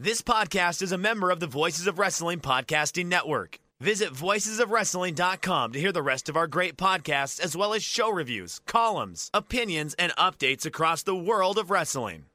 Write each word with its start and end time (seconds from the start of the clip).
This 0.00 0.22
podcast 0.22 0.80
is 0.80 0.92
a 0.92 0.96
member 0.96 1.32
of 1.32 1.40
the 1.40 1.48
Voices 1.48 1.88
of 1.88 1.98
Wrestling 1.98 2.38
Podcasting 2.38 3.06
Network. 3.06 3.58
Visit 3.80 4.10
voicesofwrestling.com 4.10 5.72
to 5.72 5.80
hear 5.80 5.90
the 5.90 6.04
rest 6.04 6.28
of 6.28 6.36
our 6.36 6.46
great 6.46 6.76
podcasts, 6.76 7.40
as 7.40 7.56
well 7.56 7.74
as 7.74 7.82
show 7.82 8.08
reviews, 8.08 8.60
columns, 8.64 9.28
opinions, 9.34 9.94
and 9.94 10.14
updates 10.14 10.64
across 10.64 11.02
the 11.02 11.16
world 11.16 11.58
of 11.58 11.72
wrestling. 11.72 12.26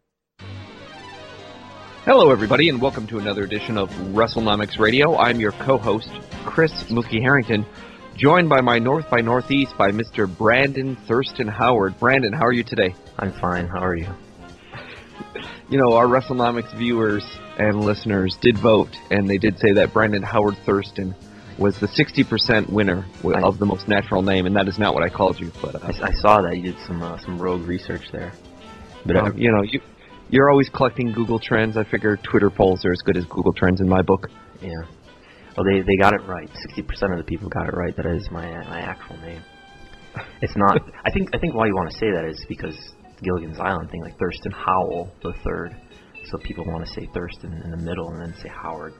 Hello, 2.03 2.31
everybody, 2.31 2.67
and 2.67 2.81
welcome 2.81 3.07
to 3.07 3.17
another 3.17 3.45
edition 3.45 3.77
of 3.77 3.89
WrestleNomics 4.11 4.77
Radio. 4.77 5.15
I'm 5.15 5.39
your 5.39 5.53
co-host, 5.53 6.09
Chris 6.43 6.73
Mookie 6.89 7.21
Harrington, 7.21 7.65
joined 8.17 8.49
by 8.49 8.59
my 8.59 8.77
North 8.77 9.09
by 9.09 9.21
Northeast 9.21 9.77
by 9.77 9.91
Mr. 9.91 10.27
Brandon 10.37 10.97
Thurston 11.07 11.47
Howard. 11.47 11.97
Brandon, 11.97 12.33
how 12.33 12.45
are 12.45 12.51
you 12.51 12.65
today? 12.65 12.93
I'm 13.17 13.31
fine. 13.31 13.67
How 13.67 13.79
are 13.79 13.95
you? 13.95 14.09
You 15.69 15.77
know, 15.79 15.93
our 15.93 16.07
WrestleNomics 16.07 16.75
viewers 16.75 17.23
and 17.57 17.83
listeners 17.83 18.37
did 18.41 18.57
vote, 18.57 18.95
and 19.11 19.29
they 19.29 19.37
did 19.37 19.59
say 19.59 19.73
that 19.73 19.93
Brandon 19.93 20.23
Howard 20.23 20.57
Thurston 20.65 21.15
was 21.57 21.79
the 21.79 21.87
60% 21.87 22.69
winner 22.69 23.05
I- 23.23 23.41
of 23.41 23.59
the 23.59 23.65
most 23.65 23.87
natural 23.87 24.21
name, 24.21 24.45
and 24.45 24.55
that 24.55 24.67
is 24.67 24.79
not 24.79 24.93
what 24.93 25.03
I 25.03 25.09
called 25.09 25.39
you. 25.39 25.51
But 25.61 25.75
uh, 25.75 25.79
I, 25.83 26.07
I 26.07 26.11
saw 26.13 26.41
that 26.41 26.57
you 26.57 26.63
did 26.63 26.79
some 26.87 27.01
uh, 27.03 27.17
some 27.19 27.39
rogue 27.39 27.67
research 27.67 28.11
there. 28.11 28.33
But 29.05 29.17
um, 29.17 29.25
uh, 29.25 29.31
you 29.35 29.51
know, 29.51 29.61
you 29.63 29.81
you're 30.29 30.49
always 30.49 30.69
collecting 30.69 31.11
Google 31.11 31.39
Trends. 31.39 31.77
I 31.77 31.83
figure 31.83 32.17
Twitter 32.17 32.49
polls 32.49 32.85
are 32.85 32.91
as 32.91 33.01
good 33.01 33.17
as 33.17 33.25
Google 33.25 33.53
Trends 33.53 33.81
in 33.81 33.87
my 33.87 34.01
book. 34.01 34.29
yeah. 34.61 34.69
Well, 35.55 35.65
they 35.71 35.81
they 35.81 35.97
got 35.97 36.13
it 36.13 36.21
right. 36.25 36.49
Sixty 36.63 36.81
percent 36.81 37.11
of 37.11 37.19
the 37.19 37.23
people 37.23 37.47
got 37.49 37.67
it 37.67 37.75
right. 37.75 37.95
That 37.95 38.07
is 38.07 38.29
my 38.31 38.47
my 38.65 38.79
actual 38.79 39.17
name. 39.17 39.43
It's 40.41 40.55
not. 40.55 40.81
I 41.05 41.11
think 41.11 41.29
I 41.35 41.37
think 41.37 41.53
why 41.53 41.67
you 41.67 41.75
want 41.75 41.91
to 41.91 41.97
say 41.97 42.09
that 42.09 42.25
is 42.25 42.43
because 42.49 42.75
Gilligan's 43.21 43.59
Island 43.59 43.91
thing, 43.91 44.01
like 44.01 44.17
Thurston 44.17 44.51
Howell 44.51 45.11
the 45.21 45.33
third. 45.45 45.75
So 46.29 46.37
people 46.39 46.65
want 46.65 46.85
to 46.85 46.91
say 46.93 47.07
Thurston 47.13 47.61
in 47.63 47.71
the 47.71 47.77
middle 47.77 48.09
and 48.09 48.21
then 48.21 48.33
say 48.41 48.49
Howard 48.49 48.93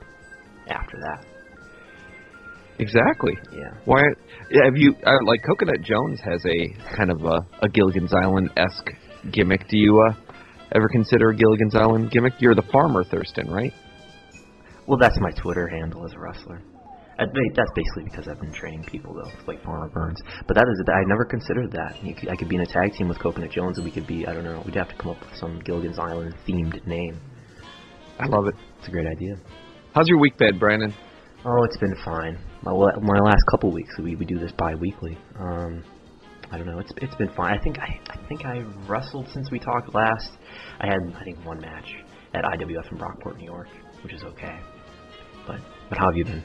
after 0.68 0.98
that. 1.00 1.26
Exactly. 2.78 3.32
Yeah. 3.52 3.70
Why 3.84 4.02
have 4.64 4.76
you 4.76 4.94
uh, 5.06 5.18
like 5.24 5.42
Coconut 5.44 5.80
Jones 5.82 6.20
has 6.24 6.44
a 6.44 6.96
kind 6.96 7.10
of 7.10 7.22
a, 7.24 7.46
a 7.62 7.68
Gilligan's 7.68 8.12
Island 8.12 8.50
esque 8.56 8.90
gimmick? 9.32 9.68
Do 9.68 9.78
you 9.78 10.04
uh, 10.10 10.14
ever 10.74 10.88
consider 10.88 11.30
a 11.30 11.36
Gilligan's 11.36 11.76
Island 11.76 12.10
gimmick? 12.10 12.34
You're 12.40 12.54
the 12.54 12.66
farmer 12.72 13.04
Thurston, 13.04 13.48
right? 13.48 13.72
Well, 14.86 14.98
that's 14.98 15.18
my 15.20 15.30
Twitter 15.30 15.68
handle 15.68 16.04
as 16.04 16.12
a 16.12 16.18
wrestler. 16.18 16.62
That's 17.18 17.70
basically 17.74 18.04
because 18.04 18.28
I've 18.28 18.40
been 18.40 18.52
training 18.52 18.84
people 18.84 19.14
though, 19.14 19.30
like 19.46 19.62
Farmer 19.62 19.88
Burns. 19.88 20.20
But 20.46 20.54
that 20.54 20.66
is, 20.68 20.82
I 20.88 21.02
never 21.06 21.24
considered 21.24 21.70
that. 21.72 22.02
You 22.02 22.14
could, 22.14 22.28
I 22.28 22.36
could 22.36 22.48
be 22.48 22.56
in 22.56 22.62
a 22.62 22.66
tag 22.66 22.92
team 22.94 23.08
with 23.08 23.18
Coconut 23.18 23.50
Jones, 23.50 23.78
and 23.78 23.84
we 23.84 23.92
could 23.92 24.06
be, 24.06 24.26
I 24.26 24.32
don't 24.32 24.44
know, 24.44 24.62
we'd 24.64 24.74
have 24.74 24.88
to 24.88 24.96
come 24.96 25.12
up 25.12 25.20
with 25.20 25.38
some 25.38 25.60
Gilligan's 25.60 25.98
Island 25.98 26.34
themed 26.46 26.84
name. 26.86 27.20
I 28.18 28.26
love 28.26 28.46
it. 28.46 28.54
It's 28.78 28.88
a 28.88 28.90
great 28.90 29.06
idea. 29.06 29.36
How's 29.94 30.08
your 30.08 30.18
week 30.18 30.36
been, 30.38 30.58
Brandon? 30.58 30.92
Oh, 31.44 31.64
it's 31.64 31.76
been 31.76 31.94
fine. 32.04 32.38
My 32.62 32.72
my 32.72 33.18
last 33.18 33.42
couple 33.50 33.70
weeks, 33.70 33.92
we 33.98 34.16
we 34.16 34.24
do 34.24 34.38
this 34.38 34.52
bi-weekly. 34.52 35.18
Um, 35.38 35.84
I 36.50 36.56
don't 36.56 36.66
know. 36.66 36.78
It's 36.78 36.92
it's 36.96 37.14
been 37.16 37.32
fine. 37.36 37.58
I 37.58 37.62
think 37.62 37.78
I 37.78 38.00
I 38.10 38.26
think 38.28 38.44
I 38.44 38.64
wrestled 38.88 39.28
since 39.32 39.50
we 39.50 39.58
talked 39.58 39.94
last. 39.94 40.30
I 40.80 40.86
had 40.86 41.14
I 41.14 41.22
think 41.24 41.44
one 41.44 41.60
match 41.60 41.92
at 42.32 42.44
IWF 42.44 42.90
in 42.90 42.98
Brockport, 42.98 43.36
New 43.36 43.44
York, 43.44 43.68
which 44.02 44.14
is 44.14 44.22
okay. 44.22 44.58
But 45.46 45.60
but 45.88 45.98
how 45.98 46.06
have 46.06 46.16
you 46.16 46.24
been? 46.24 46.42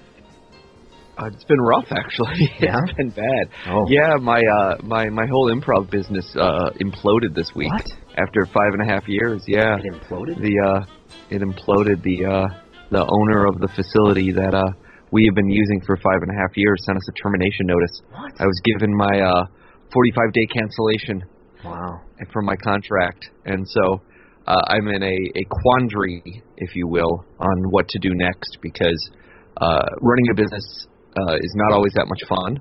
Uh, 1.19 1.27
it's 1.27 1.43
been 1.43 1.59
rough, 1.59 1.87
actually. 1.91 2.49
Yeah? 2.59 2.77
it's 2.83 2.93
been 2.93 3.09
bad. 3.09 3.49
Oh. 3.67 3.85
Yeah, 3.89 4.15
my 4.21 4.39
uh, 4.41 4.77
my 4.83 5.09
my 5.09 5.25
whole 5.27 5.51
improv 5.53 5.89
business 5.91 6.25
uh, 6.39 6.69
imploded 6.79 7.35
this 7.35 7.51
week. 7.55 7.71
What? 7.71 7.85
After 8.17 8.45
five 8.47 8.71
and 8.73 8.89
a 8.89 8.93
half 8.93 9.07
years, 9.07 9.43
yeah. 9.47 9.77
It 9.77 9.85
imploded. 9.93 10.39
The 10.41 10.55
uh, 10.59 10.85
it 11.29 11.41
imploded. 11.41 12.03
The 12.03 12.25
uh, 12.25 12.47
the 12.91 13.03
owner 13.05 13.45
of 13.47 13.59
the 13.59 13.67
facility 13.75 14.31
that 14.31 14.53
uh, 14.53 14.63
we 15.11 15.25
have 15.25 15.35
been 15.35 15.49
using 15.49 15.81
for 15.85 15.97
five 15.97 16.21
and 16.21 16.31
a 16.31 16.39
half 16.39 16.55
years 16.55 16.77
sent 16.85 16.97
us 16.97 17.07
a 17.09 17.13
termination 17.21 17.65
notice. 17.67 18.01
What? 18.11 18.31
I 18.39 18.45
was 18.45 18.61
given 18.63 18.95
my 18.95 19.19
uh, 19.19 19.45
45 19.93 20.33
day 20.33 20.47
cancellation 20.47 21.23
Wow. 21.65 21.99
from 22.31 22.45
my 22.45 22.55
contract, 22.55 23.25
and 23.45 23.67
so 23.67 24.01
uh, 24.47 24.55
I'm 24.69 24.87
in 24.87 25.03
a, 25.03 25.17
a 25.35 25.43
quandary, 25.49 26.23
if 26.57 26.73
you 26.75 26.87
will, 26.87 27.25
on 27.39 27.63
what 27.71 27.87
to 27.89 27.99
do 27.99 28.09
next 28.15 28.57
because 28.61 29.11
uh, 29.57 29.83
running 30.01 30.25
a 30.31 30.35
business 30.35 30.87
uh, 31.19 31.35
is 31.35 31.53
not 31.55 31.73
always 31.75 31.93
that 31.95 32.07
much 32.07 32.23
fun, 32.27 32.59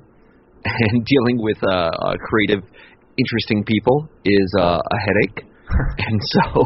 and 0.65 1.05
dealing 1.05 1.39
with 1.41 1.59
uh, 1.63 1.91
uh, 1.91 2.15
creative, 2.29 2.63
interesting 3.17 3.63
people 3.65 4.09
is 4.25 4.49
uh, 4.59 4.81
a 4.81 4.99
headache. 5.07 5.45
and 6.09 6.19
so, 6.25 6.65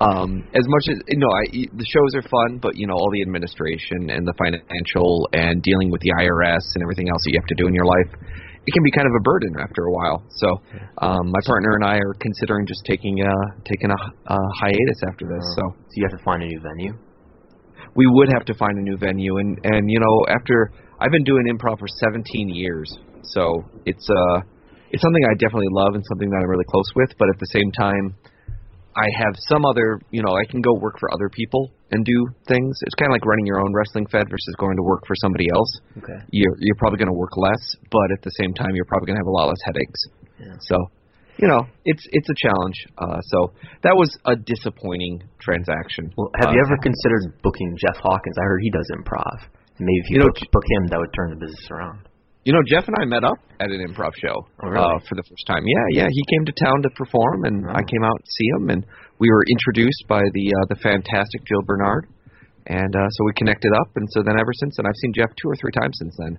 um, 0.00 0.42
as 0.58 0.66
much 0.66 0.84
as 0.90 0.98
you 1.06 1.18
know, 1.22 1.30
I, 1.30 1.70
the 1.70 1.86
shows 1.86 2.12
are 2.18 2.26
fun, 2.28 2.58
but 2.58 2.74
you 2.74 2.86
know, 2.88 2.94
all 2.94 3.10
the 3.14 3.22
administration 3.22 4.10
and 4.10 4.26
the 4.26 4.34
financial 4.34 5.28
and 5.32 5.62
dealing 5.62 5.88
with 5.92 6.00
the 6.02 6.10
IRS 6.18 6.64
and 6.74 6.82
everything 6.82 7.08
else 7.08 7.22
that 7.24 7.30
you 7.30 7.38
have 7.38 7.46
to 7.46 7.54
do 7.54 7.68
in 7.68 7.74
your 7.78 7.86
life, 7.86 8.10
it 8.66 8.72
can 8.74 8.82
be 8.82 8.90
kind 8.90 9.06
of 9.06 9.14
a 9.14 9.22
burden 9.22 9.54
after 9.62 9.86
a 9.86 9.92
while. 9.92 10.18
So, 10.42 10.48
um, 10.98 11.30
my 11.30 11.38
partner 11.46 11.78
and 11.78 11.84
I 11.84 11.94
are 11.94 12.14
considering 12.18 12.66
just 12.66 12.82
taking 12.90 13.22
a 13.22 13.34
taking 13.62 13.90
a, 13.94 14.00
a 14.26 14.38
hiatus 14.58 14.98
after 15.06 15.30
this. 15.30 15.46
Uh, 15.54 15.54
So 15.54 15.62
so 15.70 15.94
you 15.94 16.04
have 16.10 16.18
to 16.18 16.24
find 16.24 16.42
a 16.42 16.46
new 16.50 16.58
venue. 16.58 16.94
we 17.94 18.06
would 18.10 18.30
have 18.34 18.44
to 18.50 18.54
find 18.54 18.78
a 18.78 18.82
new 18.82 18.96
venue, 18.98 19.38
and 19.38 19.60
and 19.62 19.90
you 19.90 20.00
know, 20.00 20.16
after 20.28 20.72
I've 21.00 21.10
been 21.12 21.24
doing 21.24 21.44
improv 21.50 21.78
for 21.78 21.88
17 21.88 22.48
years, 22.48 22.88
so 23.22 23.64
it's 23.86 24.08
uh 24.08 24.40
it's 24.90 25.02
something 25.02 25.24
I 25.26 25.34
definitely 25.34 25.72
love 25.72 25.94
and 25.94 26.04
something 26.08 26.30
that 26.30 26.38
I'm 26.42 26.48
really 26.48 26.68
close 26.70 26.86
with. 26.94 27.10
But 27.18 27.28
at 27.28 27.38
the 27.40 27.50
same 27.50 27.72
time, 27.72 28.14
I 28.94 29.06
have 29.26 29.34
some 29.50 29.64
other, 29.66 29.98
you 30.14 30.22
know, 30.22 30.30
I 30.38 30.46
can 30.46 30.60
go 30.62 30.70
work 30.78 31.00
for 31.00 31.12
other 31.12 31.28
people 31.28 31.72
and 31.90 32.04
do 32.04 32.14
things. 32.46 32.78
It's 32.86 32.94
kind 32.94 33.10
of 33.10 33.14
like 33.18 33.26
running 33.26 33.44
your 33.46 33.58
own 33.58 33.74
wrestling 33.74 34.06
fed 34.06 34.30
versus 34.30 34.54
going 34.58 34.76
to 34.76 34.84
work 34.86 35.02
for 35.06 35.16
somebody 35.18 35.46
else. 35.50 35.70
Okay. 35.98 36.20
You're 36.30 36.54
you're 36.60 36.76
probably 36.78 36.98
going 36.98 37.10
to 37.10 37.18
work 37.18 37.36
less, 37.36 37.74
but 37.90 38.06
at 38.14 38.22
the 38.22 38.30
same 38.38 38.54
time, 38.54 38.70
you're 38.74 38.86
probably 38.86 39.06
going 39.10 39.18
to 39.18 39.22
have 39.26 39.32
a 39.32 39.34
lot 39.34 39.48
less 39.50 39.62
headaches. 39.66 40.00
Yeah. 40.38 40.56
So, 40.60 40.76
you 41.42 41.48
know, 41.48 41.66
it's 41.84 42.06
it's 42.12 42.28
a 42.30 42.38
challenge. 42.38 42.78
Uh, 42.98 43.18
so 43.34 43.50
that 43.82 43.98
was 43.98 44.14
a 44.26 44.36
disappointing 44.36 45.26
transaction. 45.40 46.14
Well, 46.16 46.30
have 46.38 46.50
Uh, 46.50 46.52
you 46.54 46.62
ever 46.64 46.78
considered 46.78 47.34
booking 47.42 47.74
Jeff 47.82 47.98
Hawkins? 47.98 48.36
I 48.38 48.44
heard 48.46 48.62
he 48.62 48.70
does 48.70 48.88
improv. 48.94 49.38
Maybe 49.78 49.98
if 50.02 50.06
you, 50.10 50.14
You 50.16 50.20
know, 50.22 50.30
book, 50.30 50.38
book 50.52 50.66
him, 50.70 50.82
that 50.94 50.98
would 51.00 51.12
turn 51.14 51.30
the 51.34 51.40
business 51.40 51.66
around. 51.70 52.06
You 52.44 52.52
know, 52.52 52.60
Jeff 52.68 52.84
and 52.86 52.96
I 53.00 53.04
met 53.08 53.24
up 53.24 53.40
at 53.58 53.72
an 53.72 53.80
improv 53.80 54.12
show 54.20 54.36
Oh, 54.62 54.68
really? 54.68 54.76
uh, 54.84 54.98
for 55.08 55.16
the 55.16 55.24
first 55.24 55.44
time. 55.48 55.64
Yeah, 55.64 56.04
yeah. 56.04 56.08
He 56.12 56.22
came 56.28 56.44
to 56.44 56.52
town 56.60 56.82
to 56.84 56.90
perform, 56.92 57.44
and 57.48 57.64
I 57.66 57.80
Oh. 57.80 57.88
came 57.88 58.04
out 58.04 58.18
to 58.20 58.30
see 58.36 58.46
him, 58.60 58.64
and 58.70 58.80
we 59.18 59.30
were 59.32 59.42
introduced 59.48 60.04
by 60.06 60.20
the 60.20 60.46
uh, 60.52 60.64
the 60.68 60.76
fantastic 60.84 61.40
Jill 61.48 61.64
Bernard, 61.64 62.04
and 62.68 62.92
uh, 62.94 63.08
so 63.08 63.24
we 63.24 63.32
connected 63.40 63.72
up, 63.80 63.88
and 63.96 64.04
so 64.12 64.20
then 64.22 64.36
ever 64.38 64.52
since 64.60 64.76
then, 64.76 64.84
I've 64.84 65.00
seen 65.00 65.12
Jeff 65.16 65.32
two 65.40 65.48
or 65.48 65.56
three 65.56 65.72
times 65.72 65.96
since 66.04 66.14
then 66.20 66.34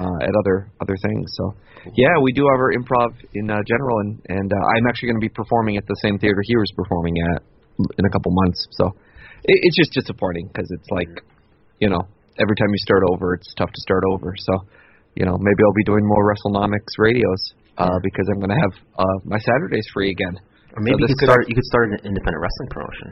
uh, 0.00 0.18
at 0.24 0.32
other 0.40 0.72
other 0.80 0.96
things. 1.04 1.28
So, 1.36 1.52
yeah, 2.00 2.16
we 2.24 2.32
do 2.32 2.48
have 2.48 2.56
our 2.56 2.72
improv 2.72 3.12
in 3.36 3.50
uh, 3.52 3.60
general, 3.68 4.00
and 4.08 4.18
and 4.32 4.48
uh, 4.52 4.56
I'm 4.72 4.86
actually 4.88 5.12
going 5.12 5.20
to 5.20 5.26
be 5.28 5.34
performing 5.36 5.76
at 5.76 5.84
the 5.86 5.98
same 6.00 6.16
theater 6.18 6.40
he 6.48 6.56
was 6.56 6.72
performing 6.74 7.14
at 7.36 7.42
in 8.00 8.04
a 8.08 8.10
couple 8.10 8.32
months. 8.32 8.66
So, 8.72 8.96
it, 9.44 9.68
it's 9.68 9.76
just 9.76 9.92
disappointing 9.92 10.48
because 10.48 10.68
it's 10.72 10.88
like, 10.88 11.12
you 11.78 11.90
know, 11.92 12.08
every 12.38 12.56
time 12.56 12.70
you 12.70 12.82
start 12.84 13.02
over, 13.12 13.34
it's 13.34 13.52
tough 13.54 13.70
to 13.70 13.80
start 13.82 14.04
over. 14.10 14.34
So, 14.36 14.54
you 15.14 15.24
know, 15.24 15.36
maybe 15.38 15.60
I'll 15.64 15.76
be 15.76 15.84
doing 15.84 16.04
more 16.06 16.24
WrestleNomics 16.24 16.94
radios 16.98 17.42
uh, 17.78 17.98
because 18.02 18.26
I'm 18.32 18.40
going 18.40 18.54
to 18.54 18.60
have 18.60 18.74
uh, 18.98 19.16
my 19.24 19.38
Saturdays 19.38 19.86
free 19.92 20.10
again. 20.10 20.40
Or 20.74 20.80
maybe 20.80 20.96
So 20.96 21.08
you 21.08 21.16
could 21.16 21.28
start 21.28 21.48
you 21.48 21.54
could 21.54 21.68
start 21.68 21.92
an 21.92 21.98
independent 22.04 22.40
wrestling 22.40 22.70
promotion. 22.70 23.08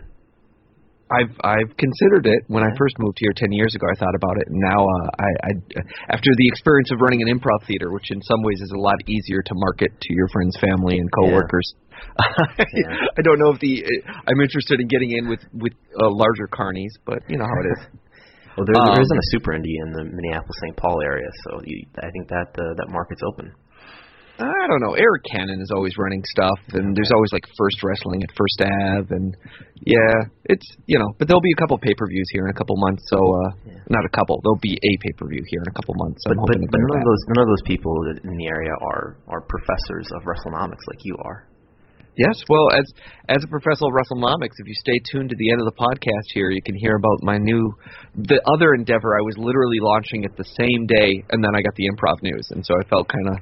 I've 1.11 1.35
I've 1.43 1.77
considered 1.77 2.25
it 2.27 2.47
when 2.47 2.63
I 2.63 2.71
first 2.79 2.95
moved 2.99 3.19
here 3.19 3.33
ten 3.37 3.53
years 3.53 3.75
ago. 3.75 3.85
I 3.91 3.99
thought 3.99 4.15
about 4.15 4.37
it, 4.39 4.47
and 4.47 4.57
now 4.57 4.81
uh, 4.81 5.09
I, 5.19 5.31
I 5.45 5.51
after 6.15 6.31
the 6.39 6.47
experience 6.47 6.91
of 6.93 7.01
running 7.01 7.21
an 7.21 7.29
improv 7.29 7.67
theater, 7.67 7.91
which 7.91 8.11
in 8.11 8.23
some 8.23 8.43
ways 8.43 8.61
is 8.63 8.73
a 8.75 8.79
lot 8.79 8.97
easier 9.09 9.43
to 9.43 9.55
market 9.55 9.91
to 10.01 10.15
your 10.15 10.29
friends, 10.29 10.57
family, 10.61 10.99
and 10.99 11.09
coworkers. 11.13 11.75
Yeah. 12.73 12.97
I 13.19 13.23
don't 13.23 13.39
know 13.39 13.51
if 13.53 13.61
the 13.61 13.85
I'm 14.27 14.41
interested 14.41 14.81
in 14.81 14.89
getting 14.89 15.13
in 15.13 15.29
with 15.29 15.41
with 15.53 15.73
uh, 16.01 16.09
larger 16.09 16.49
carnies, 16.49 16.97
but 17.05 17.19
you 17.29 17.37
know 17.37 17.45
how 17.45 17.61
it 17.61 17.79
is. 17.79 17.87
Well, 18.57 18.67
there, 18.67 18.75
there 18.75 18.99
Um, 18.99 19.07
isn't 19.07 19.19
a 19.19 19.29
super 19.31 19.53
indie 19.53 19.79
in 19.85 19.93
the 19.93 20.05
Minneapolis-St. 20.05 20.77
Paul 20.77 21.01
area, 21.03 21.29
so 21.45 21.61
you, 21.65 21.87
I 22.03 22.11
think 22.11 22.29
that 22.29 22.51
uh, 22.59 22.75
that 22.77 22.89
market's 22.91 23.23
open. 23.23 23.53
I 24.41 24.65
don't 24.73 24.81
know. 24.81 24.97
Eric 24.97 25.23
Cannon 25.29 25.61
is 25.61 25.69
always 25.71 25.93
running 26.01 26.25
stuff, 26.25 26.57
and 26.73 26.97
there's 26.97 27.13
always 27.13 27.29
like 27.33 27.45
First 27.61 27.77
Wrestling 27.85 28.23
at 28.25 28.33
First 28.33 28.57
Ave, 28.65 29.13
and 29.13 29.37
yeah, 29.85 30.17
it's 30.49 30.65
you 30.87 30.99
know. 30.99 31.13
But 31.19 31.29
there'll 31.29 31.45
be 31.45 31.53
a 31.53 31.61
couple 31.61 31.77
pay-per-views 31.77 32.29
here 32.33 32.49
in 32.49 32.51
a 32.51 32.57
couple 32.57 32.75
months, 32.81 33.05
so 33.13 33.21
uh, 33.21 33.51
not 33.93 34.05
a 34.05 34.09
couple. 34.09 34.41
There'll 34.41 34.65
be 34.65 34.81
a 34.81 34.93
pay-per-view 35.05 35.45
here 35.45 35.61
in 35.61 35.69
a 35.69 35.77
couple 35.77 35.93
months. 36.01 36.25
But 36.25 36.41
I'm 36.41 36.45
but, 36.49 36.57
but 36.57 36.81
none 36.81 36.89
to 36.89 36.97
of 36.97 37.05
those 37.05 37.23
none 37.37 37.43
of 37.45 37.49
those 37.53 37.65
people 37.69 37.93
that 38.09 38.25
in 38.25 38.37
the 38.37 38.49
area 38.49 38.73
are 38.81 39.21
are 39.29 39.41
professors 39.45 40.09
of 40.17 40.25
WrestleNomics 40.25 40.89
like 40.89 41.05
you 41.05 41.17
are. 41.21 41.50
Yes, 42.17 42.35
well, 42.49 42.71
as 42.75 42.85
as 43.29 43.45
a 43.45 43.49
professor 43.49 43.87
of 43.87 43.95
WrestleNomics, 43.95 44.59
if 44.59 44.67
you 44.67 44.75
stay 44.75 44.99
tuned 45.11 45.31
to 45.31 45.37
the 45.39 45.51
end 45.53 45.61
of 45.61 45.67
the 45.67 45.79
podcast 45.79 46.27
here, 46.35 46.51
you 46.51 46.63
can 46.63 46.75
hear 46.75 46.97
about 46.97 47.23
my 47.23 47.39
new, 47.39 47.73
the 48.17 48.43
other 48.47 48.75
endeavor 48.75 49.17
I 49.17 49.23
was 49.23 49.39
literally 49.39 49.79
launching 49.81 50.25
it 50.25 50.37
the 50.37 50.45
same 50.45 50.87
day, 50.87 51.23
and 51.31 51.43
then 51.43 51.55
I 51.55 51.63
got 51.63 51.75
the 51.77 51.87
improv 51.89 52.23
news, 52.23 52.49
and 52.51 52.67
so 52.67 52.75
I 52.75 52.83
felt 52.89 53.09
kind 53.09 53.29
of, 53.29 53.37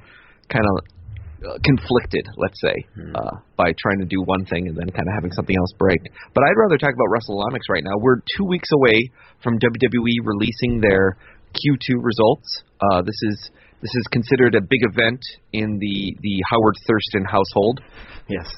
kind 0.48 0.64
of 0.64 0.74
uh, 1.38 1.58
conflicted, 1.64 2.26
let's 2.36 2.60
say, 2.60 2.74
uh, 3.14 3.36
by 3.56 3.72
trying 3.78 4.00
to 4.00 4.06
do 4.06 4.20
one 4.26 4.44
thing 4.46 4.66
and 4.68 4.76
then 4.76 4.90
kind 4.90 5.06
of 5.06 5.14
having 5.14 5.32
something 5.32 5.56
else 5.56 5.72
break. 5.78 6.00
But 6.34 6.44
I'd 6.44 6.58
rather 6.58 6.76
talk 6.76 6.92
about 6.92 7.08
WrestleNomics 7.14 7.70
right 7.70 7.84
now. 7.84 7.94
We're 8.00 8.20
two 8.36 8.44
weeks 8.44 8.68
away 8.74 9.10
from 9.42 9.58
WWE 9.58 10.18
releasing 10.24 10.80
their 10.80 11.16
Q2 11.54 12.02
results. 12.02 12.64
Uh, 12.80 13.02
this 13.02 13.16
is 13.22 13.50
this 13.80 13.94
is 13.94 14.06
considered 14.10 14.56
a 14.56 14.60
big 14.60 14.82
event 14.90 15.22
in 15.52 15.78
the 15.78 16.16
the 16.20 16.42
Howard 16.50 16.74
Thurston 16.86 17.24
household. 17.24 17.80
Yes. 18.28 18.48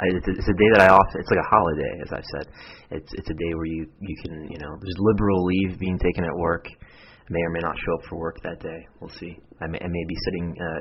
I, 0.00 0.04
it's, 0.16 0.28
a, 0.28 0.32
it's 0.32 0.48
a 0.48 0.56
day 0.56 0.70
that 0.78 0.82
I 0.86 0.88
often. 0.88 1.20
It's 1.20 1.28
like 1.28 1.44
a 1.44 1.50
holiday, 1.50 1.92
as 2.00 2.10
I've 2.12 2.30
said. 2.32 2.46
It's 2.90 3.12
it's 3.12 3.28
a 3.28 3.34
day 3.34 3.52
where 3.54 3.66
you 3.66 3.86
you 4.00 4.16
can 4.24 4.48
you 4.48 4.58
know 4.58 4.72
there's 4.80 4.96
liberal 4.98 5.44
leave 5.44 5.78
being 5.78 5.98
taken 5.98 6.24
at 6.24 6.34
work. 6.34 6.66
I 6.66 7.28
may 7.28 7.42
or 7.42 7.50
may 7.50 7.60
not 7.60 7.76
show 7.76 7.94
up 8.00 8.08
for 8.08 8.16
work 8.16 8.40
that 8.42 8.60
day. 8.60 8.86
We'll 9.00 9.12
see. 9.20 9.36
I 9.60 9.66
may 9.66 9.78
I 9.78 9.88
may 9.88 10.04
be 10.08 10.16
sitting 10.24 10.56
uh, 10.56 10.80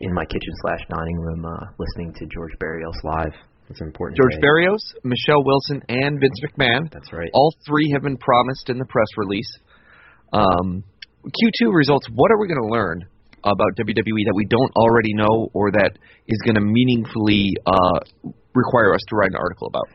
in 0.00 0.14
my 0.14 0.24
kitchen 0.24 0.54
slash 0.62 0.80
dining 0.88 1.16
room 1.20 1.44
uh, 1.44 1.66
listening 1.78 2.14
to 2.14 2.26
George 2.32 2.52
Barrios 2.58 2.96
live. 3.04 3.34
It's 3.68 3.80
an 3.82 3.88
important. 3.88 4.16
George 4.16 4.32
day. 4.32 4.40
Barrios, 4.40 4.94
Michelle 5.04 5.44
Wilson, 5.44 5.82
and 5.90 6.18
Vince 6.18 6.40
McMahon. 6.40 6.90
That's 6.90 7.12
right. 7.12 7.28
All 7.34 7.54
three 7.66 7.90
have 7.92 8.02
been 8.02 8.16
promised 8.16 8.70
in 8.70 8.78
the 8.78 8.86
press 8.86 9.08
release. 9.18 9.58
Um, 10.32 10.84
Q2 11.26 11.72
results. 11.72 12.06
What 12.14 12.30
are 12.30 12.38
we 12.40 12.48
going 12.48 12.62
to 12.62 12.72
learn 12.72 13.06
about 13.44 13.76
WWE 13.78 14.24
that 14.26 14.34
we 14.34 14.46
don't 14.46 14.72
already 14.76 15.14
know, 15.14 15.50
or 15.52 15.70
that 15.72 15.98
is 16.26 16.38
going 16.44 16.56
to 16.56 16.64
meaningfully 16.64 17.52
uh, 17.66 18.00
require 18.54 18.94
us 18.94 19.00
to 19.08 19.16
write 19.16 19.30
an 19.30 19.40
article 19.40 19.68
about? 19.68 19.88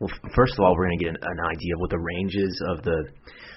Well, 0.00 0.10
first 0.34 0.54
of 0.58 0.64
all, 0.64 0.74
we're 0.74 0.86
going 0.86 0.98
to 0.98 1.04
get 1.04 1.14
an, 1.14 1.20
an 1.22 1.40
idea 1.46 1.74
of 1.74 1.80
what 1.80 1.90
the 1.90 2.02
range 2.02 2.34
is 2.34 2.54
of 2.68 2.82
the 2.82 2.98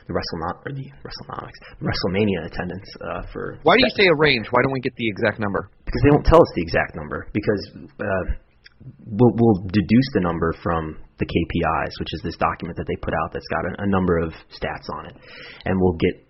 the 0.08 0.16
WrestleNo- 0.16 0.64
or 0.64 0.72
the 0.72 0.88
WrestleNomics 1.04 1.60
WrestleMania 1.84 2.48
attendance 2.48 2.88
uh, 3.04 3.24
for. 3.32 3.60
Why 3.64 3.76
do 3.76 3.84
you 3.84 3.92
say 3.96 4.08
a 4.08 4.16
range? 4.16 4.48
Why 4.50 4.62
don't 4.64 4.72
we 4.72 4.80
get 4.80 4.96
the 4.96 5.08
exact 5.08 5.40
number? 5.40 5.70
Because 5.86 6.02
they 6.04 6.12
won't 6.12 6.26
tell 6.26 6.40
us 6.40 6.52
the 6.56 6.64
exact 6.64 6.96
number. 6.96 7.28
Because 7.34 7.92
uh, 8.00 8.24
we'll, 9.06 9.34
we'll 9.36 9.62
deduce 9.68 10.08
the 10.14 10.22
number 10.22 10.56
from 10.64 10.98
the 11.20 11.26
KPIs, 11.26 11.94
which 12.00 12.14
is 12.14 12.22
this 12.24 12.38
document 12.38 12.78
that 12.78 12.86
they 12.88 12.96
put 13.02 13.14
out 13.14 13.34
that's 13.34 13.48
got 13.52 13.66
a, 13.66 13.84
a 13.84 13.88
number 13.88 14.18
of 14.18 14.32
stats 14.56 14.88
on 14.94 15.08
it, 15.08 15.16
and 15.66 15.80
we'll 15.80 15.98
get. 16.00 16.27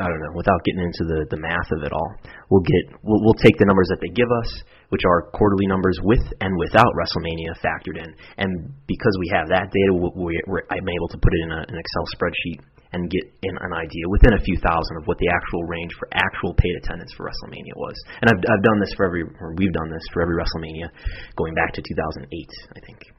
I 0.00 0.08
don't 0.08 0.22
know. 0.24 0.32
Without 0.32 0.64
getting 0.64 0.88
into 0.88 1.04
the, 1.04 1.28
the 1.28 1.40
math 1.40 1.68
of 1.68 1.84
it 1.84 1.92
all, 1.92 2.10
we'll 2.48 2.64
get 2.64 2.96
we'll, 3.04 3.20
we'll 3.20 3.36
take 3.36 3.60
the 3.60 3.68
numbers 3.68 3.92
that 3.92 4.00
they 4.00 4.08
give 4.08 4.30
us, 4.32 4.64
which 4.88 5.04
are 5.04 5.28
quarterly 5.36 5.68
numbers 5.68 6.00
with 6.00 6.24
and 6.40 6.48
without 6.56 6.88
WrestleMania 6.96 7.52
factored 7.60 8.00
in, 8.00 8.08
and 8.40 8.72
because 8.88 9.14
we 9.20 9.28
have 9.36 9.52
that 9.52 9.68
data, 9.68 9.92
we, 9.92 10.08
we, 10.16 10.32
we're, 10.48 10.64
I'm 10.72 10.88
able 10.88 11.08
to 11.12 11.18
put 11.20 11.32
it 11.36 11.40
in 11.44 11.50
a, 11.52 11.60
an 11.68 11.76
Excel 11.76 12.06
spreadsheet 12.16 12.64
and 12.96 13.08
get 13.12 13.24
in 13.44 13.54
an 13.60 13.72
idea 13.72 14.04
within 14.08 14.32
a 14.32 14.42
few 14.44 14.56
thousand 14.64 14.96
of 15.00 15.04
what 15.04 15.16
the 15.20 15.28
actual 15.28 15.64
range 15.68 15.92
for 16.00 16.08
actual 16.12 16.56
paid 16.56 16.72
attendance 16.80 17.12
for 17.12 17.28
WrestleMania 17.28 17.76
was. 17.76 17.96
And 18.24 18.32
I've 18.32 18.40
I've 18.48 18.64
done 18.64 18.80
this 18.80 18.96
for 18.96 19.04
every 19.04 19.28
or 19.28 19.52
we've 19.60 19.76
done 19.76 19.92
this 19.92 20.04
for 20.16 20.24
every 20.24 20.40
WrestleMania 20.40 20.88
going 21.36 21.52
back 21.52 21.76
to 21.76 21.82
2008, 21.84 22.32
I 22.32 22.80
think. 22.80 23.12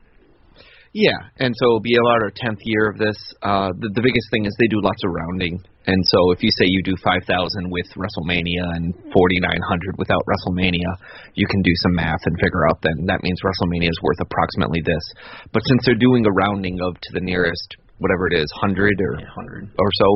Yeah, 0.93 1.17
and 1.41 1.49
so 1.57 1.65
it'll 1.65 1.81
be 1.81 1.97
about 1.97 2.21
our 2.21 2.29
tenth 2.29 2.61
year 2.61 2.85
of 2.93 3.01
this. 3.01 3.17
Uh, 3.41 3.73
the, 3.73 3.89
the 3.97 4.05
biggest 4.05 4.29
thing 4.29 4.45
is 4.45 4.53
they 4.61 4.69
do 4.69 4.77
lots 4.77 5.01
of 5.01 5.09
rounding, 5.09 5.57
and 5.89 5.97
so 6.13 6.29
if 6.29 6.45
you 6.45 6.53
say 6.53 6.69
you 6.69 6.85
do 6.85 6.93
five 7.01 7.25
thousand 7.25 7.73
with 7.73 7.89
WrestleMania 7.97 8.61
and 8.77 8.93
forty 9.09 9.41
nine 9.41 9.61
hundred 9.65 9.97
without 9.97 10.21
WrestleMania, 10.29 10.85
you 11.33 11.49
can 11.49 11.65
do 11.65 11.73
some 11.81 11.97
math 11.97 12.21
and 12.29 12.37
figure 12.37 12.69
out 12.69 12.77
then 12.85 13.09
that 13.09 13.25
means 13.25 13.41
WrestleMania 13.41 13.89
is 13.89 13.99
worth 14.05 14.21
approximately 14.21 14.85
this. 14.85 15.01
But 15.49 15.65
since 15.65 15.81
they're 15.81 15.97
doing 15.97 16.29
a 16.29 16.31
rounding 16.31 16.77
of 16.85 16.93
to 16.93 17.09
the 17.17 17.25
nearest 17.25 17.73
whatever 17.97 18.27
it 18.29 18.37
is, 18.37 18.45
hundred 18.61 18.93
or 19.01 19.17
hundred. 19.33 19.73
or 19.79 19.89
so, 19.97 20.07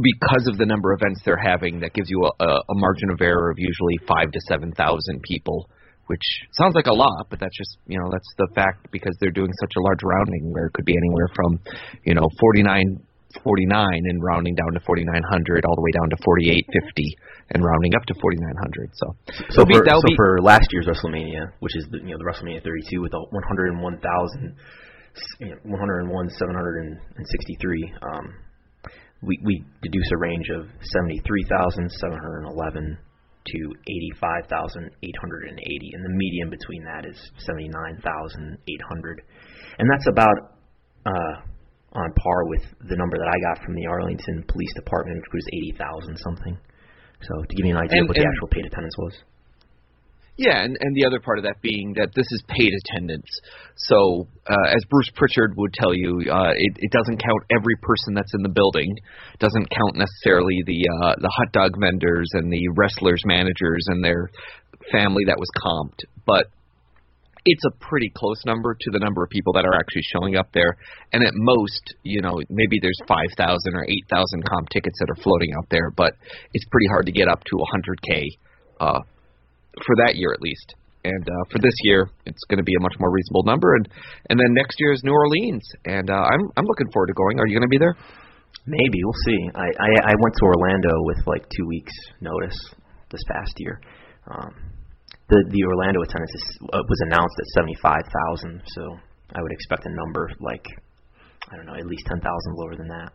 because 0.00 0.48
of 0.48 0.56
the 0.56 0.64
number 0.64 0.92
of 0.92 1.00
events 1.04 1.20
they're 1.24 1.36
having, 1.36 1.80
that 1.80 1.92
gives 1.92 2.08
you 2.08 2.24
a, 2.24 2.32
a, 2.44 2.48
a 2.48 2.74
margin 2.80 3.10
of 3.10 3.20
error 3.20 3.50
of 3.50 3.58
usually 3.58 4.00
five 4.08 4.32
to 4.32 4.40
seven 4.48 4.72
thousand 4.72 5.20
people, 5.22 5.68
which 6.06 6.22
sounds 6.52 6.74
like 6.74 6.86
a 6.86 6.94
lot, 6.94 7.26
but 7.30 7.40
that's 7.40 7.56
just 7.56 7.78
you 7.86 7.98
know 7.98 8.08
that's 8.10 8.28
the 8.38 8.48
fact 8.54 8.88
because 8.92 9.14
they're 9.20 9.30
doing 9.34 9.50
such 9.60 9.72
a 9.76 9.80
large 9.82 10.02
rounding 10.02 10.52
where 10.52 10.66
it 10.66 10.72
could 10.72 10.84
be 10.84 10.96
anywhere 10.96 11.28
from 11.34 11.58
you 12.04 12.14
know 12.14 12.26
forty 12.40 12.62
nine. 12.62 13.00
49 13.44 13.68
and 14.08 14.22
rounding 14.24 14.54
down 14.54 14.72
to 14.72 14.80
4900 14.80 15.66
all 15.66 15.74
the 15.76 15.82
way 15.84 15.90
down 15.92 16.08
to 16.08 16.16
4850 16.24 16.72
and 17.52 17.60
rounding 17.60 17.92
up 17.92 18.00
to 18.08 18.14
4900 18.16 18.88
so 18.96 19.12
So 19.52 19.60
that'll 19.60 19.68
be- 19.68 19.76
for, 19.76 19.84
so 19.84 20.00
be- 20.08 20.16
for 20.16 20.40
last 20.40 20.72
year's 20.72 20.88
WrestleMania, 20.88 21.52
which 21.60 21.76
is 21.76 21.84
the, 21.92 21.98
you 22.00 22.16
know 22.16 22.18
the 22.18 22.24
WrestleMania 22.24 22.64
32 22.64 22.96
with 23.02 23.12
the 23.12 23.20
101,000, 23.36 24.56
you 25.44 25.52
know, 25.52 25.60
101 25.68 26.08
763, 26.32 26.96
um, 28.08 28.32
we 29.20 29.36
we 29.44 29.60
deduce 29.84 30.08
a 30.16 30.16
range 30.16 30.48
of 30.56 30.72
73,711 30.80 32.96
to 33.52 33.58
85,880, 33.86 35.90
and 35.94 36.04
the 36.04 36.10
median 36.14 36.50
between 36.50 36.84
that 36.84 37.06
is 37.06 37.16
79,800, 37.38 39.22
and 39.78 39.88
that's 39.90 40.06
about 40.08 40.36
uh, 41.06 41.34
on 41.92 42.12
par 42.12 42.44
with 42.50 42.62
the 42.88 42.96
number 42.96 43.16
that 43.16 43.28
I 43.30 43.38
got 43.54 43.64
from 43.64 43.74
the 43.74 43.86
Arlington 43.86 44.44
Police 44.48 44.74
Department, 44.74 45.18
which 45.32 45.32
was 45.32 45.46
80,000 45.78 46.16
something. 46.18 46.58
So 47.22 47.42
to 47.48 47.54
give 47.56 47.64
you 47.66 47.74
an 47.76 47.82
idea 47.82 47.98
And- 48.00 48.04
of 48.04 48.08
what 48.10 48.16
the 48.18 48.26
actual 48.26 48.48
paid 48.48 48.66
attendance 48.66 48.96
was. 48.98 49.14
Yeah, 50.36 50.62
and, 50.62 50.76
and 50.78 50.94
the 50.94 51.06
other 51.06 51.18
part 51.18 51.38
of 51.38 51.44
that 51.44 51.62
being 51.62 51.94
that 51.96 52.12
this 52.14 52.26
is 52.28 52.44
paid 52.46 52.68
attendance. 52.68 53.28
So, 53.76 54.28
uh, 54.46 54.68
as 54.68 54.84
Bruce 54.90 55.10
Pritchard 55.14 55.56
would 55.56 55.72
tell 55.72 55.94
you, 55.94 56.28
uh, 56.30 56.52
it, 56.52 56.72
it 56.76 56.92
doesn't 56.92 57.24
count 57.24 57.42
every 57.50 57.76
person 57.80 58.12
that's 58.12 58.34
in 58.34 58.42
the 58.42 58.52
building. 58.52 58.92
It 59.32 59.40
doesn't 59.40 59.70
count 59.70 59.96
necessarily 59.96 60.60
the 60.66 60.84
uh, 61.00 61.14
the 61.16 61.32
hot 61.32 61.52
dog 61.52 61.80
vendors 61.80 62.28
and 62.34 62.52
the 62.52 62.68
wrestlers' 62.76 63.22
managers 63.24 63.84
and 63.88 64.04
their 64.04 64.28
family 64.92 65.24
that 65.24 65.40
was 65.40 65.48
comped. 65.56 66.04
But 66.26 66.52
it's 67.46 67.64
a 67.64 67.70
pretty 67.80 68.12
close 68.14 68.44
number 68.44 68.76
to 68.78 68.90
the 68.90 68.98
number 68.98 69.22
of 69.22 69.30
people 69.30 69.54
that 69.54 69.64
are 69.64 69.74
actually 69.74 70.02
showing 70.02 70.36
up 70.36 70.50
there. 70.52 70.76
And 71.12 71.24
at 71.24 71.32
most, 71.32 71.94
you 72.02 72.20
know, 72.20 72.42
maybe 72.50 72.78
there's 72.82 72.98
5,000 73.06 73.38
or 73.72 73.86
8,000 73.88 74.44
comp 74.44 74.68
tickets 74.68 74.98
that 74.98 75.08
are 75.16 75.22
floating 75.22 75.54
out 75.56 75.66
there, 75.70 75.90
but 75.96 76.12
it's 76.52 76.66
pretty 76.70 76.88
hard 76.88 77.06
to 77.06 77.12
get 77.12 77.28
up 77.28 77.44
to 77.44 77.56
100K 77.56 78.26
uh, 78.80 79.00
for 79.84 79.94
that 80.06 80.16
year 80.16 80.32
at 80.32 80.40
least. 80.40 80.74
And 81.04 81.22
uh, 81.22 81.44
for 81.52 81.58
this 81.62 81.74
year, 81.86 82.10
it's 82.26 82.42
going 82.50 82.58
to 82.58 82.66
be 82.66 82.74
a 82.74 82.82
much 82.82 82.98
more 82.98 83.12
reasonable 83.12 83.44
number. 83.44 83.74
And 83.76 83.86
and 84.30 84.40
then 84.40 84.50
next 84.54 84.80
year 84.80 84.92
is 84.92 85.02
New 85.04 85.14
Orleans, 85.14 85.62
and 85.84 86.10
uh, 86.10 86.24
I'm 86.26 86.42
I'm 86.56 86.66
looking 86.66 86.90
forward 86.90 87.08
to 87.08 87.14
going. 87.14 87.38
Are 87.38 87.46
you 87.46 87.54
going 87.54 87.68
to 87.68 87.70
be 87.70 87.78
there? 87.78 87.94
Maybe 88.66 88.98
we'll 89.04 89.22
see. 89.26 89.40
I, 89.54 89.68
I 89.70 89.90
I 90.10 90.14
went 90.18 90.34
to 90.34 90.44
Orlando 90.50 90.90
with 91.06 91.20
like 91.26 91.46
two 91.54 91.66
weeks 91.68 91.92
notice 92.20 92.58
this 93.10 93.22
past 93.30 93.54
year. 93.58 93.80
Um, 94.26 94.50
the 95.30 95.38
the 95.50 95.62
Orlando 95.62 96.02
attendance 96.02 96.34
is, 96.34 96.58
uh, 96.74 96.82
was 96.82 97.00
announced 97.06 97.36
at 97.38 97.46
seventy 97.54 97.78
five 97.78 98.02
thousand, 98.10 98.62
so 98.66 98.82
I 99.30 99.42
would 99.42 99.52
expect 99.52 99.86
a 99.86 99.94
number 99.94 100.30
like 100.40 100.66
I 101.50 101.54
don't 101.54 101.66
know, 101.66 101.78
at 101.78 101.86
least 101.86 102.02
ten 102.06 102.18
thousand 102.18 102.52
lower 102.58 102.74
than 102.74 102.88
that. 102.88 103.10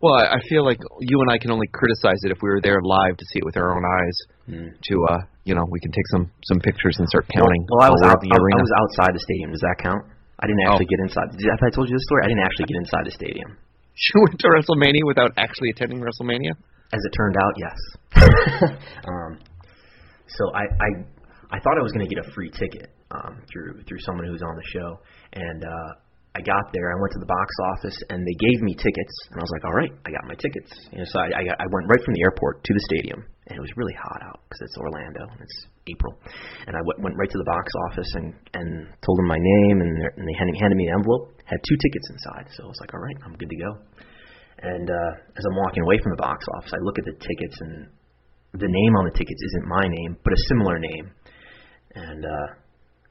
Well, 0.00 0.16
I 0.16 0.40
feel 0.48 0.64
like 0.64 0.80
you 1.00 1.20
and 1.20 1.30
I 1.30 1.36
can 1.36 1.52
only 1.52 1.68
criticize 1.68 2.24
it 2.24 2.32
if 2.32 2.40
we 2.40 2.48
were 2.48 2.60
there 2.64 2.80
live 2.80 3.20
to 3.20 3.24
see 3.32 3.40
it 3.40 3.44
with 3.44 3.56
our 3.56 3.76
own 3.76 3.84
eyes. 3.84 4.16
To 4.48 4.94
uh, 5.12 5.20
you 5.44 5.54
know, 5.54 5.64
we 5.70 5.78
can 5.78 5.92
take 5.92 6.08
some 6.10 6.32
some 6.44 6.58
pictures 6.58 6.96
and 6.98 7.06
start 7.08 7.28
counting. 7.28 7.62
Well, 7.68 7.84
I 7.84 7.90
was 7.92 8.02
out, 8.02 8.16
I, 8.16 8.24
the 8.24 8.32
arena. 8.32 8.58
I 8.58 8.64
was 8.64 8.74
outside 8.80 9.12
the 9.14 9.20
stadium. 9.20 9.52
Does 9.52 9.60
that 9.60 9.76
count? 9.78 10.02
I 10.40 10.48
didn't 10.48 10.64
actually 10.66 10.88
oh. 10.88 10.94
get 10.96 11.00
inside. 11.04 11.28
Have 11.36 11.62
I 11.62 11.70
told 11.70 11.88
you 11.88 11.94
this 11.94 12.04
story? 12.08 12.24
I 12.24 12.28
didn't 12.32 12.44
actually 12.48 12.66
get 12.72 12.78
inside 12.80 13.04
the 13.04 13.14
stadium. 13.14 13.56
You 14.00 14.22
went 14.24 14.40
to 14.40 14.48
WrestleMania 14.48 15.04
without 15.04 15.32
actually 15.36 15.68
attending 15.76 16.00
WrestleMania? 16.00 16.56
As 16.90 17.00
it 17.04 17.12
turned 17.12 17.36
out, 17.36 17.52
yes. 17.60 17.78
um, 19.04 19.38
so 20.26 20.54
I, 20.54 20.62
I 20.62 20.88
I 21.52 21.58
thought 21.60 21.76
I 21.78 21.82
was 21.82 21.92
going 21.92 22.08
to 22.08 22.14
get 22.14 22.24
a 22.24 22.32
free 22.32 22.50
ticket 22.50 22.88
um, 23.10 23.42
through 23.52 23.82
through 23.86 23.98
someone 24.00 24.26
who's 24.26 24.40
on 24.40 24.56
the 24.56 24.62
show, 24.72 24.98
and 25.34 25.64
uh, 25.64 25.90
I 26.30 26.40
got 26.46 26.70
there. 26.70 26.94
I 26.94 26.96
went 27.02 27.10
to 27.18 27.22
the 27.22 27.26
box 27.26 27.48
office, 27.74 27.98
and 28.06 28.22
they 28.22 28.36
gave 28.38 28.62
me 28.62 28.78
tickets, 28.78 29.14
and 29.34 29.36
I 29.38 29.42
was 29.42 29.50
like, 29.50 29.64
all 29.66 29.74
right, 29.74 29.90
I 30.06 30.14
got 30.14 30.22
my 30.30 30.38
tickets. 30.38 30.70
Know, 30.94 31.02
so 31.02 31.18
I 31.18 31.26
I, 31.34 31.42
got, 31.42 31.58
I 31.58 31.66
went 31.66 31.90
right 31.90 31.98
from 32.06 32.14
the 32.14 32.22
airport 32.22 32.62
to 32.62 32.70
the 32.70 32.82
stadium, 32.86 33.26
and 33.50 33.58
it 33.58 33.62
was 33.62 33.74
really 33.74 33.96
hot 33.98 34.22
out 34.22 34.38
because 34.46 34.62
it's 34.62 34.78
Orlando 34.78 35.26
and 35.26 35.40
it's 35.42 35.58
April, 35.90 36.14
and 36.70 36.78
I 36.78 36.82
w- 36.86 37.02
went 37.02 37.18
right 37.18 37.26
to 37.26 37.40
the 37.40 37.50
box 37.50 37.66
office 37.90 38.10
and 38.14 38.28
and 38.54 38.68
told 39.02 39.18
them 39.18 39.26
my 39.26 39.42
name, 39.42 39.82
and, 39.82 39.90
and 39.90 40.22
they 40.22 40.36
handed, 40.38 40.54
handed 40.62 40.78
me 40.78 40.86
an 40.86 41.02
envelope, 41.02 41.34
had 41.50 41.58
two 41.66 41.78
tickets 41.82 42.06
inside, 42.14 42.46
so 42.54 42.62
I 42.62 42.68
was 42.70 42.78
like, 42.78 42.94
all 42.94 43.02
right, 43.02 43.18
I'm 43.26 43.34
good 43.34 43.50
to 43.50 43.58
go. 43.58 43.70
And 44.62 44.86
uh, 44.86 45.12
as 45.34 45.42
I'm 45.42 45.58
walking 45.66 45.82
away 45.82 45.98
from 45.98 46.14
the 46.14 46.22
box 46.22 46.46
office, 46.62 46.70
I 46.70 46.80
look 46.86 47.02
at 47.02 47.10
the 47.10 47.18
tickets, 47.18 47.58
and 47.58 47.90
the 48.54 48.70
name 48.70 48.92
on 49.02 49.10
the 49.10 49.14
tickets 49.18 49.42
isn't 49.50 49.66
my 49.66 49.82
name, 49.82 50.14
but 50.22 50.30
a 50.30 50.40
similar 50.46 50.78
name. 50.78 51.10
And 51.98 52.22
uh, 52.22 52.46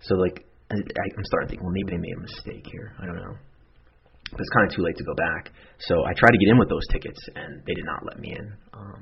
so 0.07 0.15
like 0.15 0.47
I'm 0.69 1.25
starting 1.25 1.47
to 1.47 1.49
think, 1.49 1.61
well, 1.61 1.73
maybe 1.73 1.97
they 1.97 2.01
made 2.01 2.17
a 2.17 2.21
mistake 2.21 2.65
here. 2.69 2.93
I 3.01 3.05
don't 3.05 3.17
know. 3.17 3.35
But 4.31 4.39
it's 4.39 4.53
kind 4.53 4.69
of 4.69 4.75
too 4.75 4.83
late 4.85 4.97
to 4.97 5.03
go 5.03 5.15
back. 5.17 5.49
So 5.89 6.05
I 6.05 6.13
tried 6.13 6.29
to 6.29 6.38
get 6.38 6.49
in 6.53 6.59
with 6.59 6.69
those 6.69 6.85
tickets, 6.91 7.17
and 7.33 7.65
they 7.65 7.73
did 7.73 7.85
not 7.85 8.05
let 8.05 8.19
me 8.19 8.35
in. 8.38 8.53
Um, 8.73 9.01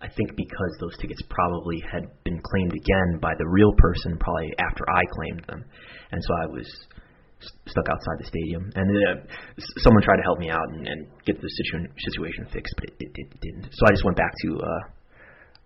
I 0.00 0.08
think 0.12 0.36
because 0.36 0.72
those 0.78 0.96
tickets 1.00 1.22
probably 1.28 1.82
had 1.90 2.04
been 2.22 2.38
claimed 2.44 2.72
again 2.72 3.18
by 3.20 3.32
the 3.38 3.48
real 3.48 3.72
person 3.78 4.18
probably 4.20 4.52
after 4.60 4.84
I 4.84 5.02
claimed 5.10 5.44
them, 5.48 5.64
and 6.12 6.20
so 6.22 6.30
I 6.44 6.46
was 6.46 6.68
stuck 7.66 7.88
outside 7.88 8.18
the 8.18 8.28
stadium. 8.28 8.70
And 8.74 8.86
uh, 8.86 9.16
someone 9.78 10.02
tried 10.02 10.18
to 10.18 10.26
help 10.28 10.38
me 10.38 10.50
out 10.50 10.68
and, 10.70 10.86
and 10.86 11.06
get 11.24 11.40
the 11.40 11.48
situ- 11.48 11.90
situation 12.12 12.46
fixed, 12.52 12.74
but 12.76 12.84
it, 12.84 12.94
it, 13.00 13.10
it 13.16 13.40
didn't. 13.40 13.72
So 13.72 13.86
I 13.86 13.90
just 13.90 14.04
went 14.04 14.16
back 14.16 14.32
to 14.44 14.48
uh, 14.60 14.82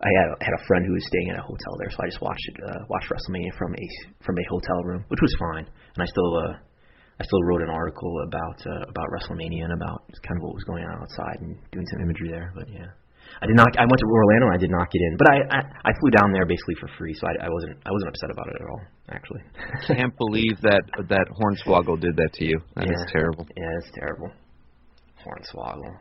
I 0.02 0.10
had 0.18 0.26
a, 0.34 0.36
had 0.42 0.54
a 0.58 0.62
friend 0.66 0.82
who 0.82 0.94
was 0.98 1.06
staying 1.06 1.28
in 1.30 1.36
a 1.38 1.44
hotel 1.46 1.74
there, 1.78 1.90
so 1.94 2.02
I 2.02 2.06
just 2.10 2.20
watched 2.20 2.46
it, 2.50 2.56
uh, 2.66 2.82
watched 2.90 3.06
WrestleMania 3.06 3.54
from 3.54 3.70
a 3.74 3.86
from 4.26 4.34
a 4.34 4.44
hotel 4.50 4.82
room, 4.82 5.04
which 5.06 5.22
was 5.22 5.34
fine. 5.38 5.66
And 5.94 6.00
I 6.02 6.06
still 6.10 6.32
uh, 6.42 6.58
I 7.20 7.22
still 7.22 7.42
wrote 7.46 7.62
an 7.62 7.70
article 7.70 8.10
about 8.26 8.58
uh, 8.66 8.82
about 8.90 9.06
WrestleMania 9.14 9.62
and 9.70 9.74
about 9.78 10.02
kind 10.26 10.36
of 10.38 10.42
what 10.42 10.58
was 10.58 10.66
going 10.66 10.82
on 10.82 11.06
outside 11.06 11.38
and 11.46 11.54
doing 11.70 11.86
some 11.86 12.02
imagery 12.02 12.34
there. 12.34 12.50
But 12.50 12.66
yeah, 12.66 12.90
I 13.38 13.46
did 13.46 13.54
not. 13.54 13.70
I 13.78 13.86
went 13.86 14.00
to 14.02 14.08
Orlando 14.10 14.50
and 14.50 14.56
I 14.58 14.60
did 14.60 14.74
not 14.74 14.90
get 14.90 15.02
in, 15.06 15.14
but 15.14 15.28
I 15.30 15.36
I, 15.54 15.60
I 15.86 15.90
flew 16.02 16.10
down 16.10 16.34
there 16.34 16.46
basically 16.50 16.74
for 16.82 16.90
free, 16.98 17.14
so 17.14 17.30
I, 17.30 17.46
I 17.46 17.48
wasn't 17.48 17.78
I 17.86 17.90
wasn't 17.94 18.10
upset 18.10 18.30
about 18.34 18.48
it 18.50 18.56
at 18.58 18.66
all. 18.66 18.82
Actually, 19.14 19.42
I 19.54 19.94
can't 19.94 20.16
believe 20.18 20.58
that 20.66 20.82
that 21.14 21.26
Hornswoggle 21.30 22.00
did 22.02 22.16
that 22.16 22.32
to 22.34 22.44
you. 22.44 22.58
That 22.74 22.90
yeah. 22.90 22.98
is 22.98 23.06
terrible. 23.14 23.46
Yeah, 23.54 23.78
it's 23.78 23.92
terrible. 23.94 24.30
Hornswoggle. 25.22 25.94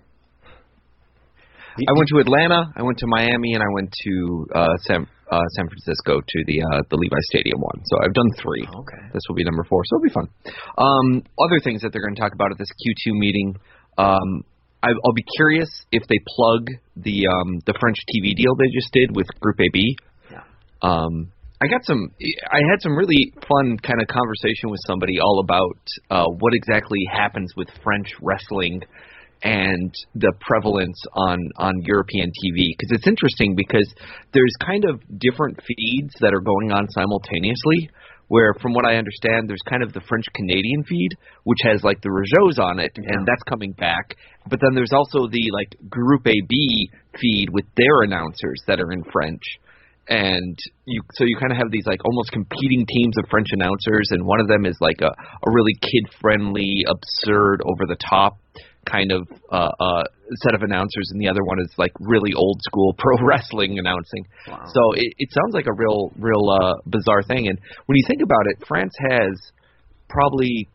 I 1.78 1.94
went 1.96 2.08
to 2.10 2.20
Atlanta, 2.20 2.72
I 2.76 2.84
went 2.84 2.98
to 3.00 3.08
Miami, 3.08 3.54
and 3.54 3.64
I 3.64 3.72
went 3.74 3.94
to 4.04 4.48
uh, 4.54 4.76
San 4.88 5.08
uh, 5.32 5.40
San 5.56 5.68
Francisco 5.68 6.20
to 6.20 6.40
the 6.46 6.62
uh, 6.62 6.82
the 6.90 6.98
Levi 6.98 7.22
Stadium 7.32 7.60
one. 7.60 7.80
So 7.86 7.98
I've 8.04 8.14
done 8.14 8.30
three. 8.38 8.68
Oh, 8.68 8.82
okay. 8.82 9.08
This 9.14 9.24
will 9.30 9.36
be 9.36 9.44
number 9.44 9.64
four, 9.64 9.82
so 9.86 9.96
it'll 9.96 10.04
be 10.04 10.14
fun. 10.14 10.28
Um, 10.78 11.24
other 11.40 11.60
things 11.64 11.82
that 11.82 11.94
they're 11.94 12.04
going 12.04 12.16
to 12.16 12.22
talk 12.22 12.34
about 12.34 12.52
at 12.52 12.58
this 12.58 12.68
Q2 12.68 13.18
meeting. 13.18 13.56
Um, 13.98 14.44
I, 14.84 14.90
I'll 14.90 15.14
be 15.16 15.26
curious 15.38 15.70
if 15.92 16.04
they 16.10 16.20
plug 16.36 16.68
the 16.98 17.28
um, 17.28 17.62
the 17.66 17.74
French 17.80 17.98
TV 18.12 18.36
deal 18.36 18.56
they 18.60 18.72
just 18.74 18.92
did 18.92 19.16
with 19.16 19.28
Groupe 19.40 19.62
AB. 19.62 19.96
Yeah. 20.32 20.44
Um, 20.82 21.32
I 21.64 21.68
got 21.68 21.86
some. 21.86 22.12
I 22.52 22.60
had 22.70 22.82
some 22.82 22.98
really 22.98 23.32
fun 23.48 23.78
kind 23.80 24.02
of 24.02 24.08
conversation 24.08 24.70
with 24.70 24.82
somebody 24.88 25.20
all 25.22 25.40
about 25.40 25.80
uh, 26.10 26.26
what 26.40 26.54
exactly 26.54 27.00
happens 27.12 27.54
with 27.56 27.70
French 27.84 28.12
wrestling 28.22 28.82
and 29.44 29.94
the 30.16 30.34
prevalence 30.40 31.02
on 31.14 31.40
on 31.58 31.82
European 31.84 32.30
TV 32.30 32.74
because 32.78 32.92
it's 32.92 33.08
interesting 33.08 33.56
because 33.56 33.92
there's 34.34 34.54
kind 34.66 34.86
of 34.86 35.02
different 35.20 35.60
feeds 35.66 36.14
that 36.20 36.34
are 36.34 36.42
going 36.42 36.72
on 36.72 36.88
simultaneously. 36.90 37.90
Where, 38.28 38.54
from 38.62 38.74
what 38.74 38.86
I 38.86 38.96
understand, 38.96 39.50
there's 39.50 39.62
kind 39.70 39.84
of 39.84 39.92
the 39.92 40.00
French 40.08 40.24
Canadian 40.34 40.86
feed, 40.86 41.10
which 41.44 41.60
has 41.64 41.84
like 41.84 42.00
the 42.00 42.08
Rougeaus 42.08 42.64
on 42.64 42.80
it, 42.80 42.94
yeah. 42.96 43.04
and 43.10 43.28
that's 43.28 43.44
coming 43.44 43.74
back. 43.74 44.16
But 44.50 44.62
then 44.62 44.74
there's 44.74 44.94
also 44.94 45.28
the 45.28 45.52
like 45.52 45.76
Groupe 45.90 46.26
AB 46.28 46.90
feed 47.20 47.50
with 47.52 47.66
their 47.76 48.04
announcers 48.04 48.64
that 48.68 48.80
are 48.80 48.94
in 48.94 49.04
French 49.12 49.42
and 50.08 50.58
you 50.86 51.02
so 51.14 51.26
you 51.26 51.38
kind 51.40 51.52
of 51.52 51.58
have 51.58 51.72
these 51.72 51.86
like 51.86 52.04
almost 52.06 52.32
competing 52.32 52.86
teams 52.88 53.18
of 53.18 53.26
French 53.30 53.48
announcers, 53.52 54.08
and 54.12 54.26
one 54.26 54.40
of 54.40 54.48
them 54.48 54.66
is 54.66 54.78
like 54.80 55.02
a 55.02 55.12
a 55.12 55.52
really 55.52 55.76
kid 55.82 56.08
friendly, 56.22 56.86
absurd, 56.88 57.62
over 57.66 57.86
the 57.86 57.98
top 58.10 58.38
kind 58.86 59.12
of 59.12 59.28
uh, 59.52 59.72
uh, 59.80 60.04
set 60.44 60.56
of 60.56 60.62
announcers, 60.64 61.10
and 61.12 61.22
the 61.22 61.28
other 61.28 61.44
one 61.44 61.60
is 61.60 61.70
like 61.78 61.92
really 62.00 62.34
old 62.34 62.60
school 62.64 62.94
pro 62.98 63.18
wrestling 63.26 63.80
announcing. 63.80 64.26
Wow. 64.48 64.66
So 64.74 64.82
it, 64.94 65.14
it 65.18 65.30
sounds 65.32 65.54
like 65.54 65.68
a 65.68 65.74
real, 65.74 66.12
real 66.18 66.50
uh, 66.50 66.82
bizarre 66.86 67.24
thing. 67.24 67.48
And 67.48 67.60
when 67.86 67.96
you 67.98 68.06
think 68.08 68.22
about 68.22 68.46
it, 68.48 68.66
France 68.68 68.94
has 69.10 69.38
probably, 70.10 70.68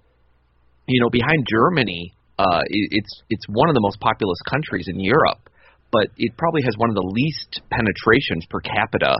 you 0.87 1.01
know, 1.01 1.11
behind 1.11 1.47
Germany, 1.51 2.15
uh, 2.39 2.63
it, 2.67 2.89
it's 3.03 3.23
it's 3.31 3.45
one 3.49 3.69
of 3.69 3.75
the 3.75 3.81
most 3.81 3.99
populous 4.01 4.39
countries 4.49 4.87
in 4.89 5.01
Europe, 5.01 5.51
but 5.91 6.09
it 6.17 6.37
probably 6.37 6.63
has 6.63 6.75
one 6.77 6.91
of 6.91 6.97
the 6.97 7.07
least 7.07 7.63
penetrations 7.71 8.45
per 8.51 8.61
capita 8.61 9.17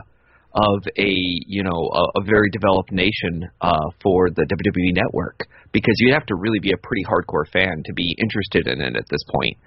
of 0.57 0.81
a 0.97 1.11
you 1.45 1.63
know 1.63 1.89
a, 1.93 2.19
a 2.19 2.23
very 2.25 2.49
developed 2.49 2.91
nation 2.91 3.47
uh, 3.61 3.89
for 4.01 4.29
the 4.29 4.41
WWE 4.41 4.95
network 4.95 5.47
because 5.71 5.93
you 5.99 6.13
have 6.13 6.25
to 6.25 6.35
really 6.35 6.59
be 6.59 6.71
a 6.71 6.77
pretty 6.81 7.03
hardcore 7.05 7.47
fan 7.53 7.83
to 7.85 7.93
be 7.93 8.15
interested 8.17 8.67
in 8.67 8.81
it 8.81 8.97
at 8.97 9.05
this 9.09 9.21
point. 9.31 9.57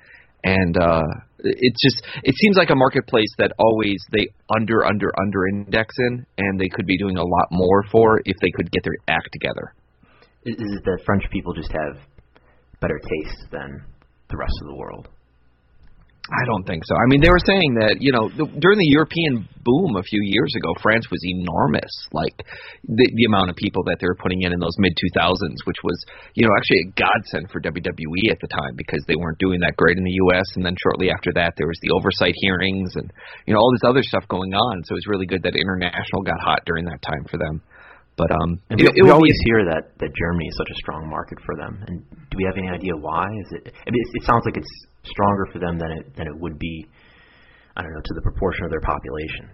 And 0.42 0.76
uh, 0.76 1.06
it's 1.38 1.82
just 1.82 2.02
it 2.24 2.34
seems 2.36 2.56
like 2.56 2.70
a 2.70 2.74
marketplace 2.74 3.30
that 3.38 3.52
always 3.58 4.02
they 4.10 4.26
under 4.54 4.84
under 4.84 5.12
under 5.20 5.46
index 5.48 5.94
in, 5.98 6.26
and 6.38 6.58
they 6.58 6.68
could 6.68 6.86
be 6.86 6.98
doing 6.98 7.16
a 7.16 7.24
lot 7.24 7.48
more 7.50 7.84
for 7.92 8.20
if 8.24 8.36
they 8.40 8.50
could 8.56 8.70
get 8.72 8.82
their 8.82 8.96
act 9.08 9.28
together. 9.32 9.74
Is 10.44 10.56
it 10.58 10.84
that 10.84 11.02
French 11.04 11.24
people 11.30 11.52
just 11.52 11.70
have 11.70 12.00
better 12.80 12.98
taste 12.98 13.50
than 13.52 13.84
the 14.30 14.36
rest 14.36 14.54
of 14.62 14.68
the 14.68 14.74
world? 14.74 15.08
I 16.28 16.44
don't 16.46 16.62
think 16.68 16.84
so. 16.84 16.94
I 16.94 17.08
mean, 17.08 17.24
they 17.24 17.32
were 17.32 17.42
saying 17.42 17.80
that 17.80 17.98
you 17.98 18.12
know 18.12 18.28
the, 18.28 18.44
during 18.44 18.78
the 18.78 18.92
European 18.92 19.48
boom 19.64 19.96
a 19.96 20.04
few 20.04 20.20
years 20.20 20.52
ago, 20.52 20.76
France 20.78 21.08
was 21.10 21.18
enormous. 21.24 21.90
Like 22.12 22.44
the, 22.86 23.06
the 23.08 23.26
amount 23.26 23.50
of 23.50 23.56
people 23.56 23.82
that 23.88 23.98
they 23.98 24.06
were 24.06 24.20
putting 24.20 24.46
in 24.46 24.54
in 24.54 24.60
those 24.60 24.76
mid 24.78 24.94
2000s, 24.94 25.64
which 25.64 25.80
was 25.82 25.98
you 26.38 26.46
know 26.46 26.54
actually 26.54 26.86
a 26.86 26.88
godsend 26.94 27.50
for 27.50 27.58
WWE 27.64 28.30
at 28.30 28.38
the 28.38 28.52
time 28.52 28.76
because 28.76 29.02
they 29.08 29.18
weren't 29.18 29.42
doing 29.42 29.58
that 29.64 29.74
great 29.74 29.98
in 29.98 30.04
the 30.04 30.18
U.S. 30.30 30.46
And 30.54 30.62
then 30.62 30.76
shortly 30.78 31.10
after 31.10 31.34
that, 31.34 31.58
there 31.58 31.66
was 31.66 31.80
the 31.82 31.90
oversight 31.90 32.36
hearings 32.38 32.94
and 32.94 33.10
you 33.48 33.56
know 33.56 33.58
all 33.58 33.72
this 33.74 33.88
other 33.88 34.04
stuff 34.04 34.28
going 34.28 34.54
on. 34.54 34.84
So 34.86 34.94
it 34.94 35.02
was 35.02 35.10
really 35.10 35.26
good 35.26 35.42
that 35.42 35.58
international 35.58 36.22
got 36.22 36.38
hot 36.38 36.62
during 36.62 36.84
that 36.86 37.02
time 37.02 37.26
for 37.26 37.40
them. 37.42 37.58
But 38.20 38.30
um, 38.36 38.60
and 38.70 38.78
we, 38.78 38.86
it, 38.86 38.92
it 39.00 39.02
we 39.02 39.10
always 39.10 39.34
be, 39.34 39.50
hear 39.50 39.64
that 39.72 39.96
that 39.98 40.12
Germany 40.14 40.46
is 40.46 40.56
such 40.60 40.70
a 40.70 40.78
strong 40.84 41.08
market 41.08 41.40
for 41.42 41.56
them. 41.56 41.80
And 41.88 42.04
do 42.06 42.34
we 42.36 42.44
have 42.44 42.54
any 42.60 42.68
idea 42.68 42.92
why? 42.94 43.24
Is 43.24 43.50
it? 43.56 43.72
I 43.72 43.88
mean, 43.88 43.98
it, 43.98 44.20
it 44.20 44.24
sounds 44.28 44.44
like 44.44 44.60
it's 44.60 44.74
stronger 45.04 45.46
for 45.52 45.58
them 45.58 45.78
than 45.78 45.92
it 45.92 46.16
than 46.16 46.26
it 46.26 46.36
would 46.38 46.58
be. 46.58 46.86
I 47.76 47.82
don't 47.82 47.92
know 47.92 48.00
to 48.04 48.14
the 48.14 48.22
proportion 48.22 48.64
of 48.64 48.70
their 48.70 48.80
population. 48.80 49.50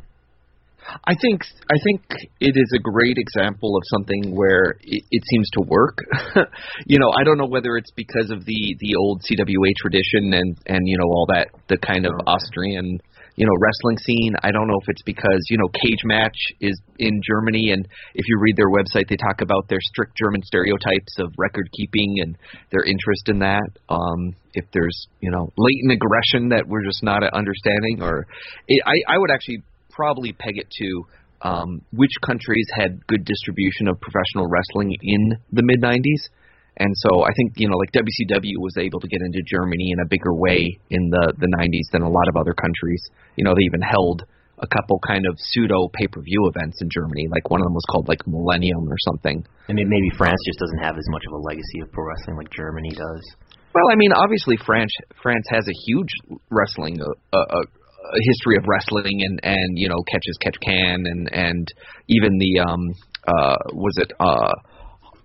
I 1.05 1.15
think 1.21 1.43
I 1.71 1.79
think 1.83 2.03
it 2.41 2.55
is 2.55 2.73
a 2.75 2.79
great 2.79 3.17
example 3.19 3.77
of 3.77 3.83
something 3.87 4.35
where 4.35 4.77
it, 4.83 5.03
it 5.11 5.23
seems 5.29 5.51
to 5.55 5.63
work. 5.67 5.99
you 6.87 6.99
know, 6.99 7.11
I 7.19 7.25
don't 7.25 7.39
know 7.39 7.47
whether 7.47 7.77
it's 7.77 7.91
because 7.97 8.31
of 8.31 8.45
the 8.45 8.77
the 8.79 8.95
old 8.97 9.23
CWA 9.23 9.73
tradition 9.77 10.33
and 10.35 10.57
and 10.67 10.89
you 10.89 10.97
know 10.99 11.07
all 11.07 11.27
that 11.35 11.49
the 11.69 11.79
kind 11.79 12.07
of. 12.07 12.13
Austrian 12.27 12.99
you 13.37 13.47
know 13.47 13.53
wrestling 13.61 13.99
scene. 13.99 14.35
I 14.43 14.51
don't 14.51 14.67
know 14.67 14.79
if 14.83 14.89
it's 14.89 15.03
because 15.03 15.41
you 15.49 15.59
know 15.59 15.69
Cagematch 15.69 16.37
is 16.61 16.81
in 16.99 17.21
Germany, 17.23 17.71
and 17.73 17.87
if 18.15 18.25
you 18.27 18.39
read 18.41 18.57
their 18.57 18.71
website, 18.71 19.09
they 19.09 19.17
talk 19.17 19.41
about 19.41 19.69
their 19.69 19.81
strict 19.81 20.17
German 20.17 20.43
stereotypes 20.43 21.17
of 21.19 21.33
record 21.39 21.69
keeping 21.73 22.17
and 22.23 22.37
their 22.73 22.85
interest 22.85 23.29
in 23.29 23.39
that. 23.41 23.69
Um, 23.89 24.35
if 24.55 24.65
there's 24.73 25.07
you 25.21 25.31
know 25.31 25.53
latent 25.57 25.93
aggression 25.93 26.49
that 26.51 26.67
we're 26.67 26.85
just 26.85 27.03
not 27.03 27.23
understanding, 27.23 28.03
or 28.03 28.27
it, 28.67 28.83
I 28.87 29.15
I 29.15 29.19
would 29.19 29.31
actually 29.31 29.63
probably 29.91 30.33
peg 30.33 30.59
it 30.59 30.69
to 30.71 31.05
um, 31.43 31.83
which 31.93 32.13
countries 32.25 32.67
had 32.75 33.07
good 33.07 33.25
distribution 33.25 33.89
of 33.89 34.01
professional 34.01 34.49
wrestling 34.49 34.97
in 35.03 35.39
the 35.53 35.63
mid 35.63 35.81
90s 35.83 36.29
and 36.77 36.93
so 36.97 37.25
I 37.25 37.33
think 37.37 37.57
you 37.57 37.69
know 37.69 37.77
like 37.77 37.93
WCW 37.93 38.61
was 38.61 38.77
able 38.77 39.01
to 39.01 39.09
get 39.09 39.21
into 39.23 39.41
Germany 39.47 39.93
in 39.93 40.01
a 40.01 40.09
bigger 40.09 40.35
way 40.35 40.79
in 40.91 41.09
the 41.11 41.33
the 41.39 41.49
90s 41.57 41.89
than 41.93 42.03
a 42.03 42.11
lot 42.11 42.29
of 42.29 42.37
other 42.37 42.53
countries. 42.53 43.03
You 43.37 43.45
know 43.45 43.55
they 43.55 43.65
even 43.65 43.81
held 43.81 44.25
a 44.59 44.67
couple 44.67 44.99
kind 45.07 45.27
of 45.29 45.37
pseudo 45.37 45.89
pay-per-view 45.93 46.49
events 46.49 46.81
in 46.81 46.89
Germany. 46.89 47.29
Like 47.29 47.51
one 47.51 47.61
of 47.61 47.67
them 47.69 47.77
was 47.77 47.85
called 47.93 48.09
like 48.09 48.25
Millennium 48.27 48.89
or 48.89 48.97
something. 49.09 49.45
I 49.69 49.73
mean 49.73 49.89
maybe 49.89 50.09
France 50.17 50.41
just 50.47 50.59
doesn't 50.59 50.85
have 50.85 50.97
as 50.97 51.09
much 51.09 51.25
of 51.29 51.33
a 51.35 51.43
legacy 51.45 51.81
of 51.81 51.93
pro 51.93 52.05
wrestling 52.05 52.37
like 52.37 52.51
Germany 52.53 52.93
does. 52.93 53.25
Well, 53.73 53.89
I 53.91 53.97
mean 53.97 54.13
obviously 54.13 54.57
France 54.65 54.93
France 55.23 55.47
has 55.51 55.65
a 55.69 55.77
huge 55.89 56.13
wrestling 56.51 57.01
uh, 57.01 57.37
uh, 57.37 57.65
a 58.13 58.21
history 58.23 58.57
of 58.57 58.65
wrestling 58.69 59.25
and 59.25 59.41
and 59.43 59.79
you 59.79 59.89
know 59.89 60.03
catch 60.11 60.25
as 60.29 60.37
catch 60.39 60.57
can 60.61 61.05
and 61.05 61.29
and 61.33 61.67
even 62.09 62.39
the 62.39 62.61
um 62.61 62.83
uh 63.27 63.57
was 63.73 63.95
it 63.99 64.13
uh 64.21 64.53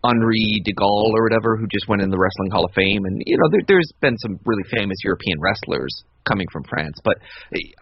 Henri 0.04 0.62
de 0.66 0.74
Gaulle 0.74 1.14
or 1.14 1.24
whatever, 1.24 1.58
who 1.58 1.68
just 1.68 1.88
went 1.88 2.02
in 2.02 2.10
the 2.10 2.18
Wrestling 2.18 2.52
Hall 2.52 2.66
of 2.66 2.74
Fame, 2.74 3.06
and 3.06 3.22
you 3.26 3.38
know 3.38 3.50
there, 3.52 3.62
there's 3.68 3.92
been 4.02 4.18
some 4.18 4.40
really 4.46 4.66
famous 4.74 4.98
European 5.04 5.38
wrestlers 5.40 5.94
coming 6.28 6.46
from 6.52 6.64
France. 6.70 6.98
But 7.04 7.18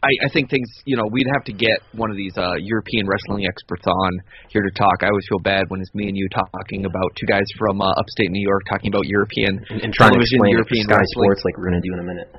I, 0.04 0.12
I 0.24 0.30
think 0.32 0.50
things, 0.50 0.68
you 0.86 0.96
know, 0.96 1.04
we'd 1.12 1.28
have 1.34 1.44
to 1.46 1.54
get 1.54 1.84
one 1.94 2.10
of 2.10 2.18
these 2.18 2.32
uh, 2.38 2.56
European 2.56 3.08
wrestling 3.08 3.46
experts 3.46 3.84
on 3.88 4.12
here 4.50 4.64
to 4.64 4.72
talk. 4.72 5.04
I 5.04 5.08
always 5.08 5.28
feel 5.28 5.44
bad 5.44 5.66
when 5.68 5.82
it's 5.82 5.94
me 5.94 6.08
and 6.08 6.16
you 6.16 6.28
talking 6.32 6.86
about 6.86 7.16
two 7.16 7.28
guys 7.28 7.48
from 7.58 7.82
uh, 7.82 7.92
upstate 7.92 8.32
New 8.32 8.44
York 8.44 8.64
talking 8.70 8.92
about 8.92 9.08
European 9.08 9.60
and, 9.70 9.82
and 9.82 9.94
trying 9.94 10.14
to 10.14 10.20
explain 10.20 10.52
European 10.52 10.84
Sky 10.84 11.04
wrestling. 11.04 11.28
Sports 11.28 11.44
like 11.44 11.58
we're 11.58 11.70
going 11.70 11.82
to 11.82 11.88
do 11.88 11.94
in 11.94 12.00
a 12.00 12.08
minute. 12.08 12.30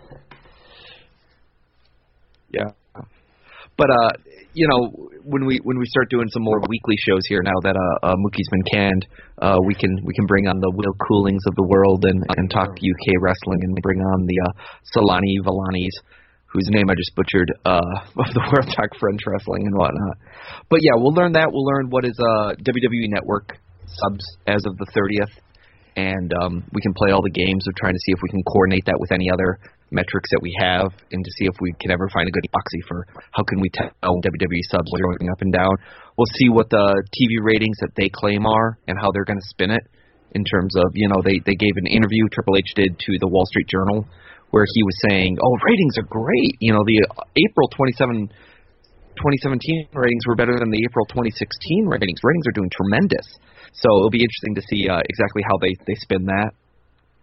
Yeah. 2.53 2.71
But 3.77 3.89
uh, 3.89 4.13
you 4.55 4.67
know, 4.69 5.11
when 5.23 5.47
we 5.47 5.61
when 5.63 5.79
we 5.79 5.87
start 5.87 6.11
doing 6.11 6.29
some 6.33 6.43
more 6.43 6.61
weekly 6.69 6.97
shows 7.07 7.23
here 7.29 7.43
now 7.43 7.59
that 7.63 7.77
uh, 7.77 8.07
uh 8.07 8.15
Mookie's 8.17 8.49
been 8.51 8.67
canned, 8.73 9.07
uh 9.39 9.59
we 9.65 9.75
can 9.75 9.97
we 10.05 10.13
can 10.15 10.27
bring 10.27 10.49
on 10.49 10.61
the 10.61 10.71
Will 10.75 10.95
Coolings 11.07 11.43
of 11.47 11.55
the 11.55 11.67
world 11.67 12.05
and 12.05 12.25
and 12.37 12.51
talk 12.51 12.71
UK 12.71 13.07
wrestling 13.21 13.61
and 13.63 13.77
bring 13.83 14.01
on 14.01 14.27
the 14.27 14.37
uh 14.47 14.53
Solani 14.97 15.39
Valanis 15.45 15.95
whose 16.53 16.67
name 16.71 16.91
I 16.91 16.95
just 16.95 17.15
butchered, 17.15 17.51
uh, 17.65 17.79
of 18.19 18.35
the 18.35 18.43
World 18.51 18.67
Talk 18.75 18.91
French 18.99 19.21
Wrestling 19.27 19.67
and 19.67 19.75
whatnot. 19.77 20.19
But 20.69 20.81
yeah, 20.83 20.99
we'll 20.99 21.15
learn 21.15 21.33
that. 21.33 21.51
We'll 21.53 21.65
learn 21.65 21.91
what 21.91 22.05
is 22.05 22.19
uh, 22.19 22.59
WWE 22.59 23.07
Network 23.07 23.55
subs 23.87 24.25
as 24.47 24.63
of 24.67 24.77
the 24.79 24.87
30th, 24.91 25.31
and 25.97 26.33
um, 26.35 26.65
we 26.73 26.81
can 26.81 26.95
play 26.95 27.11
all 27.11 27.23
the 27.23 27.31
games 27.31 27.67
of 27.67 27.75
trying 27.77 27.95
to 27.95 28.03
see 28.07 28.13
if 28.13 28.19
we 28.23 28.29
can 28.31 28.43
coordinate 28.43 28.85
that 28.87 28.99
with 28.99 29.13
any 29.13 29.31
other 29.31 29.59
metrics 29.91 30.31
that 30.31 30.41
we 30.43 30.55
have, 30.61 30.93
and 31.13 31.25
to 31.25 31.31
see 31.39 31.47
if 31.47 31.55
we 31.61 31.75
can 31.81 31.91
ever 31.91 32.09
find 32.13 32.29
a 32.29 32.33
good 32.33 32.47
proxy 32.53 32.81
for 32.89 33.07
how 33.33 33.43
can 33.45 33.61
we 33.61 33.71
tell 33.71 33.91
WWE 34.03 34.65
subs 34.71 34.91
are 34.91 35.03
going 35.03 35.31
up 35.31 35.41
and 35.41 35.53
down. 35.53 35.75
We'll 36.17 36.31
see 36.39 36.49
what 36.49 36.71
the 36.71 37.03
TV 37.15 37.43
ratings 37.43 37.79
that 37.81 37.95
they 37.97 38.09
claim 38.09 38.47
are 38.47 38.79
and 38.87 38.99
how 38.99 39.11
they're 39.13 39.29
going 39.29 39.41
to 39.41 39.51
spin 39.51 39.71
it. 39.71 39.83
In 40.33 40.45
terms 40.45 40.77
of, 40.79 40.95
you 40.95 41.09
know, 41.09 41.19
they 41.25 41.43
they 41.43 41.59
gave 41.59 41.75
an 41.75 41.91
interview 41.91 42.23
Triple 42.31 42.55
H 42.55 42.71
did 42.77 42.95
to 42.95 43.19
the 43.19 43.27
Wall 43.27 43.47
Street 43.47 43.67
Journal 43.67 44.07
where 44.51 44.67
he 44.75 44.83
was 44.83 44.95
saying, 45.11 45.39
"Oh, 45.43 45.57
ratings 45.67 45.99
are 45.99 46.07
great. 46.07 46.55
You 46.61 46.73
know, 46.73 46.85
the 46.87 47.03
April 47.35 47.67
27 47.75 48.31
2017 49.19 49.89
ratings 49.93 50.25
were 50.27 50.35
better 50.35 50.57
than 50.59 50.71
the 50.71 50.81
April 50.87 51.05
2016 51.07 51.87
ratings. 51.87 52.19
Ratings 52.23 52.47
are 52.47 52.57
doing 52.57 52.71
tremendous. 52.71 53.27
So 53.73 53.89
it'll 53.99 54.15
be 54.15 54.25
interesting 54.25 54.55
to 54.57 54.63
see 54.71 54.89
uh, 54.89 55.03
exactly 55.03 55.43
how 55.47 55.59
they 55.59 55.75
they 55.87 55.95
spin 56.01 56.27
that. 56.27 56.51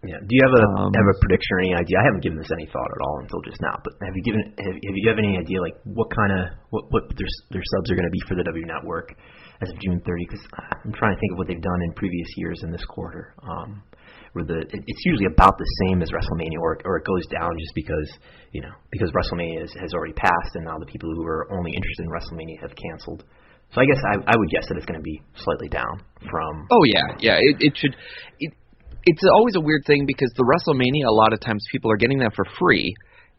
Yeah. 0.05 0.21
Do 0.21 0.29
you 0.29 0.43
have 0.45 0.53
a 0.53 0.65
Um, 0.77 0.93
have 0.93 1.09
a 1.09 1.17
prediction 1.17 1.51
or 1.57 1.59
any 1.65 1.73
idea? 1.73 1.97
I 1.97 2.05
haven't 2.05 2.21
given 2.21 2.37
this 2.37 2.51
any 2.53 2.69
thought 2.69 2.85
at 2.85 3.01
all 3.01 3.17
until 3.25 3.41
just 3.41 3.57
now. 3.61 3.81
But 3.81 3.97
have 4.05 4.13
you 4.13 4.21
given 4.21 4.41
have, 4.61 4.77
have 4.77 4.97
you 4.97 5.07
have 5.09 5.17
any 5.17 5.37
idea 5.41 5.57
like 5.57 5.73
what 5.89 6.13
kind 6.13 6.31
of 6.31 6.53
what 6.69 6.85
what 6.93 7.09
their 7.17 7.29
their 7.49 7.65
subs 7.65 7.89
are 7.89 7.97
going 7.97 8.05
to 8.05 8.13
be 8.13 8.21
for 8.29 8.35
the 8.37 8.45
W 8.45 8.65
Network 8.65 9.17
as 9.57 9.69
of 9.73 9.77
June 9.81 9.97
30? 10.05 10.25
Because 10.29 10.43
I'm 10.85 10.93
trying 10.93 11.17
to 11.17 11.19
think 11.19 11.33
of 11.33 11.37
what 11.41 11.47
they've 11.49 11.61
done 11.61 11.81
in 11.81 11.97
previous 11.97 12.29
years 12.37 12.61
in 12.61 12.69
this 12.69 12.85
quarter. 12.85 13.33
Um, 13.41 13.81
where 14.37 14.45
the 14.45 14.69
it, 14.69 14.81
it's 14.85 15.03
usually 15.09 15.25
about 15.25 15.57
the 15.57 15.69
same 15.87 16.05
as 16.05 16.13
WrestleMania, 16.13 16.61
or 16.61 16.77
or 16.85 17.01
it 17.01 17.05
goes 17.05 17.25
down 17.33 17.49
just 17.57 17.73
because 17.73 18.09
you 18.53 18.61
know 18.61 18.73
because 18.93 19.09
WrestleMania 19.17 19.65
is, 19.65 19.73
has 19.81 19.97
already 19.97 20.13
passed, 20.13 20.53
and 20.55 20.65
now 20.65 20.77
the 20.77 20.85
people 20.85 21.09
who 21.09 21.25
are 21.25 21.49
only 21.57 21.73
interested 21.73 22.05
in 22.05 22.13
WrestleMania 22.13 22.61
have 22.61 22.73
canceled. 22.77 23.25
So 23.73 23.81
I 23.81 23.85
guess 23.85 23.99
I, 24.13 24.15
I 24.29 24.35
would 24.37 24.49
guess 24.53 24.63
that 24.69 24.77
it's 24.77 24.85
going 24.85 24.99
to 24.99 25.03
be 25.03 25.19
slightly 25.35 25.67
down 25.67 26.05
from. 26.29 26.67
Oh 26.71 26.83
yeah, 26.85 27.17
yeah. 27.19 27.37
It, 27.41 27.57
it 27.59 27.73
should. 27.75 27.95
It, 28.39 28.53
it's 29.07 29.23
always 29.33 29.55
a 29.55 29.61
weird 29.61 29.83
thing 29.87 30.05
because 30.05 30.31
the 30.35 30.43
WrestleMania, 30.43 31.07
a 31.07 31.13
lot 31.13 31.31
of 31.33 31.39
times 31.39 31.63
people 31.71 31.91
are 31.91 31.97
getting 31.97 32.19
that 32.19 32.35
for 32.35 32.45
free, 32.59 32.93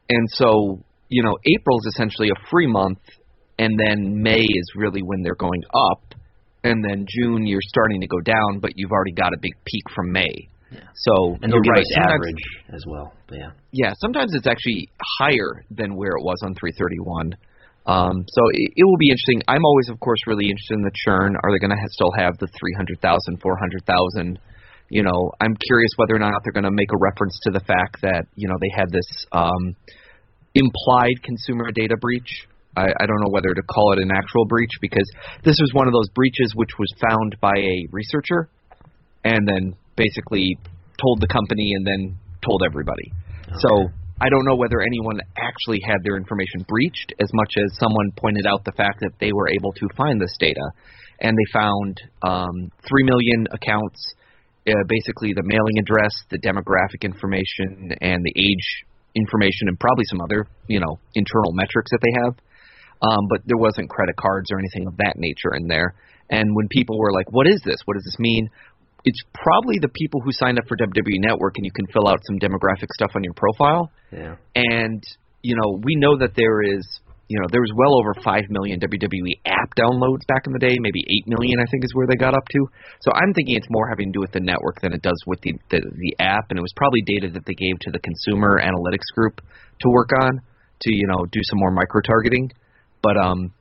and 0.08 0.26
so 0.32 0.80
you 1.08 1.22
know 1.22 1.36
April 1.46 1.78
is 1.78 1.92
essentially 1.94 2.30
a 2.30 2.38
free 2.50 2.66
month, 2.66 2.98
and 3.58 3.78
then 3.78 4.22
May 4.22 4.40
is 4.40 4.66
really 4.76 5.02
when 5.02 5.22
they're 5.22 5.36
going 5.38 5.62
up, 5.74 6.14
and 6.64 6.82
then 6.84 7.06
June 7.06 7.46
you're 7.46 7.60
starting 7.68 8.00
to 8.00 8.06
go 8.06 8.20
down, 8.20 8.60
but 8.60 8.72
you've 8.76 8.92
already 8.92 9.12
got 9.12 9.32
a 9.32 9.38
big 9.40 9.52
peak 9.64 9.84
from 9.94 10.10
May. 10.12 10.48
Yeah. 10.70 10.80
So 10.94 11.36
And 11.40 11.52
you're 11.52 11.62
right. 11.72 11.84
average 11.96 12.44
as 12.74 12.84
well. 12.86 13.12
But 13.26 13.38
yeah. 13.38 13.50
yeah, 13.72 13.92
sometimes 14.00 14.34
it's 14.34 14.46
actually 14.46 14.88
higher 15.20 15.64
than 15.70 15.96
where 15.96 16.12
it 16.12 16.22
was 16.22 16.36
on 16.44 16.54
331. 16.60 17.32
Um, 17.86 18.24
so 18.28 18.42
it, 18.52 18.72
it 18.76 18.84
will 18.84 19.00
be 19.00 19.08
interesting. 19.08 19.40
I'm 19.48 19.64
always, 19.64 19.88
of 19.88 19.98
course, 20.00 20.20
really 20.26 20.44
interested 20.44 20.74
in 20.76 20.82
the 20.84 20.92
churn. 20.92 21.36
Are 21.40 21.50
they 21.52 21.58
going 21.58 21.72
to 21.72 21.80
ha- 21.80 21.88
still 21.88 22.12
have 22.18 22.36
the 22.36 22.48
300,000, 22.60 23.00
400,000? 23.40 24.38
You 24.88 25.02
know, 25.02 25.32
I'm 25.40 25.54
curious 25.66 25.90
whether 25.96 26.16
or 26.16 26.18
not 26.18 26.32
they're 26.42 26.52
going 26.52 26.64
to 26.64 26.72
make 26.72 26.90
a 26.92 26.98
reference 26.98 27.38
to 27.44 27.50
the 27.50 27.60
fact 27.60 28.00
that 28.02 28.26
you 28.34 28.48
know 28.48 28.56
they 28.60 28.72
had 28.74 28.90
this 28.90 29.08
um, 29.32 29.76
implied 30.54 31.22
consumer 31.22 31.70
data 31.72 31.96
breach. 32.00 32.46
I, 32.76 32.86
I 32.86 33.06
don't 33.06 33.20
know 33.20 33.30
whether 33.30 33.52
to 33.52 33.62
call 33.62 33.92
it 33.92 33.98
an 33.98 34.10
actual 34.10 34.46
breach 34.46 34.70
because 34.80 35.08
this 35.44 35.56
was 35.60 35.70
one 35.72 35.86
of 35.86 35.92
those 35.92 36.08
breaches 36.10 36.52
which 36.54 36.70
was 36.78 36.88
found 37.00 37.36
by 37.40 37.56
a 37.56 37.86
researcher 37.90 38.48
and 39.24 39.46
then 39.46 39.74
basically 39.96 40.56
told 41.00 41.20
the 41.20 41.26
company 41.26 41.72
and 41.74 41.86
then 41.86 42.16
told 42.44 42.62
everybody. 42.64 43.12
So 43.58 43.88
I 44.20 44.28
don't 44.28 44.44
know 44.44 44.56
whether 44.56 44.80
anyone 44.82 45.20
actually 45.38 45.80
had 45.84 46.02
their 46.02 46.16
information 46.16 46.64
breached 46.66 47.14
as 47.20 47.30
much 47.34 47.54
as 47.56 47.78
someone 47.78 48.10
pointed 48.16 48.46
out 48.46 48.64
the 48.64 48.72
fact 48.72 49.00
that 49.00 49.12
they 49.20 49.32
were 49.32 49.48
able 49.48 49.72
to 49.72 49.88
find 49.96 50.20
this 50.20 50.34
data. 50.38 50.66
And 51.20 51.36
they 51.36 51.52
found 51.52 52.00
um, 52.22 52.70
3 52.86 53.04
million 53.04 53.46
accounts, 53.52 54.14
uh, 54.68 54.84
basically 54.86 55.32
the 55.32 55.42
mailing 55.44 55.78
address, 55.78 56.12
the 56.30 56.38
demographic 56.38 57.02
information, 57.02 57.96
and 58.00 58.22
the 58.22 58.34
age 58.36 58.66
information, 59.16 59.68
and 59.68 59.80
probably 59.80 60.04
some 60.06 60.20
other, 60.20 60.46
you 60.68 60.80
know, 60.80 60.98
internal 61.14 61.52
metrics 61.52 61.90
that 61.90 62.00
they 62.02 62.14
have. 62.22 62.34
Um, 63.00 63.26
but 63.30 63.40
there 63.46 63.56
wasn't 63.56 63.88
credit 63.88 64.16
cards 64.16 64.50
or 64.52 64.58
anything 64.58 64.86
of 64.86 64.96
that 64.98 65.14
nature 65.16 65.54
in 65.54 65.68
there. 65.68 65.94
And 66.30 66.54
when 66.54 66.68
people 66.68 66.98
were 66.98 67.12
like, 67.12 67.32
"What 67.32 67.46
is 67.46 67.62
this? 67.64 67.78
What 67.86 67.94
does 67.94 68.04
this 68.04 68.18
mean?" 68.18 68.48
It's 69.04 69.22
probably 69.32 69.78
the 69.80 69.88
people 69.88 70.20
who 70.20 70.32
signed 70.32 70.58
up 70.58 70.66
for 70.66 70.76
WWE 70.76 71.22
Network, 71.22 71.54
and 71.56 71.64
you 71.64 71.72
can 71.72 71.86
fill 71.86 72.08
out 72.08 72.18
some 72.26 72.38
demographic 72.38 72.90
stuff 72.92 73.12
on 73.14 73.22
your 73.22 73.32
profile. 73.34 73.90
Yeah. 74.12 74.36
And 74.54 75.02
you 75.42 75.56
know, 75.56 75.80
we 75.82 75.94
know 75.96 76.18
that 76.18 76.34
there 76.36 76.62
is, 76.62 76.84
you 77.28 77.38
know, 77.40 77.46
there 77.52 77.60
was 77.60 77.72
well 77.76 77.94
over 78.00 78.16
five 78.24 78.48
million 78.48 78.80
WWE 78.80 79.44
app 79.44 79.70
downloads 79.76 80.24
back 80.26 80.48
in 80.48 80.52
the 80.52 80.58
day. 80.58 80.76
Maybe 80.80 81.04
eight 81.04 81.28
million, 81.28 81.60
I 81.60 81.68
think, 81.70 81.84
is 81.84 81.94
where 81.94 82.06
they 82.08 82.16
got 82.16 82.34
up 82.34 82.48
to. 82.56 82.60
So 83.00 83.12
I'm 83.12 83.32
thinking 83.34 83.56
it's 83.56 83.68
more 83.68 83.88
having 83.88 84.12
to 84.12 84.16
do 84.16 84.20
with 84.20 84.32
the 84.32 84.40
network 84.40 84.80
than 84.80 84.92
it 84.92 85.02
does 85.02 85.20
with 85.26 85.40
the 85.42 85.52
the, 85.70 85.80
the 85.80 86.16
app. 86.18 86.48
And 86.48 86.58
it 86.58 86.62
was 86.62 86.72
probably 86.76 87.02
data 87.04 87.28
that 87.32 87.44
they 87.44 87.54
gave 87.54 87.78
to 87.84 87.90
the 87.92 88.00
consumer 88.00 88.60
analytics 88.60 89.12
group 89.14 89.40
to 89.44 89.88
work 89.90 90.10
on 90.20 90.40
to 90.80 90.90
you 90.94 91.06
know 91.06 91.26
do 91.30 91.40
some 91.44 91.60
more 91.60 91.70
micro 91.70 92.00
targeting. 92.00 92.50
But 93.02 93.16
um, 93.16 93.52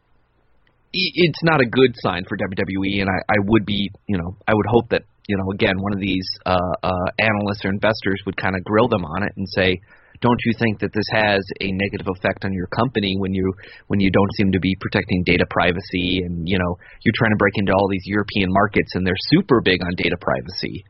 it's 0.94 1.44
not 1.44 1.62
a 1.62 1.66
good 1.66 1.94
sign 2.00 2.24
for 2.28 2.38
WWE, 2.38 3.02
and 3.02 3.10
I, 3.10 3.20
I 3.30 3.38
would 3.46 3.66
be, 3.66 3.92
you 4.08 4.18
know, 4.18 4.36
I 4.48 4.54
would 4.54 4.66
hope 4.70 4.90
that, 4.90 5.04
you 5.28 5.38
know, 5.38 5.52
again, 5.52 5.76
one 5.80 5.94
of 5.94 6.00
these 6.00 6.26
uh, 6.46 6.56
uh, 6.82 7.08
analysts 7.20 7.66
or 7.66 7.70
investors 7.70 8.22
would 8.26 8.38
kind 8.38 8.56
of 8.56 8.64
grill 8.64 8.88
them 8.88 9.04
on 9.04 9.24
it 9.24 9.34
and 9.36 9.46
say, 9.50 9.82
don't 10.22 10.40
you 10.46 10.54
think 10.60 10.80
that 10.80 10.94
this 10.94 11.08
has 11.14 11.42
a 11.62 11.72
negative 11.72 12.08
effect 12.08 12.46
on 12.46 12.54
your 12.54 12.68
company 12.68 13.16
when 13.18 13.34
you 13.34 13.54
when 13.88 14.00
you 14.00 14.12
don't 14.12 14.34
seem 14.36 14.52
to 14.52 14.60
be 14.60 14.76
protecting 14.80 15.24
data 15.26 15.46
privacy 15.50 16.22
and 16.26 16.48
you 16.48 16.58
know 16.58 16.78
you're 17.04 17.18
trying 17.18 17.32
to 17.32 17.38
break 17.38 17.54
into 17.56 17.72
all 17.74 17.88
these 17.92 18.06
European 18.06 18.50
markets 18.52 18.96
and 18.96 19.06
they're 19.06 19.24
super 19.32 19.62
big 19.62 19.80
on 19.84 19.94
data 19.98 20.18
privacy 20.20 20.86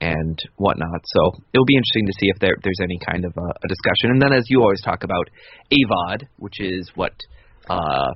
and 0.00 0.38
whatnot. 0.56 1.00
So 1.04 1.32
it'll 1.52 1.64
be 1.64 1.76
interesting 1.76 2.06
to 2.06 2.12
see 2.20 2.28
if 2.28 2.38
there, 2.40 2.56
there's 2.62 2.82
any 2.82 2.98
kind 2.98 3.24
of 3.24 3.32
a, 3.36 3.48
a 3.48 3.68
discussion. 3.68 4.10
And 4.10 4.20
then, 4.20 4.32
as 4.32 4.44
you 4.48 4.60
always 4.60 4.82
talk 4.82 5.04
about, 5.04 5.30
AVOD, 5.72 6.26
which 6.36 6.60
is 6.60 6.90
what 6.94 7.12
uh, 7.70 8.12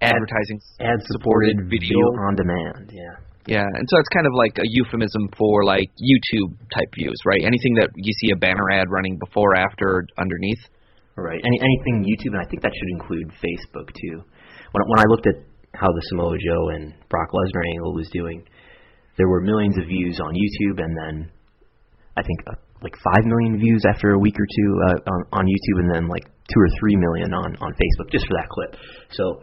advertising 0.00 0.60
Ad 0.80 1.00
supported 1.06 1.56
video 1.70 1.98
on 2.26 2.36
demand. 2.36 2.90
Yeah. 2.92 3.31
Yeah, 3.46 3.66
and 3.66 3.84
so 3.90 3.98
it's 3.98 4.08
kind 4.14 4.26
of 4.26 4.34
like 4.38 4.54
a 4.58 4.66
euphemism 4.66 5.28
for 5.36 5.64
like 5.64 5.90
YouTube 5.98 6.54
type 6.70 6.94
views, 6.94 7.18
right? 7.26 7.42
Anything 7.42 7.74
that 7.82 7.90
you 7.96 8.12
see 8.22 8.30
a 8.30 8.36
banner 8.36 8.70
ad 8.70 8.86
running 8.90 9.18
before, 9.18 9.56
after, 9.56 10.06
underneath. 10.18 10.62
Right. 11.16 11.40
Any 11.44 11.58
anything 11.58 12.06
YouTube, 12.06 12.38
and 12.38 12.40
I 12.40 12.48
think 12.48 12.62
that 12.62 12.72
should 12.72 12.92
include 12.94 13.28
Facebook 13.42 13.90
too. 13.98 14.22
When 14.72 14.82
when 14.86 15.00
I 15.00 15.04
looked 15.08 15.26
at 15.26 15.34
how 15.74 15.88
the 15.88 16.02
Samoa 16.10 16.36
Joe 16.38 16.68
and 16.70 16.94
Brock 17.10 17.30
Lesnar 17.34 17.66
angle 17.74 17.94
was 17.94 18.08
doing, 18.10 18.46
there 19.18 19.28
were 19.28 19.40
millions 19.40 19.76
of 19.76 19.86
views 19.86 20.20
on 20.20 20.34
YouTube, 20.34 20.78
and 20.78 20.96
then 20.96 21.30
I 22.16 22.22
think 22.22 22.38
uh, 22.46 22.54
like 22.80 22.94
five 23.12 23.24
million 23.26 23.58
views 23.58 23.82
after 23.88 24.12
a 24.12 24.18
week 24.18 24.36
or 24.38 24.46
two 24.46 24.70
uh, 24.86 25.10
on, 25.10 25.24
on 25.32 25.44
YouTube, 25.46 25.80
and 25.82 25.94
then 25.94 26.08
like 26.08 26.24
two 26.24 26.60
or 26.60 26.68
three 26.78 26.96
million 26.96 27.34
on 27.34 27.56
on 27.60 27.72
Facebook 27.74 28.10
just 28.10 28.26
for 28.26 28.34
that 28.38 28.48
clip. 28.48 28.76
So. 29.10 29.42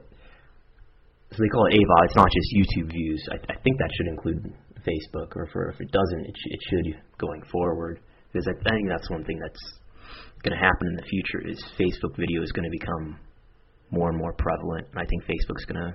So 1.32 1.44
they 1.44 1.50
call 1.50 1.68
it 1.68 1.78
AVOD. 1.78 2.06
It's 2.06 2.16
not 2.16 2.30
just 2.34 2.48
YouTube 2.58 2.92
views. 2.92 3.22
I, 3.32 3.38
I 3.54 3.56
think 3.62 3.78
that 3.78 3.90
should 3.98 4.08
include 4.08 4.54
Facebook, 4.82 5.36
or 5.36 5.48
for, 5.54 5.70
if 5.70 5.80
it 5.80 5.92
doesn't, 5.92 6.26
it, 6.26 6.36
sh- 6.36 6.52
it 6.52 6.60
should 6.70 7.02
going 7.20 7.44
forward. 7.52 8.00
Because 8.32 8.48
I, 8.48 8.54
think 8.70 8.90
that's 8.90 9.10
one 9.10 9.24
thing 9.26 9.40
that's 9.42 9.80
going 10.42 10.58
to 10.58 10.62
happen 10.62 10.88
in 10.88 10.96
the 10.96 11.06
future 11.06 11.42
is 11.46 11.58
Facebook 11.78 12.16
video 12.18 12.42
is 12.42 12.52
going 12.52 12.66
to 12.66 12.74
become 12.74 13.20
more 13.92 14.10
and 14.10 14.18
more 14.18 14.34
prevalent. 14.34 14.88
And 14.92 15.00
I 15.02 15.06
think 15.06 15.26
Facebook's 15.26 15.66
going 15.66 15.82
to, 15.82 15.92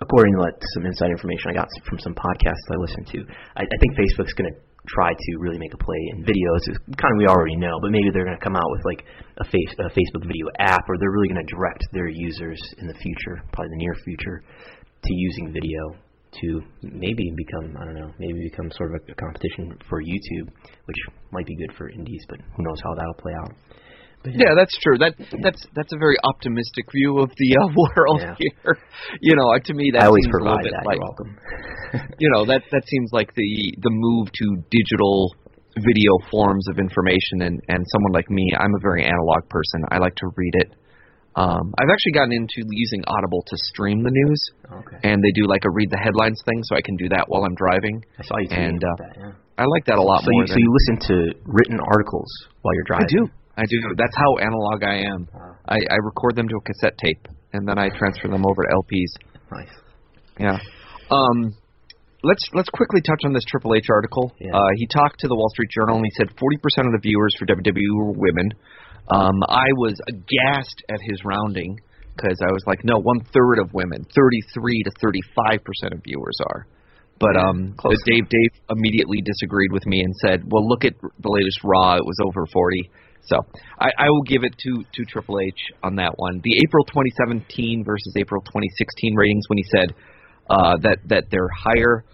according 0.00 0.34
to 0.34 0.40
like, 0.40 0.56
some 0.74 0.86
inside 0.86 1.10
information 1.10 1.50
I 1.50 1.54
got 1.54 1.68
from 1.88 1.98
some 1.98 2.14
podcasts 2.14 2.68
I 2.72 2.76
listened 2.76 3.06
to, 3.08 3.18
I, 3.56 3.62
I 3.64 3.76
think 3.80 3.96
Facebook's 3.96 4.32
going 4.32 4.52
to 4.52 4.56
try 4.88 5.10
to 5.14 5.30
really 5.38 5.58
make 5.58 5.72
a 5.74 5.78
play 5.78 6.00
in 6.10 6.24
videos. 6.24 6.62
It's 6.66 6.78
kind 6.98 7.12
of 7.14 7.18
we 7.18 7.26
already 7.26 7.56
know, 7.56 7.78
but 7.80 7.90
maybe 7.90 8.10
they're 8.12 8.24
going 8.26 8.38
to 8.38 8.44
come 8.44 8.56
out 8.56 8.66
with 8.70 8.82
like 8.84 9.04
a, 9.38 9.44
face, 9.44 9.72
a 9.78 9.90
Facebook 9.94 10.26
video 10.26 10.46
app, 10.58 10.82
or 10.88 10.98
they're 10.98 11.12
really 11.12 11.28
going 11.28 11.44
to 11.44 11.54
direct 11.54 11.84
their 11.92 12.08
users 12.08 12.58
in 12.78 12.86
the 12.88 12.94
future, 12.94 13.42
probably 13.52 13.70
the 13.78 13.82
near 13.84 13.94
future, 14.04 14.42
to 15.04 15.10
using 15.14 15.52
video 15.52 15.94
to 16.40 16.62
maybe 16.82 17.28
become 17.36 17.76
I 17.76 17.84
don't 17.84 17.94
know 17.94 18.10
maybe 18.18 18.48
become 18.50 18.70
sort 18.72 18.94
of 18.94 19.02
a, 19.06 19.12
a 19.12 19.14
competition 19.14 19.76
for 19.88 20.02
YouTube, 20.02 20.48
which 20.86 20.96
might 21.30 21.46
be 21.46 21.54
good 21.56 21.76
for 21.76 21.90
indies, 21.90 22.24
but 22.28 22.38
who 22.56 22.62
knows 22.64 22.80
how 22.82 22.94
that'll 22.94 23.14
play 23.20 23.32
out. 23.38 23.52
But, 24.24 24.32
Yeah, 24.34 24.54
that's 24.56 24.72
true. 24.78 24.96
That 24.98 25.14
that's 25.42 25.66
that's 25.74 25.92
a 25.92 25.98
very 25.98 26.16
optimistic 26.24 26.86
view 26.94 27.18
of 27.18 27.30
the 27.36 27.50
uh, 27.60 27.66
world 27.76 28.20
Yeah. 28.22 28.34
here. 28.38 28.78
You 29.20 29.36
know, 29.36 29.52
to 29.62 29.74
me 29.74 29.90
that 29.92 30.02
I 30.02 30.06
always 30.06 30.24
seems 30.24 30.34
a 30.34 30.38
little 30.42 30.56
provide 30.58 30.64
bit 30.64 30.72
that. 30.72 30.86
like 30.86 30.96
You're 30.96 31.04
welcome. 31.04 31.36
You 32.18 32.28
know 32.32 32.44
that 32.46 32.62
that 32.72 32.84
seems 32.86 33.10
like 33.12 33.34
the 33.34 33.74
the 33.82 33.90
move 33.90 34.28
to 34.32 34.46
digital 34.70 35.34
video 35.76 36.12
forms 36.30 36.66
of 36.68 36.78
information 36.78 37.42
and 37.48 37.60
and 37.68 37.80
someone 37.92 38.12
like 38.12 38.28
me 38.30 38.44
i'm 38.60 38.74
a 38.74 38.82
very 38.82 39.04
analog 39.04 39.48
person 39.48 39.80
i 39.90 39.98
like 39.98 40.14
to 40.16 40.26
read 40.36 40.52
it 40.60 40.70
um 41.36 41.72
i've 41.80 41.88
actually 41.88 42.12
gotten 42.12 42.32
into 42.32 42.60
using 42.70 43.02
audible 43.06 43.42
to 43.46 43.56
stream 43.72 44.02
the 44.02 44.10
news 44.12 44.40
okay. 44.70 44.98
and 45.02 45.22
they 45.24 45.32
do 45.32 45.46
like 45.48 45.64
a 45.64 45.70
read 45.72 45.88
the 45.90 45.96
headlines 46.04 46.40
thing 46.44 46.60
so 46.64 46.76
i 46.76 46.82
can 46.82 46.96
do 46.96 47.08
that 47.08 47.24
while 47.28 47.44
i'm 47.44 47.54
driving 47.54 48.04
I 48.18 48.22
saw 48.24 48.36
you 48.38 48.48
and, 48.50 48.82
uh, 48.84 48.88
that. 48.98 49.12
Yeah. 49.16 49.32
i 49.56 49.64
like 49.64 49.84
that 49.86 49.96
a 49.96 50.02
lot 50.02 50.20
So 50.24 50.28
more 50.32 50.42
you 50.44 50.48
so 50.52 50.58
you 50.58 50.68
listen 50.68 50.96
to 51.08 51.16
written 51.44 51.78
articles 51.80 52.28
while 52.60 52.74
you're 52.74 52.84
driving. 52.84 53.08
i 53.08 53.16
do 53.16 53.22
i 53.56 53.64
do 53.64 53.78
that's 53.96 54.16
how 54.16 54.36
analog 54.44 54.84
i 54.84 54.96
am 55.08 55.26
Wow. 55.32 55.56
i 55.68 55.76
i 55.90 55.96
record 56.04 56.36
them 56.36 56.48
to 56.48 56.56
a 56.56 56.60
cassette 56.68 56.98
tape 56.98 57.24
and 57.54 57.66
then 57.66 57.78
i 57.78 57.88
transfer 57.96 58.28
them 58.28 58.44
over 58.44 58.60
to 58.64 58.68
lps 58.84 59.12
Nice. 59.52 59.74
Yeah. 60.40 60.56
Um, 61.10 61.52
let's 62.22 62.44
let's 62.54 62.68
quickly 62.70 63.00
touch 63.00 63.22
on 63.24 63.32
this 63.32 63.44
Triple 63.44 63.74
H 63.74 63.86
article. 63.90 64.32
Yeah. 64.38 64.54
Uh, 64.54 64.70
he 64.76 64.86
talked 64.86 65.20
to 65.20 65.28
the 65.28 65.34
Wall 65.34 65.48
Street 65.50 65.70
Journal 65.70 65.96
and 65.96 66.06
he 66.06 66.12
said 66.16 66.28
40% 66.36 66.86
of 66.86 66.92
the 66.92 67.02
viewers 67.02 67.34
for 67.38 67.46
WWE 67.46 67.96
were 67.96 68.12
women. 68.12 68.50
Um, 69.10 69.42
I 69.48 69.66
was 69.76 69.98
aghast 70.08 70.82
at 70.88 70.98
his 71.02 71.18
rounding 71.24 71.78
because 72.16 72.38
I 72.40 72.52
was 72.52 72.62
like, 72.66 72.84
no, 72.84 72.98
one 72.98 73.20
third 73.32 73.58
of 73.58 73.74
women, 73.74 74.06
33 74.14 74.82
to 74.84 74.90
35 75.00 75.64
percent 75.64 75.94
of 75.94 76.00
viewers 76.04 76.38
are. 76.46 76.66
But 77.18 77.36
um, 77.36 77.74
close 77.78 77.98
Dave 78.04 78.28
Dave 78.28 78.50
immediately 78.70 79.22
disagreed 79.22 79.70
with 79.70 79.86
me 79.86 80.00
and 80.00 80.14
said, 80.16 80.42
well, 80.46 80.66
look 80.66 80.84
at 80.84 80.94
the 81.00 81.30
latest 81.30 81.60
Raw; 81.62 81.94
it 81.94 82.04
was 82.04 82.16
over 82.24 82.46
40. 82.52 82.90
So 83.24 83.38
I, 83.78 83.90
I 83.98 84.10
will 84.10 84.22
give 84.22 84.42
it 84.42 84.58
to 84.58 84.82
to 84.82 85.04
Triple 85.04 85.38
H 85.38 85.58
on 85.84 85.96
that 85.96 86.14
one. 86.16 86.40
The 86.42 86.58
April 86.58 86.84
2017 86.86 87.84
versus 87.86 88.14
April 88.18 88.42
2016 88.42 89.14
ratings 89.14 89.44
when 89.48 89.58
he 89.58 89.64
said 89.70 89.94
uh, 90.50 90.76
that 90.82 90.98
that 91.08 91.24
they're 91.30 91.50
higher. 91.52 92.04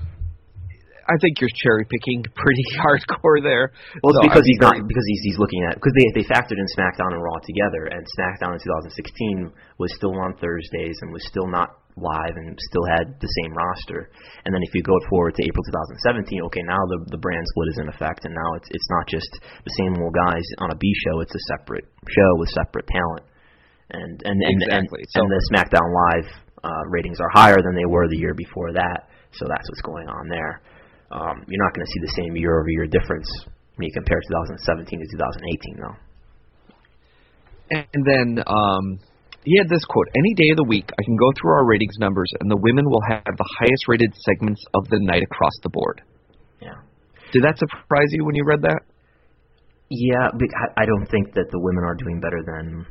I 1.09 1.17
think 1.25 1.41
you're 1.41 1.49
cherry 1.57 1.89
picking 1.89 2.21
pretty 2.37 2.67
hardcore 2.85 3.41
there. 3.41 3.73
Well, 4.05 4.13
it's 4.13 4.21
So 4.21 4.29
because 4.29 4.45
I'd 4.45 4.49
be 4.49 4.53
he's 4.53 4.61
not 4.61 4.77
because 4.85 5.07
he's 5.09 5.23
he's 5.33 5.39
looking 5.41 5.65
at 5.65 5.81
because 5.81 5.97
they 5.97 6.21
they 6.21 6.27
factored 6.29 6.61
in 6.61 6.69
SmackDown 6.77 7.17
and 7.17 7.23
Raw 7.25 7.41
together, 7.41 7.89
and 7.89 8.05
SmackDown 8.21 8.53
in 8.57 8.61
2016 8.61 9.49
was 9.81 9.89
still 9.97 10.13
on 10.21 10.37
Thursdays 10.37 10.97
and 11.01 11.09
was 11.13 11.25
still 11.25 11.49
not 11.49 11.81
live 11.99 12.37
and 12.37 12.55
still 12.71 12.87
had 12.95 13.17
the 13.19 13.31
same 13.43 13.51
roster. 13.57 14.07
And 14.45 14.55
then 14.55 14.63
if 14.63 14.71
you 14.77 14.85
go 14.85 14.95
forward 15.11 15.35
to 15.35 15.43
April 15.43 15.65
2017, 15.99 16.45
okay, 16.53 16.63
now 16.69 16.79
the 16.93 17.17
the 17.17 17.21
brand 17.25 17.43
split 17.57 17.69
is 17.73 17.79
in 17.81 17.89
effect, 17.89 18.29
and 18.29 18.37
now 18.37 18.51
it's 18.61 18.69
it's 18.69 18.91
not 18.93 19.09
just 19.09 19.33
the 19.65 19.75
same 19.81 19.97
old 20.05 20.13
guys 20.13 20.45
on 20.61 20.71
a 20.71 20.77
B 20.77 20.85
show; 21.09 21.25
it's 21.25 21.35
a 21.35 21.45
separate 21.57 21.89
show 22.05 22.31
with 22.37 22.53
separate 22.53 22.85
talent. 22.87 23.25
And 23.97 24.21
and 24.29 24.37
and 24.45 24.61
Exactly. 24.61 25.01
and, 25.01 25.09
So- 25.17 25.25
and 25.25 25.33
the 25.33 25.41
SmackDown 25.57 25.89
Live 25.89 26.29
uh, 26.65 26.83
ratings 26.91 27.21
are 27.21 27.31
higher 27.33 27.57
than 27.57 27.75
they 27.75 27.87
were 27.87 28.09
the 28.09 28.17
year 28.17 28.35
before 28.35 28.73
that. 28.73 29.09
So 29.33 29.47
that's 29.49 29.69
what's 29.69 29.83
going 29.83 30.09
on 30.09 30.29
there. 30.29 30.63
Um, 31.11 31.45
you're 31.49 31.65
not 31.65 31.75
going 31.75 31.87
to 31.87 31.93
see 31.93 32.01
the 32.01 32.15
same 32.17 32.37
year-over-year 32.37 32.87
difference 32.87 33.29
when 33.77 33.87
you 33.87 33.93
compare 33.95 34.21
2017 34.29 35.01
to 35.01 35.07
2018, 35.07 35.81
though. 35.81 35.97
And 37.71 38.03
then 38.05 38.43
um, 38.47 38.99
he 39.45 39.57
had 39.57 39.69
this 39.69 39.85
quote: 39.85 40.09
"Any 40.17 40.35
day 40.35 40.51
of 40.51 40.57
the 40.57 40.69
week, 40.69 40.89
I 40.89 41.03
can 41.05 41.17
go 41.17 41.31
through 41.37 41.53
our 41.53 41.67
ratings 41.67 41.97
numbers, 41.99 42.31
and 42.41 42.51
the 42.51 42.57
women 42.57 42.85
will 42.89 43.03
have 43.09 43.25
the 43.25 43.49
highest 43.61 43.89
rated 43.89 44.13
segments 44.17 44.63
of 44.75 44.89
the 44.89 44.99
night 45.01 45.23
across 45.23 45.53
the 45.63 45.69
board." 45.69 46.01
Yeah. 46.61 46.81
Did 47.33 47.45
that 47.45 47.59
surprise 47.59 48.09
you 48.13 48.25
when 48.25 48.35
you 48.35 48.45
read 48.45 48.63
that? 48.63 48.81
Yeah, 49.91 50.29
I 50.77 50.85
don't 50.85 51.07
think 51.09 51.33
that 51.35 51.49
the 51.51 51.61
women 51.61 51.85
are 51.85 51.95
doing 51.95 52.21
better 52.21 52.41
than 52.45 52.87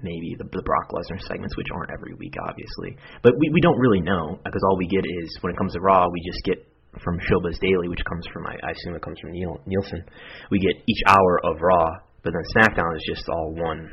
maybe 0.00 0.34
the, 0.38 0.44
the 0.44 0.64
Brock 0.64 0.88
Lesnar 0.92 1.20
segments, 1.28 1.56
which 1.56 1.68
aren't 1.74 1.90
every 1.92 2.14
week, 2.14 2.34
obviously. 2.48 2.96
But 3.22 3.34
we, 3.38 3.50
we 3.52 3.60
don't 3.60 3.78
really 3.78 4.00
know 4.00 4.38
because 4.44 4.62
all 4.64 4.78
we 4.78 4.88
get 4.88 5.04
is 5.04 5.36
when 5.42 5.52
it 5.52 5.58
comes 5.58 5.74
to 5.74 5.80
Raw, 5.80 6.08
we 6.08 6.20
just 6.24 6.42
get 6.44 6.64
from 7.00 7.18
Showbuzz 7.20 7.56
Daily, 7.60 7.88
which 7.88 8.04
comes 8.04 8.24
from 8.32 8.46
I, 8.46 8.56
I 8.60 8.70
assume 8.72 8.94
it 8.94 9.02
comes 9.02 9.18
from 9.20 9.32
Neil, 9.32 9.60
Nielsen. 9.66 10.04
We 10.50 10.58
get 10.60 10.76
each 10.88 11.02
hour 11.08 11.40
of 11.44 11.60
Raw, 11.60 11.88
but 12.22 12.32
then 12.32 12.44
SmackDown 12.56 12.96
is 12.96 13.04
just 13.06 13.28
all 13.28 13.54
one 13.56 13.90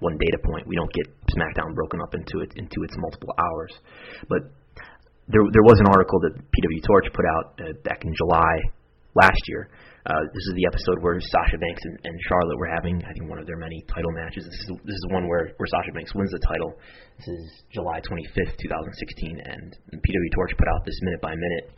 one 0.00 0.16
data 0.18 0.38
point. 0.44 0.66
We 0.66 0.76
don't 0.76 0.92
get 0.92 1.06
SmackDown 1.32 1.74
broken 1.74 2.00
up 2.00 2.14
into 2.14 2.44
it 2.44 2.52
into 2.56 2.82
its 2.82 2.94
multiple 2.96 3.32
hours. 3.38 3.72
But 4.28 4.52
there 5.28 5.44
there 5.52 5.64
was 5.64 5.78
an 5.80 5.88
article 5.88 6.20
that 6.20 6.36
PW 6.36 6.80
Torch 6.86 7.06
put 7.12 7.24
out 7.24 7.60
uh, 7.60 7.72
back 7.84 8.04
in 8.04 8.12
July 8.14 8.54
last 9.14 9.40
year. 9.48 9.70
Uh, 10.04 10.20
this 10.36 10.44
is 10.52 10.54
the 10.60 10.66
episode 10.68 11.00
where 11.00 11.16
Sasha 11.16 11.56
Banks 11.56 11.80
and, 11.88 11.96
and 12.04 12.14
Charlotte 12.28 12.58
were 12.60 12.68
having, 12.68 13.00
I 13.08 13.12
think, 13.16 13.24
one 13.24 13.40
of 13.40 13.46
their 13.48 13.56
many 13.56 13.80
title 13.88 14.12
matches. 14.12 14.44
This 14.44 14.60
is 14.60 14.68
this 14.84 14.98
is 15.00 15.06
one 15.08 15.24
where 15.28 15.48
where 15.56 15.68
Sasha 15.72 15.92
Banks 15.96 16.12
wins 16.14 16.28
the 16.30 16.44
title. 16.44 16.76
This 17.16 17.28
is 17.28 17.44
July 17.72 18.04
25th, 18.04 18.52
2016, 18.60 19.40
and 19.48 19.72
PW 19.88 20.28
Torch 20.36 20.52
put 20.60 20.68
out 20.68 20.84
this 20.84 20.98
minute 21.08 21.22
by 21.24 21.32
minute 21.32 21.72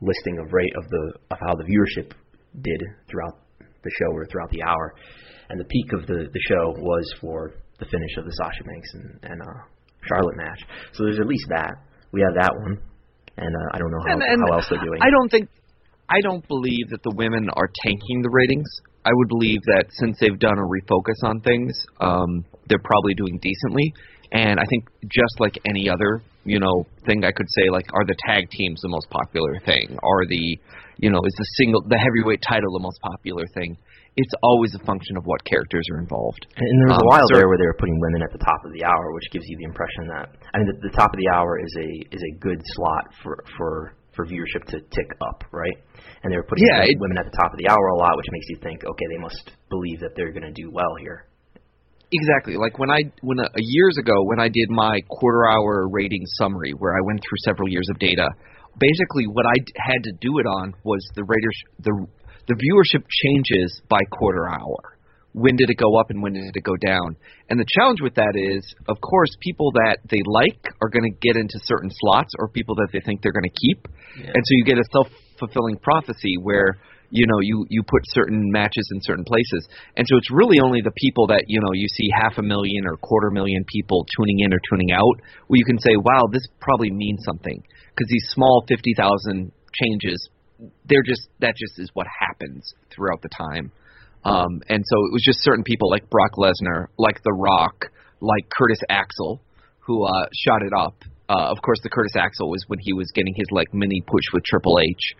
listing 0.00 0.38
of 0.38 0.52
rate 0.54 0.70
of 0.78 0.86
the 0.88 1.02
of 1.34 1.38
how 1.42 1.54
the 1.58 1.66
viewership 1.66 2.14
did 2.62 2.80
throughout 3.10 3.42
the 3.58 3.90
show 3.98 4.10
or 4.14 4.24
throughout 4.30 4.50
the 4.54 4.62
hour. 4.62 4.94
And 5.50 5.58
the 5.58 5.66
peak 5.66 5.92
of 5.98 6.06
the 6.06 6.30
the 6.30 6.42
show 6.46 6.78
was 6.78 7.04
for 7.20 7.58
the 7.82 7.86
finish 7.90 8.14
of 8.18 8.24
the 8.24 8.34
Sasha 8.38 8.62
Banks 8.62 8.90
and, 8.94 9.34
and 9.34 9.42
uh, 9.42 9.60
Charlotte 10.06 10.36
match. 10.36 10.62
So 10.94 11.02
there's 11.10 11.18
at 11.18 11.26
least 11.26 11.46
that. 11.50 11.74
We 12.14 12.22
have 12.22 12.38
that 12.38 12.54
one, 12.54 12.78
and 13.36 13.50
uh, 13.50 13.68
I 13.74 13.78
don't 13.82 13.90
know 13.90 13.98
how 14.06 14.14
And- 14.14 14.22
and 14.22 14.38
how 14.46 14.62
else 14.62 14.66
they're 14.70 14.78
doing. 14.78 15.02
I 15.02 15.10
don't 15.10 15.28
think, 15.28 15.50
I 16.08 16.20
don't 16.22 16.46
believe 16.48 16.90
that 16.90 17.02
the 17.02 17.14
women 17.14 17.48
are 17.54 17.70
tanking 17.84 18.22
the 18.22 18.30
ratings. 18.30 18.68
I 19.04 19.10
would 19.12 19.28
believe 19.28 19.60
that 19.66 19.84
since 19.90 20.16
they've 20.20 20.38
done 20.38 20.58
a 20.58 20.66
refocus 20.66 21.20
on 21.24 21.40
things, 21.40 21.72
um, 22.00 22.44
they're 22.68 22.82
probably 22.84 23.14
doing 23.14 23.38
decently. 23.40 23.92
And 24.32 24.58
I 24.58 24.64
think 24.68 24.88
just 25.04 25.38
like 25.38 25.58
any 25.68 25.88
other, 25.88 26.22
you 26.44 26.58
know, 26.58 26.86
thing 27.06 27.24
I 27.24 27.30
could 27.30 27.46
say, 27.56 27.70
like, 27.70 27.86
are 27.92 28.04
the 28.04 28.16
tag 28.26 28.50
teams 28.50 28.80
the 28.80 28.88
most 28.88 29.08
popular 29.10 29.60
thing? 29.64 29.96
Are 30.02 30.26
the, 30.26 30.58
you 30.98 31.10
know, 31.10 31.20
is 31.24 31.34
the 31.36 31.48
single, 31.56 31.82
the 31.86 31.98
heavyweight 32.00 32.42
title 32.42 32.72
the 32.72 32.82
most 32.82 33.00
popular 33.00 33.44
thing? 33.54 33.76
It's 34.16 34.32
always 34.42 34.74
a 34.74 34.82
function 34.86 35.16
of 35.16 35.24
what 35.26 35.44
characters 35.44 35.84
are 35.92 35.98
involved. 35.98 36.46
And 36.56 36.80
there 36.80 36.88
was 36.94 36.98
a 36.98 37.04
Um, 37.04 37.08
while 37.08 37.28
cer- 37.28 37.36
there 37.38 37.48
where 37.48 37.58
they 37.58 37.66
were 37.66 37.78
putting 37.78 37.98
women 38.00 38.22
at 38.22 38.32
the 38.32 38.38
top 38.38 38.64
of 38.64 38.72
the 38.72 38.84
hour, 38.84 39.12
which 39.12 39.28
gives 39.32 39.44
you 39.48 39.56
the 39.58 39.64
impression 39.64 40.06
that 40.08 40.30
I 40.54 40.58
mean 40.58 40.68
the, 40.70 40.88
the 40.88 40.94
top 40.94 41.10
of 41.12 41.18
the 41.18 41.28
hour 41.34 41.58
is 41.58 41.74
a 41.76 41.90
is 42.14 42.22
a 42.22 42.32
good 42.38 42.62
slot 42.78 43.10
for 43.22 43.42
for 43.58 43.94
for 44.14 44.26
viewership 44.26 44.64
to 44.70 44.80
tick 44.80 45.10
up, 45.20 45.44
right? 45.52 45.76
And 46.22 46.32
they 46.32 46.36
were 46.36 46.44
putting 46.44 46.64
Yeah, 46.66 46.80
women- 46.80 46.90
it- 46.90 47.00
women 47.00 47.18
at 47.18 47.26
the 47.26 47.36
top 47.36 47.52
of 47.52 47.58
the 47.58 47.68
hour 47.68 47.86
a 47.88 47.96
lot, 47.96 48.16
which 48.16 48.26
makes 48.30 48.46
you 48.48 48.56
think, 48.62 48.84
okay, 48.84 49.06
they 49.10 49.18
must 49.18 49.52
believe 49.70 50.00
that 50.00 50.14
they're 50.16 50.32
going 50.32 50.46
to 50.46 50.52
do 50.52 50.70
well 50.70 50.94
here. 51.00 51.26
Exactly. 52.12 52.56
Like 52.56 52.78
when 52.78 52.90
I 52.90 53.00
when 53.22 53.40
uh, 53.40 53.48
years 53.56 53.96
ago 53.98 54.12
when 54.24 54.38
I 54.38 54.48
did 54.48 54.70
my 54.70 55.00
quarter 55.08 55.48
hour 55.50 55.88
rating 55.90 56.22
summary 56.38 56.70
where 56.72 56.94
I 56.96 57.00
went 57.02 57.20
through 57.20 57.38
several 57.44 57.68
years 57.68 57.88
of 57.90 57.98
data, 57.98 58.28
basically 58.78 59.26
what 59.26 59.46
I 59.46 59.54
d- 59.58 59.72
had 59.76 60.04
to 60.04 60.12
do 60.20 60.38
it 60.38 60.46
on 60.46 60.74
was 60.84 61.02
the 61.16 61.24
raters 61.24 61.58
the 61.80 62.06
the 62.46 62.54
viewership 62.54 63.02
changes 63.08 63.82
by 63.88 63.98
quarter 64.12 64.48
hour. 64.48 64.93
When 65.34 65.56
did 65.56 65.68
it 65.68 65.76
go 65.76 65.98
up 65.98 66.10
and 66.10 66.22
when 66.22 66.34
did 66.34 66.54
it 66.54 66.62
go 66.62 66.76
down? 66.78 67.16
And 67.50 67.58
the 67.58 67.66
challenge 67.66 68.00
with 68.00 68.14
that 68.14 68.38
is, 68.38 68.62
of 68.88 69.00
course, 69.00 69.30
people 69.40 69.72
that 69.72 69.98
they 70.08 70.22
like 70.24 70.62
are 70.80 70.88
going 70.88 71.10
to 71.10 71.18
get 71.20 71.36
into 71.36 71.58
certain 71.64 71.90
slots, 71.90 72.32
or 72.38 72.48
people 72.48 72.76
that 72.76 72.88
they 72.92 73.00
think 73.00 73.20
they're 73.20 73.34
going 73.34 73.50
to 73.50 73.58
keep, 73.60 73.88
and 74.16 74.42
so 74.46 74.50
you 74.54 74.64
get 74.64 74.78
a 74.78 74.86
self 74.92 75.08
fulfilling 75.38 75.76
prophecy 75.76 76.38
where 76.40 76.78
you 77.10 77.26
know 77.26 77.38
you 77.40 77.66
you 77.68 77.82
put 77.82 78.02
certain 78.10 78.50
matches 78.50 78.88
in 78.92 79.00
certain 79.02 79.24
places. 79.24 79.68
And 79.96 80.06
so 80.08 80.16
it's 80.16 80.30
really 80.30 80.58
only 80.62 80.82
the 80.82 80.92
people 80.96 81.26
that 81.28 81.44
you 81.46 81.60
know 81.60 81.72
you 81.72 81.88
see 81.88 82.08
half 82.14 82.38
a 82.38 82.42
million 82.42 82.86
or 82.86 82.96
quarter 82.96 83.30
million 83.30 83.64
people 83.66 84.06
tuning 84.16 84.40
in 84.40 84.52
or 84.52 84.60
tuning 84.68 84.92
out 84.92 85.16
where 85.46 85.58
you 85.58 85.64
can 85.64 85.78
say 85.78 85.96
wow 85.96 86.26
this 86.30 86.46
probably 86.60 86.90
means 86.90 87.22
something. 87.24 87.62
Because 87.94 88.10
these 88.10 88.26
small 88.30 88.64
50,000 88.66 89.52
changes 89.72 90.28
they're 90.86 91.06
just 91.06 91.28
that 91.40 91.54
just 91.56 91.78
is 91.78 91.90
what 91.94 92.06
happens 92.06 92.74
throughout 92.90 93.22
the 93.22 93.28
time 93.28 93.70
um 94.24 94.60
and 94.68 94.82
so 94.86 94.96
it 95.06 95.12
was 95.12 95.22
just 95.24 95.38
certain 95.42 95.64
people 95.64 95.90
like 95.90 96.08
Brock 96.10 96.32
Lesnar 96.36 96.86
like 96.98 97.22
The 97.22 97.32
Rock 97.32 97.86
like 98.20 98.48
Curtis 98.50 98.80
Axel 98.88 99.40
who 99.80 100.04
uh 100.04 100.26
shot 100.32 100.62
it 100.62 100.72
up 100.76 100.94
uh, 101.28 101.48
of 101.50 101.58
course, 101.62 101.78
the 101.82 101.88
Curtis 101.88 102.12
Axel 102.16 102.50
was 102.50 102.62
when 102.68 102.78
he 102.80 102.92
was 102.92 103.10
getting 103.14 103.34
his 103.34 103.46
like 103.50 103.72
mini 103.72 104.02
push 104.06 104.24
with 104.32 104.44
Triple 104.44 104.78
H, 104.78 105.14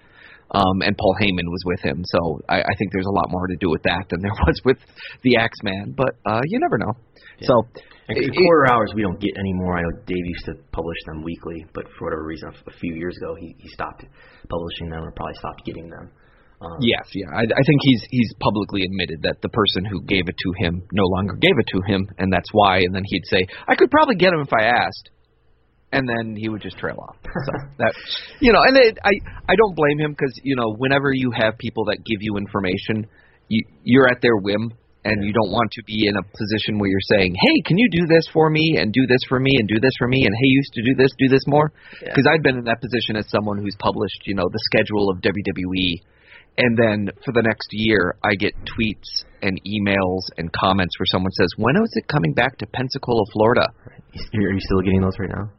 um, 0.50 0.82
and 0.82 0.96
Paul 0.98 1.16
Heyman 1.20 1.48
was 1.48 1.62
with 1.64 1.80
him. 1.80 2.04
So 2.04 2.40
I, 2.48 2.60
I 2.60 2.74
think 2.78 2.92
there's 2.92 3.06
a 3.06 3.14
lot 3.14 3.30
more 3.30 3.46
to 3.46 3.56
do 3.56 3.70
with 3.70 3.82
that 3.84 4.04
than 4.10 4.20
there 4.20 4.32
was 4.46 4.60
with 4.64 4.76
the 5.22 5.36
Axeman. 5.36 5.94
But 5.96 6.16
uh, 6.26 6.42
you 6.44 6.60
never 6.60 6.76
know. 6.76 6.92
So 7.40 7.66
And 8.08 8.18
it- 8.18 8.36
quarter 8.36 8.70
hours 8.70 8.92
we 8.94 9.02
don't 9.02 9.18
get 9.18 9.32
anymore. 9.38 9.78
I 9.78 9.82
know 9.82 9.96
Dave 10.06 10.26
used 10.26 10.44
to 10.46 10.54
publish 10.72 10.98
them 11.06 11.22
weekly, 11.22 11.64
but 11.72 11.84
for 11.98 12.04
whatever 12.04 12.24
reason, 12.24 12.52
a 12.66 12.72
few 12.78 12.94
years 12.94 13.16
ago 13.16 13.34
he 13.40 13.56
he 13.58 13.68
stopped 13.68 14.04
publishing 14.48 14.90
them 14.90 15.04
or 15.04 15.12
probably 15.12 15.34
stopped 15.38 15.64
getting 15.64 15.88
them. 15.88 16.10
Um, 16.64 16.78
Yes, 16.80 17.06
yeah. 17.14 17.28
I, 17.32 17.42
I 17.42 17.62
think 17.66 17.80
he's 17.82 18.02
he's 18.10 18.32
publicly 18.40 18.82
admitted 18.84 19.22
that 19.22 19.42
the 19.42 19.48
person 19.48 19.84
who 19.84 20.02
gave 20.02 20.28
it 20.28 20.36
to 20.38 20.52
him 20.58 20.82
no 20.92 21.04
longer 21.04 21.34
gave 21.34 21.56
it 21.58 21.66
to 21.68 21.80
him, 21.86 22.08
and 22.18 22.32
that's 22.32 22.48
why. 22.52 22.78
And 22.78 22.94
then 22.94 23.02
he'd 23.04 23.26
say, 23.30 23.46
"I 23.68 23.74
could 23.74 23.90
probably 23.90 24.16
get 24.16 24.32
him 24.32 24.40
if 24.40 24.52
I 24.52 24.64
asked," 24.64 25.10
and 25.92 26.08
then 26.08 26.36
he 26.36 26.48
would 26.48 26.62
just 26.62 26.78
trail 26.78 26.98
off. 26.98 27.16
So 27.22 27.52
that 27.78 27.92
you 28.40 28.52
know, 28.52 28.62
and 28.62 28.76
it, 28.76 28.98
I 29.04 29.12
I 29.48 29.54
don't 29.56 29.76
blame 29.76 29.98
him 30.00 30.12
because 30.12 30.32
you 30.42 30.56
know 30.56 30.74
whenever 30.78 31.12
you 31.12 31.30
have 31.30 31.58
people 31.58 31.84
that 31.86 31.98
give 32.04 32.20
you 32.20 32.36
information, 32.36 33.06
you 33.48 33.64
you're 33.82 34.08
at 34.08 34.20
their 34.22 34.36
whim. 34.36 34.72
And 35.06 35.22
you 35.22 35.34
don't 35.34 35.52
want 35.52 35.68
to 35.76 35.84
be 35.84 36.08
in 36.08 36.16
a 36.16 36.24
position 36.24 36.80
where 36.80 36.88
you're 36.88 37.08
saying, 37.12 37.36
"Hey, 37.36 37.60
can 37.66 37.76
you 37.76 37.90
do 37.92 38.06
this 38.08 38.24
for 38.32 38.48
me 38.48 38.78
and 38.80 38.90
do 38.90 39.04
this 39.06 39.20
for 39.28 39.38
me 39.38 39.52
and 39.60 39.68
do 39.68 39.76
this 39.78 39.92
for 39.98 40.08
me 40.08 40.24
and 40.24 40.34
hey, 40.34 40.48
you 40.48 40.56
used 40.56 40.72
to 40.72 40.82
do 40.82 40.94
this, 40.96 41.10
do 41.18 41.28
this 41.28 41.44
more." 41.46 41.70
Because 42.00 42.24
I've 42.24 42.42
been 42.42 42.56
in 42.56 42.64
that 42.64 42.80
position 42.80 43.14
as 43.14 43.28
someone 43.28 43.58
who's 43.58 43.76
published, 43.78 44.24
you 44.24 44.34
know, 44.34 44.48
the 44.48 44.58
schedule 44.72 45.10
of 45.10 45.20
WWE 45.20 46.00
and 46.58 46.78
then 46.78 47.10
for 47.24 47.32
the 47.32 47.42
next 47.42 47.68
year 47.72 48.16
I 48.22 48.34
get 48.34 48.54
tweets 48.64 49.24
and 49.42 49.60
emails 49.66 50.22
and 50.38 50.52
comments 50.52 50.98
where 50.98 51.06
someone 51.06 51.32
says, 51.32 51.48
"When 51.56 51.76
is 51.76 51.92
it 51.94 52.08
coming 52.08 52.32
back 52.32 52.58
to 52.58 52.66
Pensacola, 52.66 53.24
Florida?" 53.32 53.66
Are 54.34 54.52
you 54.52 54.60
still 54.60 54.80
getting 54.80 55.00
those 55.00 55.18
right 55.18 55.30
now? 55.30 55.50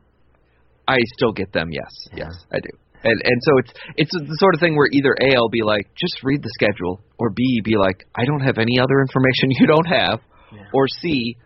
I 0.88 0.98
still 1.18 1.34
get 1.34 1.52
them. 1.52 1.70
Yes, 1.72 1.92
yes, 2.14 2.34
I 2.52 2.60
do. 2.60 2.70
And 3.04 3.22
and 3.24 3.40
so 3.44 3.52
it's 3.60 3.74
it's 3.98 4.12
the 4.12 4.38
sort 4.40 4.56
of 4.56 4.60
thing 4.60 4.76
where 4.76 4.88
either 4.92 5.16
A 5.22 5.36
I'll 5.36 5.50
be 5.50 5.62
like, 5.62 5.88
just 5.96 6.24
read 6.24 6.42
the 6.42 6.50
schedule, 6.54 7.02
or 7.20 7.30
B 7.30 7.62
be 7.64 7.78
like, 7.78 8.06
I 8.16 8.26
don't 8.26 8.42
have 8.42 8.58
any 8.58 8.80
other 8.80 9.00
information 9.02 9.52
you 9.52 9.68
don't 9.68 9.88
have, 9.88 10.20
or 10.74 10.88
C. 10.88 11.38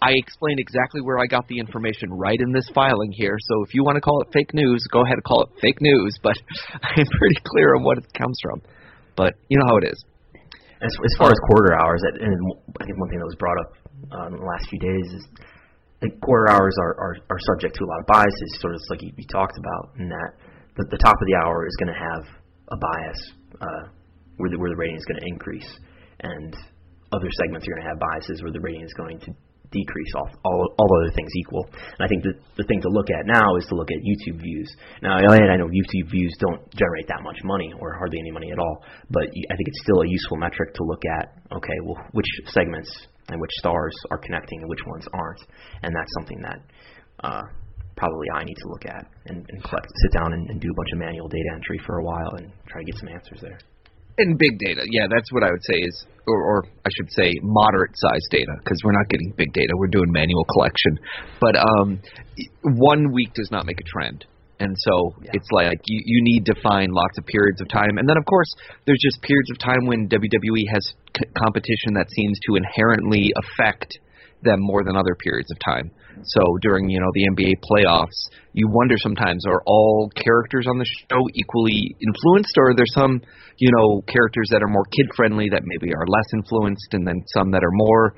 I 0.00 0.12
explain 0.12 0.58
exactly 0.58 1.00
where 1.00 1.18
I 1.18 1.26
got 1.26 1.48
the 1.48 1.58
information 1.58 2.12
right 2.12 2.38
in 2.38 2.52
this 2.52 2.68
filing 2.74 3.10
here. 3.12 3.36
So 3.40 3.64
if 3.64 3.74
you 3.74 3.82
want 3.82 3.96
to 3.96 4.00
call 4.00 4.20
it 4.22 4.28
fake 4.32 4.52
news, 4.52 4.84
go 4.92 5.02
ahead 5.02 5.14
and 5.14 5.24
call 5.24 5.42
it 5.42 5.50
fake 5.60 5.80
news. 5.80 6.14
But 6.22 6.36
I'm 6.82 7.06
pretty 7.18 7.40
clear 7.44 7.74
on 7.74 7.82
what 7.82 7.98
it 7.98 8.06
comes 8.12 8.38
from. 8.42 8.62
But 9.16 9.34
you 9.48 9.58
know 9.58 9.66
how 9.66 9.76
it 9.78 9.88
is. 9.88 9.98
As, 10.84 10.92
as 10.92 11.14
far 11.18 11.32
as 11.32 11.38
quarter 11.48 11.72
hours, 11.72 12.04
and 12.20 12.36
I 12.80 12.84
think 12.84 13.00
one 13.00 13.08
thing 13.08 13.18
that 13.18 13.24
was 13.24 13.40
brought 13.40 13.56
up 13.58 13.70
uh, 14.12 14.26
in 14.28 14.36
the 14.36 14.44
last 14.44 14.68
few 14.68 14.78
days 14.78 15.08
is 15.16 15.24
the 16.00 16.10
quarter 16.20 16.52
hours 16.52 16.76
are, 16.78 16.94
are, 17.00 17.16
are 17.32 17.40
subject 17.56 17.74
to 17.76 17.84
a 17.84 17.88
lot 17.88 18.00
of 18.00 18.06
biases, 18.06 18.60
sort 18.60 18.74
of 18.74 18.80
like 18.90 19.00
you, 19.00 19.10
you 19.16 19.24
talked 19.32 19.56
about, 19.56 19.96
in 19.98 20.08
that 20.08 20.36
the, 20.76 20.84
the 20.92 21.00
top 21.00 21.16
of 21.16 21.26
the 21.26 21.36
hour 21.40 21.66
is 21.66 21.74
going 21.80 21.88
to 21.88 21.96
have 21.96 22.24
a 22.68 22.76
bias 22.76 23.20
uh, 23.60 23.82
where, 24.36 24.50
the, 24.50 24.58
where 24.58 24.68
the 24.68 24.76
rating 24.76 24.96
is 24.96 25.04
going 25.08 25.18
to 25.18 25.26
increase, 25.26 25.70
and 26.20 26.52
other 27.12 27.30
segments 27.40 27.64
are 27.66 27.72
going 27.72 27.82
to 27.82 27.88
have 27.88 27.98
biases 27.98 28.42
where 28.42 28.52
the 28.52 28.60
rating 28.60 28.84
is 28.84 28.92
going 28.92 29.18
to 29.20 29.32
decrease 29.70 30.12
all, 30.16 30.28
all 30.44 30.74
all 30.78 30.90
other 31.02 31.12
things 31.12 31.30
equal. 31.36 31.64
And 31.98 32.02
I 32.04 32.08
think 32.08 32.22
the 32.22 32.34
the 32.56 32.64
thing 32.64 32.80
to 32.82 32.88
look 32.88 33.10
at 33.10 33.26
now 33.26 33.56
is 33.56 33.66
to 33.66 33.74
look 33.74 33.90
at 33.90 33.98
YouTube 34.02 34.40
views. 34.40 34.68
Now 35.02 35.16
I 35.16 35.56
know 35.56 35.68
YouTube 35.68 36.10
views 36.10 36.34
don't 36.40 36.60
generate 36.74 37.08
that 37.08 37.22
much 37.22 37.38
money 37.44 37.72
or 37.80 37.94
hardly 37.94 38.18
any 38.18 38.30
money 38.30 38.50
at 38.52 38.58
all, 38.58 38.84
but 39.10 39.24
I 39.24 39.54
think 39.56 39.66
it's 39.68 39.82
still 39.82 40.00
a 40.02 40.08
useful 40.08 40.36
metric 40.36 40.74
to 40.74 40.82
look 40.84 41.02
at. 41.18 41.32
Okay, 41.52 41.78
well 41.84 41.98
which 42.12 42.28
segments 42.46 42.90
and 43.28 43.40
which 43.40 43.52
stars 43.58 43.94
are 44.10 44.18
connecting 44.18 44.60
and 44.60 44.68
which 44.68 44.84
ones 44.86 45.06
aren't, 45.12 45.42
and 45.82 45.94
that's 45.94 46.12
something 46.18 46.40
that. 46.42 46.60
Uh, 47.22 47.42
probably 47.96 48.28
I 48.34 48.44
need 48.44 48.56
to 48.60 48.68
look 48.68 48.84
at 48.84 49.06
and, 49.24 49.38
and 49.48 49.64
collect, 49.64 49.86
sit 50.02 50.12
down 50.12 50.34
and, 50.34 50.50
and 50.50 50.60
do 50.60 50.68
a 50.68 50.74
bunch 50.74 50.88
of 50.92 50.98
manual 50.98 51.28
data 51.28 51.48
entry 51.54 51.80
for 51.86 51.96
a 51.96 52.04
while 52.04 52.34
and 52.36 52.52
try 52.68 52.82
to 52.82 52.84
get 52.84 52.98
some 52.98 53.08
answers 53.08 53.40
there. 53.40 53.58
In 54.18 54.36
big 54.38 54.58
data, 54.58 54.82
yeah, 54.90 55.06
that's 55.12 55.30
what 55.30 55.42
I 55.42 55.50
would 55.50 55.62
say 55.62 55.76
is, 55.76 56.06
or, 56.26 56.40
or 56.40 56.64
I 56.84 56.88
should 56.96 57.10
say, 57.12 57.34
moderate-sized 57.42 58.30
data, 58.30 58.52
because 58.64 58.80
we're 58.82 58.96
not 58.96 59.08
getting 59.10 59.34
big 59.36 59.52
data. 59.52 59.72
We're 59.76 59.92
doing 59.92 60.10
manual 60.10 60.44
collection. 60.44 60.98
But 61.38 61.56
um, 61.56 62.00
one 62.62 63.12
week 63.12 63.34
does 63.34 63.50
not 63.50 63.66
make 63.66 63.78
a 63.78 63.84
trend, 63.84 64.24
and 64.58 64.74
so 64.78 65.12
yeah. 65.20 65.32
it's 65.34 65.48
like 65.52 65.80
you 65.84 66.00
you 66.04 66.24
need 66.24 66.46
to 66.46 66.54
find 66.62 66.92
lots 66.92 67.18
of 67.18 67.26
periods 67.26 67.60
of 67.60 67.68
time, 67.68 67.98
and 67.98 68.08
then 68.08 68.16
of 68.16 68.24
course 68.24 68.48
there's 68.86 69.00
just 69.04 69.20
periods 69.20 69.50
of 69.50 69.58
time 69.58 69.84
when 69.86 70.08
WWE 70.08 70.64
has 70.72 70.84
c- 71.12 71.28
competition 71.36 71.92
that 71.94 72.08
seems 72.08 72.38
to 72.48 72.56
inherently 72.56 73.32
affect 73.36 73.98
them 74.42 74.60
more 74.60 74.82
than 74.84 74.96
other 74.96 75.14
periods 75.14 75.50
of 75.50 75.58
time. 75.60 75.90
So 76.24 76.40
during 76.62 76.88
you 76.88 77.00
know 77.00 77.10
the 77.14 77.28
NBA 77.34 77.52
playoffs, 77.64 78.18
you 78.52 78.68
wonder 78.68 78.96
sometimes 78.98 79.44
are 79.46 79.62
all 79.66 80.10
characters 80.16 80.66
on 80.68 80.78
the 80.78 80.84
show 80.84 81.22
equally 81.34 81.96
influenced, 82.00 82.54
or 82.56 82.70
are 82.70 82.76
there 82.76 82.88
some 82.88 83.20
you 83.58 83.70
know 83.76 84.02
characters 84.06 84.48
that 84.50 84.62
are 84.62 84.68
more 84.68 84.84
kid 84.90 85.06
friendly 85.16 85.48
that 85.50 85.62
maybe 85.64 85.92
are 85.94 86.06
less 86.06 86.28
influenced, 86.34 86.92
and 86.92 87.06
then 87.06 87.22
some 87.34 87.50
that 87.52 87.64
are 87.64 87.72
more. 87.72 88.14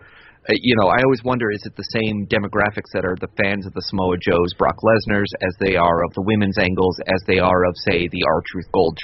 Uh, 0.48 0.54
you 0.54 0.74
know, 0.80 0.88
I 0.88 1.02
always 1.02 1.22
wonder: 1.24 1.50
is 1.50 1.62
it 1.66 1.76
the 1.76 1.88
same 1.92 2.26
demographics 2.26 2.94
that 2.94 3.04
are 3.04 3.16
the 3.20 3.28
fans 3.42 3.66
of 3.66 3.74
the 3.74 3.82
Samoa 3.82 4.16
Joes, 4.18 4.54
Brock 4.56 4.76
Lesnar's, 4.82 5.32
as 5.42 5.54
they 5.60 5.76
are 5.76 6.04
of 6.04 6.14
the 6.14 6.22
women's 6.22 6.58
angles, 6.58 6.96
as 7.06 7.20
they 7.26 7.38
are 7.38 7.64
of 7.64 7.74
say 7.88 8.08
the 8.08 8.22
R 8.24 8.42
Truth 8.46 8.70
Gold, 8.72 8.98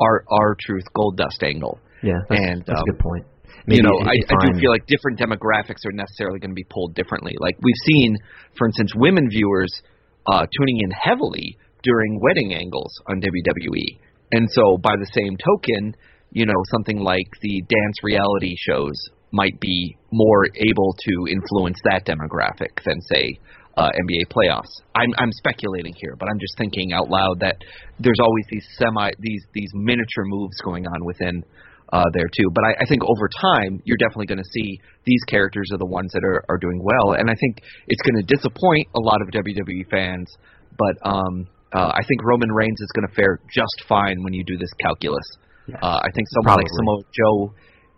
R 0.00 0.24
R 0.28 0.56
Truth 0.58 0.86
Goldust 0.96 1.42
angle? 1.42 1.78
Yeah, 2.02 2.24
that's, 2.28 2.40
and, 2.40 2.64
that's 2.66 2.80
um, 2.80 2.88
a 2.88 2.92
good 2.92 2.98
point. 2.98 3.26
Maybe 3.70 3.76
you 3.76 3.82
know, 3.86 4.02
I, 4.02 4.18
I 4.18 4.46
do 4.50 4.58
feel 4.58 4.70
like 4.70 4.84
different 4.86 5.18
demographics 5.18 5.86
are 5.86 5.94
necessarily 5.94 6.40
going 6.40 6.50
to 6.50 6.58
be 6.58 6.66
pulled 6.68 6.94
differently. 6.94 7.34
Like 7.38 7.54
we've 7.62 7.82
seen, 7.86 8.16
for 8.58 8.66
instance, 8.66 8.92
women 8.96 9.30
viewers 9.30 9.70
uh, 10.26 10.44
tuning 10.50 10.80
in 10.82 10.90
heavily 10.90 11.56
during 11.84 12.18
wedding 12.20 12.52
angles 12.52 12.92
on 13.06 13.22
WWE, 13.22 13.98
and 14.32 14.50
so 14.50 14.76
by 14.76 14.94
the 14.98 15.06
same 15.14 15.36
token, 15.38 15.94
you 16.32 16.46
know, 16.46 16.60
something 16.72 16.98
like 16.98 17.30
the 17.42 17.62
dance 17.62 17.96
reality 18.02 18.56
shows 18.58 18.98
might 19.30 19.58
be 19.60 19.96
more 20.10 20.46
able 20.56 20.94
to 20.98 21.30
influence 21.30 21.78
that 21.84 22.04
demographic 22.04 22.82
than 22.84 23.00
say 23.02 23.38
uh, 23.76 23.88
NBA 23.88 24.26
playoffs. 24.34 24.82
I'm 24.96 25.14
I'm 25.18 25.30
speculating 25.32 25.94
here, 25.96 26.16
but 26.18 26.28
I'm 26.28 26.40
just 26.40 26.58
thinking 26.58 26.92
out 26.92 27.08
loud 27.08 27.38
that 27.40 27.56
there's 28.00 28.18
always 28.20 28.44
these 28.50 28.66
semi 28.78 29.10
these 29.20 29.44
these 29.54 29.70
miniature 29.74 30.24
moves 30.24 30.56
going 30.64 30.86
on 30.86 31.04
within 31.04 31.44
uh, 31.92 32.04
there 32.14 32.28
too. 32.30 32.48
But 32.54 32.64
I, 32.64 32.82
I 32.82 32.86
think 32.86 33.02
over 33.02 33.28
time, 33.28 33.82
you're 33.84 33.98
definitely 33.98 34.26
going 34.26 34.42
to 34.42 34.50
see 34.52 34.80
these 35.04 35.22
characters 35.28 35.68
are 35.72 35.78
the 35.78 35.86
ones 35.86 36.10
that 36.12 36.24
are, 36.24 36.44
are 36.48 36.58
doing 36.58 36.80
well, 36.82 37.14
and 37.14 37.30
I 37.30 37.34
think 37.34 37.62
it's 37.88 38.02
going 38.02 38.18
to 38.22 38.26
disappoint 38.26 38.86
a 38.94 39.00
lot 39.00 39.22
of 39.22 39.28
WWE 39.28 39.90
fans. 39.90 40.30
But 40.78 40.96
um, 41.04 41.46
uh, 41.72 41.92
I 41.94 42.02
think 42.06 42.22
Roman 42.24 42.50
Reigns 42.50 42.80
is 42.80 42.90
going 42.94 43.06
to 43.08 43.14
fare 43.14 43.40
just 43.52 43.84
fine 43.88 44.22
when 44.22 44.32
you 44.32 44.44
do 44.44 44.56
this 44.56 44.70
calculus. 44.80 45.26
Yeah, 45.66 45.76
uh, 45.82 46.00
I 46.02 46.08
think 46.14 46.26
someone 46.30 46.56
probably. 46.56 46.64
like 46.64 46.78
Samoa 46.78 47.02
Joe. 47.12 47.54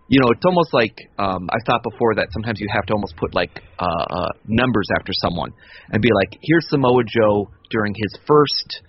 You 0.09 0.21
know, 0.21 0.29
it's 0.29 0.45
almost 0.45 0.75
like 0.75 0.93
um, 1.19 1.49
I 1.49 1.57
thought 1.65 1.83
before 1.83 2.15
that 2.17 2.29
sometimes 2.33 2.61
you 2.61 2.69
have 2.73 2.85
to 2.87 2.93
almost 2.93 3.17
put 3.17 3.35
like 3.35 3.63
uh, 3.79 4.05
uh, 4.11 4.29
numbers 4.47 4.89
after 4.99 5.13
someone 5.23 5.53
and 5.91 6.03
be 6.03 6.11
like, 6.13 6.37
here's 6.43 6.69
Samoa 6.69 7.03
Joe 7.05 7.49
during 7.71 7.95
his 7.95 8.13
first 8.27 8.83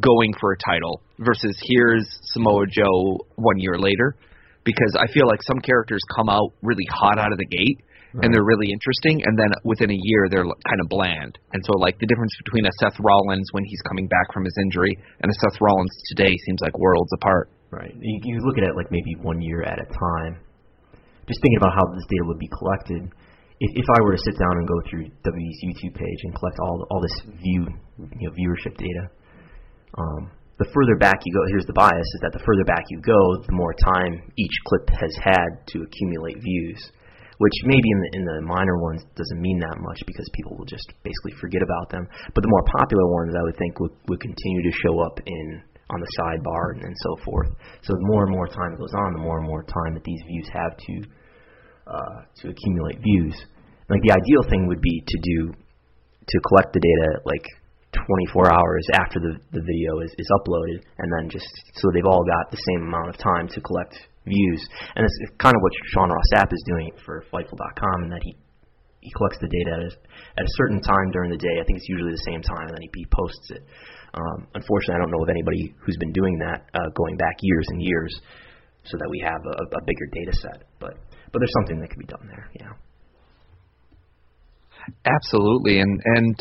going 0.00 0.32
for 0.40 0.52
a 0.52 0.58
title 0.58 1.02
versus 1.18 1.56
here's 1.62 2.06
Samoa 2.32 2.66
Joe 2.66 3.18
one 3.36 3.58
year 3.58 3.78
later 3.78 4.16
because 4.64 4.92
I 4.98 5.10
feel 5.12 5.26
like 5.26 5.42
some 5.42 5.60
characters 5.60 6.00
come 6.16 6.28
out 6.28 6.52
really 6.62 6.84
hot 6.90 7.18
out 7.18 7.32
of 7.32 7.38
the 7.38 7.46
gate 7.46 7.80
right. 8.12 8.24
and 8.24 8.34
they're 8.34 8.44
really 8.44 8.68
interesting 8.70 9.22
and 9.24 9.38
then 9.38 9.54
within 9.64 9.90
a 9.90 9.98
year 9.98 10.28
they're 10.28 10.44
kind 10.44 10.80
of 10.82 10.88
bland. 10.88 11.38
And 11.52 11.62
so 11.64 11.78
like 11.78 11.98
the 11.98 12.06
difference 12.06 12.34
between 12.44 12.66
a 12.66 12.74
Seth 12.82 12.98
Rollins 13.00 13.48
when 13.52 13.64
he's 13.64 13.80
coming 13.88 14.08
back 14.08 14.32
from 14.34 14.44
his 14.44 14.54
injury 14.60 14.98
and 15.22 15.30
a 15.30 15.34
Seth 15.34 15.60
Rollins 15.60 15.94
today 16.14 16.34
seems 16.44 16.60
like 16.60 16.76
worlds 16.78 17.10
apart. 17.14 17.48
Right. 17.70 17.94
You, 17.98 18.20
you 18.22 18.40
look 18.42 18.58
at 18.58 18.64
it 18.64 18.76
like 18.76 18.90
maybe 18.90 19.14
one 19.22 19.40
year 19.40 19.62
at 19.62 19.78
a 19.78 19.86
time. 19.86 20.40
Just 21.26 21.42
thinking 21.42 21.58
about 21.58 21.74
how 21.74 21.86
this 21.94 22.06
data 22.06 22.22
would 22.26 22.38
be 22.38 22.50
collected. 22.58 23.02
If, 23.58 23.70
if 23.74 23.86
I 23.88 23.98
were 24.02 24.14
to 24.14 24.22
sit 24.22 24.38
down 24.38 24.58
and 24.58 24.68
go 24.68 24.78
through 24.86 25.10
WWE's 25.26 25.58
YouTube 25.64 25.94
page 25.94 26.20
and 26.22 26.34
collect 26.34 26.58
all 26.60 26.86
all 26.90 27.00
this 27.00 27.18
view 27.42 27.66
you 28.20 28.28
know 28.28 28.34
viewership 28.36 28.76
data, 28.76 29.10
um, 29.96 30.30
the 30.58 30.68
further 30.72 30.96
back 30.96 31.20
you 31.24 31.32
go, 31.32 31.44
here's 31.52 31.68
the 31.68 31.76
bias, 31.76 32.08
is 32.16 32.20
that 32.24 32.32
the 32.32 32.44
further 32.44 32.64
back 32.64 32.84
you 32.88 33.00
go, 33.04 33.20
the 33.44 33.56
more 33.56 33.76
time 33.76 34.24
each 34.40 34.56
clip 34.64 34.88
has 34.88 35.12
had 35.20 35.60
to 35.68 35.84
accumulate 35.84 36.40
views, 36.40 36.80
which 37.36 37.56
maybe 37.68 37.84
in 37.84 38.00
the, 38.00 38.10
in 38.16 38.22
the 38.24 38.38
minor 38.40 38.80
ones 38.80 39.04
doesn't 39.12 39.40
mean 39.40 39.60
that 39.60 39.76
much 39.76 40.00
because 40.08 40.24
people 40.32 40.56
will 40.56 40.64
just 40.64 40.88
basically 41.04 41.36
forget 41.36 41.60
about 41.60 41.92
them. 41.92 42.08
But 42.32 42.40
the 42.40 42.48
more 42.48 42.64
popular 42.80 43.04
ones, 43.04 43.36
I 43.36 43.44
would 43.44 43.58
think, 43.60 43.80
would, 43.80 43.92
would 44.08 44.20
continue 44.20 44.62
to 44.64 44.78
show 44.80 45.00
up 45.04 45.20
in 45.24 45.60
on 45.86 46.00
the 46.00 46.10
sidebar 46.18 46.74
and, 46.74 46.82
and 46.82 46.96
so 47.04 47.16
forth. 47.22 47.52
So 47.82 47.94
the 47.94 48.06
more 48.10 48.24
and 48.26 48.32
more 48.32 48.48
time 48.48 48.74
goes 48.74 48.90
on, 48.96 49.12
the 49.12 49.22
more 49.22 49.38
and 49.38 49.46
more 49.46 49.62
time 49.62 49.94
that 49.94 50.02
these 50.02 50.18
views 50.26 50.48
have 50.52 50.74
to 50.76 50.94
uh, 51.86 52.16
to 52.42 52.50
accumulate 52.50 52.98
views. 52.98 53.36
Like 53.88 54.02
the 54.02 54.18
ideal 54.18 54.42
thing 54.50 54.66
would 54.66 54.80
be 54.80 55.04
to 55.06 55.18
do 55.22 55.54
to 55.54 56.36
collect 56.50 56.74
the 56.74 56.82
data 56.82 57.22
like 57.22 57.46
24 58.04 58.52
hours 58.52 58.84
after 59.00 59.18
the, 59.20 59.40
the 59.56 59.64
video 59.64 60.00
is, 60.04 60.12
is 60.18 60.28
uploaded, 60.36 60.84
and 60.98 61.08
then 61.16 61.30
just 61.30 61.48
so 61.74 61.88
they've 61.94 62.06
all 62.06 62.24
got 62.24 62.50
the 62.50 62.60
same 62.74 62.88
amount 62.88 63.08
of 63.08 63.16
time 63.16 63.48
to 63.48 63.60
collect 63.60 63.96
views. 64.26 64.60
And 64.94 65.06
it's 65.06 65.18
kind 65.38 65.54
of 65.54 65.62
what 65.62 65.72
Sean 65.94 66.10
Ross 66.10 66.28
Sapp 66.34 66.52
is 66.52 66.62
doing 66.66 66.90
for 67.04 67.24
Fightful.com, 67.32 68.04
and 68.04 68.12
that 68.12 68.22
he 68.22 68.36
he 69.06 69.12
collects 69.14 69.38
the 69.38 69.46
data 69.46 69.70
at 69.70 69.82
a, 69.86 69.92
at 70.42 70.44
a 70.44 70.52
certain 70.58 70.82
time 70.82 71.14
during 71.14 71.30
the 71.30 71.38
day. 71.38 71.62
I 71.62 71.64
think 71.64 71.78
it's 71.78 71.88
usually 71.88 72.10
the 72.10 72.26
same 72.26 72.42
time, 72.42 72.66
and 72.66 72.74
then 72.74 72.82
he, 72.82 72.90
he 72.90 73.06
posts 73.14 73.54
it. 73.54 73.62
Um, 74.18 74.50
unfortunately, 74.54 74.98
I 74.98 75.00
don't 75.04 75.14
know 75.14 75.22
of 75.22 75.30
anybody 75.30 75.70
who's 75.78 75.96
been 76.02 76.10
doing 76.10 76.42
that 76.42 76.66
uh, 76.74 76.90
going 76.98 77.16
back 77.16 77.38
years 77.38 77.66
and 77.70 77.78
years, 77.82 78.10
so 78.82 78.98
that 78.98 79.06
we 79.06 79.22
have 79.22 79.38
a, 79.46 79.56
a 79.78 79.82
bigger 79.86 80.06
data 80.10 80.32
set. 80.42 80.66
But 80.80 80.98
but 81.30 81.38
there's 81.38 81.54
something 81.62 81.78
that 81.80 81.88
could 81.90 82.02
be 82.02 82.10
done 82.10 82.26
there, 82.26 82.50
Yeah. 82.58 82.74
Absolutely, 85.04 85.80
and 85.80 86.00
and 86.16 86.36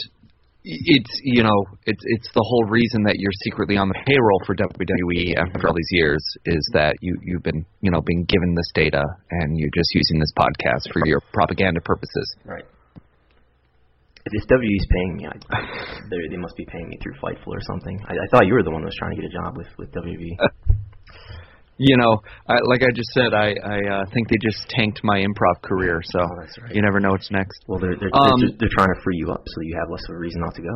it's 0.66 1.22
you 1.24 1.44
know 1.44 1.66
it's 1.86 2.02
it's 2.04 2.30
the 2.34 2.42
whole 2.42 2.66
reason 2.66 3.04
that 3.06 3.22
you're 3.22 3.38
secretly 3.46 3.78
on 3.78 3.88
the 3.88 4.00
payroll 4.06 4.42
for 4.46 4.56
WWE 4.58 5.38
after 5.38 5.68
all 5.68 5.76
these 5.76 5.94
years 5.94 6.22
is 6.46 6.70
that 6.74 6.98
you 7.02 7.16
you've 7.22 7.44
been 7.44 7.66
you 7.82 7.92
know 7.92 8.02
being 8.02 8.26
given 8.26 8.56
this 8.56 8.70
data 8.74 9.04
and 9.30 9.58
you're 9.58 9.74
just 9.78 9.94
using 9.94 10.20
this 10.20 10.34
podcast 10.34 10.92
for 10.92 11.06
your 11.06 11.22
propaganda 11.34 11.80
purposes. 11.82 12.36
Right. 12.44 12.66
If 14.26 14.34
this 14.34 14.46
WWE's 14.50 14.88
paying 14.90 15.18
me, 15.18 15.28
I, 15.30 15.38
they 16.10 16.18
they 16.34 16.38
must 16.38 16.58
be 16.58 16.66
paying 16.66 16.90
me 16.90 16.98
through 16.98 17.14
Fightful 17.22 17.54
or 17.54 17.62
something. 17.62 18.02
I, 18.10 18.14
I 18.14 18.28
thought 18.32 18.48
you 18.48 18.54
were 18.54 18.64
the 18.64 18.72
one 18.72 18.82
that 18.82 18.90
was 18.90 18.98
trying 18.98 19.16
to 19.16 19.22
get 19.22 19.30
a 19.30 19.34
job 19.34 19.56
with 19.56 19.70
with 19.78 19.92
WWE. 19.94 20.34
You 21.78 21.98
know, 21.98 22.22
I, 22.48 22.56
like 22.72 22.84
I 22.84 22.92
just 22.96 23.12
said, 23.12 23.34
I 23.34 23.52
I 23.52 23.78
uh, 24.00 24.04
think 24.14 24.30
they 24.30 24.40
just 24.40 24.64
tanked 24.70 25.02
my 25.04 25.20
improv 25.20 25.62
career. 25.62 26.00
So 26.04 26.20
Oh, 26.24 26.36
that's 26.40 26.58
right. 26.62 26.74
you 26.74 26.82
never 26.82 27.00
know 27.00 27.12
what's 27.12 27.30
next. 27.32 27.64
Well, 27.68 27.80
they're 27.80 27.98
they're, 28.00 28.16
Um, 28.16 28.40
they're, 28.40 28.56
they're 28.60 28.76
trying 28.78 28.96
to 28.96 29.02
free 29.04 29.18
you 29.18 29.32
up 29.32 29.44
so 29.46 29.62
you 29.62 29.76
have 29.80 29.92
less 29.92 30.04
of 30.08 30.16
a 30.16 30.18
reason 30.18 30.40
not 30.42 30.56
to 30.56 30.62
go. 30.62 30.76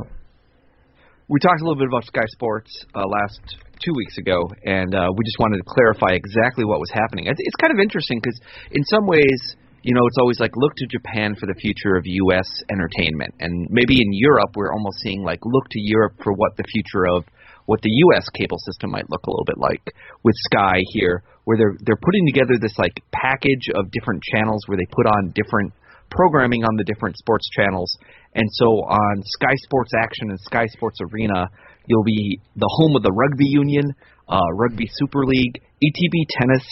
We 1.30 1.40
talked 1.40 1.62
a 1.62 1.64
little 1.64 1.78
bit 1.78 1.88
about 1.88 2.04
Sky 2.06 2.26
Sports 2.34 2.86
uh, 2.96 3.06
last 3.06 3.40
two 3.86 3.94
weeks 3.96 4.18
ago, 4.18 4.50
and 4.66 4.96
uh, 4.96 5.08
we 5.16 5.22
just 5.24 5.38
wanted 5.40 5.58
to 5.58 5.68
clarify 5.68 6.18
exactly 6.18 6.66
what 6.66 6.80
was 6.80 6.90
happening. 6.92 7.28
It's, 7.28 7.40
it's 7.40 7.56
kind 7.62 7.72
of 7.72 7.80
interesting 7.80 8.20
because, 8.20 8.36
in 8.72 8.84
some 8.90 9.06
ways, 9.06 9.40
you 9.84 9.94
know, 9.94 10.02
it's 10.08 10.18
always 10.20 10.40
like 10.40 10.52
look 10.58 10.74
to 10.76 10.86
Japan 10.88 11.36
for 11.40 11.46
the 11.46 11.54
future 11.54 11.96
of 11.96 12.04
U.S. 12.04 12.50
entertainment, 12.74 13.34
and 13.40 13.68
maybe 13.70 13.96
in 13.96 14.10
Europe 14.12 14.58
we're 14.58 14.74
almost 14.74 15.00
seeing 15.00 15.24
like 15.24 15.40
look 15.46 15.70
to 15.70 15.80
Europe 15.80 16.16
for 16.24 16.34
what 16.34 16.58
the 16.58 16.66
future 16.74 17.08
of 17.16 17.24
what 17.70 17.86
the 17.86 17.94
U.S. 18.10 18.26
cable 18.34 18.58
system 18.66 18.90
might 18.90 19.06
look 19.12 19.22
a 19.28 19.30
little 19.30 19.46
bit 19.46 19.62
like 19.62 19.94
with 20.24 20.34
Sky 20.50 20.82
here, 20.90 21.22
where 21.46 21.56
they're 21.56 21.78
they're 21.86 22.02
putting 22.02 22.26
together 22.26 22.58
this 22.58 22.74
like 22.82 22.98
package 23.14 23.70
of 23.78 23.94
different 23.94 24.24
channels 24.24 24.66
where 24.66 24.76
they 24.76 24.90
put 24.90 25.06
on 25.06 25.30
different 25.38 25.72
programming 26.10 26.66
on 26.66 26.74
the 26.78 26.84
different 26.84 27.16
sports 27.16 27.48
channels. 27.54 27.96
And 28.34 28.50
so 28.58 28.82
on 28.90 29.22
Sky 29.22 29.54
Sports 29.70 29.92
Action 29.94 30.32
and 30.32 30.40
Sky 30.40 30.66
Sports 30.74 30.98
Arena, 31.14 31.46
you'll 31.86 32.04
be 32.04 32.42
the 32.56 32.74
home 32.82 32.96
of 32.96 33.04
the 33.04 33.14
Rugby 33.14 33.46
Union, 33.46 33.94
uh, 34.28 34.50
Rugby 34.56 34.90
Super 34.90 35.24
League, 35.24 35.62
ATP 35.86 36.26
Tennis, 36.42 36.66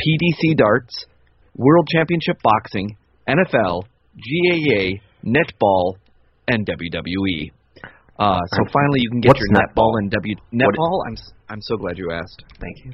PDC 0.00 0.56
Darts, 0.56 1.04
World 1.56 1.88
Championship 1.92 2.40
Boxing, 2.42 2.96
NFL, 3.28 3.84
GAA, 4.16 4.96
Netball, 5.28 6.00
and 6.48 6.64
WWE. 6.64 7.52
Uh, 8.18 8.40
so 8.56 8.60
finally, 8.72 8.98
you 9.00 9.10
can 9.10 9.20
get 9.20 9.28
What's 9.30 9.40
your 9.40 9.54
netball? 9.62 9.94
netball 9.94 9.98
and 9.98 10.10
W 10.10 10.34
netball. 10.52 10.96
I'm 11.06 11.16
I'm 11.50 11.62
so 11.62 11.76
glad 11.76 11.96
you 11.98 12.10
asked. 12.12 12.42
Thank 12.60 12.76
you. 12.84 12.92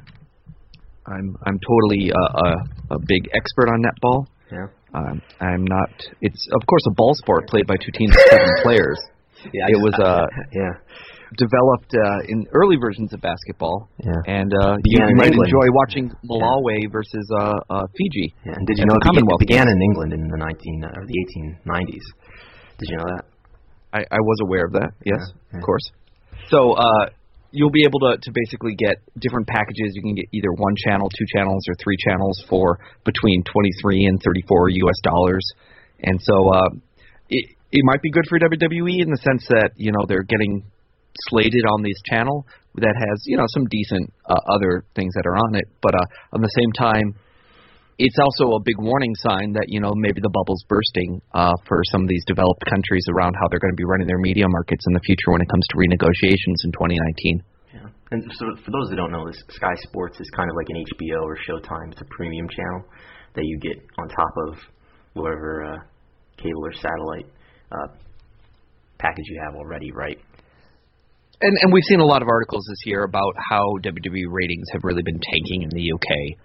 I'm 1.06 1.36
I'm 1.46 1.58
totally 1.60 2.12
uh, 2.12 2.44
a 2.44 2.94
a 2.96 2.98
big 3.08 3.28
expert 3.34 3.68
on 3.72 3.82
netball. 3.82 4.26
Yeah. 4.52 4.66
Um, 4.94 5.20
I'm 5.40 5.64
not. 5.64 5.90
It's 6.20 6.46
of 6.52 6.66
course 6.66 6.82
a 6.88 6.94
ball 6.94 7.14
sport 7.14 7.48
played 7.48 7.66
by 7.66 7.74
two 7.76 7.90
teams 7.92 8.14
of 8.14 8.22
seven 8.30 8.54
players. 8.62 9.00
Yeah. 9.52 9.66
It 9.68 9.80
was, 9.82 9.92
uh, 10.00 10.24
yeah. 10.52 10.72
Developed 11.36 11.92
uh, 11.92 12.20
in 12.30 12.46
early 12.54 12.76
versions 12.80 13.12
of 13.12 13.20
basketball, 13.20 13.88
Yeah. 13.98 14.12
and 14.28 14.52
uh, 14.62 14.76
you, 14.84 15.02
you 15.04 15.16
might 15.16 15.32
England. 15.34 15.50
enjoy 15.50 15.66
watching 15.74 16.08
Malawi 16.30 16.86
versus 16.92 17.26
uh, 17.34 17.52
uh, 17.68 17.82
Fiji. 17.98 18.32
Yeah, 18.46 18.52
and 18.54 18.64
did 18.68 18.78
you 18.78 18.86
know 18.86 18.94
it 18.94 19.02
began, 19.02 19.26
it 19.26 19.38
began 19.40 19.66
in 19.68 19.82
England 19.82 20.12
in 20.12 20.28
the 20.28 20.38
19 20.38 20.84
uh, 20.84 20.88
or 20.94 21.02
the 21.04 21.16
1890s? 21.66 22.06
Did 22.78 22.88
you 22.88 22.96
know 22.98 23.04
that? 23.16 23.24
I, 23.94 24.00
I 24.10 24.20
was 24.20 24.38
aware 24.42 24.66
of 24.66 24.72
that. 24.72 24.90
Yes, 25.06 25.22
Yeah, 25.52 25.58
of 25.58 25.64
course. 25.64 25.86
So 26.50 26.72
uh, 26.74 27.06
you'll 27.52 27.70
be 27.70 27.84
able 27.86 28.00
to 28.00 28.18
to 28.20 28.30
basically 28.34 28.74
get 28.74 28.98
different 29.18 29.46
packages. 29.46 29.94
You 29.94 30.02
can 30.02 30.14
get 30.14 30.26
either 30.32 30.50
one 30.52 30.74
channel, 30.76 31.08
two 31.08 31.24
channels, 31.32 31.62
or 31.68 31.74
three 31.78 31.96
channels 31.96 32.44
for 32.50 32.78
between 33.04 33.44
23 33.44 34.06
and 34.06 34.20
34 34.22 34.70
U.S. 34.70 34.98
dollars. 35.04 35.46
And 36.02 36.20
so 36.20 36.48
uh, 36.52 36.70
it 37.30 37.54
it 37.70 37.82
might 37.84 38.02
be 38.02 38.10
good 38.10 38.26
for 38.28 38.38
WWE 38.38 39.00
in 39.00 39.10
the 39.10 39.20
sense 39.22 39.46
that 39.48 39.70
you 39.76 39.92
know 39.92 40.04
they're 40.06 40.26
getting 40.26 40.64
slated 41.30 41.64
on 41.64 41.82
this 41.82 41.96
channel 42.10 42.44
that 42.74 42.94
has 42.98 43.22
you 43.26 43.36
know 43.36 43.46
some 43.54 43.66
decent 43.70 44.12
uh, 44.28 44.34
other 44.50 44.84
things 44.96 45.14
that 45.14 45.26
are 45.26 45.36
on 45.36 45.54
it. 45.54 45.64
But 45.80 45.94
uh, 45.94 46.06
on 46.34 46.42
the 46.42 46.50
same 46.58 46.72
time, 46.72 47.14
it's 47.98 48.18
also 48.18 48.56
a 48.56 48.60
big 48.60 48.78
warning 48.78 49.14
sign 49.14 49.52
that 49.54 49.66
you 49.68 49.80
know 49.80 49.92
maybe 49.94 50.20
the 50.20 50.30
bubble's 50.30 50.64
bursting 50.68 51.22
uh, 51.32 51.54
for 51.66 51.82
some 51.92 52.02
of 52.02 52.08
these 52.08 52.24
developed 52.26 52.64
countries 52.66 53.04
around 53.10 53.34
how 53.38 53.46
they're 53.48 53.62
going 53.62 53.72
to 53.72 53.78
be 53.78 53.86
running 53.86 54.06
their 54.06 54.18
media 54.18 54.46
markets 54.48 54.84
in 54.86 54.92
the 54.94 55.04
future 55.06 55.30
when 55.30 55.40
it 55.40 55.48
comes 55.48 55.64
to 55.70 55.76
renegotiations 55.78 56.58
in 56.66 56.72
2019. 56.74 57.42
Yeah. 57.74 57.86
And 58.10 58.22
so 58.34 58.46
for 58.64 58.70
those 58.70 58.90
that 58.90 58.96
don't 58.96 59.12
know, 59.12 59.26
this 59.26 59.38
Sky 59.50 59.74
Sports 59.86 60.18
is 60.18 60.28
kind 60.34 60.50
of 60.50 60.56
like 60.56 60.66
an 60.70 60.82
HBO 60.82 61.22
or 61.22 61.38
Showtime. 61.46 61.92
It's 61.92 62.00
a 62.00 62.10
premium 62.10 62.48
channel 62.48 62.82
that 63.34 63.44
you 63.44 63.58
get 63.58 63.78
on 63.98 64.08
top 64.08 64.34
of 64.48 64.58
whatever 65.14 65.64
uh, 65.64 65.78
cable 66.36 66.66
or 66.66 66.72
satellite 66.74 67.26
uh, 67.70 67.94
package 68.98 69.26
you 69.28 69.40
have 69.44 69.54
already, 69.54 69.92
right? 69.92 70.18
And 71.40 71.56
and 71.62 71.72
we've 71.72 71.84
seen 71.84 72.00
a 72.00 72.06
lot 72.06 72.22
of 72.22 72.28
articles 72.28 72.64
this 72.68 72.82
year 72.86 73.04
about 73.04 73.34
how 73.50 73.62
WWE 73.82 74.26
ratings 74.30 74.66
have 74.72 74.82
really 74.82 75.02
been 75.02 75.20
tanking 75.20 75.62
in 75.62 75.70
the 75.70 75.92
UK. 75.92 76.38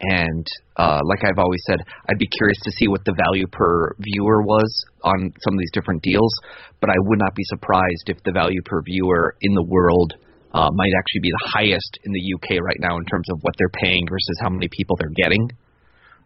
And 0.00 0.46
uh, 0.76 1.00
like 1.04 1.20
I've 1.24 1.38
always 1.38 1.60
said, 1.66 1.80
I'd 2.08 2.18
be 2.18 2.28
curious 2.28 2.58
to 2.64 2.72
see 2.72 2.88
what 2.88 3.04
the 3.04 3.14
value 3.28 3.46
per 3.46 3.94
viewer 3.98 4.42
was 4.42 4.84
on 5.04 5.32
some 5.44 5.54
of 5.54 5.58
these 5.58 5.72
different 5.72 6.02
deals. 6.02 6.32
But 6.80 6.90
I 6.90 6.96
would 6.96 7.18
not 7.18 7.34
be 7.34 7.44
surprised 7.44 8.06
if 8.06 8.16
the 8.24 8.32
value 8.32 8.62
per 8.64 8.80
viewer 8.82 9.36
in 9.42 9.54
the 9.54 9.64
world 9.64 10.14
uh, 10.52 10.68
might 10.72 10.92
actually 10.96 11.20
be 11.20 11.30
the 11.30 11.50
highest 11.52 11.98
in 12.04 12.12
the 12.12 12.24
UK 12.34 12.62
right 12.64 12.80
now 12.80 12.96
in 12.96 13.04
terms 13.04 13.28
of 13.30 13.38
what 13.42 13.54
they're 13.58 13.76
paying 13.82 14.06
versus 14.08 14.36
how 14.40 14.48
many 14.48 14.68
people 14.72 14.96
they're 14.98 15.14
getting. 15.14 15.50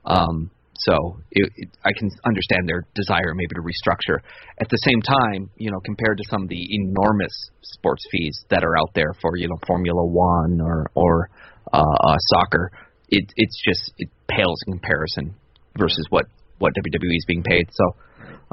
Um, 0.07 0.51
so 0.79 1.19
it, 1.31 1.51
it, 1.57 1.69
I 1.85 1.91
can 1.97 2.11
understand 2.25 2.69
their 2.69 2.85
desire 2.95 3.33
maybe 3.35 3.55
to 3.55 3.63
restructure. 3.63 4.19
At 4.61 4.69
the 4.69 4.79
same 4.85 5.01
time, 5.03 5.51
you 5.57 5.71
know, 5.71 5.79
compared 5.85 6.19
to 6.19 6.25
some 6.29 6.43
of 6.43 6.49
the 6.49 6.67
enormous 6.75 7.33
sports 7.63 8.05
fees 8.11 8.45
that 8.51 8.65
are 8.65 8.77
out 8.79 8.91
there 8.95 9.13
for 9.21 9.37
you 9.37 9.49
know 9.49 9.57
Formula 9.67 10.05
One 10.05 10.61
or 10.61 10.87
or 10.95 11.31
uh, 11.73 11.79
uh, 11.79 12.17
soccer, 12.35 12.71
it 13.09 13.33
it's 13.37 13.61
just 13.67 13.93
it 13.99 14.09
pales 14.29 14.59
in 14.67 14.75
comparison 14.75 15.35
versus 15.79 16.07
what 16.11 16.27
what 16.59 16.73
WWE 16.75 17.17
is 17.17 17.25
being 17.27 17.43
paid. 17.43 17.69
So 17.73 17.97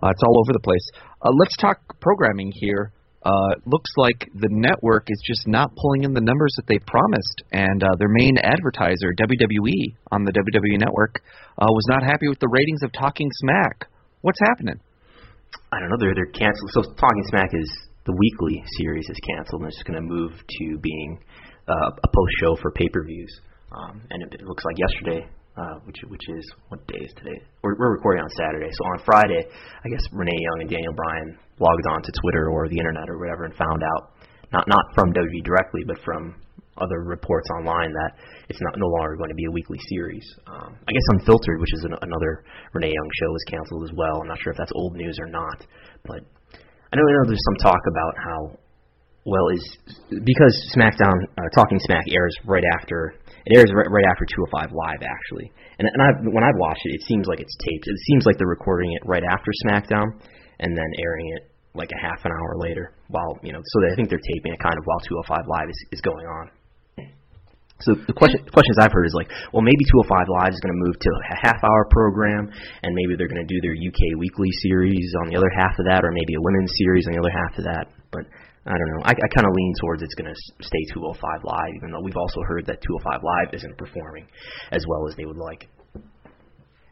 uh, 0.01 0.09
it's 0.09 0.23
all 0.23 0.39
over 0.39 0.53
the 0.53 0.63
place. 0.63 0.85
Uh, 1.21 1.31
let's 1.37 1.55
talk 1.57 1.79
programming 1.99 2.51
here. 2.53 2.91
Uh, 3.23 3.53
looks 3.67 3.91
like 3.97 4.27
the 4.33 4.49
network 4.49 5.05
is 5.07 5.21
just 5.23 5.47
not 5.47 5.69
pulling 5.75 6.03
in 6.03 6.13
the 6.13 6.21
numbers 6.21 6.53
that 6.57 6.65
they 6.65 6.79
promised, 6.87 7.43
and 7.51 7.83
uh, 7.83 7.93
their 7.99 8.09
main 8.09 8.33
advertiser, 8.41 9.13
WWE, 9.13 9.93
on 10.11 10.25
the 10.25 10.33
WWE 10.33 10.81
network, 10.81 11.21
uh, 11.59 11.69
was 11.69 11.85
not 11.87 12.01
happy 12.01 12.27
with 12.27 12.39
the 12.39 12.49
ratings 12.49 12.81
of 12.81 12.91
Talking 12.91 13.29
Smack. 13.37 13.85
What's 14.21 14.39
happening? 14.49 14.81
I 15.71 15.79
don't 15.79 15.89
know. 15.89 15.97
They're 15.99 16.15
they're 16.15 16.33
canceled. 16.33 16.71
So 16.73 16.81
Talking 16.97 17.23
Smack 17.29 17.53
is 17.53 17.69
the 18.05 18.13
weekly 18.17 18.63
series 18.77 19.05
is 19.07 19.19
canceled, 19.21 19.61
and 19.61 19.69
it's 19.69 19.77
just 19.77 19.85
going 19.85 20.01
to 20.01 20.07
move 20.07 20.33
to 20.33 20.77
being 20.81 21.21
uh, 21.67 21.89
a 21.93 22.07
post 22.07 22.33
show 22.41 22.55
for 22.57 22.71
pay 22.71 22.89
per 22.89 23.05
views. 23.05 23.29
Um, 23.71 24.01
and 24.09 24.23
it, 24.23 24.41
it 24.41 24.45
looks 24.45 24.63
like 24.63 24.75
yesterday, 24.77 25.27
uh, 25.57 25.79
which 25.87 25.97
which 26.07 26.25
is 26.27 26.43
what 26.67 26.85
day 26.87 26.99
is 26.99 27.13
today? 27.15 27.39
We're, 27.63 27.75
we're 27.79 27.95
recording 27.95 28.23
on 28.23 28.29
Saturday, 28.35 28.67
so 28.71 28.83
on 28.95 28.99
Friday, 29.05 29.43
I 29.47 29.87
guess 29.87 30.03
Renee 30.11 30.35
Young 30.35 30.67
and 30.67 30.69
Daniel 30.69 30.93
Bryan 30.93 31.37
logged 31.59 31.87
on 31.91 32.01
to 32.03 32.11
Twitter 32.21 32.51
or 32.51 32.67
the 32.67 32.77
internet 32.77 33.07
or 33.07 33.17
whatever 33.19 33.45
and 33.45 33.55
found 33.55 33.81
out, 33.95 34.11
not 34.51 34.67
not 34.67 34.83
from 34.95 35.13
WWE 35.13 35.43
directly, 35.43 35.81
but 35.87 35.97
from 36.03 36.35
other 36.79 37.03
reports 37.03 37.47
online 37.51 37.91
that 37.91 38.11
it's 38.49 38.59
not 38.61 38.73
no 38.77 38.87
longer 38.87 39.15
going 39.15 39.29
to 39.29 39.35
be 39.35 39.45
a 39.45 39.51
weekly 39.51 39.77
series. 39.87 40.23
Um, 40.47 40.75
I 40.75 40.91
guess 40.91 41.07
Unfiltered, 41.19 41.59
which 41.59 41.73
is 41.75 41.83
an, 41.83 41.93
another 42.01 42.43
Renee 42.73 42.91
Young 42.91 43.09
show, 43.19 43.29
was 43.31 43.45
canceled 43.47 43.83
as 43.83 43.93
well. 43.95 44.21
I'm 44.21 44.27
not 44.27 44.39
sure 44.39 44.51
if 44.51 44.57
that's 44.57 44.71
old 44.75 44.95
news 44.95 45.15
or 45.19 45.27
not, 45.27 45.67
but 46.07 46.23
I 46.91 46.99
know, 46.99 47.03
I 47.07 47.11
know 47.11 47.23
there's 47.27 47.47
some 47.55 47.71
talk 47.71 47.79
about 47.87 48.13
how 48.19 48.39
well 49.25 49.47
is 49.53 49.63
because 50.09 50.53
SmackDown 50.75 51.13
uh, 51.37 51.49
Talking 51.53 51.79
Smack 51.79 52.05
airs 52.09 52.35
right 52.45 52.63
after 52.79 53.13
it 53.45 53.57
airs 53.57 53.71
right, 53.73 53.89
right 53.89 54.05
after 54.09 54.25
205 54.25 54.71
Live 54.73 55.01
actually, 55.01 55.51
and 55.79 55.87
and 55.89 56.01
I 56.01 56.09
when 56.29 56.43
I've 56.43 56.57
watched 56.57 56.85
it, 56.85 56.95
it 56.95 57.03
seems 57.07 57.27
like 57.27 57.39
it's 57.39 57.55
taped. 57.57 57.85
It 57.87 58.01
seems 58.09 58.25
like 58.25 58.37
they're 58.37 58.47
recording 58.47 58.91
it 58.93 59.01
right 59.05 59.23
after 59.23 59.51
SmackDown 59.65 60.17
and 60.61 60.77
then 60.77 60.89
airing 61.01 61.27
it 61.37 61.51
like 61.73 61.89
a 61.89 61.99
half 62.01 62.23
an 62.25 62.31
hour 62.31 62.57
later. 62.57 62.93
While 63.09 63.39
you 63.43 63.53
know, 63.53 63.61
so 63.63 63.75
I 63.91 63.95
think 63.95 64.09
they're 64.09 64.21
taping 64.21 64.53
it 64.53 64.59
kind 64.61 64.77
of 64.77 64.83
while 64.85 64.99
205 65.25 65.47
Live 65.47 65.69
is, 65.69 65.79
is 65.91 66.01
going 66.01 66.25
on. 66.25 66.49
So 67.81 67.97
the 67.97 68.13
question, 68.13 68.45
the 68.45 68.53
questions 68.53 68.77
I've 68.77 68.93
heard 68.93 69.09
is 69.09 69.17
like, 69.17 69.33
well, 69.49 69.65
maybe 69.65 69.81
205 70.05 70.05
Live 70.05 70.53
is 70.53 70.61
going 70.61 70.69
to 70.69 70.81
move 70.85 71.01
to 71.01 71.09
a 71.33 71.37
half-hour 71.49 71.89
program, 71.89 72.53
and 72.85 72.93
maybe 72.93 73.17
they're 73.17 73.31
going 73.31 73.41
to 73.41 73.49
do 73.49 73.57
their 73.65 73.73
UK 73.73 74.21
weekly 74.21 74.53
series 74.61 75.09
on 75.25 75.33
the 75.33 75.37
other 75.41 75.49
half 75.49 75.73
of 75.81 75.89
that, 75.89 76.05
or 76.05 76.13
maybe 76.13 76.37
a 76.37 76.41
women's 76.45 76.69
series 76.77 77.09
on 77.09 77.17
the 77.17 77.21
other 77.25 77.33
half 77.33 77.57
of 77.57 77.65
that. 77.65 77.85
But 78.13 78.29
I 78.65 78.77
don't 78.77 78.89
know. 78.93 79.01
I, 79.05 79.11
I 79.11 79.27
kind 79.33 79.47
of 79.47 79.53
lean 79.55 79.73
towards 79.81 80.03
it's 80.03 80.13
going 80.13 80.29
to 80.29 80.37
stay 80.61 80.83
205 80.93 81.17
Live, 81.43 81.73
even 81.75 81.91
though 81.91 82.01
we've 82.03 82.17
also 82.17 82.41
heard 82.45 82.67
that 82.67 82.81
205 82.81 83.21
Live 83.23 83.53
isn't 83.53 83.77
performing 83.77 84.27
as 84.71 84.85
well 84.87 85.07
as 85.09 85.15
they 85.15 85.25
would 85.25 85.37
like. 85.37 85.67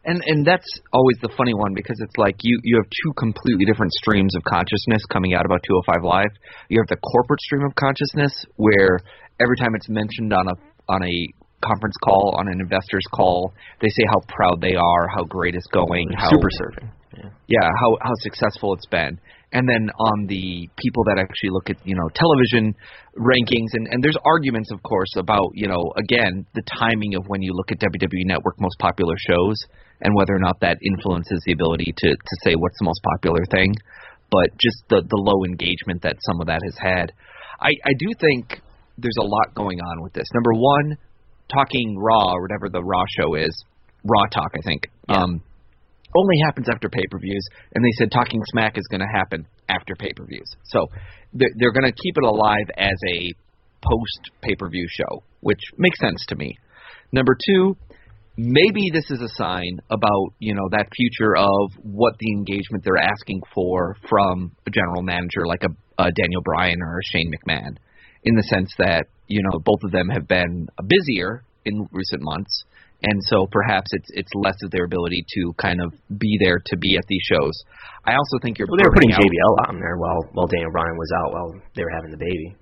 And 0.04 0.22
and 0.26 0.46
that's 0.46 0.66
always 0.92 1.18
the 1.20 1.28
funny 1.36 1.52
one 1.52 1.74
because 1.74 2.00
it's 2.00 2.16
like 2.16 2.36
you 2.42 2.58
you 2.64 2.76
have 2.80 2.88
two 2.88 3.12
completely 3.20 3.66
different 3.66 3.92
streams 3.92 4.34
of 4.34 4.42
consciousness 4.44 5.04
coming 5.12 5.34
out 5.34 5.44
about 5.44 5.60
205 5.62 6.02
Live. 6.02 6.32
You 6.70 6.80
have 6.80 6.88
the 6.88 6.96
corporate 6.96 7.40
stream 7.40 7.62
of 7.68 7.74
consciousness 7.76 8.32
where 8.56 8.98
every 9.38 9.56
time 9.56 9.74
it's 9.76 9.88
mentioned 9.88 10.32
on 10.32 10.48
a 10.48 10.56
on 10.88 11.04
a 11.04 11.16
conference 11.60 11.94
call, 12.02 12.34
on 12.38 12.48
an 12.48 12.60
investor's 12.60 13.04
call, 13.12 13.52
they 13.82 13.88
say 13.88 14.04
how 14.08 14.20
proud 14.28 14.60
they 14.60 14.74
are, 14.74 15.06
how 15.14 15.24
great 15.24 15.54
it's 15.54 15.68
going, 15.68 16.08
how 16.16 16.30
Super 16.30 16.48
serving, 16.50 16.90
Yeah. 17.16 17.30
yeah, 17.46 17.68
how 17.78 17.98
how 18.00 18.14
successful 18.24 18.72
it's 18.74 18.86
been. 18.86 19.20
And 19.52 19.68
then 19.68 19.90
on 19.98 20.26
the 20.26 20.70
people 20.78 21.02
that 21.04 21.18
actually 21.18 21.50
look 21.50 21.70
at 21.70 21.76
you 21.84 21.96
know 21.96 22.08
television 22.14 22.74
rankings, 23.18 23.74
and 23.74 23.88
and 23.90 24.02
there's 24.02 24.16
arguments, 24.24 24.70
of 24.70 24.82
course, 24.82 25.10
about 25.16 25.50
you 25.54 25.66
know 25.66 25.92
again 25.96 26.46
the 26.54 26.62
timing 26.62 27.16
of 27.16 27.26
when 27.26 27.42
you 27.42 27.52
look 27.52 27.72
at 27.72 27.78
WWE 27.80 28.26
Network 28.26 28.60
most 28.60 28.78
popular 28.78 29.16
shows 29.18 29.56
and 30.02 30.14
whether 30.14 30.34
or 30.34 30.38
not 30.38 30.60
that 30.60 30.78
influences 30.86 31.42
the 31.44 31.52
ability 31.52 31.92
to 31.96 32.08
to 32.10 32.34
say 32.44 32.54
what's 32.54 32.78
the 32.78 32.86
most 32.86 33.02
popular 33.02 33.42
thing. 33.50 33.74
but 34.30 34.48
just 34.58 34.78
the 34.88 35.02
the 35.02 35.16
low 35.18 35.44
engagement 35.44 36.02
that 36.02 36.16
some 36.22 36.40
of 36.40 36.46
that 36.46 36.60
has 36.64 36.76
had. 36.78 37.12
I 37.60 37.70
I 37.84 37.92
do 37.98 38.08
think 38.18 38.62
there's 38.98 39.18
a 39.18 39.24
lot 39.26 39.54
going 39.54 39.80
on 39.80 40.02
with 40.02 40.12
this. 40.12 40.26
Number 40.32 40.52
one, 40.54 40.96
talking 41.52 41.96
Raw 41.98 42.32
or 42.32 42.42
whatever 42.42 42.68
the 42.68 42.82
Raw 42.82 43.04
show 43.18 43.34
is, 43.34 43.64
Raw 44.04 44.26
Talk, 44.32 44.52
I 44.56 44.62
think. 44.64 44.88
Yeah. 45.08 45.16
Um, 45.16 45.42
only 46.16 46.36
happens 46.44 46.66
after 46.72 46.88
pay 46.88 47.04
per 47.10 47.18
views, 47.18 47.46
and 47.74 47.84
they 47.84 47.92
said 47.98 48.10
Talking 48.10 48.40
Smack 48.50 48.78
is 48.78 48.86
going 48.90 49.00
to 49.00 49.18
happen 49.18 49.46
after 49.68 49.94
pay 49.94 50.12
per 50.14 50.24
views. 50.24 50.48
So 50.64 50.86
they're, 51.32 51.52
they're 51.56 51.72
going 51.72 51.90
to 51.90 51.92
keep 51.92 52.16
it 52.16 52.24
alive 52.24 52.66
as 52.76 52.96
a 53.08 53.32
post 53.82 54.30
pay 54.42 54.54
per 54.54 54.68
view 54.68 54.86
show, 54.90 55.22
which 55.40 55.60
makes 55.78 55.98
sense 56.00 56.24
to 56.28 56.36
me. 56.36 56.58
Number 57.12 57.36
two, 57.46 57.76
maybe 58.36 58.90
this 58.92 59.10
is 59.10 59.20
a 59.20 59.28
sign 59.34 59.78
about 59.90 60.34
you 60.38 60.54
know 60.54 60.68
that 60.70 60.86
future 60.94 61.36
of 61.36 61.72
what 61.82 62.14
the 62.18 62.32
engagement 62.32 62.84
they're 62.84 63.02
asking 63.02 63.40
for 63.54 63.96
from 64.08 64.52
a 64.66 64.70
general 64.70 65.02
manager 65.02 65.46
like 65.46 65.62
a, 65.62 66.02
a 66.02 66.10
Daniel 66.12 66.42
Bryan 66.42 66.80
or 66.82 66.98
a 66.98 67.04
Shane 67.04 67.30
McMahon, 67.30 67.76
in 68.24 68.34
the 68.34 68.42
sense 68.44 68.72
that 68.78 69.06
you 69.26 69.42
know 69.42 69.58
both 69.58 69.80
of 69.84 69.92
them 69.92 70.08
have 70.08 70.26
been 70.26 70.68
busier 70.86 71.44
in 71.64 71.86
recent 71.92 72.22
months, 72.22 72.64
and 73.02 73.18
so 73.28 73.46
perhaps 73.50 73.88
it's 73.92 74.10
it's 74.12 74.32
less 74.34 74.56
of 74.64 74.70
their 74.70 74.84
ability 74.84 75.24
to 75.34 75.52
kind 75.58 75.80
of 75.80 75.92
be 76.18 76.36
there 76.40 76.58
to 76.66 76.76
be 76.76 76.96
at 76.96 77.04
these 77.08 77.22
shows. 77.24 77.52
I 78.04 78.12
also 78.14 78.38
think 78.42 78.58
you're 78.58 78.68
Well, 78.68 78.78
they 78.78 78.84
were 78.88 78.94
putting 78.94 79.12
out- 79.12 79.20
JBL 79.20 79.68
on 79.68 79.80
there 79.80 79.96
while 79.96 80.22
while 80.32 80.46
Daniel 80.46 80.70
Bryan 80.72 80.96
was 80.96 81.10
out 81.24 81.32
while 81.32 81.50
they 81.74 81.82
were 81.84 81.94
having 81.94 82.10
the 82.10 82.18
baby. 82.18 82.56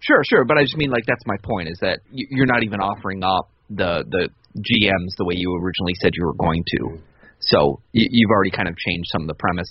Sure, 0.00 0.22
sure, 0.28 0.44
but 0.44 0.56
I 0.56 0.62
just 0.62 0.76
mean 0.76 0.90
like 0.90 1.04
that's 1.06 1.26
my 1.26 1.36
point 1.42 1.68
is 1.68 1.78
that 1.80 2.00
you're 2.10 2.46
not 2.46 2.62
even 2.64 2.80
offering 2.80 3.22
up 3.22 3.50
the 3.68 4.04
the 4.08 4.28
GMs 4.58 5.12
the 5.18 5.24
way 5.24 5.34
you 5.36 5.52
originally 5.54 5.94
said 6.02 6.12
you 6.14 6.24
were 6.26 6.34
going 6.34 6.64
to. 6.78 6.98
So 7.40 7.80
you've 7.92 8.30
already 8.30 8.50
kind 8.50 8.68
of 8.68 8.76
changed 8.76 9.08
some 9.12 9.22
of 9.22 9.28
the 9.28 9.34
premise. 9.34 9.68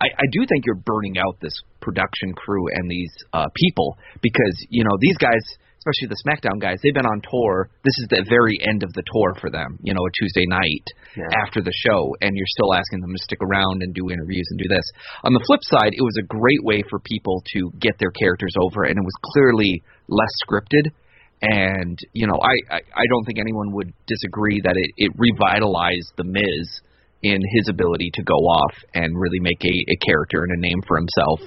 I, 0.00 0.06
I 0.18 0.26
do 0.32 0.44
think 0.48 0.66
you're 0.66 0.82
burning 0.82 1.18
out 1.18 1.38
this 1.40 1.54
production 1.80 2.32
crew 2.34 2.66
and 2.74 2.90
these 2.90 3.12
uh, 3.32 3.46
people 3.54 3.96
because 4.20 4.56
you 4.70 4.82
know 4.82 4.96
these 4.98 5.16
guys, 5.18 5.42
especially 5.82 6.14
the 6.14 6.22
SmackDown 6.22 6.62
guys, 6.62 6.78
they've 6.82 6.94
been 6.94 7.10
on 7.10 7.18
tour. 7.26 7.66
This 7.82 7.98
is 7.98 8.06
the 8.06 8.22
very 8.30 8.54
end 8.62 8.86
of 8.86 8.92
the 8.94 9.02
tour 9.02 9.34
for 9.42 9.50
them. 9.50 9.78
You 9.82 9.94
know, 9.94 10.06
a 10.06 10.12
Tuesday 10.14 10.46
night 10.46 10.86
Yeah. 11.18 11.26
after 11.42 11.60
the 11.60 11.74
show, 11.74 12.14
and 12.22 12.30
you're 12.34 12.54
still 12.54 12.72
asking 12.72 13.00
them 13.02 13.10
to 13.10 13.22
stick 13.22 13.42
around 13.42 13.82
and 13.82 13.92
do 13.92 14.10
interviews 14.10 14.46
and 14.50 14.58
do 14.62 14.68
this. 14.70 14.86
On 15.24 15.34
the 15.34 15.42
flip 15.46 15.60
side, 15.66 15.92
it 15.92 16.02
was 16.02 16.16
a 16.22 16.26
great 16.30 16.62
way 16.62 16.82
for 16.88 17.00
people 17.00 17.42
to 17.58 17.72
get 17.80 17.98
their 17.98 18.12
characters 18.14 18.54
over, 18.62 18.84
and 18.84 18.94
it 18.96 19.02
was 19.04 19.18
clearly 19.34 19.82
less 20.06 20.30
scripted. 20.46 20.94
And 21.42 21.98
you 22.14 22.26
know, 22.30 22.38
I 22.38 22.78
I, 22.78 22.80
I 23.02 23.04
don't 23.10 23.24
think 23.26 23.40
anyone 23.42 23.72
would 23.74 23.92
disagree 24.06 24.60
that 24.62 24.76
it, 24.78 24.90
it 24.96 25.12
revitalized 25.18 26.14
the 26.16 26.24
Miz 26.24 26.80
in 27.22 27.40
his 27.58 27.68
ability 27.68 28.10
to 28.14 28.22
go 28.22 28.34
off 28.34 28.74
and 28.94 29.18
really 29.18 29.40
make 29.40 29.62
a, 29.64 29.74
a 29.90 29.96
character 30.06 30.42
and 30.42 30.52
a 30.58 30.60
name 30.60 30.80
for 30.86 30.96
himself 30.96 31.40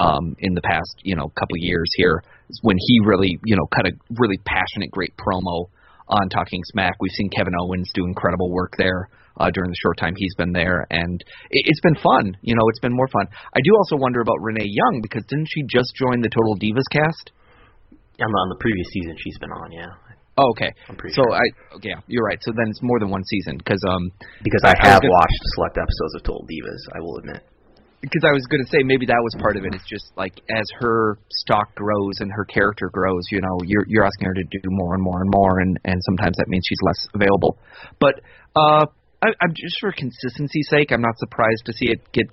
um, 0.00 0.36
in 0.38 0.54
the 0.54 0.60
past 0.62 0.94
you 1.02 1.16
know 1.16 1.28
couple 1.40 1.56
years 1.56 1.90
here 1.96 2.22
when 2.62 2.76
he 2.78 3.00
really 3.04 3.38
you 3.44 3.56
know 3.56 3.66
cut 3.74 3.86
a 3.86 3.92
really 4.18 4.38
passionate 4.44 4.90
great 4.90 5.14
promo 5.16 5.66
on 6.08 6.28
Talking 6.30 6.62
Smack. 6.72 6.96
We've 7.00 7.12
seen 7.12 7.28
Kevin 7.30 7.52
Owens 7.60 7.90
do 7.94 8.04
incredible 8.06 8.50
work 8.50 8.72
there 8.78 9.08
uh, 9.36 9.50
during 9.52 9.70
the 9.70 9.76
short 9.82 9.98
time 9.98 10.14
he's 10.16 10.34
been 10.36 10.52
there, 10.52 10.86
and 10.90 11.20
it, 11.50 11.62
it's 11.68 11.80
been 11.80 11.96
fun. 11.96 12.36
You 12.42 12.54
know, 12.56 12.64
it's 12.70 12.80
been 12.80 12.94
more 12.96 13.08
fun. 13.08 13.26
I 13.54 13.60
do 13.62 13.70
also 13.76 13.96
wonder 13.96 14.20
about 14.20 14.40
Renee 14.40 14.66
Young 14.68 15.00
because 15.02 15.24
didn't 15.28 15.48
she 15.52 15.62
just 15.68 15.94
join 15.94 16.20
the 16.22 16.30
Total 16.30 16.56
Divas 16.56 16.88
cast? 16.90 17.32
On 18.20 18.26
the, 18.26 18.38
on 18.38 18.48
the 18.48 18.58
previous 18.58 18.88
season, 18.90 19.14
she's 19.22 19.38
been 19.38 19.52
on, 19.52 19.70
yeah. 19.70 19.86
Oh, 20.38 20.50
okay. 20.50 20.70
I'm 20.88 20.96
so 21.10 21.22
sure. 21.22 21.32
I 21.34 21.74
okay, 21.76 21.90
yeah, 21.90 22.00
you're 22.06 22.22
right. 22.24 22.38
So 22.42 22.52
then 22.54 22.70
it's 22.70 22.80
more 22.82 22.98
than 23.00 23.10
one 23.10 23.22
season 23.24 23.58
because 23.58 23.82
um 23.90 24.10
Because 24.42 24.62
I 24.64 24.70
I 24.70 24.88
have 24.90 25.02
gonna- 25.02 25.12
watched 25.12 25.42
select 25.54 25.76
episodes 25.78 26.14
of 26.16 26.22
Total 26.22 26.46
Divas, 26.46 26.82
I 26.94 27.00
will 27.00 27.16
admit. 27.18 27.42
Because 28.00 28.22
I 28.22 28.30
was 28.30 28.46
going 28.46 28.62
to 28.62 28.70
say 28.70 28.86
maybe 28.86 29.06
that 29.06 29.18
was 29.18 29.34
part 29.42 29.56
of 29.56 29.64
it. 29.64 29.74
It's 29.74 29.88
just 29.88 30.12
like 30.16 30.38
as 30.50 30.66
her 30.78 31.18
stock 31.30 31.74
grows 31.74 32.20
and 32.20 32.30
her 32.30 32.44
character 32.44 32.90
grows, 32.92 33.26
you 33.30 33.40
know, 33.40 33.58
you're 33.64 33.84
you're 33.88 34.04
asking 34.04 34.26
her 34.26 34.34
to 34.34 34.44
do 34.44 34.70
more 34.70 34.94
and 34.94 35.02
more 35.02 35.20
and 35.20 35.30
more, 35.30 35.60
and 35.60 35.78
and 35.84 35.98
sometimes 36.06 36.36
that 36.38 36.46
means 36.48 36.64
she's 36.68 36.82
less 36.82 37.00
available. 37.14 37.58
But 37.98 38.22
uh, 38.54 38.86
I, 39.22 39.28
I'm 39.42 39.54
just 39.54 39.76
for 39.80 39.92
consistency's 39.92 40.68
sake, 40.70 40.92
I'm 40.92 41.02
not 41.02 41.18
surprised 41.18 41.66
to 41.66 41.72
see 41.72 41.90
it 41.90 42.00
get 42.12 42.26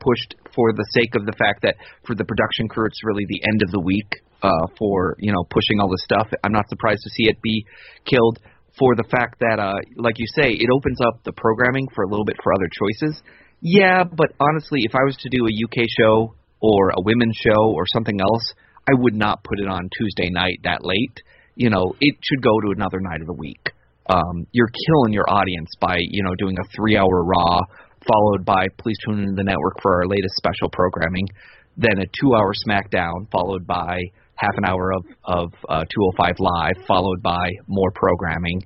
pushed 0.00 0.34
for 0.54 0.72
the 0.72 0.86
sake 0.96 1.14
of 1.14 1.26
the 1.26 1.36
fact 1.38 1.62
that 1.62 1.76
for 2.06 2.14
the 2.14 2.24
production 2.24 2.68
crew, 2.68 2.86
it's 2.86 3.04
really 3.04 3.24
the 3.28 3.42
end 3.52 3.62
of 3.62 3.70
the 3.70 3.80
week 3.80 4.08
uh, 4.42 4.66
for 4.78 5.16
you 5.20 5.32
know 5.32 5.44
pushing 5.50 5.80
all 5.80 5.90
this 5.90 6.04
stuff. 6.04 6.28
I'm 6.42 6.52
not 6.52 6.68
surprised 6.68 7.02
to 7.04 7.10
see 7.10 7.28
it 7.28 7.36
be 7.42 7.66
killed 8.08 8.38
for 8.78 8.96
the 8.96 9.04
fact 9.04 9.40
that, 9.40 9.60
uh, 9.60 9.76
like 9.96 10.16
you 10.16 10.26
say, 10.34 10.48
it 10.48 10.68
opens 10.72 10.98
up 11.04 11.22
the 11.24 11.32
programming 11.32 11.86
for 11.94 12.04
a 12.04 12.08
little 12.08 12.24
bit 12.24 12.36
for 12.42 12.54
other 12.54 12.68
choices. 12.72 13.22
Yeah, 13.62 14.02
but 14.02 14.34
honestly, 14.40 14.80
if 14.82 14.94
I 14.94 15.04
was 15.06 15.16
to 15.18 15.28
do 15.30 15.46
a 15.46 15.54
UK 15.54 15.86
show 15.96 16.34
or 16.60 16.90
a 16.90 17.00
women's 17.00 17.36
show 17.36 17.70
or 17.70 17.84
something 17.86 18.20
else, 18.20 18.54
I 18.90 18.92
would 18.94 19.14
not 19.14 19.44
put 19.44 19.60
it 19.60 19.68
on 19.68 19.88
Tuesday 19.96 20.30
night 20.30 20.58
that 20.64 20.84
late. 20.84 21.22
You 21.54 21.70
know, 21.70 21.94
it 22.00 22.16
should 22.20 22.42
go 22.42 22.60
to 22.60 22.72
another 22.74 22.98
night 22.98 23.20
of 23.20 23.28
the 23.28 23.38
week. 23.38 23.70
Um, 24.10 24.48
you're 24.50 24.70
killing 24.86 25.12
your 25.12 25.30
audience 25.30 25.70
by 25.80 25.98
you 26.00 26.24
know 26.24 26.34
doing 26.34 26.56
a 26.58 26.66
three-hour 26.74 27.24
Raw 27.24 27.60
followed 28.04 28.44
by 28.44 28.66
please 28.78 28.96
tune 29.06 29.20
into 29.20 29.34
the 29.36 29.44
network 29.44 29.80
for 29.80 29.94
our 29.94 30.08
latest 30.08 30.34
special 30.34 30.68
programming, 30.72 31.28
then 31.76 31.98
a 31.98 32.06
two-hour 32.18 32.52
SmackDown 32.66 33.30
followed 33.30 33.64
by 33.64 34.00
half 34.34 34.54
an 34.56 34.64
hour 34.64 34.92
of 34.92 35.04
of 35.22 35.52
uh, 35.68 35.84
205 35.84 36.34
Live 36.40 36.86
followed 36.88 37.22
by 37.22 37.48
more 37.68 37.92
programming. 37.94 38.60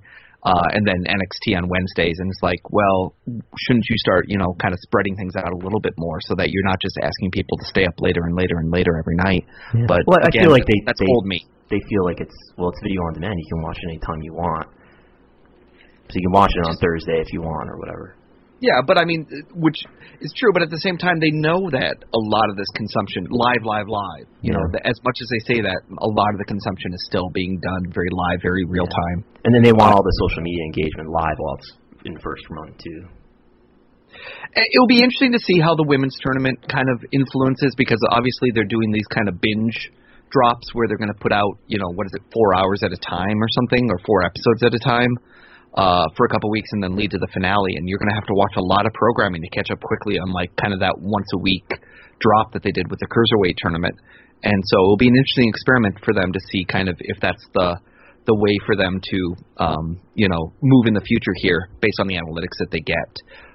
Uh, 0.46 0.78
and 0.78 0.86
then 0.86 1.02
NXT 1.10 1.58
on 1.58 1.66
Wednesdays, 1.66 2.14
and 2.22 2.30
it's 2.30 2.38
like, 2.38 2.62
well, 2.70 3.18
shouldn't 3.66 3.82
you 3.90 3.98
start, 3.98 4.26
you 4.28 4.38
know, 4.38 4.54
kind 4.62 4.72
of 4.72 4.78
spreading 4.86 5.16
things 5.16 5.34
out 5.34 5.50
a 5.50 5.58
little 5.58 5.80
bit 5.80 5.92
more 5.98 6.20
so 6.22 6.36
that 6.38 6.50
you're 6.50 6.62
not 6.62 6.78
just 6.80 6.94
asking 7.02 7.32
people 7.32 7.58
to 7.58 7.64
stay 7.66 7.84
up 7.84 7.98
later 7.98 8.22
and 8.22 8.36
later 8.36 8.54
and 8.62 8.70
later 8.70 8.94
every 8.96 9.16
night? 9.16 9.42
But 9.90 10.06
Well, 10.06 10.22
I 10.22 10.30
feel 10.30 10.52
like 10.52 10.66
they 10.66 10.80
that's 10.86 11.00
they, 11.00 11.10
old 11.10 11.26
me. 11.26 11.42
They 11.68 11.82
feel 11.90 12.04
like 12.04 12.20
it's 12.20 12.36
well, 12.56 12.70
it's 12.70 12.78
video 12.80 13.02
on 13.02 13.14
demand. 13.14 13.34
You 13.36 13.48
can 13.50 13.62
watch 13.62 13.78
it 13.82 13.90
anytime 13.90 14.22
you 14.22 14.34
want. 14.34 14.68
So 16.08 16.14
you 16.14 16.22
can 16.22 16.32
watch 16.32 16.52
it 16.54 16.62
on 16.62 16.76
Thursday 16.76 17.18
if 17.18 17.32
you 17.32 17.42
want 17.42 17.68
or 17.68 17.78
whatever. 17.78 18.15
Yeah, 18.60 18.80
but 18.86 18.96
I 18.96 19.04
mean, 19.04 19.26
which 19.52 19.76
is 20.20 20.32
true, 20.32 20.48
but 20.52 20.62
at 20.62 20.70
the 20.70 20.80
same 20.80 20.96
time, 20.96 21.20
they 21.20 21.30
know 21.30 21.68
that 21.76 21.96
a 22.08 22.22
lot 22.32 22.48
of 22.48 22.56
this 22.56 22.68
consumption, 22.72 23.28
live, 23.28 23.62
live, 23.68 23.84
live, 23.84 24.24
you 24.40 24.52
know, 24.56 24.64
Yeah. 24.72 24.80
the, 24.80 24.88
as 24.88 24.96
much 25.04 25.20
as 25.20 25.28
they 25.28 25.42
say 25.54 25.58
that, 25.60 25.84
a 26.00 26.08
lot 26.08 26.32
of 26.32 26.38
the 26.40 26.48
consumption 26.48 26.94
is 26.96 27.02
still 27.04 27.28
being 27.36 27.60
done 27.60 27.92
very 27.92 28.08
live, 28.08 28.40
very 28.40 28.64
real 28.64 28.88
time. 28.88 29.18
And 29.44 29.52
then 29.52 29.60
they 29.60 29.76
want 29.76 29.92
all 29.92 30.00
the 30.02 30.16
social 30.24 30.40
media 30.40 30.64
engagement 30.72 31.12
live 31.12 31.36
while 31.36 31.56
it's 31.60 31.70
in 32.08 32.16
first 32.24 32.48
run 32.48 32.72
too. 32.80 33.00
It'll 34.56 34.88
be 34.88 35.04
interesting 35.04 35.32
to 35.36 35.42
see 35.44 35.60
how 35.60 35.76
the 35.76 35.84
women's 35.84 36.16
tournament 36.24 36.56
kind 36.72 36.88
of 36.88 37.04
influences 37.12 37.76
because 37.76 38.00
obviously 38.08 38.50
they're 38.56 38.64
doing 38.64 38.88
these 38.90 39.06
kind 39.12 39.28
of 39.28 39.36
binge 39.40 39.92
drops 40.32 40.72
where 40.72 40.88
they're 40.88 40.96
going 40.96 41.12
to 41.12 41.20
put 41.20 41.32
out, 41.32 41.60
you 41.68 41.78
know, 41.78 41.92
what 41.92 42.06
is 42.08 42.12
it, 42.16 42.24
four 42.32 42.56
hours 42.56 42.80
at 42.82 42.92
a 42.92 42.96
time 42.96 43.36
or 43.36 43.48
something, 43.52 43.84
or 43.92 43.98
four 44.08 44.24
episodes 44.24 44.64
at 44.64 44.72
a 44.72 44.80
time 44.80 45.12
uh, 45.76 46.06
for 46.16 46.26
a 46.26 46.28
couple 46.28 46.50
weeks 46.50 46.68
and 46.72 46.82
then 46.82 46.96
lead 46.96 47.10
to 47.10 47.18
the 47.18 47.28
finale. 47.32 47.76
And 47.76 47.88
you're 47.88 47.98
going 47.98 48.08
to 48.08 48.18
have 48.18 48.26
to 48.26 48.34
watch 48.34 48.56
a 48.56 48.64
lot 48.64 48.86
of 48.86 48.92
programming 48.92 49.42
to 49.42 49.50
catch 49.50 49.70
up 49.70 49.80
quickly 49.80 50.18
on 50.18 50.32
like 50.32 50.50
kind 50.56 50.72
of 50.72 50.80
that 50.80 50.96
once 50.98 51.28
a 51.34 51.38
week 51.38 51.68
drop 52.20 52.52
that 52.52 52.62
they 52.62 52.72
did 52.72 52.88
with 52.90 52.98
the 53.00 53.08
cruiserweight 53.12 53.56
tournament. 53.58 53.94
And 54.42 54.62
so 54.66 54.76
it'll 54.80 54.96
be 54.96 55.08
an 55.08 55.16
interesting 55.16 55.48
experiment 55.48 56.00
for 56.04 56.12
them 56.14 56.32
to 56.32 56.40
see 56.50 56.64
kind 56.64 56.88
of 56.88 56.96
if 57.00 57.18
that's 57.20 57.44
the 57.54 57.76
the 58.26 58.34
way 58.34 58.58
for 58.66 58.74
them 58.74 59.00
to 59.00 59.18
um, 59.62 60.00
you 60.14 60.28
know 60.28 60.52
move 60.60 60.86
in 60.86 60.94
the 60.94 61.00
future 61.00 61.32
here 61.36 61.70
based 61.80 61.98
on 62.00 62.08
the 62.08 62.16
analytics 62.16 62.58
that 62.58 62.70
they 62.70 62.80
get. 62.80 63.10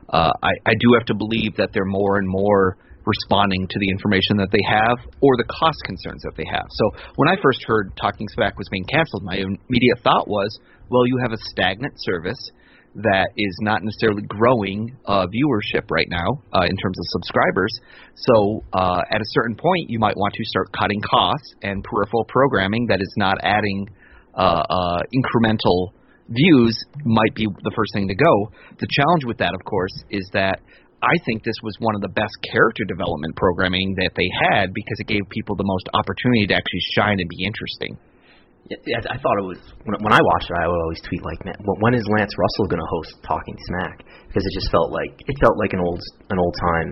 Uh, 0.09 0.32
I, 0.41 0.51
I 0.65 0.74
do 0.80 0.95
have 0.97 1.05
to 1.07 1.15
believe 1.15 1.55
that 1.57 1.69
they're 1.74 1.86
more 1.86 2.17
and 2.17 2.28
more 2.28 2.78
responding 3.05 3.67
to 3.67 3.80
the 3.80 3.89
information 3.89 4.38
that 4.38 4.49
they 4.51 4.61
have 4.67 4.97
or 5.22 5.36
the 5.38 5.47
cost 5.49 5.80
concerns 5.86 6.22
that 6.24 6.36
they 6.38 6.45
have. 6.51 6.67
So 6.69 6.91
when 7.15 7.30
I 7.30 7.36
first 7.41 7.63
heard 7.65 7.91
Talking 7.99 8.28
Smack 8.30 8.57
was 8.57 8.67
being 8.69 8.86
canceled, 8.86 9.24
my 9.24 9.36
immediate 9.41 9.99
thought 10.03 10.28
was, 10.28 10.59
well, 10.92 11.08
you 11.08 11.18
have 11.24 11.32
a 11.32 11.38
stagnant 11.50 11.94
service 11.98 12.52
that 12.96 13.30
is 13.38 13.56
not 13.62 13.82
necessarily 13.84 14.24
growing 14.28 14.92
uh, 15.06 15.26
viewership 15.28 15.89
right 15.89 16.08
now 16.10 16.44
uh, 16.52 16.68
in 16.68 16.76
terms 16.76 17.00
of 17.00 17.06
subscribers. 17.08 17.72
So 18.16 18.64
uh, 18.74 19.00
at 19.10 19.22
a 19.22 19.30
certain 19.32 19.56
point, 19.56 19.89
you 19.89 19.98
might 19.98 20.18
want 20.18 20.34
to 20.34 20.44
start 20.44 20.68
cutting 20.78 21.02
costs 21.02 21.56
and 21.64 21.84
peripheral 21.84 22.26
programming 22.28 22.88
that 22.88 23.00
is 23.02 23.14
not 23.16 23.38
adding 23.44 23.88
uh, 24.36 24.64
uh, 24.70 25.00
incremental 25.16 25.96
views 26.28 26.78
might 27.06 27.34
be 27.36 27.48
the 27.64 27.72
first 27.76 27.94
thing 27.94 28.08
to 28.10 28.16
go. 28.16 28.52
The 28.80 28.88
challenge 28.92 29.24
with 29.26 29.38
that, 29.38 29.54
of 29.56 29.64
course, 29.64 29.96
is 30.10 30.28
that 30.34 30.60
I 31.02 31.16
think 31.26 31.44
this 31.44 31.58
was 31.64 31.76
one 31.80 31.96
of 31.96 32.02
the 32.02 32.14
best 32.14 32.36
character 32.52 32.84
development 32.86 33.36
programming 33.36 33.96
that 33.98 34.12
they 34.16 34.30
had 34.52 34.74
because 34.74 35.00
it 35.00 35.08
gave 35.08 35.24
people 35.30 35.56
the 35.56 35.66
most 35.66 35.88
opportunity 35.94 36.46
to 36.48 36.54
actually 36.54 36.84
shine 36.94 37.18
and 37.20 37.30
be 37.30 37.44
interesting. 37.46 37.98
Yeah, 38.70 39.01
I 39.03 39.18
thought 39.18 39.38
it 39.41 39.47
was 39.47 39.62
when, 39.84 40.14
I 40.14 40.22
watched 40.22 40.47
it. 40.47 40.55
I 40.55 40.70
would 40.70 40.82
always 40.86 41.01
tweet 41.01 41.26
like, 41.26 41.41
when 41.43 41.93
is 41.97 42.05
Lance 42.18 42.32
Russell 42.38 42.70
going 42.70 42.80
to 42.80 42.91
host 42.93 43.20
Talking 43.26 43.57
Smack?" 43.68 44.05
Because 44.30 44.45
it 44.45 44.53
just 44.53 44.72
felt 44.72 44.93
like 44.93 45.12
it 45.18 45.36
felt 45.41 45.57
like 45.57 45.74
an 45.74 45.82
old 45.82 45.99
an 46.30 46.38
old 46.39 46.55
time, 46.55 46.89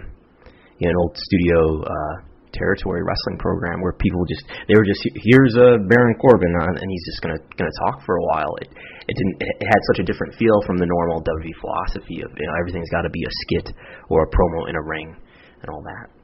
you 0.81 0.89
know, 0.89 0.91
an 0.91 0.99
old 0.99 1.15
studio 1.15 1.59
uh, 1.85 2.15
territory 2.51 3.05
wrestling 3.05 3.37
program 3.37 3.81
where 3.81 3.93
people 4.01 4.19
just 4.25 4.43
they 4.67 4.75
were 4.75 4.85
just 4.85 5.01
here's 5.23 5.53
uh, 5.55 5.77
Baron 5.85 6.17
Corbin 6.17 6.53
uh, 6.57 6.73
and 6.73 6.87
he's 6.89 7.05
just 7.05 7.21
gonna 7.21 7.39
gonna 7.55 7.77
talk 7.85 8.03
for 8.05 8.17
a 8.17 8.25
while. 8.33 8.51
It 8.65 8.69
it 8.73 9.15
didn't 9.15 9.35
it 9.39 9.67
had 9.69 9.81
such 9.93 9.99
a 10.01 10.05
different 10.05 10.35
feel 10.35 10.57
from 10.65 10.77
the 10.77 10.89
normal 10.89 11.21
WWE 11.21 11.55
philosophy 11.61 12.25
of 12.25 12.29
you 12.33 12.45
know 12.49 12.55
everything's 12.59 12.89
got 12.89 13.05
to 13.05 13.13
be 13.13 13.23
a 13.23 13.33
skit 13.45 13.71
or 14.09 14.25
a 14.25 14.29
promo 14.33 14.69
in 14.69 14.75
a 14.75 14.83
ring 14.83 15.15
and 15.61 15.67
all 15.69 15.83
that. 15.85 16.18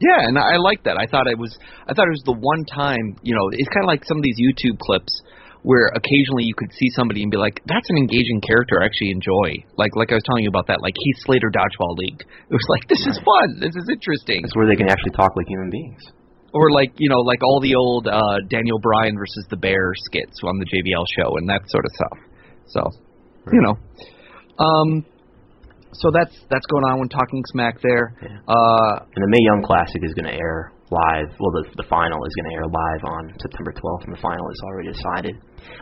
Yeah, 0.00 0.28
and 0.28 0.36
I 0.36 0.56
like 0.60 0.84
that. 0.84 1.00
I 1.00 1.06
thought 1.08 1.26
it 1.26 1.38
was 1.38 1.56
I 1.88 1.94
thought 1.94 2.06
it 2.06 2.16
was 2.16 2.26
the 2.28 2.36
one 2.36 2.64
time, 2.68 3.16
you 3.22 3.34
know, 3.34 3.48
it's 3.52 3.68
kind 3.72 3.84
of 3.84 3.88
like 3.88 4.04
some 4.04 4.18
of 4.18 4.24
these 4.24 4.36
YouTube 4.36 4.78
clips 4.78 5.22
where 5.64 5.90
occasionally 5.96 6.44
you 6.44 6.54
could 6.54 6.70
see 6.76 6.86
somebody 6.94 7.22
and 7.22 7.30
be 7.30 7.36
like, 7.40 7.58
"That's 7.66 7.88
an 7.90 7.96
engaging 7.96 8.40
character 8.44 8.78
I 8.80 8.86
actually 8.86 9.10
enjoy." 9.10 9.64
Like 9.80 9.96
like 9.96 10.12
I 10.12 10.20
was 10.20 10.22
telling 10.28 10.44
you 10.44 10.52
about 10.52 10.68
that, 10.68 10.84
like 10.84 10.94
Heath 10.94 11.18
Slater 11.24 11.50
Dodgeball 11.50 11.96
League. 11.96 12.22
It 12.50 12.54
was 12.54 12.68
like 12.68 12.86
this 12.88 13.02
is 13.02 13.18
fun, 13.24 13.58
this 13.58 13.74
is 13.74 13.88
interesting. 13.90 14.44
It's 14.44 14.54
where 14.54 14.68
they 14.68 14.76
can 14.76 14.88
actually 14.88 15.16
talk 15.16 15.34
like 15.34 15.48
human 15.48 15.70
beings. 15.70 16.02
Or 16.52 16.70
like 16.70 16.92
you 17.00 17.08
know, 17.08 17.20
like 17.24 17.42
all 17.42 17.60
the 17.60 17.74
old 17.74 18.06
uh, 18.06 18.38
Daniel 18.48 18.78
Bryan 18.78 19.16
versus 19.16 19.44
the 19.50 19.56
Bear 19.56 19.92
skits 20.06 20.38
on 20.44 20.60
the 20.60 20.68
JBL 20.68 21.04
show 21.16 21.36
and 21.36 21.48
that 21.48 21.64
sort 21.68 21.84
of 21.84 21.92
stuff. 21.96 22.18
So, 22.68 22.80
you 23.52 23.62
know, 23.62 23.74
um, 24.62 25.04
so 26.00 26.10
that's 26.10 26.34
that's 26.50 26.66
going 26.66 26.84
on 26.84 26.98
when 27.00 27.08
talking 27.08 27.42
smack 27.52 27.80
there. 27.82 28.14
Yeah. 28.22 28.38
Uh, 28.48 29.04
And 29.14 29.22
the 29.24 29.30
Mae 29.30 29.42
Young 29.48 29.62
Classic 29.64 30.00
is 30.02 30.12
going 30.14 30.26
to 30.30 30.34
air 30.36 30.72
live. 30.90 31.28
Well, 31.40 31.52
the 31.58 31.64
the 31.76 31.86
final 31.88 32.18
is 32.24 32.32
going 32.38 32.48
to 32.50 32.54
air 32.56 32.66
live 32.66 33.02
on 33.04 33.22
September 33.40 33.72
12th, 33.72 34.04
and 34.06 34.12
the 34.16 34.20
final 34.22 34.46
is 34.50 34.60
already 34.66 34.92
decided. 34.92 35.34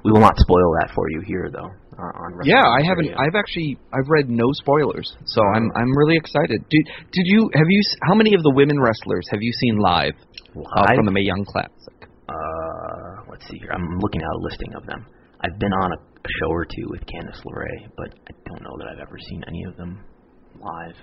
We 0.05 0.13
will 0.13 0.21
not 0.25 0.37
spoil 0.39 0.69
that 0.81 0.91
for 0.95 1.05
you 1.11 1.21
here, 1.27 1.51
though. 1.53 1.69
Uh, 1.95 2.11
on 2.25 2.35
Wrestling 2.35 2.57
yeah, 2.57 2.67
I 2.67 2.83
haven't. 2.83 3.07
Radio. 3.13 3.21
I've 3.23 3.37
actually 3.39 3.79
I've 3.93 4.09
read 4.09 4.29
no 4.29 4.51
spoilers, 4.53 5.07
so 5.27 5.41
I'm 5.55 5.71
I'm 5.77 5.93
really 5.97 6.17
excited. 6.17 6.59
Did 6.71 6.85
did 7.13 7.27
you 7.31 7.51
have 7.55 7.69
you 7.69 7.81
s- 7.81 7.97
how 8.09 8.15
many 8.15 8.35
of 8.35 8.43
the 8.43 8.51
women 8.51 8.81
wrestlers 8.81 9.27
have 9.31 9.43
you 9.43 9.53
seen 9.63 9.77
live, 9.79 10.15
uh, 10.57 10.95
from 10.97 11.07
the 11.07 11.13
Mae 11.13 11.23
Young 11.23 11.45
Classic? 11.47 11.95
Uh, 12.29 13.23
let's 13.31 13.47
see 13.49 13.59
here. 13.59 13.71
I'm 13.73 13.99
looking 14.01 14.23
at 14.23 14.27
a 14.27 14.41
listing 14.41 14.75
of 14.75 14.87
them. 14.87 15.07
I've 15.45 15.59
been 15.59 15.73
on 15.73 15.93
a, 15.93 15.97
a 15.97 16.31
show 16.41 16.51
or 16.51 16.65
two 16.65 16.89
with 16.89 17.01
Candice 17.03 17.45
LeRae, 17.45 17.91
but 17.97 18.09
I 18.29 18.33
don't 18.49 18.63
know 18.63 18.77
that 18.79 18.89
I've 18.89 19.01
ever 19.01 19.19
seen 19.29 19.45
any 19.47 19.65
of 19.69 19.77
them 19.77 20.01
live. 20.59 20.97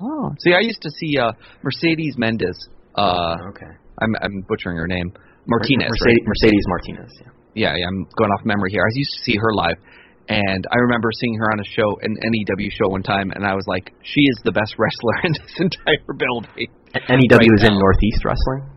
Oh, 0.00 0.32
see, 0.40 0.52
I 0.52 0.60
used 0.60 0.80
to 0.82 0.90
see 0.90 1.18
uh, 1.18 1.32
Mercedes 1.62 2.14
Mendez. 2.16 2.56
Uh, 2.94 3.36
okay. 3.50 3.72
I'm 4.00 4.14
I'm 4.20 4.44
butchering 4.48 4.76
her 4.76 4.86
name. 4.86 5.12
Martinez. 5.46 5.88
Mercedes, 5.88 6.24
right? 6.24 6.26
Mercedes 6.26 6.64
Martinez. 6.66 7.12
Yeah. 7.20 7.32
yeah, 7.54 7.76
yeah, 7.76 7.86
I'm 7.86 8.04
going 8.16 8.30
off 8.30 8.44
memory 8.44 8.70
here. 8.72 8.80
I 8.80 8.90
used 8.94 9.12
to 9.18 9.22
see 9.24 9.36
her 9.36 9.52
live, 9.54 9.76
and 10.28 10.66
I 10.72 10.76
remember 10.76 11.08
seeing 11.20 11.36
her 11.36 11.52
on 11.52 11.60
a 11.60 11.68
show, 11.76 11.98
an 12.02 12.16
NEW 12.20 12.70
show 12.72 12.88
one 12.88 13.02
time, 13.02 13.30
and 13.30 13.46
I 13.46 13.54
was 13.54 13.64
like, 13.68 13.92
she 14.02 14.22
is 14.22 14.40
the 14.44 14.52
best 14.52 14.74
wrestler 14.78 15.16
in 15.24 15.32
this 15.32 15.54
entire 15.60 16.12
building. 16.16 16.72
NEW 16.96 17.28
Right 17.30 17.48
is 17.56 17.64
in. 17.64 17.78
Northeast 17.78 18.24
Wrestling. 18.24 18.75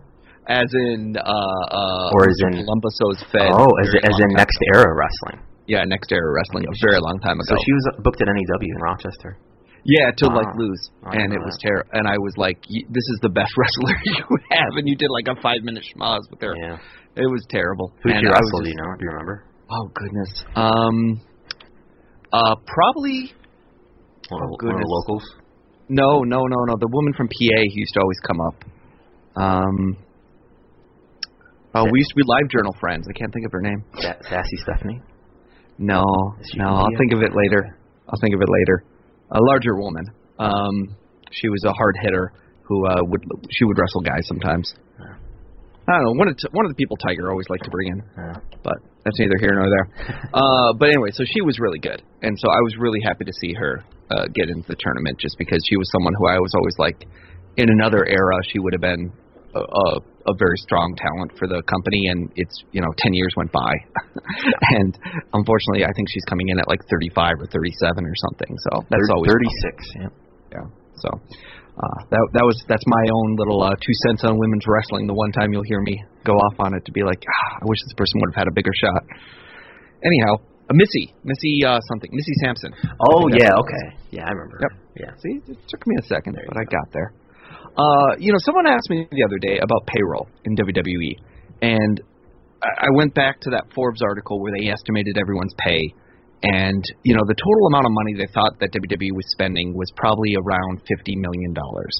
As 0.50 0.66
in, 0.74 1.14
uh, 1.16 1.22
uh, 1.22 2.10
Or 2.18 2.26
as 2.28 2.38
in- 2.50 2.66
Columbus 2.66 2.98
fed. 3.32 3.54
oh, 3.54 3.70
as 3.86 3.94
as 4.02 4.18
in 4.20 4.30
Next 4.34 4.58
Era 4.74 4.90
Wrestling. 4.98 5.46
Yeah, 5.70 5.86
Next 5.86 6.12
Era 6.12 6.26
Wrestling, 6.34 6.66
a 6.66 6.74
very 6.82 6.98
long 7.00 7.20
time 7.22 7.38
ago. 7.40 7.54
So 7.54 7.62
she 7.64 7.72
was 7.72 7.86
booked 8.02 8.20
at 8.22 8.28
NEW 8.28 8.74
in 8.74 8.82
Rochester. 8.82 9.38
yeah, 9.86 10.10
to 10.18 10.26
like 10.28 10.50
lose, 10.58 10.90
and 11.06 11.32
it 11.32 11.40
was 11.40 11.56
terrible. 11.62 11.88
And 11.94 12.08
I 12.08 12.18
was 12.18 12.34
like, 12.36 12.58
y- 12.68 12.82
"This 12.90 13.06
is 13.14 13.20
the 13.22 13.30
best 13.30 13.54
wrestler 13.62 13.94
you 14.04 14.26
have," 14.50 14.74
and 14.76 14.88
you 14.90 14.96
did 14.98 15.10
like 15.14 15.28
a 15.30 15.40
five 15.40 15.62
minute 15.62 15.86
schmoz 15.94 16.22
with 16.32 16.42
her. 16.42 16.56
Yeah. 16.58 16.78
It 17.16 17.30
was 17.30 17.46
terrible. 17.50 17.94
Your 18.04 18.16
I 18.16 18.20
was 18.20 18.26
wrestler? 18.34 18.64
Do 18.64 18.70
you 18.70 18.76
know? 18.76 18.92
Do 18.98 19.06
you 19.06 19.12
remember? 19.12 19.44
Oh 19.70 19.86
goodness. 19.94 20.32
Um. 20.56 21.22
Uh, 22.34 22.56
probably 22.66 23.34
One, 24.30 24.42
Oh, 24.42 24.46
of, 24.46 24.50
one 24.50 24.54
of 24.54 24.60
goodness. 24.60 24.82
the 24.82 24.90
locals. 24.90 25.24
no, 25.90 26.22
no, 26.24 26.46
no, 26.46 26.60
no. 26.66 26.76
The 26.80 26.90
woman 26.92 27.14
from 27.14 27.28
PA 27.28 27.60
who 27.70 27.80
used 27.80 27.94
to 27.94 28.02
always 28.02 28.20
come 28.26 28.42
up. 28.42 28.58
Um. 29.36 29.98
Oh, 31.76 31.86
we 31.92 32.00
used 32.00 32.10
to 32.10 32.16
be 32.16 32.24
live 32.26 32.50
journal 32.50 32.74
friends. 32.80 33.08
I 33.10 33.14
can't 33.18 33.32
think 33.34 33.46
of 33.46 33.52
her 33.52 33.62
name. 33.62 33.84
Sa- 34.00 34.18
Sassy 34.28 34.58
Stephanie. 34.58 35.02
No, 35.78 36.04
no. 36.56 36.66
I'll 36.66 36.98
think 36.98 37.14
of 37.14 37.22
it 37.22 37.32
later. 37.36 37.78
I'll 38.10 38.20
think 38.20 38.34
of 38.36 38.42
it 38.42 38.50
later. 38.50 38.84
A 39.32 39.40
larger 39.40 39.76
woman. 39.78 40.04
Um, 40.40 40.96
she 41.32 41.48
was 41.50 41.64
a 41.64 41.72
hard 41.72 41.96
hitter 42.02 42.34
who 42.64 42.86
uh, 42.88 43.02
would 43.04 43.22
she 43.52 43.66
would 43.66 43.78
wrestle 43.78 44.02
guys 44.02 44.26
sometimes. 44.28 44.74
Yeah. 45.00 45.16
I 45.88 45.92
don't 45.94 46.04
know. 46.04 46.12
One 46.20 46.28
of 46.28 46.38
t- 46.38 46.48
one 46.52 46.66
of 46.66 46.70
the 46.72 46.76
people 46.76 46.98
Tiger 46.98 47.30
always 47.32 47.48
liked 47.50 47.64
to 47.66 47.70
bring 47.72 47.88
in, 47.90 48.04
Yeah. 48.18 48.34
but 48.64 48.78
that's 49.06 49.18
neither 49.20 49.38
here 49.40 49.54
nor 49.54 49.70
there. 49.70 50.30
uh, 50.34 50.74
but 50.74 50.90
anyway, 50.90 51.10
so 51.14 51.24
she 51.26 51.42
was 51.42 51.60
really 51.60 51.80
good, 51.80 52.02
and 52.22 52.38
so 52.38 52.50
I 52.50 52.62
was 52.62 52.76
really 52.78 53.00
happy 53.04 53.26
to 53.26 53.34
see 53.42 53.54
her 53.54 53.84
uh, 54.12 54.26
get 54.34 54.50
into 54.50 54.68
the 54.68 54.76
tournament 54.78 55.18
just 55.20 55.38
because 55.38 55.60
she 55.70 55.78
was 55.78 55.90
someone 55.92 56.14
who 56.18 56.28
I 56.28 56.38
was 56.40 56.52
always 56.56 56.76
like, 56.78 57.06
in 57.58 57.70
another 57.70 58.06
era, 58.06 58.36
she 58.52 58.60
would 58.60 58.74
have 58.74 58.82
been 58.82 59.12
a, 59.56 60.30
a, 60.30 60.34
very 60.38 60.58
strong 60.58 60.94
talent 60.96 61.34
for 61.38 61.48
the 61.48 61.62
company, 61.66 62.08
and 62.08 62.32
it's 62.36 62.64
you 62.72 62.82
know 62.82 62.92
ten 62.98 63.14
years 63.14 63.34
went 63.36 63.52
by, 63.52 63.74
and 64.78 64.98
unfortunately, 65.34 65.86
I 65.86 65.92
think 65.96 66.10
she's 66.10 66.26
coming 66.30 66.50
in 66.50 66.60
at 66.60 66.68
like 66.68 66.80
35 66.90 67.42
or 67.42 67.48
37 67.48 68.06
or 68.06 68.14
something. 68.30 68.52
So 68.70 68.86
that's 68.90 69.08
Thir- 69.10 69.16
always 69.16 69.32
36. 69.32 69.86
Yeah. 69.96 70.08
yeah. 70.54 70.68
So 71.02 71.10
uh, 71.80 72.00
that 72.12 72.24
that 72.34 72.46
was 72.46 72.62
that's 72.68 72.84
my 72.86 73.06
own 73.10 73.36
little 73.40 73.64
uh, 73.64 73.74
two 73.80 73.96
cents 74.06 74.24
on 74.24 74.38
women's 74.38 74.68
wrestling. 74.68 75.08
The 75.08 75.16
one 75.16 75.32
time 75.32 75.54
you'll 75.54 75.68
hear 75.68 75.82
me 75.82 76.04
go 76.26 76.34
off 76.36 76.56
on 76.60 76.76
it 76.76 76.86
to 76.86 76.92
be 76.92 77.02
like, 77.02 77.24
ah, 77.24 77.64
I 77.64 77.66
wish 77.66 77.80
this 77.88 77.96
person 77.96 78.20
would 78.22 78.36
have 78.36 78.46
had 78.46 78.48
a 78.52 78.56
bigger 78.56 78.76
shot. 78.76 79.02
Anyhow, 80.04 80.44
uh, 80.70 80.76
Missy, 80.76 81.16
Missy 81.24 81.66
uh, 81.66 81.80
something, 81.90 82.12
Missy 82.14 82.36
Sampson. 82.44 82.76
Oh 83.10 83.32
yeah. 83.32 83.56
Okay. 83.56 83.86
Yeah, 84.12 84.28
I 84.28 84.32
remember. 84.32 84.60
Yep. 84.62 84.74
Yeah. 85.00 85.12
See, 85.24 85.40
it 85.52 85.58
took 85.70 85.88
me 85.88 85.96
a 85.98 86.06
second, 86.06 86.36
but 86.36 86.58
I 86.58 86.66
got 86.70 86.92
there. 86.92 87.14
Uh, 87.80 88.20
you 88.20 88.34
know, 88.34 88.40
someone 88.44 88.68
asked 88.68 88.90
me 88.90 89.08
the 89.08 89.24
other 89.24 89.40
day 89.40 89.56
about 89.64 89.88
payroll 89.88 90.28
in 90.44 90.52
WWE, 90.58 91.16
and 91.62 92.02
I 92.60 92.92
went 92.92 93.16
back 93.16 93.40
to 93.48 93.52
that 93.52 93.72
Forbes 93.74 94.02
article 94.04 94.42
where 94.42 94.52
they 94.52 94.68
estimated 94.68 95.16
everyone's 95.18 95.56
pay, 95.58 95.96
and 96.44 96.84
you 97.04 97.16
know, 97.16 97.24
the 97.24 97.40
total 97.40 97.68
amount 97.72 97.86
of 97.88 97.94
money 97.96 98.20
they 98.20 98.28
thought 98.34 98.60
that 98.60 98.76
WWE 98.76 99.16
was 99.16 99.24
spending 99.32 99.72
was 99.78 99.88
probably 99.96 100.36
around 100.36 100.82
fifty 100.92 101.16
million 101.16 101.54
dollars. 101.54 101.96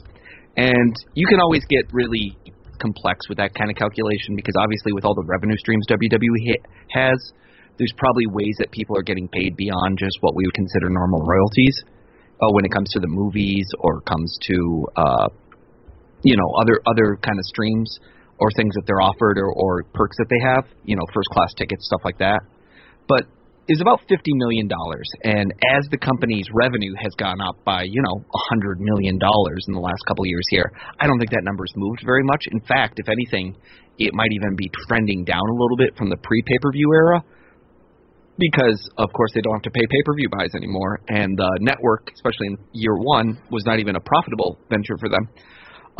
And 0.58 0.94
you 1.14 1.28
can 1.28 1.40
always 1.40 1.64
get 1.70 1.88
really 1.94 2.36
complex 2.84 3.30
with 3.30 3.38
that 3.38 3.56
kind 3.56 3.72
of 3.72 3.78
calculation 3.78 4.36
because 4.36 4.56
obviously, 4.60 4.92
with 4.92 5.06
all 5.06 5.16
the 5.16 5.24
revenue 5.24 5.56
streams 5.64 5.88
WWE 5.88 6.60
has, 6.92 7.16
there's 7.78 7.94
probably 7.96 8.28
ways 8.28 8.56
that 8.60 8.72
people 8.72 8.98
are 9.00 9.04
getting 9.04 9.30
paid 9.32 9.56
beyond 9.56 9.98
just 9.98 10.18
what 10.20 10.36
we 10.36 10.44
would 10.44 10.56
consider 10.56 10.90
normal 10.90 11.24
royalties 11.24 11.88
uh, 12.44 12.52
when 12.52 12.66
it 12.66 12.72
comes 12.76 12.92
to 12.92 13.00
the 13.00 13.08
movies 13.08 13.68
or 13.80 14.02
comes 14.02 14.38
to 14.44 14.88
uh, 14.98 15.28
you 16.24 16.36
know 16.36 16.50
other 16.60 16.82
other 16.86 17.18
kind 17.22 17.38
of 17.38 17.46
streams 17.46 18.00
or 18.40 18.50
things 18.56 18.74
that 18.76 18.84
they're 18.88 19.02
offered 19.02 19.38
or, 19.38 19.52
or 19.52 19.84
perks 19.94 20.16
that 20.18 20.28
they 20.30 20.40
have, 20.40 20.64
you 20.86 20.96
know, 20.96 21.04
first 21.14 21.28
class 21.36 21.52
tickets, 21.58 21.86
stuff 21.86 22.00
like 22.06 22.18
that. 22.20 22.40
But 23.08 23.28
it's 23.68 23.82
about 23.82 24.00
fifty 24.08 24.34
million 24.34 24.68
dollars, 24.68 25.10
and 25.24 25.54
as 25.78 25.86
the 25.92 25.98
company's 25.98 26.48
revenue 26.54 26.94
has 26.98 27.14
gone 27.16 27.40
up 27.42 27.64
by 27.64 27.84
you 27.84 28.02
know 28.02 28.26
a 28.26 28.42
hundred 28.50 28.80
million 28.80 29.20
dollars 29.20 29.66
in 29.68 29.74
the 29.74 29.80
last 29.80 30.02
couple 30.08 30.24
of 30.24 30.30
years 30.30 30.46
here, 30.50 30.72
I 31.00 31.06
don't 31.06 31.20
think 31.20 31.32
that 31.32 31.44
number's 31.44 31.74
moved 31.76 32.02
very 32.06 32.24
much. 32.24 32.46
In 32.52 32.62
fact, 32.62 32.98
if 32.98 33.08
anything, 33.10 33.56
it 34.00 34.14
might 34.14 34.32
even 34.32 34.56
be 34.56 34.72
trending 34.88 35.24
down 35.24 35.46
a 35.48 35.54
little 35.54 35.78
bit 35.78 35.96
from 35.98 36.10
the 36.10 36.18
pre 36.18 36.42
pay 36.42 36.58
per 36.62 36.72
view 36.72 36.90
era 36.94 37.24
because 38.40 38.90
of 38.98 39.12
course 39.14 39.32
they 39.36 39.42
don't 39.42 39.54
have 39.54 39.68
to 39.68 39.72
pay 39.72 39.86
pay-per-view 39.92 40.30
buys 40.32 40.56
anymore, 40.56 41.02
and 41.10 41.38
the 41.38 41.60
network, 41.60 42.10
especially 42.14 42.48
in 42.48 42.58
year 42.72 42.96
one, 42.96 43.38
was 43.52 43.64
not 43.66 43.80
even 43.80 43.96
a 43.96 44.00
profitable 44.00 44.58
venture 44.70 44.98
for 44.98 45.10
them. 45.10 45.28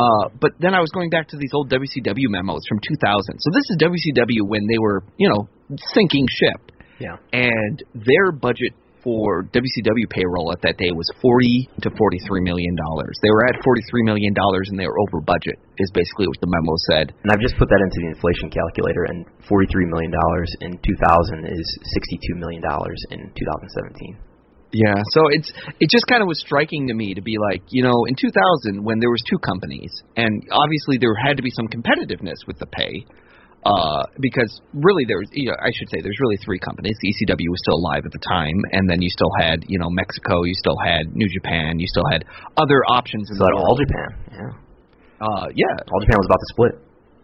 Uh, 0.00 0.32
but 0.40 0.52
then 0.58 0.72
I 0.72 0.80
was 0.80 0.88
going 0.96 1.10
back 1.10 1.28
to 1.28 1.36
these 1.36 1.52
old 1.52 1.68
WCW 1.68 2.28
memos 2.32 2.64
from 2.68 2.80
2000. 2.80 3.36
So 3.36 3.48
this 3.52 3.66
is 3.68 3.76
WCW 3.84 4.48
when 4.48 4.64
they 4.66 4.78
were, 4.80 5.04
you 5.20 5.28
know, 5.28 5.48
sinking 5.92 6.26
ship, 6.32 6.72
Yeah. 6.98 7.16
and 7.36 7.84
their 7.94 8.32
budget 8.32 8.72
for 9.04 9.44
WCW 9.56 10.04
payroll 10.12 10.52
at 10.52 10.60
that 10.60 10.76
day 10.76 10.92
was 10.92 11.08
40 11.22 11.68
to 11.84 11.88
43 11.96 12.40
million 12.44 12.76
dollars. 12.76 13.16
They 13.22 13.30
were 13.32 13.44
at 13.48 13.56
43 13.64 14.02
million 14.04 14.32
dollars 14.34 14.68
and 14.68 14.76
they 14.78 14.84
were 14.86 14.98
over 15.08 15.20
budget. 15.24 15.56
Is 15.80 15.90
basically 15.92 16.28
what 16.28 16.36
the 16.40 16.48
memo 16.52 16.74
said. 16.92 17.12
And 17.24 17.32
I've 17.32 17.40
just 17.40 17.56
put 17.56 17.68
that 17.72 17.80
into 17.80 17.98
the 18.04 18.08
inflation 18.12 18.48
calculator, 18.52 19.04
and 19.08 19.24
$43 19.48 19.88
million 19.88 20.12
in 20.60 20.76
2000 20.76 21.44
is 21.48 21.66
$62 22.36 22.36
million 22.36 22.60
in 23.12 23.20
2017. 23.32 24.16
Yeah, 24.72 24.94
so 25.10 25.26
it's 25.30 25.52
it 25.80 25.90
just 25.90 26.06
kind 26.06 26.22
of 26.22 26.28
was 26.28 26.38
striking 26.38 26.86
to 26.88 26.94
me 26.94 27.14
to 27.14 27.22
be 27.22 27.36
like, 27.38 27.62
you 27.70 27.82
know, 27.82 28.06
in 28.06 28.14
2000 28.14 28.84
when 28.84 29.00
there 29.00 29.10
was 29.10 29.22
two 29.28 29.38
companies, 29.38 29.90
and 30.16 30.46
obviously 30.52 30.96
there 30.98 31.14
had 31.14 31.36
to 31.38 31.42
be 31.42 31.50
some 31.50 31.66
competitiveness 31.66 32.46
with 32.46 32.58
the 32.58 32.66
pay, 32.66 33.04
uh, 33.66 34.04
because 34.20 34.60
really 34.72 35.04
there 35.04 35.18
was, 35.18 35.28
you 35.32 35.50
know, 35.50 35.56
I 35.58 35.74
should 35.74 35.90
say 35.90 35.98
there's 36.00 36.20
really 36.22 36.38
three 36.44 36.58
companies. 36.58 36.94
The 37.02 37.10
ECW 37.10 37.50
was 37.50 37.60
still 37.66 37.82
alive 37.82 38.06
at 38.06 38.12
the 38.12 38.22
time, 38.22 38.56
and 38.70 38.88
then 38.88 39.02
you 39.02 39.10
still 39.10 39.32
had, 39.42 39.64
you 39.66 39.78
know, 39.78 39.90
Mexico, 39.90 40.44
you 40.44 40.54
still 40.54 40.78
had 40.78 41.14
New 41.18 41.28
Japan, 41.28 41.80
you 41.80 41.86
still 41.88 42.06
had 42.06 42.24
other 42.56 42.80
options 42.86 43.28
in 43.28 43.36
So 43.36 43.44
the. 43.44 43.52
All 43.58 43.74
Japan. 43.76 44.10
Yeah. 44.30 45.26
Uh, 45.26 45.46
yeah, 45.52 45.74
All 45.92 46.00
Japan 46.00 46.16
was 46.16 46.26
about 46.30 46.40
to 46.40 46.48
split. 46.54 46.72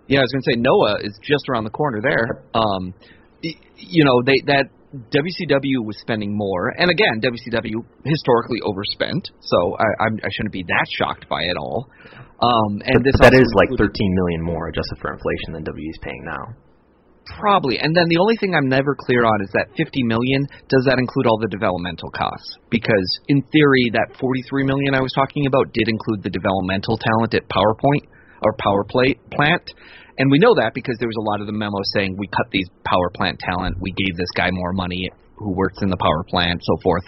yeah, 0.09 0.19
I 0.19 0.23
was 0.23 0.33
going 0.33 0.43
to 0.43 0.51
say 0.53 0.59
Noah 0.59 0.99
is 1.01 1.17
just 1.23 1.49
around 1.49 1.65
the 1.65 1.71
corner 1.73 2.03
there. 2.03 2.43
Um, 2.53 2.93
you 3.41 4.05
know, 4.05 4.21
they 4.21 4.43
that 4.47 4.69
WCW 5.11 5.85
was 5.85 5.99
spending 6.01 6.37
more, 6.37 6.73
and 6.79 6.91
again, 6.91 7.21
WCW 7.21 7.85
historically 8.05 8.61
overspent, 8.63 9.31
so 9.41 9.77
I, 9.79 10.05
I'm, 10.05 10.15
I 10.23 10.29
shouldn't 10.33 10.53
be 10.53 10.65
that 10.67 10.87
shocked 10.91 11.29
by 11.29 11.43
it 11.43 11.57
all. 11.57 11.91
Um, 12.43 12.83
and 12.85 13.01
But 13.01 13.05
this 13.05 13.17
that 13.21 13.33
also 13.33 13.43
is 13.43 13.53
like 13.57 13.71
13 13.79 13.91
million 14.15 14.43
more 14.43 14.69
adjusted 14.69 14.99
for 15.01 15.13
inflation 15.13 15.57
than 15.57 15.65
WWE 15.65 15.91
is 15.91 15.99
paying 16.03 16.25
now. 16.25 16.53
Probably. 17.41 17.79
And 17.81 17.97
then 17.97 18.07
the 18.09 18.19
only 18.23 18.37
thing 18.37 18.55
I'm 18.55 18.69
never 18.69 18.95
clear 18.95 19.25
on 19.25 19.43
is 19.43 19.51
that 19.55 19.75
50 19.77 20.05
million, 20.05 20.47
does 20.69 20.87
that 20.87 20.99
include 20.99 21.27
all 21.27 21.39
the 21.43 21.51
developmental 21.51 22.11
costs? 22.15 22.55
Because 22.71 23.09
in 23.27 23.43
theory 23.51 23.91
that 23.93 24.15
43 24.21 24.63
million 24.63 24.95
I 24.95 25.03
was 25.03 25.11
talking 25.13 25.47
about 25.47 25.73
did 25.73 25.89
include 25.89 26.23
the 26.23 26.31
developmental 26.31 26.99
talent 26.99 27.35
at 27.35 27.49
PowerPoint. 27.51 28.07
or 28.43 28.55
power 28.59 28.85
plate 28.85 29.19
plant. 29.33 29.65
And 30.19 30.31
we 30.31 30.39
know 30.39 30.55
that 30.57 30.73
because 30.75 30.97
there 30.99 31.09
was 31.09 31.21
a 31.21 31.27
lot 31.29 31.41
of 31.41 31.47
the 31.47 31.53
memos 31.53 31.85
saying 31.95 32.17
we 32.19 32.27
cut 32.29 32.49
these 32.51 32.69
power 32.85 33.11
plant 33.15 33.39
talent, 33.39 33.77
we 33.81 33.93
gave 33.93 34.17
this 34.17 34.31
guy 34.37 34.49
more 34.51 34.73
money 34.73 35.11
who 35.37 35.53
works 35.53 35.79
in 35.83 35.91
the 35.91 35.97
power 35.97 36.25
plant, 36.29 36.63
so 36.65 36.77
forth. 36.83 37.05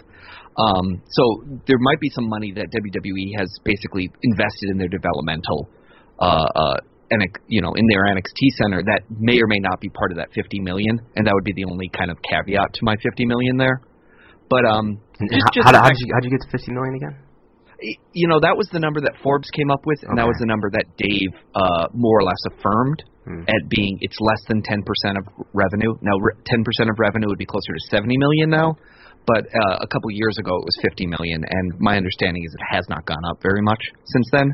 Um, 0.59 1.01
so 1.09 1.23
there 1.67 1.79
might 1.79 2.01
be 2.01 2.11
some 2.11 2.29
money 2.29 2.53
that 2.53 2.67
WWE 2.75 3.39
has 3.39 3.49
basically 3.65 4.11
invested 4.23 4.71
in 4.71 4.77
their 4.77 4.89
developmental, 4.89 5.71
uh, 6.19 6.45
uh, 6.55 6.77
and 7.11 7.23
you 7.47 7.63
know, 7.63 7.73
in 7.75 7.87
their 7.89 8.05
NXT 8.05 8.43
center 8.61 8.83
that 8.83 9.03
may 9.09 9.41
or 9.41 9.47
may 9.47 9.61
not 9.61 9.81
be 9.81 9.89
part 9.89 10.11
of 10.11 10.19
that 10.19 10.29
50 10.35 10.61
million, 10.61 10.99
and 11.17 11.27
that 11.27 11.33
would 11.33 11.45
be 11.45 11.55
the 11.55 11.65
only 11.65 11.89
kind 11.97 12.11
of 12.11 12.19
caveat 12.29 12.75
to 12.75 12.81
my 12.83 12.97
50 13.03 13.25
million 13.25 13.57
there. 13.57 13.81
But 14.51 14.67
um, 14.67 15.01
how, 15.21 15.27
just 15.55 15.65
how, 15.65 15.73
how, 15.73 15.89
did 15.89 15.97
you, 16.01 16.13
how 16.13 16.21
did 16.21 16.33
you 16.33 16.39
get 16.39 16.45
to 16.45 16.51
50 16.51 16.73
million 16.73 16.95
again? 16.97 17.28
You 18.13 18.29
know 18.29 18.41
that 18.41 18.57
was 18.57 18.69
the 18.73 18.81
number 18.81 19.01
that 19.01 19.15
Forbes 19.23 19.51
came 19.51 19.71
up 19.71 19.87
with, 19.87 19.99
and 20.03 20.19
that 20.19 20.27
was 20.27 20.37
the 20.41 20.47
number 20.47 20.71
that 20.71 20.85
Dave 20.97 21.31
uh, 21.55 21.87
more 21.95 22.19
or 22.19 22.25
less 22.25 22.43
affirmed 22.51 23.03
Hmm. 23.29 23.45
at 23.45 23.69
being 23.69 23.99
it's 24.01 24.17
less 24.21 24.41
than 24.49 24.63
10% 24.63 24.81
of 25.21 25.25
revenue. 25.53 25.93
Now, 26.01 26.17
re- 26.17 26.33
10% 26.49 26.89
of 26.89 26.97
revenue 26.99 27.29
would 27.29 27.37
be 27.37 27.45
closer 27.45 27.75
to 27.77 27.81
70 27.91 28.17
million 28.17 28.49
now, 28.49 28.73
but 29.27 29.45
uh, 29.45 29.85
a 29.85 29.87
couple 29.87 30.09
years 30.11 30.39
ago 30.39 30.57
it 30.57 30.65
was 30.65 30.79
50 30.81 31.05
million, 31.13 31.45
and 31.45 31.79
my 31.79 31.99
understanding 31.99 32.43
is 32.43 32.55
it 32.55 32.75
has 32.75 32.89
not 32.89 33.05
gone 33.05 33.21
up 33.29 33.43
very 33.43 33.61
much 33.61 33.81
since 34.07 34.29
then. 34.33 34.49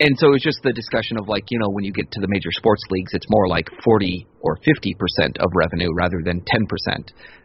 And 0.00 0.18
so 0.18 0.34
it's 0.34 0.42
just 0.42 0.58
the 0.64 0.72
discussion 0.72 1.18
of 1.18 1.28
like 1.28 1.44
you 1.50 1.58
know 1.60 1.70
when 1.70 1.84
you 1.84 1.92
get 1.92 2.10
to 2.10 2.20
the 2.20 2.26
major 2.28 2.50
sports 2.50 2.82
leagues, 2.90 3.12
it's 3.14 3.26
more 3.30 3.46
like 3.46 3.70
40 3.84 4.26
or 4.40 4.58
50 4.64 4.94
percent 4.98 5.38
of 5.38 5.46
revenue 5.54 5.90
rather 5.94 6.18
than 6.24 6.42
10 6.46 6.66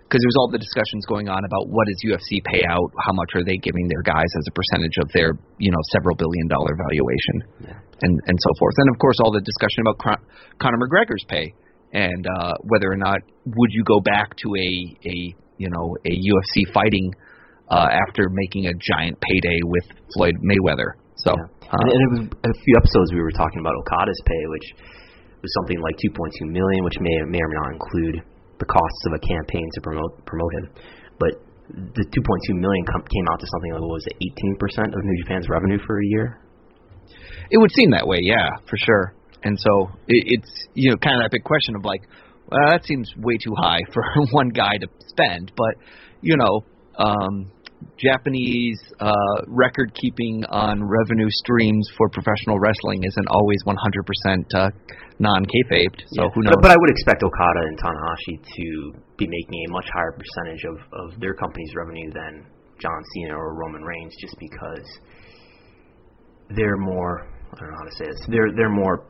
because 0.07 0.21
there's 0.21 0.37
all 0.37 0.49
the 0.51 0.59
discussions 0.61 1.05
going 1.07 1.27
on 1.27 1.41
about 1.43 1.69
what 1.69 1.87
does 1.87 1.97
UFC 2.05 2.43
payout, 2.45 2.87
how 3.01 3.13
much 3.13 3.31
are 3.35 3.43
they 3.43 3.57
giving 3.57 3.87
their 3.87 4.03
guys 4.03 4.29
as 4.37 4.45
a 4.47 4.53
percentage 4.53 4.97
of 5.01 5.07
their 5.13 5.33
you 5.57 5.71
know 5.71 5.81
several 5.91 6.15
billion 6.15 6.47
dollar 6.47 6.73
valuation, 6.77 7.35
Yeah. 7.65 7.79
and 8.05 8.13
and 8.27 8.37
so 8.39 8.51
forth, 8.59 8.75
and 8.77 8.87
of 8.93 8.99
course 8.99 9.17
all 9.23 9.31
the 9.31 9.41
discussion 9.41 9.81
about 9.87 9.97
Con- 9.99 10.23
Conor 10.59 10.79
McGregor's 10.83 11.25
pay 11.27 11.53
and 11.93 12.25
uh, 12.25 12.53
whether 12.65 12.91
or 12.91 12.97
not 12.97 13.19
would 13.45 13.71
you 13.71 13.83
go 13.83 13.99
back 14.01 14.35
to 14.37 14.47
a 14.55 14.69
a 15.07 15.15
you 15.57 15.69
know 15.69 15.95
a 16.05 16.13
UFC 16.13 16.65
fighting 16.73 17.13
uh, 17.69 17.87
after 18.07 18.29
making 18.29 18.67
a 18.67 18.73
giant 18.73 19.17
payday 19.21 19.59
with 19.63 19.85
Floyd 20.13 20.35
Mayweather. 20.43 20.99
So. 21.15 21.31
Yeah. 21.37 21.69
uh, 21.71 21.77
and, 21.79 21.91
and 21.93 22.01
it 22.03 22.09
was 22.43 22.53
a 22.57 22.63
few 22.65 22.75
episodes 22.77 23.13
we 23.13 23.21
were 23.21 23.31
talking 23.31 23.59
about 23.61 23.73
Okada's 23.81 24.21
pay, 24.25 24.43
which 24.49 24.67
was 25.41 25.51
something 25.61 25.79
like 25.79 25.95
2.2 26.03 26.51
million, 26.51 26.83
which 26.83 26.97
may 26.99 27.15
may 27.29 27.39
or 27.39 27.47
may 27.47 27.57
not 27.63 27.71
include 27.77 28.15
the 28.63 28.71
costs 28.71 29.03
of 29.07 29.13
a 29.13 29.21
campaign 29.21 29.67
to 29.75 29.81
promote 29.81 30.25
promote 30.25 30.53
him. 30.53 30.65
But 31.19 31.43
the 31.69 32.05
2.2 32.07 32.59
million 32.59 32.85
com- 32.87 33.03
came 33.03 33.27
out 33.31 33.39
to 33.39 33.47
something 33.51 33.71
like 33.71 33.81
what 33.81 33.99
was 33.99 34.05
it, 34.07 34.15
18 34.39 34.55
percent 34.57 34.89
of 34.95 34.99
New 35.03 35.17
Japan's 35.23 35.47
revenue 35.49 35.79
for 35.85 35.99
a 35.99 36.05
year. 36.05 36.39
It 37.51 37.57
would 37.57 37.71
seem 37.71 37.91
that 37.91 38.07
way, 38.07 38.19
yeah, 38.21 38.57
for 38.69 38.77
sure. 38.77 39.13
And 39.43 39.59
so 39.59 39.91
it, 40.07 40.39
it's 40.39 40.51
you 40.73 40.91
know 40.91 40.97
kind 40.97 41.17
of 41.17 41.23
that 41.23 41.31
big 41.31 41.43
question 41.43 41.75
of 41.75 41.83
like, 41.83 42.01
well, 42.47 42.71
that 42.71 42.85
seems 42.85 43.11
way 43.17 43.37
too 43.37 43.53
high 43.57 43.81
for 43.93 44.03
one 44.31 44.49
guy 44.49 44.77
to 44.79 44.87
spend, 45.07 45.51
but 45.55 45.75
you 46.21 46.37
know, 46.37 46.63
um, 46.97 47.51
Japanese 47.97 48.79
uh, 48.99 49.13
record 49.47 49.93
keeping 49.95 50.43
on 50.49 50.83
revenue 50.83 51.29
streams 51.29 51.87
for 51.97 52.09
professional 52.09 52.59
wrestling 52.59 53.03
isn't 53.03 53.27
always 53.29 53.59
100% 53.65 53.75
uh, 54.55 54.69
non 55.19 55.45
kayfabed. 55.45 55.99
So 56.13 56.23
Yeah. 56.23 56.29
who 56.33 56.41
knows? 56.43 56.53
But, 56.55 56.61
but 56.63 56.71
I 56.71 56.77
would 56.77 56.89
expect 56.89 57.23
Okada 57.23 57.61
and 57.67 57.77
Tanahashi 57.79 58.35
to 58.43 58.67
be 59.17 59.27
making 59.27 59.59
a 59.67 59.71
much 59.71 59.87
higher 59.93 60.11
percentage 60.13 60.63
of, 60.65 60.77
of 60.93 61.19
their 61.19 61.33
company's 61.33 61.71
revenue 61.75 62.11
than 62.13 62.45
John 62.79 63.01
Cena 63.13 63.35
or 63.35 63.55
Roman 63.55 63.83
Reigns, 63.83 64.13
just 64.19 64.35
because 64.39 64.87
they're 66.55 66.77
more. 66.77 67.27
I 67.53 67.59
don't 67.59 67.69
know 67.69 67.77
how 67.77 67.85
to 67.89 67.95
say 67.97 68.05
this. 68.09 68.19
They're 68.29 68.51
they're 68.55 68.73
more 68.73 69.05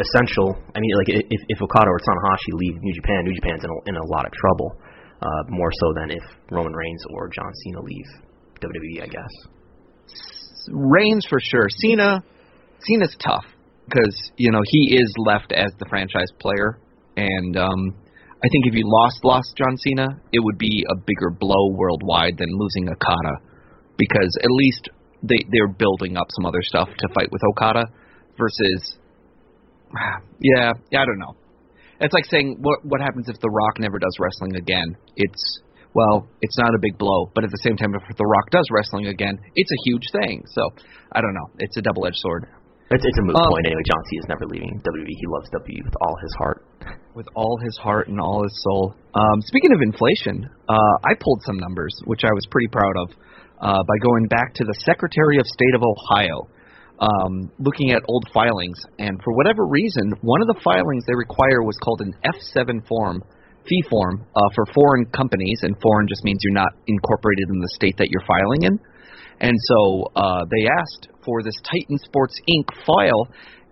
essential. 0.00 0.56
I 0.74 0.80
mean, 0.80 0.92
like 0.96 1.08
if 1.30 1.40
if 1.48 1.58
Okada 1.62 1.88
or 1.88 2.00
Tanahashi 2.00 2.52
leave 2.54 2.76
New 2.80 2.94
Japan, 2.94 3.24
New 3.24 3.34
Japan's 3.34 3.62
in 3.64 3.70
a, 3.70 3.78
in 3.90 3.96
a 3.96 4.06
lot 4.10 4.24
of 4.26 4.32
trouble. 4.32 4.76
Uh, 5.22 5.44
more 5.48 5.70
so 5.70 5.92
than 5.94 6.10
if 6.10 6.22
Roman 6.50 6.72
Reigns 6.72 7.04
or 7.10 7.28
John 7.28 7.52
Cena 7.62 7.80
leave 7.80 8.06
WWE, 8.60 9.04
I 9.04 9.06
guess. 9.06 9.30
Reigns 10.68 11.24
for 11.30 11.38
sure. 11.40 11.66
Cena, 11.68 12.24
Cena's 12.80 13.16
tough 13.24 13.44
because 13.84 14.32
you 14.36 14.50
know 14.50 14.60
he 14.64 14.96
is 14.96 15.12
left 15.18 15.52
as 15.52 15.70
the 15.78 15.86
franchise 15.88 16.30
player, 16.40 16.78
and 17.16 17.56
um, 17.56 17.94
I 18.42 18.48
think 18.50 18.66
if 18.66 18.74
you 18.74 18.82
lost 18.84 19.24
lost 19.24 19.54
John 19.56 19.76
Cena, 19.76 20.08
it 20.32 20.40
would 20.42 20.58
be 20.58 20.84
a 20.90 20.96
bigger 20.96 21.30
blow 21.30 21.70
worldwide 21.70 22.38
than 22.38 22.48
losing 22.50 22.88
Okada, 22.88 23.38
because 23.96 24.36
at 24.42 24.50
least 24.50 24.88
they 25.22 25.38
they're 25.52 25.68
building 25.68 26.16
up 26.16 26.26
some 26.30 26.46
other 26.46 26.62
stuff 26.62 26.88
to 26.88 27.08
fight 27.14 27.30
with 27.30 27.42
Okada, 27.50 27.84
versus 28.38 28.96
yeah 30.40 30.72
yeah 30.90 31.02
I 31.02 31.06
don't 31.06 31.18
know. 31.18 31.36
It's 32.02 32.14
like 32.14 32.26
saying 32.26 32.58
what 32.60 32.84
what 32.84 33.00
happens 33.00 33.28
if 33.28 33.38
The 33.40 33.50
Rock 33.50 33.78
never 33.78 33.98
does 33.98 34.16
wrestling 34.20 34.56
again? 34.56 34.96
It's 35.16 35.60
well, 35.94 36.26
it's 36.40 36.56
not 36.58 36.74
a 36.74 36.80
big 36.80 36.96
blow, 36.98 37.30
but 37.34 37.44
at 37.44 37.50
the 37.50 37.62
same 37.62 37.76
time, 37.76 37.94
if 37.94 38.16
The 38.16 38.24
Rock 38.24 38.50
does 38.50 38.66
wrestling 38.72 39.06
again, 39.08 39.38
it's 39.54 39.70
a 39.70 39.80
huge 39.84 40.08
thing. 40.12 40.42
So 40.48 40.62
I 41.12 41.20
don't 41.20 41.34
know. 41.34 41.48
It's 41.58 41.76
a 41.76 41.82
double-edged 41.82 42.16
sword. 42.16 42.48
It's, 42.90 43.04
it's 43.04 43.18
a 43.18 43.22
moot 43.22 43.36
Um, 43.36 43.48
point 43.48 43.66
anyway. 43.66 43.84
John 43.88 44.02
is 44.12 44.28
never 44.28 44.44
leaving 44.48 44.80
WWE. 44.84 45.08
He 45.08 45.26
loves 45.28 45.48
WWE 45.52 45.84
with 45.84 45.96
all 46.00 46.16
his 46.20 46.32
heart. 46.38 46.64
with 47.14 47.28
all 47.36 47.58
his 47.64 47.76
heart 47.76 48.08
and 48.08 48.20
all 48.20 48.42
his 48.42 48.56
soul. 48.64 48.94
Um, 49.14 49.40
speaking 49.42 49.72
of 49.72 49.80
inflation, 49.80 50.48
uh, 50.68 50.94
I 51.04 51.12
pulled 51.20 51.42
some 51.44 51.58
numbers, 51.58 51.92
which 52.04 52.24
I 52.24 52.32
was 52.32 52.44
pretty 52.50 52.68
proud 52.68 52.96
of, 53.04 53.08
uh, 53.60 53.82
by 53.84 53.96
going 54.02 54.26
back 54.28 54.54
to 54.54 54.64
the 54.64 54.74
Secretary 54.84 55.36
of 55.38 55.46
State 55.46 55.74
of 55.76 55.82
Ohio, 55.84 56.48
um, 57.00 57.50
looking 57.58 57.90
at 57.92 58.02
old 58.08 58.24
filings. 58.32 58.78
And 58.98 59.20
for 59.22 59.32
whatever 59.34 59.66
reason, 59.66 60.12
one 60.20 60.40
of 60.42 60.48
the 60.48 60.60
filings 60.62 61.04
they 61.06 61.16
require 61.16 61.62
was 61.62 61.76
called 61.82 62.00
an 62.00 62.14
F7 62.24 62.86
form, 62.86 63.22
fee 63.68 63.82
form, 63.88 64.26
uh, 64.36 64.48
for 64.54 64.64
foreign 64.74 65.06
companies, 65.06 65.60
and 65.62 65.74
foreign 65.80 66.06
just 66.08 66.24
means 66.24 66.38
you're 66.42 66.54
not 66.54 66.72
incorporated 66.86 67.48
in 67.48 67.58
the 67.60 67.70
state 67.74 67.96
that 67.98 68.08
you're 68.10 68.26
filing 68.26 68.62
in. 68.62 68.78
And 69.40 69.56
so 69.68 70.06
uh, 70.14 70.44
they 70.50 70.66
asked 70.66 71.08
for 71.24 71.42
this 71.42 71.56
Titan 71.64 71.98
Sports 72.04 72.38
Inc. 72.48 72.66
file, 72.86 73.26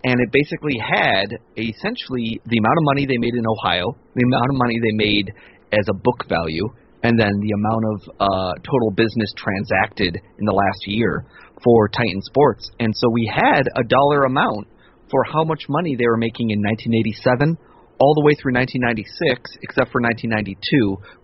and 0.04 0.18
it 0.20 0.32
basically 0.32 0.78
had 0.78 1.30
essentially 1.56 2.40
the 2.46 2.58
amount 2.58 2.78
of 2.78 2.84
money 2.90 3.06
they 3.06 3.18
made 3.18 3.34
in 3.34 3.44
Ohio, 3.46 3.94
the 4.14 4.24
amount 4.24 4.48
of 4.50 4.56
money 4.56 4.78
they 4.82 4.96
made 4.96 5.32
as 5.72 5.86
a 5.88 5.94
book 5.94 6.26
value, 6.28 6.66
and 7.02 7.18
then 7.18 7.32
the 7.40 7.52
amount 7.54 7.84
of 7.86 7.98
uh, 8.20 8.52
total 8.66 8.90
business 8.90 9.32
transacted 9.36 10.16
in 10.16 10.44
the 10.44 10.52
last 10.52 10.82
year 10.86 11.24
for 11.62 11.88
Titan 11.88 12.22
Sports. 12.22 12.70
And 12.78 12.94
so 12.96 13.08
we 13.10 13.30
had 13.32 13.68
a 13.76 13.84
dollar 13.84 14.24
amount 14.24 14.68
for 15.10 15.24
how 15.24 15.44
much 15.44 15.68
money 15.68 15.96
they 15.96 16.06
were 16.06 16.16
making 16.16 16.50
in 16.50 16.60
1987 16.60 17.58
all 18.00 18.16
the 18.16 18.24
way 18.24 18.32
through 18.32 18.56
1996, 18.56 19.60
except 19.60 19.92
for 19.92 20.00
1992, 20.00 20.56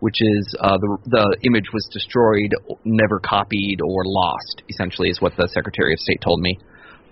which 0.04 0.20
is 0.20 0.44
uh, 0.60 0.76
the 0.76 0.90
the 1.08 1.26
image 1.48 1.72
was 1.72 1.88
destroyed, 1.90 2.52
never 2.84 3.18
copied, 3.18 3.80
or 3.80 4.04
lost. 4.04 4.62
Essentially, 4.68 5.08
is 5.08 5.20
what 5.20 5.32
the 5.36 5.48
Secretary 5.48 5.96
of 5.96 5.98
State 5.98 6.20
told 6.20 6.40
me. 6.40 6.52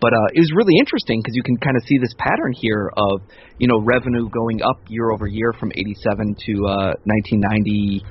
But 0.04 0.12
uh, 0.12 0.36
it 0.36 0.40
was 0.44 0.52
really 0.52 0.76
interesting 0.76 1.24
because 1.24 1.32
you 1.32 1.42
can 1.42 1.56
kind 1.56 1.80
of 1.80 1.82
see 1.88 1.96
this 1.96 2.12
pattern 2.20 2.52
here 2.52 2.92
of 2.92 3.24
you 3.56 3.66
know 3.66 3.80
revenue 3.80 4.28
going 4.28 4.60
up 4.60 4.84
year 4.88 5.10
over 5.10 5.26
year 5.26 5.56
from 5.56 5.72
87 5.72 6.36
to 6.44 6.52
uh, 6.68 6.92
1990, 7.08 8.04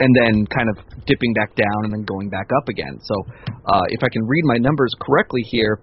and 0.00 0.14
then 0.14 0.46
kind 0.46 0.68
of 0.70 0.76
dipping 1.06 1.34
back 1.34 1.54
down 1.54 1.84
and 1.84 1.92
then 1.92 2.04
going 2.04 2.28
back 2.28 2.48
up 2.56 2.68
again. 2.68 2.98
So 3.02 3.14
uh, 3.66 3.86
if 3.88 4.02
I 4.02 4.08
can 4.08 4.26
read 4.26 4.44
my 4.44 4.56
numbers 4.58 4.94
correctly 5.00 5.42
here, 5.42 5.80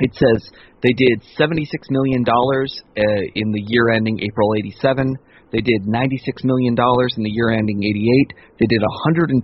it 0.00 0.14
says 0.14 0.50
they 0.82 0.92
did 0.96 1.20
$76 1.38 1.68
million 1.90 2.24
uh, 2.24 3.02
in 3.34 3.52
the 3.52 3.62
year 3.68 3.90
ending 3.90 4.18
April 4.22 4.54
87. 4.56 5.16
They 5.52 5.60
did 5.60 5.82
$96 5.82 6.44
million 6.44 6.78
in 6.78 7.22
the 7.26 7.34
year 7.34 7.50
ending 7.50 7.82
88. 7.82 8.32
They 8.60 8.66
did 8.70 8.80
$122 8.80 9.34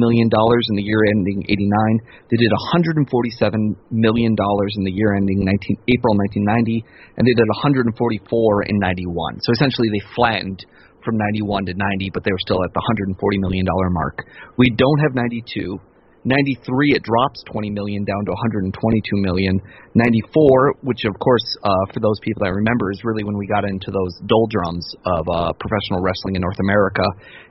million 0.00 0.28
in 0.32 0.74
the 0.74 0.82
year 0.82 1.04
ending 1.04 1.44
89. 1.44 2.00
They 2.30 2.38
did 2.40 2.50
$147 2.50 3.76
million 3.90 4.32
in 4.32 4.84
the 4.84 4.92
year 4.92 5.14
ending 5.14 5.44
19, 5.44 5.76
April 5.88 6.16
1990. 6.16 6.84
And 7.18 7.26
they 7.28 7.36
did 7.36 7.46
144 7.46 8.62
in 8.62 8.78
91. 8.78 9.40
So 9.42 9.52
essentially 9.52 9.90
they 9.92 10.00
flattened 10.16 10.64
from 11.04 11.16
91 11.16 11.66
to 11.66 11.74
90, 11.74 12.10
but 12.12 12.24
they 12.24 12.32
were 12.32 12.44
still 12.44 12.62
at 12.64 12.72
the 12.72 12.82
$140 12.82 13.14
million 13.40 13.66
mark. 13.90 14.24
We 14.56 14.70
don't 14.70 14.98
have 15.00 15.14
92. 15.14 15.80
93 16.24 16.92
it 16.92 17.02
drops 17.02 17.42
20 17.50 17.70
million 17.70 18.04
down 18.04 18.24
to 18.26 18.32
122 18.32 19.16
million 19.16 19.58
94 19.94 20.74
which 20.82 21.04
of 21.08 21.18
course 21.18 21.56
uh, 21.64 21.72
for 21.94 22.00
those 22.00 22.20
people 22.20 22.44
that 22.44 22.52
remember 22.52 22.90
is 22.92 23.00
really 23.04 23.24
when 23.24 23.38
we 23.38 23.46
got 23.46 23.64
into 23.64 23.90
those 23.90 24.20
doldrums 24.26 24.84
of 25.06 25.24
uh, 25.32 25.50
professional 25.56 26.04
wrestling 26.04 26.36
in 26.36 26.42
North 26.42 26.60
America 26.60 27.04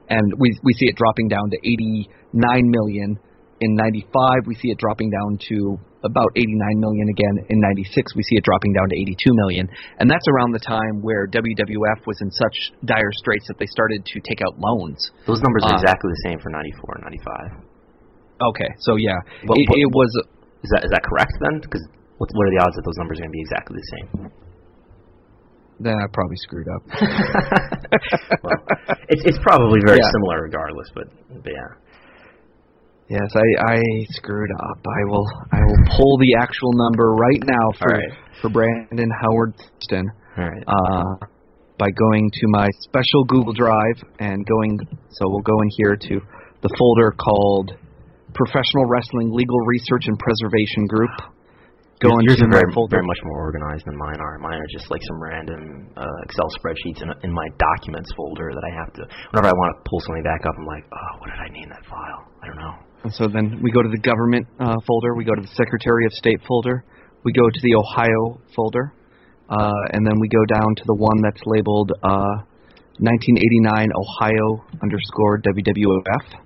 and 0.10 0.34
we 0.38 0.54
we 0.62 0.74
see 0.74 0.86
it 0.86 0.95
dropping 0.95 1.30
down 1.30 1.50
to 1.50 1.58
89 1.66 2.70
million 2.70 3.18
in 3.62 3.76
95 3.76 4.47
we 4.47 4.55
see 4.55 4.70
it 4.72 4.78
dropping 4.78 5.10
down 5.12 5.38
to 5.49 5.78
about 6.03 6.32
89 6.36 6.80
million 6.80 7.07
again 7.12 7.36
in 7.51 7.60
96 7.60 8.16
we 8.16 8.24
see 8.24 8.36
it 8.39 8.43
dropping 8.47 8.72
down 8.72 8.88
to 8.88 8.95
82 8.95 9.20
million 9.36 9.68
and 9.99 10.10
that's 10.10 10.24
around 10.32 10.51
the 10.55 10.64
time 10.64 11.01
where 11.03 11.28
WWF 11.28 11.99
was 12.07 12.18
in 12.22 12.32
such 12.32 12.55
dire 12.86 13.12
straits 13.20 13.45
that 13.51 13.60
they 13.60 13.68
started 13.68 14.05
to 14.05 14.18
take 14.24 14.39
out 14.41 14.55
loans 14.57 15.12
Those 15.28 15.41
numbers 15.43 15.64
are 15.68 15.76
Uh, 15.76 15.82
exactly 15.82 16.07
the 16.07 16.22
same 16.32 16.39
for 16.39 16.49
94 16.49 16.95
and 16.95 17.03
95. 17.03 18.51
okay 18.55 18.70
so 18.80 18.95
yeah 18.95 19.20
Well, 19.43 19.60
it, 19.60 19.68
what- 19.68 19.80
it 19.84 19.91
was 19.91 20.12
Is 20.64 20.72
that 20.76 20.84
is 20.88 20.91
that 20.91 21.03
correct 21.03 21.36
then? 21.43 21.60
Because 21.64 21.84
What, 22.20 22.28
what 22.36 22.43
are 22.47 22.53
the 22.55 22.62
odds 22.64 22.76
that 22.76 22.84
those 22.84 22.99
numbers 22.99 23.20
are 23.20 23.24
going 23.28 23.32
to 23.32 23.39
be 23.39 23.43
exactly 23.47 23.76
the 23.80 23.89
same? 23.95 24.07
Then 25.80 25.95
I 25.95 26.05
probably 26.12 26.36
screwed 26.43 26.68
up. 26.76 26.84
well, 28.43 28.60
it's 29.07 29.24
it's 29.24 29.39
probably 29.39 29.80
very 29.88 29.99
Yeah. 30.03 30.12
similar 30.12 30.43
regardless, 30.43 30.89
but, 30.93 31.07
but 31.43 31.51
yeah. 31.55 31.72
Yes, 33.10 33.26
I, 33.34 33.74
I 33.74 33.82
screwed 34.10 34.51
up. 34.51 34.78
I 34.86 35.01
will 35.10 35.26
I 35.51 35.62
will 35.66 35.82
pull 35.97 36.18
the 36.20 36.38
actual 36.38 36.74
number 36.74 37.16
right 37.16 37.41
now 37.41 37.74
for 37.74 37.89
right. 37.89 38.14
for 38.39 38.49
Brandon 38.49 39.10
Howard 39.22 39.57
Thurston 39.57 40.05
All 40.38 40.45
right. 40.45 40.64
uh, 40.68 41.26
by 41.80 41.89
going 41.89 42.30
to 42.30 42.45
my 42.49 42.68
special 42.82 43.26
Google 43.26 43.53
Drive 43.53 43.97
and 44.20 44.45
going. 44.45 44.78
So 45.10 45.26
we'll 45.26 45.41
go 45.41 45.60
in 45.62 45.70
here 45.78 45.95
to 45.95 46.22
the 46.62 46.70
folder 46.78 47.10
called 47.18 47.74
Professional 48.36 48.86
Wrestling 48.86 49.34
Legal 49.34 49.57
Research 49.66 50.05
and 50.05 50.18
Preservation 50.20 50.86
Group. 50.86 51.10
Go 51.99 52.14
yours, 52.22 52.38
yours 52.38 52.41
are 52.45 52.51
very, 52.62 52.72
folder. 52.72 53.01
very 53.01 53.07
much 53.07 53.20
more 53.26 53.41
organized 53.41 53.84
than 53.89 53.97
mine 53.97 54.22
are. 54.22 54.38
Mine 54.38 54.55
are 54.55 54.72
just 54.72 54.89
like 54.91 55.01
some 55.03 55.20
random 55.20 55.89
uh, 55.97 56.05
Excel 56.30 56.47
spreadsheets 56.62 57.01
in, 57.01 57.10
in 57.24 57.34
my 57.34 57.47
documents 57.57 58.14
folder 58.16 58.53
that 58.53 58.64
I 58.64 58.72
have 58.78 58.93
to. 58.93 59.03
Whenever 59.34 59.49
I 59.49 59.57
want 59.57 59.76
to 59.76 59.89
pull 59.89 59.99
something 60.05 60.24
back 60.24 60.45
up, 60.45 60.53
I'm 60.62 60.66
like, 60.70 60.86
oh, 60.93 61.12
what 61.20 61.28
did 61.28 61.41
I 61.41 61.49
name 61.51 61.68
that 61.74 61.84
file? 61.89 62.24
I 62.41 62.47
don't 62.47 62.55
know. 62.55 62.89
And 63.04 63.14
so 63.14 63.28
then 63.32 63.62
we 63.64 63.72
go 63.72 63.82
to 63.82 63.89
the 63.89 64.02
government 64.02 64.47
uh, 64.60 64.76
folder, 64.86 65.16
we 65.16 65.24
go 65.24 65.36
to 65.36 65.41
the 65.41 65.56
Secretary 65.56 66.06
of 66.06 66.12
State 66.12 66.41
folder, 66.47 66.84
we 67.24 67.32
go 67.32 67.50
to 67.50 67.60
the 67.62 67.76
Ohio 67.76 68.41
folder, 68.56 68.93
uh, 69.50 69.93
and 69.93 70.06
then 70.06 70.20
we 70.20 70.28
go 70.28 70.43
down 70.45 70.76
to 70.76 70.84
the 70.86 70.95
one 70.95 71.22
that's 71.24 71.41
labeled 71.45 71.91
uh, 72.04 72.43
1989 73.00 73.89
Ohio 73.95 74.64
underscore 74.84 75.39
WWF. 75.41 76.43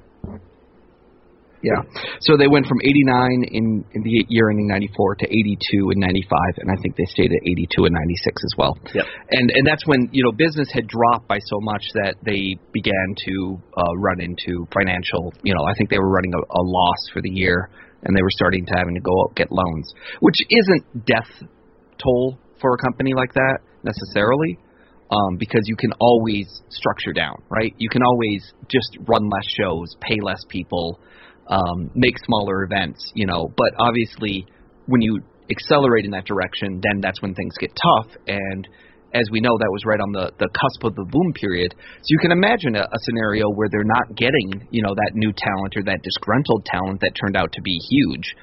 Yeah. 1.66 1.82
So 2.20 2.38
they 2.38 2.46
went 2.46 2.70
from 2.70 2.78
89 2.78 3.42
in, 3.50 3.84
in 3.90 4.00
the 4.06 4.24
year 4.30 4.50
ending 4.50 4.68
94 4.68 5.16
to 5.16 5.26
82 5.26 5.90
in 5.90 5.98
95, 5.98 6.62
and 6.62 6.70
I 6.70 6.78
think 6.80 6.94
they 6.94 7.10
stayed 7.10 7.34
at 7.34 7.42
82 7.42 7.90
and 7.90 7.94
96 7.94 8.44
as 8.46 8.54
well. 8.56 8.78
Yep. 8.94 9.06
And 9.34 9.50
and 9.50 9.66
that's 9.66 9.82
when 9.84 10.08
you 10.12 10.22
know 10.22 10.30
business 10.30 10.70
had 10.70 10.86
dropped 10.86 11.26
by 11.26 11.38
so 11.42 11.58
much 11.58 11.82
that 11.94 12.14
they 12.22 12.54
began 12.70 13.18
to 13.26 13.58
uh, 13.76 13.94
run 13.98 14.22
into 14.22 14.70
financial. 14.70 15.34
You 15.42 15.58
know, 15.58 15.66
I 15.66 15.74
think 15.74 15.90
they 15.90 15.98
were 15.98 16.10
running 16.10 16.34
a, 16.38 16.38
a 16.38 16.62
loss 16.62 17.02
for 17.12 17.20
the 17.20 17.30
year, 17.30 17.68
and 18.04 18.14
they 18.14 18.22
were 18.22 18.34
starting 18.38 18.64
to 18.64 18.72
having 18.78 18.94
to 18.94 19.02
go 19.02 19.10
out 19.26 19.34
get 19.34 19.50
loans, 19.50 19.90
which 20.20 20.38
isn't 20.48 21.04
death 21.04 21.30
toll 21.98 22.38
for 22.60 22.74
a 22.74 22.78
company 22.78 23.10
like 23.12 23.34
that 23.34 23.58
necessarily. 23.82 24.58
Um, 25.08 25.36
because 25.38 25.62
you 25.66 25.76
can 25.76 25.92
always 26.00 26.48
structure 26.68 27.12
down, 27.12 27.36
right? 27.48 27.72
You 27.78 27.88
can 27.88 28.02
always 28.02 28.42
just 28.66 28.90
run 29.06 29.30
less 29.30 29.46
shows, 29.46 29.94
pay 30.00 30.18
less 30.20 30.42
people, 30.48 30.98
um, 31.48 31.90
make 31.94 32.14
smaller 32.24 32.64
events, 32.64 33.12
you 33.14 33.26
know. 33.26 33.52
But 33.56 33.72
obviously, 33.78 34.46
when 34.86 35.02
you 35.02 35.20
accelerate 35.50 36.04
in 36.04 36.10
that 36.12 36.24
direction, 36.24 36.80
then 36.82 37.00
that's 37.00 37.22
when 37.22 37.34
things 37.34 37.54
get 37.58 37.70
tough. 37.70 38.10
And 38.26 38.68
as 39.14 39.24
we 39.30 39.40
know, 39.40 39.56
that 39.56 39.70
was 39.70 39.82
right 39.86 40.00
on 40.00 40.12
the 40.12 40.32
the 40.38 40.48
cusp 40.50 40.84
of 40.84 40.94
the 40.94 41.06
boom 41.08 41.32
period. 41.32 41.74
So 41.78 42.08
you 42.08 42.18
can 42.18 42.32
imagine 42.32 42.76
a, 42.76 42.82
a 42.82 42.98
scenario 43.02 43.48
where 43.50 43.68
they're 43.70 43.86
not 43.86 44.16
getting, 44.16 44.66
you 44.70 44.82
know, 44.82 44.94
that 44.94 45.12
new 45.14 45.32
talent 45.32 45.76
or 45.76 45.82
that 45.84 46.02
disgruntled 46.02 46.66
talent 46.66 47.00
that 47.00 47.12
turned 47.14 47.36
out 47.36 47.52
to 47.52 47.62
be 47.62 47.78
huge. 47.88 48.34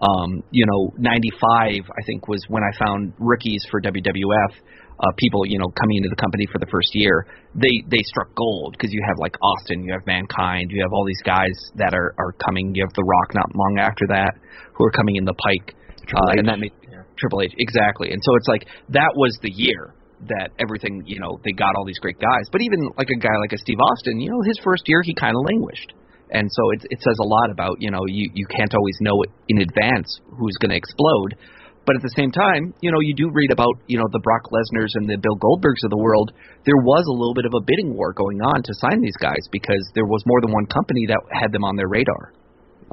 Um, 0.00 0.42
you 0.50 0.64
know, 0.64 0.94
95, 0.96 1.84
I 1.84 2.02
think, 2.06 2.26
was 2.26 2.42
when 2.48 2.62
I 2.62 2.72
found 2.84 3.12
rookies 3.18 3.66
for 3.70 3.80
WWF. 3.82 4.52
Uh, 5.00 5.12
people, 5.16 5.46
you 5.46 5.58
know, 5.58 5.72
coming 5.80 5.96
into 5.96 6.10
the 6.10 6.20
company 6.20 6.44
for 6.52 6.58
the 6.58 6.68
first 6.68 6.92
year, 6.92 7.24
they 7.54 7.80
they 7.88 8.02
struck 8.04 8.28
gold 8.36 8.76
because 8.76 8.92
you 8.92 9.00
have 9.08 9.16
like 9.16 9.32
Austin, 9.40 9.82
you 9.82 9.92
have 9.96 10.04
Mankind, 10.06 10.68
you 10.70 10.82
have 10.82 10.92
all 10.92 11.06
these 11.06 11.22
guys 11.24 11.56
that 11.76 11.94
are 11.94 12.12
are 12.18 12.32
coming. 12.36 12.74
You 12.74 12.84
have 12.84 12.92
The 12.92 13.04
Rock 13.04 13.32
not 13.32 13.48
long 13.56 13.78
after 13.80 14.04
that, 14.08 14.36
who 14.76 14.84
are 14.84 14.92
coming 14.92 15.16
in 15.16 15.24
the 15.24 15.32
pike, 15.32 15.72
Triple 16.04 16.28
uh, 16.28 16.36
and 16.36 16.48
that 16.48 16.58
made 16.60 16.76
Yeah. 16.84 17.08
Triple 17.16 17.40
H 17.40 17.54
exactly. 17.56 18.12
And 18.12 18.20
so 18.20 18.36
it's 18.36 18.48
like 18.48 18.68
that 18.90 19.12
was 19.16 19.32
the 19.40 19.50
year 19.50 19.94
that 20.28 20.52
everything, 20.60 21.02
you 21.06 21.18
know, 21.18 21.40
they 21.44 21.52
got 21.52 21.72
all 21.76 21.86
these 21.86 21.98
great 21.98 22.20
guys. 22.20 22.44
But 22.52 22.60
even 22.60 22.92
like 22.98 23.08
a 23.08 23.16
guy 23.16 23.32
like 23.40 23.52
a 23.52 23.58
Steve 23.58 23.80
Austin, 23.80 24.20
you 24.20 24.28
know, 24.28 24.42
his 24.44 24.60
first 24.62 24.84
year 24.84 25.00
he 25.02 25.14
kind 25.14 25.32
of 25.32 25.42
languished. 25.48 25.94
And 26.30 26.46
so 26.52 26.62
it 26.76 26.80
it 26.90 27.00
says 27.00 27.16
a 27.20 27.26
lot 27.26 27.50
about, 27.50 27.80
you 27.80 27.90
know, 27.90 28.04
you 28.06 28.30
you 28.34 28.46
can't 28.46 28.74
always 28.74 28.96
know 29.00 29.24
in 29.48 29.64
advance 29.64 30.20
who's 30.36 30.56
going 30.60 30.70
to 30.70 30.76
explode. 30.76 31.40
But 31.86 31.96
at 31.96 32.02
the 32.02 32.12
same 32.14 32.30
time, 32.30 32.74
you 32.84 32.92
know, 32.92 33.00
you 33.00 33.14
do 33.16 33.30
read 33.32 33.50
about, 33.50 33.72
you 33.88 33.98
know, 33.98 34.06
the 34.12 34.20
Brock 34.20 34.52
Lesnar's 34.52 34.94
and 34.94 35.08
the 35.08 35.16
Bill 35.16 35.36
Goldbergs 35.40 35.82
of 35.82 35.90
the 35.90 35.98
world. 35.98 36.30
There 36.64 36.76
was 36.76 37.04
a 37.08 37.16
little 37.16 37.34
bit 37.34 37.46
of 37.48 37.54
a 37.56 37.64
bidding 37.64 37.96
war 37.96 38.12
going 38.12 38.40
on 38.42 38.62
to 38.62 38.72
sign 38.84 39.00
these 39.00 39.16
guys 39.16 39.42
because 39.50 39.80
there 39.94 40.04
was 40.04 40.22
more 40.26 40.40
than 40.40 40.52
one 40.52 40.66
company 40.66 41.08
that 41.08 41.18
had 41.32 41.52
them 41.52 41.64
on 41.64 41.76
their 41.76 41.88
radar. 41.88 42.32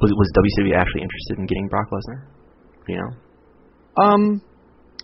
Was 0.00 0.10
was 0.14 0.28
WCW 0.34 0.74
actually 0.74 1.02
interested 1.02 1.38
in 1.38 1.46
getting 1.46 1.68
Brock 1.68 1.90
Lesnar? 1.90 2.26
You 2.88 2.96
know. 2.96 3.10
Um, 4.02 4.42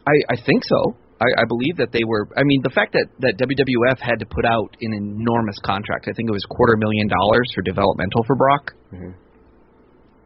I 0.06 0.14
I 0.32 0.36
think 0.40 0.64
so. 0.64 0.96
I, 1.20 1.42
I 1.42 1.44
believe 1.46 1.76
that 1.78 1.90
they 1.92 2.04
were. 2.06 2.28
I 2.36 2.42
mean, 2.44 2.60
the 2.62 2.70
fact 2.70 2.94
that 2.94 3.06
that 3.20 3.34
WWF 3.38 3.98
had 3.98 4.18
to 4.20 4.26
put 4.26 4.44
out 4.44 4.76
an 4.80 4.92
enormous 4.94 5.58
contract. 5.64 6.06
I 6.08 6.12
think 6.14 6.28
it 6.28 6.32
was 6.32 6.44
quarter 6.48 6.76
million 6.76 7.08
dollars 7.08 7.50
for 7.54 7.62
developmental 7.62 8.22
for 8.26 8.36
Brock. 8.36 8.72
Mhm. 8.92 9.14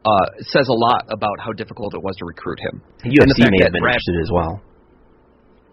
Uh, 0.05 0.27
says 0.41 0.69
a 0.69 0.73
lot 0.73 1.05
about 1.11 1.37
how 1.41 1.53
difficult 1.53 1.93
it 1.95 2.03
was 2.03 2.17
to 2.17 2.25
recruit 2.25 2.59
him. 2.61 2.81
And 3.03 3.13
And 3.13 3.29
the 3.31 3.35
UFC 3.35 3.51
may 3.51 3.63
have 3.65 3.73
been 3.73 3.83
Brad- 3.83 3.97
interested 3.99 4.17
as 4.23 4.31
well. 4.33 4.63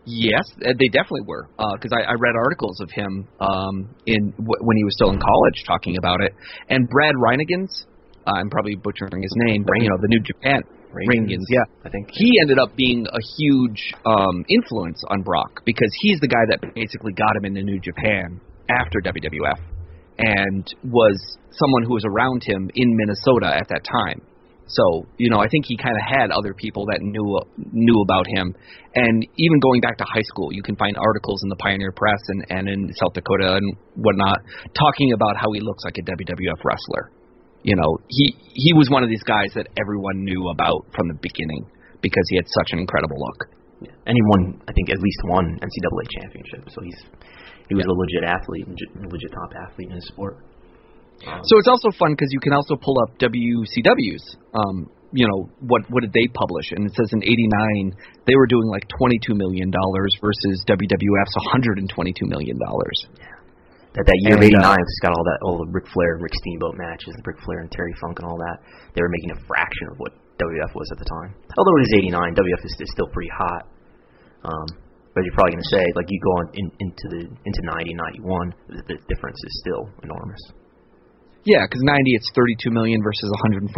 Yes, 0.06 0.46
uh, 0.62 0.74
they 0.78 0.88
definitely 0.90 1.26
were. 1.26 1.48
Because 1.58 1.92
I, 1.94 2.04
I 2.12 2.14
read 2.14 2.36
articles 2.36 2.80
of 2.80 2.90
him 2.92 3.28
um, 3.40 3.90
in 4.06 4.32
w- 4.38 4.62
when 4.62 4.78
he 4.78 4.84
was 4.84 4.94
still 4.94 5.10
in 5.10 5.20
college 5.20 5.64
talking 5.66 5.98
about 5.98 6.22
it. 6.22 6.34
And 6.70 6.88
Brad 6.90 7.16
Rheingans, 7.18 7.86
uh, 8.28 8.34
I'm 8.38 8.50
probably 8.50 8.76
butchering 8.76 9.22
his 9.22 9.34
name, 9.48 9.64
but 9.66 9.82
you 9.82 9.90
know 9.90 9.98
the 10.02 10.08
New 10.10 10.20
Japan 10.22 10.62
Rheingans, 10.94 11.46
yeah. 11.50 11.66
I 11.84 11.90
think. 11.90 12.08
he 12.12 12.40
ended 12.42 12.58
up 12.60 12.76
being 12.76 13.06
a 13.06 13.20
huge 13.38 13.94
um, 14.06 14.46
influence 14.48 15.02
on 15.10 15.24
Brock 15.24 15.62
because 15.66 15.92
he's 16.02 16.20
the 16.20 16.28
guy 16.28 16.44
that 16.50 16.74
basically 16.74 17.14
got 17.14 17.36
him 17.36 17.46
into 17.46 17.64
New 17.64 17.80
Japan 17.80 18.40
after 18.70 19.02
WWF 19.02 19.60
and 20.18 20.64
was 20.84 21.18
someone 21.52 21.84
who 21.84 21.94
was 21.94 22.04
around 22.06 22.44
him 22.44 22.70
in 22.76 22.96
Minnesota 22.96 23.48
at 23.48 23.68
that 23.70 23.84
time. 23.84 24.22
So 24.68 25.06
you 25.18 25.30
know, 25.30 25.38
I 25.38 25.48
think 25.48 25.66
he 25.68 25.78
kind 25.78 25.94
of 25.94 26.02
had 26.02 26.32
other 26.32 26.54
people 26.54 26.86
that 26.90 26.98
knew 27.02 27.40
knew 27.72 28.02
about 28.02 28.26
him, 28.26 28.56
and 28.96 29.28
even 29.38 29.60
going 29.60 29.82
back 29.82 29.98
to 30.00 30.06
high 30.06 30.26
school, 30.26 30.52
you 30.52 30.64
can 30.64 30.76
find 30.76 30.98
articles 30.98 31.44
in 31.44 31.50
the 31.50 31.56
Pioneer 31.58 31.92
Press 31.92 32.22
and 32.30 32.46
and 32.50 32.70
in 32.70 32.94
South 32.96 33.14
Dakota 33.14 33.62
and 33.62 33.78
whatnot 33.94 34.42
talking 34.74 35.14
about 35.14 35.38
how 35.38 35.52
he 35.54 35.62
looks 35.62 35.84
like 35.86 35.98
a 36.00 36.02
WWF 36.02 36.66
wrestler. 36.66 37.12
You 37.62 37.76
know, 37.76 37.98
he 38.10 38.34
he 38.54 38.74
was 38.74 38.90
one 38.90 39.04
of 39.04 39.10
these 39.10 39.24
guys 39.24 39.54
that 39.54 39.68
everyone 39.78 40.26
knew 40.26 40.50
about 40.50 40.86
from 40.96 41.10
the 41.10 41.18
beginning 41.22 41.70
because 42.02 42.26
he 42.30 42.38
had 42.38 42.46
such 42.50 42.74
an 42.74 42.80
incredible 42.80 43.18
look. 43.18 43.50
Yeah. 43.82 43.92
And 44.06 44.14
he 44.16 44.24
won, 44.34 44.62
I 44.68 44.72
think, 44.72 44.90
at 44.90 44.98
least 44.98 45.20
one 45.26 45.60
NCAA 45.62 46.06
championship. 46.22 46.70
So 46.70 46.82
he's 46.82 47.02
he 47.70 47.76
was 47.76 47.86
a 47.86 47.96
legit 47.96 48.24
athlete, 48.24 48.68
legit, 48.68 48.90
legit 49.12 49.32
top 49.32 49.52
athlete 49.56 49.90
in 49.90 49.96
his 49.96 50.08
sport. 50.08 50.38
Um, 51.28 51.42
So 51.44 51.58
it's 51.58 51.68
also 51.68 51.90
fun 51.98 52.12
because 52.14 52.30
you 52.32 52.40
can 52.40 52.54
also 52.54 52.76
pull 52.76 53.00
up 53.02 53.18
WCW's. 53.20 54.26
Um, 54.54 54.90
you 55.16 55.24
know 55.28 55.48
what 55.64 55.88
what 55.88 56.04
did 56.04 56.12
they 56.12 56.28
publish? 56.36 56.76
And 56.76 56.86
it 56.86 56.94
says 56.94 57.08
in 57.16 57.24
'89 57.24 57.96
they 58.28 58.36
were 58.36 58.48
doing 58.48 58.68
like 58.68 58.84
22 59.00 59.34
million 59.34 59.72
dollars 59.72 60.12
versus 60.20 60.60
WWF's 60.68 61.36
122 61.56 61.88
million 62.28 62.60
dollars. 62.60 62.98
That 63.96 64.04
that 64.04 64.20
year 64.28 64.36
of 64.36 64.44
And, 64.44 64.52
uh, 64.60 64.76
'89, 64.76 64.76
it's 64.76 65.00
got 65.00 65.16
all 65.16 65.24
that 65.24 65.40
all 65.40 65.58
the 65.64 65.72
Ric 65.72 65.88
Flair 65.88 66.20
and 66.20 66.22
Rick 66.22 66.36
Steamboat 66.36 66.76
matches, 66.76 67.16
and 67.16 67.24
Ric 67.24 67.40
Flair 67.48 67.64
and 67.64 67.72
Terry 67.72 67.96
Funk 68.04 68.20
and 68.20 68.28
all 68.28 68.36
that. 68.36 68.60
They 68.92 69.00
were 69.00 69.14
making 69.14 69.32
a 69.32 69.40
fraction 69.48 69.88
of 69.88 69.96
what 70.04 70.12
WF 70.36 70.76
was 70.76 70.92
at 70.92 71.00
the 71.00 71.08
time. 71.08 71.32
Although 71.56 71.80
it 71.80 71.88
is 71.88 71.94
'89, 72.12 72.36
WF 72.36 72.62
is, 72.68 72.76
is 72.84 72.92
still 72.92 73.08
pretty 73.08 73.32
hot. 73.32 73.64
Um, 74.44 74.68
but 75.16 75.24
you're 75.24 75.34
probably 75.34 75.56
going 75.56 75.64
to 75.64 75.74
say, 75.74 75.86
like 75.96 76.12
you 76.12 76.20
go 76.20 76.32
on 76.44 76.46
in, 76.54 76.68
into 76.84 77.06
the 77.08 77.22
into 77.24 77.62
90, 77.80 77.96
91, 78.20 78.54
the, 78.68 78.84
the 78.84 78.98
difference 79.08 79.40
is 79.48 79.64
still 79.64 79.88
enormous. 80.04 80.44
Yeah, 81.46 81.64
because 81.64 81.82
90 81.84 82.12
it's 82.16 82.30
32 82.36 82.70
million 82.70 83.02
versus 83.02 83.32
147. 83.40 83.72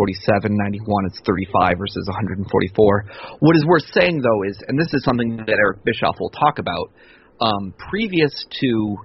91 0.49 1.05
it's 1.05 1.21
35 1.27 1.77
versus 1.77 2.07
144. 2.07 3.05
What 3.39 3.55
is 3.55 3.65
worth 3.65 3.85
saying 3.93 4.21
though 4.21 4.41
is, 4.49 4.57
and 4.67 4.79
this 4.79 4.89
is 4.93 5.03
something 5.03 5.37
that 5.37 5.49
Eric 5.61 5.85
Bischoff 5.85 6.15
will 6.19 6.31
talk 6.31 6.57
about, 6.57 6.89
um, 7.39 7.73
previous 7.89 8.33
to 8.61 8.97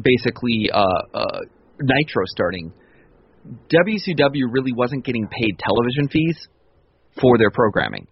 basically 0.00 0.70
uh, 0.72 0.82
uh, 1.14 1.40
Nitro 1.80 2.24
starting, 2.26 2.72
WCW 3.70 4.50
really 4.50 4.72
wasn't 4.72 5.04
getting 5.04 5.28
paid 5.28 5.58
television 5.58 6.08
fees 6.08 6.48
for 7.20 7.38
their 7.38 7.50
programming. 7.50 8.06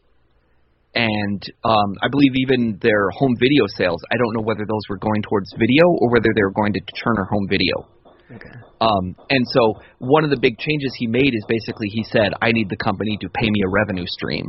And 0.95 1.41
um, 1.65 1.91
I 2.03 2.09
believe 2.11 2.33
even 2.35 2.79
their 2.83 3.11
home 3.15 3.37
video 3.39 3.65
sales, 3.79 4.01
I 4.11 4.17
don't 4.17 4.35
know 4.35 4.43
whether 4.43 4.67
those 4.67 4.85
were 4.89 4.99
going 4.99 5.23
towards 5.23 5.53
video 5.59 5.87
or 5.87 6.11
whether 6.11 6.31
they 6.35 6.43
were 6.43 6.55
going 6.55 6.73
to 6.73 6.81
Turner 6.99 7.25
Home 7.31 7.47
Video. 7.49 7.87
Okay. 8.35 8.55
Um, 8.81 9.15
and 9.29 9.45
so 9.55 9.75
one 9.99 10.25
of 10.25 10.31
the 10.31 10.39
big 10.41 10.59
changes 10.59 10.95
he 10.99 11.07
made 11.07 11.35
is 11.35 11.45
basically 11.49 11.89
he 11.89 12.03
said, 12.05 12.33
I 12.43 12.53
need 12.53 12.71
the 12.71 12.77
company 12.77 13.19
to 13.21 13.29
pay 13.29 13.51
me 13.51 13.61
a 13.67 13.71
revenue 13.71 14.07
stream 14.07 14.47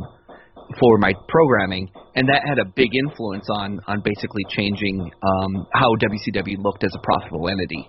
for 0.80 0.98
my 0.98 1.12
programming, 1.28 1.90
and 2.14 2.28
that 2.28 2.42
had 2.46 2.58
a 2.58 2.64
big 2.64 2.94
influence 2.94 3.46
on 3.50 3.80
on 3.86 4.00
basically 4.04 4.44
changing 4.48 5.00
um, 5.00 5.66
how 5.74 5.90
WCW 6.00 6.56
looked 6.58 6.84
as 6.84 6.94
a 6.94 7.02
profitable 7.02 7.48
entity. 7.48 7.88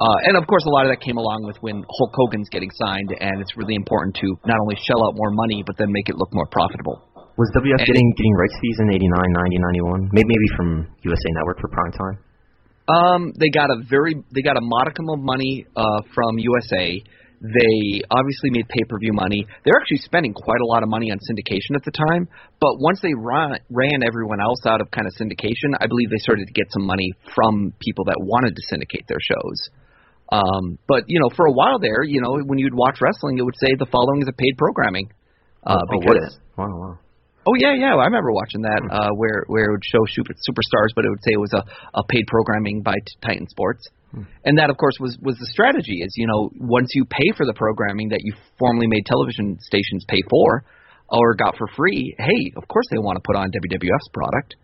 Uh, 0.00 0.18
and 0.26 0.36
of 0.36 0.46
course, 0.46 0.64
a 0.66 0.70
lot 0.70 0.84
of 0.84 0.92
that 0.92 1.00
came 1.00 1.16
along 1.16 1.44
with 1.44 1.56
when 1.60 1.84
Hulk 1.88 2.12
Hogan's 2.12 2.48
getting 2.50 2.70
signed, 2.74 3.14
and 3.18 3.40
it's 3.40 3.56
really 3.56 3.74
important 3.74 4.14
to 4.16 4.36
not 4.44 4.58
only 4.60 4.76
shell 4.84 5.06
out 5.06 5.14
more 5.16 5.30
money, 5.30 5.62
but 5.64 5.76
then 5.78 5.90
make 5.90 6.08
it 6.08 6.16
look 6.16 6.28
more 6.32 6.46
profitable. 6.50 7.00
Was 7.36 7.50
WF 7.56 7.78
And- 7.78 7.86
getting 7.86 8.06
getting 8.16 8.34
rights 8.34 8.56
fees 8.60 8.78
in 8.80 8.90
'89, 8.90 9.10
90, 9.10 9.58
91? 9.58 10.10
Maybe 10.12 10.28
maybe 10.28 10.48
from 10.56 10.68
USA 11.02 11.30
Network 11.34 11.60
for 11.60 11.68
prime 11.68 11.92
time. 11.92 12.18
Um, 12.86 13.32
they 13.40 13.48
got 13.48 13.70
a 13.70 13.82
very 13.88 14.14
they 14.34 14.42
got 14.42 14.56
a 14.56 14.62
modicum 14.62 15.08
of 15.08 15.18
money 15.20 15.66
uh, 15.76 16.00
from 16.14 16.38
USA. 16.38 17.02
They 17.44 18.00
obviously 18.08 18.50
made 18.50 18.68
pay 18.68 18.84
per 18.88 18.98
view 18.98 19.12
money. 19.12 19.46
They're 19.64 19.76
actually 19.80 19.98
spending 19.98 20.32
quite 20.32 20.60
a 20.60 20.66
lot 20.66 20.82
of 20.82 20.88
money 20.88 21.10
on 21.10 21.18
syndication 21.18 21.76
at 21.76 21.84
the 21.84 21.92
time. 21.92 22.28
But 22.60 22.78
once 22.78 23.00
they 23.02 23.12
ran, 23.12 23.58
ran 23.68 24.00
everyone 24.06 24.40
else 24.40 24.64
out 24.64 24.80
of 24.80 24.90
kind 24.90 25.06
of 25.06 25.12
syndication, 25.20 25.76
I 25.80 25.86
believe 25.86 26.08
they 26.10 26.22
started 26.24 26.46
to 26.46 26.52
get 26.52 26.66
some 26.70 26.86
money 26.86 27.12
from 27.34 27.74
people 27.80 28.04
that 28.06 28.16
wanted 28.20 28.54
to 28.56 28.62
syndicate 28.68 29.04
their 29.08 29.20
shows. 29.20 29.58
Um, 30.32 30.78
but 30.88 31.04
you 31.06 31.20
know, 31.20 31.28
for 31.36 31.46
a 31.46 31.52
while 31.52 31.78
there, 31.78 32.02
you 32.02 32.20
know, 32.22 32.38
when 32.46 32.58
you'd 32.58 32.74
watch 32.74 32.98
wrestling, 33.02 33.38
it 33.38 33.42
would 33.42 33.58
say 33.58 33.74
the 33.78 33.90
following 33.92 34.22
is 34.22 34.28
a 34.28 34.32
paid 34.32 34.56
programming. 34.56 35.10
Uh, 35.66 35.76
oh, 35.80 35.98
because 36.00 36.36
it? 36.36 36.40
Wow, 36.56 36.68
wow. 36.68 36.98
Oh 37.46 37.52
yeah, 37.58 37.74
yeah. 37.76 37.92
I 37.94 38.04
remember 38.08 38.32
watching 38.32 38.62
that 38.62 38.82
uh, 38.90 39.10
where 39.16 39.44
where 39.48 39.68
it 39.68 39.72
would 39.72 39.84
show 39.84 40.00
super, 40.08 40.32
superstars, 40.32 40.96
but 40.96 41.04
it 41.04 41.10
would 41.10 41.22
say 41.22 41.32
it 41.32 41.40
was 41.40 41.52
a, 41.52 41.62
a 41.94 42.02
paid 42.08 42.24
programming 42.26 42.82
by 42.82 42.94
T- 42.94 43.16
Titan 43.20 43.48
Sports, 43.48 43.86
and 44.44 44.56
that 44.58 44.70
of 44.70 44.76
course 44.76 44.96
was 44.98 45.18
was 45.20 45.36
the 45.36 45.46
strategy. 45.52 46.00
Is 46.00 46.14
you 46.16 46.26
know 46.26 46.50
once 46.58 46.88
you 46.94 47.04
pay 47.04 47.32
for 47.36 47.44
the 47.44 47.52
programming 47.52 48.08
that 48.08 48.20
you 48.22 48.32
formerly 48.58 48.86
made 48.86 49.04
television 49.04 49.58
stations 49.60 50.04
pay 50.08 50.20
for, 50.30 50.64
or 51.08 51.34
got 51.34 51.56
for 51.56 51.68
free, 51.76 52.14
hey, 52.18 52.52
of 52.56 52.66
course 52.68 52.86
they 52.90 52.98
want 52.98 53.16
to 53.16 53.22
put 53.24 53.36
on 53.36 53.50
WWF's 53.52 54.08
product. 54.12 54.56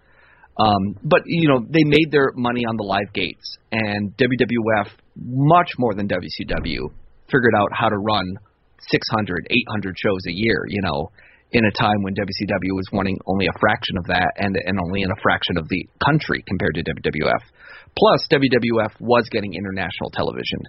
Um, 0.59 0.97
but 1.05 1.23
you 1.27 1.49
know 1.49 1.61
they 1.61 1.85
made 1.85 2.11
their 2.11 2.33
money 2.35 2.65
on 2.65 2.77
the 2.77 2.85
live 2.85 3.13
gates, 3.13 3.59
and 3.73 4.17
WWF 4.17 4.89
much 5.17 5.71
more 5.79 5.95
than 5.95 6.09
WCW 6.09 6.89
figured 7.27 7.55
out 7.57 7.69
how 7.73 7.89
to 7.89 7.97
run 7.97 8.25
600, 8.89 9.47
800 9.51 9.97
shows 9.99 10.21
a 10.29 10.33
year. 10.33 10.65
You 10.69 10.83
know, 10.83 11.11
in 11.53 11.65
a 11.65 11.73
time 11.73 12.03
when 12.03 12.15
WCW 12.15 12.75
was 12.75 12.87
wanting 12.93 13.19
only 13.27 13.47
a 13.47 13.59
fraction 13.59 13.99
of 13.99 14.07
that, 14.07 14.33
and 14.37 14.57
and 14.57 14.79
only 14.81 15.03
in 15.03 15.11
a 15.11 15.21
fraction 15.23 15.59
of 15.59 15.69
the 15.69 15.89
country 16.05 16.45
compared 16.47 16.75
to 16.75 16.83
WWF. 16.83 17.43
Plus, 17.99 18.21
WWF 18.31 18.93
was 19.01 19.29
getting 19.31 19.55
international 19.55 20.11
television, 20.11 20.61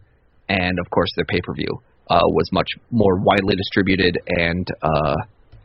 and 0.50 0.80
of 0.80 0.90
course 0.90 1.10
their 1.16 1.26
pay 1.26 1.42
per 1.42 1.54
view 1.54 1.72
uh, 2.10 2.26
was 2.34 2.50
much 2.52 2.68
more 2.90 3.20
widely 3.22 3.56
distributed 3.56 4.18
and 4.28 4.68
uh, 4.82 5.16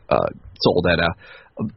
uh, 0.09 0.29
sold 0.61 0.85
at 0.87 0.99
a, 0.99 1.09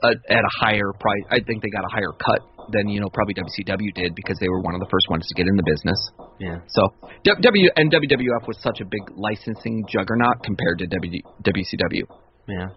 a 0.05 0.11
at 0.29 0.45
a 0.45 0.53
higher 0.61 0.93
price. 1.01 1.25
I 1.31 1.41
think 1.41 1.63
they 1.63 1.71
got 1.71 1.85
a 1.85 1.93
higher 1.93 2.13
cut 2.13 2.41
than 2.73 2.89
you 2.89 3.01
know 3.01 3.09
probably 3.13 3.35
WCW 3.35 3.95
did 3.95 4.15
because 4.15 4.39
they 4.39 4.49
were 4.49 4.61
one 4.61 4.75
of 4.75 4.81
the 4.81 4.91
first 4.91 5.09
ones 5.09 5.27
to 5.29 5.35
get 5.35 5.49
in 5.49 5.57
the 5.57 5.65
business. 5.65 5.99
Yeah. 6.39 6.59
So 6.69 6.89
W 7.25 7.43
W 7.43 7.71
and 7.77 7.91
WWF 7.91 8.47
was 8.47 8.59
such 8.63 8.81
a 8.81 8.85
big 8.85 9.03
licensing 9.17 9.85
juggernaut 9.89 10.43
compared 10.45 10.79
to 10.79 10.87
w, 10.87 11.23
WCW. 11.43 12.05
Yeah. 12.51 12.69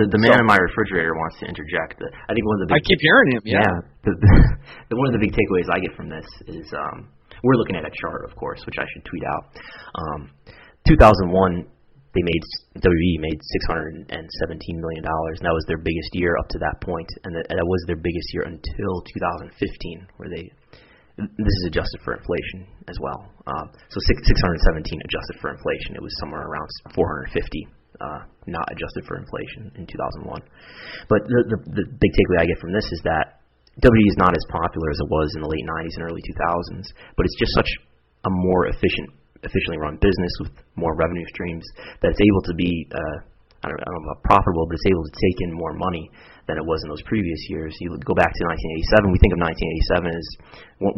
The 0.00 0.06
the 0.08 0.20
man 0.22 0.38
So- 0.38 0.42
in 0.42 0.46
my 0.46 0.56
refrigerator 0.58 1.12
wants 1.14 1.38
to 1.42 1.46
interject. 1.46 1.98
The- 1.98 2.10
I 2.28 2.32
think 2.34 2.44
one 2.46 2.56
of 2.62 2.68
the 2.68 2.74
I 2.74 2.78
big 2.80 2.86
keep 2.88 3.00
hearing 3.02 3.28
him. 3.36 3.42
Yeah. 3.44 3.72
The, 4.06 4.12
the, 4.90 4.96
one 4.96 5.06
of 5.10 5.14
the 5.14 5.22
big 5.22 5.34
takeaways 5.36 5.68
I 5.68 5.78
get 5.82 5.92
from 5.98 6.08
this 6.08 6.26
is 6.46 6.66
um, 6.72 7.10
we're 7.42 7.58
looking 7.58 7.76
at 7.76 7.84
a 7.84 7.92
chart, 7.92 8.24
of 8.24 8.34
course, 8.38 8.62
which 8.66 8.78
I 8.78 8.86
should 8.94 9.04
tweet 9.04 9.22
out. 9.26 9.44
Um, 9.94 10.20
2001, 10.86 11.66
they 12.14 12.24
made 12.24 12.42
WWE 12.80 13.16
made 13.20 13.38
617 13.42 14.08
million 14.80 15.04
dollars, 15.04 15.38
and 15.38 15.46
that 15.46 15.52
was 15.54 15.64
their 15.68 15.78
biggest 15.78 16.10
year 16.14 16.34
up 16.40 16.48
to 16.48 16.58
that 16.58 16.80
point, 16.80 17.06
and 17.24 17.34
that, 17.36 17.44
and 17.50 17.58
that 17.58 17.66
was 17.68 17.82
their 17.86 18.00
biggest 18.00 18.32
year 18.32 18.48
until 18.48 19.02
2015, 19.52 19.52
where 20.16 20.30
they. 20.30 20.48
This 21.18 21.56
is 21.66 21.74
adjusted 21.74 21.98
for 22.06 22.14
inflation 22.14 22.62
as 22.86 22.94
well. 23.02 23.26
Um, 23.50 23.66
so 23.90 23.98
six, 24.06 24.22
617 24.22 25.02
adjusted 25.02 25.42
for 25.42 25.50
inflation. 25.50 25.98
It 25.98 26.02
was 26.02 26.14
somewhere 26.22 26.46
around 26.46 26.70
450 26.94 27.66
uh, 28.00 28.22
not 28.46 28.66
adjusted 28.70 29.04
for 29.06 29.18
inflation 29.18 29.72
in 29.76 29.84
2001. 29.86 30.40
But 31.08 31.26
the, 31.26 31.40
the 31.50 31.58
the 31.82 31.84
big 31.86 32.12
takeaway 32.14 32.42
I 32.42 32.46
get 32.46 32.58
from 32.62 32.72
this 32.72 32.86
is 32.90 33.00
that 33.04 33.38
WWE 33.78 34.10
is 34.10 34.18
not 34.18 34.34
as 34.34 34.42
popular 34.50 34.90
as 34.90 34.98
it 34.98 35.08
was 35.10 35.28
in 35.38 35.40
the 35.46 35.50
late 35.50 35.62
90s 35.62 35.94
and 35.98 36.04
early 36.10 36.22
2000s, 36.22 36.86
but 37.14 37.22
it's 37.22 37.38
just 37.38 37.54
such 37.54 37.70
a 38.26 38.30
more 38.30 38.66
efficient, 38.66 39.14
efficiently 39.46 39.78
run 39.78 39.94
business 40.02 40.34
with 40.42 40.50
more 40.74 40.98
revenue 40.98 41.26
streams 41.30 41.62
that 42.02 42.10
it's 42.10 42.18
able 42.18 42.42
to 42.50 42.54
be, 42.58 42.70
uh, 42.90 43.16
I, 43.62 43.70
don't, 43.70 43.78
I 43.78 43.86
don't 43.86 44.02
know 44.02 44.10
about 44.10 44.26
profitable, 44.26 44.66
but 44.66 44.74
it's 44.82 44.90
able 44.90 45.06
to 45.06 45.14
take 45.14 45.38
in 45.46 45.54
more 45.54 45.78
money 45.78 46.10
than 46.50 46.58
it 46.58 46.66
was 46.66 46.82
in 46.82 46.90
those 46.90 47.06
previous 47.06 47.38
years. 47.54 47.70
You 47.78 47.94
go 48.02 48.18
back 48.18 48.34
to 48.34 48.42
1987, 48.98 49.14
we 49.14 49.22
think 49.22 49.38
of 49.38 49.40
1987 49.46 50.10
as 50.10 50.26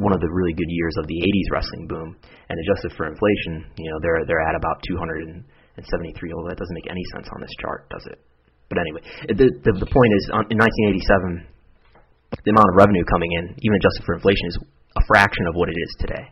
one 0.01 0.17
of 0.17 0.25
the 0.25 0.33
really 0.33 0.57
good 0.57 0.73
years 0.73 0.97
of 0.97 1.05
the 1.05 1.21
80s 1.21 1.49
wrestling 1.53 1.85
boom, 1.85 2.17
and 2.49 2.57
adjusted 2.65 2.97
for 2.97 3.13
inflation, 3.13 3.69
you 3.77 3.93
know, 3.93 3.99
they're 4.01 4.25
they're 4.25 4.47
at 4.47 4.57
about 4.57 4.81
273. 5.89 6.33
Although 6.37 6.51
that 6.53 6.61
doesn't 6.61 6.77
make 6.77 6.91
any 6.91 7.05
sense 7.15 7.29
on 7.33 7.41
this 7.41 7.55
chart, 7.61 7.89
does 7.91 8.05
it? 8.11 8.19
But 8.69 8.79
anyway, 8.79 9.03
the 9.33 9.47
the, 9.65 9.73
the 9.83 9.91
point 9.91 10.13
is, 10.17 10.23
on, 10.33 10.45
in 10.53 10.59
1987 10.61 11.51
the 12.47 12.51
amount 12.55 12.71
of 12.71 12.77
revenue 12.79 13.03
coming 13.11 13.33
in, 13.35 13.59
even 13.59 13.75
adjusted 13.83 14.07
for 14.07 14.15
inflation, 14.15 14.47
is 14.47 14.57
a 14.97 15.03
fraction 15.11 15.47
of 15.51 15.59
what 15.59 15.67
it 15.69 15.75
is 15.75 15.91
today. 15.99 16.31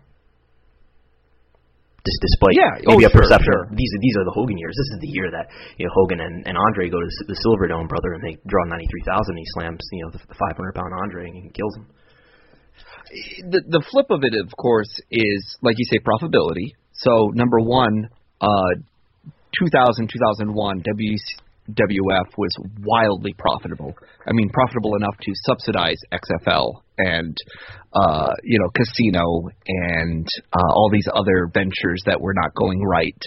Just 2.07 2.21
despite 2.23 2.55
Yeah, 2.55 2.71
maybe 2.87 3.05
oh, 3.05 3.11
a 3.11 3.11
sure, 3.11 3.21
perception. 3.27 3.51
sure. 3.53 3.67
These 3.75 3.91
are 3.93 4.01
these 4.01 4.17
are 4.17 4.25
the 4.25 4.33
Hogan 4.33 4.57
years. 4.57 4.73
This 4.79 4.91
is 4.97 4.99
the 5.03 5.11
year 5.11 5.29
that 5.35 5.51
you 5.77 5.85
know 5.85 5.93
Hogan 5.99 6.23
and, 6.23 6.47
and 6.47 6.55
Andre 6.57 6.89
go 6.89 7.03
to 7.03 7.11
the 7.27 7.37
Silverdome, 7.43 7.91
brother, 7.91 8.15
and 8.15 8.23
they 8.23 8.39
draw 8.47 8.65
ninety 8.65 8.87
three 8.87 9.03
thousand. 9.05 9.37
He 9.37 9.45
slams 9.59 9.83
you 9.93 10.07
know 10.07 10.11
the, 10.15 10.23
the 10.23 10.39
five 10.39 10.55
hundred 10.57 10.79
pound 10.79 10.95
Andre 10.95 11.27
and 11.27 11.35
he 11.35 11.51
kills 11.51 11.75
him. 11.77 11.87
the 13.51 13.61
the 13.67 13.83
flip 13.91 14.07
of 14.15 14.23
it, 14.23 14.33
of 14.39 14.49
course, 14.57 14.89
is 15.11 15.43
like 15.61 15.75
you 15.77 15.85
say, 15.91 15.99
profitability. 15.99 16.79
So 16.95 17.35
number 17.35 17.59
one, 17.61 18.09
uh, 18.41 18.73
2000 19.59 20.09
2001 20.09 20.83
WWF 20.83 22.29
was 22.37 22.51
wildly 22.83 23.35
profitable. 23.39 23.95
I 24.27 24.33
mean, 24.33 24.49
profitable 24.51 24.97
enough 24.97 25.17
to 25.21 25.33
subsidize 25.45 25.99
XFL 26.13 26.83
and 26.99 27.37
uh, 27.93 28.33
you 28.43 28.59
know 28.59 28.69
casino 28.75 29.49
and 29.67 30.27
uh, 30.53 30.73
all 30.73 30.91
these 30.93 31.09
other 31.15 31.51
ventures 31.53 32.03
that 32.07 32.21
were 32.21 32.35
not 32.35 32.55
going 32.55 32.83
right. 32.83 33.21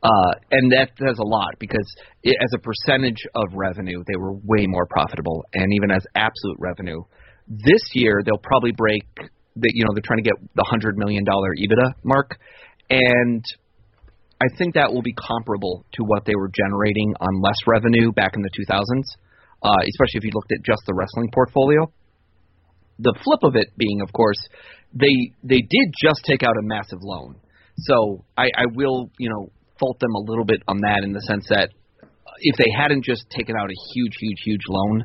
Uh, 0.00 0.32
and 0.52 0.70
that 0.70 0.90
says 0.96 1.18
a 1.18 1.26
lot 1.26 1.54
because 1.58 1.86
it, 2.22 2.36
as 2.40 2.52
a 2.54 2.58
percentage 2.58 3.26
of 3.34 3.46
revenue, 3.52 4.02
they 4.06 4.16
were 4.16 4.32
way 4.32 4.66
more 4.66 4.86
profitable, 4.86 5.44
and 5.54 5.72
even 5.74 5.90
as 5.90 6.04
absolute 6.14 6.56
revenue, 6.58 7.02
this 7.48 7.82
year 7.94 8.22
they'll 8.24 8.38
probably 8.38 8.72
break. 8.72 9.04
The, 9.56 9.70
you 9.74 9.84
know, 9.84 9.90
they're 9.92 10.06
trying 10.06 10.22
to 10.22 10.30
get 10.30 10.34
the 10.54 10.64
hundred 10.68 10.96
million 10.96 11.24
dollar 11.24 11.50
EBITDA 11.50 11.94
mark, 12.04 12.38
and 12.90 13.44
I 14.40 14.46
think 14.56 14.74
that 14.74 14.92
will 14.92 15.02
be 15.02 15.14
comparable 15.14 15.84
to 15.94 16.04
what 16.04 16.24
they 16.24 16.34
were 16.36 16.50
generating 16.54 17.14
on 17.20 17.42
less 17.42 17.58
revenue 17.66 18.12
back 18.12 18.34
in 18.34 18.42
the 18.42 18.50
2000s, 18.50 19.02
uh, 19.62 19.82
especially 19.82 20.18
if 20.18 20.24
you 20.24 20.30
looked 20.32 20.52
at 20.52 20.62
just 20.64 20.82
the 20.86 20.94
wrestling 20.94 21.30
portfolio. 21.34 21.90
The 23.00 23.14
flip 23.24 23.42
of 23.42 23.56
it 23.56 23.68
being, 23.76 24.00
of 24.00 24.12
course, 24.12 24.38
they 24.94 25.34
they 25.42 25.60
did 25.60 25.88
just 26.02 26.22
take 26.24 26.42
out 26.42 26.56
a 26.56 26.62
massive 26.62 26.98
loan, 27.02 27.36
so 27.78 28.24
I, 28.36 28.46
I 28.56 28.64
will 28.74 29.10
you 29.18 29.28
know 29.28 29.52
fault 29.78 30.00
them 30.00 30.14
a 30.14 30.30
little 30.30 30.44
bit 30.44 30.62
on 30.66 30.78
that 30.82 31.04
in 31.04 31.12
the 31.12 31.20
sense 31.20 31.46
that 31.50 31.70
if 32.40 32.56
they 32.56 32.70
hadn't 32.76 33.04
just 33.04 33.28
taken 33.30 33.54
out 33.56 33.70
a 33.70 33.78
huge, 33.94 34.14
huge, 34.20 34.38
huge 34.44 34.62
loan, 34.68 35.04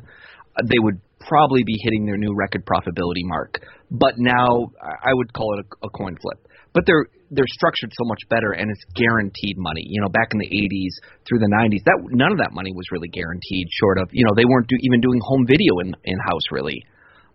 they 0.64 0.78
would 0.78 1.00
probably 1.20 1.62
be 1.64 1.76
hitting 1.82 2.06
their 2.06 2.16
new 2.16 2.34
record 2.34 2.64
profitability 2.66 3.24
mark. 3.24 3.60
but 3.90 4.14
now 4.18 4.70
I 4.82 5.12
would 5.12 5.32
call 5.32 5.58
it 5.58 5.66
a, 5.66 5.86
a 5.86 5.90
coin 5.90 6.16
flip. 6.20 6.46
But 6.74 6.84
they're 6.86 7.06
they're 7.30 7.54
structured 7.54 7.94
so 7.94 8.04
much 8.04 8.22
better, 8.28 8.50
and 8.50 8.70
it's 8.70 8.84
guaranteed 8.94 9.56
money. 9.56 9.86
You 9.86 10.02
know, 10.02 10.08
back 10.08 10.34
in 10.34 10.38
the 10.38 10.50
'80s 10.50 10.94
through 11.24 11.38
the 11.38 11.48
'90s, 11.48 11.86
that 11.86 11.98
none 12.10 12.32
of 12.32 12.38
that 12.38 12.52
money 12.52 12.72
was 12.74 12.90
really 12.90 13.08
guaranteed. 13.08 13.68
Short 13.70 13.98
of 13.98 14.08
you 14.10 14.24
know, 14.26 14.34
they 14.34 14.44
weren't 14.44 14.66
do, 14.66 14.76
even 14.80 15.00
doing 15.00 15.20
home 15.22 15.46
video 15.46 15.78
in 15.80 15.94
in 16.04 16.18
house 16.18 16.50
really. 16.50 16.82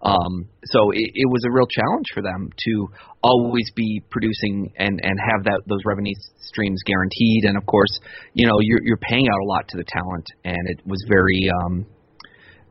Um, 0.01 0.47
so 0.63 0.91
it, 0.91 1.11
it 1.11 1.27
was 1.27 1.43
a 1.43 1.51
real 1.51 1.67
challenge 1.67 2.07
for 2.13 2.23
them 2.23 2.49
to 2.55 2.87
always 3.21 3.67
be 3.75 4.01
producing 4.09 4.71
and 4.77 4.99
and 5.03 5.15
have 5.19 5.43
that 5.43 5.61
those 5.67 5.83
revenue 5.85 6.15
streams 6.39 6.79
guaranteed. 6.85 7.43
And 7.45 7.57
of 7.57 7.65
course, 7.65 7.91
you 8.33 8.47
know, 8.47 8.59
you're 8.59 8.83
you're 8.83 9.03
paying 9.03 9.27
out 9.27 9.39
a 9.43 9.47
lot 9.47 9.67
to 9.69 9.77
the 9.77 9.83
talent, 9.87 10.27
and 10.43 10.63
it 10.67 10.79
was 10.85 11.03
very 11.07 11.49
um, 11.63 11.85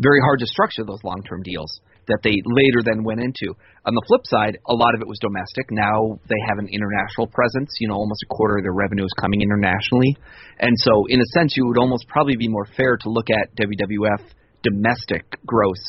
very 0.01 0.21
hard 0.21 0.41
to 0.41 0.47
structure 0.47 0.85
those 0.85 1.03
long 1.05 1.23
term 1.23 1.43
deals 1.43 1.81
that 2.09 2.21
they 2.25 2.41
later 2.45 2.81
then 2.85 3.05
went 3.05 3.21
into. 3.21 3.55
On 3.87 3.95
the 3.95 4.05
flip 4.09 4.25
side, 4.25 4.59
a 4.67 4.75
lot 4.75 4.95
of 4.95 5.01
it 5.01 5.09
was 5.09 5.19
domestic. 5.21 5.71
Now 5.71 6.19
they 6.29 6.41
have 6.49 6.59
an 6.59 6.69
international 6.69 7.29
presence. 7.29 7.71
You 7.81 7.89
know, 7.89 7.97
almost 7.97 8.25
a 8.25 8.29
quarter 8.33 8.59
of 8.59 8.65
their 8.65 8.75
revenue 8.75 9.05
is 9.05 9.15
coming 9.21 9.41
internationally, 9.41 10.17
and 10.59 10.75
so 10.77 11.07
in 11.09 11.21
a 11.21 11.29
sense, 11.37 11.57
you 11.57 11.67
would 11.67 11.79
almost 11.79 12.09
probably 12.09 12.37
be 12.37 12.49
more 12.49 12.67
fair 12.77 12.97
to 12.97 13.09
look 13.09 13.29
at 13.31 13.55
WWF 13.57 14.25
domestic 14.63 15.25
gross 15.47 15.81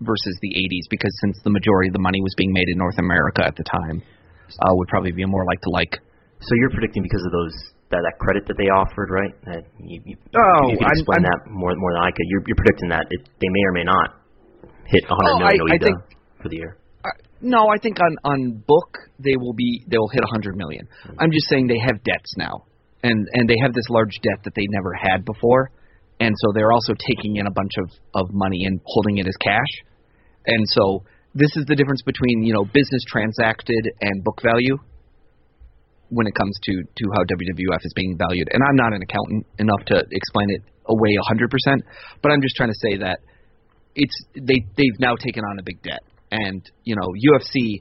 versus 0.00 0.36
the 0.42 0.52
80s 0.52 0.90
because 0.90 1.14
since 1.24 1.38
the 1.44 1.50
majority 1.50 1.88
of 1.88 1.94
the 1.94 2.02
money 2.02 2.20
was 2.20 2.34
being 2.36 2.52
made 2.52 2.68
in 2.68 2.76
North 2.76 2.98
America 2.98 3.40
at 3.46 3.56
the 3.56 3.64
time, 3.64 4.02
uh, 4.60 4.72
would 4.76 4.88
probably 4.88 5.12
be 5.12 5.24
more 5.24 5.44
like 5.46 5.60
to 5.62 5.70
like. 5.70 5.96
So 6.40 6.52
you're 6.60 6.70
predicting 6.70 7.02
because 7.02 7.24
of 7.24 7.32
those 7.32 7.54
that, 7.90 8.02
that 8.02 8.18
credit 8.18 8.44
that 8.48 8.58
they 8.58 8.68
offered, 8.68 9.08
right? 9.10 9.32
That 9.46 9.62
you, 9.78 10.02
you, 10.04 10.16
oh, 10.34 10.68
you 10.68 10.76
could 10.76 10.90
explain 10.90 11.22
I'm, 11.22 11.30
that 11.30 11.40
more 11.48 11.72
more 11.76 11.92
than 11.94 12.02
I 12.02 12.10
could. 12.10 12.26
You're, 12.28 12.42
you're 12.46 12.58
predicting 12.58 12.90
that 12.90 13.06
it, 13.10 13.24
they 13.40 13.48
may 13.48 13.64
or 13.64 13.72
may 13.72 13.86
not 13.86 14.25
hit 14.88 15.04
100 15.08 15.10
oh, 15.10 15.38
million 15.38 15.60
I, 15.70 15.74
I 15.74 15.78
think, 15.78 15.98
for 16.42 16.48
the 16.48 16.56
year. 16.56 16.76
Uh, 17.04 17.10
no, 17.40 17.68
I 17.68 17.78
think 17.78 17.98
on 18.00 18.16
on 18.24 18.62
book 18.66 18.98
they 19.18 19.36
will 19.36 19.52
be 19.52 19.84
they 19.86 19.98
will 19.98 20.08
hit 20.08 20.22
100 20.22 20.56
million. 20.56 20.86
Mm-hmm. 20.86 21.20
I'm 21.20 21.30
just 21.30 21.48
saying 21.48 21.66
they 21.66 21.80
have 21.84 22.02
debts 22.02 22.34
now, 22.36 22.64
and 23.02 23.28
and 23.32 23.48
they 23.48 23.56
have 23.62 23.74
this 23.74 23.88
large 23.90 24.18
debt 24.22 24.44
that 24.44 24.54
they 24.54 24.66
never 24.70 24.92
had 24.94 25.24
before, 25.24 25.70
and 26.20 26.34
so 26.42 26.52
they're 26.54 26.72
also 26.72 26.94
taking 26.94 27.36
in 27.36 27.46
a 27.46 27.50
bunch 27.52 27.72
of 27.78 27.90
of 28.14 28.32
money 28.32 28.64
and 28.64 28.80
holding 28.84 29.18
it 29.18 29.26
as 29.26 29.36
cash. 29.40 29.72
And 30.46 30.64
so 30.68 31.02
this 31.34 31.50
is 31.56 31.64
the 31.66 31.76
difference 31.76 32.02
between 32.02 32.42
you 32.42 32.54
know 32.54 32.64
business 32.64 33.04
transacted 33.06 33.90
and 34.00 34.24
book 34.24 34.40
value 34.42 34.78
when 36.08 36.26
it 36.26 36.34
comes 36.34 36.56
to 36.62 36.72
to 36.82 37.04
how 37.14 37.22
WWF 37.24 37.82
is 37.82 37.92
being 37.94 38.16
valued. 38.16 38.48
And 38.52 38.62
I'm 38.62 38.76
not 38.76 38.92
an 38.92 39.02
accountant 39.02 39.46
enough 39.58 39.84
to 39.86 40.04
explain 40.10 40.50
it 40.50 40.62
away 40.88 41.18
100%, 41.18 41.82
but 42.22 42.30
I'm 42.30 42.40
just 42.40 42.54
trying 42.54 42.70
to 42.70 42.80
say 42.80 42.96
that 42.98 43.18
it's 43.96 44.16
they 44.36 44.62
they've 44.76 45.00
now 45.00 45.16
taken 45.16 45.42
on 45.42 45.58
a 45.58 45.64
big 45.64 45.82
debt. 45.82 46.04
And 46.30 46.62
you 46.84 46.94
know 46.94 47.08
UFC, 47.08 47.80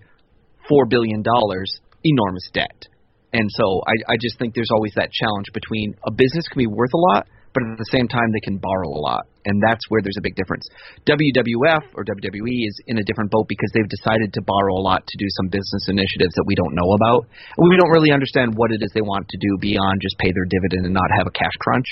four 0.68 0.86
billion 0.88 1.22
dollars, 1.22 1.70
enormous 2.04 2.50
debt. 2.54 2.88
And 3.34 3.50
so 3.52 3.84
I, 3.84 4.14
I 4.14 4.16
just 4.16 4.40
think 4.40 4.56
there's 4.56 4.72
always 4.72 4.94
that 4.96 5.12
challenge 5.12 5.52
between 5.54 5.94
a 6.08 6.12
business 6.12 6.48
can 6.48 6.60
be 6.60 6.72
worth 6.72 6.96
a 6.96 7.04
lot, 7.12 7.28
but 7.52 7.68
at 7.68 7.76
the 7.76 7.92
same 7.92 8.08
time 8.08 8.32
they 8.32 8.40
can 8.48 8.64
borrow 8.64 8.88
a 8.88 9.02
lot, 9.04 9.28
and 9.44 9.60
that's 9.60 9.84
where 9.92 10.00
there's 10.00 10.16
a 10.16 10.24
big 10.24 10.40
difference. 10.40 10.64
WWF 11.04 11.84
or 12.00 12.08
WWE 12.08 12.56
is 12.64 12.76
in 12.88 12.96
a 12.96 13.04
different 13.04 13.32
boat 13.32 13.48
because 13.52 13.68
they've 13.76 13.92
decided 13.92 14.32
to 14.36 14.42
borrow 14.44 14.80
a 14.80 14.84
lot 14.84 15.04
to 15.04 15.16
do 15.20 15.28
some 15.36 15.52
business 15.52 15.92
initiatives 15.92 16.32
that 16.36 16.48
we 16.48 16.56
don't 16.56 16.76
know 16.76 16.96
about. 16.96 17.28
We 17.60 17.76
don't 17.76 17.92
really 17.92 18.16
understand 18.16 18.56
what 18.56 18.72
it 18.72 18.80
is 18.80 18.92
they 18.96 19.04
want 19.04 19.28
to 19.28 19.38
do 19.40 19.60
beyond 19.60 20.00
just 20.00 20.16
pay 20.20 20.32
their 20.32 20.48
dividend 20.48 20.88
and 20.88 20.96
not 20.96 21.12
have 21.20 21.28
a 21.28 21.36
cash 21.36 21.56
crunch. 21.60 21.88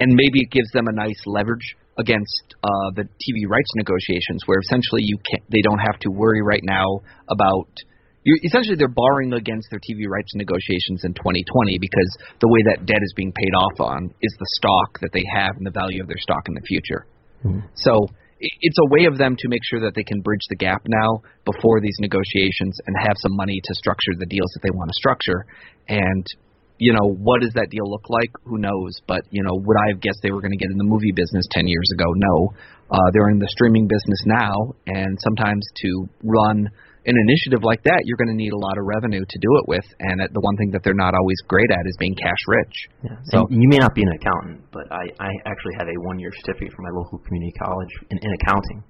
And 0.00 0.14
maybe 0.14 0.40
it 0.40 0.50
gives 0.50 0.70
them 0.72 0.86
a 0.88 0.92
nice 0.92 1.18
leverage 1.26 1.76
against 1.98 2.54
uh, 2.62 2.94
the 2.94 3.02
TV 3.02 3.48
rights 3.48 3.70
negotiations, 3.74 4.42
where 4.46 4.60
essentially 4.60 5.02
you 5.02 5.18
can 5.18 5.42
they 5.50 5.62
don't 5.62 5.80
have 5.80 5.98
to 6.00 6.10
worry 6.10 6.42
right 6.42 6.62
now 6.62 7.02
about 7.28 7.66
you're, 8.24 8.38
essentially 8.44 8.76
they're 8.76 8.88
borrowing 8.92 9.32
against 9.32 9.68
their 9.70 9.80
TV 9.80 10.06
rights 10.06 10.32
negotiations 10.34 11.02
in 11.04 11.14
2020 11.14 11.78
because 11.78 12.10
the 12.40 12.48
way 12.48 12.62
that 12.70 12.86
debt 12.86 13.02
is 13.02 13.12
being 13.16 13.32
paid 13.32 13.54
off 13.54 13.80
on 13.80 14.14
is 14.22 14.34
the 14.38 14.50
stock 14.60 14.98
that 15.00 15.10
they 15.12 15.24
have 15.34 15.56
and 15.56 15.66
the 15.66 15.74
value 15.74 16.02
of 16.02 16.08
their 16.08 16.18
stock 16.18 16.46
in 16.46 16.54
the 16.54 16.66
future. 16.66 17.06
Mm-hmm. 17.44 17.66
So 17.74 18.06
it's 18.40 18.78
a 18.78 18.90
way 18.90 19.06
of 19.06 19.18
them 19.18 19.34
to 19.38 19.48
make 19.48 19.62
sure 19.64 19.80
that 19.80 19.94
they 19.94 20.04
can 20.04 20.20
bridge 20.20 20.46
the 20.48 20.56
gap 20.56 20.82
now 20.86 21.22
before 21.44 21.80
these 21.80 21.96
negotiations 21.98 22.78
and 22.86 22.94
have 23.06 23.16
some 23.18 23.34
money 23.34 23.60
to 23.62 23.74
structure 23.74 24.14
the 24.18 24.26
deals 24.26 24.50
that 24.54 24.62
they 24.62 24.70
want 24.70 24.90
to 24.90 24.94
structure. 24.94 25.46
And 25.88 26.26
you 26.78 26.94
know, 26.94 27.06
what 27.10 27.42
does 27.42 27.52
that 27.54 27.68
deal 27.70 27.90
look 27.90 28.08
like? 28.08 28.30
Who 28.44 28.58
knows? 28.58 28.94
But 29.06 29.22
you 29.30 29.42
know, 29.42 29.54
would 29.54 29.76
I 29.76 29.90
have 29.90 30.00
guessed 30.00 30.18
they 30.22 30.30
were 30.30 30.40
going 30.40 30.54
to 30.54 30.62
get 30.62 30.70
in 30.70 30.78
the 30.78 30.86
movie 30.86 31.12
business 31.14 31.46
10 31.50 31.66
years 31.66 31.88
ago? 31.94 32.06
No. 32.14 32.54
Uh, 32.90 33.10
they're 33.12 33.28
in 33.28 33.38
the 33.38 33.50
streaming 33.50 33.86
business 33.86 34.22
now, 34.24 34.72
and 34.86 35.18
sometimes 35.20 35.60
to 35.84 36.08
run 36.24 36.70
an 37.08 37.16
initiative 37.16 37.64
like 37.64 37.82
that, 37.84 38.04
you're 38.04 38.16
going 38.16 38.32
to 38.32 38.36
need 38.36 38.52
a 38.52 38.60
lot 38.60 38.76
of 38.76 38.84
revenue 38.84 39.24
to 39.24 39.38
do 39.40 39.50
it 39.60 39.64
with. 39.68 39.84
And 40.00 40.20
the 40.20 40.40
one 40.40 40.56
thing 40.56 40.70
that 40.72 40.84
they're 40.84 40.96
not 40.96 41.14
always 41.14 41.36
great 41.48 41.70
at 41.72 41.84
is 41.88 41.96
being 41.98 42.14
cash 42.14 42.42
rich. 42.46 42.76
Yeah. 43.02 43.16
So 43.32 43.46
and 43.48 43.62
you 43.62 43.68
may 43.68 43.78
not 43.78 43.94
be 43.94 44.02
an 44.02 44.12
accountant, 44.12 44.64
but 44.72 44.84
I, 44.92 45.08
I 45.20 45.30
actually 45.48 45.76
have 45.80 45.88
a 45.88 45.96
one 46.04 46.18
year 46.18 46.30
certificate 46.44 46.72
from 46.76 46.84
my 46.84 46.92
local 46.92 47.18
community 47.24 47.52
college 47.60 47.92
in, 48.10 48.18
in 48.20 48.30
accounting. 48.44 48.84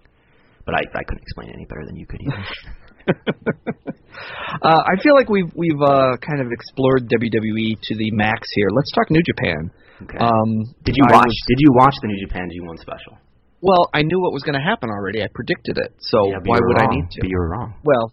But 0.66 0.74
I, 0.74 0.82
I 0.82 1.02
couldn't 1.06 1.22
explain 1.22 1.48
it 1.50 1.54
any 1.54 1.66
better 1.66 1.86
than 1.86 1.96
you 1.96 2.06
could 2.06 2.20
either. 2.22 2.42
uh, 4.62 4.82
I 4.86 5.00
feel 5.02 5.14
like 5.14 5.28
we've 5.28 5.50
we've 5.54 5.80
uh, 5.80 6.16
kind 6.18 6.40
of 6.40 6.52
explored 6.52 7.08
WWE 7.08 7.78
to 7.82 7.96
the 7.96 8.10
max 8.12 8.48
here. 8.54 8.68
Let's 8.74 8.90
talk 8.92 9.10
New 9.10 9.22
Japan. 9.22 9.70
Okay. 10.02 10.18
Um, 10.18 10.74
did 10.84 10.94
you 10.96 11.04
watch? 11.10 11.26
Was, 11.26 11.44
did 11.48 11.58
you 11.58 11.72
watch 11.74 11.94
the 12.02 12.08
New 12.08 12.20
Japan 12.20 12.48
G1 12.48 12.78
special? 12.78 13.18
Well, 13.60 13.90
I 13.92 14.02
knew 14.02 14.20
what 14.20 14.32
was 14.32 14.42
going 14.42 14.54
to 14.54 14.62
happen 14.62 14.88
already. 14.90 15.22
I 15.22 15.26
predicted 15.34 15.78
it. 15.78 15.92
So 15.98 16.30
yeah, 16.30 16.38
why 16.44 16.58
would 16.62 16.78
wrong. 16.78 16.88
I 16.90 16.94
need 16.94 17.10
to? 17.10 17.20
But 17.20 17.28
you 17.28 17.38
were 17.38 17.50
wrong. 17.50 17.74
Well, 17.82 18.12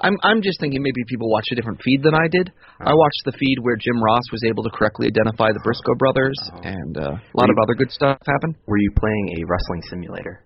I'm 0.00 0.16
I'm 0.22 0.42
just 0.42 0.60
thinking 0.60 0.82
maybe 0.82 1.04
people 1.08 1.30
watch 1.30 1.46
a 1.52 1.54
different 1.54 1.80
feed 1.82 2.02
than 2.02 2.14
I 2.14 2.28
did. 2.28 2.52
Oh. 2.80 2.90
I 2.90 2.94
watched 2.94 3.22
the 3.24 3.32
feed 3.32 3.58
where 3.60 3.76
Jim 3.76 4.02
Ross 4.02 4.24
was 4.32 4.44
able 4.44 4.62
to 4.64 4.70
correctly 4.70 5.06
identify 5.08 5.52
the 5.52 5.60
Briscoe 5.64 5.94
brothers, 5.96 6.36
oh. 6.52 6.60
and 6.62 6.96
uh, 6.98 7.16
a 7.16 7.36
lot 7.36 7.48
of 7.48 7.56
other 7.62 7.74
good 7.74 7.90
stuff 7.90 8.18
happened. 8.26 8.56
Were 8.66 8.78
you 8.78 8.92
playing 8.96 9.40
a 9.40 9.44
wrestling 9.48 9.82
simulator? 9.88 10.44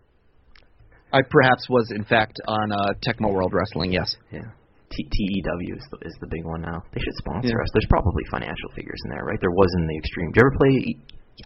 I 1.12 1.22
perhaps 1.22 1.68
was, 1.68 1.90
in 1.94 2.04
fact, 2.04 2.36
on 2.46 2.72
uh, 2.72 2.92
Tecmo 3.06 3.32
World 3.32 3.52
Wrestling. 3.54 3.92
Yes. 3.92 4.14
Yeah. 4.30 4.48
TEW 4.90 5.76
is 5.76 5.84
the, 5.92 5.98
is 6.02 6.16
the 6.20 6.26
big 6.26 6.44
one 6.44 6.62
now. 6.62 6.82
They 6.92 7.00
should 7.00 7.14
sponsor 7.18 7.54
yeah. 7.54 7.62
us. 7.62 7.68
There's 7.72 7.86
probably 7.88 8.24
financial 8.30 8.70
figures 8.74 8.98
in 9.04 9.10
there, 9.10 9.24
right? 9.24 9.38
There 9.40 9.52
was 9.52 9.70
in 9.78 9.86
the 9.86 9.96
Extreme. 9.98 10.32
Did 10.32 10.40
you 10.40 10.48
ever 10.48 10.56
play 10.58 10.96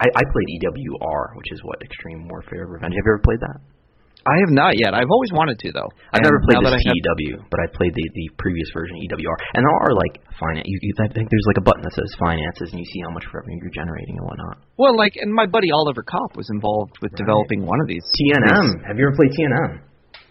I, 0.00 0.06
I 0.08 0.22
played 0.24 0.48
EWR, 0.56 1.36
which 1.36 1.52
is 1.52 1.60
what 1.64 1.82
Extreme 1.82 2.28
Warfare 2.28 2.66
Revenge. 2.66 2.94
Have 2.94 3.04
you 3.04 3.12
ever 3.12 3.20
played 3.22 3.40
that? 3.40 3.60
I 4.22 4.38
have 4.38 4.54
not 4.54 4.78
yet. 4.78 4.94
I've 4.94 5.10
always 5.10 5.34
wanted 5.34 5.58
to 5.66 5.68
though. 5.74 5.90
I've 6.14 6.22
and 6.22 6.30
never 6.30 6.38
played 6.46 6.62
this 6.62 6.78
TEW, 6.78 7.42
but 7.50 7.58
I 7.58 7.66
played 7.74 7.90
the 7.90 8.06
the 8.14 8.30
previous 8.38 8.70
version 8.70 9.02
EWR, 9.02 9.36
and 9.58 9.66
there 9.66 9.78
are 9.82 9.94
like 9.98 10.22
finance. 10.38 10.66
You, 10.70 10.78
you, 10.78 10.94
I 11.02 11.10
think 11.10 11.26
there's 11.26 11.48
like 11.50 11.58
a 11.58 11.66
button 11.66 11.82
that 11.82 11.94
says 11.94 12.06
finances, 12.22 12.70
and 12.70 12.78
you 12.78 12.86
see 12.86 13.02
how 13.02 13.10
much 13.10 13.26
revenue 13.34 13.58
you're 13.58 13.74
generating 13.74 14.14
and 14.22 14.24
whatnot. 14.26 14.62
Well, 14.78 14.94
like, 14.94 15.18
and 15.18 15.34
my 15.34 15.46
buddy 15.46 15.74
Oliver 15.74 16.06
Kopp 16.06 16.38
was 16.38 16.46
involved 16.54 17.02
with 17.02 17.10
right. 17.10 17.18
developing 17.18 17.66
one 17.66 17.82
of 17.82 17.90
these. 17.90 18.04
TNM. 18.14 18.86
Have 18.86 18.94
you 18.94 19.10
ever 19.10 19.16
played 19.18 19.34
TNM? 19.34 19.82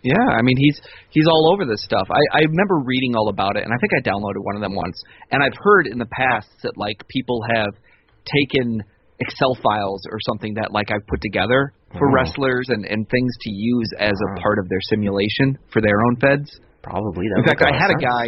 Yeah, 0.07 0.25
I 0.33 0.41
mean 0.41 0.57
he's 0.57 0.79
he's 1.11 1.27
all 1.27 1.51
over 1.53 1.67
this 1.67 1.83
stuff. 1.83 2.07
I 2.07 2.23
I 2.31 2.41
remember 2.47 2.79
reading 2.87 3.15
all 3.19 3.27
about 3.27 3.59
it, 3.59 3.67
and 3.67 3.75
I 3.75 3.77
think 3.83 3.91
I 3.91 3.99
downloaded 3.99 4.39
one 4.39 4.55
of 4.55 4.63
them 4.63 4.73
once. 4.73 4.95
And 5.29 5.43
I've 5.43 5.57
heard 5.59 5.85
in 5.87 5.99
the 5.99 6.09
past 6.09 6.47
that 6.63 6.73
like 6.77 7.03
people 7.07 7.43
have 7.43 7.75
taken 8.23 8.81
Excel 9.19 9.53
files 9.61 10.01
or 10.09 10.17
something 10.25 10.55
that 10.55 10.71
like 10.71 10.89
I've 10.89 11.05
put 11.05 11.21
together 11.21 11.73
for 11.97 12.09
oh. 12.09 12.13
wrestlers 12.13 12.67
and 12.69 12.85
and 12.85 13.09
things 13.09 13.31
to 13.41 13.49
use 13.49 13.89
as 13.99 14.13
a 14.13 14.41
part 14.41 14.59
of 14.59 14.69
their 14.69 14.81
simulation 14.81 15.57
for 15.71 15.81
their 15.81 16.01
own 16.05 16.15
feds. 16.17 16.59
Probably. 16.81 17.25
In 17.37 17.43
fact, 17.45 17.61
I 17.61 17.75
had 17.77 17.89
sense. 17.89 18.01
a 18.01 18.05
guy, 18.05 18.25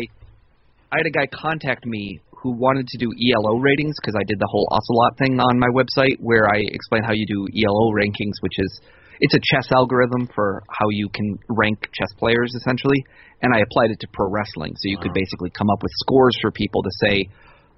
I 0.92 0.98
had 0.98 1.08
a 1.08 1.12
guy 1.12 1.28
contact 1.28 1.86
me 1.86 2.20
who 2.44 2.52
wanted 2.52 2.86
to 2.88 2.98
do 2.98 3.08
ELO 3.08 3.58
ratings 3.58 3.96
because 4.00 4.16
I 4.20 4.24
did 4.28 4.38
the 4.38 4.50
whole 4.52 4.68
Ocelot 4.70 5.18
thing 5.18 5.40
on 5.40 5.58
my 5.58 5.72
website 5.72 6.20
where 6.20 6.46
I 6.46 6.60
explain 6.60 7.04
how 7.04 7.14
you 7.14 7.26
do 7.26 7.48
ELO 7.50 7.92
rankings, 7.96 8.36
which 8.42 8.60
is 8.60 8.82
it's 9.22 9.34
a 9.34 9.40
chess 9.40 9.72
algorithm 9.72 10.28
for 10.36 10.64
how 10.70 10.90
you 10.90 11.08
can 11.08 11.40
rank 11.50 11.88
chess 11.94 12.12
players 12.20 12.54
essentially. 12.54 13.06
And 13.42 13.56
I 13.56 13.60
applied 13.60 13.92
it 13.92 14.00
to 14.02 14.08
pro 14.12 14.30
wrestling, 14.30 14.74
so 14.76 14.90
you 14.90 14.98
wow. 14.98 15.04
could 15.04 15.14
basically 15.14 15.50
come 15.50 15.70
up 15.70 15.82
with 15.82 15.92
scores 16.04 16.38
for 16.42 16.52
people 16.52 16.84
to 16.84 16.92
say, 17.02 17.28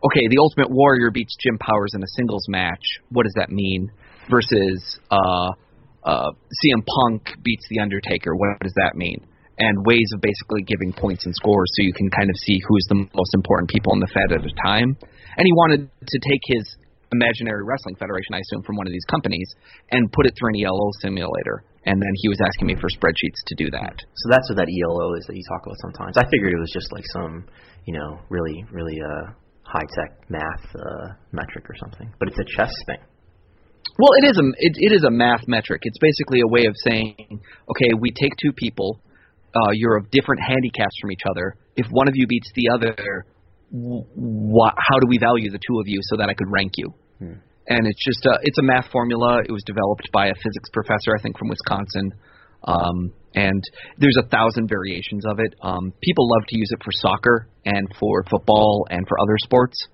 okay, 0.04 0.28
the 0.30 0.38
Ultimate 0.40 0.70
Warrior 0.70 1.12
beats 1.12 1.36
Jim 1.40 1.58
Powers 1.58 1.94
in 1.94 2.04
a 2.04 2.08
singles 2.18 2.46
match. 2.50 2.84
What 3.10 3.24
does 3.24 3.34
that 3.38 3.50
mean? 3.50 3.92
Versus 4.30 5.00
uh, 5.12 5.54
uh, 6.06 6.32
CM 6.32 6.86
Punk 6.86 7.34
beats 7.43 7.66
The 7.70 7.82
Undertaker. 7.82 8.36
What 8.36 8.62
does 8.62 8.74
that 8.78 8.95
mean? 8.95 9.26
And 9.58 9.86
ways 9.86 10.06
of 10.14 10.22
basically 10.22 10.62
giving 10.64 10.93
points 10.93 11.26
and 11.26 11.34
scores 11.34 11.72
so 11.76 11.84
you 11.84 11.93
can 11.93 12.10
kind 12.12 12.30
of 12.30 12.36
see 12.38 12.60
who's 12.68 12.86
the 12.89 13.08
most 13.16 13.34
important 13.34 13.70
people 13.70 13.93
in 13.93 13.99
the 13.99 14.12
Fed 14.14 14.32
at 14.32 14.45
a 14.45 14.53
time. 14.62 14.95
And 15.38 15.43
he 15.43 15.53
wanted 15.53 15.89
to 15.89 16.18
take 16.20 16.43
his 16.45 16.64
imaginary 17.12 17.64
wrestling 17.64 17.95
federation, 17.95 18.36
I 18.36 18.43
assume, 18.43 18.64
from 18.64 18.76
one 18.76 18.88
of 18.88 18.93
these 18.93 19.06
companies 19.10 19.47
and 19.91 20.12
put 20.12 20.26
it 20.26 20.34
through 20.38 20.53
an 20.53 20.62
ELO 20.62 20.91
simulator. 21.01 21.64
And 21.86 22.01
then 22.01 22.14
he 22.22 22.28
was 22.30 22.39
asking 22.41 22.68
me 22.68 22.76
for 22.76 22.89
spreadsheets 22.89 23.39
to 23.47 23.56
do 23.56 23.72
that. 23.72 23.95
So 23.95 24.26
that's 24.30 24.49
what 24.49 24.58
that 24.58 24.68
ELO 24.68 25.16
is 25.16 25.26
that 25.28 25.36
you 25.36 25.43
talk 25.47 25.66
about 25.66 25.78
sometimes. 25.82 26.18
I 26.18 26.26
figured 26.30 26.53
it 26.53 26.60
was 26.60 26.74
just 26.74 26.91
like 26.91 27.06
some, 27.14 27.45
you 27.86 27.93
know, 27.93 28.20
really, 28.30 28.66
really 28.72 28.97
uh, 28.99 29.32
high 29.64 29.88
tech 29.95 30.30
math 30.30 30.66
uh, 30.76 31.14
metric 31.32 31.70
or 31.70 31.76
something, 31.80 32.12
but 32.20 32.28
it's 32.28 32.39
a 32.39 32.47
chess 32.58 32.74
thing. 32.86 32.99
Well, 33.98 34.12
it 34.22 34.28
is 34.28 34.38
a 34.38 34.46
it, 34.58 34.74
it 34.76 34.96
is 34.96 35.04
a 35.04 35.12
math 35.12 35.48
metric. 35.48 35.82
It's 35.84 35.98
basically 36.00 36.41
a 36.41 36.48
way 36.48 36.66
of 36.66 36.76
saying, 36.84 37.16
okay, 37.70 37.91
we 38.00 38.12
take 38.12 38.34
two 38.41 38.52
people, 38.52 39.00
uh, 39.56 39.72
you're 39.74 39.98
of 39.98 40.12
different 40.12 40.41
handicaps 40.41 40.96
from 41.00 41.12
each 41.12 41.24
other. 41.30 41.56
If 41.76 41.88
one 41.91 42.08
of 42.08 42.16
you 42.16 42.28
beats 42.28 42.52
the 42.56 42.70
other, 42.74 43.26
wh- 43.72 44.76
how 44.76 45.00
do 45.00 45.08
we 45.08 45.18
value 45.18 45.50
the 45.50 45.60
two 45.60 45.80
of 45.80 45.88
you 45.88 46.00
so 46.04 46.18
that 46.18 46.30
I 46.30 46.34
could 46.34 46.52
rank 46.52 46.74
you? 46.76 46.93
Hmm. 47.20 47.39
And 47.68 47.88
it's 47.88 48.06
just 48.06 48.26
a, 48.26 48.38
it's 48.43 48.60
a 48.60 48.64
math 48.64 48.91
formula. 48.91 49.41
It 49.48 49.52
was 49.52 49.64
developed 49.66 50.12
by 50.14 50.28
a 50.28 50.36
physics 50.36 50.70
professor, 50.72 51.16
I 51.18 51.22
think, 51.22 51.38
from 51.39 51.50
Wisconsin. 51.50 52.14
Um, 52.66 53.14
and 53.34 53.64
there's 53.98 54.18
a 54.22 54.28
thousand 54.28 54.68
variations 54.68 55.24
of 55.26 55.39
it. 55.39 55.56
Um, 55.62 55.93
people 56.02 56.28
love 56.30 56.46
to 56.48 56.58
use 56.58 56.70
it 56.72 56.82
for 56.84 56.91
soccer 56.91 57.48
and 57.66 57.88
for 58.00 58.24
football 58.30 58.86
and 58.89 59.08
for 59.08 59.20
other 59.20 59.38
sports. 59.43 59.88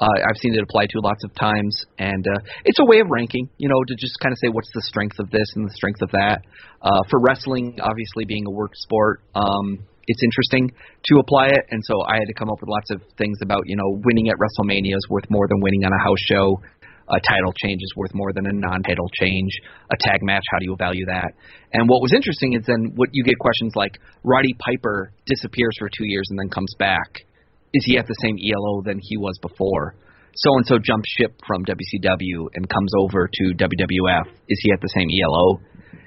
Uh, 0.00 0.10
I've 0.26 0.36
seen 0.42 0.54
it 0.54 0.62
applied 0.62 0.90
to 0.90 0.98
lots 1.00 1.22
of 1.22 1.34
times, 1.34 1.74
and 1.98 2.26
uh, 2.26 2.40
it's 2.64 2.78
a 2.80 2.84
way 2.84 2.98
of 2.98 3.06
ranking, 3.10 3.48
you 3.58 3.68
know, 3.68 3.78
to 3.86 3.94
just 3.94 4.18
kind 4.18 4.32
of 4.32 4.38
say 4.42 4.48
what's 4.50 4.70
the 4.74 4.82
strength 4.82 5.18
of 5.20 5.30
this 5.30 5.46
and 5.54 5.68
the 5.68 5.74
strength 5.74 6.02
of 6.02 6.10
that. 6.10 6.42
Uh, 6.82 7.02
for 7.10 7.20
wrestling, 7.20 7.78
obviously 7.80 8.24
being 8.26 8.44
a 8.46 8.50
work 8.50 8.72
sport, 8.74 9.22
um, 9.34 9.78
it's 10.06 10.22
interesting 10.22 10.70
to 11.06 11.18
apply 11.20 11.46
it, 11.54 11.64
and 11.70 11.80
so 11.84 12.02
I 12.02 12.14
had 12.18 12.26
to 12.26 12.34
come 12.34 12.50
up 12.50 12.58
with 12.60 12.68
lots 12.68 12.90
of 12.90 13.00
things 13.16 13.38
about, 13.42 13.62
you 13.66 13.76
know, 13.76 14.02
winning 14.04 14.28
at 14.28 14.36
WrestleMania 14.36 14.96
is 14.96 15.06
worth 15.08 15.30
more 15.30 15.46
than 15.48 15.60
winning 15.60 15.84
on 15.84 15.92
a 15.92 16.02
house 16.02 16.20
show. 16.26 16.60
A 17.08 17.20
title 17.20 17.52
change 17.62 17.80
is 17.84 17.92
worth 17.96 18.14
more 18.14 18.32
than 18.32 18.46
a 18.46 18.52
non-title 18.52 19.10
change. 19.20 19.52
A 19.92 19.96
tag 20.00 20.20
match, 20.22 20.42
how 20.50 20.58
do 20.58 20.64
you 20.64 20.76
value 20.76 21.04
that? 21.06 21.32
And 21.72 21.86
what 21.86 22.00
was 22.00 22.14
interesting 22.14 22.54
is 22.54 22.64
then 22.66 22.92
what 22.96 23.10
you 23.12 23.22
get 23.22 23.38
questions 23.38 23.74
like 23.76 24.00
Roddy 24.24 24.54
Piper 24.58 25.12
disappears 25.26 25.76
for 25.78 25.88
two 25.88 26.06
years 26.06 26.26
and 26.30 26.38
then 26.38 26.48
comes 26.48 26.74
back 26.78 27.26
is 27.74 27.82
he 27.84 27.98
at 27.98 28.06
the 28.06 28.16
same 28.22 28.38
ELO 28.38 28.82
than 28.86 28.98
he 29.02 29.18
was 29.18 29.36
before? 29.42 29.94
So 30.36 30.50
and 30.56 30.66
so 30.66 30.78
jumps 30.78 31.08
ship 31.18 31.34
from 31.46 31.64
WCW 31.64 32.48
and 32.54 32.68
comes 32.68 32.90
over 32.98 33.28
to 33.30 33.44
WWF. 33.54 34.26
Is 34.48 34.58
he 34.62 34.72
at 34.72 34.80
the 34.80 34.90
same 34.94 35.08
ELO? 35.10 35.60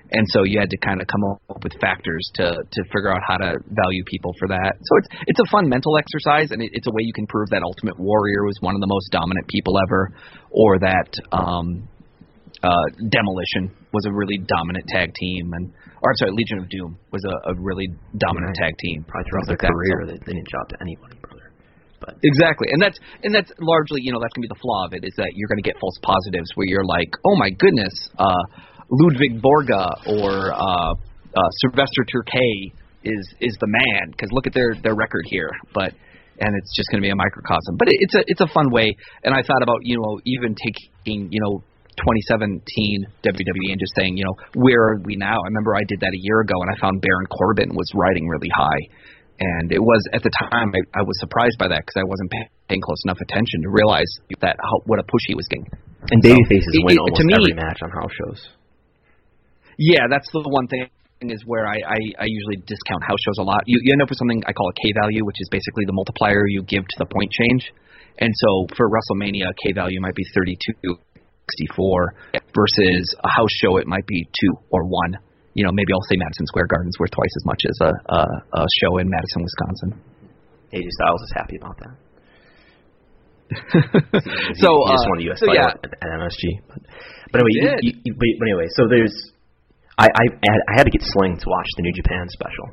And 0.09 0.23
so 0.31 0.43
you 0.43 0.59
had 0.59 0.69
to 0.69 0.77
kind 0.77 1.01
of 1.01 1.07
come 1.07 1.19
up 1.51 1.63
with 1.63 1.73
factors 1.81 2.23
to 2.35 2.55
to 2.55 2.81
figure 2.95 3.11
out 3.11 3.19
how 3.27 3.35
to 3.37 3.59
value 3.67 4.03
people 4.07 4.31
for 4.39 4.47
that. 4.47 4.79
So 4.79 4.91
it's 4.99 5.07
it's 5.27 5.39
a 5.39 5.47
fun 5.51 5.67
mental 5.67 5.97
exercise, 5.97 6.51
and 6.51 6.63
it, 6.63 6.71
it's 6.73 6.87
a 6.87 6.91
way 6.91 7.03
you 7.03 7.11
can 7.11 7.27
prove 7.27 7.49
that 7.51 7.61
Ultimate 7.61 7.99
Warrior 7.99 8.43
was 8.47 8.55
one 8.61 8.75
of 8.75 8.79
the 8.79 8.87
most 8.87 9.11
dominant 9.11 9.47
people 9.47 9.75
ever, 9.75 10.11
or 10.51 10.79
that 10.79 11.11
um, 11.35 11.89
uh, 12.63 12.87
Demolition 13.11 13.75
was 13.91 14.05
a 14.07 14.13
really 14.13 14.37
dominant 14.37 14.87
tag 14.87 15.13
team, 15.13 15.51
and 15.53 15.73
or 16.01 16.11
I'm 16.11 16.15
sorry, 16.15 16.31
Legion 16.31 16.59
of 16.59 16.69
Doom 16.69 16.97
was 17.11 17.23
a, 17.27 17.51
a 17.51 17.53
really 17.59 17.87
dominant 18.17 18.55
tag 18.55 18.73
team. 18.79 19.03
Probably 19.07 19.27
throughout 19.29 19.47
their 19.47 19.59
career, 19.59 20.07
they, 20.07 20.19
they 20.23 20.33
didn't 20.39 20.47
drop 20.47 20.69
to 20.69 20.77
anybody. 20.79 21.16
But 21.99 22.15
exactly, 22.21 22.67
and 22.71 22.81
that's 22.81 22.99
and 23.23 23.33
that's 23.33 23.51
largely 23.59 24.01
you 24.01 24.11
know 24.11 24.19
that's 24.21 24.33
gonna 24.33 24.45
be 24.45 24.53
the 24.53 24.61
flaw 24.61 24.85
of 24.85 24.93
it 24.93 25.03
is 25.03 25.13
that 25.17 25.33
you're 25.33 25.49
gonna 25.49 25.65
get 25.65 25.79
false 25.79 25.97
positives 26.03 26.51
where 26.55 26.67
you're 26.67 26.85
like, 26.85 27.09
oh 27.25 27.35
my 27.35 27.49
goodness, 27.49 27.93
uh, 28.19 28.43
Ludwig 28.89 29.41
Borga 29.41 29.89
or 30.05 30.53
uh, 30.53 30.93
uh, 30.93 31.49
Sylvester 31.61 32.05
Terkay 32.05 32.71
is 33.03 33.25
is 33.41 33.57
the 33.59 33.67
man 33.67 34.11
because 34.11 34.29
look 34.31 34.47
at 34.47 34.53
their 34.53 34.75
their 34.83 34.95
record 34.95 35.25
here, 35.25 35.49
but 35.73 35.93
and 36.39 36.53
it's 36.57 36.75
just 36.75 36.89
going 36.91 37.01
to 37.01 37.05
be 37.05 37.09
a 37.09 37.17
microcosm. 37.17 37.77
But 37.77 37.89
it, 37.89 37.97
it's 37.99 38.15
a 38.15 38.23
it's 38.27 38.41
a 38.41 38.47
fun 38.53 38.69
way, 38.71 38.95
and 39.23 39.33
I 39.33 39.41
thought 39.41 39.61
about 39.61 39.79
you 39.83 39.97
know 39.97 40.19
even 40.25 40.55
taking 40.55 41.29
you 41.31 41.41
know 41.41 41.63
2017 41.97 42.61
WWE 43.25 43.73
and 43.73 43.79
just 43.79 43.93
saying 43.97 44.17
you 44.17 44.25
know 44.25 44.35
where 44.53 44.93
are 44.93 44.99
we 45.03 45.15
now? 45.15 45.33
I 45.33 45.47
remember 45.49 45.75
I 45.75 45.83
did 45.87 45.99
that 46.01 46.13
a 46.13 46.21
year 46.21 46.41
ago, 46.41 46.55
and 46.61 46.69
I 46.69 46.79
found 46.79 47.01
Baron 47.01 47.27
Corbin 47.27 47.73
was 47.73 47.89
riding 47.95 48.27
really 48.27 48.49
high, 48.53 48.81
and 49.39 49.71
it 49.71 49.81
was 49.81 50.01
at 50.13 50.23
the 50.23 50.33
time 50.33 50.73
I, 50.73 50.81
I 50.97 51.03
was 51.05 51.13
surprised 51.19 51.57
by 51.61 51.69
that 51.69 51.85
because 51.85 51.97
I 52.01 52.05
wasn't 52.05 52.31
paying 52.69 52.81
close 52.81 53.01
enough 53.05 53.21
attention 53.21 53.61
to 53.63 53.69
realize 53.69 54.09
that 54.41 54.57
how, 54.57 54.81
what 54.85 54.97
a 54.99 55.05
push 55.05 55.23
he 55.27 55.35
was 55.35 55.45
getting. 55.47 55.69
And 56.09 56.23
babyfaces 56.23 56.73
so, 56.73 56.81
win 56.81 56.97
it, 56.97 57.01
almost 57.01 57.21
me, 57.21 57.33
every 57.33 57.53
match 57.53 57.79
on 57.85 57.91
house 57.93 58.13
shows. 58.17 58.41
Yeah, 59.77 60.09
that's 60.09 60.29
the 60.33 60.41
one 60.41 60.67
thing 60.67 60.89
is 61.21 61.45
where 61.45 61.65
I, 61.65 61.77
I, 61.81 61.99
I 62.21 62.25
usually 62.25 62.57
discount 62.65 63.01
house 63.05 63.21
shows 63.25 63.37
a 63.37 63.45
lot. 63.45 63.61
You, 63.65 63.77
you 63.81 63.93
end 63.93 64.01
up 64.01 64.09
with 64.09 64.17
something 64.17 64.41
I 64.45 64.53
call 64.53 64.69
a 64.69 64.77
K 64.77 64.93
value, 65.01 65.25
which 65.25 65.37
is 65.37 65.49
basically 65.49 65.85
the 65.85 65.93
multiplier 65.93 66.45
you 66.47 66.61
give 66.61 66.85
to 66.85 66.97
the 66.97 67.05
point 67.05 67.29
change. 67.29 67.73
And 68.17 68.33
so 68.33 68.67
for 68.73 68.89
WrestleMania, 68.89 69.53
K 69.61 69.73
value 69.73 70.01
might 70.01 70.15
be 70.15 70.25
32, 70.33 70.73
64 70.81 72.13
versus 72.53 73.15
a 73.23 73.29
house 73.29 73.53
show 73.61 73.77
it 73.77 73.85
might 73.85 74.05
be 74.05 74.25
two 74.25 74.57
or 74.69 74.85
one 74.85 75.17
you 75.57 75.65
know, 75.65 75.73
maybe 75.73 75.89
I'll 75.89 76.05
say 76.05 76.21
Madison 76.21 76.45
Square 76.45 76.69
Garden's 76.69 76.93
worth 77.01 77.09
twice 77.09 77.33
as 77.33 77.45
much 77.49 77.61
as 77.65 77.77
a, 77.81 77.91
a, 78.13 78.21
a 78.61 78.63
show 78.77 79.01
in 79.01 79.09
Madison, 79.09 79.41
Wisconsin. 79.41 79.89
AJ 80.69 80.85
Styles 80.85 81.21
is 81.25 81.33
happy 81.33 81.57
about 81.57 81.77
that. 81.81 81.95
so 84.61 84.69
he, 84.69 84.85
he 84.85 84.91
just 84.93 85.07
uh, 85.07 85.09
won 85.09 85.17
the 85.17 85.31
US 85.33 85.39
so 85.39 85.47
title 85.47 85.57
yeah. 85.57 85.81
at, 85.81 85.89
at 85.97 86.09
MSG. 86.21 86.61
But, 86.67 86.79
but 87.31 87.41
anyway, 87.41 87.81
you, 87.81 87.93
you, 88.05 88.13
but, 88.13 88.45
anyway, 88.45 88.67
so 88.77 88.85
there's 88.85 89.15
I 89.97 90.05
I 90.05 90.25
had, 90.45 90.61
I 90.69 90.73
had 90.77 90.83
to 90.83 90.91
get 90.91 91.01
Sling 91.01 91.37
to 91.41 91.47
watch 91.49 91.69
the 91.75 91.81
New 91.81 91.93
Japan 91.93 92.27
special. 92.29 92.69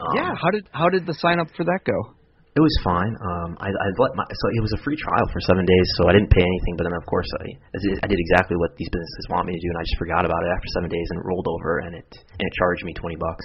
Um, 0.00 0.16
yeah, 0.16 0.34
how 0.36 0.50
did 0.50 0.68
how 0.72 0.88
did 0.90 1.06
the 1.06 1.14
sign 1.14 1.40
up 1.40 1.48
for 1.56 1.64
that 1.64 1.80
go? 1.86 2.12
It 2.54 2.62
was 2.62 2.86
fine. 2.86 3.10
Um, 3.18 3.58
I, 3.58 3.66
I 3.66 3.88
let 3.98 4.14
my 4.14 4.22
so 4.30 4.46
it 4.54 4.62
was 4.62 4.70
a 4.78 4.80
free 4.86 4.94
trial 4.94 5.26
for 5.34 5.42
seven 5.42 5.66
days, 5.66 5.88
so 5.98 6.06
I 6.06 6.14
didn't 6.14 6.30
pay 6.30 6.46
anything. 6.46 6.78
But 6.78 6.86
then, 6.86 6.94
of 6.94 7.02
course, 7.02 7.26
I 7.42 7.50
I 7.50 8.06
did 8.06 8.14
exactly 8.14 8.54
what 8.54 8.78
these 8.78 8.86
businesses 8.94 9.26
want 9.26 9.50
me 9.50 9.58
to 9.58 9.62
do, 9.62 9.74
and 9.74 9.78
I 9.78 9.82
just 9.82 9.98
forgot 9.98 10.22
about 10.22 10.38
it 10.38 10.54
after 10.54 10.70
seven 10.78 10.86
days, 10.86 11.02
and 11.10 11.18
it 11.18 11.26
rolled 11.26 11.50
over, 11.50 11.82
and 11.82 11.98
it 11.98 12.06
and 12.06 12.44
it 12.46 12.54
charged 12.54 12.86
me 12.86 12.94
twenty 12.94 13.18
bucks. 13.18 13.42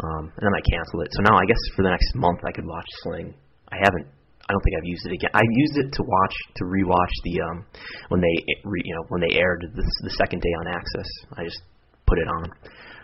Um, 0.00 0.32
and 0.40 0.44
then 0.48 0.56
I 0.56 0.64
canceled 0.64 1.04
it. 1.04 1.12
So 1.12 1.20
now 1.28 1.36
I 1.36 1.44
guess 1.44 1.60
for 1.76 1.84
the 1.84 1.92
next 1.92 2.16
month 2.16 2.40
I 2.48 2.52
could 2.56 2.64
watch 2.64 2.88
Sling. 3.04 3.36
I 3.68 3.76
haven't. 3.84 4.08
I 4.08 4.56
don't 4.56 4.64
think 4.64 4.76
I've 4.80 4.88
used 4.88 5.04
it 5.04 5.12
again. 5.20 5.36
I 5.36 5.44
used 5.44 5.76
it 5.76 5.92
to 5.92 6.02
watch 6.02 6.36
to 6.56 6.62
rewatch 6.64 7.14
the 7.28 7.44
um 7.44 7.68
when 8.08 8.24
they 8.24 8.36
re, 8.64 8.80
you 8.88 8.96
know 8.96 9.04
when 9.12 9.20
they 9.20 9.36
aired 9.36 9.68
the, 9.68 9.84
the 9.84 10.16
second 10.16 10.40
day 10.40 10.54
on 10.64 10.80
AXS. 10.80 11.10
I 11.36 11.44
just 11.44 11.60
put 12.08 12.16
it 12.16 12.28
on. 12.40 12.44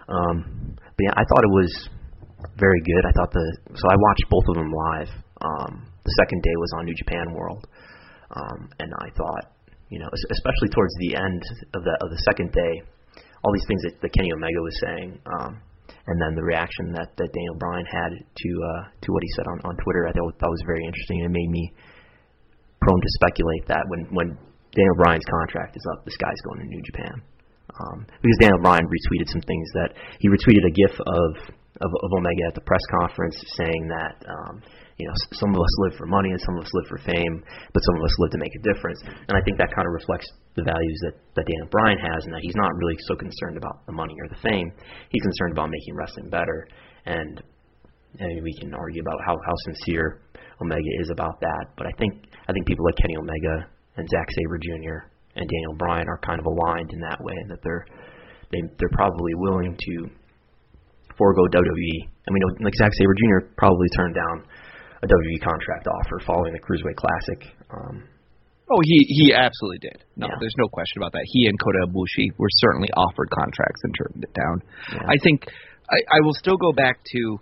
Um, 0.08 0.36
but 0.80 1.02
yeah, 1.04 1.12
I 1.12 1.28
thought 1.28 1.44
it 1.44 1.52
was 1.52 1.92
very 2.56 2.80
good. 2.88 3.04
I 3.04 3.12
thought 3.20 3.36
the 3.36 3.46
so 3.76 3.84
I 3.84 4.00
watched 4.00 4.24
both 4.32 4.48
of 4.48 4.56
them 4.56 4.72
live 4.72 5.25
um, 5.42 5.86
the 6.04 6.14
second 6.22 6.42
day 6.42 6.56
was 6.56 6.70
on 6.78 6.84
New 6.86 6.94
Japan 6.94 7.32
World, 7.34 7.66
um, 8.30 8.68
and 8.80 8.90
I 9.00 9.08
thought, 9.16 9.52
you 9.90 9.98
know, 9.98 10.08
especially 10.12 10.70
towards 10.72 10.94
the 10.98 11.16
end 11.16 11.42
of 11.74 11.84
the 11.84 11.94
of 12.02 12.08
the 12.10 12.22
second 12.24 12.52
day, 12.52 12.82
all 13.44 13.52
these 13.52 13.68
things 13.68 13.82
that, 13.84 14.00
that 14.00 14.12
Kenny 14.12 14.32
Omega 14.32 14.60
was 14.62 14.76
saying, 14.82 15.20
um, 15.38 15.60
and 16.06 16.16
then 16.22 16.34
the 16.34 16.42
reaction 16.42 16.94
that, 16.94 17.14
that 17.18 17.30
Daniel 17.34 17.58
Bryan 17.58 17.86
had 17.86 18.12
to 18.14 18.50
uh, 18.62 18.82
to 18.90 19.08
what 19.12 19.22
he 19.22 19.30
said 19.36 19.46
on, 19.50 19.58
on 19.70 19.74
Twitter, 19.82 20.06
I 20.06 20.12
thought 20.14 20.38
that 20.38 20.50
was 20.50 20.62
very 20.66 20.82
interesting. 20.86 21.22
And 21.22 21.30
it 21.30 21.34
made 21.34 21.50
me 21.50 21.72
prone 22.80 23.00
to 23.00 23.10
speculate 23.18 23.66
that 23.66 23.82
when 23.90 24.06
when 24.14 24.28
Daniel 24.74 24.96
Bryan's 25.02 25.26
contract 25.26 25.76
is 25.76 25.84
up, 25.92 26.04
this 26.04 26.16
guy's 26.16 26.40
going 26.46 26.60
to 26.62 26.66
New 26.66 26.82
Japan. 26.82 27.16
Um, 27.76 28.06
because 28.22 28.38
Daniel 28.40 28.62
Bryan 28.62 28.86
retweeted 28.86 29.28
some 29.28 29.42
things 29.42 29.68
that 29.74 29.90
he 30.22 30.30
retweeted 30.30 30.64
a 30.64 30.72
GIF 30.72 30.94
of 30.94 31.30
of, 31.82 31.90
of 31.90 32.10
Omega 32.16 32.44
at 32.48 32.54
the 32.54 32.64
press 32.64 32.82
conference 33.00 33.36
saying 33.58 33.88
that 33.90 34.16
um, 34.24 34.62
you 34.96 35.06
know, 35.06 35.16
some 35.36 35.52
of 35.52 35.60
us 35.60 35.74
live 35.84 35.94
for 36.00 36.06
money 36.06 36.30
and 36.32 36.40
some 36.40 36.56
of 36.56 36.64
us 36.64 36.72
live 36.72 36.88
for 36.88 36.98
fame, 37.04 37.34
but 37.72 37.80
some 37.84 37.96
of 38.00 38.02
us 38.04 38.14
live 38.18 38.32
to 38.32 38.40
make 38.40 38.54
a 38.56 38.62
difference. 38.64 39.00
And 39.28 39.36
I 39.36 39.44
think 39.44 39.60
that 39.60 39.68
kind 39.76 39.84
of 39.84 39.92
reflects 39.92 40.24
the 40.56 40.64
values 40.64 40.98
that, 41.04 41.14
that 41.36 41.44
Daniel 41.44 41.68
Bryan 41.68 42.00
has, 42.00 42.24
and 42.24 42.32
that 42.32 42.40
he's 42.40 42.56
not 42.56 42.72
really 42.80 42.96
so 43.04 43.14
concerned 43.14 43.60
about 43.60 43.84
the 43.84 43.92
money 43.92 44.16
or 44.16 44.28
the 44.32 44.40
fame. 44.40 44.72
He's 45.12 45.22
concerned 45.22 45.52
about 45.52 45.68
making 45.68 45.94
wrestling 45.94 46.32
better. 46.32 46.68
And 47.04 47.44
mean, 48.24 48.42
we 48.42 48.54
can 48.58 48.72
argue 48.74 49.02
about 49.02 49.20
how, 49.26 49.36
how 49.44 49.54
sincere 49.68 50.22
Omega 50.60 50.92
is 51.00 51.10
about 51.10 51.40
that, 51.40 51.76
but 51.76 51.86
I 51.86 51.92
think 51.98 52.32
I 52.48 52.52
think 52.52 52.66
people 52.66 52.84
like 52.86 52.96
Kenny 52.96 53.16
Omega 53.16 53.68
and 53.96 54.08
Zack 54.08 54.28
Sabre 54.32 54.56
Jr. 54.56 55.12
and 55.36 55.44
Daniel 55.44 55.74
Bryan 55.76 56.08
are 56.08 56.18
kind 56.24 56.40
of 56.40 56.46
aligned 56.46 56.90
in 56.92 57.00
that 57.00 57.20
way, 57.20 57.34
and 57.36 57.50
that 57.50 57.60
they're 57.62 57.84
they, 58.50 58.62
they're 58.78 58.96
probably 58.96 59.34
willing 59.34 59.76
to 59.76 59.94
forego 61.18 61.44
WWE. 61.52 61.96
I 62.08 62.30
mean, 62.32 62.42
like 62.64 62.74
Zack 62.76 62.92
Sabre 62.96 63.14
Jr. 63.20 63.52
probably 63.56 63.88
turned 63.96 64.14
down 64.14 64.46
a 65.02 65.06
WWE 65.06 65.40
contract 65.42 65.86
offer 65.86 66.20
following 66.26 66.52
the 66.52 66.60
Cruiserweight 66.60 66.96
Classic. 66.96 67.54
Um, 67.70 68.04
oh, 68.70 68.80
he 68.82 69.04
he 69.08 69.34
absolutely 69.34 69.78
did. 69.78 70.04
No, 70.16 70.26
yeah. 70.26 70.34
there's 70.40 70.54
no 70.58 70.68
question 70.68 71.02
about 71.02 71.12
that. 71.12 71.24
He 71.26 71.46
and 71.46 71.58
Kota 71.58 71.86
Ibushi 71.88 72.38
were 72.38 72.48
certainly 72.50 72.88
offered 72.96 73.30
contracts 73.30 73.80
and 73.84 73.94
turned 73.94 74.24
it 74.24 74.34
down. 74.34 74.62
Yeah. 74.92 75.08
I 75.08 75.16
think 75.22 75.46
I, 75.90 75.98
I 76.16 76.20
will 76.22 76.34
still 76.34 76.56
go 76.56 76.72
back 76.72 77.00
to 77.12 77.38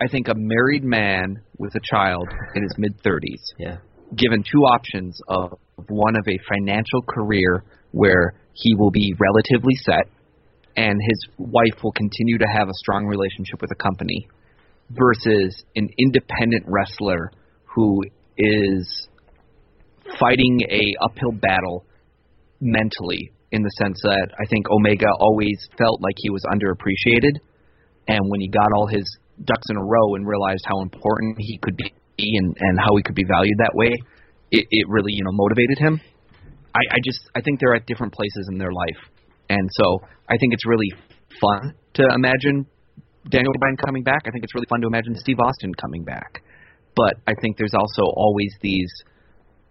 I 0.00 0.08
think 0.08 0.28
a 0.28 0.34
married 0.34 0.84
man 0.84 1.42
with 1.58 1.74
a 1.74 1.80
child 1.82 2.28
in 2.54 2.62
his 2.62 2.74
mid 2.78 3.02
30s, 3.02 3.42
yeah. 3.58 3.76
given 4.16 4.42
two 4.42 4.64
options 4.64 5.18
of 5.28 5.52
one 5.88 6.16
of 6.16 6.26
a 6.26 6.38
financial 6.48 7.02
career 7.02 7.64
where 7.92 8.34
he 8.54 8.74
will 8.74 8.90
be 8.90 9.14
relatively 9.18 9.74
set 9.84 10.08
and 10.76 10.98
his 11.02 11.26
wife 11.38 11.82
will 11.82 11.92
continue 11.92 12.38
to 12.38 12.46
have 12.46 12.68
a 12.68 12.74
strong 12.74 13.04
relationship 13.06 13.60
with 13.60 13.68
the 13.68 13.76
company 13.76 14.28
versus 14.90 15.64
an 15.76 15.88
independent 15.98 16.64
wrestler 16.66 17.30
who 17.64 18.02
is 18.36 19.08
fighting 20.18 20.58
a 20.68 21.04
uphill 21.04 21.32
battle 21.32 21.84
mentally 22.60 23.32
in 23.52 23.62
the 23.62 23.70
sense 23.78 24.00
that 24.02 24.28
I 24.38 24.46
think 24.48 24.66
Omega 24.70 25.06
always 25.18 25.58
felt 25.78 26.00
like 26.02 26.14
he 26.18 26.30
was 26.30 26.42
underappreciated 26.52 27.38
and 28.08 28.20
when 28.28 28.40
he 28.40 28.48
got 28.48 28.72
all 28.74 28.86
his 28.86 29.04
ducks 29.44 29.66
in 29.70 29.76
a 29.76 29.84
row 29.84 30.14
and 30.14 30.26
realized 30.26 30.64
how 30.66 30.82
important 30.82 31.36
he 31.38 31.58
could 31.62 31.76
be 31.76 31.92
and, 32.18 32.56
and 32.58 32.78
how 32.78 32.96
he 32.96 33.02
could 33.02 33.14
be 33.14 33.24
valued 33.24 33.58
that 33.58 33.72
way, 33.74 33.92
it, 34.50 34.66
it 34.70 34.86
really, 34.88 35.12
you 35.12 35.24
know, 35.24 35.30
motivated 35.32 35.78
him. 35.78 36.00
I, 36.74 36.80
I 36.90 36.98
just 37.04 37.20
I 37.34 37.40
think 37.40 37.60
they're 37.60 37.74
at 37.74 37.86
different 37.86 38.12
places 38.12 38.48
in 38.52 38.58
their 38.58 38.72
life. 38.72 39.00
And 39.48 39.68
so 39.72 39.98
I 40.28 40.36
think 40.38 40.54
it's 40.54 40.66
really 40.66 40.92
fun 41.40 41.74
to 41.94 42.08
imagine 42.14 42.66
Daniel 43.28 43.52
Bryan 43.58 43.76
coming 43.76 44.02
back. 44.02 44.22
I 44.26 44.30
think 44.30 44.44
it's 44.44 44.54
really 44.54 44.66
fun 44.68 44.80
to 44.80 44.86
imagine 44.86 45.14
Steve 45.16 45.38
Austin 45.40 45.74
coming 45.74 46.04
back. 46.04 46.42
But 46.96 47.14
I 47.26 47.34
think 47.40 47.56
there's 47.56 47.74
also 47.74 48.02
always 48.02 48.52
these, 48.62 48.90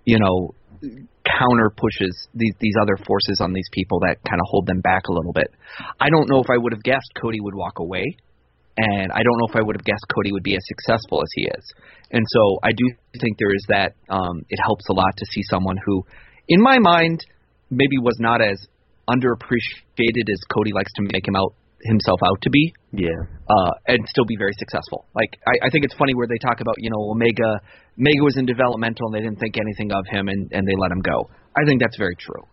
you 0.06 0.20
know, 0.20 0.54
counter 1.26 1.70
pushes 1.76 2.28
these 2.34 2.54
these 2.60 2.76
other 2.82 2.96
forces 2.96 3.40
on 3.42 3.54
these 3.54 3.68
people 3.74 4.00
that 4.02 4.18
kind 4.24 4.40
of 4.40 4.46
hold 4.50 4.66
them 4.68 4.82
back 4.82 5.04
a 5.10 5.14
little 5.14 5.34
bit. 5.34 5.52
I 6.00 6.10
don't 6.10 6.30
know 6.30 6.40
if 6.40 6.50
I 6.50 6.58
would 6.58 6.74
have 6.74 6.84
guessed 6.84 7.12
Cody 7.20 7.40
would 7.42 7.56
walk 7.56 7.80
away, 7.80 8.06
and 8.78 9.12
I 9.12 9.22
don't 9.24 9.38
know 9.38 9.48
if 9.50 9.56
I 9.56 9.62
would 9.62 9.76
have 9.76 9.84
guessed 9.84 10.06
Cody 10.14 10.32
would 10.32 10.44
be 10.44 10.56
as 10.56 10.64
successful 10.66 11.22
as 11.22 11.30
he 11.36 11.44
is. 11.44 11.74
And 12.12 12.26
so 12.28 12.60
I 12.64 12.72
do 12.72 12.86
think 13.20 13.38
there 13.38 13.54
is 13.54 13.66
that. 13.68 13.96
Um, 14.10 14.46
it 14.50 14.60
helps 14.64 14.88
a 14.90 14.94
lot 14.94 15.12
to 15.18 15.26
see 15.32 15.42
someone 15.50 15.78
who, 15.86 16.06
in 16.48 16.62
my 16.62 16.80
mind, 16.80 17.26
maybe 17.70 17.98
was 18.00 18.18
not 18.20 18.42
as 18.42 18.58
underappreciated 19.10 20.30
as 20.32 20.40
Cody 20.54 20.72
likes 20.74 20.94
to 20.94 21.02
make 21.02 21.28
him 21.28 21.36
out 21.36 21.54
himself 21.84 22.20
out 22.26 22.42
to 22.42 22.50
be. 22.50 22.74
Yeah. 22.92 23.20
Uh, 23.50 23.72
and 23.88 24.06
still 24.08 24.26
be 24.26 24.36
very 24.38 24.54
successful. 24.58 25.06
Like 25.16 25.38
I, 25.48 25.68
I 25.68 25.70
think 25.70 25.86
it's 25.86 25.96
funny 25.96 26.14
where 26.16 26.28
they 26.28 26.40
talk 26.40 26.62
about 26.62 26.76
you 26.80 26.90
know 26.90 27.12
Omega. 27.12 27.62
Omega 28.00 28.24
was 28.24 28.38
in 28.38 28.46
developmental 28.46 29.08
and 29.08 29.16
they 29.16 29.24
didn't 29.24 29.40
think 29.40 29.58
anything 29.58 29.92
of 29.92 30.06
him 30.08 30.28
and 30.28 30.52
and 30.52 30.68
they 30.68 30.76
let 30.78 30.92
him 30.92 31.02
go. 31.02 31.30
I 31.56 31.66
think 31.66 31.82
that's 31.82 31.98
very 31.98 32.16
true. 32.16 32.44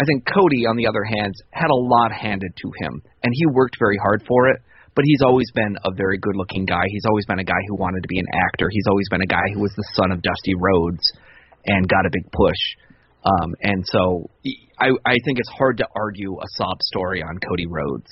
I 0.00 0.04
think 0.04 0.24
Cody, 0.24 0.64
on 0.66 0.76
the 0.76 0.88
other 0.88 1.04
hand, 1.04 1.34
had 1.52 1.68
a 1.68 1.76
lot 1.76 2.12
handed 2.12 2.52
to 2.56 2.68
him, 2.80 3.02
and 3.22 3.30
he 3.32 3.44
worked 3.52 3.76
very 3.78 3.98
hard 3.98 4.24
for 4.26 4.48
it. 4.48 4.60
But 4.94 5.04
he's 5.06 5.22
always 5.24 5.50
been 5.54 5.76
a 5.84 5.90
very 5.96 6.18
good-looking 6.18 6.66
guy. 6.66 6.84
He's 6.88 7.04
always 7.08 7.24
been 7.24 7.38
a 7.38 7.44
guy 7.44 7.60
who 7.68 7.76
wanted 7.76 8.02
to 8.02 8.08
be 8.08 8.18
an 8.18 8.26
actor. 8.52 8.68
He's 8.70 8.84
always 8.88 9.08
been 9.08 9.22
a 9.22 9.26
guy 9.26 9.48
who 9.54 9.60
was 9.60 9.72
the 9.72 9.88
son 9.94 10.12
of 10.12 10.20
Dusty 10.20 10.52
Rhodes, 10.58 11.04
and 11.64 11.88
got 11.88 12.04
a 12.04 12.10
big 12.12 12.30
push. 12.32 12.60
Um, 13.24 13.54
and 13.62 13.84
so 13.86 14.28
I, 14.78 14.88
I 15.06 15.16
think 15.24 15.38
it's 15.38 15.48
hard 15.56 15.78
to 15.78 15.86
argue 15.94 16.34
a 16.34 16.46
sob 16.56 16.82
story 16.82 17.22
on 17.22 17.38
Cody 17.38 17.66
Rhodes. 17.66 18.10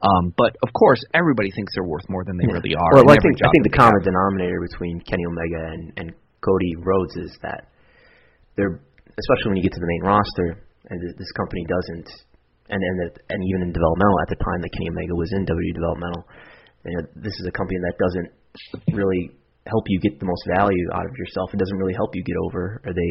Um, 0.00 0.32
but 0.36 0.56
of 0.64 0.72
course, 0.72 1.00
everybody 1.12 1.52
thinks 1.52 1.76
they're 1.76 1.84
worth 1.84 2.08
more 2.08 2.24
than 2.24 2.40
they 2.40 2.48
really 2.48 2.72
are. 2.72 2.90
Well, 2.96 3.12
I 3.12 3.20
think 3.20 3.36
I 3.44 3.52
think 3.52 3.68
the 3.68 3.76
common 3.76 4.00
denominator 4.00 4.60
between 4.64 5.00
Kenny 5.04 5.24
Omega 5.28 5.76
and, 5.76 5.92
and 5.96 6.06
Cody 6.40 6.72
Rhodes 6.80 7.16
is 7.20 7.36
that 7.44 7.68
they're, 8.56 8.80
especially 8.80 9.48
when 9.52 9.58
you 9.60 9.66
get 9.68 9.76
to 9.76 9.82
the 9.84 9.92
main 10.00 10.04
roster, 10.08 10.56
and 10.88 10.96
th- 10.96 11.16
this 11.20 11.30
company 11.36 11.68
doesn't, 11.68 12.08
and 12.72 12.80
and 12.80 12.96
that, 13.04 13.20
and 13.28 13.40
even 13.44 13.68
in 13.68 13.70
developmental 13.76 14.16
at 14.24 14.32
the 14.32 14.40
time 14.40 14.64
that 14.64 14.72
Kenny 14.72 14.88
Omega 14.88 15.12
was 15.12 15.28
in 15.36 15.44
WWE 15.44 15.74
developmental, 15.76 16.24
you 16.88 16.96
know, 16.96 17.04
this 17.20 17.36
is 17.36 17.44
a 17.44 17.52
company 17.52 17.76
that 17.84 18.00
doesn't 18.00 18.30
really 18.96 19.36
help 19.68 19.84
you 19.92 20.00
get 20.00 20.16
the 20.16 20.24
most 20.24 20.42
value 20.56 20.88
out 20.96 21.04
of 21.04 21.12
yourself. 21.12 21.52
It 21.52 21.60
doesn't 21.60 21.76
really 21.76 21.94
help 21.94 22.16
you 22.16 22.24
get 22.24 22.40
over, 22.48 22.80
or 22.88 22.92
they 22.96 23.10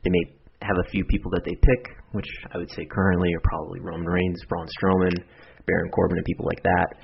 they 0.00 0.08
may 0.08 0.24
have 0.64 0.78
a 0.80 0.88
few 0.88 1.04
people 1.04 1.30
that 1.36 1.44
they 1.44 1.56
pick, 1.60 1.82
which 2.12 2.28
I 2.54 2.58
would 2.58 2.70
say 2.70 2.86
currently 2.88 3.34
are 3.34 3.44
probably 3.44 3.80
Roman 3.80 4.06
Reigns, 4.06 4.40
Braun 4.48 4.66
Strowman, 4.80 5.12
Baron 5.66 5.90
Corbin, 5.90 6.18
and 6.18 6.26
people 6.26 6.46
like 6.46 6.62
that. 6.62 6.98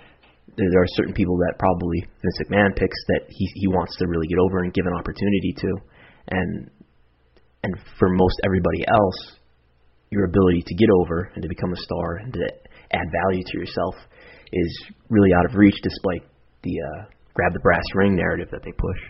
There, 0.56 0.66
there 0.70 0.82
are 0.82 0.92
certain 0.98 1.14
people 1.14 1.36
that 1.38 1.58
probably 1.58 2.02
Vince 2.02 2.38
McMahon 2.46 2.74
picks 2.74 2.98
that 3.14 3.28
he 3.28 3.44
he 3.54 3.68
wants 3.68 3.96
to 3.98 4.06
really 4.06 4.26
get 4.26 4.38
over 4.38 4.62
and 4.64 4.72
give 4.72 4.86
an 4.86 4.94
opportunity 4.96 5.54
to, 5.62 5.70
and 6.30 6.70
and 7.64 7.72
for 7.98 8.08
most 8.08 8.36
everybody 8.44 8.86
else, 8.88 9.38
your 10.10 10.24
ability 10.24 10.62
to 10.66 10.74
get 10.74 10.88
over 11.02 11.30
and 11.34 11.42
to 11.42 11.48
become 11.48 11.72
a 11.72 11.80
star 11.80 12.16
and 12.22 12.32
to 12.32 12.42
add 12.92 13.06
value 13.24 13.42
to 13.44 13.58
yourself 13.58 13.94
is 14.52 14.70
really 15.10 15.30
out 15.36 15.44
of 15.44 15.54
reach, 15.56 15.76
despite 15.82 16.24
the 16.62 16.72
uh, 16.72 17.04
grab 17.34 17.52
the 17.52 17.60
brass 17.60 17.84
ring 17.94 18.16
narrative 18.16 18.48
that 18.50 18.62
they 18.64 18.72
push. 18.72 19.00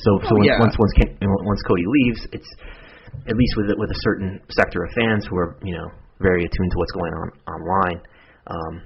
So, 0.00 0.18
so 0.24 0.32
Oh, 0.32 0.36
once 0.40 0.46
yeah. 0.48 0.58
once 0.58 0.76
once, 0.78 0.92
Ken, 0.96 1.18
once 1.20 1.62
Cody 1.68 1.84
leaves, 1.86 2.26
it's 2.32 2.50
at 3.28 3.36
least 3.36 3.54
with 3.56 3.68
with 3.76 3.90
a 3.90 4.00
certain 4.02 4.40
sector 4.50 4.82
of 4.84 4.90
fans 4.96 5.26
who 5.28 5.36
are 5.36 5.58
you 5.62 5.76
know 5.76 5.88
very 6.20 6.44
attuned 6.44 6.70
to 6.72 6.78
what's 6.78 6.92
going 6.92 7.12
on 7.12 7.28
online. 7.46 7.98
Um, 8.46 8.82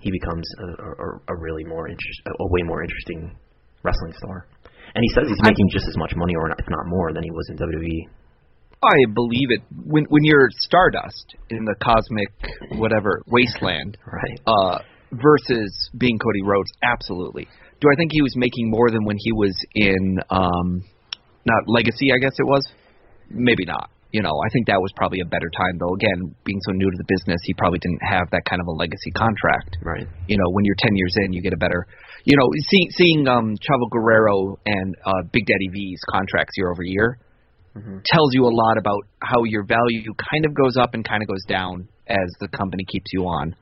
he 0.00 0.10
becomes 0.10 0.44
a, 0.60 0.82
a, 0.82 1.34
a 1.34 1.36
really 1.40 1.64
more 1.64 1.88
interest, 1.88 2.20
a 2.26 2.46
way 2.50 2.62
more 2.64 2.82
interesting 2.82 3.36
wrestling 3.82 4.12
star. 4.18 4.46
And 4.94 5.02
he 5.02 5.08
says 5.14 5.24
he's 5.28 5.42
making 5.42 5.68
just 5.70 5.86
as 5.88 5.96
much 5.96 6.12
money, 6.16 6.34
or 6.36 6.50
if 6.50 6.68
not 6.68 6.86
more, 6.86 7.12
than 7.12 7.22
he 7.24 7.30
was 7.30 7.48
in. 7.50 7.56
WWE. 7.56 8.08
I 8.82 8.96
believe 9.14 9.50
it. 9.50 9.62
When 9.86 10.04
when 10.10 10.24
you're 10.24 10.48
Stardust 10.60 11.34
in 11.50 11.64
the 11.64 11.74
cosmic 11.82 12.28
whatever 12.78 13.22
wasteland, 13.26 13.96
Right. 14.06 14.40
uh, 14.46 14.78
versus 15.12 15.90
being 15.96 16.18
Cody 16.18 16.42
Rhodes, 16.42 16.70
absolutely. 16.82 17.48
Do 17.80 17.88
I 17.92 17.96
think 17.96 18.10
he 18.12 18.20
was 18.22 18.34
making 18.36 18.70
more 18.70 18.90
than 18.90 19.04
when 19.04 19.16
he 19.18 19.32
was 19.32 19.54
in 19.74 20.18
um, 20.30 20.84
not 21.46 21.62
Legacy? 21.66 22.12
I 22.12 22.18
guess 22.18 22.32
it 22.38 22.46
was. 22.46 22.66
Maybe 23.30 23.64
not. 23.64 23.90
You 24.14 24.22
know, 24.22 24.30
I 24.30 24.48
think 24.54 24.70
that 24.70 24.78
was 24.78 24.94
probably 24.94 25.18
a 25.18 25.26
better 25.26 25.50
time, 25.50 25.74
though. 25.82 25.90
Again, 25.98 26.38
being 26.46 26.62
so 26.62 26.70
new 26.70 26.86
to 26.86 26.98
the 27.02 27.08
business, 27.10 27.42
he 27.42 27.52
probably 27.58 27.82
didn't 27.82 27.98
have 28.06 28.30
that 28.30 28.46
kind 28.46 28.62
of 28.62 28.70
a 28.70 28.74
legacy 28.78 29.10
contract. 29.10 29.74
Right. 29.82 30.06
You 30.30 30.38
know, 30.38 30.46
when 30.54 30.64
you're 30.64 30.78
10 30.78 30.94
years 30.94 31.14
in, 31.26 31.34
you 31.34 31.42
get 31.42 31.52
a 31.52 31.58
better. 31.58 31.82
You 32.22 32.38
know, 32.38 32.46
seeing 32.70 32.88
seeing 32.94 33.26
um, 33.26 33.58
Chavo 33.58 33.90
Guerrero 33.90 34.54
and 34.64 34.94
uh, 35.04 35.26
Big 35.32 35.50
Daddy 35.50 35.66
V's 35.66 35.98
contracts 36.08 36.54
year 36.56 36.70
over 36.70 36.86
year 36.86 37.18
tells 38.06 38.30
you 38.32 38.46
a 38.46 38.54
lot 38.54 38.78
about 38.78 39.02
how 39.18 39.42
your 39.44 39.64
value 39.64 40.14
kind 40.30 40.46
of 40.46 40.54
goes 40.54 40.76
up 40.76 40.94
and 40.94 41.04
kind 41.04 41.22
of 41.22 41.28
goes 41.28 41.42
down 41.48 41.88
as 42.06 42.30
the 42.38 42.48
company 42.48 42.84
keeps 42.86 43.10
you 43.12 43.26
on. 43.26 43.54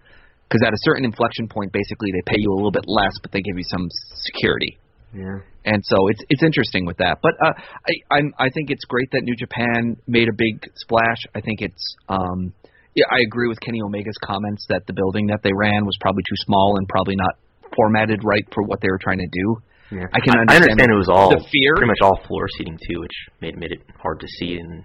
Because 0.49 0.61
at 0.67 0.75
a 0.75 0.81
certain 0.85 1.07
inflection 1.07 1.49
point, 1.49 1.73
basically, 1.73 2.13
they 2.13 2.21
pay 2.27 2.37
you 2.37 2.53
a 2.53 2.57
little 2.57 2.71
bit 2.71 2.85
less, 2.87 3.17
but 3.23 3.33
they 3.33 3.41
give 3.41 3.57
you 3.57 3.65
some 3.65 3.89
security. 4.29 4.77
Yeah. 5.15 5.39
And 5.65 5.83
so 5.85 6.09
it's 6.09 6.21
it's 6.29 6.43
interesting 6.43 6.87
with 6.87 6.97
that. 6.99 7.19
But 7.23 7.35
uh, 7.45 7.53
I 7.55 7.93
I'm, 8.17 8.33
I 8.39 8.49
think 8.51 8.71
it's 8.71 8.85
great 8.85 9.11
that 9.13 9.23
New 9.23 9.37
Japan 9.37 9.97
made 10.07 10.29
a 10.29 10.37
big 10.37 10.65
splash. 10.75 11.23
I 11.35 11.41
think 11.41 11.61
it's 11.61 11.97
um 12.09 12.53
yeah 12.95 13.05
I 13.11 13.21
agree 13.27 13.49
with 13.49 13.61
Kenny 13.61 13.81
Omega's 13.81 14.19
comments 14.25 14.67
that 14.69 14.83
the 14.87 14.93
building 14.93 15.27
that 15.29 15.41
they 15.43 15.53
ran 15.55 15.85
was 15.85 15.97
probably 16.01 16.23
too 16.29 16.37
small 16.47 16.77
and 16.79 16.89
probably 16.89 17.17
not 17.17 17.37
formatted 17.77 18.21
right 18.25 18.45
for 18.53 18.65
what 18.65 18.81
they 18.81 18.89
were 18.89 18.99
trying 18.99 19.19
to 19.19 19.29
do. 19.31 19.57
Yeah. 19.93 20.07
I 20.13 20.21
can 20.21 20.35
I 20.37 20.41
understand, 20.41 20.81
understand 20.81 20.91
it 20.91 20.97
was 20.97 21.09
all 21.13 21.31
the 21.31 21.45
fear. 21.53 21.77
pretty 21.77 21.93
much 21.93 22.01
all 22.03 22.19
floor 22.27 22.47
seating 22.57 22.79
too, 22.79 23.01
which 23.01 23.17
made 23.41 23.57
made 23.57 23.73
it 23.73 23.81
hard 23.99 24.21
to 24.21 24.27
see 24.39 24.57
and 24.57 24.85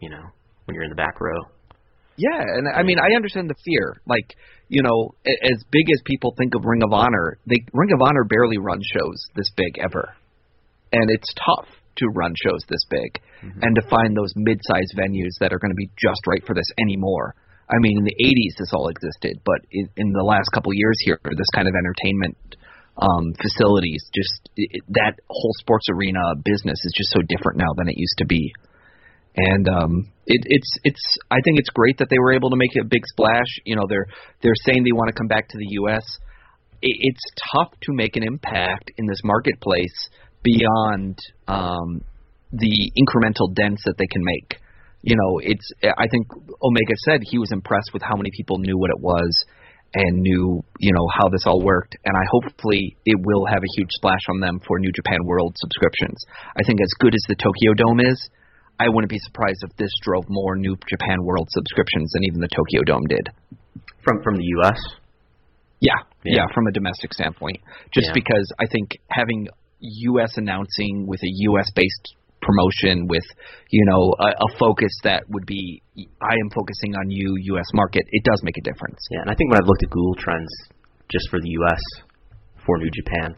you 0.00 0.10
know 0.10 0.24
when 0.66 0.74
you're 0.74 0.84
in 0.84 0.90
the 0.90 0.96
back 0.96 1.20
row. 1.20 1.38
Yeah, 2.18 2.42
and 2.42 2.66
I 2.68 2.82
mean 2.82 2.98
I 2.98 3.14
understand 3.14 3.48
the 3.48 3.54
fear. 3.64 4.02
Like 4.06 4.34
you 4.68 4.82
know, 4.82 5.14
as 5.24 5.62
big 5.70 5.86
as 5.88 6.02
people 6.04 6.34
think 6.36 6.54
of 6.54 6.66
Ring 6.66 6.82
of 6.82 6.92
Honor, 6.92 7.38
they 7.46 7.62
Ring 7.72 7.92
of 7.94 8.02
Honor 8.02 8.24
barely 8.28 8.58
runs 8.58 8.84
shows 8.92 9.16
this 9.34 9.50
big 9.56 9.78
ever, 9.78 10.12
and 10.92 11.08
it's 11.10 11.30
tough 11.38 11.70
to 11.96 12.06
run 12.14 12.34
shows 12.36 12.62
this 12.68 12.84
big 12.90 13.22
and 13.62 13.74
to 13.74 13.82
find 13.88 14.16
those 14.16 14.32
mid-sized 14.36 14.94
venues 14.98 15.34
that 15.40 15.52
are 15.52 15.58
going 15.58 15.70
to 15.70 15.78
be 15.78 15.90
just 15.98 16.20
right 16.26 16.42
for 16.46 16.54
this 16.54 16.66
anymore. 16.78 17.34
I 17.70 17.78
mean, 17.78 17.98
in 17.98 18.04
the 18.04 18.18
'80s 18.18 18.58
this 18.58 18.72
all 18.74 18.88
existed, 18.88 19.38
but 19.44 19.62
in, 19.70 19.88
in 19.96 20.12
the 20.12 20.24
last 20.24 20.50
couple 20.52 20.74
years 20.74 20.98
here, 21.04 21.20
this 21.22 21.50
kind 21.54 21.68
of 21.68 21.74
entertainment 21.74 22.36
um, 22.98 23.30
facilities, 23.38 24.02
just 24.10 24.50
it- 24.56 24.82
that 24.90 25.14
whole 25.30 25.54
sports 25.60 25.86
arena 25.88 26.18
business 26.44 26.78
is 26.82 26.92
just 26.96 27.10
so 27.14 27.22
different 27.28 27.58
now 27.58 27.72
than 27.76 27.88
it 27.88 27.94
used 27.96 28.18
to 28.18 28.26
be 28.26 28.52
and 29.38 29.68
um 29.68 29.92
it 30.26 30.42
it's 30.44 30.70
it's 30.84 31.16
I 31.30 31.38
think 31.44 31.58
it's 31.58 31.70
great 31.70 31.98
that 31.98 32.08
they 32.10 32.18
were 32.18 32.32
able 32.32 32.50
to 32.50 32.56
make 32.56 32.74
a 32.80 32.84
big 32.84 33.06
splash. 33.06 33.48
You 33.64 33.76
know, 33.76 33.86
they're 33.88 34.06
they're 34.42 34.58
saying 34.66 34.84
they 34.84 34.92
want 34.92 35.08
to 35.08 35.14
come 35.14 35.28
back 35.28 35.48
to 35.48 35.58
the 35.58 35.68
US. 35.82 36.04
It, 36.82 36.96
it's 37.00 37.24
tough 37.54 37.72
to 37.82 37.92
make 37.92 38.16
an 38.16 38.24
impact 38.24 38.90
in 38.98 39.06
this 39.06 39.20
marketplace 39.24 40.10
beyond 40.42 41.18
um 41.46 42.02
the 42.52 42.92
incremental 42.98 43.54
dents 43.54 43.82
that 43.84 43.96
they 43.98 44.06
can 44.06 44.22
make. 44.24 44.60
You 45.02 45.16
know, 45.16 45.38
it's 45.42 45.70
I 45.96 46.08
think 46.10 46.26
Omega 46.62 46.94
said 47.06 47.20
he 47.22 47.38
was 47.38 47.52
impressed 47.52 47.90
with 47.94 48.02
how 48.02 48.16
many 48.16 48.30
people 48.36 48.58
knew 48.58 48.76
what 48.76 48.90
it 48.90 49.00
was 49.00 49.30
and 49.94 50.20
knew, 50.20 50.62
you 50.78 50.92
know, 50.92 51.08
how 51.16 51.28
this 51.30 51.44
all 51.46 51.62
worked 51.62 51.96
and 52.04 52.14
I 52.14 52.24
hopefully 52.30 52.96
it 53.06 53.16
will 53.24 53.46
have 53.46 53.62
a 53.62 53.72
huge 53.76 53.88
splash 53.92 54.20
on 54.28 54.40
them 54.40 54.60
for 54.66 54.78
New 54.78 54.92
Japan 54.92 55.24
World 55.24 55.56
subscriptions. 55.56 56.18
I 56.56 56.62
think 56.66 56.80
as 56.82 56.92
good 56.98 57.14
as 57.14 57.24
the 57.28 57.36
Tokyo 57.36 57.72
Dome 57.72 58.00
is, 58.00 58.28
I 58.78 58.88
wouldn't 58.88 59.10
be 59.10 59.18
surprised 59.18 59.58
if 59.68 59.76
this 59.76 59.90
drove 60.02 60.24
more 60.28 60.56
New 60.56 60.76
Japan 60.88 61.22
World 61.24 61.48
subscriptions 61.50 62.10
than 62.14 62.24
even 62.24 62.40
the 62.40 62.48
Tokyo 62.48 62.82
Dome 62.86 63.06
did. 63.08 63.28
From 64.04 64.22
from 64.22 64.36
the 64.36 64.44
U.S. 64.62 64.78
Yeah, 65.80 65.92
Yeah. 66.24 66.36
yeah, 66.42 66.44
from 66.54 66.66
a 66.66 66.72
domestic 66.72 67.12
standpoint. 67.14 67.58
Just 67.92 68.08
Yeah. 68.08 68.14
because 68.14 68.46
I 68.58 68.66
think 68.66 68.90
having 69.10 69.48
U.S. 69.80 70.32
announcing 70.36 71.06
with 71.06 71.20
a 71.22 71.30
U.S. 71.52 71.70
based 71.74 72.14
promotion 72.40 73.06
with, 73.08 73.24
you 73.70 73.84
know, 73.86 74.14
a, 74.18 74.28
a 74.30 74.58
focus 74.58 74.90
that 75.04 75.24
would 75.28 75.44
be, 75.46 75.82
I 75.98 76.34
am 76.34 76.50
focusing 76.54 76.94
on 76.94 77.10
you, 77.10 77.34
U.S. 77.54 77.66
market, 77.74 78.04
it 78.10 78.22
does 78.24 78.40
make 78.42 78.56
a 78.58 78.62
difference. 78.62 78.98
Yeah, 79.10 79.22
and 79.22 79.30
I 79.30 79.34
think 79.34 79.50
when 79.50 79.60
I've 79.60 79.66
looked 79.66 79.82
at 79.82 79.90
Google 79.90 80.14
Trends 80.18 80.50
just 81.10 81.28
for 81.30 81.40
the 81.40 81.48
U.S. 81.62 81.82
for 82.64 82.78
New 82.78 82.90
Japan, 82.90 83.34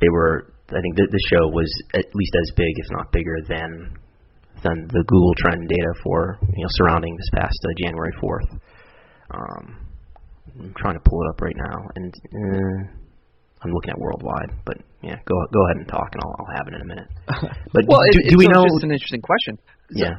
they 0.00 0.08
were. 0.10 0.52
I 0.72 0.80
think 0.80 0.96
th- 0.96 1.10
this 1.12 1.20
show 1.28 1.48
was 1.52 1.68
at 1.94 2.06
least 2.14 2.32
as 2.40 2.50
big, 2.56 2.72
if 2.76 2.86
not 2.90 3.12
bigger, 3.12 3.36
than 3.46 3.92
than 4.62 4.86
the 4.88 5.04
Google 5.06 5.34
Trend 5.38 5.68
data 5.68 5.92
for 6.02 6.38
you 6.42 6.62
know 6.62 6.70
surrounding 6.80 7.14
this 7.16 7.30
past 7.34 7.58
uh, 7.64 7.68
January 7.84 8.12
fourth. 8.20 8.48
Um, 9.30 9.76
I'm 10.60 10.74
trying 10.76 10.94
to 10.94 11.00
pull 11.04 11.22
it 11.22 11.28
up 11.30 11.40
right 11.40 11.56
now, 11.56 11.78
and 11.96 12.12
uh, 12.12 12.78
I'm 13.62 13.70
looking 13.72 13.90
at 13.90 13.98
worldwide. 13.98 14.50
But 14.66 14.78
yeah, 15.02 15.16
go 15.24 15.34
go 15.52 15.60
ahead 15.66 15.76
and 15.78 15.88
talk, 15.88 16.08
and 16.12 16.20
I'll, 16.22 16.34
I'll 16.38 16.56
have 16.56 16.66
it 16.68 16.74
in 16.74 16.80
a 16.82 16.84
minute. 16.84 17.08
But 17.72 17.84
Well, 17.88 18.00
do, 18.12 18.18
it, 18.20 18.30
do 18.30 18.36
we 18.38 18.44
it's 18.46 18.54
know? 18.54 18.64
just 18.64 18.84
an 18.84 18.92
interesting 18.92 19.22
question. 19.22 19.58
yeah. 19.90 20.18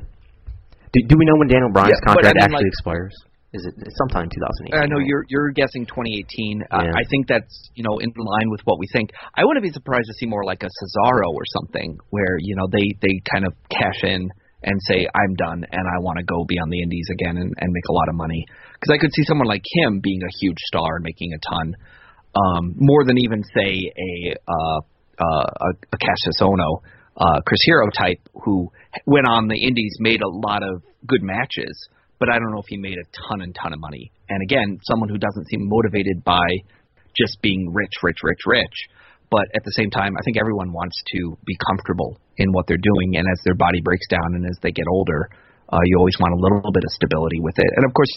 Do, 0.93 0.99
do 1.07 1.15
we 1.17 1.25
know 1.25 1.33
when 1.37 1.47
Daniel 1.47 1.71
Bryan's 1.73 1.97
Yeah, 2.05 2.13
but 2.13 2.25
I 2.25 2.33
contract 2.33 2.35
mean, 2.35 2.43
actually 2.43 2.65
like- 2.65 2.73
expires? 2.73 3.15
Is 3.53 3.65
it 3.69 3.75
sometime 4.01 4.29
2018? 4.33 4.73
I 4.73 4.89
know 4.89 4.97
right? 4.97 5.05
you're 5.05 5.25
you're 5.29 5.51
guessing 5.51 5.85
2018. 5.85 6.63
Uh, 6.63 6.83
Yeah. 6.83 6.91
I 6.97 7.03
think 7.09 7.27
that's 7.27 7.69
you 7.75 7.83
know 7.83 7.99
in 7.99 8.09
line 8.17 8.49
with 8.49 8.61
what 8.65 8.79
we 8.79 8.87
think. 8.91 9.11
I 9.35 9.45
wouldn't 9.45 9.63
be 9.63 9.71
surprised 9.71 10.07
to 10.07 10.13
see 10.17 10.25
more 10.25 10.43
like 10.43 10.63
a 10.63 10.71
Cesaro 10.73 11.29
or 11.29 11.45
something, 11.45 11.97
where 12.09 12.37
you 12.39 12.55
know 12.55 12.67
they 12.71 12.97
they 13.01 13.21
kind 13.31 13.45
of 13.45 13.53
cash 13.69 14.01
in 14.03 14.29
and 14.63 14.79
say 14.87 15.05
I'm 15.05 15.33
done 15.35 15.65
and 15.71 15.83
I 15.85 15.99
want 15.99 16.17
to 16.17 16.23
go 16.23 16.45
be 16.47 16.57
on 16.57 16.69
the 16.69 16.81
Indies 16.81 17.07
again 17.11 17.37
and, 17.37 17.53
and 17.57 17.69
make 17.71 17.87
a 17.89 17.93
lot 17.93 18.07
of 18.09 18.15
money. 18.15 18.45
Because 18.73 18.95
I 18.95 18.97
could 18.97 19.13
see 19.13 19.23
someone 19.27 19.47
like 19.47 19.61
him 19.83 19.99
being 20.01 20.21
a 20.23 20.31
huge 20.39 20.59
star 20.65 20.95
and 20.95 21.03
making 21.03 21.33
a 21.33 21.39
ton, 21.39 21.75
um, 22.35 22.73
more 22.77 23.03
than 23.05 23.17
even 23.19 23.43
say 23.53 23.91
a 23.91 24.35
uh, 24.47 24.79
uh, 25.19 25.45
a, 25.45 25.69
a 25.93 25.97
Cassius 25.97 26.41
Ohno, 26.41 26.81
uh, 27.17 27.41
Chris 27.45 27.59
Hero 27.65 27.89
type 27.91 28.19
who 28.43 28.71
went 29.05 29.27
on 29.27 29.47
the 29.47 29.57
Indies, 29.61 29.95
made 29.99 30.21
a 30.21 30.29
lot 30.29 30.63
of 30.63 30.81
good 31.05 31.21
matches, 31.21 31.89
but 32.23 32.31
I 32.31 32.39
don't 32.39 32.55
know 32.55 32.63
if 32.63 32.71
he 32.71 32.79
made 32.79 32.95
a 32.95 33.03
ton 33.27 33.43
and 33.43 33.51
ton 33.51 33.75
of 33.75 33.83
money. 33.83 34.07
And 34.31 34.39
again, 34.47 34.79
someone 34.87 35.11
who 35.11 35.19
doesn't 35.19 35.51
seem 35.51 35.67
motivated 35.67 36.23
by 36.23 36.47
just 37.11 37.35
being 37.43 37.67
rich, 37.67 37.91
rich, 37.99 38.23
rich, 38.23 38.39
rich. 38.47 38.77
But 39.27 39.51
at 39.51 39.59
the 39.67 39.75
same 39.75 39.91
time, 39.91 40.15
I 40.15 40.23
think 40.23 40.39
everyone 40.39 40.71
wants 40.71 40.95
to 41.19 41.35
be 41.43 41.59
comfortable 41.67 42.15
in 42.39 42.55
what 42.55 42.63
they're 42.63 42.79
doing, 42.79 43.19
and 43.19 43.27
as 43.27 43.39
their 43.43 43.59
body 43.59 43.83
breaks 43.83 44.07
down 44.07 44.39
and 44.39 44.47
as 44.47 44.55
they 44.63 44.71
get 44.71 44.87
older, 44.87 45.27
uh, 45.67 45.83
you 45.83 45.99
always 45.99 46.15
want 46.23 46.31
a 46.31 46.39
little 46.39 46.71
bit 46.71 46.87
of 46.87 46.91
stability 46.95 47.43
with 47.43 47.59
it. 47.59 47.67
And 47.75 47.83
of 47.83 47.91
course, 47.91 48.13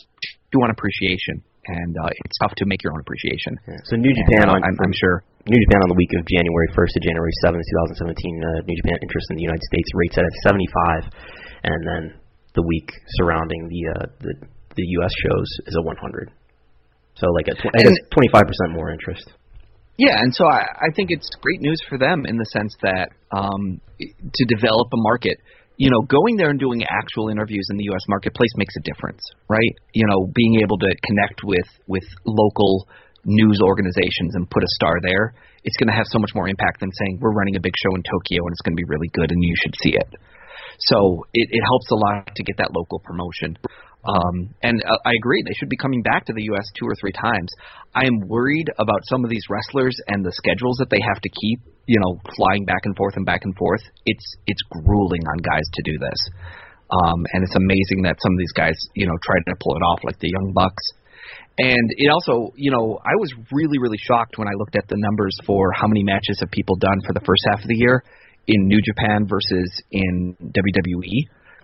you 0.54 0.62
want 0.62 0.70
appreciation, 0.70 1.42
and 1.66 1.92
uh, 1.98 2.06
it's 2.22 2.38
tough 2.38 2.54
to 2.62 2.64
make 2.70 2.86
your 2.86 2.94
own 2.94 3.02
appreciation. 3.02 3.58
Yeah. 3.66 3.74
So 3.90 3.98
New 3.98 4.14
And, 4.14 4.22
Japan, 4.22 4.44
uh, 4.46 4.54
on, 4.54 4.62
I'm, 4.62 4.76
I'm 4.86 4.94
sure. 4.94 5.26
New 5.50 5.58
Japan 5.66 5.82
on 5.82 5.90
the 5.90 5.98
week 5.98 6.14
of 6.14 6.22
January 6.30 6.68
1st 6.78 6.92
to 6.94 7.00
January 7.02 7.34
7th, 7.42 7.64
2017. 7.98 8.06
Uh, 8.06 8.62
New 8.70 8.76
Japan 8.78 9.02
interest 9.02 9.26
in 9.34 9.36
the 9.40 9.46
United 9.46 9.66
States 9.66 9.88
rates 9.98 10.14
at 10.14 10.30
75, 10.46 11.10
and 11.66 11.80
then 11.90 12.02
the 12.56 12.62
week 12.62 12.90
surrounding 13.20 13.68
the 13.68 13.82
uh, 13.92 14.06
the 14.20 14.32
the 14.76 14.84
U.S. 15.00 15.12
shows 15.24 15.48
is 15.66 15.76
a 15.76 15.82
100. 15.82 16.32
So 17.16 17.28
like 17.32 17.48
a 17.48 17.54
tw- 17.54 17.72
I 17.72 17.84
guess 17.84 17.96
25 18.12 18.32
percent 18.32 18.70
more 18.72 18.90
interest. 18.90 19.30
Yeah, 19.96 20.20
and 20.20 20.34
so 20.34 20.44
I, 20.44 20.68
I 20.76 20.88
think 20.94 21.08
it's 21.10 21.28
great 21.40 21.60
news 21.60 21.80
for 21.88 21.96
them 21.96 22.26
in 22.26 22.36
the 22.36 22.44
sense 22.52 22.76
that 22.82 23.16
um, 23.32 23.80
to 23.96 24.44
develop 24.44 24.92
a 24.92 25.00
market, 25.00 25.40
you 25.78 25.88
know, 25.88 26.04
going 26.04 26.36
there 26.36 26.50
and 26.52 26.60
doing 26.60 26.84
actual 26.84 27.30
interviews 27.30 27.64
in 27.70 27.78
the 27.78 27.84
U.S. 27.96 28.04
marketplace 28.08 28.52
makes 28.56 28.74
a 28.76 28.84
difference, 28.84 29.24
right? 29.48 29.72
You 29.94 30.04
know, 30.04 30.28
being 30.34 30.60
able 30.60 30.76
to 30.84 30.92
connect 31.04 31.40
with 31.44 31.68
with 31.88 32.04
local 32.26 32.88
news 33.24 33.58
organizations 33.64 34.36
and 34.36 34.48
put 34.48 34.62
a 34.62 34.70
star 34.76 35.00
there, 35.02 35.32
it's 35.64 35.76
going 35.76 35.88
to 35.88 35.96
have 35.96 36.06
so 36.12 36.20
much 36.20 36.30
more 36.34 36.48
impact 36.48 36.80
than 36.80 36.92
saying 36.92 37.18
we're 37.20 37.34
running 37.34 37.56
a 37.56 37.60
big 37.60 37.74
show 37.74 37.92
in 37.96 38.02
Tokyo 38.04 38.44
and 38.44 38.52
it's 38.52 38.62
going 38.62 38.76
to 38.76 38.80
be 38.80 38.86
really 38.86 39.08
good 39.12 39.32
and 39.32 39.42
you 39.42 39.54
should 39.64 39.74
see 39.82 39.96
it. 39.96 40.10
So 40.78 41.26
it, 41.32 41.48
it 41.50 41.62
helps 41.64 41.90
a 41.90 41.96
lot 41.96 42.34
to 42.34 42.42
get 42.42 42.56
that 42.58 42.70
local 42.74 43.00
promotion. 43.00 43.56
Um, 44.06 44.54
and 44.62 44.82
uh, 44.86 44.98
I 45.04 45.12
agree, 45.18 45.42
they 45.42 45.54
should 45.58 45.68
be 45.68 45.76
coming 45.76 46.02
back 46.02 46.26
to 46.26 46.32
the 46.32 46.44
U.S. 46.54 46.66
two 46.78 46.86
or 46.86 46.94
three 46.94 47.12
times. 47.12 47.50
I 47.94 48.06
am 48.06 48.28
worried 48.28 48.70
about 48.78 49.02
some 49.10 49.24
of 49.24 49.30
these 49.30 49.42
wrestlers 49.50 49.96
and 50.06 50.24
the 50.24 50.32
schedules 50.32 50.76
that 50.78 50.90
they 50.90 51.00
have 51.02 51.20
to 51.20 51.30
keep. 51.40 51.60
You 51.86 52.00
know, 52.02 52.18
flying 52.34 52.64
back 52.66 52.82
and 52.82 52.96
forth 52.96 53.14
and 53.14 53.24
back 53.24 53.42
and 53.44 53.54
forth. 53.54 53.82
It's 54.06 54.26
it's 54.46 54.58
grueling 54.70 55.22
on 55.22 55.38
guys 55.38 55.62
to 55.74 55.82
do 55.86 55.94
this. 55.98 56.18
Um, 56.90 57.22
and 57.32 57.42
it's 57.42 57.54
amazing 57.54 58.02
that 58.02 58.18
some 58.22 58.32
of 58.32 58.38
these 58.38 58.54
guys, 58.54 58.74
you 58.94 59.06
know, 59.06 59.14
tried 59.22 59.42
to 59.46 59.54
pull 59.62 59.76
it 59.76 59.82
off, 59.86 60.00
like 60.02 60.18
the 60.18 60.30
Young 60.30 60.52
Bucks. 60.52 60.82
And 61.58 61.86
it 61.96 62.10
also, 62.10 62.52
you 62.54 62.70
know, 62.70 62.98
I 63.02 63.14
was 63.18 63.32
really, 63.50 63.78
really 63.78 63.98
shocked 63.98 64.36
when 64.36 64.46
I 64.46 64.54
looked 64.58 64.76
at 64.76 64.86
the 64.88 64.98
numbers 64.98 65.34
for 65.46 65.72
how 65.72 65.86
many 65.86 66.02
matches 66.02 66.38
have 66.40 66.50
people 66.50 66.76
done 66.76 67.00
for 67.06 67.14
the 67.14 67.24
first 67.24 67.42
half 67.48 67.62
of 67.62 67.68
the 67.68 67.78
year 67.78 68.02
in 68.46 68.66
New 68.66 68.80
Japan 68.80 69.26
versus 69.26 69.82
in 69.90 70.36
WWE 70.42 71.18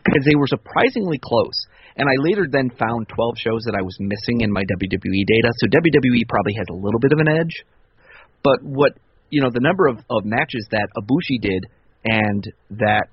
because 0.04 0.24
they 0.26 0.34
were 0.34 0.46
surprisingly 0.46 1.18
close. 1.22 1.66
And 1.96 2.08
I 2.08 2.14
later 2.18 2.46
then 2.50 2.70
found 2.70 3.08
12 3.08 3.38
shows 3.38 3.62
that 3.66 3.76
I 3.78 3.82
was 3.82 3.96
missing 4.00 4.40
in 4.40 4.50
my 4.50 4.62
WWE 4.62 5.22
data. 5.26 5.50
So 5.58 5.66
WWE 5.68 6.28
probably 6.28 6.54
has 6.54 6.66
a 6.70 6.74
little 6.74 6.98
bit 6.98 7.12
of 7.12 7.18
an 7.18 7.28
edge. 7.28 7.64
But 8.42 8.58
what, 8.62 8.92
you 9.30 9.42
know, 9.42 9.50
the 9.52 9.60
number 9.60 9.86
of, 9.86 9.98
of 10.10 10.24
matches 10.24 10.66
that 10.70 10.88
Ibushi 10.98 11.40
did 11.40 11.66
and 12.04 12.42
that 12.70 13.12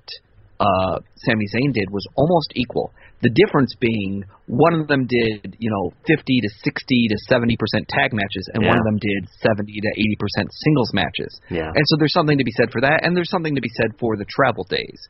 uh, 0.58 0.98
Sami 1.16 1.46
Zayn 1.54 1.72
did 1.72 1.90
was 1.90 2.06
almost 2.16 2.52
equal. 2.56 2.92
The 3.22 3.28
difference 3.28 3.76
being 3.78 4.24
one 4.46 4.80
of 4.80 4.88
them 4.88 5.04
did, 5.06 5.56
you 5.60 5.70
know, 5.70 5.92
50 6.06 6.24
to 6.24 6.48
60 6.64 7.08
to 7.08 7.16
70 7.28 7.56
percent 7.56 7.84
tag 7.88 8.12
matches, 8.12 8.48
and 8.54 8.64
one 8.64 8.78
of 8.78 8.84
them 8.84 8.96
did 8.96 9.28
70 9.44 9.68
to 9.68 9.90
80 9.92 10.16
percent 10.16 10.48
singles 10.64 10.90
matches. 10.94 11.32
Yeah. 11.50 11.68
And 11.68 11.84
so 11.84 11.96
there's 11.98 12.16
something 12.16 12.38
to 12.38 12.44
be 12.44 12.56
said 12.56 12.72
for 12.72 12.80
that, 12.80 13.04
and 13.04 13.16
there's 13.16 13.30
something 13.30 13.54
to 13.54 13.60
be 13.60 13.68
said 13.76 13.92
for 14.00 14.16
the 14.16 14.24
travel 14.24 14.64
days, 14.64 15.00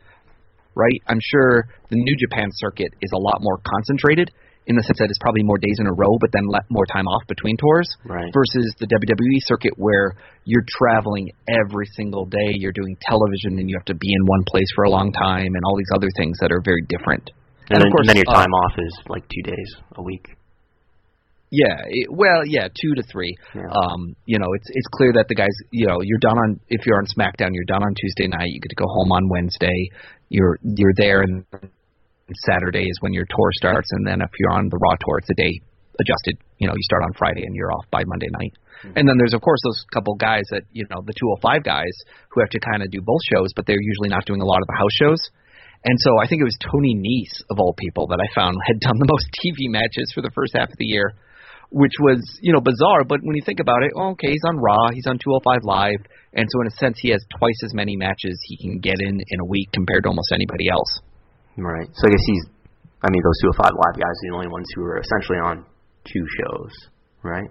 right? 0.75 1.01
I'm 1.07 1.23
sure 1.23 1.71
the 1.89 2.03
New 2.03 2.17
Japan 2.19 2.51
circuit 2.59 2.91
is 3.01 3.13
a 3.15 3.19
lot 3.19 3.39
more 3.41 3.63
concentrated 3.63 4.31
in 4.67 4.77
the 4.77 4.83
sense 4.83 4.99
that 4.99 5.09
it's 5.09 5.19
probably 5.19 5.43
more 5.43 5.59
days 5.59 5.79
in 5.79 5.87
a 5.87 5.95
row, 5.95 6.19
but 6.21 6.31
then 6.33 6.47
let 6.47 6.63
more 6.71 6.87
time 6.87 7.07
off 7.07 7.27
between 7.27 7.57
tours. 7.57 7.89
Right. 8.05 8.31
Versus 8.35 8.75
the 8.79 8.87
WWE 8.87 9.41
circuit 9.47 9.73
where 9.77 10.15
you're 10.45 10.67
traveling 10.69 11.33
every 11.49 11.87
single 11.97 12.27
day, 12.27 12.55
you're 12.55 12.77
doing 12.77 12.97
television, 13.01 13.59
and 13.59 13.71
you 13.71 13.77
have 13.79 13.87
to 13.87 13.95
be 13.95 14.13
in 14.13 14.23
one 14.27 14.45
place 14.47 14.69
for 14.75 14.85
a 14.85 14.91
long 14.91 15.13
time, 15.13 15.51
and 15.55 15.63
all 15.65 15.77
these 15.77 15.91
other 15.95 16.11
things 16.17 16.39
that 16.41 16.53
are 16.53 16.61
very 16.63 16.83
different. 16.87 17.31
And, 17.71 17.79
of 17.79 17.87
then, 17.87 17.93
course, 17.93 18.07
and 18.07 18.09
then 18.11 18.17
your 18.17 18.35
uh, 18.35 18.43
time 18.43 18.53
off 18.53 18.75
is 18.79 18.95
like 19.09 19.23
two 19.31 19.43
days 19.43 19.71
a 19.95 20.03
week. 20.03 20.27
Yeah, 21.51 21.83
it, 21.87 22.07
well, 22.11 22.47
yeah, 22.47 22.69
two 22.69 22.95
to 22.95 23.03
three. 23.03 23.35
Yeah. 23.55 23.67
Um, 23.71 24.15
you 24.27 24.39
know, 24.39 24.47
it's 24.55 24.69
it's 24.71 24.87
clear 24.95 25.13
that 25.15 25.27
the 25.29 25.35
guys, 25.35 25.55
you 25.71 25.87
know, 25.87 25.99
you're 26.03 26.23
done 26.23 26.39
on 26.39 26.61
if 26.69 26.87
you're 26.87 26.99
on 26.99 27.07
SmackDown, 27.07 27.51
you're 27.53 27.67
done 27.67 27.83
on 27.83 27.95
Tuesday 27.95 28.29
night. 28.29 28.51
You 28.51 28.61
get 28.61 28.71
to 28.71 28.79
go 28.79 28.87
home 28.87 29.11
on 29.11 29.29
Wednesday. 29.29 29.91
You're 30.29 30.59
you're 30.63 30.95
there, 30.97 31.23
and 31.23 31.45
Saturday 32.47 32.87
is 32.87 32.97
when 33.01 33.13
your 33.13 33.27
tour 33.27 33.51
starts, 33.53 33.91
and 33.93 34.07
then 34.07 34.21
if 34.21 34.31
you're 34.39 34.53
on 34.53 34.69
the 34.69 34.79
Raw 34.79 34.95
tour, 35.01 35.19
it's 35.19 35.31
a 35.31 35.35
day 35.35 35.61
adjusted. 35.99 36.39
You 36.59 36.69
know, 36.69 36.75
you 36.75 36.83
start 36.83 37.03
on 37.03 37.13
Friday 37.15 37.43
and 37.45 37.55
you're 37.55 37.73
off 37.73 37.85
by 37.91 38.03
Monday 38.07 38.29
night. 38.31 38.55
And 38.97 39.07
then 39.07 39.17
there's 39.19 39.35
of 39.35 39.43
course 39.43 39.61
those 39.63 39.85
couple 39.93 40.15
guys 40.15 40.45
that 40.51 40.63
you 40.73 40.87
know 40.89 41.03
the 41.05 41.13
205 41.13 41.63
guys 41.63 41.93
who 42.31 42.41
have 42.41 42.49
to 42.51 42.61
kind 42.61 42.83
of 42.83 42.91
do 42.91 43.01
both 43.03 43.21
shows, 43.29 43.53
but 43.55 43.67
they're 43.67 43.81
usually 43.81 44.09
not 44.09 44.25
doing 44.25 44.41
a 44.41 44.47
lot 44.47 44.63
of 44.63 44.67
the 44.67 44.79
house 44.79 44.95
shows. 44.97 45.21
And 45.85 45.97
so 45.99 46.21
I 46.21 46.29
think 46.29 46.41
it 46.41 46.49
was 46.49 46.59
Tony 46.61 46.93
Nese 46.93 47.41
of 47.49 47.59
all 47.59 47.73
people 47.73 48.09
that 48.09 48.21
I 48.21 48.29
found 48.37 48.57
had 48.67 48.81
done 48.81 48.99
the 49.01 49.09
most 49.09 49.27
TV 49.41 49.73
matches 49.73 50.13
for 50.15 50.21
the 50.21 50.31
first 50.35 50.53
half 50.53 50.69
of 50.69 50.77
the 50.77 50.85
year, 50.85 51.17
which 51.73 51.97
was 52.01 52.21
you 52.43 52.53
know 52.53 52.61
bizarre. 52.61 53.05
But 53.09 53.21
when 53.25 53.37
you 53.37 53.43
think 53.45 53.61
about 53.61 53.83
it, 53.83 53.93
okay, 53.97 54.29
he's 54.29 54.45
on 54.47 54.61
Raw, 54.61 54.93
he's 54.93 55.07
on 55.09 55.17
205 55.17 55.65
Live, 55.65 56.05
and 56.37 56.45
so 56.53 56.61
in 56.61 56.67
a 56.69 56.77
sense 56.77 57.01
he 57.01 57.11
has 57.11 57.25
twice 57.39 57.57
as 57.65 57.73
many 57.73 57.97
matches 57.97 58.37
he 58.45 58.61
can 58.61 58.79
get 58.79 59.01
in 59.01 59.17
in 59.17 59.39
a 59.41 59.49
week 59.49 59.73
compared 59.73 60.05
to 60.05 60.09
almost 60.13 60.29
anybody 60.37 60.69
else. 60.69 61.01
Right. 61.57 61.89
So 61.97 62.07
I 62.07 62.11
guess 62.11 62.25
he's. 62.27 62.45
I 63.01 63.09
mean, 63.09 63.23
those 63.25 63.41
two 63.41 63.49
or 63.49 63.57
five 63.57 63.73
live 63.73 63.97
guys 63.97 64.13
are 64.13 64.29
the 64.29 64.35
only 64.37 64.53
ones 64.53 64.69
who 64.77 64.85
are 64.85 65.01
essentially 65.01 65.41
on 65.41 65.65
two 66.05 66.25
shows, 66.37 66.73
right? 67.25 67.49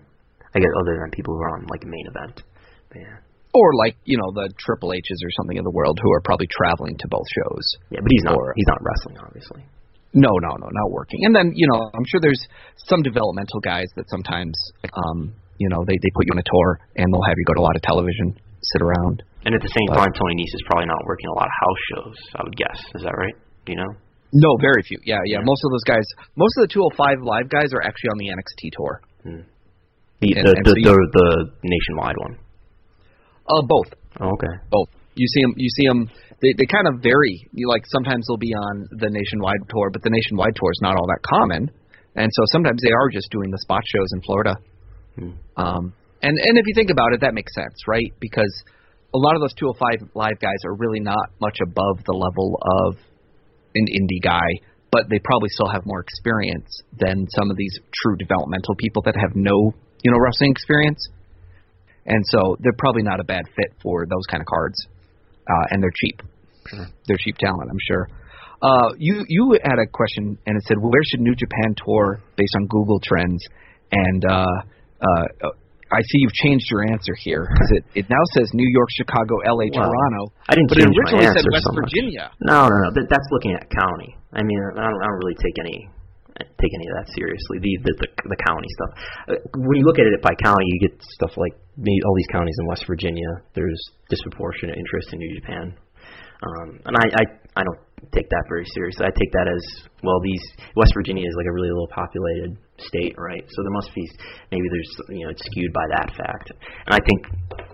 I 0.53 0.60
guess 0.60 0.73
other 0.81 1.01
than 1.01 1.10
people 1.10 1.34
who 1.34 1.41
are 1.41 1.57
on 1.57 1.65
like 1.65 1.81
main 1.85 2.06
event. 2.06 2.43
Yeah. 2.93 3.18
Or 3.53 3.73
like 3.81 3.97
you 4.05 4.17
know 4.17 4.30
the 4.34 4.53
Triple 4.61 4.93
H's 4.93 5.19
or 5.26 5.31
something 5.41 5.57
in 5.57 5.63
the 5.65 5.73
world 5.73 5.97
who 6.01 6.09
are 6.13 6.21
probably 6.21 6.47
traveling 6.53 6.97
to 6.97 7.07
both 7.09 7.26
shows. 7.34 7.65
Yeah, 7.89 7.99
but 8.01 8.11
he's 8.13 8.23
not. 8.23 8.38
Or- 8.38 8.53
he's 8.55 8.69
not 8.69 8.77
wrestling, 8.85 9.17
obviously. 9.26 9.61
No, 10.13 10.30
no, 10.41 10.51
no, 10.57 10.67
not 10.69 10.89
working. 10.89 11.26
And 11.26 11.34
then 11.35 11.53
you 11.55 11.65
know, 11.69 11.89
I'm 11.93 12.05
sure 12.09 12.19
there's 12.21 12.41
some 12.89 13.01
developmental 13.01 13.59
guys 13.61 13.89
that 13.97 14.05
sometimes, 14.09 14.53
um, 14.93 15.34
you 15.57 15.69
know, 15.69 15.81
they 15.85 15.97
they 15.97 16.11
put 16.13 16.26
you 16.30 16.34
on 16.34 16.41
a 16.41 16.45
tour 16.49 16.69
and 16.97 17.09
they'll 17.13 17.26
have 17.26 17.38
you 17.38 17.45
go 17.45 17.53
to 17.57 17.61
a 17.61 17.65
lot 17.65 17.76
of 17.76 17.81
television, 17.81 18.38
sit 18.73 18.81
around. 18.85 19.21
And 19.45 19.53
at 19.55 19.61
the 19.61 19.69
same 19.73 19.88
But- 19.89 20.01
time, 20.05 20.13
Tony 20.13 20.35
Nese 20.38 20.53
is 20.53 20.63
probably 20.69 20.85
not 20.89 21.01
working 21.09 21.30
a 21.30 21.35
lot 21.38 21.45
of 21.49 21.55
house 21.57 21.81
shows. 21.93 22.17
I 22.38 22.43
would 22.45 22.57
guess. 22.57 22.77
Is 22.97 23.01
that 23.01 23.15
right? 23.17 23.34
Do 23.65 23.71
you 23.73 23.80
know? 23.81 23.91
No, 24.34 24.49
very 24.61 24.84
few. 24.85 24.97
Yeah, 25.05 25.21
yeah. 25.26 25.39
Yeah. 25.39 25.45
Most 25.45 25.63
of 25.65 25.71
those 25.73 25.85
guys, 25.89 26.05
most 26.38 26.53
of 26.57 26.69
the 26.69 26.71
205 26.73 27.26
live 27.26 27.49
guys 27.49 27.73
are 27.73 27.81
actually 27.81 28.13
on 28.13 28.17
the 28.21 28.30
NXT 28.30 28.69
tour. 28.77 28.93
The 30.21 30.35
And- 30.38 30.45
the 30.45 30.53
and 30.53 30.65
the, 30.65 30.73
so 30.73 30.77
you- 30.77 30.85
the, 30.85 30.99
the 31.17 31.30
nationwide 31.63 32.17
one. 32.17 32.38
Uh, 33.49 33.65
both, 33.67 33.89
Oh, 34.21 34.34
okay. 34.38 34.53
both. 34.69 34.89
You 35.15 35.27
see 35.27 35.41
them. 35.41 35.53
You 35.57 35.69
see 35.69 35.88
them. 35.88 36.09
They 36.41 36.53
they 36.57 36.65
kind 36.65 36.88
of 36.88 37.01
vary. 37.01 37.49
You 37.51 37.67
like 37.67 37.84
sometimes 37.88 38.26
they'll 38.27 38.38
be 38.38 38.53
on 38.53 38.88
the 38.91 39.09
nationwide 39.09 39.67
tour, 39.67 39.89
but 39.91 40.03
the 40.03 40.09
nationwide 40.09 40.55
tour 40.55 40.71
is 40.71 40.80
not 40.81 40.95
all 40.95 41.07
that 41.07 41.19
common, 41.26 41.71
and 42.15 42.30
so 42.31 42.41
sometimes 42.53 42.80
they 42.81 42.91
are 42.93 43.09
just 43.09 43.30
doing 43.31 43.51
the 43.51 43.59
spot 43.59 43.81
shows 43.85 44.07
in 44.13 44.21
Florida. 44.21 44.55
Um, 45.57 45.93
and 46.21 46.38
and 46.38 46.57
if 46.57 46.65
you 46.67 46.73
think 46.76 46.91
about 46.91 47.11
it, 47.13 47.21
that 47.21 47.34
makes 47.34 47.53
sense, 47.53 47.76
right? 47.88 48.13
Because 48.19 48.51
a 49.13 49.17
lot 49.17 49.35
of 49.35 49.41
those 49.41 49.53
205 49.59 50.15
live 50.15 50.39
guys 50.39 50.61
are 50.65 50.76
really 50.76 50.99
not 50.99 51.34
much 51.41 51.57
above 51.65 52.05
the 52.05 52.13
level 52.13 52.59
of 52.85 52.95
an 53.76 53.85
indie 53.89 54.21
guy, 54.23 54.47
but 54.91 55.09
they 55.09 55.19
probably 55.19 55.49
still 55.49 55.69
have 55.69 55.81
more 55.85 55.99
experience 55.99 56.69
than 56.97 57.26
some 57.35 57.49
of 57.49 57.57
these 57.57 57.73
true 57.91 58.15
developmental 58.17 58.76
people 58.76 59.01
that 59.03 59.15
have 59.15 59.35
no, 59.35 59.73
you 60.03 60.11
know, 60.11 60.17
wrestling 60.19 60.51
experience. 60.51 61.09
And 62.05 62.23
so 62.31 62.55
they're 62.59 62.77
probably 62.77 63.03
not 63.03 63.19
a 63.19 63.23
bad 63.23 63.45
fit 63.55 63.73
for 63.81 64.05
those 64.05 64.26
kind 64.30 64.41
of 64.41 64.47
cards. 64.47 64.77
Uh, 65.47 65.65
and 65.71 65.81
they're 65.84 65.93
cheap. 65.95 66.21
They're 67.07 67.17
cheap 67.17 67.38
talent, 67.38 67.69
I'm 67.71 67.81
sure. 67.88 68.07
Uh, 68.61 68.93
you 68.97 69.23
you 69.27 69.57
had 69.63 69.80
a 69.80 69.88
question 69.88 70.38
and 70.45 70.57
it 70.57 70.63
said, 70.67 70.77
where 70.80 71.01
should 71.09 71.21
New 71.21 71.34
Japan 71.34 71.73
tour 71.80 72.19
based 72.35 72.53
on 72.59 72.67
Google 72.67 72.99
Trends? 72.99 73.41
And 73.91 74.23
uh, 74.30 74.45
uh, 75.01 75.26
I 75.91 76.01
see 76.05 76.19
you've 76.21 76.34
changed 76.34 76.65
your 76.69 76.84
answer 76.91 77.15
here. 77.17 77.47
'cause 77.47 77.71
It 77.71 77.84
it 77.95 78.05
now 78.09 78.21
says 78.38 78.51
New 78.53 78.67
York, 78.69 78.89
Chicago, 78.95 79.39
L.A., 79.47 79.71
Well, 79.73 79.89
Toronto. 79.89 80.34
I 80.47 80.53
didn't 80.55 80.69
but 80.69 80.77
it 80.77 80.81
change 80.85 80.93
my 80.93 81.01
originally 81.01 81.26
said 81.39 81.45
West 81.51 81.65
so. 81.65 81.73
Virginia. 81.73 82.31
No, 82.41 82.67
no, 82.69 82.76
no. 82.84 82.89
That, 82.93 83.07
that's 83.09 83.27
looking 83.31 83.53
at 83.55 83.65
county. 83.71 84.15
I 84.34 84.43
mean, 84.43 84.59
I 84.77 84.84
don't, 84.85 85.01
I 85.01 85.05
don't 85.07 85.19
really 85.23 85.39
take 85.41 85.57
any 85.57 85.89
take 86.40 86.74
any 86.74 86.88
of 86.88 86.95
that 86.99 87.07
seriously. 87.16 87.60
The 87.60 87.74
the 87.84 87.94
the, 87.99 88.10
the 88.36 88.40
county 88.48 88.70
stuff. 88.80 88.91
Uh, 89.28 89.40
when 89.56 89.76
you 89.80 89.86
look 89.86 89.99
at 89.99 90.07
it 90.07 90.22
by 90.22 90.34
county, 90.40 90.66
you 90.66 90.90
get 90.90 90.95
stuff 91.20 91.36
like 91.36 91.53
all 91.53 92.16
these 92.16 92.32
counties 92.32 92.56
in 92.60 92.66
West 92.68 92.86
Virginia. 92.88 93.30
There's 93.56 93.80
disproportionate 94.10 94.78
interest 94.78 95.14
in 95.14 95.20
New 95.20 95.34
Japan, 95.40 95.66
um, 96.44 96.80
and 96.86 96.95
I, 96.95 97.06
I 97.20 97.24
I 97.60 97.64
don't 97.64 97.82
take 98.16 98.30
that 98.32 98.45
very 98.48 98.64
seriously. 98.72 99.06
I 99.06 99.11
take 99.11 99.32
that 99.36 99.48
as 99.52 99.64
well. 100.03 100.20
These 100.24 100.44
West 100.76 100.94
Virginia 100.95 101.28
is 101.28 101.36
like 101.36 101.48
a 101.48 101.53
really 101.53 101.72
low 101.72 101.88
populated 101.91 102.56
state, 102.80 103.16
right? 103.18 103.44
So 103.44 103.57
there 103.64 103.76
must 103.76 103.91
be 103.94 104.03
maybe 104.52 104.68
there's 104.72 104.91
you 105.10 105.24
know 105.26 105.32
it's 105.32 105.44
skewed 105.44 105.74
by 105.74 105.86
that 105.99 106.07
fact. 106.16 106.48
And 106.88 106.94
I 106.95 107.02
think. 107.03 107.20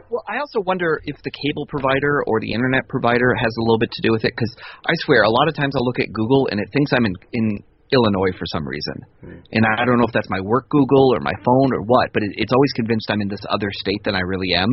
Well, 0.09 0.23
I 0.29 0.37
also 0.37 0.61
wonder 0.61 1.01
if 1.05 1.17
the 1.25 1.33
cable 1.33 1.65
provider 1.65 2.23
or 2.27 2.39
the 2.39 2.53
internet 2.53 2.87
provider 2.87 3.33
has 3.33 3.51
a 3.57 3.61
little 3.65 3.79
bit 3.81 3.91
to 3.91 4.01
do 4.01 4.13
with 4.13 4.23
it 4.23 4.33
because 4.37 4.53
I 4.85 4.93
swear 5.01 5.23
a 5.23 5.29
lot 5.29 5.49
of 5.49 5.55
times 5.55 5.73
I'll 5.75 5.83
look 5.83 5.99
at 5.99 6.13
Google 6.13 6.47
and 6.51 6.61
it 6.61 6.69
thinks 6.71 6.93
I'm 6.93 7.05
in 7.05 7.15
in 7.33 7.45
Illinois 7.93 8.33
for 8.33 8.49
some 8.49 8.65
reason. 8.65 8.97
Mm. 9.21 9.39
And 9.53 9.63
I 9.65 9.85
don't 9.85 10.01
know 10.01 10.09
if 10.09 10.15
that's 10.15 10.29
my 10.29 10.41
work 10.41 10.65
Google 10.69 11.13
or 11.13 11.21
my 11.21 11.33
phone 11.45 11.69
or 11.69 11.85
what, 11.85 12.09
but 12.13 12.25
it, 12.25 12.33
it's 12.41 12.53
always 12.53 12.73
convinced 12.73 13.05
I'm 13.13 13.21
in 13.21 13.29
this 13.29 13.45
other 13.49 13.69
state 13.69 14.01
than 14.01 14.17
I 14.17 14.25
really 14.25 14.57
am. 14.57 14.69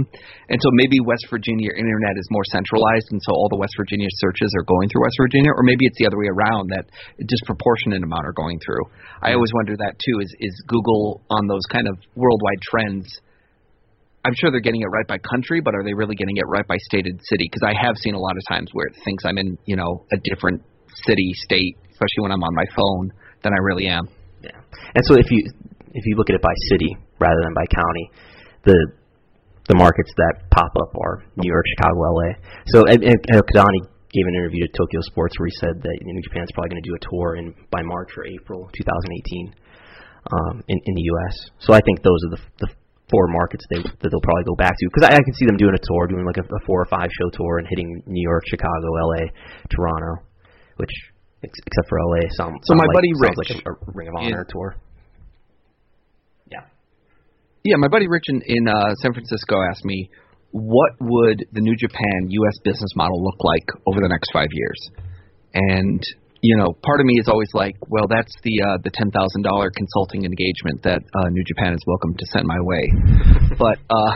And 0.48 0.56
so 0.56 0.68
maybe 0.72 0.96
West 1.04 1.28
Virginia 1.28 1.76
internet 1.76 2.16
is 2.16 2.26
more 2.32 2.44
centralized, 2.48 3.12
and 3.12 3.20
so 3.20 3.36
all 3.36 3.52
the 3.52 3.60
West 3.60 3.76
Virginia 3.76 4.08
searches 4.24 4.48
are 4.56 4.64
going 4.64 4.88
through 4.88 5.04
West 5.04 5.18
Virginia, 5.20 5.52
or 5.52 5.62
maybe 5.62 5.84
it's 5.84 5.98
the 6.00 6.08
other 6.08 6.16
way 6.16 6.32
around 6.32 6.72
that 6.72 6.88
a 7.20 7.24
disproportionate 7.24 8.00
amount 8.00 8.24
are 8.24 8.36
going 8.36 8.56
through. 8.64 8.80
I 9.20 9.36
always 9.36 9.52
wonder 9.52 9.76
that 9.76 10.00
too. 10.00 10.16
Is 10.24 10.32
is 10.40 10.54
Google 10.66 11.20
on 11.28 11.46
those 11.46 11.64
kind 11.68 11.88
of 11.88 12.00
worldwide 12.16 12.62
trends? 12.64 13.04
I'm 14.24 14.34
sure 14.38 14.50
they're 14.50 14.64
getting 14.64 14.82
it 14.82 14.90
right 14.94 15.06
by 15.06 15.18
country, 15.18 15.60
but 15.60 15.74
are 15.74 15.82
they 15.82 15.94
really 15.94 16.14
getting 16.14 16.36
it 16.36 16.46
right 16.46 16.66
by 16.66 16.78
state 16.78 17.06
and 17.06 17.18
city? 17.26 17.50
Because 17.50 17.66
I 17.66 17.74
have 17.74 17.96
seen 17.98 18.14
a 18.14 18.20
lot 18.20 18.36
of 18.38 18.42
times 18.48 18.70
where 18.72 18.86
it 18.86 18.94
thinks 19.04 19.24
I'm 19.26 19.36
in, 19.36 19.58
you 19.66 19.74
know, 19.74 20.06
a 20.12 20.16
different 20.22 20.62
city, 21.06 21.32
state, 21.34 21.76
especially 21.90 22.22
when 22.22 22.32
I'm 22.32 22.42
on 22.42 22.54
my 22.54 22.66
phone, 22.74 23.12
than 23.42 23.52
I 23.52 23.60
really 23.62 23.86
am. 23.88 24.08
Yeah. 24.42 24.58
And 24.94 25.02
so 25.06 25.14
if 25.14 25.30
you 25.30 25.44
if 25.92 26.04
you 26.06 26.16
look 26.16 26.30
at 26.30 26.36
it 26.36 26.42
by 26.42 26.54
city 26.68 26.96
rather 27.18 27.40
than 27.44 27.54
by 27.54 27.66
county, 27.66 28.06
the 28.64 28.78
the 29.68 29.76
markets 29.76 30.10
that 30.16 30.50
pop 30.50 30.72
up 30.80 30.92
are 30.98 31.22
New 31.36 31.48
York, 31.48 31.64
Chicago, 31.78 31.98
LA. 32.02 32.30
So 32.66 32.84
and, 32.86 33.02
and, 33.02 33.20
gave 34.12 34.28
an 34.28 34.36
interview 34.36 34.60
to 34.66 34.72
Tokyo 34.76 35.00
Sports 35.08 35.32
where 35.38 35.48
he 35.48 35.56
said 35.56 35.80
that 35.80 35.96
New 36.04 36.20
Japan's 36.20 36.52
probably 36.52 36.76
going 36.76 36.82
to 36.84 36.88
do 36.88 36.96
a 36.96 37.02
tour 37.08 37.36
in 37.36 37.54
by 37.70 37.80
March 37.80 38.12
or 38.16 38.26
April 38.26 38.68
2018 38.76 39.54
um, 40.28 40.62
in 40.68 40.78
in 40.84 40.94
the 40.94 41.06
U.S. 41.16 41.34
So 41.64 41.72
I 41.72 41.80
think 41.80 42.02
those 42.02 42.20
are 42.28 42.36
the 42.36 42.42
the 42.66 42.70
four 43.08 43.28
markets 43.28 43.64
they 43.72 43.80
that 43.80 44.08
they'll 44.08 44.24
probably 44.24 44.44
go 44.44 44.56
back 44.56 44.72
to 44.76 44.84
because 44.88 45.08
I, 45.08 45.16
I 45.16 45.22
can 45.24 45.34
see 45.34 45.46
them 45.46 45.56
doing 45.56 45.72
a 45.72 45.82
tour, 45.84 46.08
doing 46.08 46.24
like 46.24 46.36
a, 46.36 46.44
a 46.44 46.60
four 46.66 46.80
or 46.80 46.88
five 46.92 47.08
show 47.08 47.28
tour 47.32 47.58
and 47.58 47.66
hitting 47.68 48.02
New 48.06 48.24
York, 48.24 48.44
Chicago, 48.48 48.88
L.A., 49.00 49.32
Toronto, 49.72 50.24
which 50.76 50.90
except 51.42 51.88
for 51.88 51.98
LA. 51.98 52.28
Sound, 52.36 52.60
so 52.64 52.74
my 52.74 52.84
like, 52.84 52.94
buddy 52.94 53.12
Rich, 53.18 53.36
like 53.36 53.50
a, 53.50 53.70
a 53.70 53.74
Ring 53.94 54.08
of 54.08 54.14
Honor 54.14 54.42
in, 54.42 54.46
tour. 54.48 54.76
Yeah. 56.50 56.64
Yeah, 57.64 57.76
my 57.78 57.88
buddy 57.88 58.06
Rich 58.08 58.24
in, 58.28 58.42
in 58.46 58.68
uh, 58.68 58.94
San 59.02 59.12
Francisco 59.12 59.56
asked 59.70 59.84
me, 59.84 60.10
what 60.52 60.92
would 61.00 61.46
the 61.52 61.60
New 61.60 61.74
Japan 61.76 62.28
U.S. 62.28 62.58
business 62.62 62.90
model 62.94 63.22
look 63.22 63.42
like 63.42 63.66
over 63.86 64.00
the 64.00 64.08
next 64.08 64.30
five 64.32 64.48
years? 64.52 64.90
And 65.54 66.02
you 66.42 66.56
know, 66.56 66.74
part 66.82 66.98
of 66.98 67.06
me 67.06 67.14
is 67.20 67.28
always 67.28 67.48
like, 67.54 67.76
well, 67.88 68.06
that's 68.08 68.34
the 68.42 68.60
uh, 68.60 68.78
the 68.82 68.90
ten 68.92 69.10
thousand 69.10 69.42
dollar 69.42 69.70
consulting 69.70 70.24
engagement 70.24 70.82
that 70.82 70.98
uh, 70.98 71.28
New 71.30 71.44
Japan 71.44 71.72
is 71.72 71.80
welcome 71.86 72.14
to 72.18 72.26
send 72.26 72.46
my 72.46 72.60
way. 72.60 72.90
but 73.58 73.78
uh, 73.88 74.14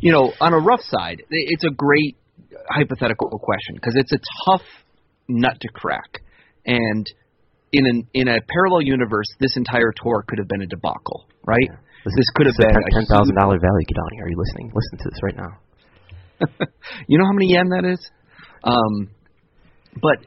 you 0.00 0.12
know, 0.12 0.32
on 0.40 0.52
a 0.52 0.58
rough 0.58 0.82
side, 0.82 1.22
it's 1.30 1.64
a 1.64 1.70
great 1.70 2.16
hypothetical 2.68 3.30
question 3.38 3.76
because 3.76 3.94
it's 3.96 4.12
a 4.12 4.18
tough 4.44 4.66
nut 5.30 5.56
to 5.60 5.68
crack. 5.68 6.22
And 6.66 7.06
in 7.72 7.86
an 7.86 8.08
in 8.14 8.28
a 8.28 8.38
parallel 8.48 8.82
universe, 8.82 9.26
this 9.38 9.56
entire 9.56 9.92
tour 10.02 10.24
could 10.26 10.38
have 10.38 10.48
been 10.48 10.62
a 10.62 10.66
debacle, 10.66 11.26
right? 11.46 11.68
Yeah. 11.68 11.76
This, 12.04 12.14
this 12.16 12.30
could 12.34 12.46
have 12.46 12.56
been 12.56 12.70
a 12.70 12.90
ten 12.90 13.06
thousand 13.06 13.36
dollar 13.36 13.58
value, 13.60 13.86
Kidani. 13.86 14.22
Are 14.22 14.28
you 14.28 14.36
listening? 14.36 14.72
Listen 14.74 14.98
to 14.98 15.10
this 15.10 15.20
right 15.22 15.36
now. 15.36 15.52
you 17.08 17.18
know 17.18 17.26
how 17.26 17.32
many 17.32 17.52
yen 17.52 17.68
that 17.68 17.84
is? 17.84 18.00
Um, 18.64 19.10
but 20.00 20.24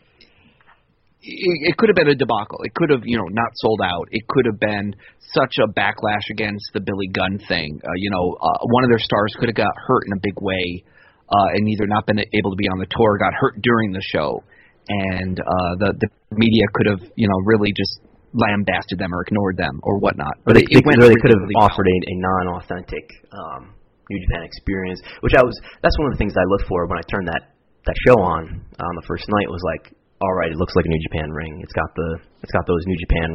it, 1.21 1.73
it 1.73 1.77
could 1.77 1.89
have 1.89 1.95
been 1.95 2.09
a 2.09 2.15
debacle. 2.15 2.59
It 2.63 2.73
could 2.75 2.89
have, 2.91 3.01
you 3.05 3.17
know, 3.17 3.25
not 3.31 3.49
sold 3.55 3.81
out. 3.84 4.07
It 4.11 4.27
could 4.27 4.45
have 4.45 4.59
been 4.59 4.93
such 5.34 5.55
a 5.57 5.67
backlash 5.67 6.30
against 6.30 6.69
the 6.73 6.81
Billy 6.81 7.07
Gunn 7.07 7.39
thing. 7.47 7.80
Uh, 7.84 7.97
you 7.97 8.11
know, 8.11 8.38
uh, 8.39 8.59
one 8.69 8.84
of 8.84 8.89
their 8.89 8.99
stars 8.99 9.34
could 9.39 9.49
have 9.49 9.55
got 9.55 9.73
hurt 9.88 10.03
in 10.05 10.13
a 10.13 10.21
big 10.21 10.35
way, 10.41 10.84
uh, 11.30 11.47
and 11.55 11.67
either 11.69 11.88
not 11.88 12.05
been 12.05 12.19
able 12.19 12.51
to 12.51 12.57
be 12.57 12.67
on 12.67 12.77
the 12.77 12.88
tour, 12.89 13.17
got 13.17 13.34
hurt 13.34 13.61
during 13.61 13.91
the 13.91 14.01
show 14.01 14.43
and 14.88 15.39
uh, 15.39 15.73
the 15.80 15.89
the 15.99 16.10
media 16.35 16.64
could 16.73 16.88
have 16.88 17.01
you 17.15 17.27
know 17.27 17.38
really 17.45 17.72
just 17.72 17.99
lambasted 18.34 18.97
them 18.97 19.14
or 19.14 19.22
ignored 19.22 19.57
them 19.57 19.80
or 19.84 19.99
whatnot. 19.99 20.34
But 20.43 20.57
it, 20.57 20.65
it, 20.73 20.81
it 20.81 20.97
really 20.97 21.15
could 21.22 21.30
have 21.30 21.45
offered 21.55 21.85
a, 21.85 21.97
a 22.10 22.15
non-authentic 22.18 23.05
um, 23.30 23.77
New 24.10 24.19
Japan 24.26 24.41
experience, 24.43 24.99
which 25.22 25.34
I 25.38 25.43
was. 25.43 25.53
That's 25.81 25.97
one 25.99 26.11
of 26.11 26.14
the 26.18 26.19
things 26.19 26.34
I 26.35 26.45
looked 26.49 26.68
for 26.68 26.88
when 26.88 26.97
I 26.97 27.05
turned 27.07 27.27
that 27.27 27.53
that 27.85 27.95
show 28.07 28.18
on 28.19 28.64
on 28.64 28.93
the 28.95 29.05
first 29.07 29.26
night. 29.30 29.47
Was 29.47 29.64
like, 29.64 29.93
all 30.22 30.34
right, 30.34 30.51
it 30.51 30.57
looks 30.57 30.76
like 30.76 30.85
a 30.85 30.91
New 30.91 31.03
Japan 31.10 31.30
ring. 31.31 31.61
It's 31.61 31.73
got 31.73 31.89
the 31.95 32.10
it's 32.41 32.51
got 32.51 32.65
those 32.68 32.84
New 32.85 32.99
Japan 32.99 33.30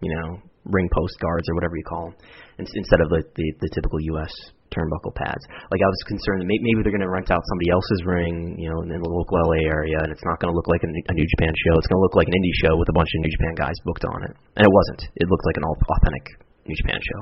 you 0.00 0.12
know 0.14 0.28
ring 0.70 0.88
post 0.94 1.18
guards 1.18 1.48
or 1.48 1.54
whatever 1.56 1.76
you 1.76 1.84
call 1.84 2.12
them, 2.12 2.14
instead 2.58 3.00
of 3.00 3.08
the 3.08 3.24
the, 3.34 3.46
the 3.60 3.70
typical 3.74 4.00
U.S 4.18 4.32
turnbuckle 4.72 5.14
pads. 5.14 5.44
Like 5.70 5.84
I 5.84 5.88
was 5.88 6.02
concerned 6.08 6.42
that 6.42 6.48
maybe 6.48 6.80
they're 6.82 6.94
going 6.94 7.04
to 7.04 7.12
rent 7.12 7.30
out 7.30 7.44
somebody 7.52 7.70
else's 7.70 8.02
ring, 8.08 8.56
you 8.56 8.72
know, 8.72 8.82
in 8.82 8.90
the 8.90 9.12
local 9.12 9.36
LA 9.36 9.62
area, 9.68 10.00
and 10.00 10.10
it's 10.10 10.24
not 10.24 10.40
going 10.40 10.50
to 10.50 10.56
look 10.56 10.66
like 10.66 10.82
a, 10.82 10.90
New 10.90 11.28
Japan 11.38 11.52
show. 11.52 11.76
It's 11.76 11.86
going 11.86 12.00
to 12.00 12.04
look 12.04 12.16
like 12.16 12.26
an 12.26 12.36
indie 12.36 12.56
show 12.64 12.74
with 12.80 12.88
a 12.88 12.96
bunch 12.96 13.12
of 13.12 13.18
New 13.22 13.32
Japan 13.36 13.54
guys 13.54 13.76
booked 13.84 14.04
on 14.08 14.18
it, 14.26 14.34
and 14.56 14.62
it 14.64 14.72
wasn't. 14.72 15.06
It 15.14 15.28
looked 15.28 15.44
like 15.44 15.60
an 15.60 15.66
authentic 15.68 16.24
New 16.66 16.76
Japan 16.76 16.98
show. 16.98 17.20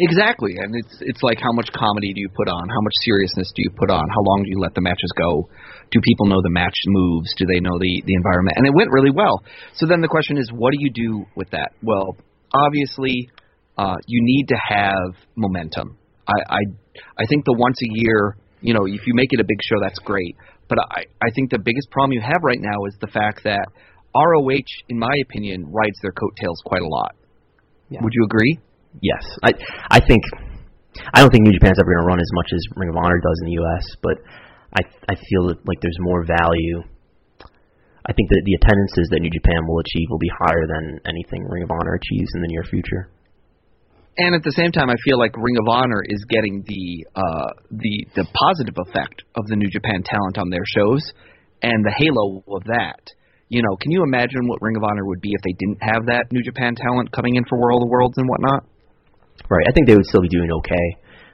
Exactly, 0.00 0.56
and 0.56 0.72
it's 0.74 0.96
it's 1.00 1.22
like 1.22 1.38
how 1.40 1.52
much 1.52 1.68
comedy 1.76 2.14
do 2.14 2.20
you 2.20 2.30
put 2.34 2.48
on? 2.48 2.68
How 2.68 2.80
much 2.80 2.94
seriousness 3.04 3.52
do 3.54 3.60
you 3.62 3.70
put 3.76 3.90
on? 3.90 4.08
How 4.08 4.22
long 4.24 4.42
do 4.44 4.48
you 4.48 4.58
let 4.58 4.74
the 4.74 4.80
matches 4.80 5.12
go? 5.16 5.48
Do 5.92 6.00
people 6.00 6.26
know 6.26 6.40
the 6.40 6.50
match 6.50 6.76
moves? 6.86 7.28
Do 7.36 7.44
they 7.44 7.60
know 7.60 7.76
the 7.78 8.02
the 8.06 8.14
environment? 8.14 8.56
And 8.56 8.66
it 8.66 8.72
went 8.72 8.88
really 8.92 9.10
well. 9.10 9.44
So 9.74 9.86
then 9.86 10.00
the 10.00 10.08
question 10.08 10.38
is, 10.38 10.48
what 10.52 10.72
do 10.72 10.78
you 10.80 10.90
do 10.90 11.26
with 11.36 11.50
that? 11.50 11.72
Well, 11.82 12.16
obviously, 12.54 13.28
uh, 13.80 13.96
you 14.06 14.20
need 14.22 14.44
to 14.48 14.58
have 14.60 15.16
momentum. 15.36 15.96
I, 16.28 16.60
I 16.60 16.62
I 17.16 17.24
think 17.24 17.48
the 17.48 17.56
once 17.56 17.80
a 17.80 17.90
year, 17.96 18.36
you 18.60 18.74
know, 18.76 18.84
if 18.84 19.08
you 19.08 19.14
make 19.16 19.32
it 19.32 19.40
a 19.40 19.48
big 19.48 19.56
show, 19.64 19.80
that's 19.80 19.98
great. 20.04 20.36
But 20.68 20.78
I 20.84 21.08
I 21.24 21.28
think 21.34 21.48
the 21.48 21.58
biggest 21.58 21.88
problem 21.90 22.12
you 22.12 22.20
have 22.20 22.44
right 22.44 22.60
now 22.60 22.84
is 22.84 22.94
the 23.00 23.08
fact 23.08 23.40
that 23.48 23.64
ROH, 24.12 24.68
in 24.92 24.98
my 25.00 25.16
opinion, 25.24 25.64
rides 25.72 25.96
their 26.02 26.12
coattails 26.12 26.60
quite 26.66 26.82
a 26.82 26.90
lot. 26.92 27.16
Yeah. 27.88 28.04
Would 28.04 28.12
you 28.12 28.24
agree? 28.28 28.60
Yes, 29.00 29.24
I 29.42 29.50
I 29.88 30.00
think 30.04 30.22
I 31.16 31.24
don't 31.24 31.32
think 31.32 31.48
New 31.48 31.56
Japan's 31.56 31.80
ever 31.80 31.88
going 31.88 32.04
to 32.04 32.10
run 32.12 32.20
as 32.20 32.32
much 32.36 32.52
as 32.52 32.60
Ring 32.76 32.90
of 32.92 32.98
Honor 33.00 33.16
does 33.16 33.38
in 33.40 33.46
the 33.48 33.56
U.S., 33.64 33.84
but 34.04 34.16
I 34.76 34.82
I 35.08 35.14
feel 35.16 35.48
that, 35.48 35.64
like 35.64 35.80
there's 35.80 36.00
more 36.04 36.28
value. 36.28 36.84
I 38.04 38.12
think 38.12 38.28
that 38.28 38.42
the 38.44 38.56
attendances 38.60 39.08
that 39.08 39.24
New 39.24 39.32
Japan 39.32 39.64
will 39.64 39.80
achieve 39.80 40.08
will 40.12 40.20
be 40.20 40.32
higher 40.44 40.68
than 40.68 41.00
anything 41.08 41.48
Ring 41.48 41.64
of 41.64 41.70
Honor 41.72 41.96
achieves 41.96 42.28
in 42.36 42.44
the 42.44 42.52
near 42.52 42.64
future 42.68 43.08
and 44.20 44.36
at 44.36 44.44
the 44.44 44.52
same 44.52 44.68
time, 44.68 44.92
I 44.92 44.98
feel 45.00 45.18
like 45.18 45.32
Ring 45.32 45.56
of 45.56 45.66
Honor 45.68 46.04
is 46.04 46.20
getting 46.28 46.60
the 46.68 47.08
uh, 47.16 47.50
the 47.72 48.04
the 48.20 48.26
positive 48.36 48.76
effect 48.76 49.24
of 49.34 49.48
the 49.48 49.56
New 49.56 49.72
Japan 49.72 50.04
talent 50.04 50.36
on 50.36 50.52
their 50.52 50.64
shows, 50.68 51.00
and 51.64 51.80
the 51.80 51.94
halo 51.96 52.44
of 52.52 52.64
that. 52.68 53.00
You 53.48 53.64
know, 53.64 53.74
can 53.80 53.90
you 53.90 54.04
imagine 54.04 54.46
what 54.46 54.60
Ring 54.60 54.76
of 54.76 54.84
Honor 54.84 55.08
would 55.08 55.20
be 55.20 55.32
if 55.32 55.42
they 55.42 55.56
didn't 55.56 55.80
have 55.80 56.06
that 56.12 56.28
New 56.30 56.44
Japan 56.44 56.76
talent 56.76 57.10
coming 57.10 57.34
in 57.34 57.44
for 57.48 57.58
World 57.58 57.82
of 57.82 57.88
Worlds 57.88 58.14
and 58.20 58.28
whatnot? 58.28 58.62
Right. 59.48 59.66
I 59.66 59.72
think 59.72 59.88
they 59.88 59.96
would 59.96 60.06
still 60.06 60.22
be 60.22 60.28
doing 60.28 60.52
okay, 60.52 60.86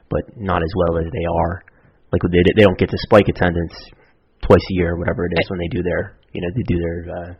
but 0.09 0.23
not 0.39 0.63
as 0.63 0.73
well 0.87 1.03
as 1.03 1.11
they 1.11 1.27
are. 1.27 1.67
Like 2.15 2.23
they 2.31 2.41
they 2.55 2.63
don't 2.63 2.79
get 2.79 2.89
to 2.89 2.99
spike 3.03 3.27
attendance 3.27 3.75
twice 4.47 4.63
a 4.63 4.75
year 4.79 4.95
or 4.95 4.99
whatever 5.03 5.27
it 5.27 5.35
is 5.35 5.51
when 5.51 5.59
they 5.59 5.69
do 5.75 5.83
their 5.83 6.23
you 6.31 6.41
know 6.41 6.49
they 6.55 6.63
do 6.71 6.79
their 6.79 6.99
uh, 7.11 7.31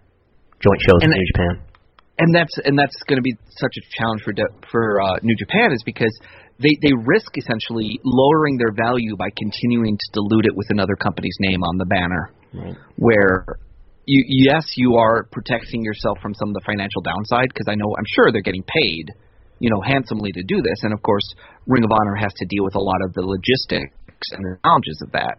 joint 0.59 0.81
shows 0.83 1.07
in 1.07 1.15
New 1.15 1.31
Japan 1.33 1.76
and 2.19 2.35
that's 2.35 2.57
and 2.65 2.79
that's 2.79 2.97
going 3.09 3.17
to 3.17 3.23
be 3.23 3.37
such 3.61 3.75
a 3.77 3.83
challenge 3.97 4.23
for 4.23 4.33
for 4.71 5.01
uh, 5.01 5.17
New 5.23 5.37
Japan 5.37 5.73
is 5.73 5.83
because 5.85 6.13
they 6.59 6.73
they 6.81 6.93
risk 7.05 7.37
essentially 7.37 8.01
lowering 8.05 8.57
their 8.57 8.73
value 8.73 9.17
by 9.17 9.29
continuing 9.37 9.97
to 9.97 10.07
dilute 10.13 10.47
it 10.47 10.57
with 10.57 10.67
another 10.71 10.97
company's 10.97 11.37
name 11.41 11.63
on 11.63 11.77
the 11.77 11.85
banner, 11.85 12.33
right. 12.55 12.77
where 12.97 13.45
you 14.07 14.25
yes 14.27 14.65
you 14.77 14.97
are 14.97 15.25
protecting 15.31 15.83
yourself 15.83 16.19
from 16.23 16.33
some 16.35 16.49
of 16.49 16.55
the 16.55 16.65
financial 16.65 17.03
downside 17.03 17.49
because 17.53 17.69
I 17.69 17.75
know 17.75 17.95
I'm 17.99 18.09
sure 18.15 18.33
they're 18.33 18.41
getting 18.41 18.65
paid, 18.65 19.13
you 19.59 19.69
know, 19.69 19.83
handsomely 19.85 20.33
to 20.33 20.43
do 20.43 20.63
this, 20.63 20.81
and 20.83 20.93
of 20.93 21.03
course 21.03 21.27
Ring 21.67 21.85
of 21.85 21.91
Honor 21.93 22.17
has 22.17 22.33
to 22.37 22.47
deal 22.49 22.65
with 22.65 22.77
a 22.77 22.83
lot 22.83 23.05
of 23.05 23.13
the 23.13 23.23
logistics 23.23 24.33
and 24.33 24.41
the 24.41 24.57
challenges 24.65 25.03
of 25.05 25.13
that, 25.13 25.37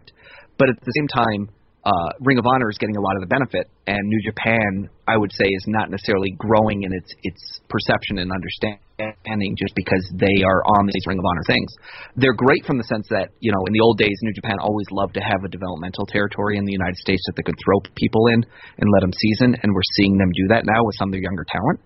but 0.58 0.68
at 0.68 0.78
the 0.78 0.92
same 0.94 1.08
time 1.08 1.50
uh, 1.88 2.12
Ring 2.20 2.36
of 2.36 2.44
Honor 2.44 2.68
is 2.68 2.76
getting 2.76 3.00
a 3.00 3.00
lot 3.00 3.16
of 3.16 3.24
the 3.24 3.32
benefit, 3.32 3.64
and 3.88 3.96
New 4.04 4.20
Japan, 4.20 4.92
I 5.08 5.16
would 5.16 5.32
say, 5.32 5.48
is 5.48 5.64
not 5.72 5.88
necessarily 5.88 6.36
growing 6.36 6.84
in 6.84 6.92
its 6.92 7.08
its 7.24 7.40
perception 7.72 8.20
and 8.20 8.28
understanding 8.28 9.56
just 9.56 9.72
because 9.72 10.04
they 10.12 10.44
are 10.44 10.60
on 10.76 10.84
these 10.84 11.00
Ring 11.08 11.16
of 11.16 11.24
Honor 11.24 11.46
things. 11.48 11.72
They're 12.20 12.36
great 12.36 12.68
from 12.68 12.76
the 12.76 12.84
sense 12.84 13.08
that 13.08 13.32
you 13.40 13.52
know 13.52 13.64
in 13.64 13.72
the 13.72 13.80
old 13.80 13.96
days, 13.96 14.12
New 14.20 14.36
Japan 14.36 14.60
always 14.60 14.84
loved 14.92 15.14
to 15.16 15.24
have 15.24 15.40
a 15.44 15.48
developmental 15.48 16.04
territory 16.04 16.60
in 16.60 16.68
the 16.68 16.76
United 16.76 17.00
States 17.00 17.24
that 17.24 17.40
they 17.40 17.46
could 17.46 17.56
throw 17.64 17.80
people 17.96 18.26
in 18.36 18.44
and 18.44 18.86
let 18.92 19.00
them 19.00 19.14
season, 19.16 19.56
and 19.56 19.72
we're 19.72 19.92
seeing 19.96 20.18
them 20.20 20.28
do 20.36 20.52
that 20.52 20.68
now 20.68 20.84
with 20.84 20.96
some 21.00 21.08
of 21.08 21.12
their 21.16 21.24
younger 21.24 21.46
talent. 21.48 21.80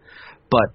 But 0.50 0.74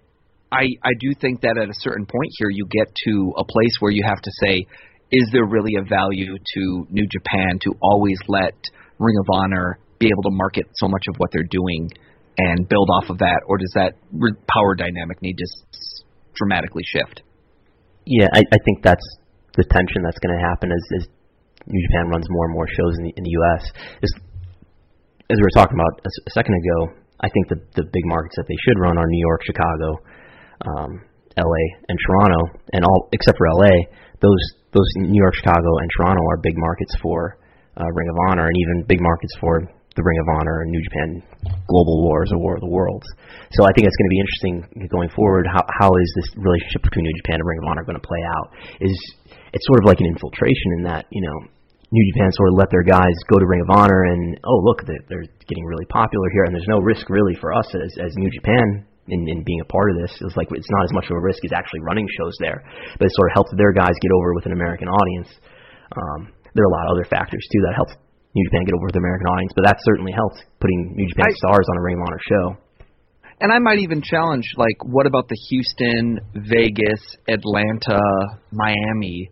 I 0.55 0.71
I 0.87 0.95
do 1.03 1.11
think 1.19 1.43
that 1.43 1.59
at 1.59 1.67
a 1.67 1.75
certain 1.83 2.07
point 2.07 2.31
here, 2.39 2.47
you 2.47 2.63
get 2.71 2.87
to 3.11 3.33
a 3.35 3.43
place 3.43 3.75
where 3.83 3.91
you 3.91 4.07
have 4.07 4.23
to 4.23 4.31
say, 4.47 4.63
is 5.11 5.27
there 5.35 5.51
really 5.51 5.75
a 5.75 5.83
value 5.83 6.39
to 6.39 6.61
New 6.87 7.07
Japan 7.11 7.59
to 7.67 7.75
always 7.83 8.19
let 8.31 8.55
Ring 8.99 9.15
of 9.19 9.27
Honor 9.33 9.79
be 9.99 10.07
able 10.07 10.23
to 10.23 10.33
market 10.33 10.65
so 10.75 10.87
much 10.87 11.05
of 11.09 11.15
what 11.17 11.31
they're 11.31 11.49
doing 11.49 11.89
and 12.37 12.69
build 12.69 12.89
off 13.01 13.09
of 13.09 13.17
that, 13.17 13.41
or 13.47 13.57
does 13.57 13.71
that 13.73 13.97
power 14.45 14.75
dynamic 14.77 15.21
need 15.21 15.37
to 15.37 15.47
dramatically 16.35 16.83
shift? 16.85 17.23
Yeah, 18.05 18.27
I, 18.31 18.39
I 18.39 18.59
think 18.63 18.83
that's 18.83 19.03
the 19.57 19.65
tension 19.65 20.05
that's 20.05 20.21
going 20.21 20.37
to 20.37 20.43
happen 20.45 20.69
as, 20.69 20.83
as 21.01 21.03
New 21.65 21.81
Japan 21.89 22.13
runs 22.13 22.25
more 22.29 22.45
and 22.45 22.53
more 22.53 22.69
shows 22.69 22.93
in 23.01 23.03
the, 23.09 23.13
in 23.17 23.23
the 23.25 23.33
U.S. 23.41 23.63
Is, 24.05 24.13
as 25.33 25.35
we 25.35 25.43
were 25.43 25.57
talking 25.57 25.75
about 25.75 25.99
a, 26.05 26.11
a 26.29 26.31
second 26.31 26.53
ago, 26.53 27.01
I 27.19 27.27
think 27.33 27.49
the 27.49 27.59
the 27.81 27.85
big 27.89 28.05
markets 28.05 28.37
that 28.37 28.45
they 28.45 28.55
should 28.61 28.77
run 28.77 28.97
are 28.97 29.07
New 29.09 29.23
York, 29.25 29.41
Chicago, 29.43 29.89
um, 30.61 30.91
L.A., 31.35 31.63
and 31.89 31.97
Toronto, 32.05 32.61
and 32.71 32.85
all 32.85 33.09
except 33.11 33.37
for 33.37 33.49
L.A. 33.57 33.73
Those 34.21 34.43
those 34.71 34.87
New 35.01 35.17
York, 35.17 35.33
Chicago, 35.35 35.81
and 35.81 35.89
Toronto 35.97 36.21
are 36.29 36.37
big 36.37 36.53
markets 36.55 36.93
for 37.01 37.41
uh, 37.77 37.85
Ring 37.93 38.09
of 38.09 38.17
Honor, 38.29 38.45
and 38.49 38.57
even 38.57 38.85
big 38.89 39.01
markets 39.01 39.33
for 39.39 39.61
the 39.97 40.05
Ring 40.05 40.19
of 40.21 40.29
Honor 40.37 40.61
and 40.61 40.69
New 40.69 40.83
Japan 40.85 41.09
Global 41.65 42.05
Wars 42.05 42.29
or 42.29 42.37
War 42.37 42.53
of 42.53 42.61
the 42.61 42.69
Worlds. 42.69 43.05
So 43.57 43.65
I 43.65 43.73
think 43.73 43.89
it's 43.89 43.97
going 43.97 44.09
to 44.09 44.15
be 44.15 44.21
interesting 44.21 44.55
going 44.93 45.09
forward. 45.09 45.49
How 45.49 45.65
how 45.81 45.89
is 45.89 46.09
this 46.21 46.29
relationship 46.37 46.85
between 46.85 47.09
New 47.09 47.17
Japan 47.25 47.41
and 47.41 47.47
Ring 47.49 47.59
of 47.65 47.67
Honor 47.67 47.83
going 47.83 47.97
to 47.99 48.05
play 48.05 48.21
out? 48.37 48.47
Is 48.79 48.95
it's 49.51 49.65
sort 49.65 49.81
of 49.81 49.89
like 49.89 49.97
an 49.99 50.07
infiltration 50.07 50.77
in 50.77 50.81
that 50.85 51.09
you 51.09 51.25
know 51.25 51.37
New 51.89 52.05
Japan 52.13 52.29
sort 52.37 52.53
of 52.53 52.61
let 52.61 52.69
their 52.69 52.85
guys 52.85 53.15
go 53.25 53.41
to 53.41 53.45
Ring 53.49 53.65
of 53.65 53.73
Honor 53.73 54.05
and 54.13 54.37
oh 54.45 54.61
look 54.61 54.85
they're, 54.85 55.25
getting 55.47 55.63
really 55.63 55.87
popular 55.87 56.27
here 56.35 56.43
and 56.43 56.51
there's 56.51 56.67
no 56.67 56.83
risk 56.83 57.07
really 57.09 57.33
for 57.39 57.55
us 57.55 57.65
as 57.73 57.91
as 58.03 58.11
New 58.19 58.29
Japan 58.29 58.85
in, 59.07 59.23
in 59.31 59.43
being 59.47 59.61
a 59.63 59.69
part 59.71 59.89
of 59.91 59.97
this. 59.97 60.13
It's 60.21 60.37
like 60.37 60.51
it's 60.51 60.69
not 60.69 60.83
as 60.85 60.93
much 60.93 61.05
of 61.09 61.17
a 61.17 61.23
risk 61.23 61.39
as 61.45 61.55
actually 61.55 61.81
running 61.81 62.05
shows 62.19 62.35
there, 62.39 62.61
but 62.99 63.07
it 63.07 63.13
sort 63.15 63.31
of 63.31 63.33
helped 63.33 63.55
their 63.57 63.73
guys 63.73 63.95
get 64.03 64.11
over 64.13 64.35
with 64.35 64.45
an 64.45 64.53
American 64.53 64.87
audience. 64.91 65.29
Um, 65.95 66.35
there 66.57 66.65
are 66.65 66.73
a 66.73 66.75
lot 66.75 66.85
of 66.89 66.97
other 66.97 67.05
factors 67.05 67.45
too 67.53 67.61
that 67.69 67.77
helped 67.77 67.93
New 68.33 68.43
Japan 68.49 68.65
get 68.65 68.73
over 68.73 68.89
with 68.89 68.97
the 68.97 69.03
American 69.05 69.29
audience, 69.29 69.53
but 69.55 69.65
that 69.69 69.77
certainly 69.85 70.11
helped 70.11 70.41
putting 70.59 70.97
New 70.97 71.07
Japan 71.07 71.29
I- 71.29 71.37
stars 71.37 71.65
on 71.69 71.77
a 71.77 71.81
Ring 71.85 72.01
of 72.01 72.03
Honor 72.09 72.21
show. 72.25 72.45
And 73.39 73.53
I 73.53 73.59
might 73.59 73.77
even 73.79 74.01
challenge, 74.01 74.49
like, 74.57 74.81
what 74.83 75.05
about 75.05 75.29
the 75.29 75.37
Houston, 75.49 76.17
Vegas, 76.33 77.01
Atlanta, 77.29 78.01
Miami, 78.51 79.29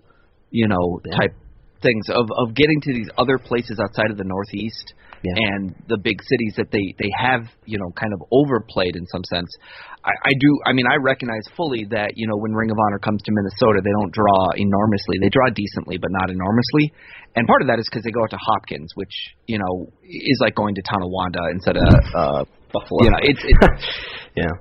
you 0.52 0.68
know, 0.68 1.02
Yeah. 1.06 1.18
type 1.18 1.34
things 1.82 2.10
of 2.10 2.30
of 2.38 2.54
getting 2.56 2.82
to 2.82 2.94
these 2.94 3.10
other 3.18 3.38
places 3.38 3.80
outside 3.80 4.10
of 4.12 4.18
the 4.18 4.24
Northeast 4.24 4.94
Yeah. 5.26 5.50
and 5.58 5.74
the 5.90 5.98
big 5.98 6.22
cities 6.22 6.54
that 6.58 6.70
they 6.72 6.94
they 7.02 7.10
have, 7.18 7.50
you 7.66 7.78
know, 7.82 7.90
kind 7.98 8.14
of 8.14 8.22
overplayed 8.32 8.96
in 8.96 9.06
some 9.08 9.24
sense. 9.26 9.50
I, 10.06 10.14
I 10.30 10.34
do. 10.38 10.50
I 10.66 10.74
mean, 10.74 10.86
I 10.86 11.02
recognize 11.02 11.42
fully 11.58 11.86
that 11.90 12.14
you 12.16 12.28
know 12.28 12.38
when 12.38 12.54
Ring 12.54 12.70
of 12.70 12.78
Honor 12.78 13.00
comes 13.00 13.22
to 13.24 13.32
Minnesota, 13.34 13.82
they 13.84 13.94
don't 14.00 14.14
draw 14.14 14.54
enormously. 14.56 15.18
They 15.22 15.30
draw 15.34 15.50
decently, 15.50 15.98
but 15.98 16.12
not 16.14 16.30
enormously. 16.30 16.94
And 17.36 17.48
part 17.48 17.62
of 17.62 17.68
that 17.74 17.80
is 17.80 17.88
because 17.90 18.04
they 18.06 18.12
go 18.14 18.22
out 18.24 18.30
to 18.32 18.40
Hopkins, 18.40 18.92
which 18.96 19.14
you 19.48 19.58
know 19.58 19.90
is 20.06 20.38
like 20.42 20.54
going 20.56 20.76
to 20.76 20.84
Tonawanda 20.86 21.42
instead 21.52 21.78
of 21.78 21.90
uh, 22.14 22.42
Buffalo. 22.72 23.04
You 23.04 23.12
know, 23.12 23.22
it's 23.26 23.42
it's 23.44 23.86
yeah. 24.38 24.54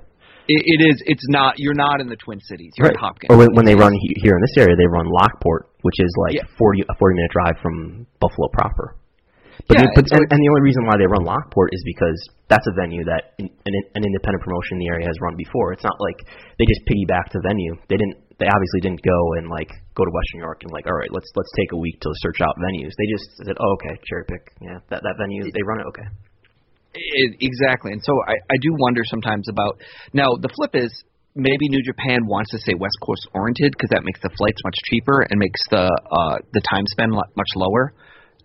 it, 0.49 0.61
it 0.65 0.81
is. 0.89 0.97
It's 1.07 1.27
not. 1.28 1.55
You're 1.59 1.77
not 1.77 2.01
in 2.01 2.09
the 2.09 2.16
Twin 2.16 2.41
Cities. 2.41 2.73
You're 2.78 2.89
Right. 2.89 2.97
at 2.97 3.01
Hopkins. 3.01 3.28
Or 3.31 3.36
when, 3.36 3.53
when 3.55 3.65
they 3.69 3.74
run 3.77 3.93
here 4.01 4.35
in 4.36 4.43
this 4.43 4.57
area, 4.57 4.74
they 4.77 4.89
run 4.89 5.07
Lockport, 5.12 5.69
which 5.82 5.97
is 6.01 6.12
like 6.27 6.35
Yeah. 6.41 6.49
40 6.59 6.82
a 6.89 6.95
40 6.99 7.15
minute 7.15 7.31
drive 7.31 7.57
from 7.62 8.07
Buffalo 8.20 8.49
proper. 8.53 8.97
But, 9.68 9.78
Yeah, 9.81 9.86
the- 9.86 9.94
but 9.97 10.05
and 10.12 10.24
and, 10.28 10.39
the 10.43 10.51
only 10.52 10.64
reason 10.66 10.82
why 10.85 10.97
they 11.01 11.09
run 11.09 11.24
Lockport 11.24 11.70
is 11.72 11.82
because 11.86 12.18
that's 12.52 12.66
a 12.68 12.74
venue 12.76 13.05
that 13.09 13.35
in, 13.40 13.48
an, 13.48 13.74
an 13.97 14.02
independent 14.05 14.43
promotion 14.44 14.76
in 14.76 14.81
the 14.85 14.90
area 14.93 15.06
has 15.09 15.16
run 15.24 15.35
before. 15.39 15.72
It's 15.72 15.85
not 15.86 15.97
like 16.02 16.18
they 16.60 16.66
just 16.68 16.82
piggyback 16.85 17.32
the 17.32 17.40
venue. 17.40 17.74
They 17.89 17.97
didn't. 17.97 18.20
They 18.43 18.51
obviously 18.51 18.82
didn't 18.82 19.01
go 19.06 19.20
and 19.39 19.47
like 19.48 19.70
go 19.94 20.02
to 20.02 20.10
Western 20.10 20.43
New 20.43 20.47
York 20.51 20.66
and 20.66 20.70
like, 20.74 20.85
all 20.90 20.98
right, 20.98 21.09
let's 21.14 21.31
let's 21.39 21.52
take 21.55 21.70
a 21.72 21.78
week 21.78 21.97
to 22.02 22.10
search 22.20 22.43
out 22.43 22.52
venues. 22.59 22.93
They 22.98 23.06
just 23.09 23.26
said, 23.47 23.56
oh, 23.56 23.72
okay, 23.78 23.94
cherry 24.05 24.26
pick. 24.26 24.43
Yeah, 24.60 24.82
that 24.90 25.01
that 25.06 25.14
venue 25.16 25.47
they 25.47 25.62
run 25.64 25.81
it. 25.81 25.86
Okay. 25.94 26.09
It, 26.94 27.31
exactly. 27.40 27.90
And 27.93 28.02
so 28.02 28.12
I, 28.26 28.35
I 28.51 28.56
do 28.60 28.70
wonder 28.78 29.02
sometimes 29.06 29.48
about. 29.48 29.81
Now 30.12 30.35
the 30.39 30.51
flip 30.55 30.74
is 30.74 30.90
maybe 31.35 31.66
New 31.68 31.82
Japan 31.82 32.26
wants 32.26 32.51
to 32.52 32.59
stay 32.59 32.74
West 32.74 32.98
Coast 33.02 33.26
oriented 33.35 33.72
because 33.74 33.90
that 33.90 34.02
makes 34.05 34.20
the 34.22 34.31
flights 34.39 34.60
much 34.62 34.76
cheaper 34.90 35.26
and 35.31 35.39
makes 35.39 35.60
the 35.70 35.86
uh, 35.90 36.36
the 36.52 36.62
time 36.62 36.85
spent 36.90 37.10
lo- 37.12 37.31
much 37.36 37.51
lower. 37.56 37.94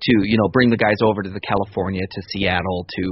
To 0.02 0.14
you 0.24 0.38
know 0.38 0.48
bring 0.48 0.70
the 0.70 0.78
guys 0.78 0.98
over 1.04 1.22
to 1.24 1.30
the 1.30 1.42
California 1.42 2.02
to 2.02 2.22
Seattle 2.30 2.88
to 2.96 3.04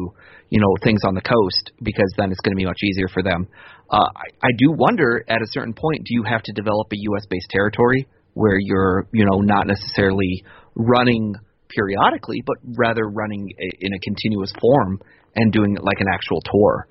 you 0.49 0.59
know 0.59 0.75
things 0.83 1.01
on 1.05 1.15
the 1.15 1.21
coast 1.21 1.71
because 1.81 2.11
then 2.17 2.31
it's 2.31 2.39
going 2.41 2.55
to 2.55 2.59
be 2.59 2.65
much 2.65 2.79
easier 2.83 3.07
for 3.07 3.21
them. 3.21 3.47
Uh, 3.89 4.07
I, 4.15 4.47
I 4.47 4.49
do 4.57 4.71
wonder 4.71 5.23
at 5.27 5.41
a 5.41 5.47
certain 5.51 5.73
point 5.73 6.03
do 6.05 6.13
you 6.13 6.23
have 6.23 6.43
to 6.43 6.53
develop 6.53 6.87
a 6.91 6.97
U.S. 7.11 7.25
based 7.29 7.49
territory 7.49 8.07
where 8.33 8.57
you're 8.59 9.07
you 9.11 9.25
know 9.25 9.41
not 9.41 9.67
necessarily 9.67 10.43
running 10.75 11.35
periodically 11.67 12.41
but 12.45 12.55
rather 12.77 13.03
running 13.09 13.49
a, 13.59 13.85
in 13.85 13.93
a 13.93 13.99
continuous 13.99 14.53
form 14.61 15.01
and 15.35 15.51
doing 15.51 15.75
it 15.75 15.83
like 15.83 15.99
an 15.99 16.07
actual 16.13 16.39
tour 16.41 16.87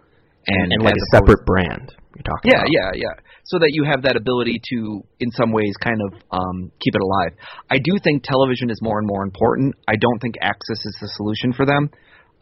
and, 0.46 0.72
And, 0.72 0.82
like 0.82 0.94
a 0.94 1.16
separate 1.16 1.44
brand. 1.44 1.94
You're 2.14 2.22
talking 2.22 2.50
yeah, 2.50 2.58
about. 2.58 2.70
yeah, 2.70 2.90
yeah. 2.94 3.14
So 3.46 3.58
that 3.58 3.70
you 3.70 3.84
have 3.84 4.02
that 4.02 4.16
ability 4.16 4.60
to, 4.70 5.02
in 5.20 5.30
some 5.30 5.52
ways, 5.52 5.74
kind 5.82 6.00
of 6.02 6.18
um, 6.32 6.72
keep 6.82 6.94
it 6.94 7.00
alive. 7.00 7.38
I 7.70 7.78
do 7.78 7.94
think 8.02 8.24
television 8.24 8.70
is 8.70 8.80
more 8.82 8.98
and 8.98 9.06
more 9.06 9.22
important. 9.22 9.74
I 9.86 9.94
don't 9.94 10.18
think 10.18 10.34
AXS 10.42 10.82
is 10.82 10.96
the 11.00 11.08
solution 11.14 11.52
for 11.52 11.64
them. 11.64 11.90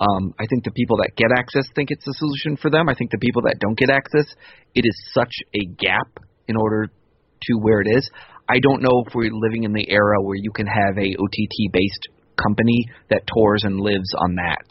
Um, 0.00 0.34
I 0.40 0.46
think 0.48 0.64
the 0.64 0.72
people 0.72 0.96
that 0.98 1.12
get 1.16 1.30
AXS 1.30 1.74
think 1.76 1.90
it's 1.90 2.04
the 2.04 2.14
solution 2.14 2.56
for 2.56 2.70
them. 2.70 2.88
I 2.88 2.94
think 2.94 3.10
the 3.10 3.18
people 3.18 3.42
that 3.42 3.58
don't 3.60 3.78
get 3.78 3.90
AXS, 3.90 4.26
it 4.74 4.82
is 4.84 4.96
such 5.12 5.34
a 5.54 5.66
gap 5.78 6.08
in 6.48 6.56
order 6.56 6.88
to 6.88 7.54
where 7.60 7.80
it 7.80 7.88
is. 7.94 8.10
I 8.48 8.58
don't 8.60 8.82
know 8.82 9.04
if 9.06 9.14
we're 9.14 9.30
living 9.32 9.64
in 9.64 9.72
the 9.72 9.88
era 9.88 10.20
where 10.20 10.36
you 10.36 10.50
can 10.52 10.66
have 10.66 10.98
a 10.98 11.14
OTT 11.16 11.72
based 11.72 12.08
company 12.36 12.88
that 13.10 13.22
tours 13.26 13.62
and 13.64 13.80
lives 13.80 14.10
on 14.18 14.34
that 14.36 14.66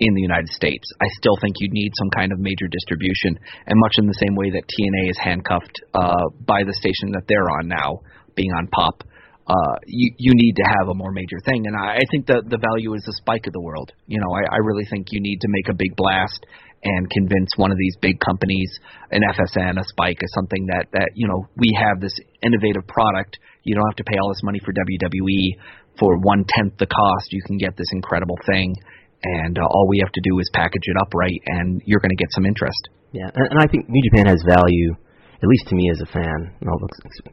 in 0.00 0.14
the 0.14 0.20
United 0.20 0.48
States. 0.48 0.84
I 1.00 1.06
still 1.18 1.36
think 1.40 1.56
you'd 1.60 1.72
need 1.72 1.92
some 1.98 2.10
kind 2.10 2.32
of 2.32 2.38
major 2.38 2.66
distribution, 2.68 3.38
and 3.66 3.74
much 3.78 3.94
in 3.98 4.06
the 4.06 4.18
same 4.18 4.34
way 4.34 4.50
that 4.50 4.64
TNA 4.66 5.10
is 5.10 5.18
handcuffed 5.18 5.76
uh, 5.94 6.28
by 6.46 6.64
the 6.64 6.74
station 6.74 7.12
that 7.12 7.24
they're 7.28 7.50
on 7.50 7.68
now, 7.68 8.00
being 8.34 8.50
on 8.52 8.66
Pop. 8.68 9.04
Uh, 9.46 9.76
you 9.86 10.14
you 10.18 10.32
need 10.34 10.54
to 10.54 10.62
have 10.62 10.88
a 10.88 10.94
more 10.94 11.10
major 11.10 11.38
thing, 11.44 11.66
and 11.66 11.76
I, 11.76 11.98
I 11.98 12.04
think 12.10 12.26
the 12.26 12.42
the 12.46 12.58
value 12.58 12.94
is 12.94 13.02
the 13.04 13.14
spike 13.18 13.46
of 13.46 13.52
the 13.52 13.60
world. 13.60 13.92
You 14.06 14.20
know, 14.20 14.30
I, 14.30 14.54
I 14.54 14.58
really 14.62 14.86
think 14.88 15.08
you 15.10 15.20
need 15.20 15.40
to 15.40 15.48
make 15.50 15.68
a 15.68 15.74
big 15.74 15.96
blast 15.96 16.46
and 16.84 17.08
convince 17.10 17.50
one 17.56 17.70
of 17.70 17.78
these 17.78 17.96
big 18.00 18.18
companies, 18.18 18.70
an 19.10 19.22
FSN, 19.22 19.78
a 19.78 19.84
Spike, 19.84 20.18
is 20.20 20.32
something 20.34 20.66
that 20.66 20.86
that 20.92 21.10
you 21.14 21.28
know 21.28 21.46
we 21.56 21.74
have 21.78 22.00
this 22.00 22.14
innovative 22.42 22.86
product. 22.86 23.38
You 23.64 23.74
don't 23.74 23.86
have 23.86 23.96
to 23.96 24.04
pay 24.04 24.18
all 24.18 24.28
this 24.28 24.42
money 24.42 24.60
for 24.64 24.72
WWE 24.72 25.58
for 25.98 26.18
one 26.18 26.44
tenth 26.48 26.78
the 26.78 26.86
cost. 26.86 27.32
You 27.32 27.42
can 27.46 27.58
get 27.58 27.76
this 27.76 27.86
incredible 27.92 28.38
thing, 28.46 28.74
and 29.22 29.58
uh, 29.58 29.62
all 29.62 29.86
we 29.88 30.02
have 30.02 30.12
to 30.12 30.22
do 30.22 30.38
is 30.38 30.50
package 30.54 30.82
it 30.84 30.96
up 31.00 31.14
right, 31.14 31.40
and 31.46 31.80
you're 31.86 32.00
going 32.00 32.14
to 32.14 32.20
get 32.20 32.32
some 32.32 32.46
interest. 32.46 32.88
Yeah, 33.12 33.30
and, 33.34 33.46
and 33.54 33.58
I 33.60 33.66
think 33.70 33.88
New 33.88 34.02
Japan 34.10 34.26
has 34.26 34.42
value, 34.48 34.90
at 35.38 35.48
least 35.48 35.68
to 35.68 35.74
me 35.74 35.90
as 35.90 36.00
a 36.00 36.08
fan. 36.10 36.54
I'll 36.64 36.80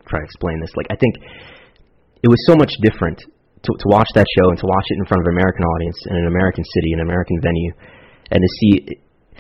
try 0.08 0.20
to 0.20 0.26
explain 0.26 0.60
this. 0.62 0.72
Like, 0.76 0.88
I 0.92 0.98
think 0.98 1.16
it 2.22 2.30
was 2.30 2.40
so 2.46 2.56
much 2.56 2.72
different 2.84 3.20
to, 3.20 3.72
to 3.72 3.86
watch 3.88 4.08
that 4.16 4.28
show 4.38 4.50
and 4.50 4.60
to 4.60 4.68
watch 4.68 4.88
it 4.90 4.98
in 5.00 5.06
front 5.06 5.24
of 5.24 5.28
an 5.28 5.36
American 5.36 5.64
audience 5.64 5.98
in 6.10 6.16
an 6.16 6.28
American 6.28 6.64
city, 6.64 6.94
an 6.94 7.02
American 7.02 7.38
venue, 7.42 7.72
and 8.32 8.40
to 8.40 8.50
see. 8.60 8.72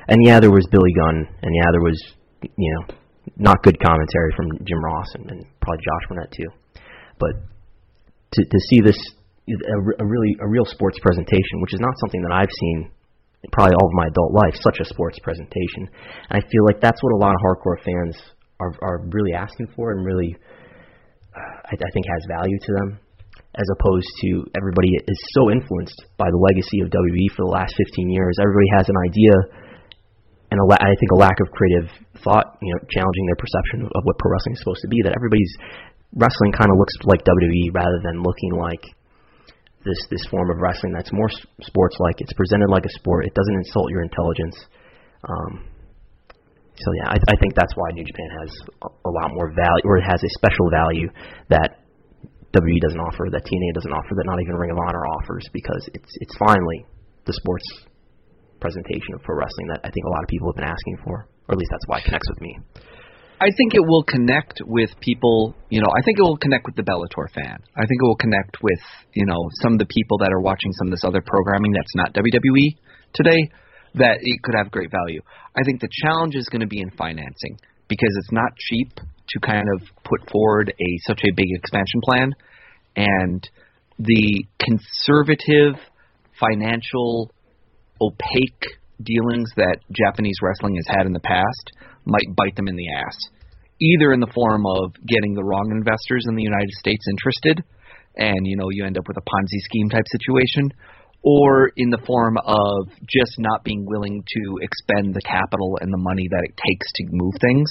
And 0.07 0.17
yeah, 0.25 0.39
there 0.39 0.51
was 0.51 0.65
Billy 0.71 0.91
Gunn, 0.95 1.27
and 1.43 1.51
yeah, 1.53 1.69
there 1.71 1.85
was 1.85 1.99
you 2.41 2.71
know 2.73 2.95
not 3.37 3.61
good 3.63 3.77
commentary 3.79 4.31
from 4.35 4.47
Jim 4.65 4.81
Ross 4.83 5.07
and, 5.15 5.29
and 5.29 5.45
probably 5.61 5.83
Josh 5.85 6.05
Barnett 6.09 6.31
too, 6.31 6.49
but 7.19 7.31
to 8.33 8.41
to 8.43 8.59
see 8.71 8.81
this 8.81 8.97
a, 9.49 10.03
a 10.03 10.05
really 10.05 10.37
a 10.39 10.47
real 10.47 10.65
sports 10.65 10.99
presentation, 11.01 11.61
which 11.61 11.73
is 11.73 11.81
not 11.81 11.93
something 11.99 12.21
that 12.21 12.33
I've 12.33 12.51
seen 12.51 12.91
probably 13.51 13.75
all 13.79 13.87
of 13.87 13.95
my 13.95 14.07
adult 14.11 14.35
life, 14.35 14.55
such 14.59 14.79
a 14.83 14.85
sports 14.85 15.17
presentation. 15.23 15.87
And 16.29 16.35
I 16.37 16.41
feel 16.43 16.63
like 16.67 16.83
that's 16.83 16.99
what 17.01 17.15
a 17.15 17.19
lot 17.19 17.31
of 17.31 17.39
hardcore 17.39 17.79
fans 17.83 18.15
are 18.59 18.75
are 18.83 19.07
really 19.15 19.33
asking 19.33 19.71
for, 19.75 19.91
and 19.91 20.05
really, 20.05 20.35
uh, 20.35 21.55
I, 21.65 21.73
I 21.73 21.89
think 21.93 22.05
has 22.05 22.23
value 22.27 22.59
to 22.59 22.71
them, 22.83 22.99
as 23.55 23.67
opposed 23.79 24.09
to 24.27 24.29
everybody 24.59 24.91
is 24.99 25.19
so 25.31 25.49
influenced 25.49 25.95
by 26.19 26.27
the 26.27 26.41
legacy 26.51 26.83
of 26.83 26.91
WWE 26.91 27.27
for 27.35 27.47
the 27.47 27.53
last 27.55 27.73
15 27.79 28.11
years. 28.11 28.35
Everybody 28.43 28.69
has 28.75 28.85
an 28.91 28.99
idea, 29.07 29.33
and 30.51 30.59
a 30.59 30.65
la- 30.67 30.83
I 30.83 30.91
think 30.99 31.11
a 31.15 31.19
lack 31.23 31.39
of 31.39 31.47
creative 31.55 31.87
thought, 32.19 32.59
you 32.59 32.71
know, 32.75 32.79
challenging 32.91 33.25
their 33.31 33.39
perception 33.39 33.87
of 33.87 34.01
what 34.03 34.19
pro 34.19 34.35
wrestling 34.35 34.59
is 34.59 34.61
supposed 34.61 34.83
to 34.83 34.91
be. 34.91 34.99
That 35.07 35.15
everybody's 35.15 35.55
wrestling 36.19 36.51
kind 36.51 36.67
of 36.67 36.75
looks 36.75 36.95
like 37.07 37.23
WWE 37.23 37.71
rather 37.71 38.03
than 38.03 38.19
looking 38.19 38.59
like 38.59 38.83
this 39.85 39.99
this 40.09 40.23
form 40.29 40.49
of 40.51 40.57
wrestling 40.59 40.93
that's 40.93 41.11
more 41.13 41.29
sports 41.61 41.95
like. 41.99 42.19
It's 42.19 42.33
presented 42.33 42.69
like 42.69 42.85
a 42.85 42.93
sport. 42.99 43.25
It 43.25 43.33
doesn't 43.33 43.55
insult 43.55 43.91
your 43.91 44.03
intelligence. 44.03 44.57
Um, 45.23 45.67
so 46.79 46.87
yeah, 46.95 47.11
I, 47.11 47.17
I 47.19 47.35
think 47.39 47.55
that's 47.55 47.75
why 47.75 47.91
New 47.91 48.05
Japan 48.07 48.29
has 48.39 48.51
a, 48.83 49.11
lot 49.11 49.35
more 49.35 49.51
value, 49.51 49.83
or 49.83 49.97
it 49.99 50.07
has 50.07 50.23
a 50.23 50.31
special 50.39 50.71
value 50.71 51.11
that 51.51 51.83
WWE 52.55 52.79
doesn't 52.79 53.03
offer, 53.03 53.27
that 53.31 53.43
TNA 53.43 53.75
doesn't 53.75 53.91
offer, 53.91 54.15
that 54.15 54.23
not 54.25 54.39
even 54.39 54.55
Ring 54.55 54.71
of 54.71 54.79
Honor 54.79 55.03
offers, 55.19 55.43
because 55.51 55.89
it's 55.93 56.11
it's 56.23 56.35
finally 56.39 56.85
the 57.25 57.33
sports 57.33 57.67
presentation 58.59 59.19
pro 59.23 59.35
wrestling 59.35 59.67
that 59.75 59.79
I 59.83 59.91
think 59.91 60.05
a 60.05 60.09
lot 60.09 60.23
of 60.23 60.29
people 60.29 60.51
have 60.51 60.55
been 60.55 60.71
asking 60.71 60.97
for, 61.03 61.27
or 61.47 61.51
at 61.51 61.57
least 61.57 61.71
that's 61.71 61.87
why 61.87 61.99
it 61.99 62.05
connects 62.05 62.29
with 62.31 62.41
me. 62.41 62.59
I 63.41 63.47
think 63.55 63.73
it 63.73 63.79
will 63.79 64.03
connect 64.03 64.61
with 64.65 64.89
people. 64.99 65.55
You 65.69 65.81
know, 65.81 65.87
I 65.95 66.01
think 66.03 66.19
it 66.19 66.21
will 66.21 66.37
connect 66.37 66.65
with 66.65 66.75
the 66.75 66.83
Bellator 66.83 67.31
fan. 67.33 67.57
I 67.75 67.85
think 67.87 67.97
it 68.01 68.05
will 68.05 68.19
connect 68.19 68.57
with 68.61 68.79
you 69.13 69.25
know 69.25 69.49
some 69.61 69.73
of 69.73 69.79
the 69.79 69.87
people 69.87 70.17
that 70.19 70.31
are 70.33 70.41
watching 70.41 70.71
some 70.73 70.87
of 70.87 70.91
this 70.91 71.03
other 71.05 71.21
programming 71.25 71.71
that's 71.71 71.95
not 71.95 72.13
WWE 72.13 72.75
today. 73.13 73.49
That 73.95 74.17
it 74.21 74.43
could 74.43 74.55
have 74.55 74.69
great 74.69 74.91
value. 74.91 75.21
I 75.55 75.63
think 75.63 75.81
the 75.81 75.89
challenge 76.03 76.35
is 76.35 76.47
going 76.49 76.61
to 76.61 76.67
be 76.67 76.79
in 76.79 76.91
financing 76.91 77.57
because 77.87 78.13
it's 78.19 78.31
not 78.31 78.51
cheap 78.69 78.93
to 78.93 79.39
kind 79.39 79.65
of 79.73 79.81
put 80.03 80.29
forward 80.29 80.69
a 80.69 80.89
such 81.07 81.21
a 81.23 81.33
big 81.33 81.47
expansion 81.55 82.01
plan, 82.03 82.33
and 82.95 83.49
the 83.97 84.45
conservative 84.59 85.79
financial 86.39 87.31
opaque 88.01 88.65
dealings 89.01 89.49
that 89.55 89.79
Japanese 89.91 90.35
wrestling 90.41 90.75
has 90.75 90.85
had 90.87 91.05
in 91.05 91.13
the 91.13 91.19
past 91.19 91.71
might 92.09 92.35
bite 92.35 92.55
them 92.55 92.67
in 92.67 92.75
the 92.75 92.89
ass. 92.91 93.17
Either 93.79 94.11
in 94.11 94.19
the 94.19 94.31
form 94.33 94.65
of 94.65 94.91
getting 95.07 95.33
the 95.33 95.43
wrong 95.43 95.71
investors 95.71 96.25
in 96.27 96.35
the 96.35 96.43
United 96.43 96.71
States 96.79 97.05
interested, 97.09 97.63
and 98.17 98.45
you 98.45 98.57
know 98.57 98.69
you 98.69 98.85
end 98.85 98.97
up 98.97 99.07
with 99.07 99.17
a 99.17 99.21
Ponzi 99.21 99.59
scheme 99.63 99.89
type 99.89 100.03
situation, 100.11 100.73
or 101.23 101.71
in 101.77 101.89
the 101.89 102.01
form 102.05 102.37
of 102.43 102.87
just 103.07 103.39
not 103.39 103.63
being 103.63 103.85
willing 103.85 104.23
to 104.27 104.59
expend 104.61 105.13
the 105.13 105.21
capital 105.21 105.77
and 105.81 105.93
the 105.93 105.97
money 105.97 106.27
that 106.29 106.43
it 106.43 106.55
takes 106.55 106.87
to 106.95 107.03
move 107.11 107.33
things 107.39 107.69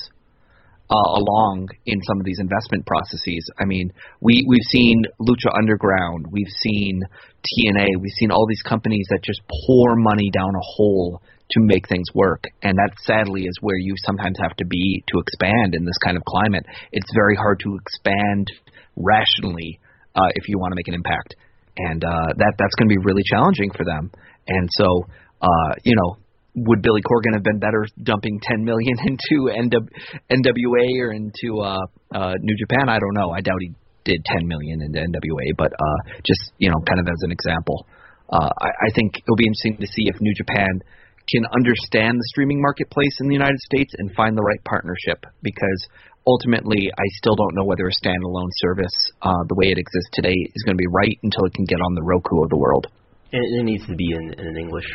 uh, 0.90 1.20
along 1.20 1.68
in 1.86 2.00
some 2.02 2.18
of 2.18 2.24
these 2.24 2.40
investment 2.40 2.86
processes. 2.86 3.44
I 3.60 3.64
mean, 3.64 3.92
we 4.20 4.44
we've 4.48 4.68
seen 4.70 5.02
Lucha 5.20 5.52
Underground, 5.56 6.26
we've 6.30 6.52
seen 6.62 7.02
TNA, 7.44 8.00
we've 8.00 8.18
seen 8.18 8.30
all 8.30 8.46
these 8.48 8.62
companies 8.62 9.06
that 9.10 9.22
just 9.22 9.40
pour 9.66 9.96
money 9.96 10.30
down 10.32 10.54
a 10.54 10.64
hole 10.76 11.22
to 11.50 11.60
make 11.60 11.88
things 11.88 12.06
work, 12.14 12.44
and 12.62 12.76
that 12.76 12.92
sadly 13.04 13.42
is 13.42 13.56
where 13.60 13.78
you 13.78 13.94
sometimes 14.04 14.36
have 14.40 14.56
to 14.56 14.66
be 14.66 15.02
to 15.08 15.18
expand 15.18 15.74
in 15.74 15.84
this 15.84 15.98
kind 16.04 16.16
of 16.16 16.24
climate. 16.24 16.64
It's 16.92 17.10
very 17.14 17.36
hard 17.36 17.60
to 17.60 17.76
expand 17.76 18.48
rationally 18.96 19.80
uh, 20.14 20.28
if 20.34 20.48
you 20.48 20.58
want 20.58 20.72
to 20.72 20.76
make 20.76 20.88
an 20.88 20.94
impact, 20.94 21.34
and 21.76 22.04
uh, 22.04 22.28
that 22.36 22.54
that's 22.58 22.74
going 22.76 22.88
to 22.88 22.94
be 22.94 23.02
really 23.04 23.22
challenging 23.24 23.70
for 23.70 23.84
them. 23.84 24.10
And 24.46 24.68
so, 24.72 25.04
uh, 25.40 25.72
you 25.84 25.94
know, 25.96 26.16
would 26.54 26.82
Billy 26.82 27.02
Corgan 27.02 27.34
have 27.34 27.42
been 27.42 27.58
better 27.58 27.86
dumping 28.02 28.40
10 28.42 28.64
million 28.64 28.96
into 29.06 29.52
NW, 29.52 29.88
NWA 30.30 30.86
or 31.00 31.12
into 31.12 31.60
uh, 31.60 31.86
uh, 32.14 32.34
New 32.40 32.56
Japan? 32.56 32.88
I 32.88 32.98
don't 32.98 33.14
know. 33.14 33.30
I 33.30 33.40
doubt 33.40 33.60
he 33.60 33.72
did 34.04 34.24
10 34.24 34.46
million 34.48 34.82
into 34.82 34.98
NWA, 34.98 35.56
but 35.56 35.72
uh, 35.72 35.98
just 36.24 36.52
you 36.58 36.70
know, 36.70 36.80
kind 36.88 37.00
of 37.00 37.06
as 37.06 37.20
an 37.22 37.32
example, 37.32 37.86
uh, 38.30 38.50
I, 38.60 38.68
I 38.68 38.90
think 38.94 39.16
it'll 39.16 39.36
be 39.36 39.46
interesting 39.46 39.76
to 39.80 39.86
see 39.86 40.08
if 40.08 40.16
New 40.20 40.34
Japan 40.34 40.80
can 41.28 41.44
understand 41.54 42.18
the 42.18 42.28
streaming 42.32 42.60
marketplace 42.60 43.16
in 43.20 43.28
the 43.28 43.34
United 43.36 43.58
States 43.60 43.92
and 43.98 44.14
find 44.14 44.36
the 44.36 44.42
right 44.42 44.62
partnership 44.64 45.24
because 45.42 45.80
ultimately 46.26 46.90
I 46.92 47.06
still 47.20 47.36
don't 47.36 47.54
know 47.54 47.64
whether 47.64 47.86
a 47.86 47.98
standalone 48.00 48.52
service 48.60 48.96
uh, 49.22 49.42
the 49.48 49.56
way 49.56 49.68
it 49.68 49.78
exists 49.78 50.10
today 50.12 50.36
is 50.36 50.62
going 50.64 50.76
to 50.76 50.82
be 50.82 50.92
right 50.92 51.16
until 51.22 51.44
it 51.44 51.54
can 51.54 51.64
get 51.64 51.80
on 51.80 51.94
the 51.94 52.04
Roku 52.04 52.42
of 52.42 52.50
the 52.50 52.58
world. 52.58 52.86
It, 53.32 53.44
it 53.44 53.64
needs 53.64 53.86
to 53.86 53.96
be 53.96 54.08
in, 54.12 54.34
in 54.40 54.46
an 54.46 54.56
English 54.56 54.88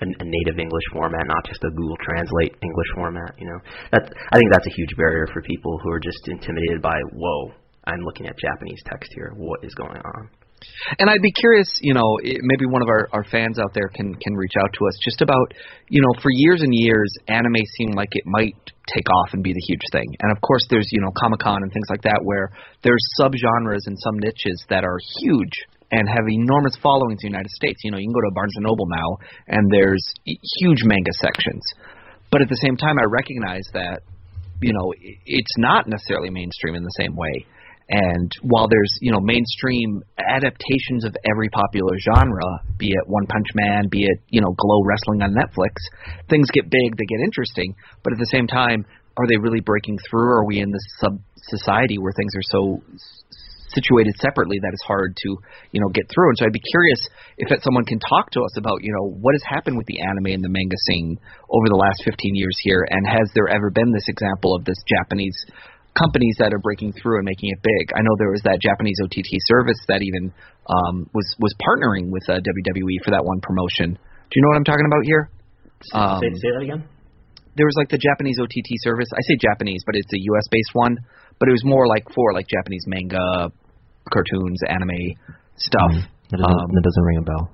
a, 0.00 0.06
native 0.06 0.58
English 0.58 0.84
format, 0.92 1.26
not 1.26 1.44
just 1.46 1.62
a 1.64 1.70
Google 1.70 1.96
Translate 2.02 2.54
English 2.62 2.90
format. 2.94 3.34
You 3.38 3.50
know, 3.50 3.58
I 3.92 4.38
think 4.38 4.50
that's 4.52 4.66
a 4.66 4.76
huge 4.76 4.94
barrier 4.96 5.26
for 5.32 5.42
people 5.42 5.78
who 5.82 5.90
are 5.90 6.00
just 6.00 6.28
intimidated 6.28 6.80
by, 6.80 6.94
whoa, 7.12 7.52
I'm 7.84 8.00
looking 8.04 8.26
at 8.26 8.38
Japanese 8.38 8.80
text 8.86 9.10
here. 9.14 9.32
What 9.34 9.64
is 9.64 9.74
going 9.74 9.98
on? 9.98 10.30
And 10.98 11.10
I'd 11.10 11.22
be 11.22 11.32
curious, 11.32 11.68
you 11.80 11.94
know, 11.94 12.18
eh, 12.24 12.38
maybe 12.42 12.66
one 12.66 12.82
of 12.82 12.88
our, 12.88 13.08
our 13.12 13.24
fans 13.24 13.58
out 13.58 13.74
there 13.74 13.88
can 13.94 14.14
can 14.14 14.34
reach 14.34 14.54
out 14.58 14.70
to 14.78 14.86
us 14.86 14.94
just 15.02 15.20
about, 15.20 15.54
you 15.88 16.00
know, 16.00 16.12
for 16.22 16.30
years 16.32 16.62
and 16.62 16.72
years, 16.72 17.12
anime 17.28 17.62
seemed 17.76 17.94
like 17.94 18.08
it 18.12 18.24
might 18.26 18.56
take 18.94 19.08
off 19.12 19.30
and 19.32 19.42
be 19.42 19.52
the 19.52 19.64
huge 19.66 19.84
thing. 19.92 20.06
And 20.20 20.32
of 20.34 20.40
course, 20.40 20.66
there's 20.70 20.88
you 20.90 21.00
know 21.00 21.10
Comic 21.18 21.40
Con 21.40 21.62
and 21.62 21.72
things 21.72 21.86
like 21.90 22.02
that 22.02 22.20
where 22.22 22.50
there's 22.82 23.02
subgenres 23.20 23.86
and 23.86 23.96
some 23.98 24.18
niches 24.18 24.64
that 24.70 24.84
are 24.84 24.98
huge 25.20 25.54
and 25.90 26.08
have 26.08 26.28
enormous 26.28 26.76
followings 26.82 27.20
in 27.22 27.32
the 27.32 27.36
United 27.36 27.50
States. 27.50 27.80
You 27.82 27.90
know, 27.90 27.98
you 27.98 28.06
can 28.06 28.12
go 28.12 28.20
to 28.20 28.34
Barnes 28.34 28.52
and 28.56 28.64
Noble 28.64 28.86
now, 28.86 29.18
and 29.48 29.70
there's 29.70 30.04
huge 30.24 30.84
manga 30.84 31.12
sections. 31.20 31.62
But 32.30 32.42
at 32.42 32.48
the 32.48 32.60
same 32.60 32.76
time, 32.76 32.96
I 33.00 33.06
recognize 33.08 33.64
that 33.72 34.02
you 34.60 34.72
know 34.72 34.92
it's 35.24 35.56
not 35.58 35.88
necessarily 35.88 36.30
mainstream 36.30 36.74
in 36.74 36.82
the 36.82 36.96
same 36.98 37.16
way. 37.16 37.46
And 37.90 38.30
while 38.42 38.68
there's 38.68 38.92
you 39.00 39.12
know 39.12 39.20
mainstream 39.20 40.02
adaptations 40.18 41.04
of 41.04 41.16
every 41.24 41.48
popular 41.48 41.96
genre, 41.98 42.60
be 42.76 42.88
it 42.88 43.04
One 43.06 43.26
Punch 43.26 43.48
Man, 43.54 43.88
be 43.88 44.04
it 44.04 44.20
you 44.28 44.40
know 44.40 44.54
Glow 44.56 44.82
Wrestling 44.84 45.22
on 45.22 45.32
Netflix, 45.32 45.80
things 46.28 46.50
get 46.52 46.70
big, 46.70 46.96
they 46.96 47.06
get 47.06 47.24
interesting. 47.24 47.74
But 48.04 48.12
at 48.12 48.18
the 48.18 48.28
same 48.30 48.46
time, 48.46 48.84
are 49.16 49.26
they 49.26 49.36
really 49.36 49.60
breaking 49.60 49.98
through? 50.08 50.28
Are 50.28 50.44
we 50.44 50.60
in 50.60 50.70
this 50.70 50.84
sub 51.00 51.18
society 51.48 51.98
where 51.98 52.12
things 52.12 52.32
are 52.36 52.44
so 52.44 52.82
situated 53.74 54.16
separately 54.18 54.58
that 54.60 54.72
it's 54.72 54.84
hard 54.84 55.16
to 55.16 55.36
you 55.72 55.80
know 55.80 55.88
get 55.92 56.08
through. 56.08 56.28
And 56.28 56.38
so 56.38 56.44
I'd 56.46 56.52
be 56.52 56.70
curious 56.72 57.00
if 57.36 57.48
that 57.48 57.62
someone 57.62 57.84
can 57.84 57.98
talk 58.00 58.30
to 58.32 58.40
us 58.40 58.56
about 58.56 58.82
you 58.82 58.92
know 58.92 59.04
what 59.20 59.34
has 59.34 59.44
happened 59.44 59.76
with 59.76 59.86
the 59.86 60.00
anime 60.00 60.32
and 60.32 60.44
the 60.44 60.48
manga 60.48 60.76
scene 60.88 61.18
over 61.50 61.68
the 61.68 61.76
last 61.76 62.02
15 62.04 62.34
years 62.34 62.56
here, 62.62 62.86
and 62.88 63.06
has 63.06 63.28
there 63.34 63.48
ever 63.48 63.70
been 63.70 63.92
this 63.92 64.08
example 64.08 64.56
of 64.56 64.64
this 64.64 64.78
Japanese 64.88 65.36
companies 65.98 66.36
that 66.38 66.54
are 66.54 66.62
breaking 66.62 66.94
through 66.94 67.18
and 67.18 67.26
making 67.26 67.50
it 67.50 67.58
big. 67.58 67.92
I 67.98 68.00
know 68.06 68.14
there 68.18 68.30
was 68.30 68.42
that 68.46 68.62
Japanese 68.62 68.96
OTT 69.02 69.28
service 69.50 69.78
that 69.90 70.00
even 70.00 70.32
um, 70.70 71.10
was 71.12 71.26
was 71.42 71.52
partnering 71.58 72.14
with 72.14 72.22
uh, 72.30 72.38
WWE 72.38 73.02
for 73.02 73.10
that 73.10 73.24
one 73.26 73.42
promotion. 73.42 73.98
Do 73.98 74.32
you 74.38 74.42
know 74.42 74.50
what 74.54 74.58
I'm 74.62 74.68
talking 74.68 74.86
about 74.86 75.04
here? 75.04 75.22
Um, 75.94 76.20
say, 76.22 76.30
say 76.38 76.50
that 76.54 76.62
again. 76.62 76.86
There 77.58 77.66
was 77.66 77.74
like 77.74 77.90
the 77.90 77.98
Japanese 77.98 78.38
OTT 78.38 78.70
service. 78.86 79.10
I 79.10 79.22
say 79.26 79.34
Japanese, 79.34 79.82
but 79.84 79.98
it's 79.98 80.12
a 80.14 80.20
U.S. 80.30 80.46
based 80.46 80.70
one 80.72 80.98
but 81.38 81.48
it 81.48 81.52
was 81.52 81.64
more 81.64 81.86
like 81.86 82.04
for 82.14 82.34
like 82.34 82.46
Japanese 82.48 82.84
manga, 82.86 83.50
cartoons, 84.12 84.60
anime 84.68 85.14
stuff. 85.56 85.92
Mm, 85.94 86.02
that, 86.30 86.38
doesn't, 86.38 86.60
um, 86.60 86.70
that 86.74 86.82
doesn't 86.82 87.04
ring 87.04 87.18
a 87.18 87.22
bell. 87.22 87.50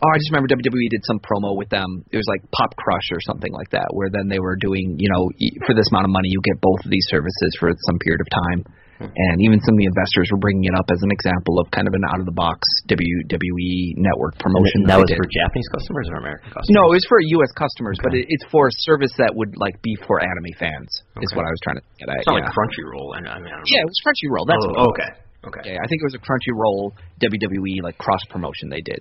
Oh, 0.00 0.08
I 0.08 0.16
just 0.16 0.32
remember 0.32 0.48
WWE 0.48 0.88
did 0.88 1.04
some 1.04 1.20
promo 1.20 1.52
with 1.52 1.68
them. 1.68 2.04
It 2.08 2.16
was 2.16 2.24
like 2.24 2.40
Pop 2.50 2.72
Crush 2.76 3.12
or 3.12 3.20
something 3.20 3.52
like 3.52 3.68
that, 3.76 3.92
where 3.92 4.08
then 4.08 4.32
they 4.32 4.40
were 4.40 4.56
doing, 4.56 4.96
you 4.96 5.08
know, 5.12 5.28
for 5.68 5.76
this 5.76 5.84
amount 5.92 6.08
of 6.08 6.12
money, 6.12 6.32
you 6.32 6.40
get 6.40 6.56
both 6.60 6.80
of 6.84 6.90
these 6.90 7.04
services 7.12 7.52
for 7.60 7.68
some 7.68 7.98
period 8.00 8.24
of 8.24 8.28
time. 8.32 8.60
Hmm. 9.00 9.12
And 9.12 9.36
even 9.44 9.60
some 9.64 9.76
of 9.76 9.80
the 9.80 9.88
investors 9.88 10.28
were 10.32 10.40
bringing 10.40 10.68
it 10.68 10.76
up 10.76 10.84
as 10.92 11.00
an 11.00 11.12
example 11.12 11.56
of 11.56 11.68
kind 11.72 11.88
of 11.88 11.96
an 11.96 12.04
out 12.12 12.20
of 12.20 12.28
the 12.28 12.36
box 12.36 12.64
WWE 12.88 13.96
network 13.96 14.36
promotion. 14.36 14.84
that, 14.84 15.00
that 15.00 15.04
was 15.04 15.12
for 15.12 15.28
Japanese 15.28 15.68
customers 15.72 16.08
or 16.12 16.20
American 16.20 16.52
customers? 16.52 16.76
No, 16.76 16.92
it 16.92 17.00
was 17.00 17.08
for 17.08 17.20
U.S. 17.20 17.52
customers, 17.56 17.96
okay. 17.96 18.04
but 18.04 18.12
it, 18.16 18.28
it's 18.28 18.44
for 18.52 18.68
a 18.68 18.74
service 18.84 19.12
that 19.16 19.32
would 19.32 19.56
like 19.56 19.80
be 19.80 19.96
for 20.04 20.20
anime 20.20 20.52
fans. 20.60 20.88
Okay. 21.16 21.24
Is 21.24 21.32
what 21.32 21.48
I 21.48 21.52
was 21.52 21.60
trying 21.64 21.80
to 21.80 21.84
get 21.96 22.12
at. 22.12 22.24
It's 22.24 22.28
not 22.28 22.40
yeah. 22.40 22.48
like 22.48 22.56
Crunchyroll. 22.56 23.08
I 23.16 23.40
mean, 23.40 23.52
I 23.52 23.64
yeah, 23.68 23.84
it 23.84 23.88
was 23.88 24.00
Crunchyroll. 24.04 24.44
That's 24.44 24.64
oh, 24.64 24.92
okay. 24.96 25.12
Was. 25.16 25.28
Okay. 25.40 25.72
Yeah, 25.72 25.80
I 25.80 25.88
think 25.88 26.04
it 26.04 26.08
was 26.08 26.16
a 26.16 26.24
Crunchyroll 26.24 26.92
WWE 27.24 27.80
like 27.80 27.96
cross 27.96 28.20
promotion 28.28 28.68
they 28.68 28.84
did. 28.84 29.00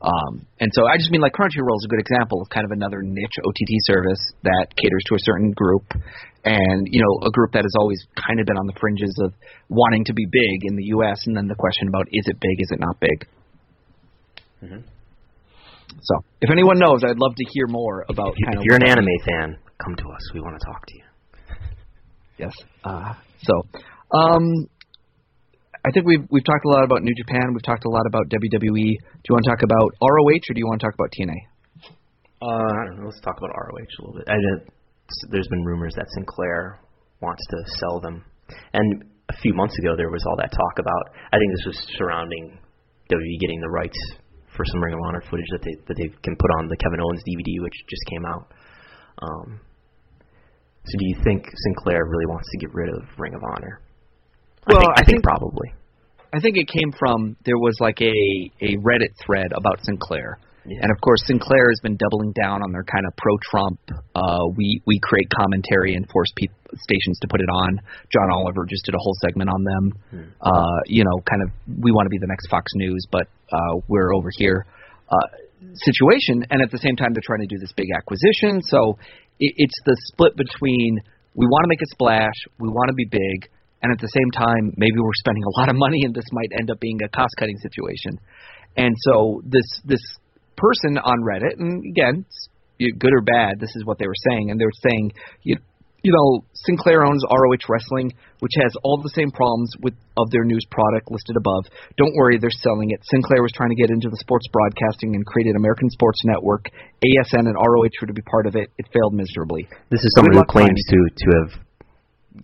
Um, 0.00 0.46
and 0.58 0.72
so 0.72 0.88
I 0.88 0.96
just 0.96 1.10
mean 1.10 1.20
like 1.20 1.34
Crunchyroll 1.34 1.76
is 1.76 1.84
a 1.84 1.92
good 1.92 2.00
example 2.00 2.40
of 2.40 2.48
kind 2.48 2.64
of 2.64 2.72
another 2.72 3.02
niche 3.02 3.36
OTT 3.44 3.72
service 3.84 4.32
that 4.44 4.72
caters 4.76 5.04
to 5.08 5.14
a 5.14 5.20
certain 5.20 5.52
group, 5.52 5.84
and 6.44 6.88
you 6.88 7.02
know 7.04 7.28
a 7.28 7.30
group 7.30 7.52
that 7.52 7.64
has 7.64 7.74
always 7.78 8.00
kind 8.16 8.40
of 8.40 8.46
been 8.46 8.56
on 8.56 8.66
the 8.66 8.72
fringes 8.80 9.14
of 9.22 9.34
wanting 9.68 10.04
to 10.06 10.14
be 10.14 10.24
big 10.24 10.64
in 10.64 10.76
the 10.76 10.84
U.S. 10.96 11.20
And 11.26 11.36
then 11.36 11.48
the 11.48 11.54
question 11.54 11.88
about 11.88 12.08
is 12.12 12.24
it 12.26 12.40
big, 12.40 12.56
is 12.60 12.70
it 12.72 12.80
not 12.80 12.96
big? 12.98 13.28
Mm-hmm. 14.64 14.88
So 16.00 16.14
if 16.40 16.50
anyone 16.50 16.78
knows, 16.78 17.04
I'd 17.04 17.18
love 17.18 17.34
to 17.36 17.44
hear 17.52 17.66
more 17.68 18.06
about. 18.08 18.32
If, 18.36 18.44
kind 18.46 18.54
if 18.54 18.60
of 18.60 18.64
you're 18.64 18.76
an 18.76 18.88
anime 18.88 19.20
fan, 19.26 19.58
come 19.84 19.96
to 19.96 20.04
us. 20.16 20.22
We 20.32 20.40
want 20.40 20.58
to 20.58 20.64
talk 20.64 20.86
to 20.86 20.94
you. 20.96 21.04
Yes. 22.38 22.52
Uh, 22.84 23.12
so. 23.42 23.62
Um, 24.16 24.66
I 25.84 25.90
think 25.92 26.04
we've 26.04 26.24
we've 26.30 26.44
talked 26.44 26.64
a 26.64 26.68
lot 26.68 26.84
about 26.84 27.02
New 27.02 27.14
Japan. 27.16 27.52
We've 27.52 27.64
talked 27.64 27.84
a 27.84 27.88
lot 27.88 28.04
about 28.06 28.28
WWE. 28.28 28.90
Do 28.92 29.26
you 29.28 29.32
want 29.32 29.44
to 29.44 29.50
talk 29.50 29.62
about 29.64 29.88
ROH 30.00 30.44
or 30.48 30.52
do 30.52 30.60
you 30.60 30.68
want 30.68 30.80
to 30.80 30.86
talk 30.86 30.94
about 30.94 31.10
TNA? 31.16 31.40
Uh, 32.40 32.72
I 32.72 32.84
don't 32.84 33.00
know. 33.00 33.08
Let's 33.08 33.20
talk 33.20 33.36
about 33.38 33.50
ROH 33.56 33.80
a 33.80 34.00
little 34.04 34.16
bit. 34.16 34.28
I 34.28 34.36
know 34.36 34.60
there's 35.30 35.48
been 35.48 35.64
rumors 35.64 35.94
that 35.96 36.06
Sinclair 36.12 36.80
wants 37.20 37.42
to 37.48 37.58
sell 37.80 38.00
them, 38.00 38.24
and 38.72 39.04
a 39.28 39.36
few 39.40 39.54
months 39.54 39.78
ago 39.78 39.96
there 39.96 40.10
was 40.10 40.24
all 40.28 40.36
that 40.36 40.52
talk 40.52 40.76
about. 40.78 41.16
I 41.32 41.38
think 41.38 41.52
this 41.56 41.66
was 41.66 41.78
surrounding 41.96 42.58
WWE 43.08 43.40
getting 43.40 43.60
the 43.60 43.70
rights 43.70 43.98
for 44.56 44.64
some 44.64 44.82
Ring 44.82 44.94
of 44.94 45.00
Honor 45.08 45.22
footage 45.30 45.48
that 45.52 45.62
they 45.64 45.74
that 45.88 45.96
they 45.96 46.08
can 46.20 46.36
put 46.36 46.50
on 46.60 46.68
the 46.68 46.76
Kevin 46.76 47.00
Owens 47.00 47.24
DVD, 47.24 47.62
which 47.64 47.76
just 47.88 48.04
came 48.12 48.24
out. 48.28 48.52
Um, 49.22 49.60
so 50.84 50.92
do 50.98 51.04
you 51.08 51.16
think 51.24 51.44
Sinclair 51.44 52.04
really 52.04 52.26
wants 52.26 52.48
to 52.52 52.58
get 52.58 52.74
rid 52.74 52.88
of 52.88 53.08
Ring 53.18 53.34
of 53.34 53.42
Honor? 53.56 53.80
Well, 54.66 54.78
I 54.78 54.82
think, 54.82 54.98
I 54.98 55.04
think, 55.04 55.22
probably. 55.24 55.72
I 56.32 56.40
think 56.40 56.56
it 56.56 56.68
came 56.68 56.92
from 56.98 57.36
there 57.44 57.58
was 57.58 57.76
like 57.80 58.00
a 58.00 58.50
a 58.60 58.76
Reddit 58.78 59.16
thread 59.24 59.52
about 59.54 59.84
Sinclair. 59.84 60.38
Yeah. 60.66 60.76
And 60.82 60.90
of 60.92 61.00
course, 61.00 61.22
Sinclair 61.26 61.70
has 61.70 61.80
been 61.82 61.96
doubling 61.96 62.32
down 62.32 62.62
on 62.62 62.70
their 62.70 62.84
kind 62.84 63.06
of 63.06 63.16
pro-Trump. 63.16 63.80
Uh, 64.14 64.44
we 64.54 64.82
we 64.86 65.00
create 65.02 65.26
commentary 65.34 65.94
and 65.94 66.06
force 66.10 66.28
peop 66.36 66.52
stations 66.76 67.18
to 67.22 67.28
put 67.28 67.40
it 67.40 67.48
on. 67.48 67.80
John 68.12 68.30
Oliver 68.30 68.66
just 68.68 68.84
did 68.84 68.94
a 68.94 68.98
whole 69.00 69.16
segment 69.24 69.48
on 69.48 69.64
them. 69.64 69.92
Uh, 70.40 70.80
you 70.86 71.02
know, 71.02 71.22
kind 71.28 71.42
of 71.42 71.50
we 71.82 71.90
want 71.90 72.06
to 72.06 72.10
be 72.10 72.18
the 72.18 72.28
next 72.28 72.48
Fox 72.48 72.70
News, 72.74 73.06
but 73.10 73.26
uh, 73.50 73.80
we're 73.88 74.14
over 74.14 74.30
here. 74.36 74.66
Uh, 75.08 75.16
situation, 75.74 76.44
and 76.50 76.62
at 76.62 76.70
the 76.70 76.78
same 76.78 76.94
time, 76.94 77.12
they're 77.12 77.24
trying 77.24 77.40
to 77.40 77.52
do 77.52 77.58
this 77.58 77.72
big 77.72 77.88
acquisition. 77.96 78.62
So 78.62 78.98
it, 79.40 79.54
it's 79.56 79.78
the 79.84 79.96
split 80.12 80.36
between 80.36 81.00
we 81.34 81.46
want 81.46 81.64
to 81.64 81.68
make 81.68 81.82
a 81.82 81.90
splash, 81.90 82.34
we 82.58 82.68
want 82.68 82.88
to 82.88 82.94
be 82.94 83.06
big, 83.06 83.48
and 83.82 83.92
at 83.92 83.98
the 83.98 84.08
same 84.12 84.30
time, 84.32 84.72
maybe 84.76 84.98
we're 84.98 85.20
spending 85.24 85.42
a 85.44 85.60
lot 85.60 85.68
of 85.68 85.76
money, 85.76 86.02
and 86.04 86.14
this 86.14 86.28
might 86.32 86.50
end 86.58 86.70
up 86.70 86.80
being 86.80 86.98
a 87.04 87.08
cost-cutting 87.08 87.58
situation. 87.58 88.20
And 88.76 88.94
so 89.08 89.42
this 89.44 89.66
this 89.84 90.02
person 90.56 90.98
on 90.98 91.24
Reddit, 91.24 91.58
and 91.58 91.84
again, 91.84 92.24
good 92.78 93.12
or 93.12 93.22
bad, 93.22 93.58
this 93.58 93.74
is 93.76 93.84
what 93.84 93.98
they 93.98 94.06
were 94.06 94.22
saying, 94.30 94.50
and 94.50 94.60
they 94.60 94.64
were 94.64 94.82
saying, 94.88 95.12
you, 95.42 95.56
you 96.02 96.12
know, 96.12 96.44
Sinclair 96.54 97.04
owns 97.04 97.24
ROH 97.28 97.68
Wrestling, 97.68 98.12
which 98.40 98.52
has 98.62 98.72
all 98.84 99.00
the 99.02 99.12
same 99.12 99.30
problems 99.30 99.72
with 99.82 99.92
of 100.16 100.30
their 100.30 100.44
news 100.44 100.64
product 100.70 101.10
listed 101.10 101.36
above. 101.36 101.64
Don't 101.96 102.14
worry, 102.16 102.38
they're 102.40 102.48
selling 102.48 102.90
it. 102.90 103.00
Sinclair 103.10 103.42
was 103.42 103.52
trying 103.52 103.68
to 103.68 103.76
get 103.76 103.90
into 103.90 104.08
the 104.08 104.16
sports 104.16 104.46
broadcasting 104.48 105.14
and 105.14 105.24
created 105.26 105.56
American 105.56 105.90
Sports 105.90 106.22
Network. 106.24 106.70
ASN 107.04 107.44
and 107.48 107.56
ROH 107.56 107.92
were 108.00 108.08
to 108.08 108.14
be 108.16 108.22
part 108.22 108.46
of 108.46 108.56
it. 108.56 108.70
It 108.78 108.86
failed 108.92 109.12
miserably. 109.12 109.68
This 109.90 110.04
is 110.04 110.12
someone 110.16 110.36
who 110.36 110.44
claims 110.44 110.80
to 110.88 110.98
to 111.16 111.26
have 111.36 111.60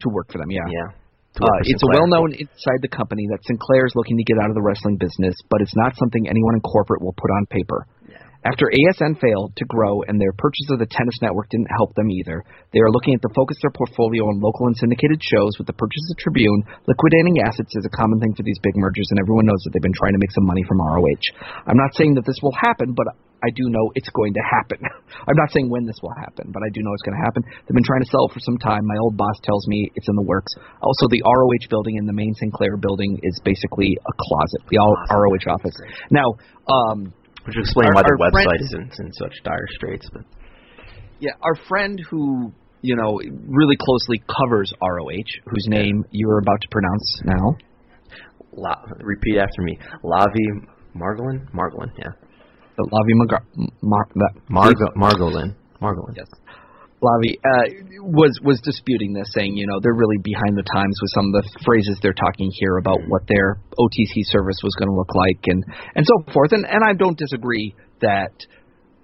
To 0.01 0.09
work 0.11 0.33
for 0.33 0.39
them, 0.39 0.51
yeah. 0.51 0.61
yeah. 0.69 0.93
To 1.37 1.45
Uh, 1.45 1.61
it's 1.69 1.85
a 1.85 1.91
well 1.93 2.09
known 2.09 2.33
inside 2.33 2.81
the 2.81 2.91
company 2.91 3.29
that 3.31 3.45
Sinclair 3.45 3.87
is 3.87 3.95
looking 3.95 4.17
to 4.17 4.25
get 4.25 4.41
out 4.41 4.49
of 4.49 4.57
the 4.57 4.65
wrestling 4.65 4.97
business, 4.97 5.37
but 5.49 5.61
it's 5.61 5.77
not 5.77 5.97
something 5.97 6.27
anyone 6.29 6.57
in 6.57 6.63
corporate 6.65 7.03
will 7.03 7.15
put 7.15 7.31
on 7.31 7.47
paper. 7.47 7.87
After 8.47 8.71
ASN 8.71 9.19
failed 9.19 9.59
to 9.59 9.65
grow 9.67 10.07
and 10.07 10.23
their 10.23 10.31
purchase 10.39 10.71
of 10.71 10.79
the 10.79 10.87
tennis 10.87 11.19
network 11.19 11.51
didn't 11.51 11.67
help 11.75 11.99
them 11.99 12.07
either, 12.15 12.47
they 12.71 12.79
are 12.79 12.95
looking 12.95 13.11
at 13.19 13.23
the 13.23 13.35
focus 13.35 13.59
their 13.59 13.75
portfolio 13.75 14.23
on 14.31 14.39
local 14.39 14.71
and 14.71 14.77
syndicated 14.79 15.19
shows 15.19 15.59
with 15.59 15.67
the 15.67 15.75
purchase 15.75 16.07
of 16.15 16.17
Tribune. 16.23 16.63
Liquidating 16.87 17.43
assets 17.43 17.75
is 17.75 17.83
a 17.83 17.97
common 17.97 18.23
thing 18.23 18.39
for 18.39 18.47
these 18.47 18.63
big 18.63 18.79
mergers, 18.79 19.11
and 19.11 19.19
everyone 19.19 19.51
knows 19.51 19.59
that 19.67 19.75
they've 19.75 19.83
been 19.83 19.99
trying 19.99 20.15
to 20.15 20.23
make 20.23 20.31
some 20.31 20.47
money 20.47 20.63
from 20.63 20.79
ROH. 20.79 21.27
I'm 21.67 21.81
not 21.81 21.99
saying 21.99 22.15
that 22.15 22.27
this 22.27 22.39
will 22.39 22.55
happen, 22.55 22.95
but 22.95 23.11
I 23.45 23.51
do 23.55 23.69
know 23.69 23.93
it's 23.95 24.09
going 24.11 24.33
to 24.33 24.45
happen. 24.45 24.79
I'm 25.29 25.37
not 25.37 25.53
saying 25.53 25.69
when 25.69 25.85
this 25.85 25.97
will 26.03 26.15
happen, 26.17 26.51
but 26.53 26.63
I 26.65 26.71
do 26.73 26.81
know 26.83 26.93
it's 26.95 27.03
going 27.03 27.17
to 27.17 27.25
happen. 27.25 27.43
They've 27.45 27.75
been 27.77 27.85
trying 27.85 28.03
to 28.03 28.11
sell 28.11 28.27
it 28.27 28.33
for 28.33 28.41
some 28.41 28.57
time. 28.59 28.87
My 28.87 28.97
old 29.01 29.17
boss 29.17 29.37
tells 29.43 29.67
me 29.69 29.91
it's 29.95 30.09
in 30.09 30.17
the 30.17 30.25
works. 30.25 30.53
Also, 30.81 31.09
the 31.09 31.23
ROH 31.25 31.69
building 31.69 31.97
in 31.97 32.07
the 32.07 32.13
main 32.17 32.35
Sinclair 32.35 32.77
building 32.77 33.21
is 33.23 33.41
basically 33.45 33.97
a 33.97 34.13
closet, 34.17 34.61
the 34.71 34.79
all 34.79 34.97
ROH 35.11 35.47
office. 35.53 35.77
Now, 36.11 36.27
um, 36.73 37.13
Which 37.45 37.57
explain 37.59 37.89
Our- 37.89 37.95
why 37.95 38.03
the 38.03 38.17
website 38.19 38.61
is 38.61 38.73
in, 38.75 39.07
in 39.07 39.13
such 39.13 39.35
dire 39.45 39.69
straits. 39.77 40.09
But 40.13 40.25
Yeah, 41.21 41.33
our 41.43 41.55
friend 41.69 42.01
who 42.11 42.53
you 42.83 42.97
know 42.97 43.21
really 43.49 43.77
closely 43.77 44.23
covers 44.27 44.73
ROH, 44.81 45.31
whose 45.47 45.67
name 45.69 46.05
you're 46.11 46.39
about 46.39 46.61
to 46.63 46.69
pronounce 46.71 47.23
now. 47.25 47.57
La, 48.53 48.75
repeat 49.01 49.37
after 49.39 49.63
me. 49.63 49.79
Lavie 50.03 50.67
Margolin? 50.97 51.47
Margolin, 51.53 51.93
yeah. 51.99 52.13
Lavie 52.79 53.17
Magar- 53.17 53.45
Mar- 53.83 54.09
that, 54.15 54.33
Margo, 54.49 54.87
Margolin. 54.97 55.55
Margolin. 55.81 56.17
Yes. 56.17 56.27
Lavie 57.03 57.37
uh, 57.45 58.01
was 58.03 58.33
was 58.43 58.59
disputing 58.65 59.13
this, 59.13 59.29
saying 59.37 59.57
you 59.57 59.67
know 59.67 59.79
they're 59.83 59.95
really 59.95 60.17
behind 60.23 60.57
the 60.57 60.65
times 60.65 60.97
with 61.01 61.11
some 61.15 61.27
of 61.29 61.33
the 61.45 61.45
phrases 61.65 61.99
they're 62.03 62.17
talking 62.17 62.51
here 62.57 62.79
about 62.79 62.99
what 63.09 63.23
their 63.29 63.61
OTC 63.79 64.25
service 64.33 64.57
was 64.65 64.75
going 64.79 64.89
to 64.89 64.97
look 64.97 65.15
like 65.15 65.41
and 65.47 65.63
and 65.95 66.07
so 66.07 66.33
forth. 66.33 66.53
And 66.53 66.65
and 66.67 66.83
I 66.83 66.95
don't 66.95 67.17
disagree 67.19 67.75
that 68.01 68.33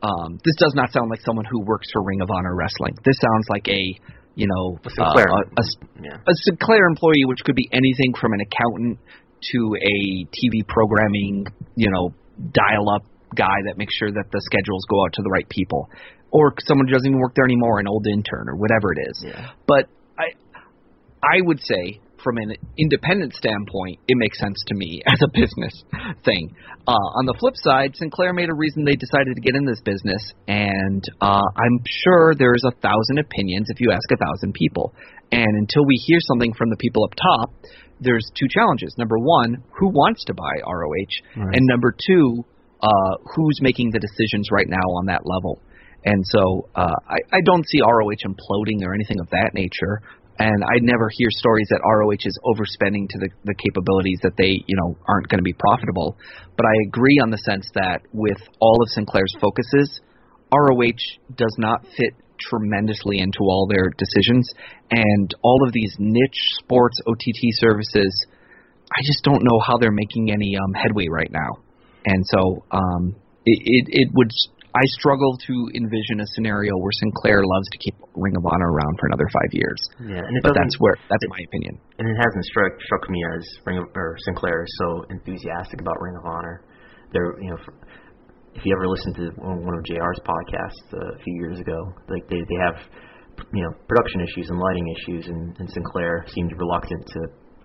um, 0.02 0.38
this 0.44 0.56
does 0.58 0.72
not 0.74 0.90
sound 0.90 1.10
like 1.10 1.20
someone 1.20 1.44
who 1.44 1.60
works 1.60 1.88
for 1.92 2.02
Ring 2.02 2.20
of 2.22 2.28
Honor 2.30 2.56
Wrestling. 2.56 2.96
This 3.04 3.16
sounds 3.20 3.46
like 3.50 3.68
a 3.68 3.82
you 4.34 4.48
know 4.48 4.78
A 4.84 4.90
Sinclair. 4.90 5.28
uh, 5.28 5.44
a, 5.56 5.60
a, 5.60 5.64
Yeah. 6.02 6.16
a 6.26 6.32
Sinclair 6.48 6.86
employee, 6.88 7.24
which 7.28 7.44
could 7.44 7.54
be 7.56 7.68
anything 7.72 8.14
from 8.18 8.32
an 8.32 8.40
accountant 8.40 8.98
to 9.52 9.58
a 9.76 10.24
TV 10.32 10.66
programming, 10.66 11.44
you 11.76 11.90
know, 11.90 12.14
dial-up 12.40 13.02
guy 13.34 13.56
that 13.66 13.78
makes 13.78 13.94
sure 13.94 14.10
that 14.10 14.26
the 14.30 14.40
schedules 14.44 14.84
go 14.88 15.04
out 15.04 15.12
to 15.14 15.22
the 15.22 15.30
right 15.30 15.48
people, 15.48 15.88
or 16.30 16.54
someone 16.66 16.86
who 16.86 16.92
doesn't 16.92 17.08
even 17.08 17.20
work 17.20 17.34
there 17.34 17.44
anymore, 17.44 17.78
an 17.78 17.88
old 17.88 18.06
intern 18.06 18.48
or 18.48 18.56
whatever 18.56 18.92
it 18.92 19.08
is. 19.10 19.24
Yeah. 19.26 19.50
But 19.66 19.88
I, 20.18 20.32
I 21.22 21.40
would 21.42 21.60
say 21.60 22.00
from 22.22 22.38
an 22.38 22.54
independent 22.78 23.34
standpoint, 23.34 23.98
it 24.06 24.16
makes 24.16 24.38
sense 24.38 24.62
to 24.68 24.74
me 24.74 25.02
as 25.06 25.18
a 25.22 25.28
business 25.28 25.84
thing. 26.24 26.54
Uh, 26.86 27.08
on 27.18 27.26
the 27.26 27.34
flip 27.38 27.54
side, 27.56 27.94
Sinclair 27.96 28.32
made 28.32 28.48
a 28.48 28.54
reason 28.54 28.84
they 28.84 28.96
decided 28.96 29.34
to 29.34 29.40
get 29.40 29.54
in 29.54 29.64
this 29.64 29.80
business, 29.84 30.32
and 30.48 31.02
uh, 31.20 31.46
I'm 31.56 31.78
sure 32.04 32.34
there's 32.34 32.64
a 32.64 32.74
thousand 32.80 33.18
opinions 33.18 33.68
if 33.70 33.80
you 33.80 33.90
ask 33.92 34.10
a 34.10 34.16
thousand 34.16 34.54
people. 34.54 34.94
And 35.30 35.56
until 35.58 35.84
we 35.86 35.96
hear 36.06 36.18
something 36.20 36.52
from 36.54 36.70
the 36.70 36.76
people 36.76 37.04
up 37.04 37.14
top, 37.14 37.50
there's 38.00 38.30
two 38.38 38.48
challenges. 38.48 38.94
Number 38.98 39.18
one, 39.18 39.62
who 39.78 39.88
wants 39.88 40.24
to 40.24 40.34
buy 40.34 40.60
ROH? 40.66 41.14
And 41.54 41.66
number 41.66 41.94
two, 41.94 42.44
uh, 42.82 43.16
who's 43.34 43.60
making 43.62 43.90
the 43.90 44.00
decisions 44.00 44.50
right 44.50 44.68
now 44.68 44.84
on 44.98 45.06
that 45.06 45.22
level? 45.24 45.62
And 46.04 46.22
so 46.26 46.68
uh, 46.74 46.98
I, 47.08 47.18
I 47.32 47.40
don't 47.44 47.66
see 47.68 47.80
ROH 47.80 48.26
imploding 48.26 48.82
or 48.82 48.94
anything 48.94 49.20
of 49.20 49.30
that 49.30 49.50
nature. 49.54 50.02
And 50.38 50.64
I 50.64 50.80
never 50.80 51.08
hear 51.12 51.28
stories 51.30 51.68
that 51.70 51.80
ROH 51.84 52.24
is 52.24 52.38
overspending 52.42 53.08
to 53.10 53.18
the, 53.18 53.28
the 53.44 53.54
capabilities 53.54 54.18
that 54.22 54.36
they, 54.36 54.58
you 54.66 54.76
know, 54.76 54.96
aren't 55.06 55.28
going 55.28 55.38
to 55.38 55.44
be 55.44 55.52
profitable. 55.52 56.16
But 56.56 56.66
I 56.66 56.74
agree 56.88 57.20
on 57.22 57.30
the 57.30 57.38
sense 57.38 57.68
that 57.74 58.00
with 58.12 58.38
all 58.58 58.82
of 58.82 58.88
Sinclair's 58.88 59.34
focuses, 59.40 60.00
ROH 60.50 60.98
does 61.36 61.54
not 61.58 61.84
fit 61.96 62.14
tremendously 62.40 63.18
into 63.20 63.40
all 63.42 63.68
their 63.68 63.90
decisions. 63.96 64.50
And 64.90 65.32
all 65.42 65.60
of 65.66 65.72
these 65.72 65.94
niche 65.98 66.42
sports 66.58 66.98
OTT 67.06 67.54
services, 67.60 68.26
I 68.90 69.00
just 69.04 69.22
don't 69.22 69.44
know 69.44 69.60
how 69.60 69.78
they're 69.78 69.92
making 69.92 70.32
any 70.32 70.56
um, 70.56 70.72
headway 70.74 71.06
right 71.08 71.30
now. 71.30 71.61
And 72.06 72.20
so 72.26 72.64
um, 72.70 73.14
it, 73.46 73.58
it, 73.62 73.84
it 73.88 74.08
would. 74.14 74.30
I 74.72 74.84
struggle 74.96 75.36
to 75.36 75.54
envision 75.76 76.24
a 76.24 76.26
scenario 76.32 76.72
where 76.80 76.96
Sinclair 77.04 77.44
loves 77.44 77.68
to 77.72 77.78
keep 77.78 77.94
Ring 78.16 78.32
of 78.36 78.44
Honor 78.46 78.72
around 78.72 78.96
for 78.96 79.06
another 79.12 79.28
five 79.28 79.52
years. 79.52 79.80
Yeah, 80.00 80.24
and 80.24 80.32
it 80.32 80.42
But 80.42 80.56
that's 80.56 80.76
where 80.80 80.96
that's 81.10 81.26
my 81.28 81.36
opinion. 81.44 81.76
and 81.98 82.08
it 82.08 82.16
hasn't 82.16 82.44
struck 82.46 82.72
struck 82.80 83.04
me 83.10 83.20
as 83.36 83.44
Ring 83.66 83.78
of, 83.78 83.84
or 83.94 84.16
Sinclair 84.24 84.64
is 84.64 84.72
so 84.80 85.04
enthusiastic 85.10 85.80
about 85.80 86.00
Ring 86.00 86.16
of 86.16 86.24
Honor. 86.24 86.64
They're 87.12 87.36
you 87.42 87.50
know, 87.50 87.58
if 88.54 88.64
you 88.64 88.72
ever 88.72 88.88
listened 88.88 89.16
to 89.16 89.24
one 89.36 89.60
one 89.60 89.76
of 89.76 89.84
JR's 89.84 90.20
podcasts 90.24 90.88
uh, 90.96 91.16
a 91.16 91.18
few 91.20 91.34
years 91.36 91.60
ago, 91.60 91.92
like 92.08 92.24
they 92.32 92.40
they 92.40 92.58
have 92.64 92.76
you 93.52 93.62
know 93.62 93.72
production 93.88 94.20
issues 94.24 94.48
and 94.48 94.58
lighting 94.58 94.86
issues, 94.96 95.26
and, 95.28 95.56
and 95.58 95.68
Sinclair 95.68 96.24
seemed 96.28 96.52
reluctant 96.56 97.06
to 97.12 97.20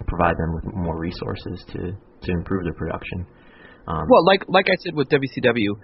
provide 0.07 0.35
them 0.35 0.51
with 0.55 0.75
more 0.75 0.99
resources 0.99 1.63
to 1.71 1.79
to 1.95 2.31
improve 2.31 2.63
their 2.63 2.75
production. 2.75 3.25
Um, 3.87 4.05
Well, 4.09 4.25
like 4.25 4.43
like 4.47 4.67
I 4.69 4.75
said 4.83 4.93
with 4.95 5.09
WCW, 5.09 5.79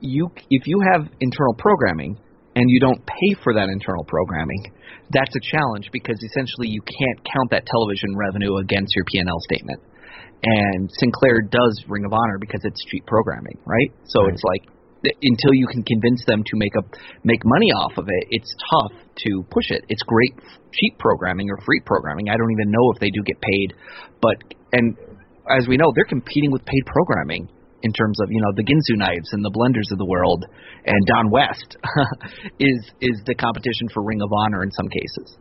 you 0.00 0.30
if 0.50 0.66
you 0.66 0.80
have 0.92 1.10
internal 1.20 1.54
programming 1.58 2.18
and 2.56 2.70
you 2.70 2.78
don't 2.78 3.04
pay 3.06 3.34
for 3.42 3.54
that 3.54 3.68
internal 3.68 4.04
programming, 4.04 4.62
that's 5.10 5.34
a 5.34 5.42
challenge 5.42 5.90
because 5.92 6.16
essentially 6.22 6.68
you 6.68 6.80
can't 6.82 7.18
count 7.34 7.50
that 7.50 7.66
television 7.66 8.14
revenue 8.16 8.56
against 8.62 8.94
your 8.94 9.04
P&L 9.10 9.40
statement. 9.50 9.82
And 10.44 10.90
Sinclair 11.00 11.42
does 11.50 11.74
Ring 11.88 12.04
of 12.04 12.12
Honor 12.12 12.38
because 12.38 12.60
it's 12.62 12.78
cheap 12.90 13.04
programming, 13.06 13.58
right? 13.66 13.90
So 14.06 14.22
Right. 14.22 14.32
it's 14.32 14.42
like 14.44 14.62
until 15.22 15.52
you 15.52 15.66
can 15.66 15.82
convince 15.82 16.24
them 16.26 16.42
to 16.46 16.54
make 16.56 16.72
a 16.76 16.82
make 17.24 17.42
money 17.44 17.70
off 17.72 17.98
of 17.98 18.06
it, 18.08 18.24
it's 18.30 18.54
tough 18.70 18.92
to 19.26 19.44
push 19.50 19.70
it. 19.70 19.82
It's 19.88 20.02
great 20.04 20.32
cheap 20.72 20.98
programming 20.98 21.50
or 21.50 21.58
free 21.66 21.80
programming. 21.84 22.28
I 22.28 22.36
don't 22.36 22.52
even 22.52 22.70
know 22.70 22.92
if 22.94 23.00
they 23.00 23.10
do 23.10 23.22
get 23.26 23.40
paid, 23.40 23.74
but 24.22 24.36
and 24.72 24.96
as 25.50 25.68
we 25.68 25.76
know, 25.76 25.92
they're 25.94 26.08
competing 26.08 26.50
with 26.50 26.64
paid 26.64 26.84
programming 26.86 27.48
in 27.82 27.92
terms 27.92 28.18
of 28.20 28.28
you 28.30 28.40
know 28.40 28.52
the 28.56 28.64
Ginsu 28.64 28.96
knives 28.96 29.28
and 29.32 29.44
the 29.44 29.52
blenders 29.52 29.92
of 29.92 29.98
the 29.98 30.06
world, 30.06 30.44
and 30.86 31.06
Don 31.06 31.30
West 31.30 31.76
is 32.58 32.80
is 33.00 33.20
the 33.26 33.34
competition 33.34 33.88
for 33.92 34.02
Ring 34.02 34.20
of 34.22 34.30
Honor 34.32 34.62
in 34.62 34.70
some 34.72 34.88
cases. 34.88 35.36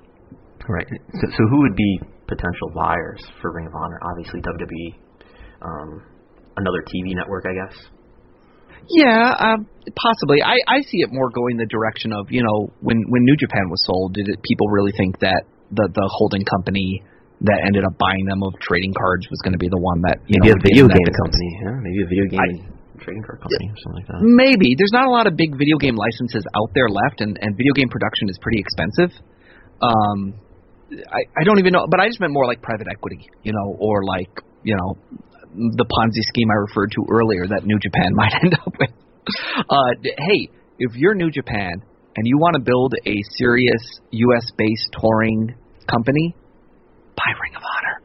Right. 0.67 0.87
So, 0.87 1.27
so 1.27 1.41
who 1.49 1.59
would 1.63 1.75
be 1.75 1.99
potential 2.27 2.71
buyers 2.75 3.23
for 3.41 3.51
Ring 3.51 3.67
of 3.67 3.73
Honor? 3.75 3.99
Obviously 4.03 4.39
WWE, 4.41 4.95
um, 5.61 6.03
another 6.55 6.83
TV 6.87 7.15
network, 7.15 7.45
I 7.47 7.67
guess. 7.67 7.75
Yeah, 8.89 9.33
um, 9.39 9.67
possibly. 9.95 10.43
I 10.43 10.59
I 10.67 10.81
see 10.81 10.99
it 10.99 11.09
more 11.11 11.29
going 11.29 11.55
the 11.55 11.65
direction 11.65 12.11
of 12.11 12.27
you 12.29 12.43
know 12.43 12.73
when 12.81 13.03
when 13.07 13.23
New 13.23 13.37
Japan 13.37 13.69
was 13.69 13.83
sold, 13.85 14.13
did 14.13 14.27
it, 14.27 14.43
people 14.43 14.67
really 14.67 14.91
think 14.91 15.19
that 15.19 15.43
the 15.71 15.87
the 15.95 16.09
holding 16.11 16.43
company 16.43 17.03
that 17.43 17.59
ended 17.67 17.83
up 17.83 17.95
buying 17.99 18.25
them 18.25 18.39
of 18.43 18.55
trading 18.59 18.95
cards 18.95 19.27
was 19.27 19.39
going 19.43 19.51
to 19.51 19.59
be 19.59 19.67
the 19.67 19.79
one 19.79 19.99
that 20.07 20.23
you 20.27 20.39
Maybe 20.39 20.55
know 20.55 20.59
a 20.59 20.63
video 20.63 20.85
game 20.87 21.11
company. 21.11 21.49
Yeah, 21.59 21.75
maybe 21.83 21.99
a 22.03 22.09
video 22.09 22.25
game 22.31 22.39
I- 22.39 22.73
trading 23.03 23.23
card 23.23 23.43
company 23.43 23.67
or 23.67 23.77
something 23.83 23.99
like 23.99 24.07
that. 24.07 24.23
Maybe 24.23 24.79
there's 24.79 24.95
not 24.95 25.07
a 25.07 25.11
lot 25.11 25.27
of 25.27 25.35
big 25.35 25.51
video 25.59 25.75
game 25.75 25.99
licenses 25.99 26.43
out 26.55 26.71
there 26.71 26.87
left, 26.87 27.19
and 27.19 27.35
and 27.41 27.55
video 27.59 27.75
game 27.75 27.91
production 27.91 28.31
is 28.31 28.39
pretty 28.39 28.63
expensive. 28.63 29.11
Um, 29.83 30.39
I 31.11 31.27
I 31.35 31.43
don't 31.43 31.59
even 31.59 31.75
know, 31.75 31.83
but 31.89 31.99
I 31.99 32.07
just 32.07 32.23
meant 32.23 32.31
more 32.31 32.47
like 32.47 32.61
private 32.63 32.87
equity, 32.87 33.27
you 33.43 33.51
know, 33.51 33.75
or 33.75 34.03
like 34.07 34.31
you 34.63 34.75
know 34.79 34.95
the 35.51 35.85
Ponzi 35.85 36.23
scheme 36.31 36.49
I 36.49 36.57
referred 36.63 36.91
to 36.95 37.05
earlier 37.11 37.45
that 37.47 37.65
New 37.65 37.77
Japan 37.79 38.11
might 38.15 38.33
end 38.41 38.55
up 38.55 38.73
with. 38.79 38.95
Uh, 39.69 39.91
hey, 40.01 40.49
if 40.79 40.95
you're 40.95 41.15
New 41.15 41.29
Japan 41.29 41.83
and 42.15 42.27
you 42.27 42.37
want 42.37 42.55
to 42.55 42.61
build 42.61 42.93
a 43.05 43.17
serious 43.37 43.99
U.S. 44.11 44.51
based 44.57 44.95
touring 44.99 45.55
company, 45.89 46.35
buy 47.15 47.31
Ring 47.41 47.55
of 47.55 47.63
Honor. 47.63 47.97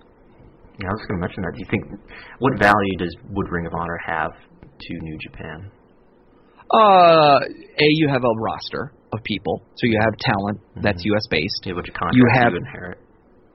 Yeah, 0.80 0.88
I 0.88 0.92
was 0.94 1.02
going 1.08 1.18
to 1.20 1.24
mention 1.26 1.42
that. 1.42 1.52
Do 1.54 1.60
you 1.60 1.70
think 1.70 1.84
what 2.38 2.58
value 2.58 2.96
does 2.98 3.14
would 3.30 3.50
Ring 3.50 3.66
of 3.66 3.74
Honor 3.74 3.98
have 4.06 4.32
to 4.32 4.92
New 5.02 5.18
Japan? 5.18 5.70
Uh, 6.70 7.38
a 7.80 7.86
you 7.96 8.08
have 8.08 8.22
a 8.24 8.34
roster 8.40 8.92
of 9.12 9.22
people, 9.24 9.62
so 9.76 9.86
you 9.86 9.98
have 10.04 10.14
talent 10.20 10.60
that's 10.82 11.00
Mhm. 11.02 11.16
U.S. 11.16 11.26
based. 11.30 11.62
Do 11.64 11.70
you 11.70 11.74
have 11.76 11.78
a 11.78 11.82
bunch 11.82 11.88
of 11.88 11.94
contracts 11.94 12.16
You 12.18 12.26
have- 12.40 12.52
you 12.52 12.58
inherit? 12.58 12.98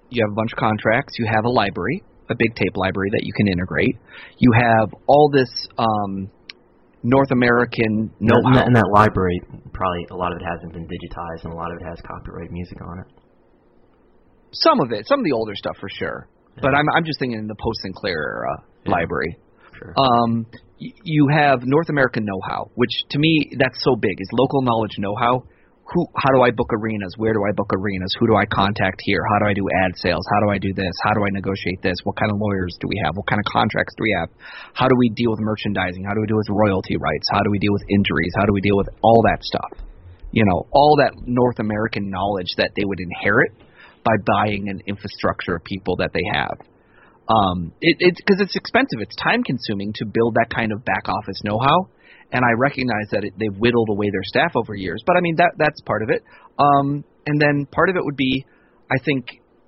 You 0.09 0.23
have 0.25 0.31
a 0.31 0.35
bunch 0.35 0.51
of 0.53 0.57
contracts. 0.57 1.13
You 1.19 1.25
have 1.27 1.45
a 1.45 1.49
library, 1.49 2.01
a 2.29 2.35
big 2.35 2.55
tape 2.55 2.75
library 2.75 3.09
that 3.11 3.23
you 3.23 3.33
can 3.33 3.47
integrate. 3.47 3.97
You 4.37 4.51
have 4.53 4.89
all 5.07 5.29
this 5.31 5.49
um, 5.77 6.27
North 7.03 7.31
American 7.31 8.09
And 8.09 8.11
know-how. 8.21 8.53
that, 8.55 8.65
and 8.67 8.75
that 8.75 8.89
library, 8.93 9.39
probably 9.73 10.07
a 10.09 10.15
lot 10.15 10.31
of 10.33 10.41
it 10.41 10.45
hasn't 10.45 10.73
been 10.73 10.87
digitized, 10.87 11.43
and 11.45 11.53
a 11.53 11.55
lot 11.55 11.71
of 11.71 11.81
it 11.81 11.85
has 11.85 11.99
copyright 12.01 12.51
music 12.51 12.79
on 12.81 12.99
it. 12.99 13.07
Some 14.53 14.79
of 14.79 14.91
it, 14.91 15.07
some 15.07 15.19
of 15.19 15.25
the 15.25 15.31
older 15.33 15.55
stuff 15.55 15.75
for 15.79 15.89
sure. 15.89 16.27
But 16.61 16.73
I'm 16.77 16.85
I'm 16.95 17.03
just 17.05 17.19
thinking 17.19 17.39
in 17.39 17.47
the 17.47 17.55
post 17.57 17.81
Sinclair 17.81 18.13
era 18.13 18.55
Yeah. 18.85 18.91
library. 18.91 19.37
Sure. 19.73 19.93
Um, 19.97 20.45
y- 20.79 20.93
you 21.03 21.27
have 21.33 21.65
North 21.65 21.89
American 21.89 22.23
know-how, 22.25 22.69
which 22.75 22.93
to 23.09 23.17
me 23.17 23.49
that's 23.57 23.81
so 23.83 23.95
big. 23.95 24.13
Is 24.21 24.29
local 24.33 24.61
knowledge 24.61 24.93
know-how? 24.99 25.43
Who? 25.83 26.05
How 26.15 26.29
do 26.31 26.41
I 26.45 26.51
book 26.51 26.69
arenas? 26.71 27.15
Where 27.17 27.33
do 27.33 27.41
I 27.43 27.51
book 27.57 27.67
arenas? 27.73 28.13
Who 28.19 28.27
do 28.27 28.35
I 28.37 28.45
contact 28.45 29.01
here? 29.03 29.19
How 29.33 29.39
do 29.43 29.45
I 29.51 29.53
do 29.53 29.65
ad 29.83 29.91
sales? 29.97 30.23
How 30.31 30.39
do 30.45 30.49
I 30.53 30.57
do 30.57 30.71
this? 30.73 30.93
How 31.03 31.11
do 31.17 31.25
I 31.25 31.29
negotiate 31.33 31.81
this? 31.81 31.97
What 32.05 32.15
kind 32.15 32.31
of 32.31 32.37
lawyers 32.39 32.77
do 32.79 32.87
we 32.87 32.95
have? 33.03 33.17
What 33.17 33.27
kind 33.27 33.41
of 33.41 33.45
contracts 33.51 33.93
do 33.97 34.03
we 34.07 34.13
have? 34.21 34.29
How 34.73 34.87
do 34.87 34.95
we 34.95 35.09
deal 35.09 35.31
with 35.31 35.41
merchandising? 35.41 36.05
How 36.05 36.13
do 36.13 36.21
we 36.21 36.27
deal 36.27 36.37
with 36.39 36.47
royalty 36.53 36.95
rights? 36.95 37.27
How 37.33 37.41
do 37.43 37.49
we 37.51 37.59
deal 37.59 37.73
with 37.73 37.83
injuries? 37.89 38.31
How 38.37 38.45
do 38.45 38.53
we 38.53 38.61
deal 38.61 38.77
with 38.77 38.87
all 39.01 39.21
that 39.27 39.43
stuff? 39.43 39.71
You 40.31 40.45
know, 40.45 40.65
all 40.71 40.95
that 41.03 41.13
North 41.27 41.59
American 41.59 42.09
knowledge 42.09 42.53
that 42.57 42.71
they 42.77 42.85
would 42.85 42.99
inherit 43.01 43.51
by 44.03 44.13
buying 44.25 44.69
an 44.69 44.81
infrastructure 44.87 45.55
of 45.55 45.63
people 45.63 45.95
that 45.97 46.11
they 46.13 46.23
have 46.33 46.57
um, 47.27 47.71
it, 47.79 47.97
it's 47.99 48.19
because 48.19 48.41
it's 48.41 48.55
expensive. 48.55 48.99
It's 48.99 49.15
time 49.15 49.43
consuming 49.43 49.93
to 49.95 50.05
build 50.05 50.35
that 50.35 50.47
kind 50.53 50.71
of 50.71 50.83
back 50.83 51.07
office 51.07 51.39
know 51.43 51.59
how, 51.59 51.87
and 52.31 52.43
I 52.43 52.51
recognize 52.57 53.07
that 53.11 53.23
it, 53.23 53.33
they've 53.39 53.55
whittled 53.55 53.89
away 53.89 54.09
their 54.11 54.23
staff 54.23 54.51
over 54.55 54.75
years. 54.75 55.01
But 55.05 55.15
I 55.17 55.21
mean 55.21 55.35
that 55.37 55.53
that's 55.57 55.79
part 55.81 56.03
of 56.03 56.09
it. 56.09 56.23
Um, 56.59 57.03
and 57.25 57.39
then 57.39 57.65
part 57.71 57.89
of 57.89 57.95
it 57.95 58.03
would 58.03 58.17
be, 58.17 58.45
I 58.91 59.01
think, 59.03 59.27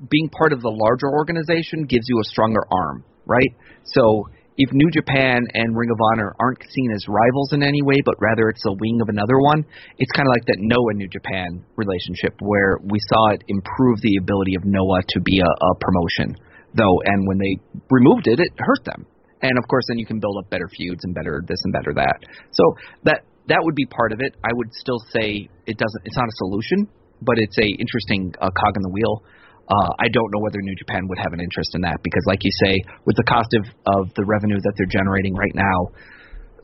being 0.09 0.29
part 0.29 0.51
of 0.51 0.61
the 0.61 0.69
larger 0.69 1.09
organization 1.09 1.85
gives 1.85 2.05
you 2.09 2.19
a 2.19 2.25
stronger 2.25 2.61
arm, 2.69 3.05
right? 3.25 3.55
So 3.85 4.27
if 4.57 4.69
New 4.71 4.89
Japan 4.91 5.41
and 5.53 5.75
Ring 5.75 5.91
of 5.91 5.99
Honor 6.13 6.33
aren't 6.39 6.63
seen 6.71 6.91
as 6.95 7.03
rivals 7.07 7.51
in 7.51 7.63
any 7.63 7.81
way, 7.83 8.01
but 8.05 8.15
rather 8.19 8.47
it's 8.47 8.63
a 8.65 8.73
wing 8.79 8.99
of 9.01 9.09
another 9.09 9.37
one, 9.39 9.65
it's 9.97 10.11
kind 10.15 10.27
of 10.27 10.31
like 10.31 10.45
that 10.47 10.57
Noah 10.59 10.95
New 10.95 11.09
Japan 11.09 11.63
relationship 11.75 12.33
where 12.39 12.79
we 12.83 12.99
saw 13.11 13.35
it 13.35 13.43
improve 13.47 13.99
the 14.01 14.15
ability 14.15 14.55
of 14.55 14.63
Noah 14.63 15.01
to 15.09 15.19
be 15.19 15.39
a, 15.39 15.51
a 15.51 15.75
promotion 15.79 16.39
though, 16.75 16.99
and 17.05 17.27
when 17.27 17.39
they 17.39 17.59
removed 17.89 18.27
it, 18.27 18.39
it 18.39 18.51
hurt 18.59 18.83
them. 18.85 19.05
And 19.41 19.57
of 19.57 19.67
course, 19.67 19.85
then 19.87 19.99
you 19.99 20.05
can 20.05 20.19
build 20.19 20.37
up 20.39 20.49
better 20.49 20.67
feuds 20.67 21.03
and 21.03 21.13
better 21.13 21.41
this 21.47 21.59
and 21.63 21.73
better 21.73 21.93
that. 21.95 22.19
So 22.51 22.63
that 23.03 23.23
that 23.47 23.59
would 23.61 23.75
be 23.75 23.85
part 23.85 24.11
of 24.11 24.19
it. 24.19 24.35
I 24.43 24.49
would 24.53 24.73
still 24.73 24.99
say 25.11 25.47
it 25.67 25.77
doesn't. 25.77 26.01
It's 26.05 26.17
not 26.17 26.27
a 26.27 26.37
solution, 26.47 26.87
but 27.21 27.35
it's 27.37 27.57
a 27.59 27.67
interesting 27.79 28.33
uh, 28.39 28.49
cog 28.49 28.73
in 28.75 28.83
the 28.83 28.91
wheel. 28.91 29.23
Uh, 29.67 29.91
I 29.97 30.07
don't 30.13 30.29
know 30.29 30.41
whether 30.41 30.61
New 30.61 30.75
Japan 30.75 31.07
would 31.09 31.17
have 31.17 31.33
an 31.33 31.41
interest 31.41 31.73
in 31.73 31.81
that 31.81 31.97
because, 32.03 32.21
like 32.27 32.43
you 32.43 32.51
say, 32.65 32.77
with 33.05 33.15
the 33.17 33.23
cost 33.23 33.49
of 33.57 33.65
of 33.97 34.13
the 34.13 34.25
revenue 34.25 34.61
that 34.61 34.73
they're 34.77 34.89
generating 34.89 35.33
right 35.33 35.55
now, 35.55 35.89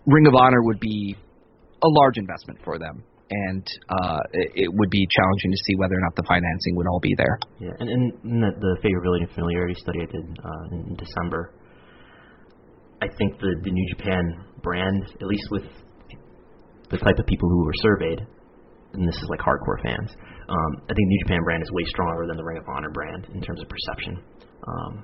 Ring 0.06 0.28
of 0.28 0.36
Honor 0.36 0.62
would 0.62 0.80
be 0.80 1.16
a 1.82 1.90
large 1.90 2.18
investment 2.18 2.60
for 2.64 2.78
them, 2.78 3.04
and 3.32 3.66
uh, 3.90 4.20
it, 4.34 4.70
would 4.70 4.90
be 4.92 5.08
challenging 5.10 5.52
to 5.52 5.58
see 5.66 5.76
whether 5.78 5.96
or 5.96 6.02
not 6.02 6.16
the 6.16 6.24
financing 6.28 6.76
would 6.76 6.86
all 6.86 7.00
be 7.00 7.16
there. 7.18 7.40
Yeah, 7.60 7.74
and, 7.80 7.90
and 7.90 8.14
in 8.24 8.42
the, 8.42 8.52
the 8.60 8.74
favorability 8.86 9.26
and 9.26 9.32
familiarity 9.34 9.76
study 9.82 10.00
I 10.02 10.06
did 10.06 10.26
uh, 10.38 10.76
in 10.78 10.96
December, 10.96 11.54
I 13.02 13.08
think 13.18 13.40
the 13.40 13.56
the 13.64 13.72
New 13.72 13.88
Japan 13.98 14.46
brand, 14.62 15.10
at 15.10 15.26
least 15.26 15.48
with 15.50 15.66
the 16.92 16.98
type 16.98 17.18
of 17.18 17.26
people 17.26 17.50
who 17.50 17.66
were 17.66 17.74
surveyed, 17.82 18.22
and 18.94 19.08
this 19.08 19.16
is 19.16 19.28
like 19.30 19.40
hardcore 19.40 19.82
fans, 19.82 20.12
um, 20.50 20.72
I 20.86 20.92
think 20.94 21.06
the 21.06 21.14
New 21.14 21.22
Japan 21.26 21.44
brand 21.44 21.64
is 21.64 21.72
way 21.72 21.84
stronger 21.86 22.26
than 22.28 22.38
the 22.38 22.44
Ring 22.44 22.58
of 22.58 22.68
Honor 22.68 22.90
brand 22.90 23.28
in 23.34 23.42
terms 23.42 23.62
of 23.62 23.68
perception. 23.70 24.20
Um, 24.68 25.04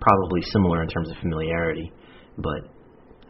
probably 0.00 0.42
similar 0.52 0.82
in 0.82 0.88
terms 0.88 1.10
of 1.10 1.16
familiarity, 1.18 1.92
but 2.38 2.68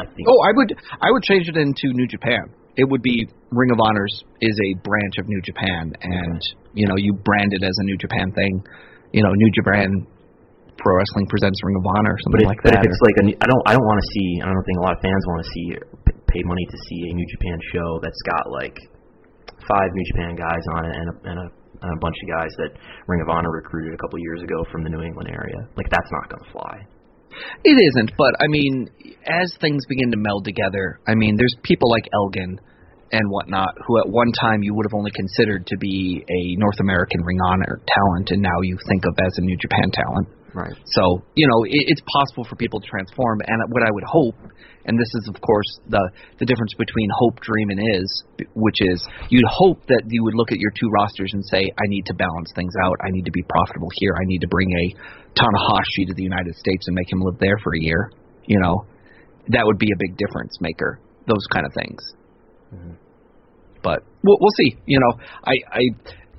I 0.00 0.04
think 0.04 0.28
Oh, 0.28 0.40
I 0.44 0.52
would 0.54 0.70
I 1.00 1.08
would 1.10 1.22
change 1.22 1.48
it 1.48 1.56
into 1.56 1.94
New 1.94 2.06
Japan. 2.06 2.52
It 2.76 2.84
would 2.84 3.02
be 3.02 3.26
Ring 3.50 3.70
of 3.72 3.80
Honors 3.80 4.12
is 4.40 4.52
a 4.52 4.70
branch 4.84 5.16
of 5.18 5.26
New 5.28 5.40
Japan, 5.40 5.92
and 6.02 6.40
you 6.74 6.86
know 6.86 6.96
you 6.96 7.14
brand 7.24 7.52
it 7.52 7.62
as 7.64 7.76
a 7.80 7.84
New 7.84 7.96
Japan 7.96 8.32
thing. 8.32 8.62
You 9.12 9.22
know, 9.22 9.32
New 9.32 9.50
Japan 9.56 10.06
Pro 10.76 10.92
Wrestling 10.96 11.26
presents 11.26 11.56
Ring 11.64 11.76
of 11.80 11.86
Honor, 11.96 12.12
or 12.12 12.20
something 12.20 12.44
if, 12.44 12.52
like 12.52 12.60
but 12.62 12.76
that. 12.76 12.84
if 12.84 12.92
it's 12.92 13.00
like 13.00 13.16
a, 13.16 13.24
I 13.40 13.46
don't 13.48 13.64
I 13.64 13.72
don't 13.72 13.86
want 13.88 14.00
to 14.04 14.08
see 14.12 14.28
I 14.44 14.52
don't 14.52 14.66
think 14.68 14.78
a 14.78 14.84
lot 14.84 14.92
of 14.92 15.00
fans 15.00 15.22
want 15.24 15.40
to 15.40 15.48
see 15.48 15.66
pay 16.28 16.42
money 16.44 16.66
to 16.68 16.78
see 16.90 17.00
a 17.08 17.12
New 17.16 17.26
Japan 17.32 17.56
show 17.72 17.88
that's 18.04 18.20
got 18.28 18.52
like 18.52 18.76
five 19.68 19.90
New 19.92 20.06
Japan 20.14 20.32
guys 20.36 20.64
on 20.74 20.86
it 20.86 20.94
and 20.96 21.06
a, 21.10 21.14
and 21.30 21.38
a 21.44 21.48
and 21.82 21.92
a 21.92 22.00
bunch 22.00 22.16
of 22.22 22.28
guys 22.28 22.52
that 22.58 22.72
Ring 23.06 23.20
of 23.20 23.28
Honor 23.28 23.50
recruited 23.50 23.92
a 23.92 23.98
couple 23.98 24.18
years 24.18 24.42
ago 24.42 24.64
from 24.72 24.82
the 24.82 24.90
New 24.90 25.02
England 25.02 25.28
area. 25.28 25.60
Like 25.76 25.90
that's 25.90 26.10
not 26.10 26.30
going 26.30 26.44
to 26.44 26.50
fly. 26.52 26.74
It 27.64 27.76
isn't, 27.76 28.12
but 28.16 28.32
I 28.40 28.48
mean, 28.48 28.88
as 29.26 29.52
things 29.60 29.84
begin 29.88 30.10
to 30.12 30.16
meld 30.16 30.44
together, 30.44 31.00
I 31.06 31.14
mean, 31.14 31.36
there's 31.36 31.54
people 31.62 31.90
like 31.90 32.08
Elgin 32.14 32.56
and 33.12 33.30
whatnot 33.30 33.76
who 33.86 34.00
at 34.00 34.08
one 34.08 34.32
time 34.32 34.62
you 34.62 34.74
would 34.74 34.86
have 34.88 34.96
only 34.96 35.10
considered 35.12 35.66
to 35.66 35.76
be 35.76 36.24
a 36.26 36.56
North 36.58 36.80
American 36.80 37.22
Ring 37.22 37.38
Honor 37.44 37.80
talent, 37.86 38.30
and 38.30 38.40
now 38.40 38.58
you 38.62 38.78
think 38.88 39.04
of 39.04 39.14
as 39.20 39.32
a 39.36 39.42
New 39.42 39.56
Japan 39.58 39.90
talent. 39.92 40.28
Right. 40.54 40.72
So 40.96 41.22
you 41.34 41.46
know, 41.46 41.64
it, 41.64 41.92
it's 41.92 42.02
possible 42.08 42.44
for 42.48 42.56
people 42.56 42.80
to 42.80 42.86
transform. 42.88 43.40
And 43.46 43.60
what 43.68 43.82
I 43.82 43.90
would 43.92 44.04
hope, 44.04 44.36
and 44.86 44.98
this 44.98 45.10
is 45.20 45.28
of 45.28 45.40
course 45.40 45.66
the 45.88 46.00
the 46.38 46.46
difference 46.46 46.74
between 46.78 47.08
hope, 47.18 47.40
dream, 47.40 47.70
and 47.70 47.80
is, 47.94 48.24
which 48.54 48.78
is 48.80 49.06
you'd 49.28 49.46
hope 49.50 49.84
that 49.86 50.02
you 50.08 50.22
would 50.24 50.34
look 50.34 50.52
at 50.52 50.58
your 50.58 50.70
two 50.70 50.88
rosters 50.94 51.30
and 51.34 51.44
say, 51.44 51.62
I 51.62 51.86
need 51.88 52.06
to 52.06 52.14
balance 52.14 52.50
things 52.54 52.72
out. 52.82 52.96
I 53.04 53.10
need 53.10 53.24
to 53.26 53.32
be 53.32 53.42
profitable 53.42 53.90
here. 54.00 54.14
I 54.14 54.24
need 54.24 54.40
to 54.40 54.48
bring 54.48 54.70
a 54.70 54.84
Tanahashi 55.34 56.06
to 56.06 56.14
the 56.14 56.22
United 56.22 56.54
States 56.56 56.86
and 56.86 56.94
make 56.94 57.10
him 57.10 57.20
live 57.20 57.38
there 57.38 57.58
for 57.62 57.74
a 57.74 57.80
year. 57.80 58.10
You 58.46 58.60
know, 58.60 58.86
that 59.48 59.62
would 59.66 59.78
be 59.78 59.90
a 59.92 59.98
big 59.98 60.16
difference 60.16 60.58
maker. 60.60 61.00
Those 61.26 61.46
kind 61.52 61.66
of 61.66 61.72
things. 61.74 62.00
Mm-hmm. 62.74 62.94
But 63.82 64.02
we'll, 64.22 64.38
we'll 64.40 64.56
see. 64.56 64.78
You 64.86 65.00
know, 65.00 65.18
I, 65.44 65.54
I 65.70 65.82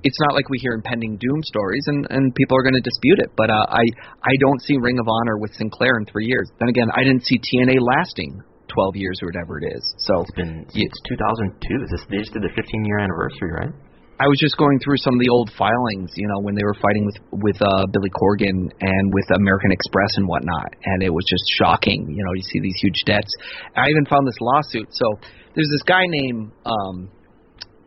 it's 0.03 0.19
not 0.19 0.33
like 0.35 0.49
we 0.49 0.57
hear 0.59 0.73
impending 0.73 1.17
doom 1.17 1.41
stories, 1.43 1.83
and 1.87 2.07
and 2.09 2.35
people 2.35 2.57
are 2.57 2.63
going 2.63 2.75
to 2.75 2.85
dispute 2.85 3.19
it. 3.19 3.31
But 3.35 3.49
uh, 3.49 3.65
I 3.69 3.83
I 4.23 4.33
don't 4.39 4.61
see 4.63 4.77
Ring 4.77 4.99
of 4.99 5.07
Honor 5.07 5.37
with 5.37 5.53
Sinclair 5.53 5.97
in 5.97 6.05
three 6.05 6.25
years. 6.25 6.49
Then 6.59 6.69
again, 6.69 6.89
I 6.93 7.03
didn't 7.03 7.25
see 7.25 7.39
TNA 7.39 7.77
lasting 7.81 8.41
twelve 8.73 8.95
years 8.95 9.19
or 9.21 9.27
whatever 9.27 9.59
it 9.59 9.73
is. 9.75 9.83
So 9.97 10.21
It's 10.21 10.31
been 10.31 10.65
since 10.69 10.97
2002. 11.09 11.83
Is 11.83 11.89
this 11.91 12.03
they 12.09 12.17
just 12.17 12.33
did 12.33 12.43
their 12.43 12.53
15 12.55 12.85
year 12.85 12.99
anniversary, 12.99 13.51
right? 13.51 13.73
I 14.19 14.25
was 14.25 14.39
just 14.41 14.57
going 14.57 14.79
through 14.81 14.97
some 14.97 15.13
of 15.13 15.21
the 15.21 15.29
old 15.29 15.51
filings, 15.53 16.09
you 16.17 16.25
know, 16.25 16.41
when 16.41 16.55
they 16.55 16.63
were 16.65 16.73
fighting 16.81 17.05
with 17.05 17.17
with 17.45 17.57
uh, 17.61 17.85
Billy 17.93 18.09
Corgan 18.09 18.65
and 18.81 19.13
with 19.13 19.25
American 19.37 19.71
Express 19.71 20.17
and 20.17 20.27
whatnot, 20.27 20.73
and 20.85 21.03
it 21.03 21.13
was 21.13 21.25
just 21.29 21.45
shocking. 21.53 22.09
You 22.09 22.23
know, 22.25 22.33
you 22.33 22.41
see 22.41 22.59
these 22.59 22.77
huge 22.81 23.03
debts. 23.05 23.29
I 23.75 23.89
even 23.89 24.05
found 24.05 24.25
this 24.25 24.37
lawsuit. 24.41 24.89
So 24.89 25.19
there's 25.53 25.69
this 25.69 25.83
guy 25.85 26.01
named 26.07 26.51
um, 26.65 27.11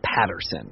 Patterson. 0.03 0.71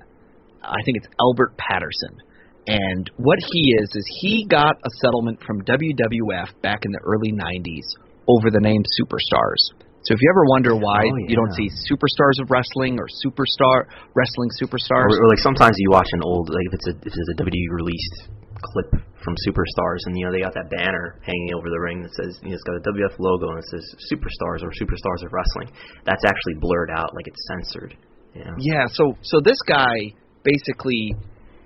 I 0.62 0.82
think 0.84 0.98
it's 0.98 1.08
Albert 1.20 1.56
Patterson. 1.56 2.20
And 2.68 3.10
what 3.16 3.38
he 3.40 3.72
is 3.80 3.88
is 3.96 4.04
he 4.20 4.44
got 4.44 4.76
a 4.84 4.90
settlement 5.00 5.40
from 5.42 5.64
WWF 5.64 6.60
back 6.60 6.84
in 6.84 6.92
the 6.92 7.00
early 7.00 7.32
90s 7.32 7.88
over 8.28 8.52
the 8.52 8.60
name 8.60 8.84
Superstars. 9.00 9.72
So 10.04 10.14
if 10.14 10.20
you 10.20 10.28
ever 10.30 10.44
wonder 10.52 10.76
oh, 10.76 10.80
why 10.80 11.00
Oh, 11.00 11.16
you 11.26 11.34
don't 11.34 11.52
see 11.56 11.72
Superstars 11.88 12.40
of 12.44 12.52
Wrestling 12.52 13.00
or 13.00 13.08
Superstar 13.24 13.88
Wrestling 14.14 14.50
Superstars, 14.60 15.08
Or, 15.10 15.24
or 15.24 15.28
like 15.28 15.40
sometimes 15.40 15.74
you 15.80 15.90
watch 15.90 16.08
an 16.12 16.20
old 16.22 16.50
like 16.52 16.66
if 16.68 16.74
it's 16.76 16.88
a 16.88 16.94
if 17.08 17.12
it's 17.16 17.30
a 17.32 17.36
WWE 17.40 17.68
released 17.72 18.28
clip 18.60 19.00
from 19.24 19.34
Superstars 19.48 20.04
and 20.06 20.16
you 20.16 20.26
know 20.26 20.32
they 20.32 20.40
got 20.40 20.54
that 20.54 20.70
banner 20.70 21.18
hanging 21.24 21.54
over 21.56 21.70
the 21.70 21.80
ring 21.80 22.02
that 22.02 22.12
says 22.14 22.38
you 22.42 22.50
know, 22.50 22.54
it's 22.54 22.64
got 22.64 22.76
a 22.76 22.84
WF 22.84 23.16
logo 23.18 23.48
and 23.50 23.58
it 23.58 23.68
says 23.72 23.84
Superstars 24.12 24.62
or 24.62 24.70
Superstars 24.76 25.24
of 25.24 25.32
Wrestling. 25.32 25.72
That's 26.04 26.24
actually 26.24 26.60
blurred 26.60 26.90
out 26.90 27.14
like 27.14 27.26
it's 27.26 27.42
censored. 27.48 27.96
You 28.34 28.44
know? 28.44 28.54
Yeah, 28.60 28.84
so 28.92 29.16
so 29.22 29.40
this 29.40 29.58
guy 29.66 30.14
basically 30.48 31.14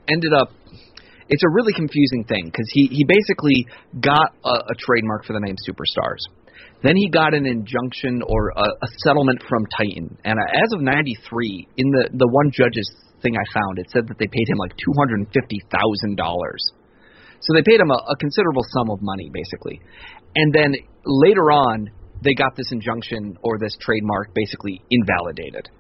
ended 0.09 0.33
up 0.35 0.51
it's 1.29 1.45
a 1.47 1.53
really 1.55 1.73
confusing 1.73 2.25
thing 2.25 2.47
because 2.47 2.69
he 2.73 2.89
he 2.91 3.05
basically 3.07 3.67
got 4.01 4.35
a, 4.45 4.55
a 4.73 4.75
trademark 4.79 5.25
for 5.25 5.33
the 5.33 5.41
name 5.41 5.57
Superstars. 5.63 6.21
Then 6.83 6.97
he 6.97 7.09
got 7.09 7.33
an 7.33 7.47
injunction 7.47 8.23
or 8.27 8.51
a, 8.57 8.67
a 8.67 8.89
settlement 9.07 9.41
from 9.49 9.65
Titan, 9.79 10.19
and 10.25 10.35
as 10.35 10.71
of 10.75 10.83
'93, 10.83 11.69
in 11.79 11.91
the 11.91 12.11
the 12.13 12.29
one 12.29 12.51
judge's 12.51 12.91
thing 13.23 13.35
I 13.39 13.47
found, 13.55 13.79
it 13.79 13.87
said 13.91 14.09
that 14.09 14.19
they 14.19 14.27
paid 14.27 14.49
him 14.51 14.59
like 14.59 14.75
two 14.77 14.93
hundred 14.99 15.21
and 15.23 15.29
fifty 15.33 15.63
thousand 15.71 16.17
dollars 16.17 16.63
So 17.41 17.55
they 17.55 17.63
paid 17.63 17.81
him 17.81 17.91
a, 17.91 17.95
a 17.95 18.17
considerable 18.19 18.67
sum 18.75 18.91
of 18.91 18.99
money, 19.01 19.31
basically. 19.33 19.81
And 20.35 20.53
then 20.53 20.75
later 21.07 21.51
on, 21.51 21.89
they 22.23 22.35
got 22.35 22.57
this 22.57 22.71
injunction 22.73 23.39
or 23.43 23.59
this 23.59 23.77
trademark 23.81 24.35
basically 24.35 24.83
invalidated. 24.91 25.71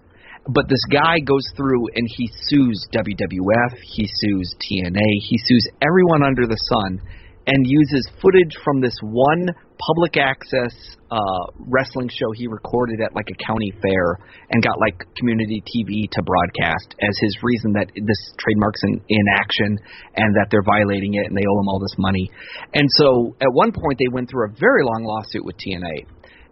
But 0.49 0.69
this 0.69 0.85
guy 0.91 1.21
goes 1.21 1.45
through 1.57 1.87
and 1.95 2.07
he 2.17 2.29
sues 2.49 2.87
WWF, 2.93 3.79
he 3.95 4.07
sues 4.07 4.55
TNA, 4.59 5.09
he 5.29 5.39
sues 5.47 5.69
everyone 5.81 6.25
under 6.25 6.47
the 6.47 6.59
sun, 6.69 7.01
and 7.47 7.67
uses 7.67 8.09
footage 8.21 8.57
from 8.65 8.81
this 8.81 8.95
one 9.03 9.49
public 9.79 10.17
access 10.17 10.75
uh, 11.11 11.45
wrestling 11.59 12.09
show 12.09 12.31
he 12.35 12.47
recorded 12.47 13.01
at 13.01 13.15
like 13.15 13.27
a 13.31 13.45
county 13.45 13.73
fair 13.83 14.19
and 14.51 14.63
got 14.63 14.79
like 14.79 14.95
community 15.17 15.63
TV 15.67 16.09
to 16.11 16.23
broadcast 16.23 16.95
as 17.01 17.15
his 17.21 17.37
reason 17.43 17.73
that 17.73 17.91
this 17.95 18.21
trademark's 18.39 18.81
in, 18.85 19.01
in 19.09 19.25
action 19.35 19.79
and 20.17 20.35
that 20.37 20.47
they're 20.51 20.63
violating 20.63 21.15
it 21.15 21.27
and 21.27 21.37
they 21.37 21.43
owe 21.43 21.59
him 21.59 21.69
all 21.69 21.81
this 21.81 21.99
money. 21.99 22.31
And 22.75 22.89
so 22.99 23.35
at 23.41 23.51
one 23.53 23.73
point 23.73 23.99
they 23.99 24.11
went 24.13 24.31
through 24.31 24.47
a 24.47 24.53
very 24.59 24.85
long 24.85 25.03
lawsuit 25.05 25.45
with 25.45 25.57
TNA. 25.57 26.07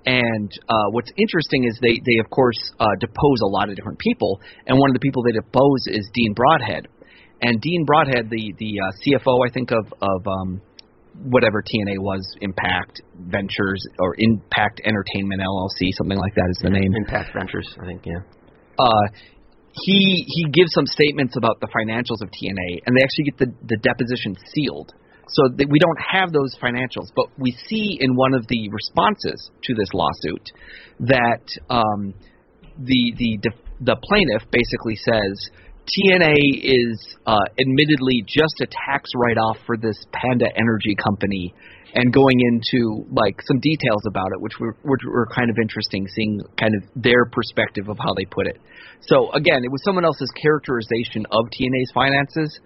And 0.07 0.51
uh, 0.69 0.89
what's 0.91 1.11
interesting 1.17 1.65
is 1.65 1.79
they, 1.83 2.01
they 2.05 2.19
of 2.25 2.31
course 2.31 2.59
uh, 2.81 2.87
depose 2.99 3.41
a 3.45 3.51
lot 3.51 3.69
of 3.69 3.77
different 3.77 3.99
people, 3.99 4.41
and 4.67 4.79
one 4.79 4.91
of 4.91 4.95
the 4.95 5.01
people 5.01 5.23
they 5.23 5.33
depose 5.33 5.87
is 5.87 6.09
Dean 6.15 6.33
Broadhead. 6.35 6.89
And 7.43 7.61
Dean 7.61 7.85
Broadhead, 7.85 8.31
the 8.31 8.55
the 8.59 8.81
uh, 8.81 8.93
CFO, 9.01 9.47
I 9.47 9.53
think 9.53 9.71
of 9.73 9.93
of 10.01 10.27
um, 10.27 10.61
whatever 11.25 11.63
TNA 11.63 11.99
was, 11.99 12.21
Impact 12.41 13.03
Ventures 13.29 13.85
or 13.99 14.15
Impact 14.19 14.81
Entertainment 14.85 15.43
LLC, 15.43 15.93
something 15.97 16.19
like 16.19 16.35
that 16.35 16.49
is 16.51 16.59
the 16.63 16.71
name. 16.71 16.95
Impact 16.97 17.31
Ventures, 17.35 17.69
I 17.81 17.87
think. 17.87 18.07
Yeah. 18.07 18.21
Uh, 18.79 19.07
he 19.85 20.25
he 20.27 20.45
gives 20.51 20.73
some 20.73 20.87
statements 20.87 21.37
about 21.37 21.61
the 21.61 21.69
financials 21.69 22.23
of 22.23 22.29
TNA, 22.29 22.83
and 22.87 22.97
they 22.97 23.03
actually 23.03 23.25
get 23.25 23.39
the 23.39 23.53
the 23.69 23.77
deposition 23.83 24.37
sealed, 24.55 24.93
so 25.33 25.49
that 25.57 25.69
we 25.71 25.79
don't 25.79 26.01
have 26.01 26.33
those 26.33 26.55
financials. 26.63 27.09
But 27.15 27.27
we 27.39 27.57
see 27.69 27.99
in 28.01 28.17
one 28.17 28.35
of 28.35 28.47
the 28.49 28.69
responses 28.71 29.51
to 29.65 29.75
this 29.75 29.89
lawsuit 29.95 30.51
that 31.01 31.45
um, 31.71 32.15
the 32.79 33.15
the 33.17 33.39
the 33.81 33.97
plaintiff 34.03 34.49
basically 34.51 34.97
says 34.97 35.51
TNA 35.89 36.37
is 36.63 37.17
uh, 37.27 37.47
admittedly 37.59 38.23
just 38.29 38.55
a 38.61 38.67
tax 38.67 39.11
write-off 39.17 39.57
for 39.67 39.77
this 39.77 39.97
Panda 40.13 40.47
Energy 40.55 40.95
company, 40.95 41.53
and 41.95 42.13
going 42.13 42.39
into 42.39 43.07
like 43.11 43.35
some 43.43 43.59
details 43.59 44.05
about 44.07 44.31
it, 44.33 44.41
which 44.41 44.55
were 44.61 44.77
which 44.85 45.01
were 45.05 45.27
kind 45.35 45.51
of 45.51 45.57
interesting, 45.61 46.07
seeing 46.15 46.41
kind 46.59 46.75
of 46.77 46.83
their 46.95 47.25
perspective 47.33 47.89
of 47.89 47.99
how 47.99 48.15
they 48.15 48.25
put 48.25 48.47
it. 48.47 48.59
So 49.09 49.33
again, 49.33 49.65
it 49.65 49.71
was 49.71 49.83
someone 49.85 50.05
else's 50.05 50.31
characterization 50.41 51.27
of 51.33 51.47
TNA's 51.47 51.91
finances, 51.95 52.61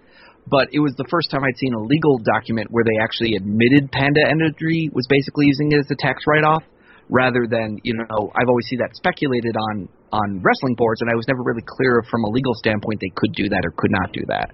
but 0.47 0.69
it 0.71 0.79
was 0.79 0.93
the 0.97 1.07
first 1.09 1.31
time 1.31 1.41
I'd 1.43 1.57
seen 1.57 1.73
a 1.73 1.81
legal 1.81 2.17
document 2.21 2.69
where 2.69 2.83
they 2.85 3.01
actually 3.01 3.35
admitted 3.35 3.91
Panda 3.91 4.21
Energy 4.29 4.89
was 4.93 5.07
basically 5.09 5.47
using 5.47 5.71
it 5.71 5.79
as 5.81 5.89
a 5.89 5.97
tax 5.97 6.23
write-off 6.27 6.63
rather 7.09 7.45
than 7.49 7.77
you 7.83 7.93
know 7.93 8.31
I've 8.33 8.49
always 8.49 8.65
seen 8.65 8.79
that 8.79 8.93
speculated 8.93 9.55
on 9.57 9.89
on 10.13 10.41
wrestling 10.41 10.75
boards, 10.75 11.01
and 11.01 11.09
I 11.09 11.15
was 11.15 11.27
never 11.27 11.43
really 11.43 11.65
clear 11.65 12.03
from 12.09 12.23
a 12.23 12.29
legal 12.29 12.53
standpoint 12.55 13.01
they 13.01 13.13
could 13.15 13.33
do 13.33 13.49
that 13.49 13.65
or 13.65 13.71
could 13.75 13.91
not 13.91 14.13
do 14.13 14.21
that. 14.29 14.53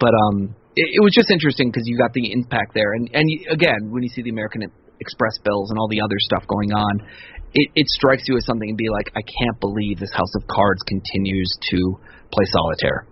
But 0.00 0.12
um, 0.26 0.54
it, 0.74 0.98
it 0.98 1.02
was 1.02 1.14
just 1.14 1.30
interesting 1.30 1.70
because 1.70 1.84
you 1.86 1.96
got 1.96 2.12
the 2.12 2.32
impact 2.32 2.74
there, 2.74 2.92
and 2.92 3.08
and 3.12 3.24
you, 3.28 3.48
again 3.50 3.92
when 3.92 4.02
you 4.02 4.08
see 4.08 4.22
the 4.22 4.30
American 4.30 4.64
Express 5.00 5.38
bills 5.44 5.70
and 5.70 5.78
all 5.78 5.88
the 5.88 6.00
other 6.00 6.18
stuff 6.18 6.44
going 6.48 6.72
on, 6.72 7.00
it, 7.54 7.70
it 7.74 7.86
strikes 7.88 8.24
you 8.26 8.36
as 8.36 8.44
something 8.44 8.68
and 8.68 8.76
be 8.76 8.90
like, 8.90 9.12
I 9.14 9.22
can't 9.22 9.58
believe 9.60 9.98
this 9.98 10.12
House 10.12 10.34
of 10.34 10.46
Cards 10.48 10.82
continues 10.86 11.48
to 11.70 11.78
play 12.32 12.44
solitaire. 12.50 13.06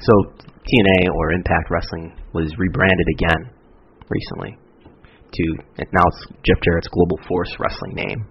So 0.00 0.32
TNA 0.66 1.00
or 1.14 1.32
Impact 1.32 1.70
Wrestling 1.70 2.12
was 2.32 2.52
rebranded 2.58 3.08
again 3.16 3.50
recently 4.08 4.58
to 5.32 5.44
now 5.94 6.04
it's 6.04 6.22
Jeff 6.42 6.60
Jarrett's 6.62 6.90
Global 6.90 7.18
Force 7.28 7.54
Wrestling 7.58 7.94
name. 7.94 8.26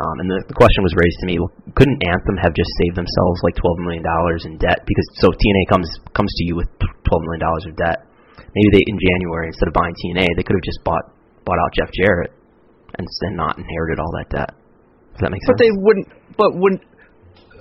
Um, 0.00 0.16
and 0.24 0.28
the, 0.32 0.40
the 0.48 0.56
question 0.56 0.80
was 0.80 0.96
raised 0.96 1.18
to 1.20 1.26
me: 1.28 1.36
well, 1.36 1.52
Couldn't 1.76 2.00
Anthem 2.08 2.40
have 2.40 2.56
just 2.56 2.72
saved 2.80 2.96
themselves 2.96 3.38
like 3.44 3.52
twelve 3.60 3.78
million 3.84 4.00
dollars 4.00 4.48
in 4.48 4.56
debt? 4.56 4.80
Because 4.88 5.06
so 5.20 5.28
TNA 5.28 5.64
comes 5.68 5.88
comes 6.16 6.32
to 6.40 6.42
you 6.48 6.56
with 6.56 6.68
twelve 6.80 7.22
million 7.28 7.44
dollars 7.44 7.64
of 7.68 7.76
debt. 7.76 8.08
Maybe 8.40 8.80
they 8.80 8.84
in 8.88 8.96
January 8.96 9.52
instead 9.52 9.68
of 9.68 9.76
buying 9.76 9.92
TNA, 9.92 10.24
they 10.34 10.44
could 10.44 10.56
have 10.56 10.66
just 10.66 10.80
bought 10.82 11.04
bought 11.44 11.60
out 11.60 11.70
Jeff 11.76 11.92
Jarrett 11.92 12.32
and 12.96 13.06
then 13.22 13.36
not 13.36 13.60
inherited 13.60 14.00
all 14.00 14.10
that 14.18 14.28
debt. 14.32 14.50
Does 15.14 15.28
that 15.28 15.30
make 15.30 15.44
sense? 15.44 15.52
But 15.52 15.60
they 15.60 15.72
wouldn't. 15.72 16.08
But 16.36 16.56
wouldn't. 16.56 16.82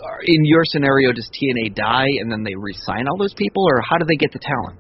Uh, 0.01 0.17
in 0.26 0.45
your 0.45 0.63
scenario, 0.63 1.11
does 1.11 1.30
TNA 1.34 1.76
die 1.76 2.07
and 2.19 2.31
then 2.31 2.43
they 2.43 2.55
re-sign 2.55 3.07
all 3.07 3.17
those 3.17 3.34
people, 3.34 3.65
or 3.67 3.81
how 3.81 3.97
do 3.97 4.05
they 4.07 4.15
get 4.15 4.31
the 4.31 4.39
talent? 4.39 4.80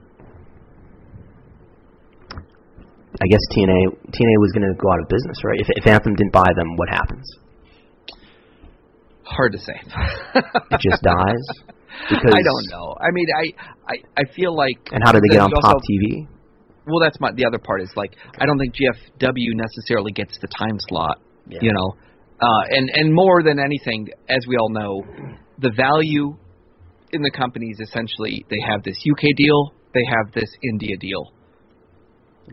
I 3.21 3.27
guess 3.27 3.41
TNA 3.51 3.99
TNA 4.15 4.35
was 4.39 4.51
going 4.53 4.63
to 4.63 4.75
go 4.79 4.91
out 4.91 5.01
of 5.01 5.09
business, 5.09 5.43
right? 5.43 5.59
If, 5.59 5.67
if 5.69 5.87
Anthem 5.87 6.15
didn't 6.15 6.31
buy 6.31 6.47
them, 6.55 6.77
what 6.77 6.89
happens? 6.89 7.27
Hard 9.23 9.51
to 9.51 9.59
say. 9.59 9.75
it 10.35 10.79
just 10.79 11.03
dies. 11.03 11.45
Because 12.09 12.33
I 12.33 12.41
don't 12.41 12.65
know. 12.71 12.95
I 12.95 13.11
mean, 13.11 13.27
I 13.35 13.43
I, 13.91 14.21
I 14.21 14.33
feel 14.33 14.55
like. 14.55 14.77
And 14.91 15.03
how 15.03 15.11
did 15.11 15.23
they 15.23 15.35
get 15.35 15.41
on 15.41 15.51
also, 15.53 15.67
Pop 15.67 15.81
TV? 15.83 16.27
Well, 16.87 16.99
that's 17.01 17.19
my 17.19 17.31
the 17.33 17.45
other 17.45 17.59
part 17.59 17.81
is 17.81 17.91
like 17.95 18.15
I 18.39 18.45
don't 18.45 18.57
think 18.57 18.73
GFW 18.75 19.51
necessarily 19.53 20.13
gets 20.13 20.37
the 20.39 20.47
time 20.47 20.79
slot. 20.87 21.19
Yeah. 21.47 21.59
You 21.61 21.73
know, 21.73 21.95
uh, 22.41 22.63
and 22.69 22.89
and 22.93 23.13
more 23.13 23.43
than 23.43 23.59
anything, 23.59 24.07
as 24.29 24.45
we 24.47 24.55
all 24.57 24.69
know, 24.69 25.03
the 25.59 25.71
value 25.75 26.37
in 27.11 27.21
the 27.21 27.31
companies 27.31 27.77
essentially 27.81 28.45
they 28.49 28.59
have 28.65 28.83
this 28.83 28.97
UK 29.09 29.35
deal, 29.35 29.73
they 29.93 30.05
have 30.05 30.33
this 30.33 30.49
India 30.63 30.95
deal, 30.97 31.33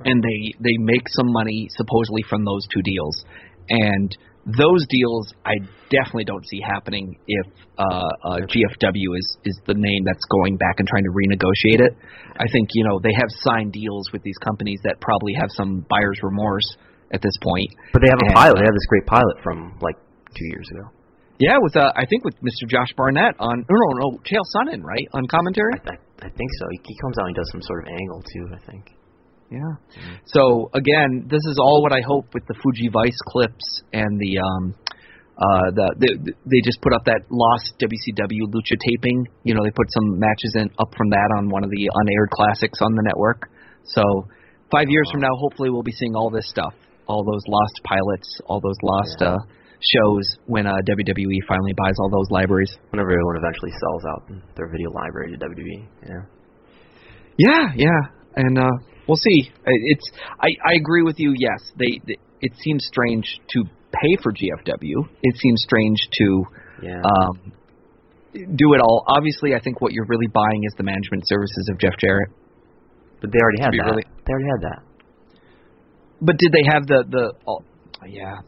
and 0.04 0.22
they 0.22 0.54
they 0.60 0.76
make 0.78 1.06
some 1.08 1.30
money 1.32 1.68
supposedly 1.70 2.24
from 2.28 2.44
those 2.44 2.66
two 2.72 2.82
deals, 2.82 3.24
and 3.68 4.16
those 4.46 4.86
deals 4.88 5.32
I 5.44 5.54
definitely 5.90 6.24
don't 6.24 6.46
see 6.46 6.60
happening 6.62 7.18
if 7.26 7.46
uh, 7.78 8.10
uh, 8.24 8.36
GFW 8.46 9.18
is 9.18 9.36
is 9.44 9.60
the 9.66 9.74
name 9.74 10.02
that's 10.04 10.24
going 10.30 10.56
back 10.56 10.76
and 10.78 10.88
trying 10.88 11.04
to 11.04 11.10
renegotiate 11.10 11.86
it. 11.86 11.92
I 12.38 12.46
think 12.50 12.70
you 12.74 12.84
know 12.88 12.98
they 13.02 13.14
have 13.14 13.28
signed 13.42 13.72
deals 13.72 14.10
with 14.12 14.22
these 14.22 14.38
companies 14.38 14.80
that 14.82 14.96
probably 15.00 15.34
have 15.34 15.50
some 15.50 15.86
buyer's 15.88 16.18
remorse 16.22 16.76
at 17.12 17.22
this 17.22 17.36
point. 17.42 17.70
But 17.92 18.02
they 18.02 18.10
have 18.10 18.20
a 18.22 18.26
And, 18.26 18.34
pilot. 18.34 18.56
They 18.58 18.66
have 18.66 18.74
this 18.74 18.88
great 18.88 19.06
pilot 19.06 19.36
from 19.42 19.78
like 19.80 19.96
two 20.34 20.46
years 20.50 20.68
ago. 20.72 20.90
Yeah, 21.38 21.58
with 21.60 21.76
uh, 21.76 21.92
I 21.94 22.06
think 22.06 22.24
with 22.24 22.34
Mr. 22.40 22.64
Josh 22.66 22.92
Barnett 22.96 23.36
on 23.38 23.64
no 23.68 23.76
no 23.76 23.88
no 24.00 24.18
Chael 24.24 24.44
Sonnen 24.56 24.82
right 24.82 25.06
on 25.12 25.26
commentary. 25.28 25.76
I, 25.84 25.92
I, 25.92 26.26
I 26.26 26.30
think 26.32 26.50
so. 26.58 26.64
He, 26.72 26.80
he 26.82 26.96
comes 27.04 27.18
out 27.18 27.26
and 27.26 27.36
does 27.36 27.50
some 27.52 27.62
sort 27.62 27.84
of 27.84 27.92
angle 27.92 28.22
too. 28.24 28.46
I 28.56 28.70
think. 28.70 28.96
Yeah. 29.50 29.78
So 30.26 30.70
again, 30.74 31.28
this 31.30 31.44
is 31.46 31.58
all 31.60 31.82
what 31.82 31.92
I 31.92 32.00
hope 32.00 32.32
with 32.34 32.46
the 32.48 32.54
Fuji 32.62 32.88
Vice 32.88 33.20
clips 33.28 33.82
and 33.92 34.18
the 34.18 34.38
um 34.40 34.74
uh 35.36 35.70
the, 35.76 35.86
the 36.00 36.32
they 36.48 36.60
just 36.64 36.80
put 36.80 36.92
up 36.94 37.04
that 37.04 37.28
lost 37.30 37.76
WCW 37.78 38.48
Lucha 38.50 38.74
taping. 38.80 39.28
You 39.44 39.54
know, 39.54 39.62
they 39.62 39.70
put 39.70 39.92
some 39.92 40.18
matches 40.18 40.56
in 40.56 40.70
up 40.80 40.90
from 40.96 41.10
that 41.10 41.28
on 41.38 41.48
one 41.48 41.62
of 41.62 41.70
the 41.70 41.84
unaired 41.92 42.30
classics 42.30 42.80
on 42.80 42.94
the 42.96 43.02
network. 43.06 43.50
So 43.84 44.02
5 44.72 44.88
years 44.88 45.08
from 45.12 45.20
now 45.20 45.30
hopefully 45.38 45.70
we'll 45.70 45.84
be 45.86 45.92
seeing 45.92 46.16
all 46.16 46.30
this 46.30 46.48
stuff, 46.48 46.74
all 47.06 47.24
those 47.24 47.42
lost 47.48 47.80
pilots, 47.84 48.40
all 48.46 48.60
those 48.60 48.76
lost 48.82 49.16
uh 49.22 49.38
shows 49.80 50.24
when 50.46 50.66
uh 50.66 50.72
WWE 50.88 51.38
finally 51.46 51.72
buys 51.76 51.94
all 52.00 52.10
those 52.10 52.30
libraries. 52.30 52.72
Whenever 52.90 53.10
everyone 53.10 53.36
eventually 53.36 53.72
sells 53.80 54.02
out 54.10 54.22
their 54.56 54.68
video 54.68 54.90
library 54.90 55.36
to 55.36 55.38
WWE. 55.38 55.86
Yeah. 56.02 56.22
Yeah, 57.38 57.66
yeah, 57.76 58.00
and 58.36 58.58
uh, 58.58 58.70
we'll 59.06 59.18
see. 59.20 59.50
I- 59.66 59.82
It's 59.92 60.10
I, 60.40 60.48
I 60.64 60.74
agree 60.76 61.02
with 61.02 61.16
you. 61.18 61.34
Yes, 61.36 61.60
they, 61.78 62.00
they 62.06 62.16
it 62.40 62.52
seems 62.64 62.84
strange 62.86 63.26
to 63.50 63.64
pay 63.92 64.16
for 64.22 64.32
GFW. 64.32 65.04
It 65.22 65.36
seems 65.36 65.62
strange 65.62 65.98
to 66.12 66.44
Yeah. 66.82 67.02
um, 67.04 67.52
do 68.34 68.72
it 68.74 68.80
all. 68.80 69.04
Obviously, 69.08 69.54
I 69.54 69.60
think 69.60 69.80
what 69.80 69.92
you're 69.92 70.06
really 70.08 70.26
buying 70.28 70.64
is 70.64 70.72
the 70.76 70.82
management 70.84 71.24
services 71.26 71.68
of 71.70 71.78
Jeff 71.78 71.94
Jarrett. 71.98 72.30
but 73.20 73.30
they 73.32 73.38
already 73.40 73.62
had 73.62 73.72
that. 73.72 73.84
really- 73.90 74.04
They 74.26 74.32
already 74.32 74.48
had 74.50 74.62
that. 74.70 74.82
But 76.20 76.36
did 76.38 76.52
they 76.52 76.64
have 76.72 76.86
the 76.86 77.04
the? 77.08 77.32
Oh, 77.46 77.62
yeah, 78.06 78.40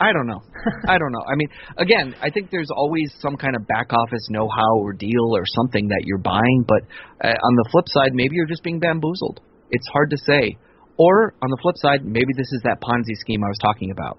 I 0.00 0.12
don't 0.12 0.26
know. 0.26 0.42
I 0.88 0.98
don't 0.98 1.12
know. 1.12 1.24
I 1.26 1.34
mean, 1.34 1.48
again, 1.76 2.14
I 2.22 2.30
think 2.30 2.50
there's 2.50 2.70
always 2.74 3.12
some 3.20 3.36
kind 3.36 3.56
of 3.56 3.66
back 3.66 3.92
office 3.92 4.26
know-how 4.30 4.78
or 4.78 4.92
deal 4.92 5.34
or 5.34 5.42
something 5.46 5.88
that 5.88 6.02
you're 6.04 6.18
buying. 6.18 6.64
But 6.66 6.82
uh, 7.24 7.34
on 7.34 7.54
the 7.56 7.68
flip 7.72 7.86
side, 7.88 8.14
maybe 8.14 8.36
you're 8.36 8.46
just 8.46 8.62
being 8.62 8.78
bamboozled. 8.78 9.40
It's 9.70 9.86
hard 9.88 10.10
to 10.10 10.16
say. 10.18 10.56
Or 10.96 11.34
on 11.42 11.50
the 11.50 11.58
flip 11.62 11.76
side, 11.78 12.04
maybe 12.04 12.32
this 12.36 12.50
is 12.52 12.62
that 12.64 12.80
Ponzi 12.80 13.14
scheme 13.20 13.42
I 13.44 13.48
was 13.48 13.58
talking 13.62 13.92
about, 13.92 14.18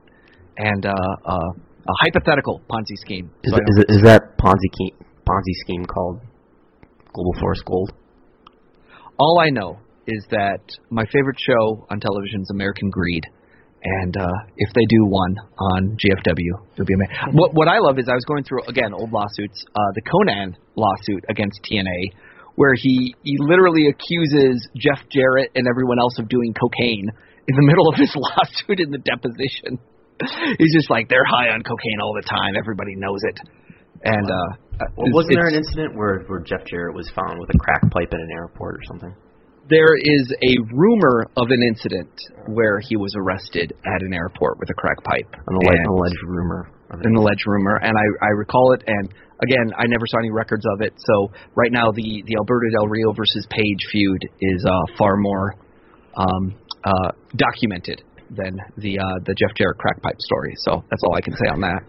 and 0.58 0.86
uh, 0.86 0.92
uh, 1.26 1.36
a 1.36 1.94
hypothetical 2.00 2.62
Ponzi 2.70 2.96
scheme. 2.96 3.30
Is, 3.44 3.52
So 3.52 3.58
I 3.58 3.60
is, 3.68 3.78
it, 3.80 3.86
is 3.90 4.02
that 4.04 4.38
Ponzi 4.38 4.70
key, 4.78 4.94
Ponzi 5.28 5.56
scheme 5.64 5.86
called 5.86 6.22
Global 7.14 7.34
Force 7.42 7.62
Gold? 7.66 7.92
all 9.20 9.40
I 9.40 9.50
know 9.50 9.78
is 10.10 10.26
that 10.32 10.62
my 10.90 11.06
favorite 11.14 11.38
show 11.40 11.86
on 11.90 12.00
television 12.00 12.42
is 12.42 12.50
American 12.52 12.90
Greed. 12.90 13.24
And 13.82 14.18
uh, 14.18 14.28
if 14.58 14.74
they 14.74 14.84
do 14.90 15.06
one 15.06 15.36
on 15.58 15.96
GFW, 15.96 16.52
it'll 16.74 16.86
be 16.86 16.96
amazing. 16.96 17.16
What 17.32 17.54
what 17.54 17.70
I 17.70 17.80
love 17.80 17.98
is 17.98 18.10
I 18.10 18.14
was 18.14 18.26
going 18.26 18.44
through 18.44 18.64
again 18.68 18.94
old 18.94 19.14
lawsuits. 19.14 19.64
Uh, 19.74 19.80
the 19.96 20.02
Konnan 20.02 20.56
lawsuit 20.76 21.24
against 21.30 21.64
TNA 21.64 22.12
where 22.60 22.76
he 22.76 23.16
he 23.24 23.38
literally 23.40 23.88
accuses 23.88 24.68
Jeff 24.76 25.00
Jarrett 25.08 25.52
and 25.56 25.64
everyone 25.64 25.98
else 25.98 26.20
of 26.20 26.28
doing 26.28 26.54
cocaine 26.54 27.08
in 27.48 27.56
the 27.56 27.64
middle 27.72 27.88
of 27.88 27.96
his 27.96 28.12
lawsuit 28.12 28.84
in 28.84 28.92
the 28.92 29.00
deposition. 29.00 29.80
He's 30.60 30.76
just 30.76 30.92
like 30.92 31.08
they're 31.08 31.24
high 31.24 31.56
on 31.56 31.64
cocaine 31.64 32.04
all 32.04 32.12
the 32.20 32.28
time. 32.28 32.60
Everybody 32.60 33.00
knows 33.00 33.24
it. 33.32 33.40
And 34.04 34.28
uh, 34.28 34.88
Well, 34.98 35.08
wasn't 35.16 35.40
there 35.40 35.48
an 35.48 35.56
incident 35.56 35.96
where 35.96 36.28
where 36.28 36.44
Jeff 36.44 36.68
Jarrett 36.68 36.96
was 36.96 37.10
found 37.16 37.40
with 37.40 37.50
a 37.56 37.58
crack 37.58 37.88
pipe 37.92 38.12
in 38.12 38.20
an 38.20 38.32
airport 38.36 38.76
or 38.76 38.84
something? 38.92 39.16
There 39.70 39.96
is 39.96 40.34
a 40.42 40.56
rumor 40.74 41.28
of 41.38 41.48
an 41.52 41.62
incident 41.62 42.10
where 42.48 42.80
he 42.80 42.98
was 42.98 43.14
arrested 43.16 43.74
at 43.86 44.02
an 44.02 44.14
airport 44.14 44.60
with 44.60 44.70
a 44.70 44.74
crack 44.74 44.98
pipe. 45.04 45.30
An 45.48 45.56
alleged, 45.56 45.78
And- 45.78 45.88
alleged 45.88 46.24
rumor. 46.26 46.70
An 46.92 47.16
alleged 47.16 47.46
rumor, 47.46 47.76
and 47.78 47.94
I, 47.96 48.26
I 48.26 48.30
recall 48.30 48.74
it. 48.74 48.84
And 48.88 49.14
again, 49.44 49.72
I 49.78 49.86
never 49.86 50.08
saw 50.08 50.18
any 50.18 50.32
records 50.32 50.66
of 50.74 50.82
it. 50.82 50.92
So 50.98 51.30
right 51.54 51.72
now, 51.72 51.92
the 51.92 52.24
the 52.26 52.36
Alberto 52.36 52.66
Del 52.74 52.88
Rio 52.88 53.14
versus 53.14 53.46
Paige 53.52 53.86
feud 53.92 54.26
is 54.42 54.66
uh, 54.66 54.98
far 54.98 55.16
more 55.18 55.54
um, 56.18 56.56
uh, 56.84 57.12
documented 57.36 58.02
than 58.32 58.58
the 58.78 58.98
uh, 58.98 59.20
the 59.26 59.36
Jeff 59.36 59.54
Jarrett 59.56 59.78
crack 59.78 60.02
pipe 60.02 60.18
story. 60.18 60.54
So 60.66 60.84
that's 60.90 61.04
all 61.06 61.14
I 61.14 61.22
can 61.22 61.34
say 61.34 61.48
on 61.54 61.62
that. 61.62 61.82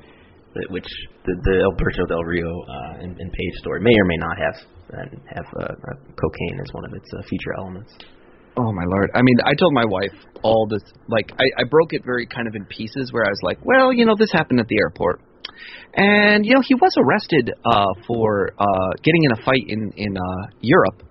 Which 0.68 0.88
the, 1.24 1.32
the 1.44 1.62
Alberto 1.64 2.04
Del 2.04 2.24
Rio 2.24 2.60
uh, 2.60 3.00
and, 3.00 3.18
and 3.18 3.32
Paige 3.32 3.54
story 3.56 3.80
may 3.80 3.96
or 3.96 4.04
may 4.04 4.16
not 4.18 4.36
have 4.36 4.54
uh, 4.92 5.04
have 5.34 5.46
uh, 5.58 5.62
uh, 5.64 5.94
cocaine 6.20 6.60
as 6.60 6.72
one 6.72 6.84
of 6.84 6.92
its 6.94 7.08
uh, 7.12 7.22
feature 7.28 7.54
elements. 7.58 7.92
Oh 8.56 8.72
my 8.72 8.84
lord! 8.84 9.10
I 9.14 9.22
mean, 9.22 9.38
I 9.44 9.54
told 9.54 9.72
my 9.72 9.84
wife 9.86 10.12
all 10.42 10.66
this. 10.68 10.82
Like, 11.08 11.30
I, 11.38 11.62
I 11.62 11.64
broke 11.64 11.92
it 11.92 12.02
very 12.04 12.26
kind 12.26 12.48
of 12.48 12.54
in 12.54 12.64
pieces, 12.66 13.12
where 13.12 13.24
I 13.24 13.30
was 13.30 13.38
like, 13.42 13.58
"Well, 13.64 13.92
you 13.92 14.04
know, 14.04 14.16
this 14.18 14.32
happened 14.32 14.58
at 14.58 14.66
the 14.66 14.76
airport, 14.76 15.22
and 15.94 16.44
you 16.44 16.54
know, 16.54 16.60
he 16.60 16.74
was 16.74 16.92
arrested 16.98 17.52
uh, 17.64 17.86
for 18.06 18.50
uh, 18.58 18.90
getting 19.02 19.22
in 19.24 19.32
a 19.32 19.42
fight 19.44 19.64
in 19.68 19.92
in 19.96 20.16
uh, 20.16 20.46
Europe, 20.60 21.02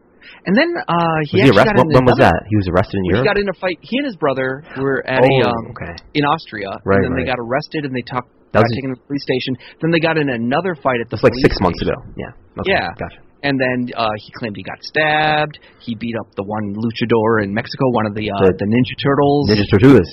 and 0.45 0.55
then 0.55 0.67
uh, 0.87 1.19
he 1.31 1.39
Was 1.39 1.49
he 1.49 1.55
arrested? 1.55 1.65
got 1.65 1.77
When, 1.79 1.87
in 1.89 1.95
when 1.95 2.05
was 2.05 2.19
that? 2.19 2.39
He 2.49 2.55
was 2.57 2.67
arrested 2.67 2.97
in 2.99 3.05
Europe. 3.05 3.23
He 3.23 3.27
got 3.29 3.37
in 3.39 3.47
a 3.49 3.57
fight. 3.59 3.79
He 3.81 3.97
and 3.97 4.05
his 4.05 4.17
brother 4.17 4.63
were 4.77 4.99
at 5.07 5.23
oh, 5.23 5.25
a 5.25 5.47
um, 5.47 5.71
okay. 5.71 5.95
in 6.13 6.23
Austria, 6.25 6.75
Right, 6.83 6.99
and 6.99 7.15
then 7.15 7.15
they 7.15 7.25
got 7.25 7.39
arrested 7.39 7.85
and 7.85 7.95
they 7.95 8.03
talked. 8.03 8.29
That 8.51 8.65
Got 8.65 8.67
was- 8.67 8.75
taken 8.81 8.89
to 8.89 8.95
the 8.99 9.05
police 9.05 9.21
station. 9.23 9.53
Then 9.79 9.91
they 9.91 9.99
got 10.01 10.17
in 10.17 10.27
another 10.27 10.73
fight 10.73 10.99
at 10.99 11.09
the 11.13 11.21
That's 11.21 11.23
like 11.29 11.37
six 11.45 11.55
months 11.61 11.81
ago. 11.85 11.93
Yeah. 12.17 12.33
Okay. 12.57 12.73
Yeah. 12.73 12.89
Gotcha. 12.97 13.21
And 13.41 13.59
then 13.59 13.87
uh, 13.95 14.09
he 14.17 14.31
claimed 14.35 14.55
he 14.57 14.63
got 14.63 14.83
stabbed. 14.83 15.59
He 15.79 15.95
beat 15.95 16.15
up 16.19 16.27
the 16.35 16.43
one 16.43 16.75
luchador 16.75 17.43
in 17.43 17.53
Mexico, 17.53 17.89
one 17.91 18.05
of 18.05 18.13
the 18.13 18.29
uh, 18.31 18.35
The- 18.39 18.57
the 18.59 18.65
Ninja 18.67 18.95
Turtles. 19.01 19.49
Ninja 19.49 19.63
Tortugas. 19.71 20.09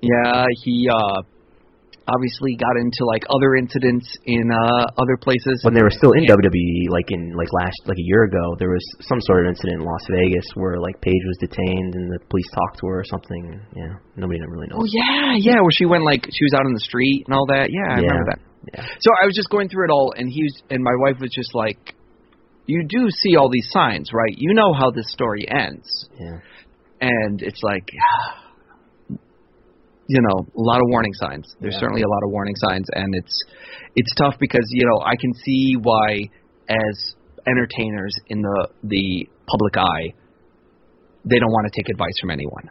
Yeah, 0.00 0.46
he 0.62 0.88
uh, 0.90 1.22
obviously 2.08 2.56
got 2.58 2.74
into 2.78 3.04
like 3.06 3.22
other 3.30 3.54
incidents 3.54 4.06
in 4.26 4.50
uh, 4.50 4.86
other 4.98 5.16
places. 5.18 5.62
When 5.64 5.74
they 5.74 5.82
were 5.82 5.90
still 5.94 6.12
in 6.12 6.24
Yeah. 6.24 6.34
WWE, 6.34 6.90
like 6.90 7.10
in 7.10 7.32
like 7.34 7.48
last 7.52 7.78
like 7.86 7.98
a 7.98 8.02
year 8.06 8.24
ago, 8.24 8.54
there 8.58 8.70
was 8.70 8.82
some 9.06 9.20
sort 9.22 9.46
of 9.46 9.50
incident 9.50 9.82
in 9.82 9.86
Las 9.86 10.02
Vegas 10.10 10.44
where 10.54 10.78
like 10.78 11.00
Paige 11.00 11.22
was 11.26 11.38
detained 11.38 11.94
and 11.94 12.10
the 12.10 12.18
police 12.30 12.46
talked 12.54 12.78
to 12.80 12.86
her 12.86 13.00
or 13.00 13.04
something. 13.04 13.60
Yeah. 13.76 13.94
Nobody 14.16 14.40
really 14.46 14.66
knows. 14.68 14.82
Oh 14.82 14.86
yeah, 14.90 15.34
yeah, 15.38 15.60
where 15.62 15.70
she 15.74 15.86
went 15.86 16.04
like 16.04 16.26
she 16.30 16.44
was 16.44 16.54
out 16.54 16.66
on 16.66 16.72
the 16.74 16.80
street 16.86 17.24
and 17.26 17.34
all 17.34 17.46
that. 17.46 17.70
Yeah, 17.70 17.94
I 17.94 18.00
Yeah. 18.02 18.06
remember 18.10 18.26
that. 18.34 18.40
Yeah. 18.74 18.86
So 19.00 19.10
I 19.20 19.26
was 19.26 19.34
just 19.34 19.50
going 19.50 19.68
through 19.68 19.86
it 19.86 19.90
all, 19.90 20.14
and 20.16 20.28
he 20.30 20.42
was, 20.44 20.54
and 20.70 20.82
my 20.82 20.94
wife 20.98 21.18
was 21.20 21.30
just 21.34 21.54
like, 21.54 21.94
"You 22.66 22.84
do 22.88 23.10
see 23.10 23.36
all 23.36 23.48
these 23.50 23.68
signs, 23.70 24.10
right? 24.12 24.34
You 24.36 24.54
know 24.54 24.72
how 24.72 24.90
this 24.90 25.10
story 25.12 25.46
ends." 25.48 26.08
Yeah. 26.18 26.38
and 27.00 27.42
it's 27.42 27.60
like 27.62 27.88
you 30.08 30.20
know 30.20 30.38
a 30.56 30.62
lot 30.70 30.78
of 30.78 30.86
warning 30.88 31.12
signs 31.14 31.54
there's 31.60 31.74
Yeah. 31.74 31.80
certainly 31.80 32.02
a 32.02 32.08
lot 32.08 32.22
of 32.24 32.30
warning 32.30 32.54
signs 32.56 32.86
and 32.94 33.14
it's 33.14 33.36
it's 33.96 34.12
tough 34.14 34.34
because 34.40 34.66
you 34.70 34.84
know 34.86 35.00
i 35.04 35.14
can 35.16 35.32
see 35.44 35.74
why 35.80 36.18
as 36.68 37.14
entertainers 37.46 38.14
in 38.28 38.42
the 38.42 38.68
the 38.84 39.28
public 39.46 39.76
eye 39.76 40.06
they 41.24 41.38
don't 41.38 41.50
want 41.52 41.66
to 41.70 41.72
take 41.80 41.88
advice 41.88 42.14
from 42.20 42.30
anyone 42.30 42.66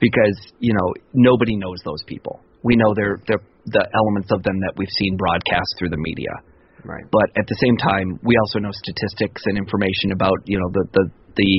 because 0.00 0.36
you 0.58 0.74
know 0.74 0.94
nobody 1.14 1.56
knows 1.56 1.80
those 1.84 2.02
people 2.06 2.40
we 2.62 2.76
know 2.76 2.94
they're 2.94 3.18
they're 3.26 3.44
the 3.66 3.86
elements 3.94 4.30
of 4.32 4.42
them 4.42 4.58
that 4.60 4.72
we've 4.76 4.94
seen 4.98 5.16
broadcast 5.16 5.68
through 5.78 5.88
the 5.90 5.98
media 5.98 6.30
Right. 6.88 7.04
but 7.12 7.28
at 7.36 7.44
the 7.46 7.58
same 7.60 7.76
time, 7.76 8.16
we 8.24 8.32
also 8.40 8.58
know 8.64 8.72
statistics 8.72 9.42
and 9.44 9.58
information 9.60 10.12
about 10.16 10.40
you 10.48 10.56
know 10.58 10.70
the 10.72 10.84
the 10.96 11.04
the 11.36 11.52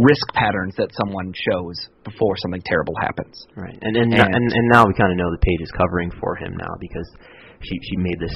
risk 0.00 0.26
patterns 0.34 0.74
that 0.80 0.88
someone 0.98 1.30
shows 1.36 1.76
before 2.02 2.34
something 2.42 2.62
terrible 2.64 2.94
happens. 3.00 3.36
Right. 3.54 3.76
And 3.82 3.94
and 3.96 4.08
And- 4.12 4.34
and, 4.34 4.44
and 4.58 4.66
now 4.72 4.86
we 4.88 4.94
kind 4.98 5.12
of 5.12 5.18
know 5.20 5.30
the 5.30 5.38
Paige 5.44 5.62
is 5.62 5.70
covering 5.76 6.10
for 6.18 6.34
him 6.36 6.56
now 6.56 6.72
because 6.80 7.08
she 7.60 7.74
she 7.88 7.96
made 8.00 8.18
this 8.18 8.34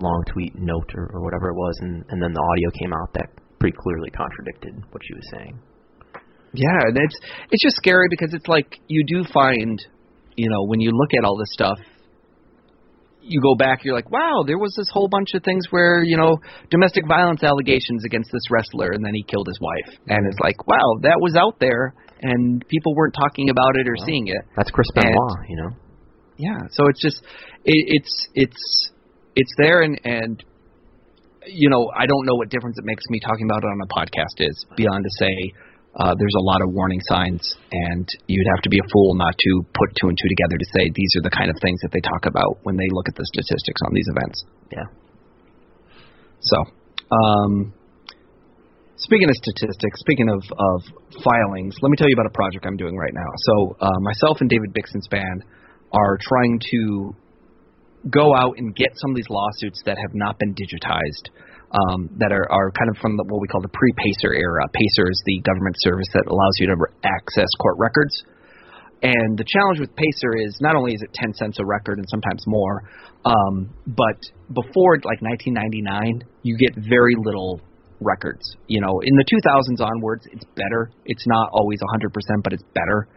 long 0.00 0.24
tweet 0.32 0.52
note 0.56 0.90
or, 0.96 1.08
or 1.14 1.20
whatever 1.22 1.50
it 1.52 1.54
was, 1.54 1.74
and 1.84 2.04
and 2.08 2.18
then 2.22 2.32
the 2.32 2.40
audio 2.42 2.68
came 2.80 2.92
out 2.92 3.12
that 3.14 3.28
pretty 3.60 3.76
clearly 3.78 4.10
contradicted 4.10 4.74
what 4.90 5.02
she 5.06 5.14
was 5.14 5.26
saying. 5.30 5.54
Yeah, 6.52 6.88
and 6.88 6.96
it's 6.96 7.16
it's 7.52 7.62
just 7.62 7.76
scary 7.76 8.08
because 8.08 8.32
it's 8.32 8.48
like 8.48 8.76
you 8.88 9.04
do 9.06 9.24
find, 9.32 9.78
you 10.36 10.48
know, 10.48 10.64
when 10.66 10.80
you 10.80 10.90
look 10.92 11.12
at 11.14 11.24
all 11.24 11.36
this 11.36 11.52
stuff, 11.52 11.78
you 13.26 13.40
go 13.40 13.54
back, 13.54 13.84
you're 13.84 13.94
like, 13.94 14.10
wow, 14.10 14.44
there 14.46 14.58
was 14.58 14.72
this 14.76 14.88
whole 14.92 15.08
bunch 15.08 15.34
of 15.34 15.42
things 15.42 15.66
where 15.70 16.02
you 16.02 16.16
know 16.16 16.38
domestic 16.70 17.06
violence 17.06 17.42
allegations 17.42 18.04
against 18.04 18.30
this 18.32 18.42
wrestler, 18.50 18.90
and 18.92 19.04
then 19.04 19.14
he 19.14 19.22
killed 19.22 19.46
his 19.46 19.58
wife, 19.60 19.98
and 20.08 20.26
it's 20.26 20.38
like, 20.40 20.66
wow, 20.66 20.98
that 21.02 21.18
was 21.20 21.34
out 21.36 21.58
there, 21.60 21.94
and 22.22 22.66
people 22.68 22.94
weren't 22.94 23.14
talking 23.14 23.50
about 23.50 23.76
it 23.76 23.88
or 23.88 23.96
seeing 24.06 24.28
it. 24.28 24.42
That's 24.56 24.70
Chris 24.70 24.88
And- 24.94 25.04
Benoit, 25.04 25.48
you 25.48 25.56
know. 25.56 25.70
yeah 26.38 26.58
so 26.70 26.84
it's 26.88 27.00
just 27.00 27.22
it, 27.64 27.80
it's 27.96 28.28
it's 28.34 28.90
it's 29.34 29.52
there 29.58 29.82
and 29.82 29.98
and 30.04 30.44
you 31.46 31.70
know 31.70 31.90
i 31.96 32.04
don't 32.06 32.26
know 32.26 32.34
what 32.34 32.48
difference 32.50 32.76
it 32.78 32.84
makes 32.84 33.04
me 33.08 33.18
talking 33.20 33.46
about 33.48 33.62
it 33.62 33.68
on 33.74 33.80
a 33.80 33.90
podcast 33.98 34.36
is 34.40 34.66
beyond 34.76 35.04
to 35.04 35.10
say 35.18 35.34
uh, 35.96 36.14
there's 36.18 36.36
a 36.36 36.44
lot 36.44 36.60
of 36.60 36.72
warning 36.72 37.00
signs 37.08 37.40
and 37.72 38.06
you'd 38.26 38.46
have 38.54 38.62
to 38.62 38.68
be 38.68 38.78
a 38.78 38.86
fool 38.92 39.14
not 39.14 39.34
to 39.38 39.50
put 39.72 39.88
two 40.00 40.08
and 40.08 40.18
two 40.20 40.28
together 40.28 40.56
to 40.58 40.68
say 40.76 40.90
these 40.94 41.12
are 41.16 41.24
the 41.24 41.32
kind 41.32 41.50
of 41.50 41.56
things 41.62 41.80
that 41.80 41.90
they 41.92 42.00
talk 42.00 42.26
about 42.26 42.58
when 42.64 42.76
they 42.76 42.88
look 42.92 43.08
at 43.08 43.14
the 43.14 43.26
statistics 43.32 43.80
on 43.86 43.94
these 43.94 44.08
events 44.08 44.44
Yeah. 44.72 44.88
so 46.40 46.58
um 47.10 47.72
Speaking 48.98 49.28
of 49.28 49.36
statistics, 49.36 50.00
speaking 50.00 50.30
of, 50.30 50.40
of 50.58 50.80
filings, 51.22 51.76
let 51.82 51.90
me 51.90 51.96
tell 51.96 52.08
you 52.08 52.14
about 52.14 52.26
a 52.26 52.32
project 52.32 52.64
I'm 52.64 52.78
doing 52.78 52.96
right 52.96 53.12
now. 53.12 53.28
So, 53.44 53.76
uh, 53.78 54.00
myself 54.00 54.38
and 54.40 54.48
David 54.48 54.72
Bixenspan 54.72 55.10
band 55.10 55.44
are 55.92 56.18
trying 56.18 56.58
to 56.72 57.14
go 58.08 58.34
out 58.34 58.54
and 58.56 58.74
get 58.74 58.88
some 58.94 59.10
of 59.10 59.16
these 59.16 59.28
lawsuits 59.28 59.82
that 59.84 59.98
have 59.98 60.14
not 60.14 60.38
been 60.38 60.54
digitized, 60.54 61.28
um, 61.76 62.08
that 62.16 62.32
are, 62.32 62.48
are 62.50 62.72
kind 62.72 62.88
of 62.88 62.96
from 62.96 63.16
the, 63.16 63.24
what 63.28 63.40
we 63.40 63.48
call 63.48 63.60
the 63.60 63.72
pre-PACER 63.72 64.32
era. 64.32 64.64
PACER 64.72 65.10
is 65.12 65.20
the 65.26 65.40
government 65.44 65.76
service 65.80 66.08
that 66.14 66.24
allows 66.24 66.56
you 66.56 66.66
to 66.72 66.76
access 67.04 67.50
court 67.60 67.76
records. 67.78 68.24
And 69.02 69.36
the 69.36 69.44
challenge 69.44 69.78
with 69.80 69.94
Pacer 69.94 70.32
is 70.40 70.56
not 70.60 70.74
only 70.74 70.94
is 70.94 71.02
it 71.02 71.12
10 71.12 71.34
cents 71.34 71.58
a 71.60 71.66
record 71.66 71.98
and 71.98 72.08
sometimes 72.08 72.42
more, 72.46 72.88
um, 73.28 73.68
but 73.86 74.16
before 74.48 74.96
like 75.04 75.20
1999, 75.20 76.24
you 76.42 76.56
get 76.56 76.72
very 76.74 77.14
little 77.14 77.60
records. 78.00 78.56
You 78.68 78.80
know, 78.80 79.00
in 79.04 79.14
the 79.16 79.24
2000s 79.28 79.84
onwards, 79.84 80.26
it's 80.32 80.44
better. 80.56 80.90
It's 81.04 81.26
not 81.26 81.50
always 81.52 81.78
100%, 81.94 82.08
but 82.42 82.52
it's 82.54 82.64
better. 82.74 83.08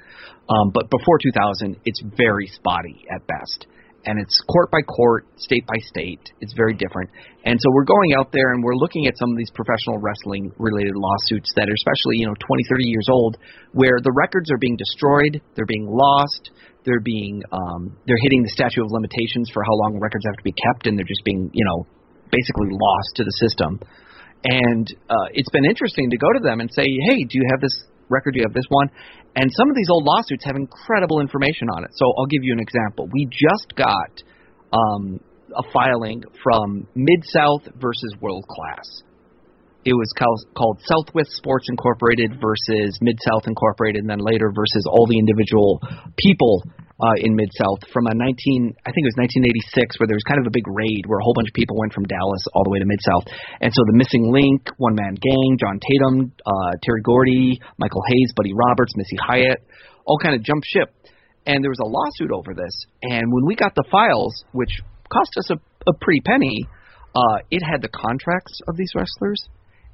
Um, 0.50 0.72
but 0.74 0.90
before 0.90 1.18
2000, 1.22 1.78
it's 1.86 2.02
very 2.18 2.48
spotty 2.48 3.06
at 3.14 3.26
best. 3.28 3.68
And 4.06 4.20
it's 4.20 4.40
court 4.48 4.72
by 4.72 4.82
court, 4.82 5.28
state 5.38 5.68
by 5.68 5.76
state. 5.92 6.22
It's 6.40 6.54
very 6.54 6.74
different. 6.74 7.10
And 7.44 7.60
so 7.60 7.68
we're 7.74 7.88
going 7.88 8.16
out 8.18 8.32
there 8.32 8.54
and 8.54 8.64
we're 8.64 8.76
looking 8.76 9.08
at 9.08 9.18
some 9.18 9.32
of 9.32 9.38
these 9.38 9.52
professional 9.52 10.00
wrestling 10.00 10.52
related 10.58 10.96
lawsuits 10.96 11.52
that 11.56 11.68
are 11.68 11.76
especially, 11.76 12.24
you 12.24 12.28
know, 12.28 12.36
20, 12.40 12.64
30 12.70 12.84
years 12.88 13.08
old, 13.12 13.38
where 13.74 14.00
the 14.02 14.12
records 14.16 14.52
are 14.52 14.58
being 14.58 14.78
destroyed, 14.78 15.42
they're 15.56 15.68
being 15.68 15.88
lost, 15.88 16.52
they're 16.86 17.04
being, 17.04 17.44
um, 17.52 17.96
they're 18.08 18.24
hitting 18.24 18.42
the 18.44 18.50
statute 18.50 18.82
of 18.82 18.88
limitations 18.90 19.52
for 19.54 19.64
how 19.64 19.76
long 19.84 20.00
records 20.00 20.24
have 20.26 20.38
to 20.38 20.48
be 20.48 20.56
kept, 20.56 20.88
and 20.88 20.98
they're 20.98 21.08
just 21.08 21.24
being, 21.26 21.52
you 21.54 21.66
know, 21.66 21.86
basically 22.32 22.72
lost 22.72 23.20
to 23.20 23.24
the 23.24 23.36
system. 23.44 23.80
And 24.46 24.88
uh, 25.10 25.28
it's 25.36 25.50
been 25.52 25.66
interesting 25.66 26.10
to 26.10 26.18
go 26.18 26.32
to 26.34 26.40
them 26.40 26.62
and 26.62 26.72
say, 26.72 26.88
hey, 26.88 27.28
do 27.28 27.36
you 27.36 27.46
have 27.52 27.60
this 27.60 27.76
record? 28.08 28.34
Do 28.34 28.40
you 28.40 28.46
have 28.48 28.56
this 28.56 28.68
one? 28.70 28.90
And 29.36 29.52
some 29.54 29.70
of 29.70 29.76
these 29.76 29.90
old 29.90 30.04
lawsuits 30.04 30.44
have 30.46 30.56
incredible 30.56 31.22
information 31.22 31.70
on 31.70 31.84
it. 31.84 31.92
So 31.94 32.06
I'll 32.18 32.26
give 32.26 32.44
you 32.44 32.54
an 32.54 32.60
example. 32.60 33.08
We 33.12 33.26
just 33.26 33.76
got 33.76 34.24
um, 34.74 35.20
a 35.56 35.64
filing 35.72 36.24
from 36.44 36.88
Mid 36.96 37.24
South 37.24 37.64
versus 37.80 38.16
World 38.22 38.46
Class. 38.48 39.04
It 39.86 39.94
was 39.94 40.12
called 40.58 40.82
Southwest 40.84 41.32
Sports 41.38 41.68
Incorporated 41.70 42.34
versus 42.42 43.00
Mid 43.02 43.18
South 43.26 43.48
Incorporated, 43.48 44.02
and 44.02 44.10
then 44.10 44.20
later 44.20 44.52
versus 44.54 44.86
all 44.92 45.08
the 45.08 45.18
individual 45.18 45.80
people 46.18 46.64
uh, 47.00 47.16
in 47.24 47.36
Mid 47.36 47.48
South 47.56 47.80
from 47.96 48.08
a 48.08 48.14
19, 48.14 48.76
I 48.84 48.92
think 48.92 49.08
it 49.08 49.12
was 49.16 49.20
1986, 49.24 50.00
where 50.00 50.08
there 50.12 50.20
was 50.20 50.28
kind 50.28 50.44
of 50.44 50.48
a 50.48 50.54
big 50.54 50.68
raid 50.68 51.08
where 51.08 51.20
a 51.20 51.24
whole 51.24 51.34
bunch 51.34 51.48
of 51.48 51.56
people 51.56 51.80
went 51.80 51.96
from 51.96 52.04
Dallas 52.04 52.44
all 52.52 52.68
the 52.68 52.70
way 52.70 52.80
to 52.80 52.88
Mid 52.88 53.00
South, 53.00 53.26
and 53.64 53.72
so 53.72 53.82
the 53.88 53.96
Missing 53.96 54.28
Link, 54.28 54.68
One 54.78 54.96
Man 55.00 55.16
Gang, 55.16 55.50
John 55.56 55.80
Tatum, 55.80 56.36
uh, 56.44 56.72
Terry 56.84 57.02
Gordy, 57.02 57.60
Michael 57.80 58.04
Hayes, 58.12 58.36
Buddy 58.36 58.52
Roberts, 58.52 58.92
Missy 59.00 59.16
Hyatt, 59.16 59.64
all 60.04 60.20
kind 60.20 60.36
of 60.36 60.44
jumped 60.44 60.68
ship, 60.68 60.92
and 61.48 61.64
there 61.64 61.72
was 61.72 61.80
a 61.80 61.88
lawsuit 61.88 62.36
over 62.36 62.52
this. 62.52 62.76
And 63.02 63.32
when 63.32 63.48
we 63.48 63.56
got 63.56 63.74
the 63.76 63.88
files, 63.90 64.44
which 64.52 64.84
cost 65.08 65.32
us 65.40 65.50
a, 65.56 65.58
a 65.88 65.94
pretty 66.02 66.22
penny, 66.22 66.68
uh, 67.16 67.42
it 67.50 67.64
had 67.64 67.82
the 67.82 67.90
contracts 67.90 68.60
of 68.68 68.76
these 68.76 68.92
wrestlers, 68.94 69.42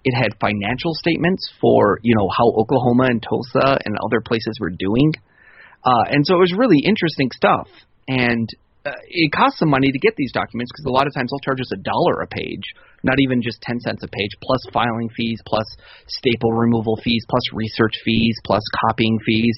It 0.03 0.13
had 0.13 0.37
financial 0.41 0.93
statements 0.93 1.45
for 1.61 1.99
you 2.01 2.15
know 2.15 2.29
how 2.29 2.49
Oklahoma 2.49 3.13
and 3.13 3.21
Tulsa 3.21 3.79
and 3.85 3.95
other 4.05 4.21
places 4.21 4.57
were 4.59 4.71
doing, 4.71 5.13
uh, 5.85 6.05
and 6.09 6.25
so 6.25 6.35
it 6.35 6.39
was 6.39 6.53
really 6.57 6.81
interesting 6.83 7.29
stuff. 7.31 7.69
And 8.07 8.49
uh, 8.85 8.91
it 9.09 9.31
costs 9.31 9.59
some 9.59 9.69
money 9.69 9.91
to 9.91 9.99
get 9.99 10.13
these 10.17 10.31
documents 10.31 10.71
because 10.73 10.85
a 10.85 10.93
lot 10.93 11.07
of 11.07 11.13
times 11.13 11.29
they'll 11.31 11.45
charge 11.45 11.61
us 11.61 11.71
a 11.73 11.81
dollar 11.81 12.21
a 12.21 12.27
page, 12.27 12.65
not 13.03 13.17
even 13.21 13.41
just 13.41 13.61
ten 13.61 13.79
cents 13.79 14.03
a 14.03 14.07
page, 14.07 14.33
plus 14.41 14.61
filing 14.73 15.09
fees, 15.15 15.39
plus 15.45 15.65
staple 16.07 16.51
removal 16.51 16.97
fees, 17.03 17.23
plus 17.29 17.41
research 17.53 17.93
fees, 18.03 18.35
plus 18.45 18.61
copying 18.85 19.17
fees. 19.25 19.57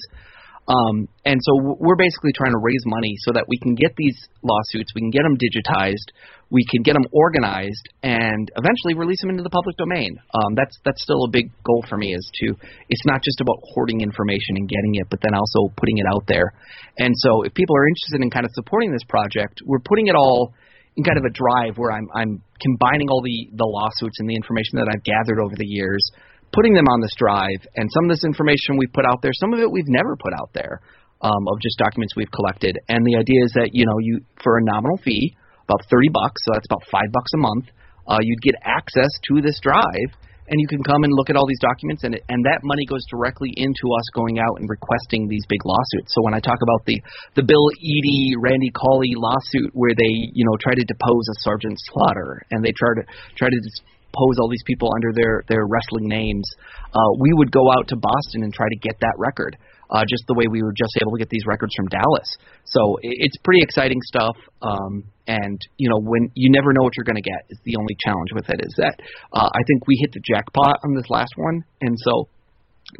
Um, 0.68 1.08
and 1.24 1.40
so 1.40 1.76
we're 1.80 1.96
basically 1.96 2.32
trying 2.36 2.52
to 2.52 2.60
raise 2.60 2.84
money 2.84 3.16
so 3.24 3.32
that 3.32 3.48
we 3.48 3.56
can 3.58 3.74
get 3.74 3.96
these 3.96 4.16
lawsuits, 4.44 4.92
we 4.94 5.00
can 5.00 5.10
get 5.10 5.24
them 5.24 5.40
digitized, 5.40 6.12
we 6.52 6.60
can 6.68 6.84
get 6.84 6.92
them 6.92 7.08
organized, 7.12 7.88
and 8.04 8.52
eventually 8.52 8.92
release 8.92 9.20
them 9.24 9.32
into 9.32 9.42
the 9.42 9.48
public 9.48 9.76
domain. 9.80 10.20
Um, 10.36 10.52
that's 10.52 10.76
that's 10.84 11.00
still 11.00 11.24
a 11.24 11.30
big 11.32 11.48
goal 11.64 11.84
for 11.88 11.96
me. 11.96 12.12
Is 12.12 12.30
to 12.44 12.52
it's 12.92 13.06
not 13.08 13.24
just 13.24 13.40
about 13.40 13.56
hoarding 13.72 14.02
information 14.04 14.60
and 14.60 14.68
getting 14.68 15.00
it, 15.00 15.08
but 15.08 15.20
then 15.24 15.32
also 15.32 15.72
putting 15.76 15.96
it 15.96 16.06
out 16.12 16.28
there. 16.28 16.52
And 16.98 17.16
so 17.16 17.42
if 17.48 17.54
people 17.54 17.76
are 17.76 17.88
interested 17.88 18.20
in 18.20 18.28
kind 18.28 18.44
of 18.44 18.52
supporting 18.52 18.92
this 18.92 19.04
project, 19.08 19.64
we're 19.64 19.80
putting 19.80 20.08
it 20.08 20.16
all 20.16 20.52
in 20.96 21.04
kind 21.04 21.16
of 21.16 21.24
a 21.24 21.32
drive 21.32 21.78
where 21.80 21.92
I'm 21.92 22.08
I'm 22.12 22.42
combining 22.60 23.08
all 23.08 23.22
the 23.24 23.48
the 23.56 23.64
lawsuits 23.64 24.20
and 24.20 24.28
the 24.28 24.36
information 24.36 24.76
that 24.76 24.92
I've 24.92 25.04
gathered 25.04 25.40
over 25.40 25.56
the 25.56 25.66
years 25.66 26.04
putting 26.52 26.74
them 26.74 26.86
on 26.88 27.00
this 27.00 27.14
drive, 27.16 27.60
and 27.76 27.88
some 27.92 28.04
of 28.04 28.10
this 28.10 28.24
information 28.24 28.76
we 28.76 28.86
put 28.86 29.04
out 29.04 29.20
there, 29.22 29.32
some 29.34 29.52
of 29.52 29.60
it 29.60 29.70
we've 29.70 29.88
never 29.88 30.16
put 30.16 30.32
out 30.32 30.50
there, 30.54 30.80
um, 31.20 31.42
of 31.48 31.60
just 31.60 31.78
documents 31.78 32.14
we've 32.16 32.30
collected. 32.30 32.78
And 32.88 33.04
the 33.04 33.16
idea 33.16 33.44
is 33.44 33.52
that 33.54 33.70
you 33.72 33.84
know 33.84 33.98
you 34.00 34.20
for 34.42 34.58
a 34.58 34.62
nominal 34.62 34.98
fee, 34.98 35.36
about 35.64 35.82
thirty 35.90 36.08
bucks, 36.08 36.40
so 36.44 36.52
that's 36.54 36.66
about 36.70 36.84
five 36.90 37.10
bucks 37.12 37.32
a 37.34 37.38
month, 37.38 37.66
uh, 38.06 38.18
you'd 38.20 38.42
get 38.42 38.54
access 38.64 39.10
to 39.28 39.40
this 39.42 39.58
drive. 39.60 40.10
And 40.48 40.56
you 40.56 40.64
can 40.64 40.80
come 40.80 41.04
and 41.04 41.12
look 41.12 41.28
at 41.28 41.36
all 41.36 41.44
these 41.44 41.60
documents, 41.60 42.08
and 42.08 42.16
it, 42.16 42.24
and 42.32 42.40
that 42.48 42.64
money 42.64 42.88
goes 42.88 43.04
directly 43.12 43.52
into 43.60 43.84
us 43.92 44.06
going 44.16 44.40
out 44.40 44.56
and 44.56 44.64
requesting 44.64 45.28
these 45.28 45.44
big 45.44 45.60
lawsuits. 45.60 46.16
So 46.16 46.24
when 46.24 46.32
I 46.32 46.40
talk 46.40 46.56
about 46.64 46.88
the 46.88 46.96
the 47.36 47.44
Bill 47.44 47.68
Eadie 47.84 48.32
Randy 48.40 48.72
Colley 48.72 49.12
lawsuit, 49.12 49.76
where 49.76 49.92
they 49.92 50.08
you 50.08 50.48
know 50.48 50.56
try 50.56 50.72
to 50.72 50.84
depose 50.88 51.28
a 51.28 51.36
Sergeant 51.44 51.76
Slaughter, 51.92 52.40
and 52.48 52.64
they 52.64 52.72
try 52.72 52.96
to 52.96 53.04
try 53.36 53.52
to 53.52 53.60
pose 54.14 54.36
all 54.40 54.48
these 54.48 54.64
people 54.66 54.90
under 54.94 55.12
their 55.12 55.44
their 55.48 55.64
wrestling 55.66 56.08
names, 56.08 56.44
uh, 56.94 57.10
we 57.20 57.30
would 57.34 57.52
go 57.52 57.70
out 57.70 57.88
to 57.88 57.96
Boston 57.96 58.44
and 58.44 58.52
try 58.52 58.68
to 58.68 58.78
get 58.80 58.96
that 59.00 59.14
record. 59.18 59.56
Uh, 59.88 60.04
just 60.04 60.20
the 60.28 60.36
way 60.36 60.44
we 60.44 60.60
were 60.60 60.76
just 60.76 60.92
able 61.00 61.16
to 61.16 61.18
get 61.18 61.30
these 61.30 61.48
records 61.48 61.72
from 61.74 61.88
Dallas. 61.88 62.28
So 62.68 63.00
it's 63.00 63.40
pretty 63.40 63.64
exciting 63.64 63.96
stuff. 64.04 64.36
Um, 64.60 65.08
and 65.26 65.56
you 65.78 65.88
know, 65.88 65.96
when 66.04 66.28
you 66.34 66.52
never 66.52 66.74
know 66.76 66.84
what 66.84 66.92
you're 66.96 67.08
going 67.08 67.16
to 67.16 67.24
get 67.24 67.48
is 67.48 67.58
the 67.64 67.76
only 67.80 67.96
challenge 68.04 68.28
with 68.34 68.48
it. 68.50 68.60
Is 68.60 68.74
that 68.76 69.00
uh, 69.32 69.48
I 69.48 69.62
think 69.66 69.86
we 69.86 69.96
hit 70.00 70.12
the 70.12 70.20
jackpot 70.20 70.76
on 70.84 70.94
this 70.94 71.08
last 71.08 71.32
one, 71.36 71.64
and 71.80 71.96
so 72.04 72.28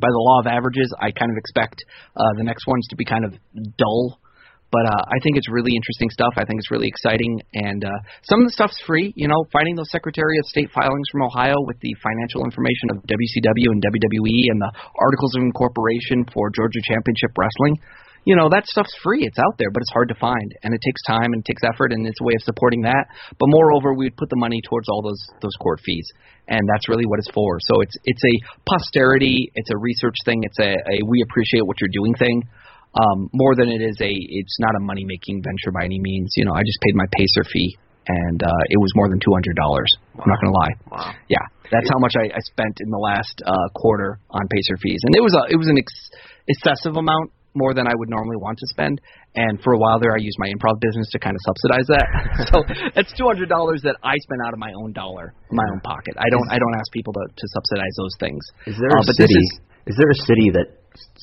by 0.01 0.09
the 0.09 0.21
law 0.21 0.41
of 0.41 0.47
averages, 0.47 0.93
I 1.01 1.13
kind 1.13 1.33
of 1.33 1.37
expect 1.37 1.85
uh, 2.17 2.33
the 2.37 2.45
next 2.45 2.67
ones 2.67 2.87
to 2.91 2.97
be 2.97 3.05
kind 3.05 3.25
of 3.25 3.33
dull 3.77 4.21
but 4.71 4.85
uh, 4.85 5.03
I 5.09 5.17
think 5.25 5.37
it's 5.37 5.49
really 5.49 5.73
interesting 5.73 6.11
stuff. 6.11 6.37
I 6.37 6.45
think 6.45 6.61
it's 6.61 6.71
really 6.71 6.89
exciting, 6.89 7.41
and 7.55 7.85
uh, 7.85 7.99
some 8.29 8.41
of 8.41 8.47
the 8.47 8.53
stuff's 8.53 8.77
free. 8.85 9.13
You 9.17 9.29
know, 9.29 9.41
finding 9.53 9.77
those 9.77 9.91
Secretary 9.91 10.37
of 10.39 10.45
State 10.45 10.69
filings 10.77 11.09
from 11.11 11.25
Ohio 11.25 11.57
with 11.65 11.81
the 11.81 11.95
financial 12.05 12.45
information 12.45 12.93
of 12.93 13.01
WCW 13.09 13.69
and 13.73 13.81
WWE 13.81 14.53
and 14.53 14.61
the 14.61 14.73
articles 15.01 15.33
of 15.37 15.43
incorporation 15.43 16.29
for 16.33 16.53
Georgia 16.53 16.81
Championship 16.85 17.33
Wrestling. 17.37 17.81
You 18.29 18.37
know, 18.37 18.53
that 18.53 18.69
stuff's 18.69 18.93
free. 19.01 19.25
It's 19.25 19.39
out 19.41 19.57
there, 19.57 19.71
but 19.73 19.81
it's 19.81 19.95
hard 19.95 20.13
to 20.13 20.19
find, 20.21 20.53
and 20.63 20.75
it 20.75 20.81
takes 20.85 21.01
time 21.09 21.33
and 21.33 21.41
it 21.41 21.49
takes 21.49 21.65
effort, 21.65 21.93
and 21.97 22.05
it's 22.05 22.21
a 22.21 22.25
way 22.25 22.37
of 22.37 22.45
supporting 22.45 22.83
that. 22.85 23.09
But 23.41 23.49
moreover, 23.49 23.95
we 23.95 24.05
would 24.05 24.21
put 24.21 24.29
the 24.29 24.37
money 24.37 24.61
towards 24.69 24.89
all 24.93 25.01
those 25.01 25.23
those 25.41 25.57
court 25.65 25.81
fees, 25.81 26.05
and 26.45 26.61
that's 26.69 26.93
really 26.93 27.09
what 27.09 27.21
it's 27.25 27.33
for. 27.33 27.57
So 27.73 27.81
it's 27.81 27.97
it's 28.05 28.21
a 28.21 28.35
posterity, 28.69 29.49
it's 29.55 29.71
a 29.73 29.79
research 29.81 30.17
thing, 30.29 30.45
it's 30.45 30.61
a, 30.61 30.77
a 30.77 30.97
we 31.09 31.25
appreciate 31.25 31.65
what 31.65 31.81
you're 31.81 31.95
doing 31.95 32.13
thing 32.21 32.45
um, 32.95 33.29
more 33.33 33.55
than 33.55 33.69
it 33.69 33.83
is 33.83 33.97
a 34.01 34.11
it's 34.11 34.57
not 34.61 34.75
a 34.77 34.81
money 34.81 35.05
making 35.05 35.43
venture 35.43 35.73
by 35.73 35.85
any 35.85 36.01
means. 36.01 36.33
You 36.37 36.45
know, 36.45 36.55
I 36.55 36.63
just 36.63 36.79
paid 36.81 36.95
my 36.95 37.07
Pacer 37.13 37.45
fee 37.53 37.77
and 38.09 38.41
uh, 38.43 38.63
it 38.73 38.81
was 38.81 38.91
more 38.97 39.09
than 39.09 39.21
two 39.21 39.33
hundred 39.33 39.55
dollars. 39.57 39.89
Wow. 40.17 40.25
I'm 40.25 40.31
not 40.33 40.39
gonna 40.41 40.57
lie. 40.57 40.75
Wow. 40.91 41.13
Yeah, 41.29 41.45
that's 41.71 41.89
how 41.93 42.01
much 42.01 42.17
I, 42.17 42.33
I 42.33 42.41
spent 42.41 42.81
in 42.81 42.89
the 42.91 42.99
last 42.99 43.37
uh, 43.45 43.69
quarter 43.77 44.19
on 44.31 44.43
Pacer 44.49 44.77
fees, 44.81 45.01
and 45.05 45.15
it 45.15 45.23
was 45.23 45.37
a 45.37 45.53
it 45.53 45.57
was 45.57 45.69
an 45.69 45.77
ex- 45.79 46.11
excessive 46.49 46.97
amount 46.97 47.31
more 47.55 47.73
than 47.73 47.87
I 47.87 47.93
would 47.95 48.09
normally 48.09 48.37
want 48.37 48.59
to 48.59 48.67
spend. 48.69 49.01
And 49.35 49.61
for 49.63 49.73
a 49.73 49.79
while 49.79 49.99
there, 49.99 50.13
I 50.13 50.21
used 50.21 50.37
my 50.39 50.49
improv 50.49 50.81
business 50.81 51.09
to 51.13 51.19
kind 51.19 51.35
of 51.35 51.43
subsidize 51.45 51.87
that. 51.89 52.07
so 52.53 52.57
that's 52.97 53.13
two 53.13 53.29
hundred 53.29 53.49
dollars 53.49 53.85
that 53.85 53.97
I 54.03 54.17
spend 54.17 54.41
out 54.45 54.53
of 54.53 54.59
my 54.59 54.73
own 54.73 54.93
dollar, 54.93 55.35
my 55.53 55.65
own 55.73 55.81
pocket. 55.85 56.17
I 56.17 56.29
don't 56.33 56.49
I 56.49 56.57
don't 56.57 56.75
ask 56.81 56.89
people 56.93 57.13
to 57.13 57.25
to 57.29 57.45
subsidize 57.53 57.95
those 58.01 58.17
things. 58.19 58.43
Is 58.67 58.77
there 58.81 58.97
uh, 58.97 59.05
a 59.05 59.15
city? 59.15 59.45
Is, 59.89 59.97
there 59.97 60.11
a 60.11 60.21
city 60.29 60.53
that 60.53 60.69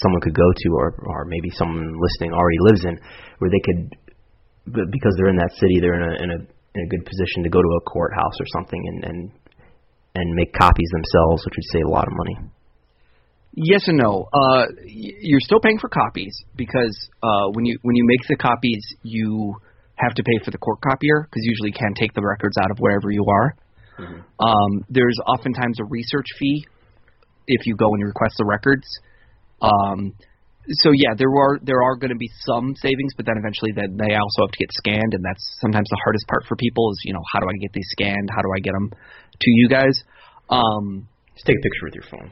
someone 0.01 0.21
could 0.21 0.33
go 0.33 0.49
to, 0.51 0.69
or 0.73 0.97
or 1.05 1.25
maybe 1.25 1.49
someone 1.53 1.93
listening 2.01 2.33
already 2.33 2.59
lives 2.61 2.83
in, 2.85 2.97
where 3.39 3.51
they 3.53 3.61
could, 3.61 3.95
because 4.65 5.13
they're 5.17 5.29
in 5.29 5.37
that 5.37 5.53
city, 5.61 5.79
they're 5.79 6.01
in 6.01 6.05
a 6.05 6.13
in 6.23 6.29
a 6.31 6.39
in 6.75 6.81
a 6.83 6.89
good 6.89 7.05
position 7.05 7.43
to 7.43 7.49
go 7.49 7.61
to 7.61 7.71
a 7.77 7.81
courthouse 7.87 8.37
or 8.39 8.47
something 8.53 8.81
and 8.81 9.03
and 9.05 9.19
and 10.15 10.33
make 10.33 10.53
copies 10.53 10.89
themselves, 10.91 11.45
which 11.45 11.55
would 11.55 11.69
save 11.71 11.85
a 11.85 11.93
lot 11.93 12.07
of 12.07 12.13
money. 12.15 12.37
Yes 13.55 13.87
and 13.87 13.97
no. 13.97 14.27
Uh, 14.33 14.65
you're 14.85 15.39
still 15.39 15.61
paying 15.61 15.79
for 15.79 15.87
copies 15.87 16.35
because 16.55 16.95
uh, 17.23 17.47
when 17.53 17.65
you 17.65 17.79
when 17.83 17.95
you 17.95 18.05
make 18.05 18.27
the 18.27 18.35
copies, 18.35 18.83
you 19.03 19.55
have 19.95 20.13
to 20.13 20.23
pay 20.23 20.43
for 20.43 20.51
the 20.51 20.57
court 20.57 20.79
copier 20.81 21.23
because 21.23 21.41
usually 21.43 21.69
you 21.69 21.79
can't 21.79 21.95
take 21.95 22.13
the 22.13 22.21
records 22.21 22.57
out 22.61 22.69
of 22.69 22.77
wherever 22.79 23.11
you 23.11 23.25
are. 23.27 23.55
Mm-hmm. 23.97 24.45
Um, 24.45 24.83
there's 24.89 25.17
oftentimes 25.25 25.79
a 25.79 25.85
research 25.85 26.27
fee 26.37 26.65
if 27.47 27.65
you 27.65 27.76
go 27.76 27.93
and 27.93 28.03
request 28.03 28.35
the 28.38 28.45
records. 28.45 28.85
Um, 29.61 30.13
so 30.81 30.89
yeah, 30.93 31.13
there 31.17 31.30
are 31.30 31.59
there 31.61 31.81
are 31.84 31.95
going 31.95 32.09
to 32.09 32.17
be 32.17 32.30
some 32.41 32.73
savings, 32.76 33.13
but 33.15 33.26
then 33.26 33.35
eventually 33.38 33.72
then 33.76 33.97
they 33.97 34.15
also 34.15 34.49
have 34.49 34.51
to 34.51 34.59
get 34.59 34.72
scanned, 34.73 35.13
and 35.13 35.23
that's 35.23 35.43
sometimes 35.61 35.88
the 35.89 35.99
hardest 36.03 36.26
part 36.27 36.43
for 36.47 36.55
people 36.55 36.89
is 36.91 37.01
you 37.05 37.13
know 37.13 37.22
how 37.34 37.39
do 37.39 37.45
I 37.45 37.57
get 37.61 37.73
these 37.73 37.88
scanned? 37.91 38.30
How 38.34 38.41
do 38.41 38.49
I 38.55 38.59
get 38.59 38.73
them 38.73 38.89
to 38.89 39.49
you 39.51 39.69
guys? 39.69 39.93
Um, 40.49 41.07
Just 41.35 41.45
take 41.45 41.57
a 41.57 41.63
picture 41.63 41.85
with 41.85 41.95
your 41.95 42.07
phone. 42.09 42.31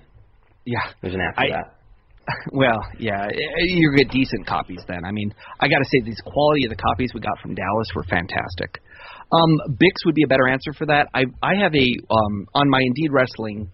Yeah, 0.66 0.86
there's 1.02 1.14
an 1.14 1.22
app 1.22 1.36
for 1.36 1.42
I, 1.42 1.50
that. 1.50 1.78
Well, 2.54 2.80
yeah, 3.00 3.28
you 3.58 3.94
get 3.98 4.10
decent 4.10 4.48
copies 4.48 4.80
then. 4.88 5.04
I 5.06 5.12
mean, 5.12 5.34
I 5.60 5.68
got 5.68 5.80
to 5.80 5.86
say, 5.92 6.00
these 6.06 6.22
quality 6.26 6.64
of 6.64 6.70
the 6.70 6.80
copies 6.80 7.12
we 7.14 7.20
got 7.20 7.38
from 7.42 7.54
Dallas 7.54 7.90
were 7.94 8.04
fantastic. 8.04 8.80
Um, 9.30 9.76
Bix 9.76 10.06
would 10.06 10.16
be 10.16 10.24
a 10.24 10.28
better 10.28 10.48
answer 10.48 10.72
for 10.74 10.86
that. 10.88 11.10
I 11.14 11.26
I 11.42 11.56
have 11.62 11.76
a 11.76 11.88
um, 12.10 12.48
on 12.56 12.70
my 12.70 12.80
Indeed 12.82 13.12
Wrestling 13.12 13.70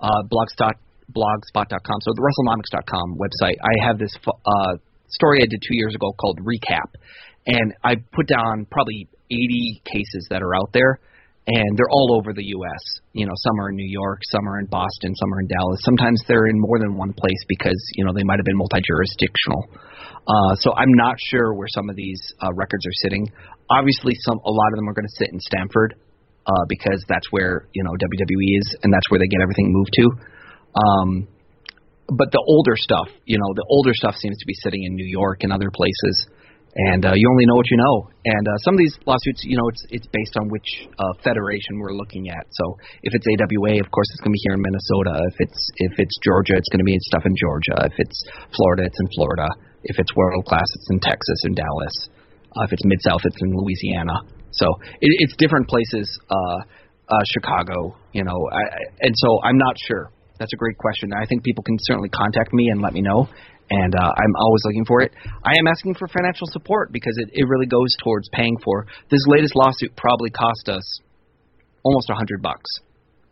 uh, 0.00 0.22
blogspot 0.30 0.74
blogspot.com, 1.14 1.98
so 2.02 2.10
the 2.14 2.22
WrestleNomics.com 2.22 3.16
website, 3.16 3.54
I 3.62 3.86
have 3.86 3.98
this 3.98 4.10
uh, 4.26 4.74
story 5.08 5.38
I 5.42 5.46
did 5.46 5.62
two 5.62 5.76
years 5.76 5.94
ago 5.94 6.12
called 6.18 6.40
Recap, 6.42 6.98
and 7.46 7.72
I 7.84 7.94
put 8.12 8.26
down 8.26 8.66
probably 8.70 9.08
80 9.30 9.82
cases 9.84 10.26
that 10.30 10.42
are 10.42 10.54
out 10.54 10.70
there, 10.72 10.98
and 11.46 11.78
they're 11.78 11.90
all 11.90 12.18
over 12.18 12.32
the 12.34 12.42
U.S. 12.42 12.82
You 13.12 13.26
know, 13.26 13.32
some 13.36 13.60
are 13.60 13.70
in 13.70 13.76
New 13.76 13.88
York, 13.88 14.20
some 14.30 14.48
are 14.48 14.58
in 14.58 14.66
Boston, 14.66 15.14
some 15.14 15.32
are 15.32 15.40
in 15.40 15.46
Dallas. 15.46 15.78
Sometimes 15.84 16.22
they're 16.26 16.46
in 16.46 16.58
more 16.58 16.78
than 16.78 16.96
one 16.96 17.12
place 17.12 17.42
because 17.48 17.78
you 17.94 18.04
know 18.04 18.12
they 18.12 18.24
might 18.24 18.38
have 18.38 18.46
been 18.46 18.58
multi-jurisdictional. 18.58 19.62
Uh, 20.26 20.54
so 20.58 20.74
I'm 20.74 20.90
not 20.98 21.14
sure 21.30 21.54
where 21.54 21.70
some 21.70 21.88
of 21.88 21.94
these 21.94 22.18
uh, 22.42 22.50
records 22.54 22.84
are 22.84 22.98
sitting. 23.02 23.30
Obviously, 23.70 24.14
some 24.26 24.38
a 24.42 24.50
lot 24.50 24.68
of 24.74 24.76
them 24.76 24.88
are 24.88 24.94
going 24.94 25.06
to 25.06 25.16
sit 25.22 25.30
in 25.32 25.38
Stamford 25.38 25.94
uh, 26.46 26.64
because 26.68 27.02
that's 27.08 27.26
where 27.30 27.66
you 27.74 27.82
know 27.82 27.90
WWE 27.90 28.50
is, 28.62 28.76
and 28.82 28.92
that's 28.92 29.10
where 29.10 29.18
they 29.18 29.26
get 29.26 29.42
everything 29.42 29.74
moved 29.74 29.92
to. 29.98 30.06
Um, 30.76 31.28
but 32.06 32.30
the 32.30 32.38
older 32.38 32.78
stuff, 32.78 33.10
you 33.26 33.38
know, 33.38 33.50
the 33.58 33.66
older 33.66 33.90
stuff 33.92 34.14
seems 34.14 34.38
to 34.38 34.46
be 34.46 34.54
sitting 34.62 34.84
in 34.84 34.94
New 34.94 35.06
York 35.06 35.42
and 35.42 35.50
other 35.50 35.74
places, 35.74 36.30
and 36.76 37.02
uh, 37.02 37.18
you 37.18 37.26
only 37.26 37.46
know 37.50 37.56
what 37.58 37.66
you 37.66 37.78
know. 37.82 37.96
And 38.22 38.44
uh, 38.46 38.58
some 38.62 38.74
of 38.74 38.78
these 38.78 38.94
lawsuits, 39.10 39.42
you 39.42 39.58
know, 39.58 39.66
it's 39.66 39.82
it's 39.90 40.08
based 40.14 40.38
on 40.38 40.46
which 40.46 40.86
uh, 40.86 41.18
federation 41.24 41.82
we're 41.82 41.98
looking 41.98 42.30
at. 42.30 42.46
So 42.52 42.78
if 43.02 43.10
it's 43.10 43.26
AWA, 43.26 43.82
of 43.82 43.90
course, 43.90 44.06
it's 44.14 44.22
going 44.22 44.30
to 44.30 44.38
be 44.38 44.44
here 44.46 44.54
in 44.54 44.62
Minnesota. 44.62 45.14
If 45.34 45.36
it's 45.50 45.60
if 45.82 45.92
it's 45.98 46.16
Georgia, 46.22 46.54
it's 46.54 46.70
going 46.70 46.84
to 46.84 46.86
be 46.86 46.94
stuff 47.10 47.26
in 47.26 47.34
Georgia. 47.34 47.90
If 47.90 47.96
it's 47.98 48.18
Florida, 48.54 48.86
it's 48.86 49.00
in 49.02 49.08
Florida. 49.18 49.48
If 49.82 49.98
it's 49.98 50.14
world 50.14 50.46
class, 50.46 50.66
it's 50.78 50.90
in 50.94 51.00
Texas 51.02 51.40
and 51.42 51.58
Dallas. 51.58 51.96
Uh, 52.54 52.70
if 52.70 52.72
it's 52.72 52.84
mid 52.86 53.02
South, 53.02 53.24
it's 53.24 53.40
in 53.42 53.50
Louisiana. 53.50 54.35
So 54.56 54.66
it, 55.00 55.12
it's 55.20 55.34
different 55.38 55.68
places. 55.68 56.08
Uh, 56.30 56.60
uh, 57.08 57.22
Chicago, 57.32 57.96
you 58.12 58.24
know, 58.24 58.34
I, 58.50 58.62
and 59.00 59.14
so 59.14 59.38
I'm 59.44 59.56
not 59.56 59.76
sure 59.86 60.10
that's 60.38 60.52
a 60.52 60.56
great 60.56 60.76
question. 60.78 61.10
I 61.12 61.26
think 61.26 61.44
people 61.44 61.64
can 61.64 61.76
certainly 61.80 62.08
contact 62.08 62.52
me 62.52 62.68
and 62.68 62.82
let 62.82 62.92
me 62.92 63.00
know, 63.00 63.28
and 63.70 63.94
uh, 63.94 64.12
I'm 64.16 64.34
always 64.38 64.62
looking 64.64 64.84
for 64.84 65.00
it. 65.00 65.12
I 65.44 65.52
am 65.58 65.66
asking 65.66 65.94
for 65.94 66.08
financial 66.08 66.46
support 66.50 66.92
because 66.92 67.16
it, 67.18 67.30
it 67.32 67.44
really 67.48 67.66
goes 67.66 67.94
towards 68.02 68.28
paying 68.32 68.56
for 68.62 68.86
this 69.10 69.20
latest 69.26 69.54
lawsuit. 69.54 69.96
Probably 69.96 70.30
cost 70.30 70.68
us 70.68 71.00
almost 71.82 72.10
a 72.10 72.14
hundred 72.14 72.42
bucks, 72.42 72.68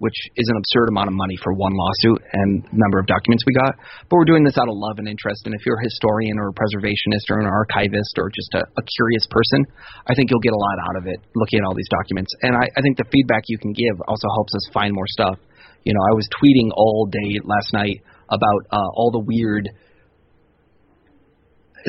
which 0.04 0.18
is 0.36 0.44
an 0.52 0.60
absurd 0.60 0.92
amount 0.92 1.08
of 1.08 1.16
money 1.16 1.32
for 1.40 1.56
one 1.56 1.72
lawsuit 1.72 2.20
and 2.36 2.60
number 2.76 3.00
of 3.00 3.08
documents 3.08 3.40
we 3.48 3.56
got. 3.56 3.72
But 4.12 4.20
we're 4.20 4.28
doing 4.28 4.44
this 4.44 4.60
out 4.60 4.68
of 4.68 4.76
love 4.76 5.00
and 5.00 5.08
interest. 5.08 5.48
And 5.48 5.56
if 5.56 5.64
you're 5.64 5.80
a 5.80 5.86
historian 5.88 6.36
or 6.36 6.52
a 6.52 6.56
preservationist 6.60 7.32
or 7.32 7.40
an 7.40 7.48
archivist 7.48 8.12
or 8.20 8.28
just 8.28 8.52
a, 8.52 8.68
a 8.68 8.84
curious 8.84 9.24
person, 9.32 9.64
I 10.04 10.12
think 10.12 10.28
you'll 10.28 10.44
get 10.44 10.52
a 10.52 10.60
lot 10.60 10.76
out 10.92 10.96
of 11.00 11.04
it 11.08 11.24
looking 11.32 11.58
at 11.58 11.64
all 11.64 11.72
these 11.72 11.88
documents. 11.88 12.28
And 12.44 12.52
I, 12.52 12.68
I 12.68 12.80
think 12.84 13.00
the 13.00 13.08
feedback 13.08 13.48
you 13.48 13.56
can 13.56 13.72
give 13.72 13.96
also 14.04 14.28
helps 14.36 14.52
us 14.52 14.68
find 14.76 14.92
more 14.92 15.08
stuff 15.08 15.40
You 15.84 15.92
know, 15.92 16.00
I 16.00 16.14
was 16.16 16.26
tweeting 16.40 16.72
all 16.74 17.06
day 17.06 17.40
last 17.44 17.72
night 17.72 18.00
about 18.28 18.60
uh, 18.72 18.88
all 18.96 19.10
the 19.12 19.20
weird 19.20 19.68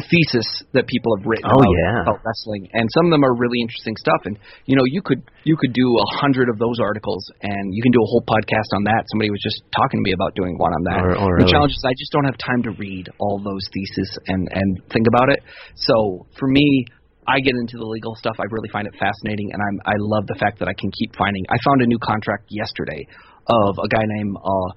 thesis 0.09 0.47
that 0.76 0.88
people 0.88 1.15
have 1.17 1.26
written 1.26 1.47
Oh, 1.47 1.55
about, 1.55 1.72
yeah. 1.72 2.01
about 2.03 2.19
wrestling, 2.27 2.67
and 2.76 2.84
some 2.91 3.07
of 3.07 3.11
them 3.15 3.23
are 3.23 3.31
really 3.35 3.59
interesting 3.63 3.95
stuff. 3.95 4.27
And 4.27 4.35
you 4.67 4.76
know, 4.76 4.84
you 4.85 5.01
could 5.01 5.23
you 5.47 5.55
could 5.55 5.72
do 5.72 5.88
a 5.95 6.07
hundred 6.19 6.49
of 6.49 6.59
those 6.59 6.80
articles, 6.84 7.23
and 7.41 7.73
you 7.73 7.81
can 7.81 7.91
do 7.91 7.99
a 8.03 8.09
whole 8.11 8.23
podcast 8.27 8.69
on 8.76 8.84
that. 8.85 9.07
Somebody 9.11 9.31
was 9.31 9.39
just 9.41 9.63
talking 9.72 9.99
to 9.99 10.03
me 10.03 10.11
about 10.11 10.35
doing 10.35 10.57
one 10.57 10.73
on 10.76 10.84
that. 10.89 10.99
Oh, 10.99 11.23
oh, 11.23 11.27
The 11.39 11.45
really? 11.47 11.51
challenge 11.51 11.72
is 11.72 11.84
I 11.88 11.95
just 11.97 12.11
don't 12.11 12.26
have 12.26 12.38
time 12.38 12.61
to 12.67 12.72
read 12.76 13.07
all 13.19 13.39
those 13.39 13.63
theses 13.72 14.09
and 14.27 14.47
and 14.51 14.69
think 14.91 15.07
about 15.07 15.30
it. 15.30 15.39
So 15.76 16.27
for 16.39 16.47
me. 16.47 16.85
I 17.27 17.39
get 17.41 17.55
into 17.57 17.77
the 17.81 17.88
legal 17.89 18.13
stuff. 18.13 18.35
I 18.38 18.45
really 18.53 18.69
find 18.69 18.85
it 18.85 18.93
fascinating, 19.01 19.49
and 19.51 19.57
I'm 19.57 19.77
I 19.84 19.97
love 19.97 20.27
the 20.27 20.35
fact 20.38 20.59
that 20.59 20.67
I 20.69 20.77
can 20.77 20.91
keep 20.93 21.09
finding. 21.17 21.41
I 21.49 21.57
found 21.65 21.81
a 21.81 21.88
new 21.88 21.97
contract 21.97 22.45
yesterday 22.53 23.01
of 23.49 23.80
a 23.81 23.88
guy 23.89 24.05
named 24.05 24.38
uh, 24.38 24.69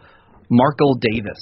Markle 0.48 0.96
Davis, 0.96 1.36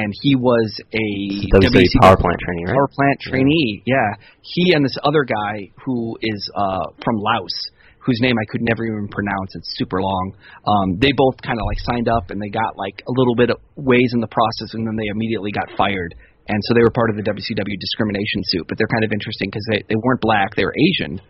and 0.00 0.12
he 0.22 0.36
was 0.36 0.68
a 0.92 1.08
WCW 1.52 1.68
WCW 1.68 2.00
power 2.00 2.16
plant 2.16 2.38
trainee, 2.40 2.64
right? 2.64 2.74
power 2.74 2.88
plant 2.88 3.20
trainee. 3.20 3.82
Yeah, 3.84 4.10
he 4.40 4.72
and 4.74 4.84
this 4.84 4.96
other 5.04 5.24
guy 5.24 5.68
who 5.84 6.16
is 6.20 6.40
uh, 6.56 6.86
from 7.04 7.16
Laos, 7.18 7.56
whose 8.00 8.18
name 8.20 8.36
I 8.38 8.46
could 8.50 8.62
never 8.62 8.84
even 8.84 9.08
pronounce. 9.08 9.54
It's 9.54 9.76
super 9.76 10.00
long. 10.00 10.32
Um, 10.66 10.98
they 10.98 11.12
both 11.12 11.36
kind 11.42 11.58
of 11.58 11.64
like 11.66 11.80
signed 11.80 12.08
up 12.08 12.30
and 12.30 12.40
they 12.40 12.48
got 12.48 12.76
like 12.76 13.02
a 13.06 13.12
little 13.12 13.36
bit 13.36 13.50
of 13.50 13.58
ways 13.76 14.10
in 14.14 14.20
the 14.20 14.32
process, 14.32 14.74
and 14.74 14.86
then 14.86 14.96
they 14.96 15.08
immediately 15.12 15.52
got 15.52 15.68
fired. 15.76 16.14
And 16.48 16.58
so 16.66 16.74
they 16.74 16.82
were 16.82 16.90
part 16.90 17.10
of 17.10 17.16
the 17.16 17.22
WCW 17.22 17.76
discrimination 17.78 18.40
suit. 18.50 18.66
But 18.66 18.78
they're 18.78 18.90
kind 18.90 19.04
of 19.04 19.12
interesting 19.12 19.48
because 19.50 19.66
they 19.70 19.82
they 19.88 19.98
weren't 20.00 20.20
black, 20.20 20.56
they 20.56 20.64
were 20.64 20.74
Asian, 20.74 21.20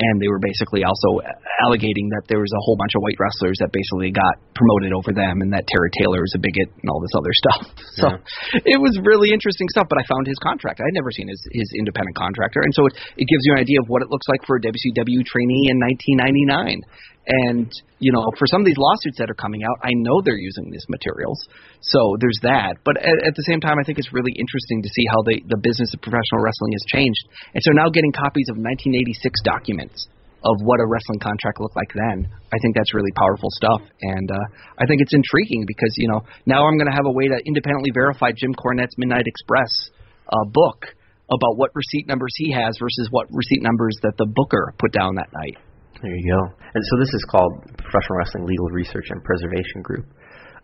and 0.00 0.16
they 0.16 0.32
were 0.32 0.40
basically 0.40 0.80
also 0.80 1.20
allegating 1.60 2.08
that 2.16 2.24
there 2.32 2.40
was 2.40 2.48
a 2.56 2.62
whole 2.64 2.76
bunch 2.80 2.96
of 2.96 3.04
white 3.04 3.20
wrestlers 3.20 3.60
that 3.60 3.68
basically 3.68 4.08
got 4.08 4.40
promoted 4.56 4.96
over 4.96 5.12
them, 5.12 5.44
and 5.44 5.52
that 5.52 5.68
Terry 5.68 5.92
Taylor 6.00 6.24
is 6.24 6.32
a 6.32 6.40
bigot 6.40 6.72
and 6.72 6.88
all 6.88 7.04
this 7.04 7.12
other 7.12 7.34
stuff. 7.42 7.60
So 8.00 8.06
it 8.64 8.80
was 8.80 8.96
really 9.04 9.28
interesting 9.28 9.68
stuff. 9.76 9.92
But 9.92 10.00
I 10.00 10.04
found 10.08 10.24
his 10.24 10.40
contract. 10.40 10.80
I'd 10.80 10.96
never 10.96 11.12
seen 11.12 11.28
his 11.28 11.40
his 11.52 11.68
independent 11.76 12.16
contractor, 12.16 12.64
and 12.64 12.72
so 12.72 12.88
it, 12.88 12.96
it 13.20 13.26
gives 13.28 13.44
you 13.44 13.52
an 13.54 13.60
idea 13.60 13.78
of 13.84 13.92
what 13.92 14.00
it 14.00 14.08
looks 14.08 14.26
like 14.32 14.40
for 14.48 14.56
a 14.56 14.62
WCW 14.64 15.20
trainee 15.28 15.68
in 15.68 15.76
1999. 15.76 16.80
And 17.28 17.68
you 18.00 18.16
know, 18.16 18.24
for 18.40 18.48
some 18.48 18.64
of 18.64 18.66
these 18.66 18.80
lawsuits 18.80 19.20
that 19.20 19.28
are 19.28 19.36
coming 19.36 19.60
out, 19.60 19.76
I 19.84 19.92
know 19.92 20.24
they're 20.24 20.40
using 20.40 20.72
these 20.72 20.88
materials. 20.88 21.36
So 21.84 22.16
there's 22.16 22.40
that. 22.42 22.80
But 22.80 22.96
at, 22.96 23.12
at 23.28 23.36
the 23.36 23.44
same 23.44 23.60
time, 23.60 23.76
I 23.76 23.84
think 23.84 24.00
it's 24.00 24.08
really 24.08 24.32
interesting 24.40 24.80
to 24.80 24.88
see 24.88 25.04
how 25.12 25.20
the 25.28 25.36
the 25.52 25.60
business 25.60 25.92
of 25.92 26.00
professional 26.00 26.40
wrestling 26.40 26.72
has 26.72 26.84
changed. 26.88 27.24
And 27.52 27.60
so 27.60 27.76
now 27.76 27.92
getting 27.92 28.10
copies 28.16 28.48
of 28.48 28.56
1986 28.56 29.20
documents 29.44 29.69
of 30.40 30.56
what 30.64 30.80
a 30.80 30.86
wrestling 30.88 31.20
contract 31.20 31.60
looked 31.60 31.76
like 31.76 31.92
then, 31.92 32.24
I 32.48 32.56
think 32.64 32.74
that's 32.74 32.94
really 32.94 33.12
powerful 33.12 33.52
stuff. 33.60 33.82
And 34.00 34.30
uh, 34.30 34.46
I 34.80 34.88
think 34.88 35.04
it's 35.04 35.12
intriguing 35.12 35.64
because 35.68 35.92
you 36.00 36.08
know 36.08 36.24
now 36.46 36.64
I'm 36.64 36.80
going 36.80 36.88
to 36.88 36.96
have 36.96 37.06
a 37.06 37.12
way 37.12 37.28
to 37.28 37.38
independently 37.44 37.92
verify 37.92 38.32
Jim 38.32 38.54
Cornette's 38.56 38.96
Midnight 38.96 39.28
Express 39.28 39.70
uh, 40.32 40.44
book 40.48 40.96
about 41.30 41.54
what 41.56 41.70
receipt 41.74 42.08
numbers 42.08 42.32
he 42.36 42.52
has 42.52 42.74
versus 42.80 43.08
what 43.10 43.28
receipt 43.30 43.62
numbers 43.62 43.94
that 44.02 44.16
the 44.18 44.26
booker 44.26 44.74
put 44.78 44.92
down 44.92 45.14
that 45.14 45.30
night. 45.32 45.56
There 46.02 46.10
you 46.10 46.32
go. 46.32 46.56
And 46.74 46.82
so 46.82 46.98
this 46.98 47.12
is 47.12 47.24
called 47.30 47.60
Professional 47.76 48.18
Wrestling 48.18 48.46
Legal 48.46 48.68
Research 48.72 49.06
and 49.10 49.22
Preservation 49.22 49.82
Group. 49.82 50.06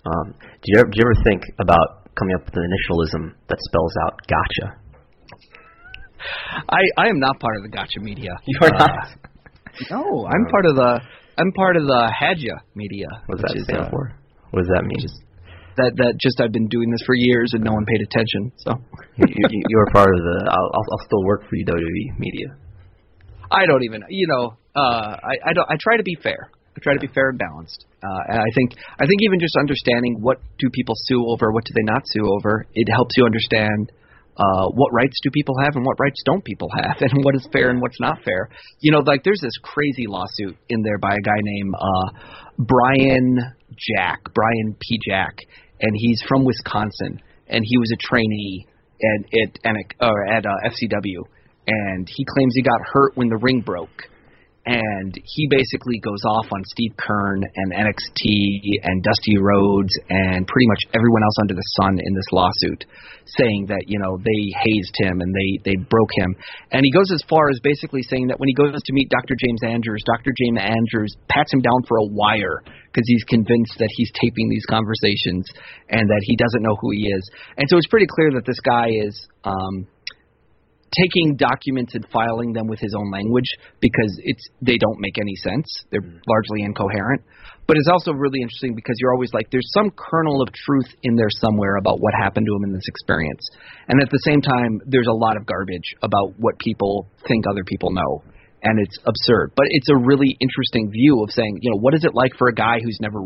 Um, 0.06 0.34
do 0.40 0.66
you 0.72 0.80
ever, 0.80 0.88
do 0.88 0.96
you 0.96 1.04
ever 1.04 1.18
think 1.22 1.42
about 1.60 2.08
coming 2.16 2.34
up 2.34 2.46
with 2.46 2.56
an 2.56 2.64
initialism 2.64 3.34
that 3.48 3.58
spells 3.60 3.94
out 4.06 4.14
gotcha? 4.26 4.80
I 6.68 6.80
I 6.96 7.08
am 7.08 7.18
not 7.18 7.38
part 7.40 7.56
of 7.56 7.62
the 7.62 7.68
gotcha 7.68 8.00
media. 8.00 8.30
You 8.46 8.58
are 8.62 8.70
not. 8.78 8.90
Uh, 8.90 9.26
no, 9.90 10.26
I'm 10.26 10.46
part 10.50 10.66
of 10.66 10.76
the 10.76 11.00
I'm 11.38 11.52
part 11.52 11.76
of 11.76 11.84
the 11.84 12.12
Hadja 12.12 12.60
media. 12.74 13.06
What 13.26 13.38
does 13.38 13.44
that 13.48 13.56
is, 13.56 13.64
stand 13.64 13.86
uh, 13.86 13.90
for? 13.90 14.12
What 14.50 14.60
does 14.60 14.72
that 14.72 14.84
mean? 14.84 15.04
That 15.76 15.92
that 16.00 16.16
just 16.18 16.40
I've 16.40 16.52
been 16.52 16.68
doing 16.68 16.90
this 16.90 17.04
for 17.04 17.14
years 17.14 17.52
and 17.52 17.62
no 17.62 17.72
one 17.72 17.84
paid 17.84 18.00
attention. 18.00 18.52
So 18.56 18.80
you, 19.16 19.26
you, 19.28 19.78
are 19.78 19.92
part 19.92 20.08
of 20.08 20.16
the. 20.16 20.48
I'll, 20.48 20.70
I'll, 20.72 20.86
I'll 20.92 21.04
still 21.04 21.24
work 21.24 21.48
for 21.48 21.56
you, 21.56 21.66
WWE 21.66 22.18
media. 22.18 22.56
I 23.50 23.66
don't 23.66 23.84
even 23.84 24.02
you 24.08 24.26
know 24.26 24.56
uh, 24.74 25.16
I 25.20 25.50
I 25.50 25.52
don't 25.52 25.68
I 25.68 25.76
try 25.78 25.96
to 25.96 26.02
be 26.02 26.16
fair. 26.22 26.50
I 26.76 26.78
try 26.82 26.92
to 26.92 27.00
be 27.00 27.08
fair 27.08 27.30
and 27.30 27.38
balanced. 27.38 27.86
Uh, 28.04 28.32
and 28.32 28.38
I 28.38 28.50
think 28.54 28.72
I 29.00 29.06
think 29.06 29.20
even 29.22 29.40
just 29.40 29.56
understanding 29.56 30.18
what 30.20 30.40
do 30.58 30.68
people 30.70 30.94
sue 31.08 31.24
over, 31.28 31.52
what 31.52 31.64
do 31.64 31.72
they 31.74 31.84
not 31.84 32.02
sue 32.06 32.24
over, 32.24 32.66
it 32.74 32.88
helps 32.92 33.16
you 33.16 33.24
understand 33.24 33.92
uh, 34.36 34.68
what 34.68 34.92
rights 34.92 35.18
do 35.22 35.30
people 35.30 35.54
have 35.62 35.76
and 35.76 35.84
what 35.84 35.98
rights 35.98 36.22
don't 36.24 36.44
people 36.44 36.68
have, 36.74 36.96
and 37.00 37.24
what 37.24 37.34
is 37.34 37.48
fair 37.52 37.70
and 37.70 37.80
what's 37.80 38.00
not 38.00 38.22
fair. 38.24 38.48
You 38.80 38.92
know, 38.92 38.98
like 38.98 39.24
there's 39.24 39.40
this 39.40 39.56
crazy 39.62 40.06
lawsuit 40.06 40.56
in 40.68 40.82
there 40.82 40.98
by 40.98 41.14
a 41.14 41.20
guy 41.20 41.38
named 41.40 41.74
uh, 41.74 42.18
Brian 42.58 43.38
Jack, 43.70 44.20
Brian 44.34 44.76
P. 44.80 44.98
Jack, 45.08 45.38
and 45.80 45.92
he's 45.94 46.22
from 46.28 46.44
Wisconsin, 46.44 47.20
and 47.48 47.62
he 47.64 47.78
was 47.78 47.90
a 47.92 47.96
trainee 47.96 48.66
at 49.02 49.40
at, 49.40 49.76
at, 49.76 50.08
or 50.08 50.26
at 50.26 50.46
uh, 50.46 50.50
FCW, 50.66 51.24
and 51.66 52.08
he 52.08 52.24
claims 52.24 52.54
he 52.54 52.62
got 52.62 52.80
hurt 52.92 53.16
when 53.16 53.28
the 53.28 53.38
ring 53.38 53.60
broke 53.60 54.08
and 54.66 55.14
he 55.22 55.46
basically 55.48 56.02
goes 56.02 56.18
off 56.26 56.46
on 56.50 56.60
Steve 56.66 56.90
Keirn 56.98 57.38
and 57.54 57.72
NXT 57.72 58.82
and 58.82 59.02
Dusty 59.02 59.38
Rhodes 59.38 59.94
and 60.10 60.42
pretty 60.42 60.66
much 60.66 60.82
everyone 60.92 61.22
else 61.22 61.38
under 61.40 61.54
the 61.54 61.68
sun 61.78 61.94
in 62.02 62.12
this 62.14 62.26
lawsuit, 62.32 62.84
saying 63.38 63.66
that 63.70 63.86
you 63.86 63.98
know 64.02 64.18
they 64.18 64.42
hazed 64.58 64.94
him 64.98 65.22
and 65.22 65.30
they 65.30 65.70
they 65.70 65.76
broke 65.86 66.10
him, 66.18 66.34
and 66.72 66.82
he 66.82 66.90
goes 66.90 67.10
as 67.14 67.22
far 67.30 67.48
as 67.48 67.60
basically 67.62 68.02
saying 68.02 68.26
that 68.26 68.40
when 68.42 68.48
he 68.50 68.54
goes 68.58 68.74
to 68.74 68.92
meet 68.92 69.08
Dr. 69.08 69.38
James 69.38 69.62
Andrews, 69.62 70.02
Dr. 70.04 70.34
James 70.34 70.58
Andrews 70.58 71.14
pats 71.30 71.52
him 71.54 71.62
down 71.62 71.86
for 71.86 71.98
a 71.98 72.06
wire 72.10 72.60
because 72.90 73.06
he's 73.06 73.24
convinced 73.30 73.78
that 73.78 73.88
he's 73.94 74.10
taping 74.18 74.50
these 74.50 74.66
conversations 74.66 75.46
and 75.90 76.10
that 76.10 76.22
he 76.26 76.34
doesn't 76.34 76.62
know 76.62 76.74
who 76.82 76.90
he 76.90 77.06
is, 77.06 77.22
and 77.56 77.70
so 77.70 77.78
it's 77.78 77.86
pretty 77.86 78.10
clear 78.10 78.34
that 78.34 78.44
this 78.44 78.60
guy 78.66 78.90
is. 78.90 79.14
um 79.44 79.86
taking 80.94 81.36
documents 81.36 81.94
and 81.94 82.06
filing 82.12 82.52
them 82.52 82.68
with 82.68 82.78
his 82.78 82.94
own 82.96 83.10
language 83.10 83.48
because 83.80 84.12
it's 84.22 84.48
they 84.62 84.78
don't 84.78 85.00
make 85.00 85.18
any 85.18 85.34
sense. 85.36 85.66
They're 85.90 86.00
mm-hmm. 86.00 86.22
largely 86.28 86.62
incoherent. 86.62 87.22
But 87.66 87.76
it's 87.76 87.88
also 87.90 88.12
really 88.12 88.40
interesting 88.40 88.76
because 88.76 88.94
you're 89.00 89.12
always 89.12 89.34
like 89.34 89.50
there's 89.50 89.68
some 89.74 89.90
kernel 89.90 90.40
of 90.40 90.48
truth 90.54 90.86
in 91.02 91.16
there 91.16 91.30
somewhere 91.42 91.76
about 91.76 91.98
what 91.98 92.14
happened 92.14 92.46
to 92.46 92.54
him 92.54 92.62
in 92.62 92.72
this 92.72 92.86
experience. 92.86 93.42
And 93.88 94.00
at 94.00 94.10
the 94.10 94.22
same 94.24 94.40
time 94.40 94.80
there's 94.86 95.10
a 95.10 95.16
lot 95.16 95.36
of 95.36 95.46
garbage 95.46 95.94
about 96.02 96.38
what 96.38 96.58
people 96.58 97.08
think 97.26 97.44
other 97.50 97.64
people 97.64 97.90
know. 97.90 98.22
And 98.62 98.78
it's 98.80 98.98
absurd. 99.04 99.52
But 99.54 99.66
it's 99.70 99.88
a 99.90 99.96
really 99.96 100.36
interesting 100.40 100.90
view 100.90 101.22
of 101.22 101.30
saying, 101.30 101.58
you 101.60 101.70
know, 101.70 101.78
what 101.78 101.94
is 101.94 102.04
it 102.04 102.14
like 102.14 102.32
for 102.38 102.48
a 102.48 102.54
guy 102.54 102.78
who's 102.82 102.98
never 103.00 103.20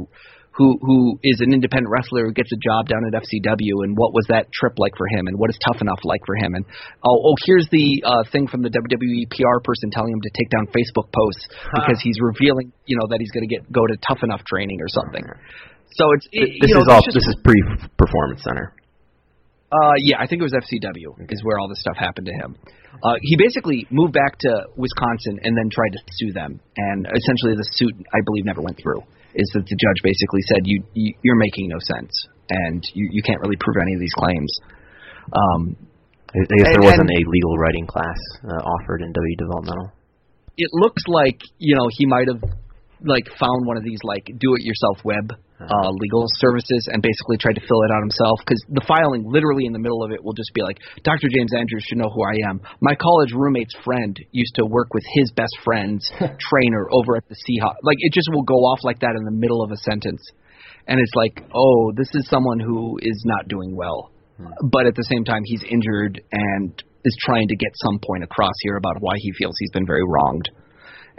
who 0.52 0.77
who 0.82 1.18
is 1.22 1.39
an 1.40 1.55
independent 1.55 1.89
wrestler 1.90 2.27
who 2.27 2.32
gets 2.35 2.51
a 2.52 2.59
job 2.59 2.89
down 2.90 3.01
at 3.06 3.14
FCW, 3.22 3.86
and 3.86 3.97
what 3.97 4.12
was 4.12 4.27
that 4.28 4.51
trip 4.52 4.74
like 4.78 4.93
for 4.98 5.06
him, 5.14 5.27
and 5.31 5.39
what 5.39 5.48
is 5.51 5.56
Tough 5.66 5.81
Enough 5.81 6.02
like 6.05 6.20
for 6.27 6.35
him, 6.36 6.55
and 6.55 6.64
oh, 7.06 7.16
oh 7.31 7.35
here's 7.47 7.68
the 7.70 8.02
uh, 8.05 8.24
thing 8.35 8.48
from 8.51 8.62
the 8.62 8.70
WWE 8.70 9.31
PR 9.31 9.59
person 9.62 9.90
telling 9.94 10.12
him 10.12 10.20
to 10.20 10.31
take 10.35 10.51
down 10.51 10.66
Facebook 10.74 11.09
posts 11.14 11.47
because 11.74 12.02
he's 12.02 12.18
revealing, 12.20 12.72
you 12.86 12.98
know, 12.98 13.06
that 13.09 13.18
he's 13.22 13.31
going 13.31 13.47
to 13.47 13.52
get 13.52 13.62
go 13.70 13.86
to 13.86 13.97
Tough 14.02 14.22
Enough 14.22 14.43
training 14.44 14.78
or 14.82 14.89
something. 14.89 15.22
So 15.94 16.05
it's 16.14 16.27
it, 16.32 16.48
This 16.60 16.70
know, 16.74 16.82
is 16.82 16.89
all. 16.90 17.02
just- 17.02 17.14
This 17.14 17.27
is 17.31 17.36
pre 17.43 17.55
Performance 17.98 18.43
Center. 18.43 18.74
uh, 19.70 19.94
yeah, 20.02 20.18
I 20.18 20.27
think 20.27 20.43
it 20.43 20.47
was 20.51 20.55
FCW 20.55 21.31
is 21.31 21.43
where 21.47 21.59
all 21.59 21.68
this 21.68 21.81
stuff 21.81 21.97
happened 21.97 22.27
to 22.27 22.35
him. 22.35 22.59
Uh, 23.02 23.14
he 23.22 23.36
basically 23.39 23.86
moved 23.90 24.12
back 24.12 24.36
to 24.39 24.66
Wisconsin 24.77 25.39
and 25.47 25.56
then 25.56 25.70
tried 25.70 25.94
to 25.94 26.01
sue 26.10 26.32
them, 26.35 26.60
and 26.77 27.06
essentially 27.06 27.55
the 27.55 27.66
suit, 27.78 27.94
I 28.12 28.18
believe, 28.27 28.44
never 28.44 28.62
went 28.62 28.78
through. 28.82 29.02
Is 29.35 29.48
that 29.55 29.65
the 29.65 29.77
judge 29.77 30.01
basically 30.02 30.43
said 30.48 30.61
you, 30.65 30.82
you 30.94 31.15
you're 31.23 31.36
making 31.39 31.69
no 31.69 31.78
sense 31.78 32.11
and 32.51 32.82
you 32.94 33.09
you 33.11 33.23
can't 33.23 33.40
really 33.40 33.57
prove 33.57 33.77
any 33.81 33.94
of 33.94 34.01
these 34.01 34.15
claims. 34.15 34.52
Um, 35.32 35.77
I 36.31 36.39
guess 36.59 36.74
there 36.74 36.82
wasn't 36.82 37.11
a 37.11 37.23
legal 37.27 37.59
writing 37.59 37.86
class 37.86 38.19
uh, 38.44 38.62
offered 38.62 39.02
in 39.02 39.12
W 39.12 39.36
Developmental. 39.36 39.93
it 40.57 40.70
looks 40.73 41.02
like 41.07 41.40
you 41.59 41.74
know 41.77 41.89
he 41.90 42.07
might 42.07 42.28
have 42.28 42.43
like 43.05 43.24
found 43.39 43.66
one 43.66 43.77
of 43.77 43.85
these 43.85 43.98
like 44.05 44.24
do-it-yourself 44.27 45.05
web 45.05 45.32
uh, 45.60 45.90
legal 46.01 46.24
services 46.40 46.89
and 46.90 47.02
basically 47.02 47.36
tried 47.36 47.55
to 47.55 47.64
fill 47.68 47.82
it 47.85 47.90
out 47.93 48.01
himself 48.01 48.40
because 48.40 48.60
the 48.72 48.85
filing 48.89 49.24
literally 49.28 49.66
in 49.66 49.72
the 49.72 49.78
middle 49.78 50.02
of 50.02 50.10
it 50.10 50.22
will 50.24 50.32
just 50.32 50.52
be 50.55 50.62
like 50.62 50.78
Dr. 51.05 51.28
James 51.28 51.52
Andrews 51.52 51.85
should 51.85 51.98
know 51.98 52.09
who 52.09 52.24
I 52.24 52.48
am. 52.48 52.60
My 52.81 52.94
college 52.97 53.32
roommate's 53.32 53.77
friend 53.85 54.16
used 54.32 54.55
to 54.56 54.64
work 54.64 54.94
with 54.94 55.05
his 55.12 55.31
best 55.32 55.52
friend's 55.64 56.05
trainer 56.48 56.89
over 56.93 57.16
at 57.16 57.28
the 57.28 57.36
Seahawks. 57.36 57.81
Like 57.82 58.01
it 58.01 58.12
just 58.12 58.28
will 58.32 58.44
go 58.44 58.64
off 58.72 58.81
like 58.85 59.01
that 59.01 59.16
in 59.16 59.24
the 59.24 59.36
middle 59.36 59.62
of 59.62 59.70
a 59.70 59.77
sentence, 59.77 60.22
and 60.89 60.98
it's 61.01 61.14
like 61.14 61.44
oh 61.55 61.93
this 61.97 62.09
is 62.14 62.28
someone 62.28 62.60
who 62.60 62.98
is 63.02 63.20
not 63.27 63.48
doing 63.48 63.77
well, 63.77 64.12
but 64.72 64.86
at 64.86 64.94
the 64.94 65.05
same 65.10 65.24
time 65.24 65.43
he's 65.44 65.62
injured 65.68 66.20
and 66.32 66.82
is 67.05 67.16
trying 67.20 67.48
to 67.48 67.56
get 67.56 67.70
some 67.85 67.98
point 67.98 68.24
across 68.24 68.55
here 68.62 68.77
about 68.77 68.97
why 69.01 69.14
he 69.16 69.32
feels 69.39 69.55
he's 69.59 69.72
been 69.72 69.86
very 69.86 70.05
wronged. 70.06 70.48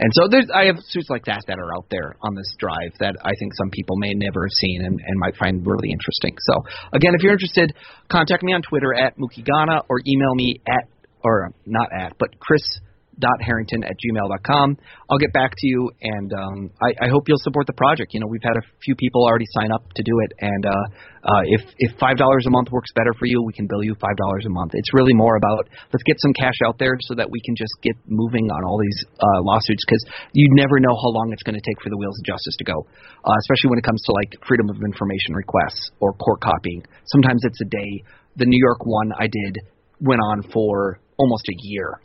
And 0.02 0.10
so 0.18 0.28
there's 0.30 0.50
I 0.50 0.66
have 0.66 0.78
suits 0.90 1.10
like 1.10 1.26
that 1.26 1.46
that 1.48 1.60
are 1.60 1.70
out 1.78 1.86
there 1.92 2.16
on 2.22 2.34
this 2.34 2.50
drive 2.58 2.92
that 3.00 3.16
I 3.22 3.32
think 3.38 3.54
some 3.54 3.70
people 3.70 3.98
may 3.98 4.12
never 4.16 4.46
have 4.46 4.56
seen 4.58 4.82
and, 4.84 5.00
and 5.00 5.20
might 5.20 5.38
find 5.38 5.62
really 5.66 5.92
interesting. 5.92 6.36
So 6.42 6.66
again, 6.92 7.14
if 7.14 7.22
you're 7.22 7.34
interested, 7.34 7.74
contact 8.10 8.42
me 8.42 8.54
on 8.54 8.64
Twitter 8.64 8.96
at 8.96 9.14
mookieghana 9.18 9.86
or 9.90 10.02
email 10.08 10.34
me 10.34 10.60
at 10.68 10.90
or 11.24 11.54
not 11.68 11.90
at, 11.94 12.18
but 12.18 12.30
Chris 12.40 12.64
matt.harrington 13.22 13.84
at 13.84 13.96
gmail.com. 14.02 14.78
I'll 15.10 15.18
get 15.18 15.34
back 15.34 15.52
to 15.58 15.68
you, 15.68 15.92
and 16.02 16.34
um, 16.34 16.58
I, 16.82 17.06
I 17.06 17.10
hope 17.10 17.28
you'll 17.28 17.42
support 17.42 17.68
the 17.68 17.78
project. 17.78 18.14
You 18.14 18.20
know, 18.20 18.28
we've 18.28 18.44
had 18.44 18.58
a 18.58 18.66
few 18.84 18.96
people 18.96 19.24
already 19.24 19.46
sign 19.54 19.72
up 19.72 19.86
to 19.94 20.04
do 20.04 20.20
it, 20.26 20.32
and 20.42 20.66
uh, 20.66 20.86
uh, 21.22 21.44
if 21.46 21.62
if 21.78 21.98
five 22.00 22.18
dollars 22.18 22.46
a 22.48 22.52
month 22.52 22.72
works 22.72 22.90
better 22.96 23.14
for 23.18 23.26
you, 23.26 23.44
we 23.46 23.54
can 23.54 23.68
bill 23.68 23.84
you 23.84 23.94
five 24.02 24.18
dollars 24.18 24.46
a 24.46 24.50
month. 24.50 24.72
It's 24.74 24.94
really 24.94 25.14
more 25.14 25.36
about 25.36 25.70
let's 25.94 26.04
get 26.04 26.18
some 26.20 26.34
cash 26.34 26.58
out 26.66 26.80
there 26.80 26.98
so 27.08 27.16
that 27.16 27.30
we 27.30 27.40
can 27.46 27.56
just 27.56 27.74
get 27.82 27.96
moving 28.08 28.50
on 28.50 28.66
all 28.66 28.80
these 28.82 29.00
uh, 29.20 29.40
lawsuits 29.46 29.84
because 29.86 30.04
you 30.34 30.50
never 30.58 30.80
know 30.80 30.96
how 30.98 31.10
long 31.14 31.30
it's 31.32 31.44
going 31.44 31.58
to 31.58 31.66
take 31.66 31.82
for 31.82 31.90
the 31.90 31.98
wheels 31.98 32.18
of 32.20 32.26
justice 32.26 32.56
to 32.58 32.66
go, 32.66 32.78
uh, 33.26 33.38
especially 33.46 33.70
when 33.70 33.80
it 33.80 33.86
comes 33.86 34.02
to 34.10 34.12
like 34.12 34.34
freedom 34.48 34.70
of 34.70 34.82
information 34.82 35.38
requests 35.38 35.92
or 36.00 36.14
court 36.14 36.42
copying. 36.42 36.82
Sometimes 37.06 37.46
it's 37.46 37.62
a 37.62 37.70
day. 37.70 37.92
The 38.38 38.48
New 38.48 38.60
York 38.60 38.86
one 38.86 39.12
I 39.20 39.28
did 39.28 39.60
went 40.00 40.22
on 40.24 40.42
for 40.50 41.00
almost 41.18 41.46
a 41.46 41.56
year 41.68 42.00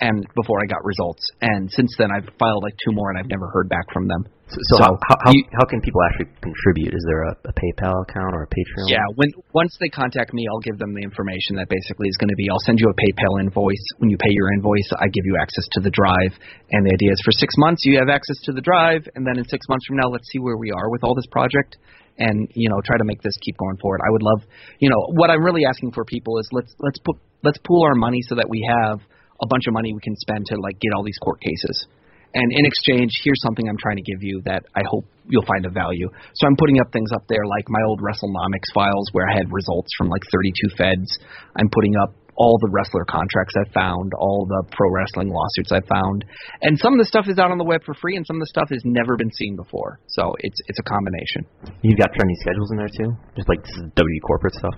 and 0.00 0.26
before 0.34 0.58
I 0.62 0.66
got 0.66 0.84
results. 0.84 1.22
And 1.40 1.70
since 1.70 1.94
then, 1.98 2.10
I've 2.10 2.28
filed 2.38 2.62
like 2.62 2.74
two 2.84 2.92
more, 2.92 3.10
and 3.10 3.18
I've 3.18 3.30
never 3.30 3.48
heard 3.48 3.68
back 3.68 3.86
from 3.92 4.08
them. 4.08 4.26
So, 4.46 4.78
so, 4.78 4.78
how, 4.78 4.94
how, 5.26 5.32
you, 5.34 5.42
how 5.58 5.66
can 5.66 5.82
people 5.82 5.98
actually 6.06 6.30
contribute? 6.38 6.94
Is 6.94 7.02
there 7.10 7.26
a, 7.26 7.34
a 7.50 7.54
PayPal 7.54 8.06
account 8.06 8.30
or 8.30 8.46
a 8.46 8.50
Patreon? 8.50 8.86
Yeah, 8.86 9.02
when 9.18 9.34
once 9.52 9.74
they 9.80 9.88
contact 9.88 10.32
me, 10.34 10.46
I'll 10.46 10.62
give 10.62 10.78
them 10.78 10.94
the 10.94 11.02
information 11.02 11.58
that 11.58 11.66
basically 11.66 12.06
is 12.06 12.16
going 12.16 12.30
to 12.30 12.38
be. 12.38 12.46
I'll 12.46 12.62
send 12.62 12.78
you 12.78 12.86
a 12.86 12.94
PayPal 12.94 13.42
invoice. 13.42 13.82
When 13.98 14.10
you 14.10 14.16
pay 14.18 14.30
your 14.30 14.52
invoice, 14.54 14.86
I 14.94 15.10
give 15.10 15.26
you 15.26 15.34
access 15.40 15.66
to 15.74 15.80
the 15.82 15.90
drive. 15.90 16.38
And 16.70 16.86
the 16.86 16.94
idea 16.94 17.10
is 17.10 17.20
for 17.26 17.34
six 17.34 17.54
months 17.58 17.82
you 17.84 17.98
have 17.98 18.08
access 18.08 18.38
to 18.46 18.52
the 18.52 18.62
drive, 18.62 19.02
and 19.14 19.26
then 19.26 19.38
in 19.38 19.44
six 19.50 19.66
months 19.68 19.86
from 19.86 19.98
now, 19.98 20.08
let's 20.08 20.30
see 20.30 20.38
where 20.38 20.56
we 20.56 20.70
are 20.70 20.90
with 20.90 21.02
all 21.02 21.14
this 21.14 21.26
project 21.30 21.76
and 22.18 22.48
you 22.54 22.70
know 22.70 22.80
try 22.84 22.96
to 22.96 23.04
make 23.04 23.20
this 23.22 23.34
keep 23.42 23.56
going 23.58 23.76
forward. 23.82 24.00
I 24.06 24.10
would 24.10 24.22
love, 24.22 24.40
you 24.78 24.90
know, 24.90 25.10
what 25.18 25.30
I'm 25.30 25.42
really 25.42 25.64
asking 25.66 25.92
for 25.92 26.04
people 26.04 26.38
is 26.38 26.48
let's 26.52 26.72
let's 26.78 26.98
put 27.00 27.16
let's 27.42 27.58
pool 27.58 27.82
our 27.82 27.94
money 27.94 28.20
so 28.22 28.36
that 28.36 28.48
we 28.48 28.62
have 28.62 29.00
a 29.42 29.46
bunch 29.46 29.66
of 29.66 29.74
money 29.74 29.92
we 29.92 30.00
can 30.00 30.16
spend 30.16 30.46
to 30.46 30.60
like 30.60 30.78
get 30.80 30.92
all 30.94 31.04
these 31.04 31.18
court 31.18 31.40
cases. 31.40 31.86
And 32.34 32.52
in 32.52 32.66
exchange, 32.66 33.12
here's 33.24 33.40
something 33.40 33.66
I'm 33.68 33.80
trying 33.80 33.96
to 33.96 34.02
give 34.02 34.20
you 34.20 34.42
that 34.44 34.64
I 34.74 34.82
hope 34.90 35.06
you'll 35.24 35.46
find 35.46 35.64
of 35.64 35.72
value. 35.72 36.08
So 36.34 36.46
I'm 36.46 36.56
putting 36.56 36.80
up 36.80 36.92
things 36.92 37.08
up 37.14 37.24
there 37.28 37.46
like 37.46 37.64
my 37.68 37.80
old 37.86 38.00
WrestleNomics 38.00 38.68
files 38.74 39.08
where 39.12 39.24
I 39.28 39.32
had 39.32 39.48
results 39.50 39.88
from 39.96 40.08
like 40.08 40.22
32 40.30 40.76
feds. 40.76 41.08
I'm 41.56 41.70
putting 41.72 41.96
up 41.96 42.12
all 42.36 42.58
the 42.60 42.68
wrestler 42.68 43.04
contracts 43.08 43.54
I 43.56 43.64
found, 43.72 44.12
all 44.18 44.44
the 44.44 44.68
pro 44.76 44.90
wrestling 44.92 45.32
lawsuits 45.32 45.72
I 45.72 45.80
found, 45.88 46.24
and 46.60 46.78
some 46.78 46.92
of 46.92 46.98
the 46.98 47.08
stuff 47.08 47.24
is 47.28 47.38
out 47.38 47.50
on 47.50 47.56
the 47.56 47.64
web 47.64 47.82
for 47.84 47.94
free, 47.94 48.16
and 48.16 48.26
some 48.26 48.36
of 48.36 48.40
the 48.40 48.52
stuff 48.52 48.68
has 48.70 48.82
never 48.84 49.16
been 49.16 49.32
seen 49.32 49.56
before. 49.56 49.98
So 50.08 50.36
it's 50.40 50.60
it's 50.68 50.78
a 50.78 50.82
combination. 50.84 51.48
You've 51.80 51.98
got 51.98 52.12
trending 52.12 52.36
schedules 52.44 52.70
in 52.72 52.76
there 52.76 52.92
too, 52.92 53.16
just 53.36 53.48
like 53.48 53.64
this 53.64 53.76
is 53.76 53.88
W 53.96 54.20
corporate 54.20 54.54
stuff. 54.54 54.76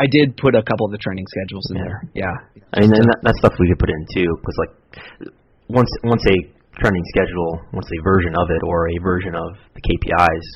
I 0.00 0.06
did 0.08 0.36
put 0.40 0.56
a 0.56 0.64
couple 0.64 0.86
of 0.88 0.92
the 0.92 0.98
training 1.04 1.26
schedules 1.28 1.64
in 1.70 1.76
Yeah. 1.76 1.84
there. 1.84 2.00
Yeah. 2.16 2.34
I 2.72 2.80
mean, 2.80 2.92
and 2.96 3.04
that, 3.12 3.20
that 3.22 3.36
stuff 3.36 3.52
we 3.60 3.68
could 3.68 3.78
put 3.78 3.90
in 3.92 4.00
too, 4.16 4.28
because 4.40 4.56
like 4.64 4.72
once 5.68 5.90
once 6.04 6.24
a 6.26 6.36
training 6.80 7.04
schedule, 7.12 7.60
once 7.76 7.86
a 7.92 8.00
version 8.02 8.32
of 8.40 8.48
it 8.50 8.62
or 8.64 8.88
a 8.88 8.96
version 9.04 9.34
of 9.36 9.50
the 9.76 9.82
KPIs 9.84 10.46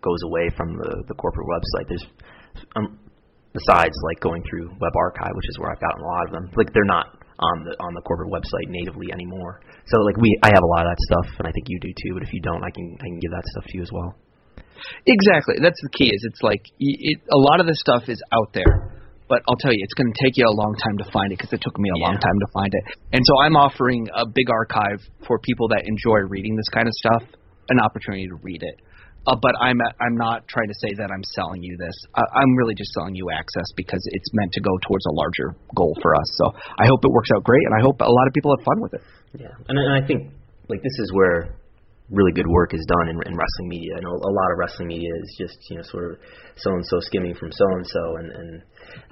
goes 0.00 0.20
away 0.30 0.46
from 0.56 0.78
the 0.78 1.02
the 1.10 1.16
corporate 1.18 1.48
website, 1.50 1.86
there's 1.90 2.06
um, 2.78 2.98
besides 3.52 3.94
like 4.06 4.20
going 4.20 4.42
through 4.48 4.70
Web 4.78 4.94
Archive, 4.94 5.34
which 5.34 5.48
is 5.50 5.58
where 5.58 5.70
I've 5.74 5.80
gotten 5.82 6.00
a 6.02 6.06
lot 6.06 6.24
of 6.28 6.32
them, 6.32 6.44
like 6.54 6.70
they're 6.72 6.86
not 6.86 7.18
on 7.38 7.64
the 7.66 7.74
on 7.82 7.94
the 7.98 8.02
corporate 8.06 8.30
website 8.30 8.70
natively 8.70 9.10
anymore. 9.10 9.60
So 9.90 9.98
like 10.06 10.16
we, 10.22 10.30
I 10.42 10.48
have 10.54 10.62
a 10.62 10.70
lot 10.78 10.86
of 10.86 10.94
that 10.94 11.00
stuff, 11.10 11.26
and 11.42 11.48
I 11.48 11.52
think 11.52 11.66
you 11.68 11.80
do 11.80 11.90
too. 11.90 12.14
But 12.14 12.22
if 12.22 12.32
you 12.32 12.40
don't, 12.40 12.62
I 12.62 12.70
can 12.70 12.86
I 13.00 13.06
can 13.10 13.18
give 13.18 13.32
that 13.32 13.42
stuff 13.58 13.64
to 13.66 13.74
you 13.76 13.82
as 13.82 13.90
well. 13.92 14.14
Exactly. 15.06 15.56
That's 15.60 15.80
the 15.82 15.92
key. 15.92 16.10
Is 16.12 16.22
it's 16.24 16.42
like 16.42 16.62
y- 16.80 16.98
it, 16.98 17.18
a 17.30 17.38
lot 17.38 17.60
of 17.60 17.66
this 17.66 17.78
stuff 17.80 18.08
is 18.08 18.20
out 18.32 18.52
there, 18.52 18.94
but 19.28 19.40
I'll 19.48 19.60
tell 19.60 19.72
you, 19.72 19.80
it's 19.82 19.94
going 19.94 20.12
to 20.12 20.18
take 20.22 20.36
you 20.36 20.46
a 20.46 20.56
long 20.56 20.74
time 20.76 20.96
to 20.98 21.06
find 21.10 21.32
it 21.32 21.38
because 21.38 21.52
it 21.52 21.62
took 21.62 21.78
me 21.78 21.88
a 21.88 22.00
long 22.00 22.16
time 22.20 22.38
to 22.40 22.48
find 22.52 22.72
it. 22.72 22.84
And 23.12 23.22
so 23.24 23.40
I'm 23.40 23.56
offering 23.56 24.08
a 24.14 24.26
big 24.26 24.50
archive 24.50 25.00
for 25.26 25.38
people 25.40 25.68
that 25.68 25.84
enjoy 25.86 26.28
reading 26.28 26.56
this 26.56 26.68
kind 26.72 26.88
of 26.88 26.94
stuff, 26.94 27.22
an 27.68 27.80
opportunity 27.80 28.28
to 28.28 28.36
read 28.42 28.62
it. 28.62 28.76
Uh, 29.26 29.32
but 29.40 29.56
I'm 29.56 29.80
I'm 30.04 30.16
not 30.20 30.44
trying 30.48 30.68
to 30.68 30.76
say 30.84 30.92
that 31.00 31.08
I'm 31.08 31.24
selling 31.32 31.62
you 31.62 31.76
this. 31.80 31.96
I, 32.14 32.20
I'm 32.20 32.52
really 32.60 32.74
just 32.76 32.92
selling 32.92 33.16
you 33.16 33.32
access 33.32 33.64
because 33.74 34.04
it's 34.12 34.28
meant 34.34 34.52
to 34.52 34.60
go 34.60 34.76
towards 34.84 35.06
a 35.08 35.14
larger 35.16 35.56
goal 35.74 35.96
for 36.02 36.14
us. 36.14 36.28
So 36.36 36.52
I 36.76 36.84
hope 36.84 37.00
it 37.04 37.10
works 37.10 37.30
out 37.34 37.42
great, 37.42 37.64
and 37.64 37.72
I 37.72 37.80
hope 37.80 38.00
a 38.00 38.04
lot 38.04 38.26
of 38.28 38.34
people 38.34 38.52
have 38.52 38.64
fun 38.64 38.80
with 38.84 38.92
it. 38.94 39.02
Yeah, 39.40 39.56
and, 39.68 39.78
and 39.78 40.04
I 40.04 40.06
think 40.06 40.28
like 40.68 40.82
this 40.82 40.92
is 41.00 41.10
where 41.12 41.56
really 42.10 42.32
good 42.32 42.46
work 42.46 42.74
is 42.74 42.84
done 42.86 43.08
in, 43.08 43.16
in 43.16 43.32
wrestling 43.32 43.68
media. 43.68 43.96
I 43.96 44.00
know 44.00 44.12
a 44.12 44.34
lot 44.34 44.52
of 44.52 44.58
wrestling 44.58 44.88
media 44.88 45.08
is 45.22 45.36
just 45.38 45.56
you 45.70 45.76
know 45.76 45.82
sort 45.84 46.12
of 46.12 46.18
so 46.56 46.70
and 46.70 46.84
so 46.86 47.00
skimming 47.00 47.34
from 47.34 47.50
so 47.52 47.64
and 47.64 47.86
so, 47.86 48.16
and 48.16 48.32
and 48.32 48.62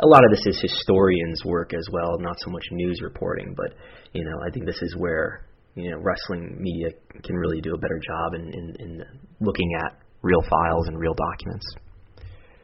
a 0.03 0.07
lot 0.07 0.25
of 0.25 0.31
this 0.31 0.47
is 0.47 0.61
historians' 0.61 1.45
work 1.45 1.73
as 1.73 1.87
well, 1.93 2.19
not 2.19 2.39
so 2.39 2.51
much 2.51 2.65
news 2.73 3.01
reporting. 3.03 3.55
But 3.57 3.75
you 4.13 4.25
know, 4.25 4.37
I 4.47 4.51
think 4.51 4.67
this 4.67 4.83
is 4.83 4.95
where 4.97 5.47
you 5.75 5.91
know 5.91 5.99
wrestling 5.99 6.57
media 6.61 6.89
can 7.25 7.37
really 7.37 7.61
do 7.61 7.75
a 7.75 7.79
better 7.79 8.01
job 8.05 8.35
in 8.35 8.53
in, 8.53 8.77
in 8.79 9.03
looking 9.41 9.71
at 9.87 9.99
real 10.23 10.43
files 10.43 10.89
and 10.89 10.99
real 10.99 11.15
documents. 11.15 11.67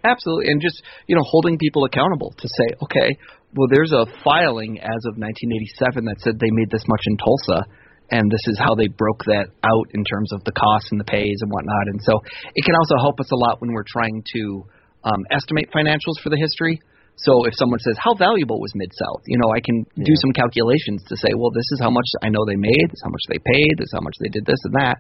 Absolutely, 0.05 0.53
and 0.53 0.61
just 0.61 0.83
you 1.07 1.17
know 1.17 1.23
holding 1.25 1.59
people 1.59 1.85
accountable 1.85 2.35
to 2.37 2.49
say, 2.49 2.77
okay, 2.83 3.17
well, 3.57 3.69
there's 3.73 3.93
a 3.93 4.05
filing 4.23 4.79
as 4.79 5.03
of 5.09 5.17
1987 5.17 6.05
that 6.05 6.21
said 6.21 6.39
they 6.39 6.53
made 6.53 6.71
this 6.71 6.85
much 6.87 7.01
in 7.07 7.17
Tulsa, 7.17 7.65
and 8.11 8.31
this 8.31 8.45
is 8.49 8.59
how 8.59 8.75
they 8.75 8.89
broke 8.89 9.25
that 9.27 9.53
out 9.63 9.87
in 9.93 10.05
terms 10.05 10.33
of 10.33 10.45
the 10.45 10.53
costs 10.53 10.89
and 10.91 11.01
the 11.01 11.05
pays 11.05 11.39
and 11.41 11.51
whatnot. 11.53 11.87
And 11.93 12.01
so 12.03 12.21
it 12.55 12.65
can 12.65 12.75
also 12.75 12.97
help 13.01 13.21
us 13.21 13.31
a 13.33 13.37
lot 13.37 13.61
when 13.61 13.73
we're 13.73 13.87
trying 13.87 14.25
to 14.37 14.65
um, 15.05 15.23
estimate 15.31 15.71
financials 15.71 16.17
for 16.23 16.31
the 16.31 16.41
history. 16.41 16.81
So 17.19 17.47
if 17.51 17.55
someone 17.59 17.81
says, 17.83 17.99
"How 17.99 18.15
valuable 18.15 18.61
was 18.63 18.71
Mid 18.79 18.95
South?" 18.95 19.23
You 19.27 19.39
know, 19.43 19.51
I 19.51 19.59
can 19.59 19.83
do 19.99 20.15
some 20.23 20.31
calculations 20.31 21.03
to 21.11 21.17
say, 21.19 21.35
"Well, 21.35 21.51
this 21.51 21.67
is 21.75 21.81
how 21.83 21.91
much 21.91 22.07
I 22.23 22.31
know 22.31 22.47
they 22.47 22.55
made. 22.55 22.87
This 22.87 23.03
is 23.03 23.03
how 23.03 23.11
much 23.11 23.27
they 23.29 23.43
paid. 23.43 23.75
This 23.75 23.91
is 23.91 23.95
how 23.95 24.07
much 24.07 24.15
they 24.23 24.31
did 24.31 24.47
this 24.47 24.63
and 24.63 24.75
that." 24.79 24.97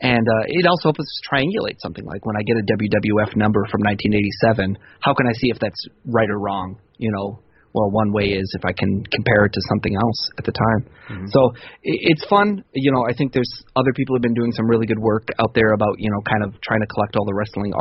And 0.00 0.22
uh, 0.22 0.44
it 0.46 0.64
also 0.66 0.94
helps 0.94 1.00
us 1.00 1.20
triangulate 1.26 1.82
something. 1.82 2.06
Like 2.06 2.24
when 2.24 2.36
I 2.38 2.46
get 2.46 2.62
a 2.62 2.66
WWF 2.70 3.34
number 3.34 3.66
from 3.66 3.82
1987, 3.82 4.78
how 5.00 5.14
can 5.14 5.26
I 5.26 5.34
see 5.34 5.50
if 5.50 5.58
that's 5.58 5.82
right 6.06 6.30
or 6.30 6.38
wrong? 6.38 6.78
You 6.98 7.10
know, 7.10 7.42
well, 7.76 7.92
one 7.92 8.10
way 8.10 8.32
is 8.32 8.48
if 8.56 8.64
I 8.64 8.72
can 8.72 9.04
compare 9.12 9.44
it 9.44 9.52
to 9.52 9.60
something 9.68 9.94
else 9.94 10.20
at 10.40 10.44
the 10.48 10.56
time. 10.56 10.82
Mm-hmm. 11.12 11.28
So 11.28 11.52
i 11.52 11.92
it's 12.08 12.24
fun. 12.24 12.64
You 12.72 12.90
know, 12.90 13.04
I 13.04 13.12
think 13.12 13.36
there's 13.36 13.52
other 13.76 13.92
people 13.92 14.16
who've 14.16 14.24
been 14.24 14.34
doing 14.34 14.50
some 14.56 14.64
really 14.64 14.86
good 14.88 14.98
work 14.98 15.28
out 15.38 15.52
there 15.52 15.76
about 15.76 16.00
you 16.00 16.10
know 16.10 16.24
kind 16.24 16.42
of 16.42 16.56
trying 16.64 16.80
to 16.80 16.88
collect 16.88 17.20
all 17.20 17.28
the 17.28 17.36
wrestling 17.36 17.76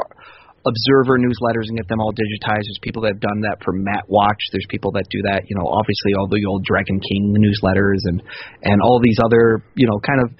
observer 0.67 1.15
newsletters 1.21 1.69
and 1.69 1.77
get 1.77 1.87
them 1.87 2.01
all 2.01 2.11
digitized. 2.11 2.67
There's 2.67 2.83
people 2.83 3.07
that 3.07 3.15
have 3.15 3.23
done 3.23 3.39
that 3.47 3.63
for 3.63 3.71
Matt 3.71 4.09
Watch. 4.09 4.41
There's 4.51 4.67
people 4.67 4.91
that 4.99 5.05
do 5.09 5.21
that. 5.31 5.47
You 5.47 5.55
know, 5.55 5.67
obviously 5.71 6.11
all 6.19 6.27
the 6.27 6.43
old 6.43 6.65
Dragon 6.67 6.99
King 6.99 7.31
newsletters 7.31 8.03
and 8.03 8.21
and 8.67 8.81
all 8.83 8.99
these 8.99 9.17
other 9.23 9.63
you 9.79 9.87
know 9.87 9.97
kind 10.03 10.19
of 10.19 10.35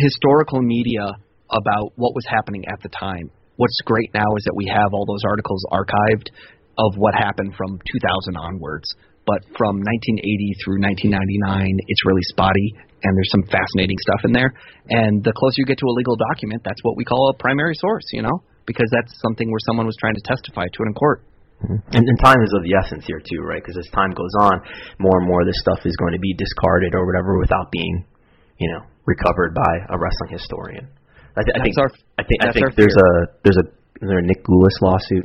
historical 0.00 0.62
media 0.64 1.12
about 1.52 1.92
what 2.00 2.16
was 2.16 2.24
happening 2.24 2.64
at 2.72 2.80
the 2.80 2.88
time. 2.88 3.28
What's 3.56 3.78
great 3.84 4.08
now 4.14 4.24
is 4.40 4.44
that 4.48 4.56
we 4.56 4.64
have 4.72 4.94
all 4.96 5.04
those 5.04 5.22
articles 5.28 5.60
archived 5.68 6.32
of 6.78 6.96
what 6.96 7.14
happened 7.14 7.54
from 7.56 7.78
2000 7.78 8.36
onwards. 8.36 8.88
But 9.22 9.46
from 9.54 9.78
1980 9.78 10.58
through 10.64 10.82
1999, 10.82 11.78
it's 11.86 12.02
really 12.02 12.26
spotty, 12.34 12.74
and 13.06 13.14
there's 13.14 13.30
some 13.30 13.46
fascinating 13.46 13.94
stuff 14.02 14.26
in 14.26 14.32
there. 14.34 14.50
And 14.90 15.22
the 15.22 15.30
closer 15.30 15.62
you 15.62 15.66
get 15.66 15.78
to 15.78 15.86
a 15.86 15.94
legal 15.94 16.18
document, 16.18 16.66
that's 16.66 16.82
what 16.82 16.98
we 16.98 17.06
call 17.06 17.30
a 17.30 17.34
primary 17.38 17.78
source, 17.78 18.02
you 18.10 18.22
know, 18.22 18.42
because 18.66 18.90
that's 18.90 19.14
something 19.22 19.46
where 19.46 19.62
someone 19.62 19.86
was 19.86 19.94
trying 20.02 20.18
to 20.18 20.24
testify 20.26 20.66
to 20.66 20.78
it 20.82 20.86
in 20.90 20.94
court. 20.94 21.22
Mm-hmm. 21.62 21.94
And, 21.94 22.02
and 22.02 22.18
time 22.18 22.42
is 22.42 22.50
of 22.58 22.66
the 22.66 22.74
essence 22.74 23.06
here 23.06 23.22
too, 23.22 23.46
right? 23.46 23.62
Because 23.62 23.78
as 23.78 23.86
time 23.94 24.10
goes 24.10 24.34
on, 24.42 24.58
more 24.98 25.22
and 25.22 25.26
more 25.30 25.42
of 25.42 25.46
this 25.46 25.58
stuff 25.62 25.86
is 25.86 25.94
going 26.02 26.18
to 26.18 26.18
be 26.18 26.34
discarded 26.34 26.94
or 26.98 27.06
whatever 27.06 27.38
without 27.38 27.70
being, 27.70 28.02
you 28.58 28.66
know, 28.74 28.82
recovered 29.06 29.54
by 29.54 29.72
a 29.94 29.96
wrestling 29.98 30.34
historian. 30.34 30.90
I, 31.38 31.46
th- 31.46 31.54
I 31.54 31.62
think 31.62 31.78
our- 31.78 31.94
I 32.18 32.24
think 32.26 32.38
I 32.42 32.52
think 32.52 32.74
there's 32.74 32.98
fear. 32.98 33.22
a 33.22 33.38
there's 33.46 33.58
a 33.62 33.66
is 34.02 34.08
there 34.10 34.18
a 34.18 34.26
Nick 34.26 34.42
Gulas 34.42 34.74
lawsuit? 34.82 35.24